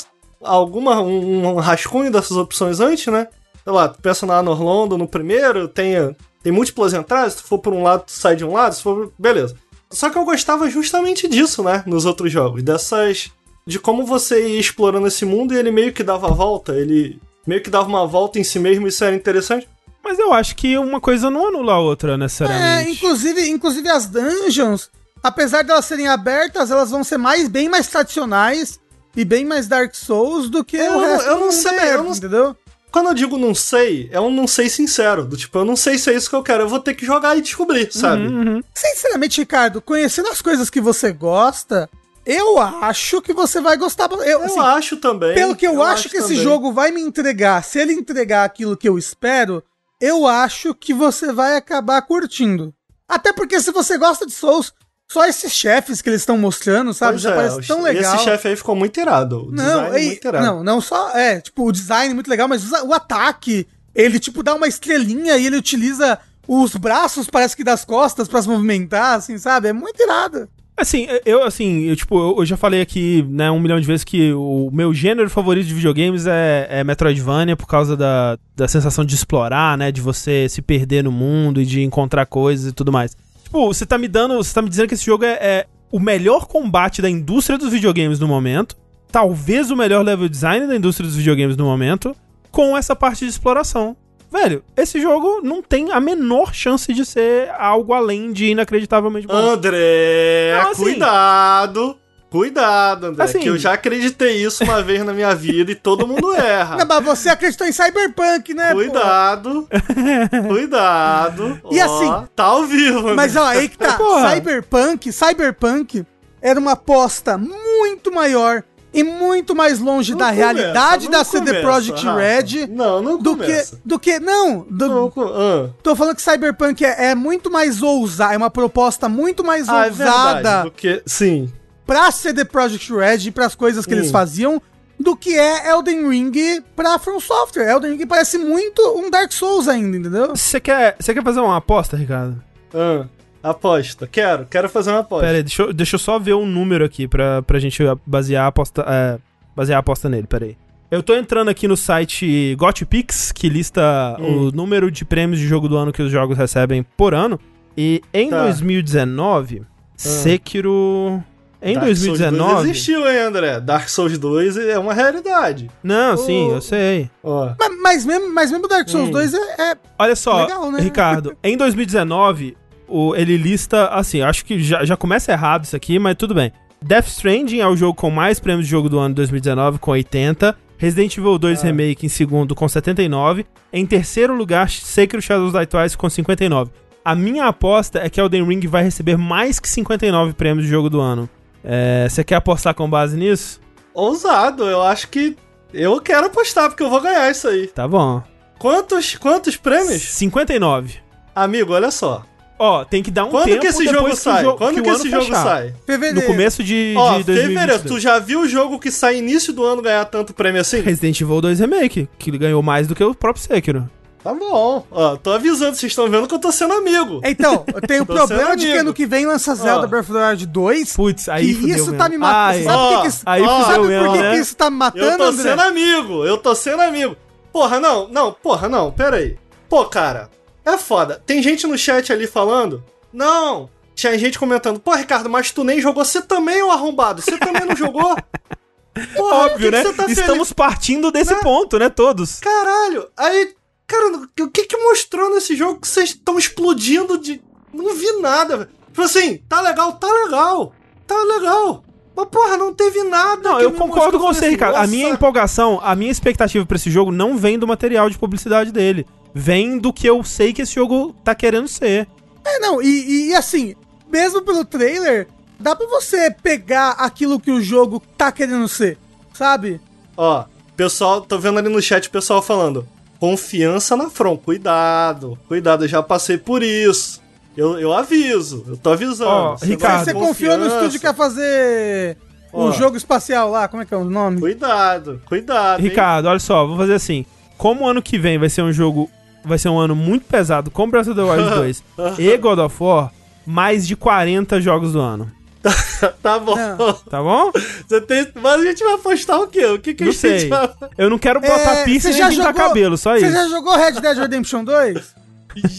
alguma 0.40 1.02
um, 1.02 1.44
um 1.44 1.56
rascunho 1.56 2.12
dessas 2.12 2.36
opções 2.36 2.78
antes, 2.78 3.08
né? 3.08 3.26
Sei 3.64 3.72
lá, 3.72 3.88
pensa 3.88 4.24
na 4.26 4.40
Norlondo 4.40 4.96
no 4.96 5.08
primeiro, 5.08 5.66
tem, 5.66 6.14
tem 6.40 6.52
múltiplas 6.52 6.94
entradas, 6.94 7.32
se 7.32 7.42
tu 7.42 7.48
for 7.48 7.58
por 7.58 7.72
um 7.72 7.82
lado, 7.82 8.04
tu 8.04 8.12
sai 8.12 8.36
de 8.36 8.44
um 8.44 8.52
lado, 8.52 8.76
se 8.76 8.82
for. 8.82 9.12
Beleza. 9.18 9.56
Só 9.90 10.08
que 10.08 10.16
eu 10.16 10.24
gostava 10.24 10.70
justamente 10.70 11.26
disso, 11.26 11.64
né? 11.64 11.82
Nos 11.84 12.04
outros 12.04 12.30
jogos. 12.30 12.62
Dessas. 12.62 13.30
De 13.66 13.78
como 13.78 14.04
você 14.04 14.48
ia 14.48 14.60
explorando 14.60 15.06
esse 15.06 15.24
mundo 15.24 15.54
e 15.54 15.56
ele 15.56 15.70
meio 15.70 15.92
que 15.92 16.04
dava 16.04 16.28
a 16.28 16.32
volta. 16.32 16.74
Ele 16.74 17.18
meio 17.46 17.62
que 17.62 17.70
dava 17.70 17.88
uma 17.88 18.06
volta 18.06 18.38
em 18.38 18.44
si 18.44 18.58
mesmo, 18.58 18.86
isso 18.86 19.02
era 19.02 19.16
interessante. 19.16 19.66
Mas 20.04 20.18
eu 20.18 20.32
acho 20.32 20.54
que 20.54 20.76
uma 20.76 21.00
coisa 21.00 21.30
não 21.30 21.48
anula 21.48 21.72
a 21.74 21.78
outra, 21.80 22.12
É, 22.12 22.16
necessariamente. 22.16 22.90
inclusive, 22.92 23.48
inclusive 23.48 23.88
as 23.88 24.06
dungeons, 24.06 24.90
apesar 25.22 25.62
de 25.62 25.70
elas 25.70 25.84
serem 25.86 26.06
abertas, 26.08 26.70
elas 26.70 26.90
vão 26.90 27.02
ser 27.02 27.16
mais 27.16 27.48
bem 27.48 27.68
mais 27.68 27.88
tradicionais 27.88 28.78
e 29.16 29.24
bem 29.24 29.44
mais 29.44 29.66
Dark 29.66 29.94
Souls 29.94 30.50
do 30.50 30.62
que 30.64 30.76
Eu 30.76 30.92
o 30.92 31.00
não- 31.00 31.00
resto 31.00 31.28
eu 31.28 31.40
não 31.40 31.50
sei, 31.52 31.70
aberto, 31.78 31.96
eu 31.98 32.04
não- 32.04 32.12
entendeu? 32.12 32.56
Quando 32.92 33.06
eu 33.08 33.14
digo 33.14 33.36
não 33.38 33.54
sei, 33.56 34.08
é 34.12 34.20
um 34.20 34.30
não 34.30 34.46
sei 34.46 34.68
sincero. 34.68 35.24
Do 35.24 35.36
tipo, 35.36 35.58
eu 35.58 35.64
não 35.64 35.74
sei 35.74 35.98
se 35.98 36.10
é 36.10 36.14
isso 36.14 36.30
que 36.30 36.36
eu 36.36 36.44
quero. 36.44 36.62
Eu 36.62 36.68
vou 36.68 36.78
ter 36.78 36.94
que 36.94 37.04
jogar 37.04 37.36
e 37.36 37.40
descobrir, 37.40 37.88
sabe? 37.92 38.22
Uhum. 38.28 38.62
Sinceramente, 38.72 39.40
Ricardo, 39.40 39.80
conhecendo 39.82 40.28
as 40.28 40.40
coisas 40.40 40.70
que 40.70 40.80
você 40.80 41.10
gosta, 41.10 41.90
eu 42.24 42.60
acho 42.60 43.20
que 43.20 43.32
você 43.32 43.60
vai 43.60 43.76
gostar. 43.76 44.08
Eu, 44.12 44.22
Eu 44.22 44.44
assim, 44.44 44.60
acho 44.60 44.96
também. 44.98 45.34
pelo 45.34 45.56
que 45.56 45.66
eu, 45.66 45.82
acho, 45.82 46.08
que 46.08 46.18
esse 46.18 46.28
também. 46.28 46.42
jogo 46.44 46.72
vai 46.72 46.92
me 46.92 47.00
entregar, 47.00 47.64
se 47.64 47.80
ele 47.80 47.94
entregar 47.94 48.44
aquilo 48.44 48.76
que 48.76 48.88
eu 48.88 48.96
espero, 48.96 49.60
eu 50.04 50.26
acho 50.26 50.74
que 50.74 50.92
você 50.92 51.32
vai 51.32 51.56
acabar 51.56 52.00
curtindo. 52.02 52.74
Até 53.08 53.32
porque 53.32 53.60
se 53.60 53.70
você 53.70 53.96
gosta 53.98 54.26
de 54.26 54.32
Souls, 54.32 54.72
só 55.10 55.26
esses 55.26 55.52
chefes 55.52 56.00
que 56.00 56.08
eles 56.08 56.22
estão 56.22 56.38
mostrando, 56.38 56.92
sabe? 56.94 57.12
Pois 57.12 57.22
já 57.22 57.30
é, 57.32 57.34
parece 57.36 57.66
tão 57.68 57.82
legal. 57.82 58.14
Esse 58.14 58.24
chefe 58.24 58.48
aí 58.48 58.56
ficou 58.56 58.74
muito 58.74 58.98
irado. 58.98 59.48
O 59.48 59.52
Não, 59.52 59.92
é 59.94 60.02
e- 60.02 60.06
muito 60.06 60.26
irado. 60.28 60.44
não, 60.46 60.64
não 60.64 60.80
só. 60.80 61.10
É, 61.16 61.40
tipo, 61.40 61.66
o 61.66 61.72
design 61.72 62.14
muito 62.14 62.28
legal, 62.28 62.48
mas 62.48 62.70
o 62.72 62.92
ataque. 62.92 63.66
Ele, 63.94 64.18
tipo, 64.18 64.42
dá 64.42 64.54
uma 64.54 64.66
estrelinha 64.66 65.36
e 65.36 65.46
ele 65.46 65.56
utiliza 65.56 66.18
os 66.48 66.74
braços, 66.74 67.28
parece 67.30 67.56
que 67.56 67.62
das 67.62 67.84
costas, 67.84 68.26
pra 68.26 68.42
se 68.42 68.48
movimentar, 68.48 69.14
assim, 69.18 69.38
sabe? 69.38 69.68
É 69.68 69.72
muito 69.72 70.02
irado. 70.02 70.48
Assim, 70.76 71.06
eu, 71.24 71.44
assim, 71.44 71.82
eu, 71.82 71.94
tipo, 71.94 72.40
eu, 72.40 72.44
já 72.44 72.56
falei 72.56 72.80
aqui, 72.80 73.24
né, 73.30 73.48
um 73.48 73.60
milhão 73.60 73.78
de 73.78 73.86
vezes 73.86 74.02
que 74.02 74.32
o 74.32 74.70
meu 74.72 74.92
gênero 74.92 75.30
favorito 75.30 75.66
de 75.66 75.74
videogames 75.74 76.26
é, 76.26 76.66
é 76.68 76.84
Metroidvania 76.84 77.56
por 77.56 77.68
causa 77.68 77.96
da, 77.96 78.36
da 78.56 78.66
sensação 78.66 79.04
de 79.04 79.14
explorar, 79.14 79.78
né, 79.78 79.92
de 79.92 80.00
você 80.00 80.48
se 80.48 80.60
perder 80.60 81.04
no 81.04 81.12
mundo 81.12 81.60
e 81.60 81.64
de 81.64 81.82
encontrar 81.82 82.26
coisas 82.26 82.72
e 82.72 82.72
tudo 82.72 82.90
mais. 82.90 83.16
Tipo, 83.44 83.72
você 83.72 83.86
tá 83.86 83.96
me 83.96 84.08
dando, 84.08 84.34
você 84.34 84.52
tá 84.52 84.60
me 84.60 84.68
dizendo 84.68 84.88
que 84.88 84.94
esse 84.94 85.06
jogo 85.06 85.24
é, 85.24 85.38
é 85.40 85.66
o 85.92 86.00
melhor 86.00 86.46
combate 86.46 87.00
da 87.00 87.08
indústria 87.08 87.56
dos 87.56 87.70
videogames 87.70 88.18
no 88.18 88.26
momento, 88.26 88.76
talvez 89.12 89.70
o 89.70 89.76
melhor 89.76 90.04
level 90.04 90.28
design 90.28 90.66
da 90.66 90.74
indústria 90.74 91.06
dos 91.06 91.16
videogames 91.16 91.56
no 91.56 91.66
momento, 91.66 92.16
com 92.50 92.76
essa 92.76 92.96
parte 92.96 93.20
de 93.20 93.30
exploração. 93.30 93.96
Velho, 94.34 94.64
esse 94.76 95.00
jogo 95.00 95.40
não 95.44 95.62
tem 95.62 95.92
a 95.92 96.00
menor 96.00 96.52
chance 96.52 96.92
de 96.92 97.04
ser 97.06 97.50
algo 97.56 97.92
além 97.94 98.32
de 98.32 98.46
inacreditavelmente 98.46 99.28
bom. 99.28 99.32
André, 99.32 100.52
Não, 100.60 100.70
assim- 100.72 100.82
cuidado. 100.82 101.96
Cuidado, 102.28 103.06
André. 103.06 103.24
Assim- 103.24 103.38
que 103.38 103.48
eu 103.48 103.56
já 103.56 103.74
acreditei 103.74 104.44
isso 104.44 104.64
uma 104.64 104.82
vez 104.82 105.04
na 105.04 105.12
minha 105.12 105.32
vida 105.36 105.70
e 105.70 105.74
todo 105.76 106.04
mundo 106.04 106.34
erra. 106.34 106.74
Não, 106.82 106.84
mas 106.84 107.04
você 107.04 107.28
acreditou 107.28 107.64
em 107.64 107.70
Cyberpunk, 107.70 108.52
né? 108.54 108.70
pô? 108.70 108.74
Cuidado. 108.78 109.68
Cuidado. 110.48 111.60
E 111.70 111.80
Ó, 111.80 111.84
assim- 111.84 112.28
Tá 112.34 112.44
ao 112.44 112.64
vivo, 112.64 112.98
André. 112.98 113.14
Mas 113.14 113.36
ó, 113.36 113.44
aí 113.44 113.68
que 113.68 113.78
tá. 113.78 113.92
Porra. 113.94 114.34
Cyberpunk, 114.34 115.12
Cyberpunk 115.12 116.04
era 116.42 116.58
uma 116.58 116.72
aposta 116.72 117.38
muito 117.38 118.12
maior 118.12 118.64
e 118.94 119.02
muito 119.04 119.54
mais 119.54 119.78
longe 119.80 120.12
Não 120.12 120.18
da 120.18 120.26
começa, 120.30 120.52
realidade 120.52 121.08
da 121.10 121.24
CD 121.24 121.60
Projekt 121.60 122.04
Rafa. 122.04 122.18
Red 122.20 122.66
Não, 122.68 123.02
não 123.02 123.18
do 123.18 123.36
que 123.36 123.42
começa. 123.42 123.80
do 123.84 123.98
que 123.98 124.20
não, 124.20 124.66
do- 124.70 124.88
Não, 124.88 125.12
ah. 125.18 125.70
tô 125.82 125.94
falando 125.96 126.14
que 126.16 126.22
Cyberpunk 126.22 126.84
é, 126.84 127.06
é 127.10 127.14
muito 127.14 127.50
mais 127.50 127.82
ousada, 127.82 128.32
é 128.34 128.36
uma 128.36 128.50
proposta 128.50 129.08
muito 129.08 129.42
mais 129.44 129.68
Ah, 129.68 129.86
é 129.86 129.88
ousada 129.90 130.32
verdade. 130.34 130.70
Porque, 130.70 131.02
sim. 131.04 131.52
pra 131.84 132.10
CD 132.10 132.44
Projekt 132.44 132.92
Red 132.94 133.26
e 133.26 133.30
pras 133.30 133.54
coisas 133.54 133.84
que 133.84 133.92
eles 133.92 134.08
Hum. 134.08 134.12
faziam 134.12 134.62
do 134.98 135.16
que 135.16 135.36
é 135.36 135.70
Elden 135.70 136.08
Ring 136.08 136.62
pra 136.76 136.98
From 137.00 137.18
Software. 137.18 137.68
Elden 137.68 137.96
Ring 137.96 138.06
parece 138.06 138.38
muito 138.38 138.80
um 138.96 139.10
Dark 139.10 139.32
Souls 139.32 139.66
ainda, 139.66 139.96
entendeu? 139.96 140.36
Você 140.36 140.60
quer, 140.60 140.94
você 141.00 141.12
quer 141.12 141.22
fazer 141.24 141.40
uma 141.40 141.56
aposta, 141.56 141.96
Ricardo? 141.96 142.40
Ah. 142.72 143.04
Aposta. 143.44 144.06
Quero, 144.10 144.46
quero 144.46 144.68
fazer 144.68 144.90
uma 144.90 145.00
aposta. 145.00 145.26
Pera 145.26 145.38
aí, 145.38 145.42
deixa, 145.44 145.62
eu- 145.62 145.72
deixa 145.72 145.94
eu 145.96 145.98
só 145.98 146.18
ver 146.18 146.34
um 146.34 146.46
número 146.46 146.84
aqui 146.84 147.06
pra, 147.06 147.42
pra 147.42 147.58
gente 147.58 147.82
basear 148.06 148.44
a 148.44 148.48
aposta, 148.48 148.84
é, 148.88 149.18
basear 149.54 149.76
a 149.76 149.80
aposta 149.80 150.08
nele, 150.08 150.26
pera 150.26 150.46
aí. 150.46 150.56
Eu 150.90 151.02
tô 151.02 151.14
entrando 151.14 151.48
aqui 151.48 151.66
no 151.68 151.76
site 151.76 152.54
GotPix, 152.56 153.32
que 153.32 153.48
lista 153.48 154.16
Hum. 154.20 154.48
o 154.48 154.50
número 154.52 154.90
de 154.90 155.04
prêmios 155.04 155.38
de 155.40 155.46
jogo 155.46 155.68
do 155.68 155.76
ano 155.76 155.92
que 155.92 156.00
os 156.02 156.10
jogos 156.10 156.38
recebem 156.38 156.82
por 156.96 157.12
ano. 157.14 157.38
E 157.76 158.00
em 158.12 158.30
Tá. 158.30 158.44
2019, 158.44 159.62
Sekiro... 159.96 161.22
Em 161.66 161.74
Dark 161.74 161.86
Souls 161.96 162.18
2 162.18 162.18
2019... 162.20 162.70
existiu, 162.70 163.08
hein, 163.10 163.18
André? 163.20 163.58
Dark 163.58 163.88
Souls 163.88 164.18
2 164.18 164.58
é 164.58 164.78
uma 164.78 164.92
realidade. 164.92 165.70
Não, 165.82 166.14
sim, 166.18 166.48
Ô. 166.50 166.56
eu 166.56 166.60
sei. 166.60 167.10
Ó. 167.22 167.52
Mas, 167.58 167.78
mas 167.82 168.04
mesmo, 168.04 168.34
mas 168.34 168.52
mesmo 168.52 168.68
Dark 168.68 168.86
Souls 168.86 169.08
Hum. 169.08 169.12
2 169.12 169.32
é, 169.32 169.70
é- 169.72 169.76
Olha 169.98 170.14
só, 170.14 170.42
Legal, 170.42 170.70
né? 170.70 170.80
Ricardo, 170.80 171.34
em 171.42 171.56
2019, 171.56 172.54
o, 172.88 173.14
ele 173.16 173.36
lista, 173.36 173.88
assim, 173.88 174.20
acho 174.22 174.44
que 174.44 174.62
já, 174.62 174.84
já 174.84 174.96
começa 174.96 175.32
errado 175.32 175.64
isso 175.64 175.76
aqui, 175.76 175.98
mas 175.98 176.14
tudo 176.16 176.34
bem. 176.34 176.52
Death 176.82 177.06
Stranding 177.08 177.60
é 177.60 177.66
o 177.66 177.76
jogo 177.76 177.94
com 177.94 178.10
mais 178.10 178.38
prêmios 178.38 178.66
de 178.66 178.70
jogo 178.70 178.88
do 178.88 178.98
ano 178.98 179.10
de 179.10 179.14
2019, 179.16 179.78
com 179.78 179.90
80. 179.92 180.56
Resident 180.76 181.16
Evil 181.16 181.38
2 181.38 181.60
Ah. 181.60 181.66
Remake 181.66 182.04
em 182.04 182.08
segundo, 182.08 182.54
com 182.54 182.68
79. 182.68 183.46
Em 183.72 183.86
terceiro 183.86 184.34
lugar, 184.36 184.68
Sekiro 184.68 185.22
Shadows 185.22 185.52
Die 185.52 185.66
Twice, 185.66 185.96
com 185.96 186.10
59. 186.10 186.70
A 187.04 187.14
minha 187.14 187.46
aposta 187.46 188.00
é 188.00 188.10
que 188.10 188.20
Elden 188.20 188.44
Ring 188.44 188.66
vai 188.66 188.82
receber 188.82 189.16
mais 189.16 189.58
que 189.58 189.68
59 189.68 190.32
prêmios 190.34 190.64
de 190.66 190.70
jogo 190.70 190.90
do 190.90 191.00
ano. 191.00 191.28
É, 191.62 192.06
Você 192.08 192.22
quer 192.24 192.34
apostar 192.36 192.74
com 192.74 192.88
base 192.88 193.16
nisso? 193.16 193.60
Ousado, 193.94 194.64
eu 194.68 194.82
acho 194.82 195.08
que. 195.08 195.36
Eu 195.72 196.00
quero 196.00 196.26
apostar, 196.26 196.68
porque 196.68 196.82
eu 196.82 196.90
vou 196.90 197.00
ganhar 197.00 197.30
isso 197.30 197.48
aí. 197.48 197.66
Tá 197.68 197.86
bom. 197.88 198.22
Quantos, 198.58 199.16
quantos 199.16 199.56
prêmios? 199.56 200.02
59. 200.02 200.94
Amigo, 201.34 201.72
olha 201.72 201.90
só. 201.90 202.24
Ó, 202.58 202.84
tem 202.84 203.02
que 203.02 203.10
dar 203.10 203.24
um 203.24 203.30
Quando 203.30 203.46
tempo 203.46 203.60
que 203.60 203.66
esse 203.66 203.84
jogo 203.86 204.14
sai? 204.14 204.44
jo- 204.44 204.54
Quando 204.54 204.76
que 204.76 204.82
que, 204.82 204.88
esse 204.90 205.10
jogo 205.10 205.24
fechar. 205.24 205.42
sai? 205.44 205.74
fevereiro. 205.84 206.20
No 206.20 206.26
começo 206.26 206.62
de, 206.62 206.94
Ó, 206.96 207.16
de 207.18 207.24
fevereiro, 207.24 207.54
2022. 207.54 207.82
tu 207.92 208.00
já 208.00 208.18
viu 208.20 208.40
o 208.42 208.48
jogo 208.48 208.78
que 208.78 208.90
sai 208.92 209.16
início 209.18 209.52
do 209.52 209.64
ano 209.64 209.82
ganhar 209.82 210.04
tanto 210.04 210.32
prêmio 210.32 210.60
assim? 210.60 210.80
Resident 210.80 211.20
Evil 211.20 211.40
2 211.40 211.58
Remake, 211.58 212.08
que 212.18 212.30
ele 212.30 212.38
ganhou 212.38 212.62
mais 212.62 212.86
do 212.86 212.94
que 212.94 213.02
o 213.02 213.12
próprio 213.14 213.42
Sekiro. 213.44 213.90
Tá 214.22 214.32
bom. 214.32 214.86
Ó, 214.90 215.16
tô 215.16 215.32
avisando, 215.32 215.76
vocês 215.76 215.92
estão 215.92 216.08
vendo 216.08 216.26
que 216.26 216.34
eu 216.34 216.38
tô 216.38 216.50
sendo 216.50 216.72
amigo. 216.72 217.20
Então, 217.24 217.62
eu 217.74 217.80
tenho 217.82 218.06
problema 218.06 218.56
de 218.56 218.64
que 218.66 218.72
ano 218.72 218.94
que 218.94 219.04
vem 219.04 219.26
lança 219.26 219.54
Zelda 219.54 219.84
Ó. 219.84 219.86
Breath 219.86 220.04
of 220.08 220.12
the 220.14 220.26
Wild 220.30 220.46
2. 220.46 220.96
Putz, 220.96 221.28
aí 221.28 221.48
que 221.48 221.54
fudeu 221.60 221.76
isso 221.76 221.84
mesmo. 221.90 221.98
tá 221.98 222.08
me 222.08 222.16
matando. 222.16 222.38
Ai, 222.38 222.62
Sabe 222.62 222.78
por 222.78 222.88
que 222.96 223.00
que 223.02 223.08
isso, 223.08 223.22
Aí 223.26 223.42
Ó, 223.42 223.62
sabe 223.64 223.86
mesmo, 223.86 224.06
por 224.06 224.16
que, 224.16 224.22
né? 224.22 224.30
que 224.32 224.36
isso 224.38 224.56
tá 224.56 224.70
me 224.70 224.76
Eu 224.76 224.78
matando, 224.78 225.16
tô 225.18 225.24
André? 225.24 225.42
sendo 225.50 225.60
amigo, 225.60 226.24
eu 226.24 226.38
tô 226.38 226.54
sendo 226.54 226.80
amigo. 226.80 227.16
Porra, 227.52 227.78
não, 227.78 228.08
não, 228.08 228.32
porra, 228.32 228.66
não, 228.68 228.90
pera 228.90 229.16
aí. 229.16 229.36
Pô, 229.68 229.84
cara, 229.84 230.30
é 230.64 230.78
foda. 230.78 231.22
Tem 231.26 231.42
gente 231.42 231.66
no 231.66 231.76
chat 231.76 232.12
ali 232.12 232.26
falando, 232.26 232.82
não, 233.12 233.68
tinha 233.94 234.18
gente 234.18 234.38
comentando, 234.38 234.80
pô, 234.80 234.94
Ricardo, 234.94 235.28
mas 235.30 235.50
tu 235.50 235.62
nem 235.64 235.80
jogou, 235.80 236.04
você 236.04 236.20
também 236.22 236.58
é 236.58 236.64
um 236.64 236.70
arrombado, 236.70 237.22
você 237.22 237.38
também 237.38 237.64
não 237.64 237.76
jogou? 237.76 238.14
Porra, 239.16 239.36
Óbvio, 239.46 239.70
né? 239.72 239.82
tá 239.82 239.92
feliz? 240.04 240.18
Estamos 240.18 240.52
partindo 240.52 241.10
desse 241.10 241.34
Né? 241.34 241.40
ponto, 241.42 241.78
né? 241.78 241.88
Todos. 241.88 242.38
Caralho, 242.38 243.08
aí, 243.16 243.52
cara, 243.86 244.22
o 244.40 244.48
que 244.48 244.64
que 244.64 244.76
mostrou 244.76 245.34
nesse 245.34 245.56
jogo 245.56 245.80
que 245.80 245.88
vocês 245.88 246.10
estão 246.10 246.38
explodindo 246.38 247.18
de... 247.18 247.42
Não 247.72 247.92
vi 247.94 248.20
nada, 248.20 248.56
velho. 248.58 248.70
Tipo 248.86 249.02
assim, 249.02 249.38
tá 249.48 249.60
legal, 249.60 249.94
tá 249.94 250.06
legal, 250.06 250.72
tá 251.08 251.16
legal. 251.24 251.84
Mas, 252.16 252.28
porra, 252.28 252.56
não 252.56 252.72
teve 252.72 253.02
nada 253.02 253.50
Não, 253.50 253.60
eu 253.60 253.72
concordo 253.72 254.20
com 254.20 254.26
você, 254.32 254.44
assim, 254.44 254.50
Ricardo. 254.50 254.76
A 254.76 254.78
nossa, 254.82 254.90
minha 254.90 255.08
empolgação, 255.08 255.80
a 255.82 255.96
minha 255.96 256.12
expectativa 256.12 256.64
pra 256.64 256.76
esse 256.76 256.88
jogo 256.88 257.10
não 257.10 257.36
vem 257.36 257.58
do 257.58 257.66
material 257.66 258.08
de 258.08 258.16
publicidade 258.16 258.70
dele. 258.70 259.04
Vem 259.34 259.78
do 259.78 259.92
que 259.92 260.06
eu 260.06 260.22
sei 260.22 260.52
que 260.52 260.62
esse 260.62 260.74
jogo 260.74 261.14
tá 261.24 261.34
querendo 261.34 261.66
ser. 261.66 262.06
É, 262.44 262.58
não, 262.60 262.80
e, 262.80 263.30
e 263.30 263.34
assim, 263.34 263.74
mesmo 264.10 264.42
pelo 264.42 264.64
trailer, 264.64 265.26
dá 265.58 265.74
pra 265.74 265.86
você 265.86 266.30
pegar 266.30 266.90
aquilo 266.90 267.40
que 267.40 267.50
o 267.50 267.60
jogo 267.60 268.00
tá 268.16 268.30
querendo 268.30 268.68
ser, 268.68 268.96
sabe? 269.32 269.80
Ó, 270.16 270.44
pessoal, 270.76 271.20
tô 271.22 271.38
vendo 271.38 271.58
ali 271.58 271.68
no 271.68 271.82
chat 271.82 272.06
o 272.06 272.10
pessoal 272.10 272.40
falando. 272.40 272.86
Confiança 273.18 273.96
na 273.96 274.10
From, 274.10 274.36
cuidado, 274.36 275.38
cuidado, 275.48 275.84
eu 275.84 275.88
já 275.88 276.02
passei 276.02 276.36
por 276.38 276.62
isso. 276.62 277.22
Eu, 277.56 277.78
eu 277.78 277.92
aviso, 277.92 278.64
eu 278.68 278.76
tô 278.76 278.90
avisando. 278.92 279.30
Ó, 279.30 279.56
Você 279.56 279.66
Ricardo, 279.66 280.04
você 280.04 280.12
confiou 280.12 280.58
no 280.58 280.66
estúdio 280.66 281.00
que 281.00 281.06
quer 281.06 281.14
fazer 281.14 282.18
o 282.52 282.64
Ó. 282.66 282.72
jogo 282.72 282.96
espacial 282.96 283.50
lá, 283.50 283.66
como 283.68 283.82
é 283.82 283.86
que 283.86 283.94
é 283.94 283.96
o 283.96 284.04
nome? 284.04 284.40
Cuidado, 284.40 285.20
cuidado. 285.24 285.80
hein? 285.80 285.88
Ricardo, 285.88 286.26
olha 286.28 286.38
só, 286.38 286.66
vou 286.66 286.76
fazer 286.76 286.94
assim. 286.94 287.24
Como 287.56 287.84
o 287.84 287.88
ano 287.88 288.02
que 288.02 288.18
vem 288.18 288.38
vai 288.38 288.48
ser 288.48 288.62
um 288.62 288.72
jogo. 288.72 289.08
Vai 289.44 289.58
ser 289.58 289.68
um 289.68 289.78
ano 289.78 289.94
muito 289.94 290.24
pesado 290.26 290.70
com 290.70 290.88
Breath 290.88 291.08
of 291.08 291.14
the 291.14 291.22
Wild 291.22 291.50
2 291.54 291.82
e 292.18 292.36
God 292.38 292.58
of 292.58 292.76
War, 292.82 293.10
mais 293.46 293.86
de 293.86 293.94
40 293.94 294.60
jogos 294.60 294.92
do 294.92 295.00
ano. 295.00 295.30
Tá 296.22 296.38
bom. 296.38 296.54
Não. 296.56 296.92
Tá 296.92 297.22
bom? 297.22 297.50
Você 297.86 298.00
tem... 298.00 298.26
Mas 298.34 298.60
a 298.60 298.64
gente 298.64 298.84
vai 298.84 298.98
postar 298.98 299.38
o 299.38 299.46
quê? 299.46 299.64
O 299.66 299.78
que, 299.78 299.94
que 299.94 300.02
a 300.02 300.06
gente 300.06 300.18
sei. 300.18 300.48
vai. 300.48 300.70
Eu 300.98 301.08
não 301.08 301.18
quero 301.18 301.40
botar 301.40 301.76
É, 301.76 301.84
piercing 301.84 302.12
você 302.12 302.22
nem 302.24 302.36
pintar 302.36 302.52
cabelo, 302.54 302.98
só 302.98 303.12
Você 303.14 303.24
isso. 303.24 303.32
já 303.32 303.48
jogou 303.48 303.74
Red 303.74 303.92
Dead 303.92 304.18
Redemption 304.18 304.64
2? 304.64 305.14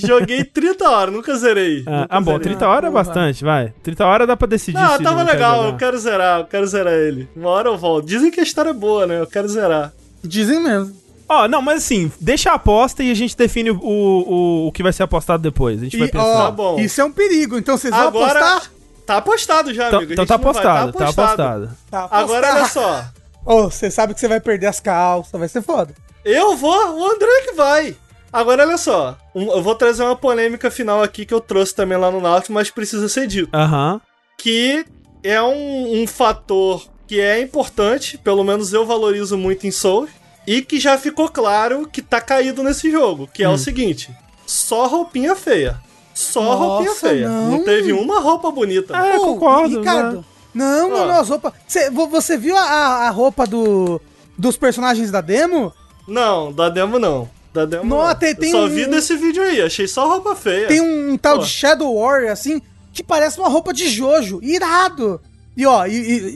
Joguei 0.03 0.43
30 0.43 0.89
horas, 0.89 1.13
nunca 1.13 1.35
zerei. 1.35 1.83
Ah, 1.85 1.91
nunca 2.01 2.07
ah, 2.09 2.21
bom, 2.21 2.31
zerei. 2.31 2.43
30 2.47 2.67
horas 2.67 2.89
é 2.89 2.93
bastante, 2.93 3.43
vai. 3.43 3.73
30 3.83 4.05
horas 4.05 4.27
dá 4.27 4.37
pra 4.37 4.47
decidir 4.47 4.79
Não, 4.79 4.97
tava 4.97 5.23
não 5.23 5.31
legal, 5.31 5.65
eu 5.65 5.75
quero 5.75 5.97
zerar, 5.99 6.39
eu 6.39 6.45
quero 6.45 6.65
zerar 6.65 6.93
ele. 6.93 7.29
Uma 7.35 7.49
hora 7.49 7.69
eu 7.69 7.77
volto. 7.77 8.07
Dizem 8.07 8.31
que 8.31 8.39
a 8.39 8.43
história 8.43 8.69
é 8.69 8.73
boa, 8.73 9.05
né? 9.05 9.19
Eu 9.19 9.27
quero 9.27 9.47
zerar. 9.47 9.91
Dizem 10.23 10.59
mesmo. 10.63 10.95
Ó, 11.27 11.47
não, 11.47 11.61
mas 11.61 11.77
assim, 11.83 12.11
deixa 12.21 12.51
a 12.51 12.55
aposta 12.55 13.03
e 13.03 13.09
a 13.09 13.15
gente 13.15 13.35
define 13.35 13.71
o, 13.71 13.79
o, 13.81 14.67
o 14.67 14.71
que 14.71 14.83
vai 14.83 14.93
ser 14.93 15.03
apostado 15.03 15.41
depois. 15.41 15.81
A 15.81 15.83
gente 15.85 15.97
vai 15.97 16.07
E, 16.07 16.11
pensar. 16.11 16.25
ó, 16.25 16.45
Tá 16.45 16.51
bom. 16.51 16.79
isso 16.79 17.01
é 17.01 17.03
um 17.05 17.11
perigo, 17.11 17.57
então 17.57 17.77
vocês 17.77 17.93
vão 17.93 18.07
Agora. 18.07 18.39
apostar? 18.39 18.71
Tá 19.05 19.17
apostado 19.17 19.73
já, 19.73 19.87
Então, 19.87 19.99
amigo. 19.99 20.13
então 20.13 20.23
gente 20.23 20.29
tá 20.29 20.37
não 20.37 20.53
vai, 20.53 20.61
apostado, 20.63 20.93
tá 20.93 21.09
apostado. 21.09 21.69
Tá 21.91 22.07
Agora 22.11 22.53
olha 22.55 22.65
só. 22.67 23.05
Ô, 23.45 23.63
você 23.69 23.91
sabe 23.91 24.13
que 24.13 24.19
você 24.19 24.27
vai 24.27 24.39
perder 24.39 24.67
as 24.67 24.79
calças, 24.79 25.39
vai 25.39 25.47
ser 25.47 25.61
foda. 25.61 25.93
Eu 26.23 26.55
vou, 26.55 26.71
o 26.99 27.05
André 27.11 27.41
que 27.45 27.53
vai. 27.53 27.95
Agora 28.33 28.63
olha 28.65 28.77
só. 28.77 29.15
um- 29.35 29.51
eu 29.51 29.61
vou 29.61 29.75
trazer 29.75 30.03
uma 30.03 30.15
polêmica 30.15 30.69
final 30.71 31.01
aqui 31.03 31.25
que 31.25 31.33
eu 31.33 31.39
trouxe 31.39 31.73
também 31.75 31.97
lá 31.97 32.09
no 32.11 32.19
Náutico, 32.19 32.51
mas 32.53 32.69
precisa 32.71 33.07
ser 33.07 33.27
dito. 33.27 33.49
Aham. 33.55 34.01
Que 34.37 34.83
é 35.23 35.41
um, 35.41 36.01
um 36.01 36.07
fator 36.07 36.83
que 37.07 37.19
é 37.21 37.39
importante, 37.39 38.17
pelo 38.17 38.43
menos 38.43 38.73
eu 38.73 38.85
valorizo 38.85 39.37
muito 39.37 39.67
em 39.67 39.71
Souls, 39.71 40.09
e 40.47 40.61
que 40.61 40.79
já 40.79 40.97
ficou 40.97 41.27
claro 41.29 41.87
que 41.91 42.01
tá 42.01 42.19
caído 42.21 42.63
nesse 42.63 42.91
jogo, 42.91 43.27
que 43.33 43.43
é 43.43 43.49
Hum. 43.49 43.53
o 43.53 43.57
seguinte: 43.57 44.09
só 44.45 44.87
roupinha 44.87 45.35
feia. 45.35 45.77
Só 46.13 46.41
Nossa, 46.43 46.57
roupinha 46.63 46.95
feia. 46.95 47.27
não. 47.29 47.51
Não. 47.57 47.63
teve 47.63 47.91
uma 47.91 48.19
roupa 48.21 48.49
bonita. 48.51 48.95
É, 48.95 49.17
Ô, 49.17 49.21
concordo, 49.33 49.79
Ricardo. 49.79 50.17
né? 50.17 50.23
Não, 50.53 50.89
não, 50.89 51.07
não, 51.07 51.19
as 51.19 51.27
roupas. 51.27 51.51
Cê- 51.67 51.89
vo- 51.89 52.07
você 52.07 52.37
viu 52.37 52.55
a, 52.55 52.61
a- 52.61 53.09
roupa 53.09 53.45
do, 53.45 53.99
dos 54.37 54.55
personagens 54.55 55.11
da 55.11 55.19
demo? 55.19 55.73
Não, 56.07 56.53
da 56.53 56.69
demo 56.69 56.97
não. 56.97 57.29
Da 57.53 57.65
demo 57.65 57.83
Não, 57.83 58.07
não. 58.07 58.15
tem- 58.15 58.29
Eu 58.29 58.35
tem 58.37 58.51
só 58.51 58.63
um- 58.65 58.69
vi 58.69 58.85
desse 58.85 59.15
vídeo 59.17 59.43
aí, 59.43 59.61
achei 59.61 59.87
só 59.87 60.07
roupa 60.07 60.33
feia. 60.35 60.67
Tem 60.67 60.79
um 60.79 61.17
tal 61.17 61.37
Pô. 61.37 61.43
de 61.43 61.49
Shadow 61.49 61.99
Warrior, 61.99 62.31
assim, 62.31 62.61
que 62.93 63.03
parece 63.03 63.37
uma 63.37 63.49
roupa 63.49 63.73
de 63.73 63.89
Jojo. 63.89 64.39
Irado! 64.41 65.19
E 65.57 65.65
ó, 65.65 65.85
e, 65.85 65.91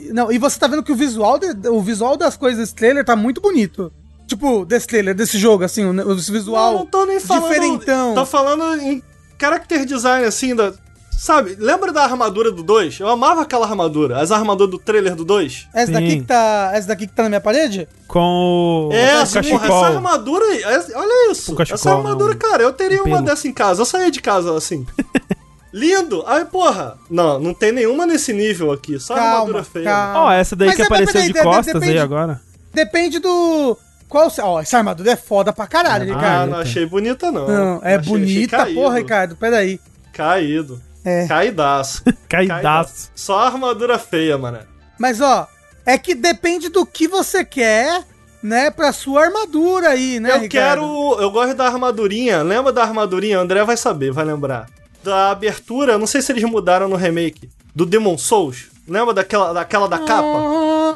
e- 0.08 0.12
não, 0.12 0.30
e 0.30 0.36
você 0.38 0.58
tá 0.58 0.66
vendo 0.66 0.82
que 0.82 0.92
o 0.92 0.96
visual, 0.96 1.38
de- 1.38 1.68
o 1.68 1.80
visual 1.80 2.16
das 2.18 2.36
coisas 2.36 2.58
desse 2.58 2.74
trailer 2.74 3.02
tá 3.04 3.16
muito 3.16 3.40
bonito. 3.40 3.90
Tipo, 4.30 4.64
desse 4.64 4.86
trailer, 4.86 5.12
desse 5.12 5.36
jogo, 5.38 5.64
assim, 5.64 5.84
o, 5.84 6.14
visual 6.16 6.70
Não, 6.72 6.78
não 6.80 6.86
tô 6.86 7.04
nem 7.04 7.18
falando. 7.18 7.48
diferentão. 7.48 8.14
Tô 8.14 8.24
falando 8.24 8.80
em 8.80 9.02
character 9.40 9.84
design, 9.84 10.24
assim, 10.24 10.54
da. 10.54 10.72
Sabe, 11.18 11.56
lembra 11.58 11.92
da 11.92 12.04
armadura 12.04 12.52
do 12.52 12.62
2? 12.62 13.00
Eu 13.00 13.08
amava 13.08 13.42
aquela 13.42 13.66
armadura. 13.66 14.20
As 14.20 14.30
armaduras 14.30 14.70
do 14.70 14.78
trailer 14.78 15.16
do 15.16 15.24
2. 15.24 15.66
Essa 15.74 15.90
daqui 15.92 16.16
que 16.20 16.22
tá. 16.22 16.70
Essa 16.72 16.86
daqui 16.88 17.08
que 17.08 17.12
tá 17.12 17.24
na 17.24 17.28
minha 17.28 17.40
parede? 17.40 17.88
Com 18.06 18.88
o, 18.88 18.92
É, 18.92 19.18
o 19.18 19.22
essa, 19.22 19.42
porra, 19.42 19.66
essa 19.66 19.86
armadura 19.88 20.44
aí. 20.46 20.62
Olha 20.94 21.32
isso. 21.32 21.52
Cachecol, 21.56 21.74
essa 21.74 21.90
armadura, 21.92 22.30
né, 22.30 22.36
um- 22.36 22.38
cara, 22.38 22.62
eu 22.62 22.72
teria 22.72 23.02
um 23.02 23.06
uma 23.06 23.20
dessa 23.20 23.48
em 23.48 23.52
casa. 23.52 23.82
Eu 23.82 23.86
saía 23.86 24.12
de 24.12 24.22
casa 24.22 24.56
assim. 24.56 24.86
Lindo! 25.74 26.22
Aí, 26.26 26.44
porra. 26.44 26.96
Não, 27.10 27.38
não 27.40 27.52
tem 27.52 27.70
nenhuma 27.72 28.06
nesse 28.06 28.32
nível 28.32 28.70
aqui. 28.72 28.98
Só 29.00 29.14
Calma, 29.16 29.30
armadura 29.32 29.64
feia. 29.64 30.12
Ó, 30.16 30.30
essa 30.32 30.54
daí 30.56 30.68
Mas 30.68 30.76
que 30.76 30.82
é, 30.82 30.86
apareceu 30.86 31.12
peraí, 31.14 31.26
de 31.28 31.32
de- 31.34 31.42
costas 31.42 31.74
aí 31.74 31.80
depende- 31.80 31.98
agora. 31.98 32.40
Depende 32.72 33.18
do. 33.18 33.76
Qual. 34.10 34.30
Ó, 34.42 34.60
essa 34.60 34.76
armadura 34.76 35.12
é 35.12 35.16
foda 35.16 35.52
pra 35.52 35.66
caralho, 35.66 36.12
Ah, 36.12 36.14
Ricardo. 36.16 36.50
não 36.50 36.58
achei 36.58 36.84
bonita, 36.84 37.30
não. 37.32 37.46
Não, 37.48 37.74
é 37.82 37.94
Achei- 37.94 37.98
achei 37.98 38.12
bonita, 38.12 38.56
caído. 38.58 38.80
porra, 38.80 38.98
Ricardo. 38.98 39.36
Peraí. 39.36 39.80
Caído. 40.12 40.82
É. 41.04 41.26
Caidaço. 41.26 42.02
Caidaço. 42.28 43.10
Só 43.14 43.38
armadura 43.38 43.98
feia, 43.98 44.36
mano. 44.36 44.58
Mas 44.98 45.20
ó, 45.20 45.46
é 45.86 45.96
que 45.96 46.14
depende 46.14 46.68
do 46.68 46.84
que 46.84 47.08
você 47.08 47.42
quer, 47.44 48.02
né, 48.42 48.70
pra 48.70 48.92
sua 48.92 49.24
armadura 49.24 49.88
aí, 49.90 50.20
né, 50.20 50.32
eu 50.32 50.40
Ricardo? 50.40 50.80
quero. 50.80 51.16
Eu 51.22 51.30
gosto 51.30 51.54
da 51.54 51.66
armadurinha. 51.66 52.42
Lembra 52.42 52.72
da 52.72 52.82
armadurinha? 52.82 53.38
O 53.38 53.40
André 53.42 53.64
vai 53.64 53.76
saber, 53.78 54.10
vai 54.12 54.24
lembrar. 54.26 54.66
Da 55.02 55.30
abertura, 55.30 55.96
não 55.96 56.06
sei 56.06 56.20
se 56.20 56.30
eles 56.32 56.44
mudaram 56.44 56.86
no 56.88 56.96
remake. 56.96 57.48
Do 57.74 57.86
Demon 57.86 58.18
Souls. 58.18 58.66
Lembra 58.86 59.14
daquela, 59.14 59.52
daquela 59.54 59.88
da 59.88 59.98
capa? 60.00 60.26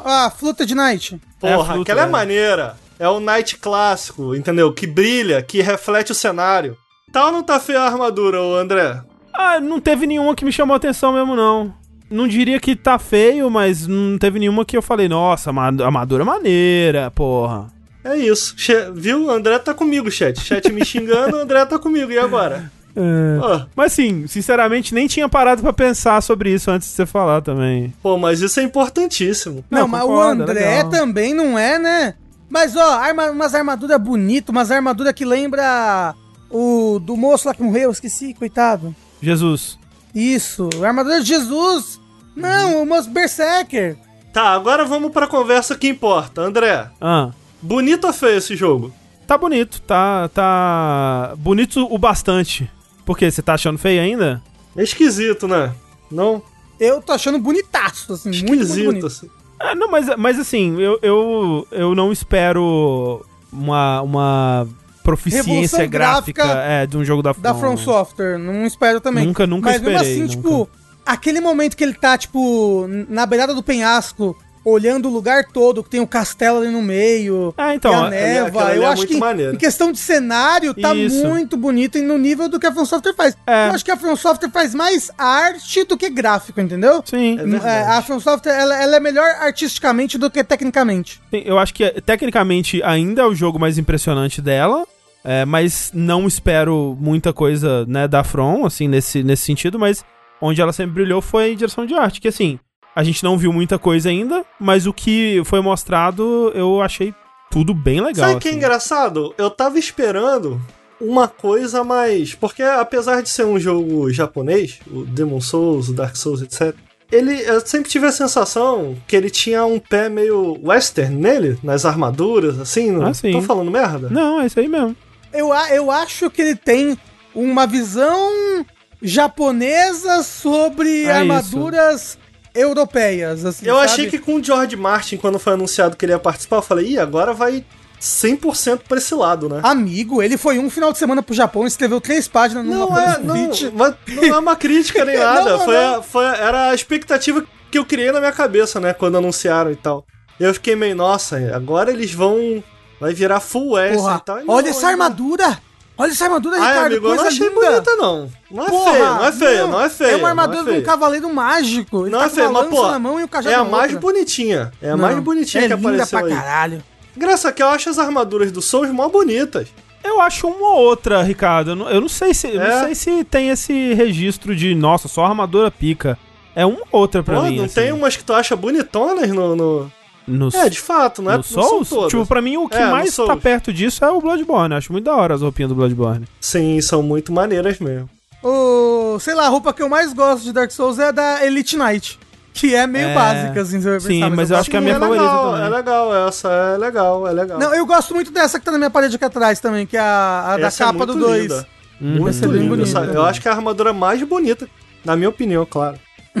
Ah, 0.03 0.31
Fluta 0.37 0.65
de 0.65 0.75
Night. 0.75 1.19
É 1.41 1.55
Porra, 1.55 1.73
fruta, 1.73 1.81
aquela 1.91 2.01
é 2.03 2.05
né? 2.05 2.11
maneira. 2.11 2.75
É 2.99 3.07
o 3.09 3.19
Knight 3.19 3.57
clássico, 3.57 4.33
entendeu? 4.35 4.71
Que 4.73 4.87
brilha, 4.87 5.41
que 5.41 5.61
reflete 5.61 6.11
o 6.11 6.15
cenário. 6.15 6.77
Tal 7.11 7.31
não 7.31 7.43
tá 7.43 7.59
feia 7.59 7.81
a 7.81 7.85
armadura, 7.87 8.41
ô 8.41 8.55
André? 8.55 9.01
Ah, 9.33 9.59
não 9.59 9.79
teve 9.79 10.07
nenhuma 10.07 10.35
que 10.35 10.45
me 10.45 10.51
chamou 10.51 10.75
atenção 10.75 11.13
mesmo, 11.13 11.35
não. 11.35 11.73
Não 12.09 12.27
diria 12.27 12.59
que 12.59 12.75
tá 12.75 12.97
feio, 12.99 13.49
mas 13.49 13.87
não 13.87 14.17
teve 14.17 14.39
nenhuma 14.39 14.63
que 14.63 14.77
eu 14.77 14.81
falei, 14.81 15.07
nossa, 15.09 15.49
armadura 15.51 16.23
maneira, 16.23 17.09
porra. 17.11 17.67
É 18.03 18.15
isso. 18.15 18.53
Che- 18.57 18.91
Viu? 18.93 19.29
André 19.31 19.57
tá 19.59 19.73
comigo, 19.73 20.09
chat. 20.11 20.39
Chat 20.39 20.71
me 20.71 20.85
xingando, 20.85 21.35
André 21.37 21.65
tá 21.65 21.79
comigo. 21.79 22.11
E 22.11 22.17
agora? 22.19 22.71
É. 22.97 23.37
Ó, 23.41 23.65
Mas 23.75 23.91
sim, 23.91 24.25
sinceramente, 24.25 24.93
nem 24.95 25.05
tinha 25.05 25.27
parado 25.27 25.61
pra 25.61 25.73
pensar 25.73 26.21
sobre 26.23 26.53
isso 26.53 26.71
antes 26.71 26.87
de 26.87 26.93
você 26.93 27.05
falar 27.05 27.41
também. 27.41 27.93
pô, 28.01 28.17
mas 28.17 28.39
isso 28.39 28.57
é 28.57 28.63
importantíssimo. 28.63 29.65
Não, 29.69 29.81
Não, 29.81 29.87
mas 29.89 30.03
o 30.03 30.07
concordo, 30.07 30.41
é 30.41 30.43
André 30.45 30.59
legal. 30.77 30.89
também 30.89 31.33
não 31.33 31.59
é, 31.59 31.77
né? 31.77 32.13
Mas, 32.55 32.73
ó, 32.73 32.91
arma, 32.93 33.25
umas 33.31 33.53
armaduras 33.53 33.99
bonitas, 33.99 34.47
umas 34.49 34.71
armaduras 34.71 35.11
que 35.11 35.25
lembra 35.25 36.15
o 36.49 36.99
do 37.03 37.17
moço 37.17 37.49
lá 37.49 37.53
que 37.53 37.61
morreu, 37.61 37.91
esqueci, 37.91 38.33
coitado. 38.33 38.95
Jesus. 39.21 39.77
Isso, 40.15 40.69
armadura 40.81 41.19
de 41.19 41.27
Jesus. 41.27 41.99
Não, 42.33 42.81
o 42.81 42.85
moço 42.85 43.09
Berserker. 43.09 43.97
Tá, 44.31 44.53
agora 44.53 44.85
vamos 44.85 45.11
pra 45.11 45.27
conversa 45.27 45.75
que 45.75 45.89
importa. 45.89 46.43
André, 46.43 46.89
Ah. 47.01 47.31
bonito 47.61 48.07
ou 48.07 48.13
feio 48.13 48.37
esse 48.37 48.55
jogo? 48.55 48.93
Tá 49.27 49.37
bonito, 49.37 49.81
tá. 49.81 50.29
tá. 50.29 51.33
Bonito 51.37 51.85
o 51.93 51.97
bastante. 51.97 52.71
Por 53.05 53.17
quê? 53.17 53.29
Você 53.29 53.41
tá 53.41 53.55
achando 53.55 53.77
feio 53.77 54.01
ainda? 54.01 54.41
É 54.77 54.81
esquisito, 54.81 55.45
né? 55.45 55.73
Não? 56.09 56.41
Eu 56.79 57.01
tô 57.01 57.11
achando 57.11 57.37
bonitaço, 57.37 58.13
assim, 58.13 58.29
muito, 58.29 58.47
muito 58.47 58.63
Esquisito, 58.63 58.85
bonito. 58.85 59.07
assim. 59.07 59.29
Ah, 59.65 59.75
não, 59.75 59.89
mas, 59.89 60.07
mas 60.17 60.39
assim, 60.39 60.79
eu, 60.79 60.99
eu, 61.01 61.67
eu 61.71 61.95
não 61.95 62.11
espero 62.11 63.25
uma, 63.51 64.01
uma 64.01 64.67
proficiência 65.03 65.85
gráfica, 65.87 66.43
gráfica 66.45 66.63
é, 66.63 66.85
de 66.85 66.97
um 66.97 67.03
jogo 67.03 67.23
da 67.23 67.33
From. 67.33 67.41
Da 67.41 67.55
From 67.55 67.77
Software, 67.77 68.37
não 68.37 68.65
espero 68.65 69.01
também. 69.01 69.25
Nunca, 69.25 69.47
nunca 69.47 69.71
Mas 69.71 69.81
mesmo 69.81 69.95
esperei. 69.97 70.13
assim, 70.13 70.21
nunca. 70.21 70.35
tipo, 70.35 70.69
aquele 71.05 71.41
momento 71.41 71.75
que 71.75 71.83
ele 71.83 71.93
tá, 71.93 72.17
tipo, 72.17 72.85
na 73.09 73.25
beirada 73.25 73.53
do 73.53 73.63
penhasco, 73.63 74.37
olhando 74.65 75.07
o 75.07 75.11
lugar 75.11 75.45
todo, 75.45 75.83
que 75.83 75.89
tem 75.91 75.99
o 76.01 76.07
castelo 76.07 76.57
ali 76.59 76.69
no 76.71 76.81
meio, 76.81 77.53
Ah, 77.55 77.75
então, 77.75 77.91
e 77.93 77.95
a 77.95 78.15
é- 78.15 78.39
aquela 78.39 78.67
ali 78.69 78.77
eu 78.77 78.83
é 78.83 78.85
acho 78.87 78.97
muito 78.97 79.13
que 79.13 79.17
maneiro. 79.19 79.53
em 79.53 79.57
questão 79.57 79.91
de 79.91 79.99
cenário, 79.99 80.73
tá 80.73 80.93
Isso. 80.95 81.25
muito 81.27 81.55
bonito 81.55 81.97
e 81.97 82.01
no 82.01 82.17
nível 82.17 82.49
do 82.49 82.59
que 82.59 82.65
a 82.65 82.71
From 82.73 82.85
Software 82.85 83.13
faz. 83.13 83.37
É. 83.45 83.67
Eu 83.69 83.73
acho 83.73 83.85
que 83.85 83.91
a 83.91 83.97
From 83.97 84.15
Software 84.15 84.49
faz 84.49 84.73
mais 84.73 85.11
arte 85.17 85.83
do 85.83 85.95
que 85.95 86.09
gráfico, 86.09 86.59
entendeu? 86.59 87.03
Sim, 87.05 87.37
É. 87.63 87.67
É, 87.67 87.81
a 87.83 88.01
From 88.01 88.19
Software, 88.19 88.53
ela, 88.53 88.81
ela 88.81 88.95
é 88.95 88.99
melhor 88.99 89.27
artisticamente 89.39 90.17
do 90.17 90.29
que 90.31 90.43
tecnicamente. 90.43 91.21
sim, 91.31 91.43
eu 91.45 91.57
acho 91.59 91.73
que 91.73 91.89
tecnicamente 92.01 92.81
ainda 92.83 93.21
é 93.21 93.25
o 93.25 93.35
jogo 93.35 93.59
mais 93.59 93.77
impressionante 93.77 94.41
dela. 94.41 94.85
é, 95.27 95.43
mas 95.43 95.89
não 95.93 96.27
espero 96.27 96.95
muita 96.99 97.33
coisa, 97.33 97.83
né, 97.87 98.07
da 98.07 98.23
From, 98.23 98.63
assim, 98.63 98.87
nesse, 98.87 99.23
nesse 99.23 99.41
sentido, 99.43 99.79
mas 99.79 100.05
onde 100.39 100.61
ela 100.61 100.71
sempre 100.71 100.93
brilhou 100.93 101.19
foi 101.19 101.53
em 101.53 101.55
direção 101.55 101.83
de 101.83 101.95
arte, 101.95 102.21
que 102.21 102.27
assim, 102.27 102.59
a 102.95 103.03
gente 103.03 103.23
não 103.23 103.37
viu 103.37 103.51
muita 103.51 103.77
coisa 103.77 104.09
ainda, 104.09 104.45
mas 104.59 104.87
o 104.87 104.93
que 104.93 105.41
foi 105.45 105.61
mostrado 105.61 106.51
eu 106.55 106.81
achei 106.81 107.13
tudo 107.51 107.73
bem 107.73 107.99
legal. 108.01 108.25
Sabe 108.27 108.35
o 108.37 108.39
que 108.39 108.47
é 108.47 108.51
assim. 108.51 108.57
engraçado? 108.57 109.33
Eu 109.37 109.49
tava 109.49 109.77
esperando 109.77 110.59
uma 110.99 111.27
coisa 111.27 111.83
mais. 111.83 112.33
Porque 112.33 112.63
apesar 112.63 113.21
de 113.21 113.29
ser 113.29 113.45
um 113.45 113.59
jogo 113.59 114.11
japonês, 114.11 114.79
o 114.91 115.03
Demon 115.05 115.41
Souls, 115.41 115.89
o 115.89 115.93
Dark 115.93 116.15
Souls, 116.15 116.41
etc., 116.41 116.75
ele 117.11 117.39
eu 117.41 117.61
sempre 117.61 117.89
tive 117.89 118.07
a 118.07 118.11
sensação 118.11 118.97
que 119.07 119.15
ele 119.15 119.29
tinha 119.29 119.63
um 119.65 119.79
pé 119.79 120.09
meio 120.09 120.57
western 120.63 121.15
nele, 121.15 121.57
nas 121.61 121.85
armaduras, 121.85 122.59
assim. 122.59 122.91
Não 122.91 123.05
Ah, 123.07 123.13
sim. 123.13 123.31
tô 123.31 123.41
falando 123.41 123.69
merda? 123.69 124.09
Não, 124.09 124.41
é 124.41 124.47
isso 124.47 124.59
aí 124.59 124.67
mesmo. 124.67 124.95
Eu, 125.31 125.49
eu 125.71 125.91
acho 125.91 126.29
que 126.29 126.41
ele 126.41 126.55
tem 126.55 126.97
uma 127.33 127.67
visão 127.67 128.65
japonesa 129.01 130.23
sobre 130.23 131.03
É 131.03 131.11
armaduras 131.11 132.17
europeias. 132.55 133.45
Assim, 133.45 133.65
Eu 133.67 133.75
sabe? 133.75 133.85
achei 133.85 134.09
que 134.09 134.17
com 134.17 134.35
o 134.35 134.43
George 134.43 134.75
Martin, 134.75 135.17
quando 135.17 135.37
foi 135.37 135.53
anunciado 135.53 135.95
que 135.95 136.05
ele 136.05 136.13
ia 136.13 136.19
participar, 136.19 136.57
eu 136.57 136.61
falei, 136.61 136.87
ih, 136.93 136.99
agora 136.99 137.33
vai 137.33 137.63
100% 138.01 138.81
pra 138.87 138.97
esse 138.97 139.13
lado, 139.15 139.49
né? 139.49 139.59
Amigo, 139.63 140.21
ele 140.21 140.37
foi 140.37 140.59
um 140.59 140.69
final 140.69 140.91
de 140.91 140.97
semana 140.97 141.21
pro 141.23 141.33
Japão, 141.35 141.65
escreveu 141.65 141.99
três 141.99 142.27
páginas 142.27 142.65
numa 142.65 142.85
Não 142.85 142.99
é, 142.99 143.19
não, 143.19 143.35
mas 143.73 143.95
não 144.15 144.23
é 144.35 144.39
uma 144.39 144.55
crítica 144.55 145.03
nem 145.05 145.17
nada. 145.19 145.57
Não, 145.57 145.59
foi, 145.65 145.77
a- 145.77 146.01
foi 146.01 146.25
a- 146.25 146.35
era 146.35 146.69
a 146.69 146.75
expectativa 146.75 147.43
que 147.71 147.77
eu 147.77 147.85
criei 147.85 148.11
na 148.11 148.19
minha 148.19 148.31
cabeça, 148.31 148.79
né? 148.79 148.93
Quando 148.93 149.17
anunciaram 149.17 149.71
e 149.71 149.75
tal. 149.75 150.05
Eu 150.39 150.53
fiquei 150.53 150.75
meio, 150.75 150.95
nossa, 150.95 151.37
agora 151.55 151.91
eles 151.91 152.13
vão. 152.13 152.63
Vai 152.99 153.13
virar 153.13 153.39
full 153.41 153.71
Porra, 153.93 154.17
e 154.17 154.25
tal. 154.25 154.39
E 154.39 154.43
olha 154.47 154.69
essa 154.69 154.87
armadura! 154.87 155.57
Olha 155.97 156.11
essa 156.11 156.25
armadura, 156.25 156.57
Ai, 156.59 156.67
Ricardo, 156.67 156.85
amigo, 156.91 157.05
eu 157.05 157.09
não 157.09 157.15
coisa 157.17 157.29
achei 157.31 157.47
linda. 157.49 157.61
bonita, 157.71 157.95
não. 157.95 158.29
Não 158.51 158.63
é 158.63 158.69
Porra, 158.69 158.91
feia, 158.91 159.09
não 159.09 159.25
é 159.25 159.31
feia, 159.31 159.67
não, 159.67 159.81
é 159.81 159.89
feia. 159.89 160.11
É 160.11 160.15
uma 160.17 160.27
armadura 160.29 160.57
não 160.63 160.71
de 160.71 160.77
é 160.77 160.79
um 160.79 160.83
cavaleiro 160.83 161.33
mágico. 161.33 162.01
Ele 162.03 162.09
Não 162.09 162.19
tá 162.19 162.25
é 162.25 162.29
feia, 162.29 162.49
mas, 162.49 162.67
pô, 162.67 162.87
na 162.91 162.99
mão 162.99 163.19
e 163.19 163.23
o 163.23 163.27
cajado 163.27 163.55
É 163.55 163.57
a 163.57 163.63
mais 163.63 163.93
outra. 163.93 163.99
bonitinha. 163.99 164.71
É 164.81 164.89
a 164.89 164.97
Não, 164.97 165.03
mais 165.03 165.19
bonitinha 165.19 165.63
é 165.65 165.67
que 165.69 165.73
linda 165.75 165.87
apareceu 165.89 166.19
pra 166.19 166.27
aí. 166.27 166.33
caralho. 166.33 166.83
Graça 167.15 167.51
que 167.51 167.63
eu 167.63 167.67
acho 167.69 167.89
as 167.89 167.97
armaduras 167.97 168.51
do 168.51 168.61
Souls 168.61 168.89
mó 168.91 169.07
bonitas. 169.07 169.69
Eu 170.03 170.19
acho 170.21 170.47
uma 170.47 170.67
ou 170.73 170.79
outra, 170.81 171.23
Ricardo. 171.23 171.71
Eu 171.71 171.75
não, 171.75 171.89
eu 171.89 172.01
não 172.01 172.09
sei 172.09 172.33
se 172.33 172.47
eu 172.53 172.61
É? 172.61 172.69
não 172.75 172.83
sei 172.85 172.93
se 172.95 173.23
tem 173.23 173.49
esse 173.49 173.93
registro 173.93 174.53
de, 174.55 174.75
nossa, 174.75 175.07
só 175.07 175.25
armadura 175.25 175.71
pica. 175.71 176.17
É 176.53 176.65
uma 176.65 176.77
ou 176.91 176.99
outra 177.01 177.23
pra 177.23 177.35
Pô, 177.37 177.43
mim. 177.43 177.55
não 177.57 177.65
assim. 177.65 177.75
tem 177.75 177.91
umas 177.93 178.15
que 178.17 178.23
tu 178.23 178.33
acha 178.33 178.55
bonitonas 178.55 179.29
no. 179.29 179.55
no... 179.55 179.91
No, 180.27 180.49
É, 180.53 180.69
de 180.69 180.79
fato, 180.79 181.21
não 181.21 181.29
é 181.31 181.33
no 181.33 181.37
não 181.39 181.43
são 181.43 181.63
Souls? 181.63 181.89
todas. 181.89 182.09
Tipo, 182.11 182.25
pra 182.25 182.41
mim 182.41 182.57
o 182.57 182.67
que 182.67 182.75
É, 182.77 182.87
mais 182.89 183.09
tá 183.15 183.25
Souls. 183.25 183.41
perto 183.41 183.71
disso 183.71 184.03
é 184.03 184.09
o 184.09 184.19
Bloodborne. 184.19 184.73
Eu 184.73 184.77
acho 184.77 184.91
muito 184.91 185.05
da 185.05 185.15
hora 185.15 185.35
as 185.35 185.41
roupinhas 185.41 185.69
do 185.69 185.75
Bloodborne. 185.75 186.27
Sim, 186.41 186.81
são 186.81 187.03
muito 187.03 187.31
maneiras 187.31 187.79
mesmo. 187.79 188.09
O, 188.43 189.17
sei 189.19 189.33
lá, 189.33 189.45
a 189.45 189.49
roupa 189.49 189.73
que 189.73 189.81
eu 189.81 189.89
mais 189.89 190.13
gosto 190.13 190.43
de 190.43 190.51
Dark 190.53 190.71
Souls 190.71 190.99
é 190.99 191.07
a 191.07 191.11
da 191.11 191.45
Elite 191.45 191.77
Knight. 191.77 192.19
Que 192.53 192.73
é 192.73 192.87
meio 192.87 193.09
É, 193.09 193.13
básica, 193.13 193.61
assim, 193.61 193.81
se 193.81 193.87
eu 193.89 193.99
sim, 193.99 194.07
pensar, 194.21 194.29
mas 194.29 194.49
eu 194.49 194.55
acho 194.57 194.69
que 194.69 194.75
é 194.77 194.79
a 194.79 194.81
minha 194.81 194.97
favorita 194.97 195.23
legal, 195.25 195.51
também. 195.51 195.65
É 195.65 195.69
legal 195.69 196.27
essa, 196.27 196.49
é 196.49 196.77
legal, 196.77 197.27
é 197.27 197.31
legal. 197.33 197.59
Não, 197.59 197.75
eu 197.75 197.85
gosto 197.85 198.13
muito 198.15 198.31
dessa 198.31 198.57
que 198.57 198.63
tá 198.65 198.71
na 198.71 198.77
minha 198.77 198.89
parede 198.89 199.17
aqui 199.17 199.25
atrás 199.25 199.59
também, 199.59 199.85
que 199.85 199.97
é 199.97 199.99
a, 199.99 200.53
a 200.53 200.57
da 200.57 200.67
é 200.67 200.71
capa 200.71 201.05
do 201.05 201.13
muito 201.13 201.27
2. 201.27 201.41
linda. 201.43 201.67
Uhum. 201.99 202.15
Muito 202.21 202.45
é 202.45 202.47
linda. 202.47 202.69
bonita. 202.69 202.87
essa- 202.89 202.99
Eu 203.11 203.25
acho 203.25 203.41
que 203.41 203.47
é 203.49 203.51
a 203.51 203.55
armadura 203.55 203.91
mais 203.91 204.23
bonita, 204.23 204.69
na 205.03 205.17
minha 205.17 205.27
opinião, 205.27 205.65
claro, 205.69 205.99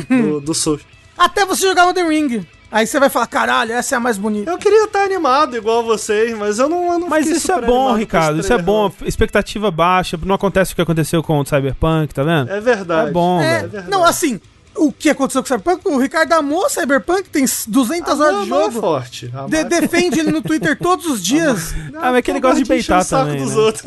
do, 0.09 0.39
do 0.39 0.53
Souls. 0.53 0.81
Até 1.17 1.45
você 1.45 1.67
jogar 1.67 1.85
Elden 1.87 2.07
Ring. 2.07 2.47
Aí 2.75 2.85
você 2.85 2.99
vai 2.99 3.09
falar, 3.09 3.27
caralho, 3.27 3.71
essa 3.71 3.95
é 3.95 3.97
a 3.97 4.01
mais 4.01 4.17
bonita. 4.17 4.51
Eu 4.51 4.57
queria 4.57 4.83
estar 4.83 5.03
animado 5.05 5.55
igual 5.55 5.81
vocês, 5.81 6.37
mas 6.37 6.59
eu 6.59 6.67
não, 6.67 6.91
eu 6.91 6.99
não 6.99 7.07
Mas 7.07 7.25
isso 7.25 7.49
é 7.49 7.61
bom, 7.61 7.93
Ricardo. 7.95 8.41
Isso 8.41 8.51
é 8.51 8.57
bom. 8.61 8.91
Expectativa 9.05 9.71
baixa. 9.71 10.19
Não 10.25 10.35
acontece 10.35 10.73
o 10.73 10.75
que 10.75 10.81
aconteceu 10.81 11.23
com 11.23 11.39
o 11.39 11.45
Cyberpunk, 11.45 12.13
tá 12.13 12.21
vendo? 12.23 12.51
É 12.51 12.59
verdade. 12.59 13.09
É 13.09 13.11
bom, 13.13 13.39
É, 13.41 13.65
velho. 13.65 13.85
não, 13.89 14.03
assim, 14.03 14.41
o 14.75 14.91
que 14.91 15.09
aconteceu 15.09 15.41
com 15.41 15.45
o 15.45 15.47
Cyberpunk? 15.57 15.87
O 15.87 15.97
Ricardo 15.97 16.33
amou 16.33 16.69
Cyberpunk, 16.69 17.29
tem 17.29 17.45
200 17.69 18.19
A 18.19 18.25
horas 18.25 18.37
de 18.43 18.51
é 18.51 18.55
jogo. 18.55 18.81
forte. 18.81 19.31
A 19.33 19.47
De- 19.47 19.63
defende 19.63 20.19
ele 20.19 20.31
no 20.33 20.41
Twitter 20.41 20.77
todos 20.77 21.05
os 21.05 21.23
dias. 21.23 21.73
Ah, 21.95 22.11
mas 22.11 22.15
aquele 22.17 22.39
eu 22.39 22.41
gosta 22.41 22.61
de 22.61 22.63
gosto 22.63 22.63
de 22.63 22.69
beitar 22.69 22.99
o 22.99 23.03
saco 23.05 23.25
também. 23.29 23.41
dos 23.41 23.55
né? 23.55 23.61
outros. 23.61 23.85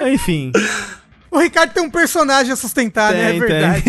É. 0.00 0.08
Enfim. 0.14 0.50
O 1.30 1.38
Ricardo 1.38 1.72
tem 1.72 1.82
um 1.82 1.90
personagem 1.90 2.52
a 2.52 2.56
sustentar, 2.56 3.12
né? 3.12 3.28
É 3.28 3.30
Tem, 3.30 3.40
verdade. 3.40 3.84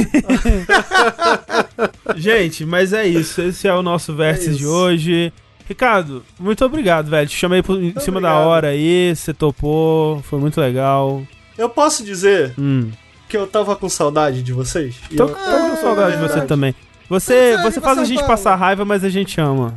Gente, 2.16 2.66
mas 2.66 2.94
é 2.94 3.06
isso. 3.08 3.42
Esse 3.42 3.68
é 3.68 3.74
o 3.74 3.82
nosso 3.82 4.16
vértice 4.16 4.50
isso. 4.50 4.60
de 4.60 4.68
hoje. 4.68 5.34
Ricardo, 5.68 6.24
muito 6.40 6.64
obrigado, 6.66 7.10
velho. 7.10 7.28
Te 7.28 7.36
chamei 7.36 7.62
por, 7.62 7.82
em 7.82 7.94
cima 8.00 8.22
da 8.22 8.30
obrigado. 8.34 8.48
hora 8.48 8.68
aí, 8.70 9.14
você 9.16 9.34
topou, 9.34 10.22
foi 10.24 10.40
muito 10.40 10.60
legal. 10.62 11.22
Eu 11.58 11.70
posso 11.70 12.04
dizer 12.06 12.54
Hum. 12.58 12.90
que 13.28 13.36
eu 13.36 13.46
tava 13.46 13.76
com 13.76 13.90
saudade 13.90 14.42
de 14.42 14.54
vocês? 14.54 14.96
Tô, 15.16 15.24
eu- 15.24 15.30
tô 15.30 15.36
com 15.36 15.76
saudade 15.78 16.16
de 16.16 16.22
você 16.22 16.42
também. 16.42 16.74
Você, 17.10 17.34
Verdade, 17.34 17.64
você 17.74 17.82
faz 17.82 17.98
a 17.98 18.02
São 18.02 18.06
gente 18.06 18.18
Paulo. 18.20 18.30
passar 18.32 18.56
raiva, 18.56 18.84
mas 18.86 19.04
a 19.04 19.10
gente 19.10 19.40
ama. 19.42 19.74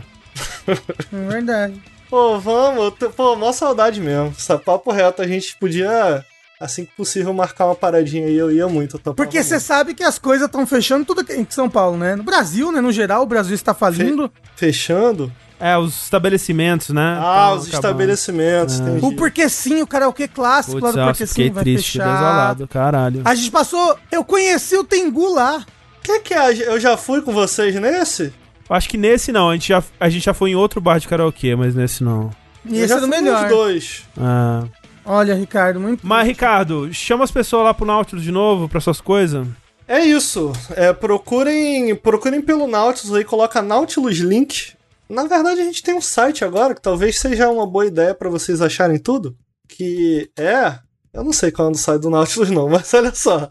É 0.66 1.28
verdade. 1.28 1.74
Pô, 2.08 2.38
vamos, 2.40 2.92
pô, 3.16 3.36
mó 3.36 3.52
saudade 3.52 4.00
mesmo. 4.00 4.32
Essa 4.36 4.58
papo 4.58 4.90
reto, 4.92 5.22
a 5.22 5.26
gente 5.26 5.56
podia, 5.58 6.24
assim 6.60 6.84
que 6.84 6.92
possível, 6.94 7.32
marcar 7.32 7.66
uma 7.66 7.74
paradinha 7.74 8.26
aí, 8.26 8.36
eu 8.36 8.52
ia 8.52 8.68
muito. 8.68 8.96
Eu 8.96 9.00
topava 9.00 9.16
Porque 9.16 9.42
você 9.42 9.58
sabe 9.58 9.94
que 9.94 10.04
as 10.04 10.18
coisas 10.18 10.46
estão 10.46 10.66
fechando 10.66 11.06
tudo 11.06 11.22
aqui 11.22 11.32
em 11.32 11.46
São 11.48 11.70
Paulo, 11.70 11.96
né? 11.96 12.14
No 12.14 12.22
Brasil, 12.22 12.70
né? 12.70 12.80
No 12.80 12.92
geral, 12.92 13.22
o 13.22 13.26
Brasil 13.26 13.54
está 13.54 13.72
falindo. 13.72 14.30
Fechando? 14.54 15.32
É, 15.58 15.76
os 15.76 16.04
estabelecimentos, 16.04 16.88
né? 16.88 17.18
Ah, 17.20 17.52
os 17.52 17.66
estabelecimentos, 17.66 18.80
É. 18.80 18.98
O 19.02 19.14
Porquê 19.14 19.46
Sim, 19.48 19.82
o 19.82 19.86
karaokê 19.86 20.26
clássico 20.26 20.78
lá 20.78 20.92
Putz, 20.92 21.18
do 21.18 21.26
fiquei 21.26 21.46
Sim 21.48 21.52
vai 21.52 21.64
triste, 21.64 21.92
fechar. 21.92 22.12
desolado, 22.12 22.68
caralho. 22.68 23.22
A 23.24 23.34
gente 23.34 23.50
passou... 23.50 23.98
Eu 24.10 24.24
conheci 24.24 24.76
o 24.76 24.84
Tengu 24.84 25.34
lá. 25.34 25.64
Que 26.02 26.20
que 26.20 26.32
é? 26.34 26.66
Eu 26.66 26.80
já 26.80 26.96
fui 26.96 27.20
com 27.20 27.32
vocês 27.32 27.74
nesse? 27.74 28.32
Acho 28.70 28.88
que 28.88 28.96
nesse 28.96 29.32
não, 29.32 29.50
a 29.50 29.52
gente, 29.52 29.68
já, 29.68 29.82
a 29.98 30.08
gente 30.08 30.24
já 30.24 30.32
foi 30.32 30.50
em 30.50 30.54
outro 30.54 30.80
bar 30.80 30.98
de 30.98 31.08
karaokê, 31.08 31.54
mas 31.54 31.74
nesse 31.74 32.02
não. 32.02 32.30
E 32.64 32.78
eu 32.78 32.84
esse 32.84 32.88
já 32.88 32.96
era 32.96 33.04
o 33.04 33.08
melhor. 33.08 33.42
nos 33.42 33.50
dois. 33.50 34.02
Ah. 34.18 34.64
Olha, 35.04 35.34
Ricardo, 35.34 35.80
muito... 35.80 36.06
Mas, 36.06 36.26
Ricardo, 36.26 36.92
chama 36.92 37.24
as 37.24 37.30
pessoas 37.30 37.64
lá 37.64 37.74
pro 37.74 37.86
Nautilus 37.86 38.24
de 38.24 38.30
novo, 38.30 38.68
pra 38.68 38.80
suas 38.80 39.00
coisas. 39.00 39.46
É 39.88 40.00
isso. 40.00 40.52
É, 40.76 40.92
procurem, 40.92 41.94
procurem 41.96 42.40
pelo 42.40 42.66
Nautilus 42.66 43.14
aí, 43.14 43.24
coloca 43.24 43.60
Nautilus 43.60 44.18
Link. 44.18 44.74
Na 45.08 45.24
verdade, 45.24 45.60
a 45.60 45.64
gente 45.64 45.82
tem 45.82 45.94
um 45.94 46.00
site 46.00 46.44
agora 46.44 46.74
que 46.74 46.80
talvez 46.80 47.18
seja 47.18 47.50
uma 47.50 47.66
boa 47.66 47.86
ideia 47.86 48.14
pra 48.14 48.30
vocês 48.30 48.62
acharem 48.62 48.98
tudo. 48.98 49.36
Que 49.68 50.30
é 50.38 50.78
Eu 51.12 51.24
não 51.24 51.32
sei 51.32 51.50
quando 51.50 51.76
sai 51.76 51.98
do 51.98 52.08
Nautilus, 52.08 52.50
não, 52.50 52.68
mas 52.70 52.94
olha 52.94 53.12
só. 53.12 53.50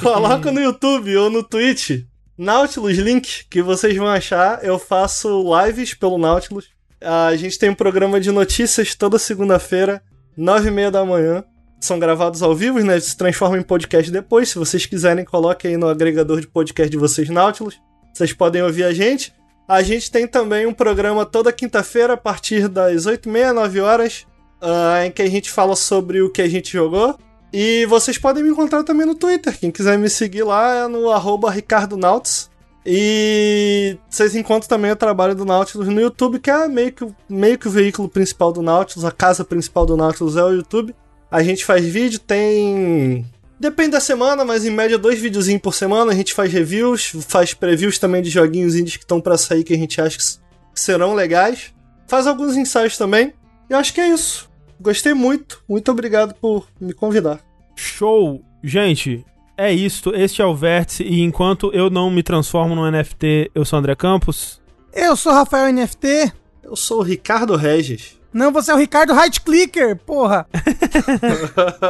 Coloca 0.00 0.52
no 0.52 0.60
YouTube 0.60 1.16
ou 1.16 1.28
no 1.28 1.42
Twitch 1.42 2.04
Nautilus 2.38 2.98
Link, 2.98 3.46
que 3.48 3.60
vocês 3.62 3.96
vão 3.96 4.06
achar. 4.06 4.64
Eu 4.64 4.78
faço 4.78 5.44
lives 5.60 5.94
pelo 5.94 6.18
Nautilus. 6.18 6.68
A 7.00 7.34
gente 7.36 7.58
tem 7.58 7.70
um 7.70 7.74
programa 7.74 8.20
de 8.20 8.30
notícias 8.30 8.94
toda 8.94 9.18
segunda-feira, 9.18 10.02
nove 10.36 10.68
e 10.68 10.70
meia 10.70 10.90
da 10.90 11.04
manhã. 11.04 11.44
São 11.80 11.98
gravados 11.98 12.42
ao 12.42 12.54
vivo, 12.54 12.80
né? 12.80 12.98
Se 12.98 13.16
transformam 13.16 13.58
em 13.58 13.62
podcast 13.62 14.10
depois. 14.10 14.48
Se 14.48 14.58
vocês 14.58 14.86
quiserem, 14.86 15.24
coloquem 15.24 15.72
aí 15.72 15.76
no 15.76 15.88
agregador 15.88 16.40
de 16.40 16.46
podcast 16.46 16.90
de 16.90 16.96
vocês, 16.96 17.28
Nautilus. 17.28 17.78
Vocês 18.12 18.32
podem 18.32 18.62
ouvir 18.62 18.84
a 18.84 18.92
gente. 18.92 19.34
A 19.68 19.82
gente 19.82 20.10
tem 20.10 20.26
também 20.26 20.66
um 20.66 20.72
programa 20.72 21.24
toda 21.24 21.52
quinta-feira, 21.52 22.14
a 22.14 22.16
partir 22.16 22.68
das 22.68 23.06
8h30, 23.06 23.52
9 23.52 23.80
horas, 23.80 24.26
uh, 24.62 25.04
em 25.04 25.10
que 25.10 25.22
a 25.22 25.28
gente 25.28 25.50
fala 25.50 25.74
sobre 25.74 26.20
o 26.22 26.30
que 26.30 26.42
a 26.42 26.48
gente 26.48 26.72
jogou. 26.72 27.18
E 27.52 27.86
vocês 27.86 28.18
podem 28.18 28.42
me 28.42 28.50
encontrar 28.50 28.82
também 28.82 29.06
no 29.06 29.14
Twitter. 29.14 29.58
Quem 29.58 29.70
quiser 29.70 29.96
me 29.98 30.10
seguir 30.10 30.42
lá 30.42 30.84
é 30.84 30.88
no 30.88 31.10
arroba 31.10 31.50
Ricardo 31.50 31.96
Nauts. 31.96 32.50
E 32.86 33.96
vocês 34.10 34.34
encontram 34.34 34.68
também 34.68 34.90
o 34.90 34.96
trabalho 34.96 35.34
do 35.34 35.44
Nautilus 35.44 35.88
no 35.88 36.00
YouTube, 36.00 36.38
que 36.38 36.50
é 36.50 36.68
meio 36.68 36.92
que, 36.92 37.06
meio 37.28 37.58
que 37.58 37.66
o 37.66 37.70
veículo 37.70 38.08
principal 38.08 38.52
do 38.52 38.60
Nautilus, 38.60 39.04
a 39.04 39.10
casa 39.10 39.44
principal 39.44 39.86
do 39.86 39.96
Nautilus 39.96 40.36
é 40.36 40.44
o 40.44 40.52
YouTube. 40.52 40.94
A 41.30 41.42
gente 41.42 41.64
faz 41.64 41.84
vídeo, 41.84 42.18
tem. 42.18 43.24
Depende 43.58 43.92
da 43.92 44.00
semana, 44.00 44.44
mas 44.44 44.66
em 44.66 44.70
média 44.70 44.98
dois 44.98 45.18
videozinhos 45.18 45.62
por 45.62 45.74
semana. 45.74 46.12
A 46.12 46.14
gente 46.14 46.34
faz 46.34 46.52
reviews, 46.52 47.12
faz 47.26 47.54
previews 47.54 47.98
também 47.98 48.20
de 48.20 48.28
joguinhos 48.28 48.74
indies 48.74 48.96
que 48.96 49.04
estão 49.04 49.20
para 49.20 49.38
sair 49.38 49.64
que 49.64 49.72
a 49.72 49.78
gente 49.78 50.00
acha 50.00 50.18
que 50.18 50.80
serão 50.80 51.14
legais. 51.14 51.72
Faz 52.06 52.26
alguns 52.26 52.56
ensaios 52.56 52.98
também. 52.98 53.32
E 53.70 53.74
acho 53.74 53.94
que 53.94 54.00
é 54.00 54.08
isso. 54.08 54.50
Gostei 54.78 55.14
muito. 55.14 55.62
Muito 55.66 55.90
obrigado 55.90 56.34
por 56.34 56.68
me 56.78 56.92
convidar. 56.92 57.40
Show! 57.74 58.42
Gente, 58.62 59.24
é 59.56 59.72
isso. 59.72 60.10
Este 60.14 60.42
é 60.42 60.44
o 60.44 60.54
Vértice. 60.54 61.02
E 61.02 61.22
enquanto 61.22 61.70
eu 61.72 61.90
não 61.90 62.10
me 62.10 62.22
transformo 62.22 62.74
no 62.74 62.90
NFT, 62.90 63.50
eu 63.54 63.64
sou 63.64 63.78
André 63.78 63.94
Campos. 63.94 64.60
Eu 64.92 65.16
sou 65.16 65.32
Rafael 65.32 65.72
NFT. 65.72 66.32
Eu 66.62 66.76
sou 66.76 67.00
o 67.00 67.02
Ricardo 67.02 67.56
Regis. 67.56 68.18
Não, 68.32 68.50
você 68.50 68.72
é 68.72 68.74
o 68.74 68.78
Ricardo 68.78 69.14
Right 69.14 69.40
Clicker, 69.40 69.96
porra. 69.96 70.46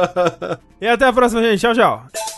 e 0.79 0.87
até 0.87 1.05
a 1.05 1.13
próxima, 1.13 1.41
gente. 1.41 1.59
Tchau, 1.59 1.73
tchau. 1.73 2.34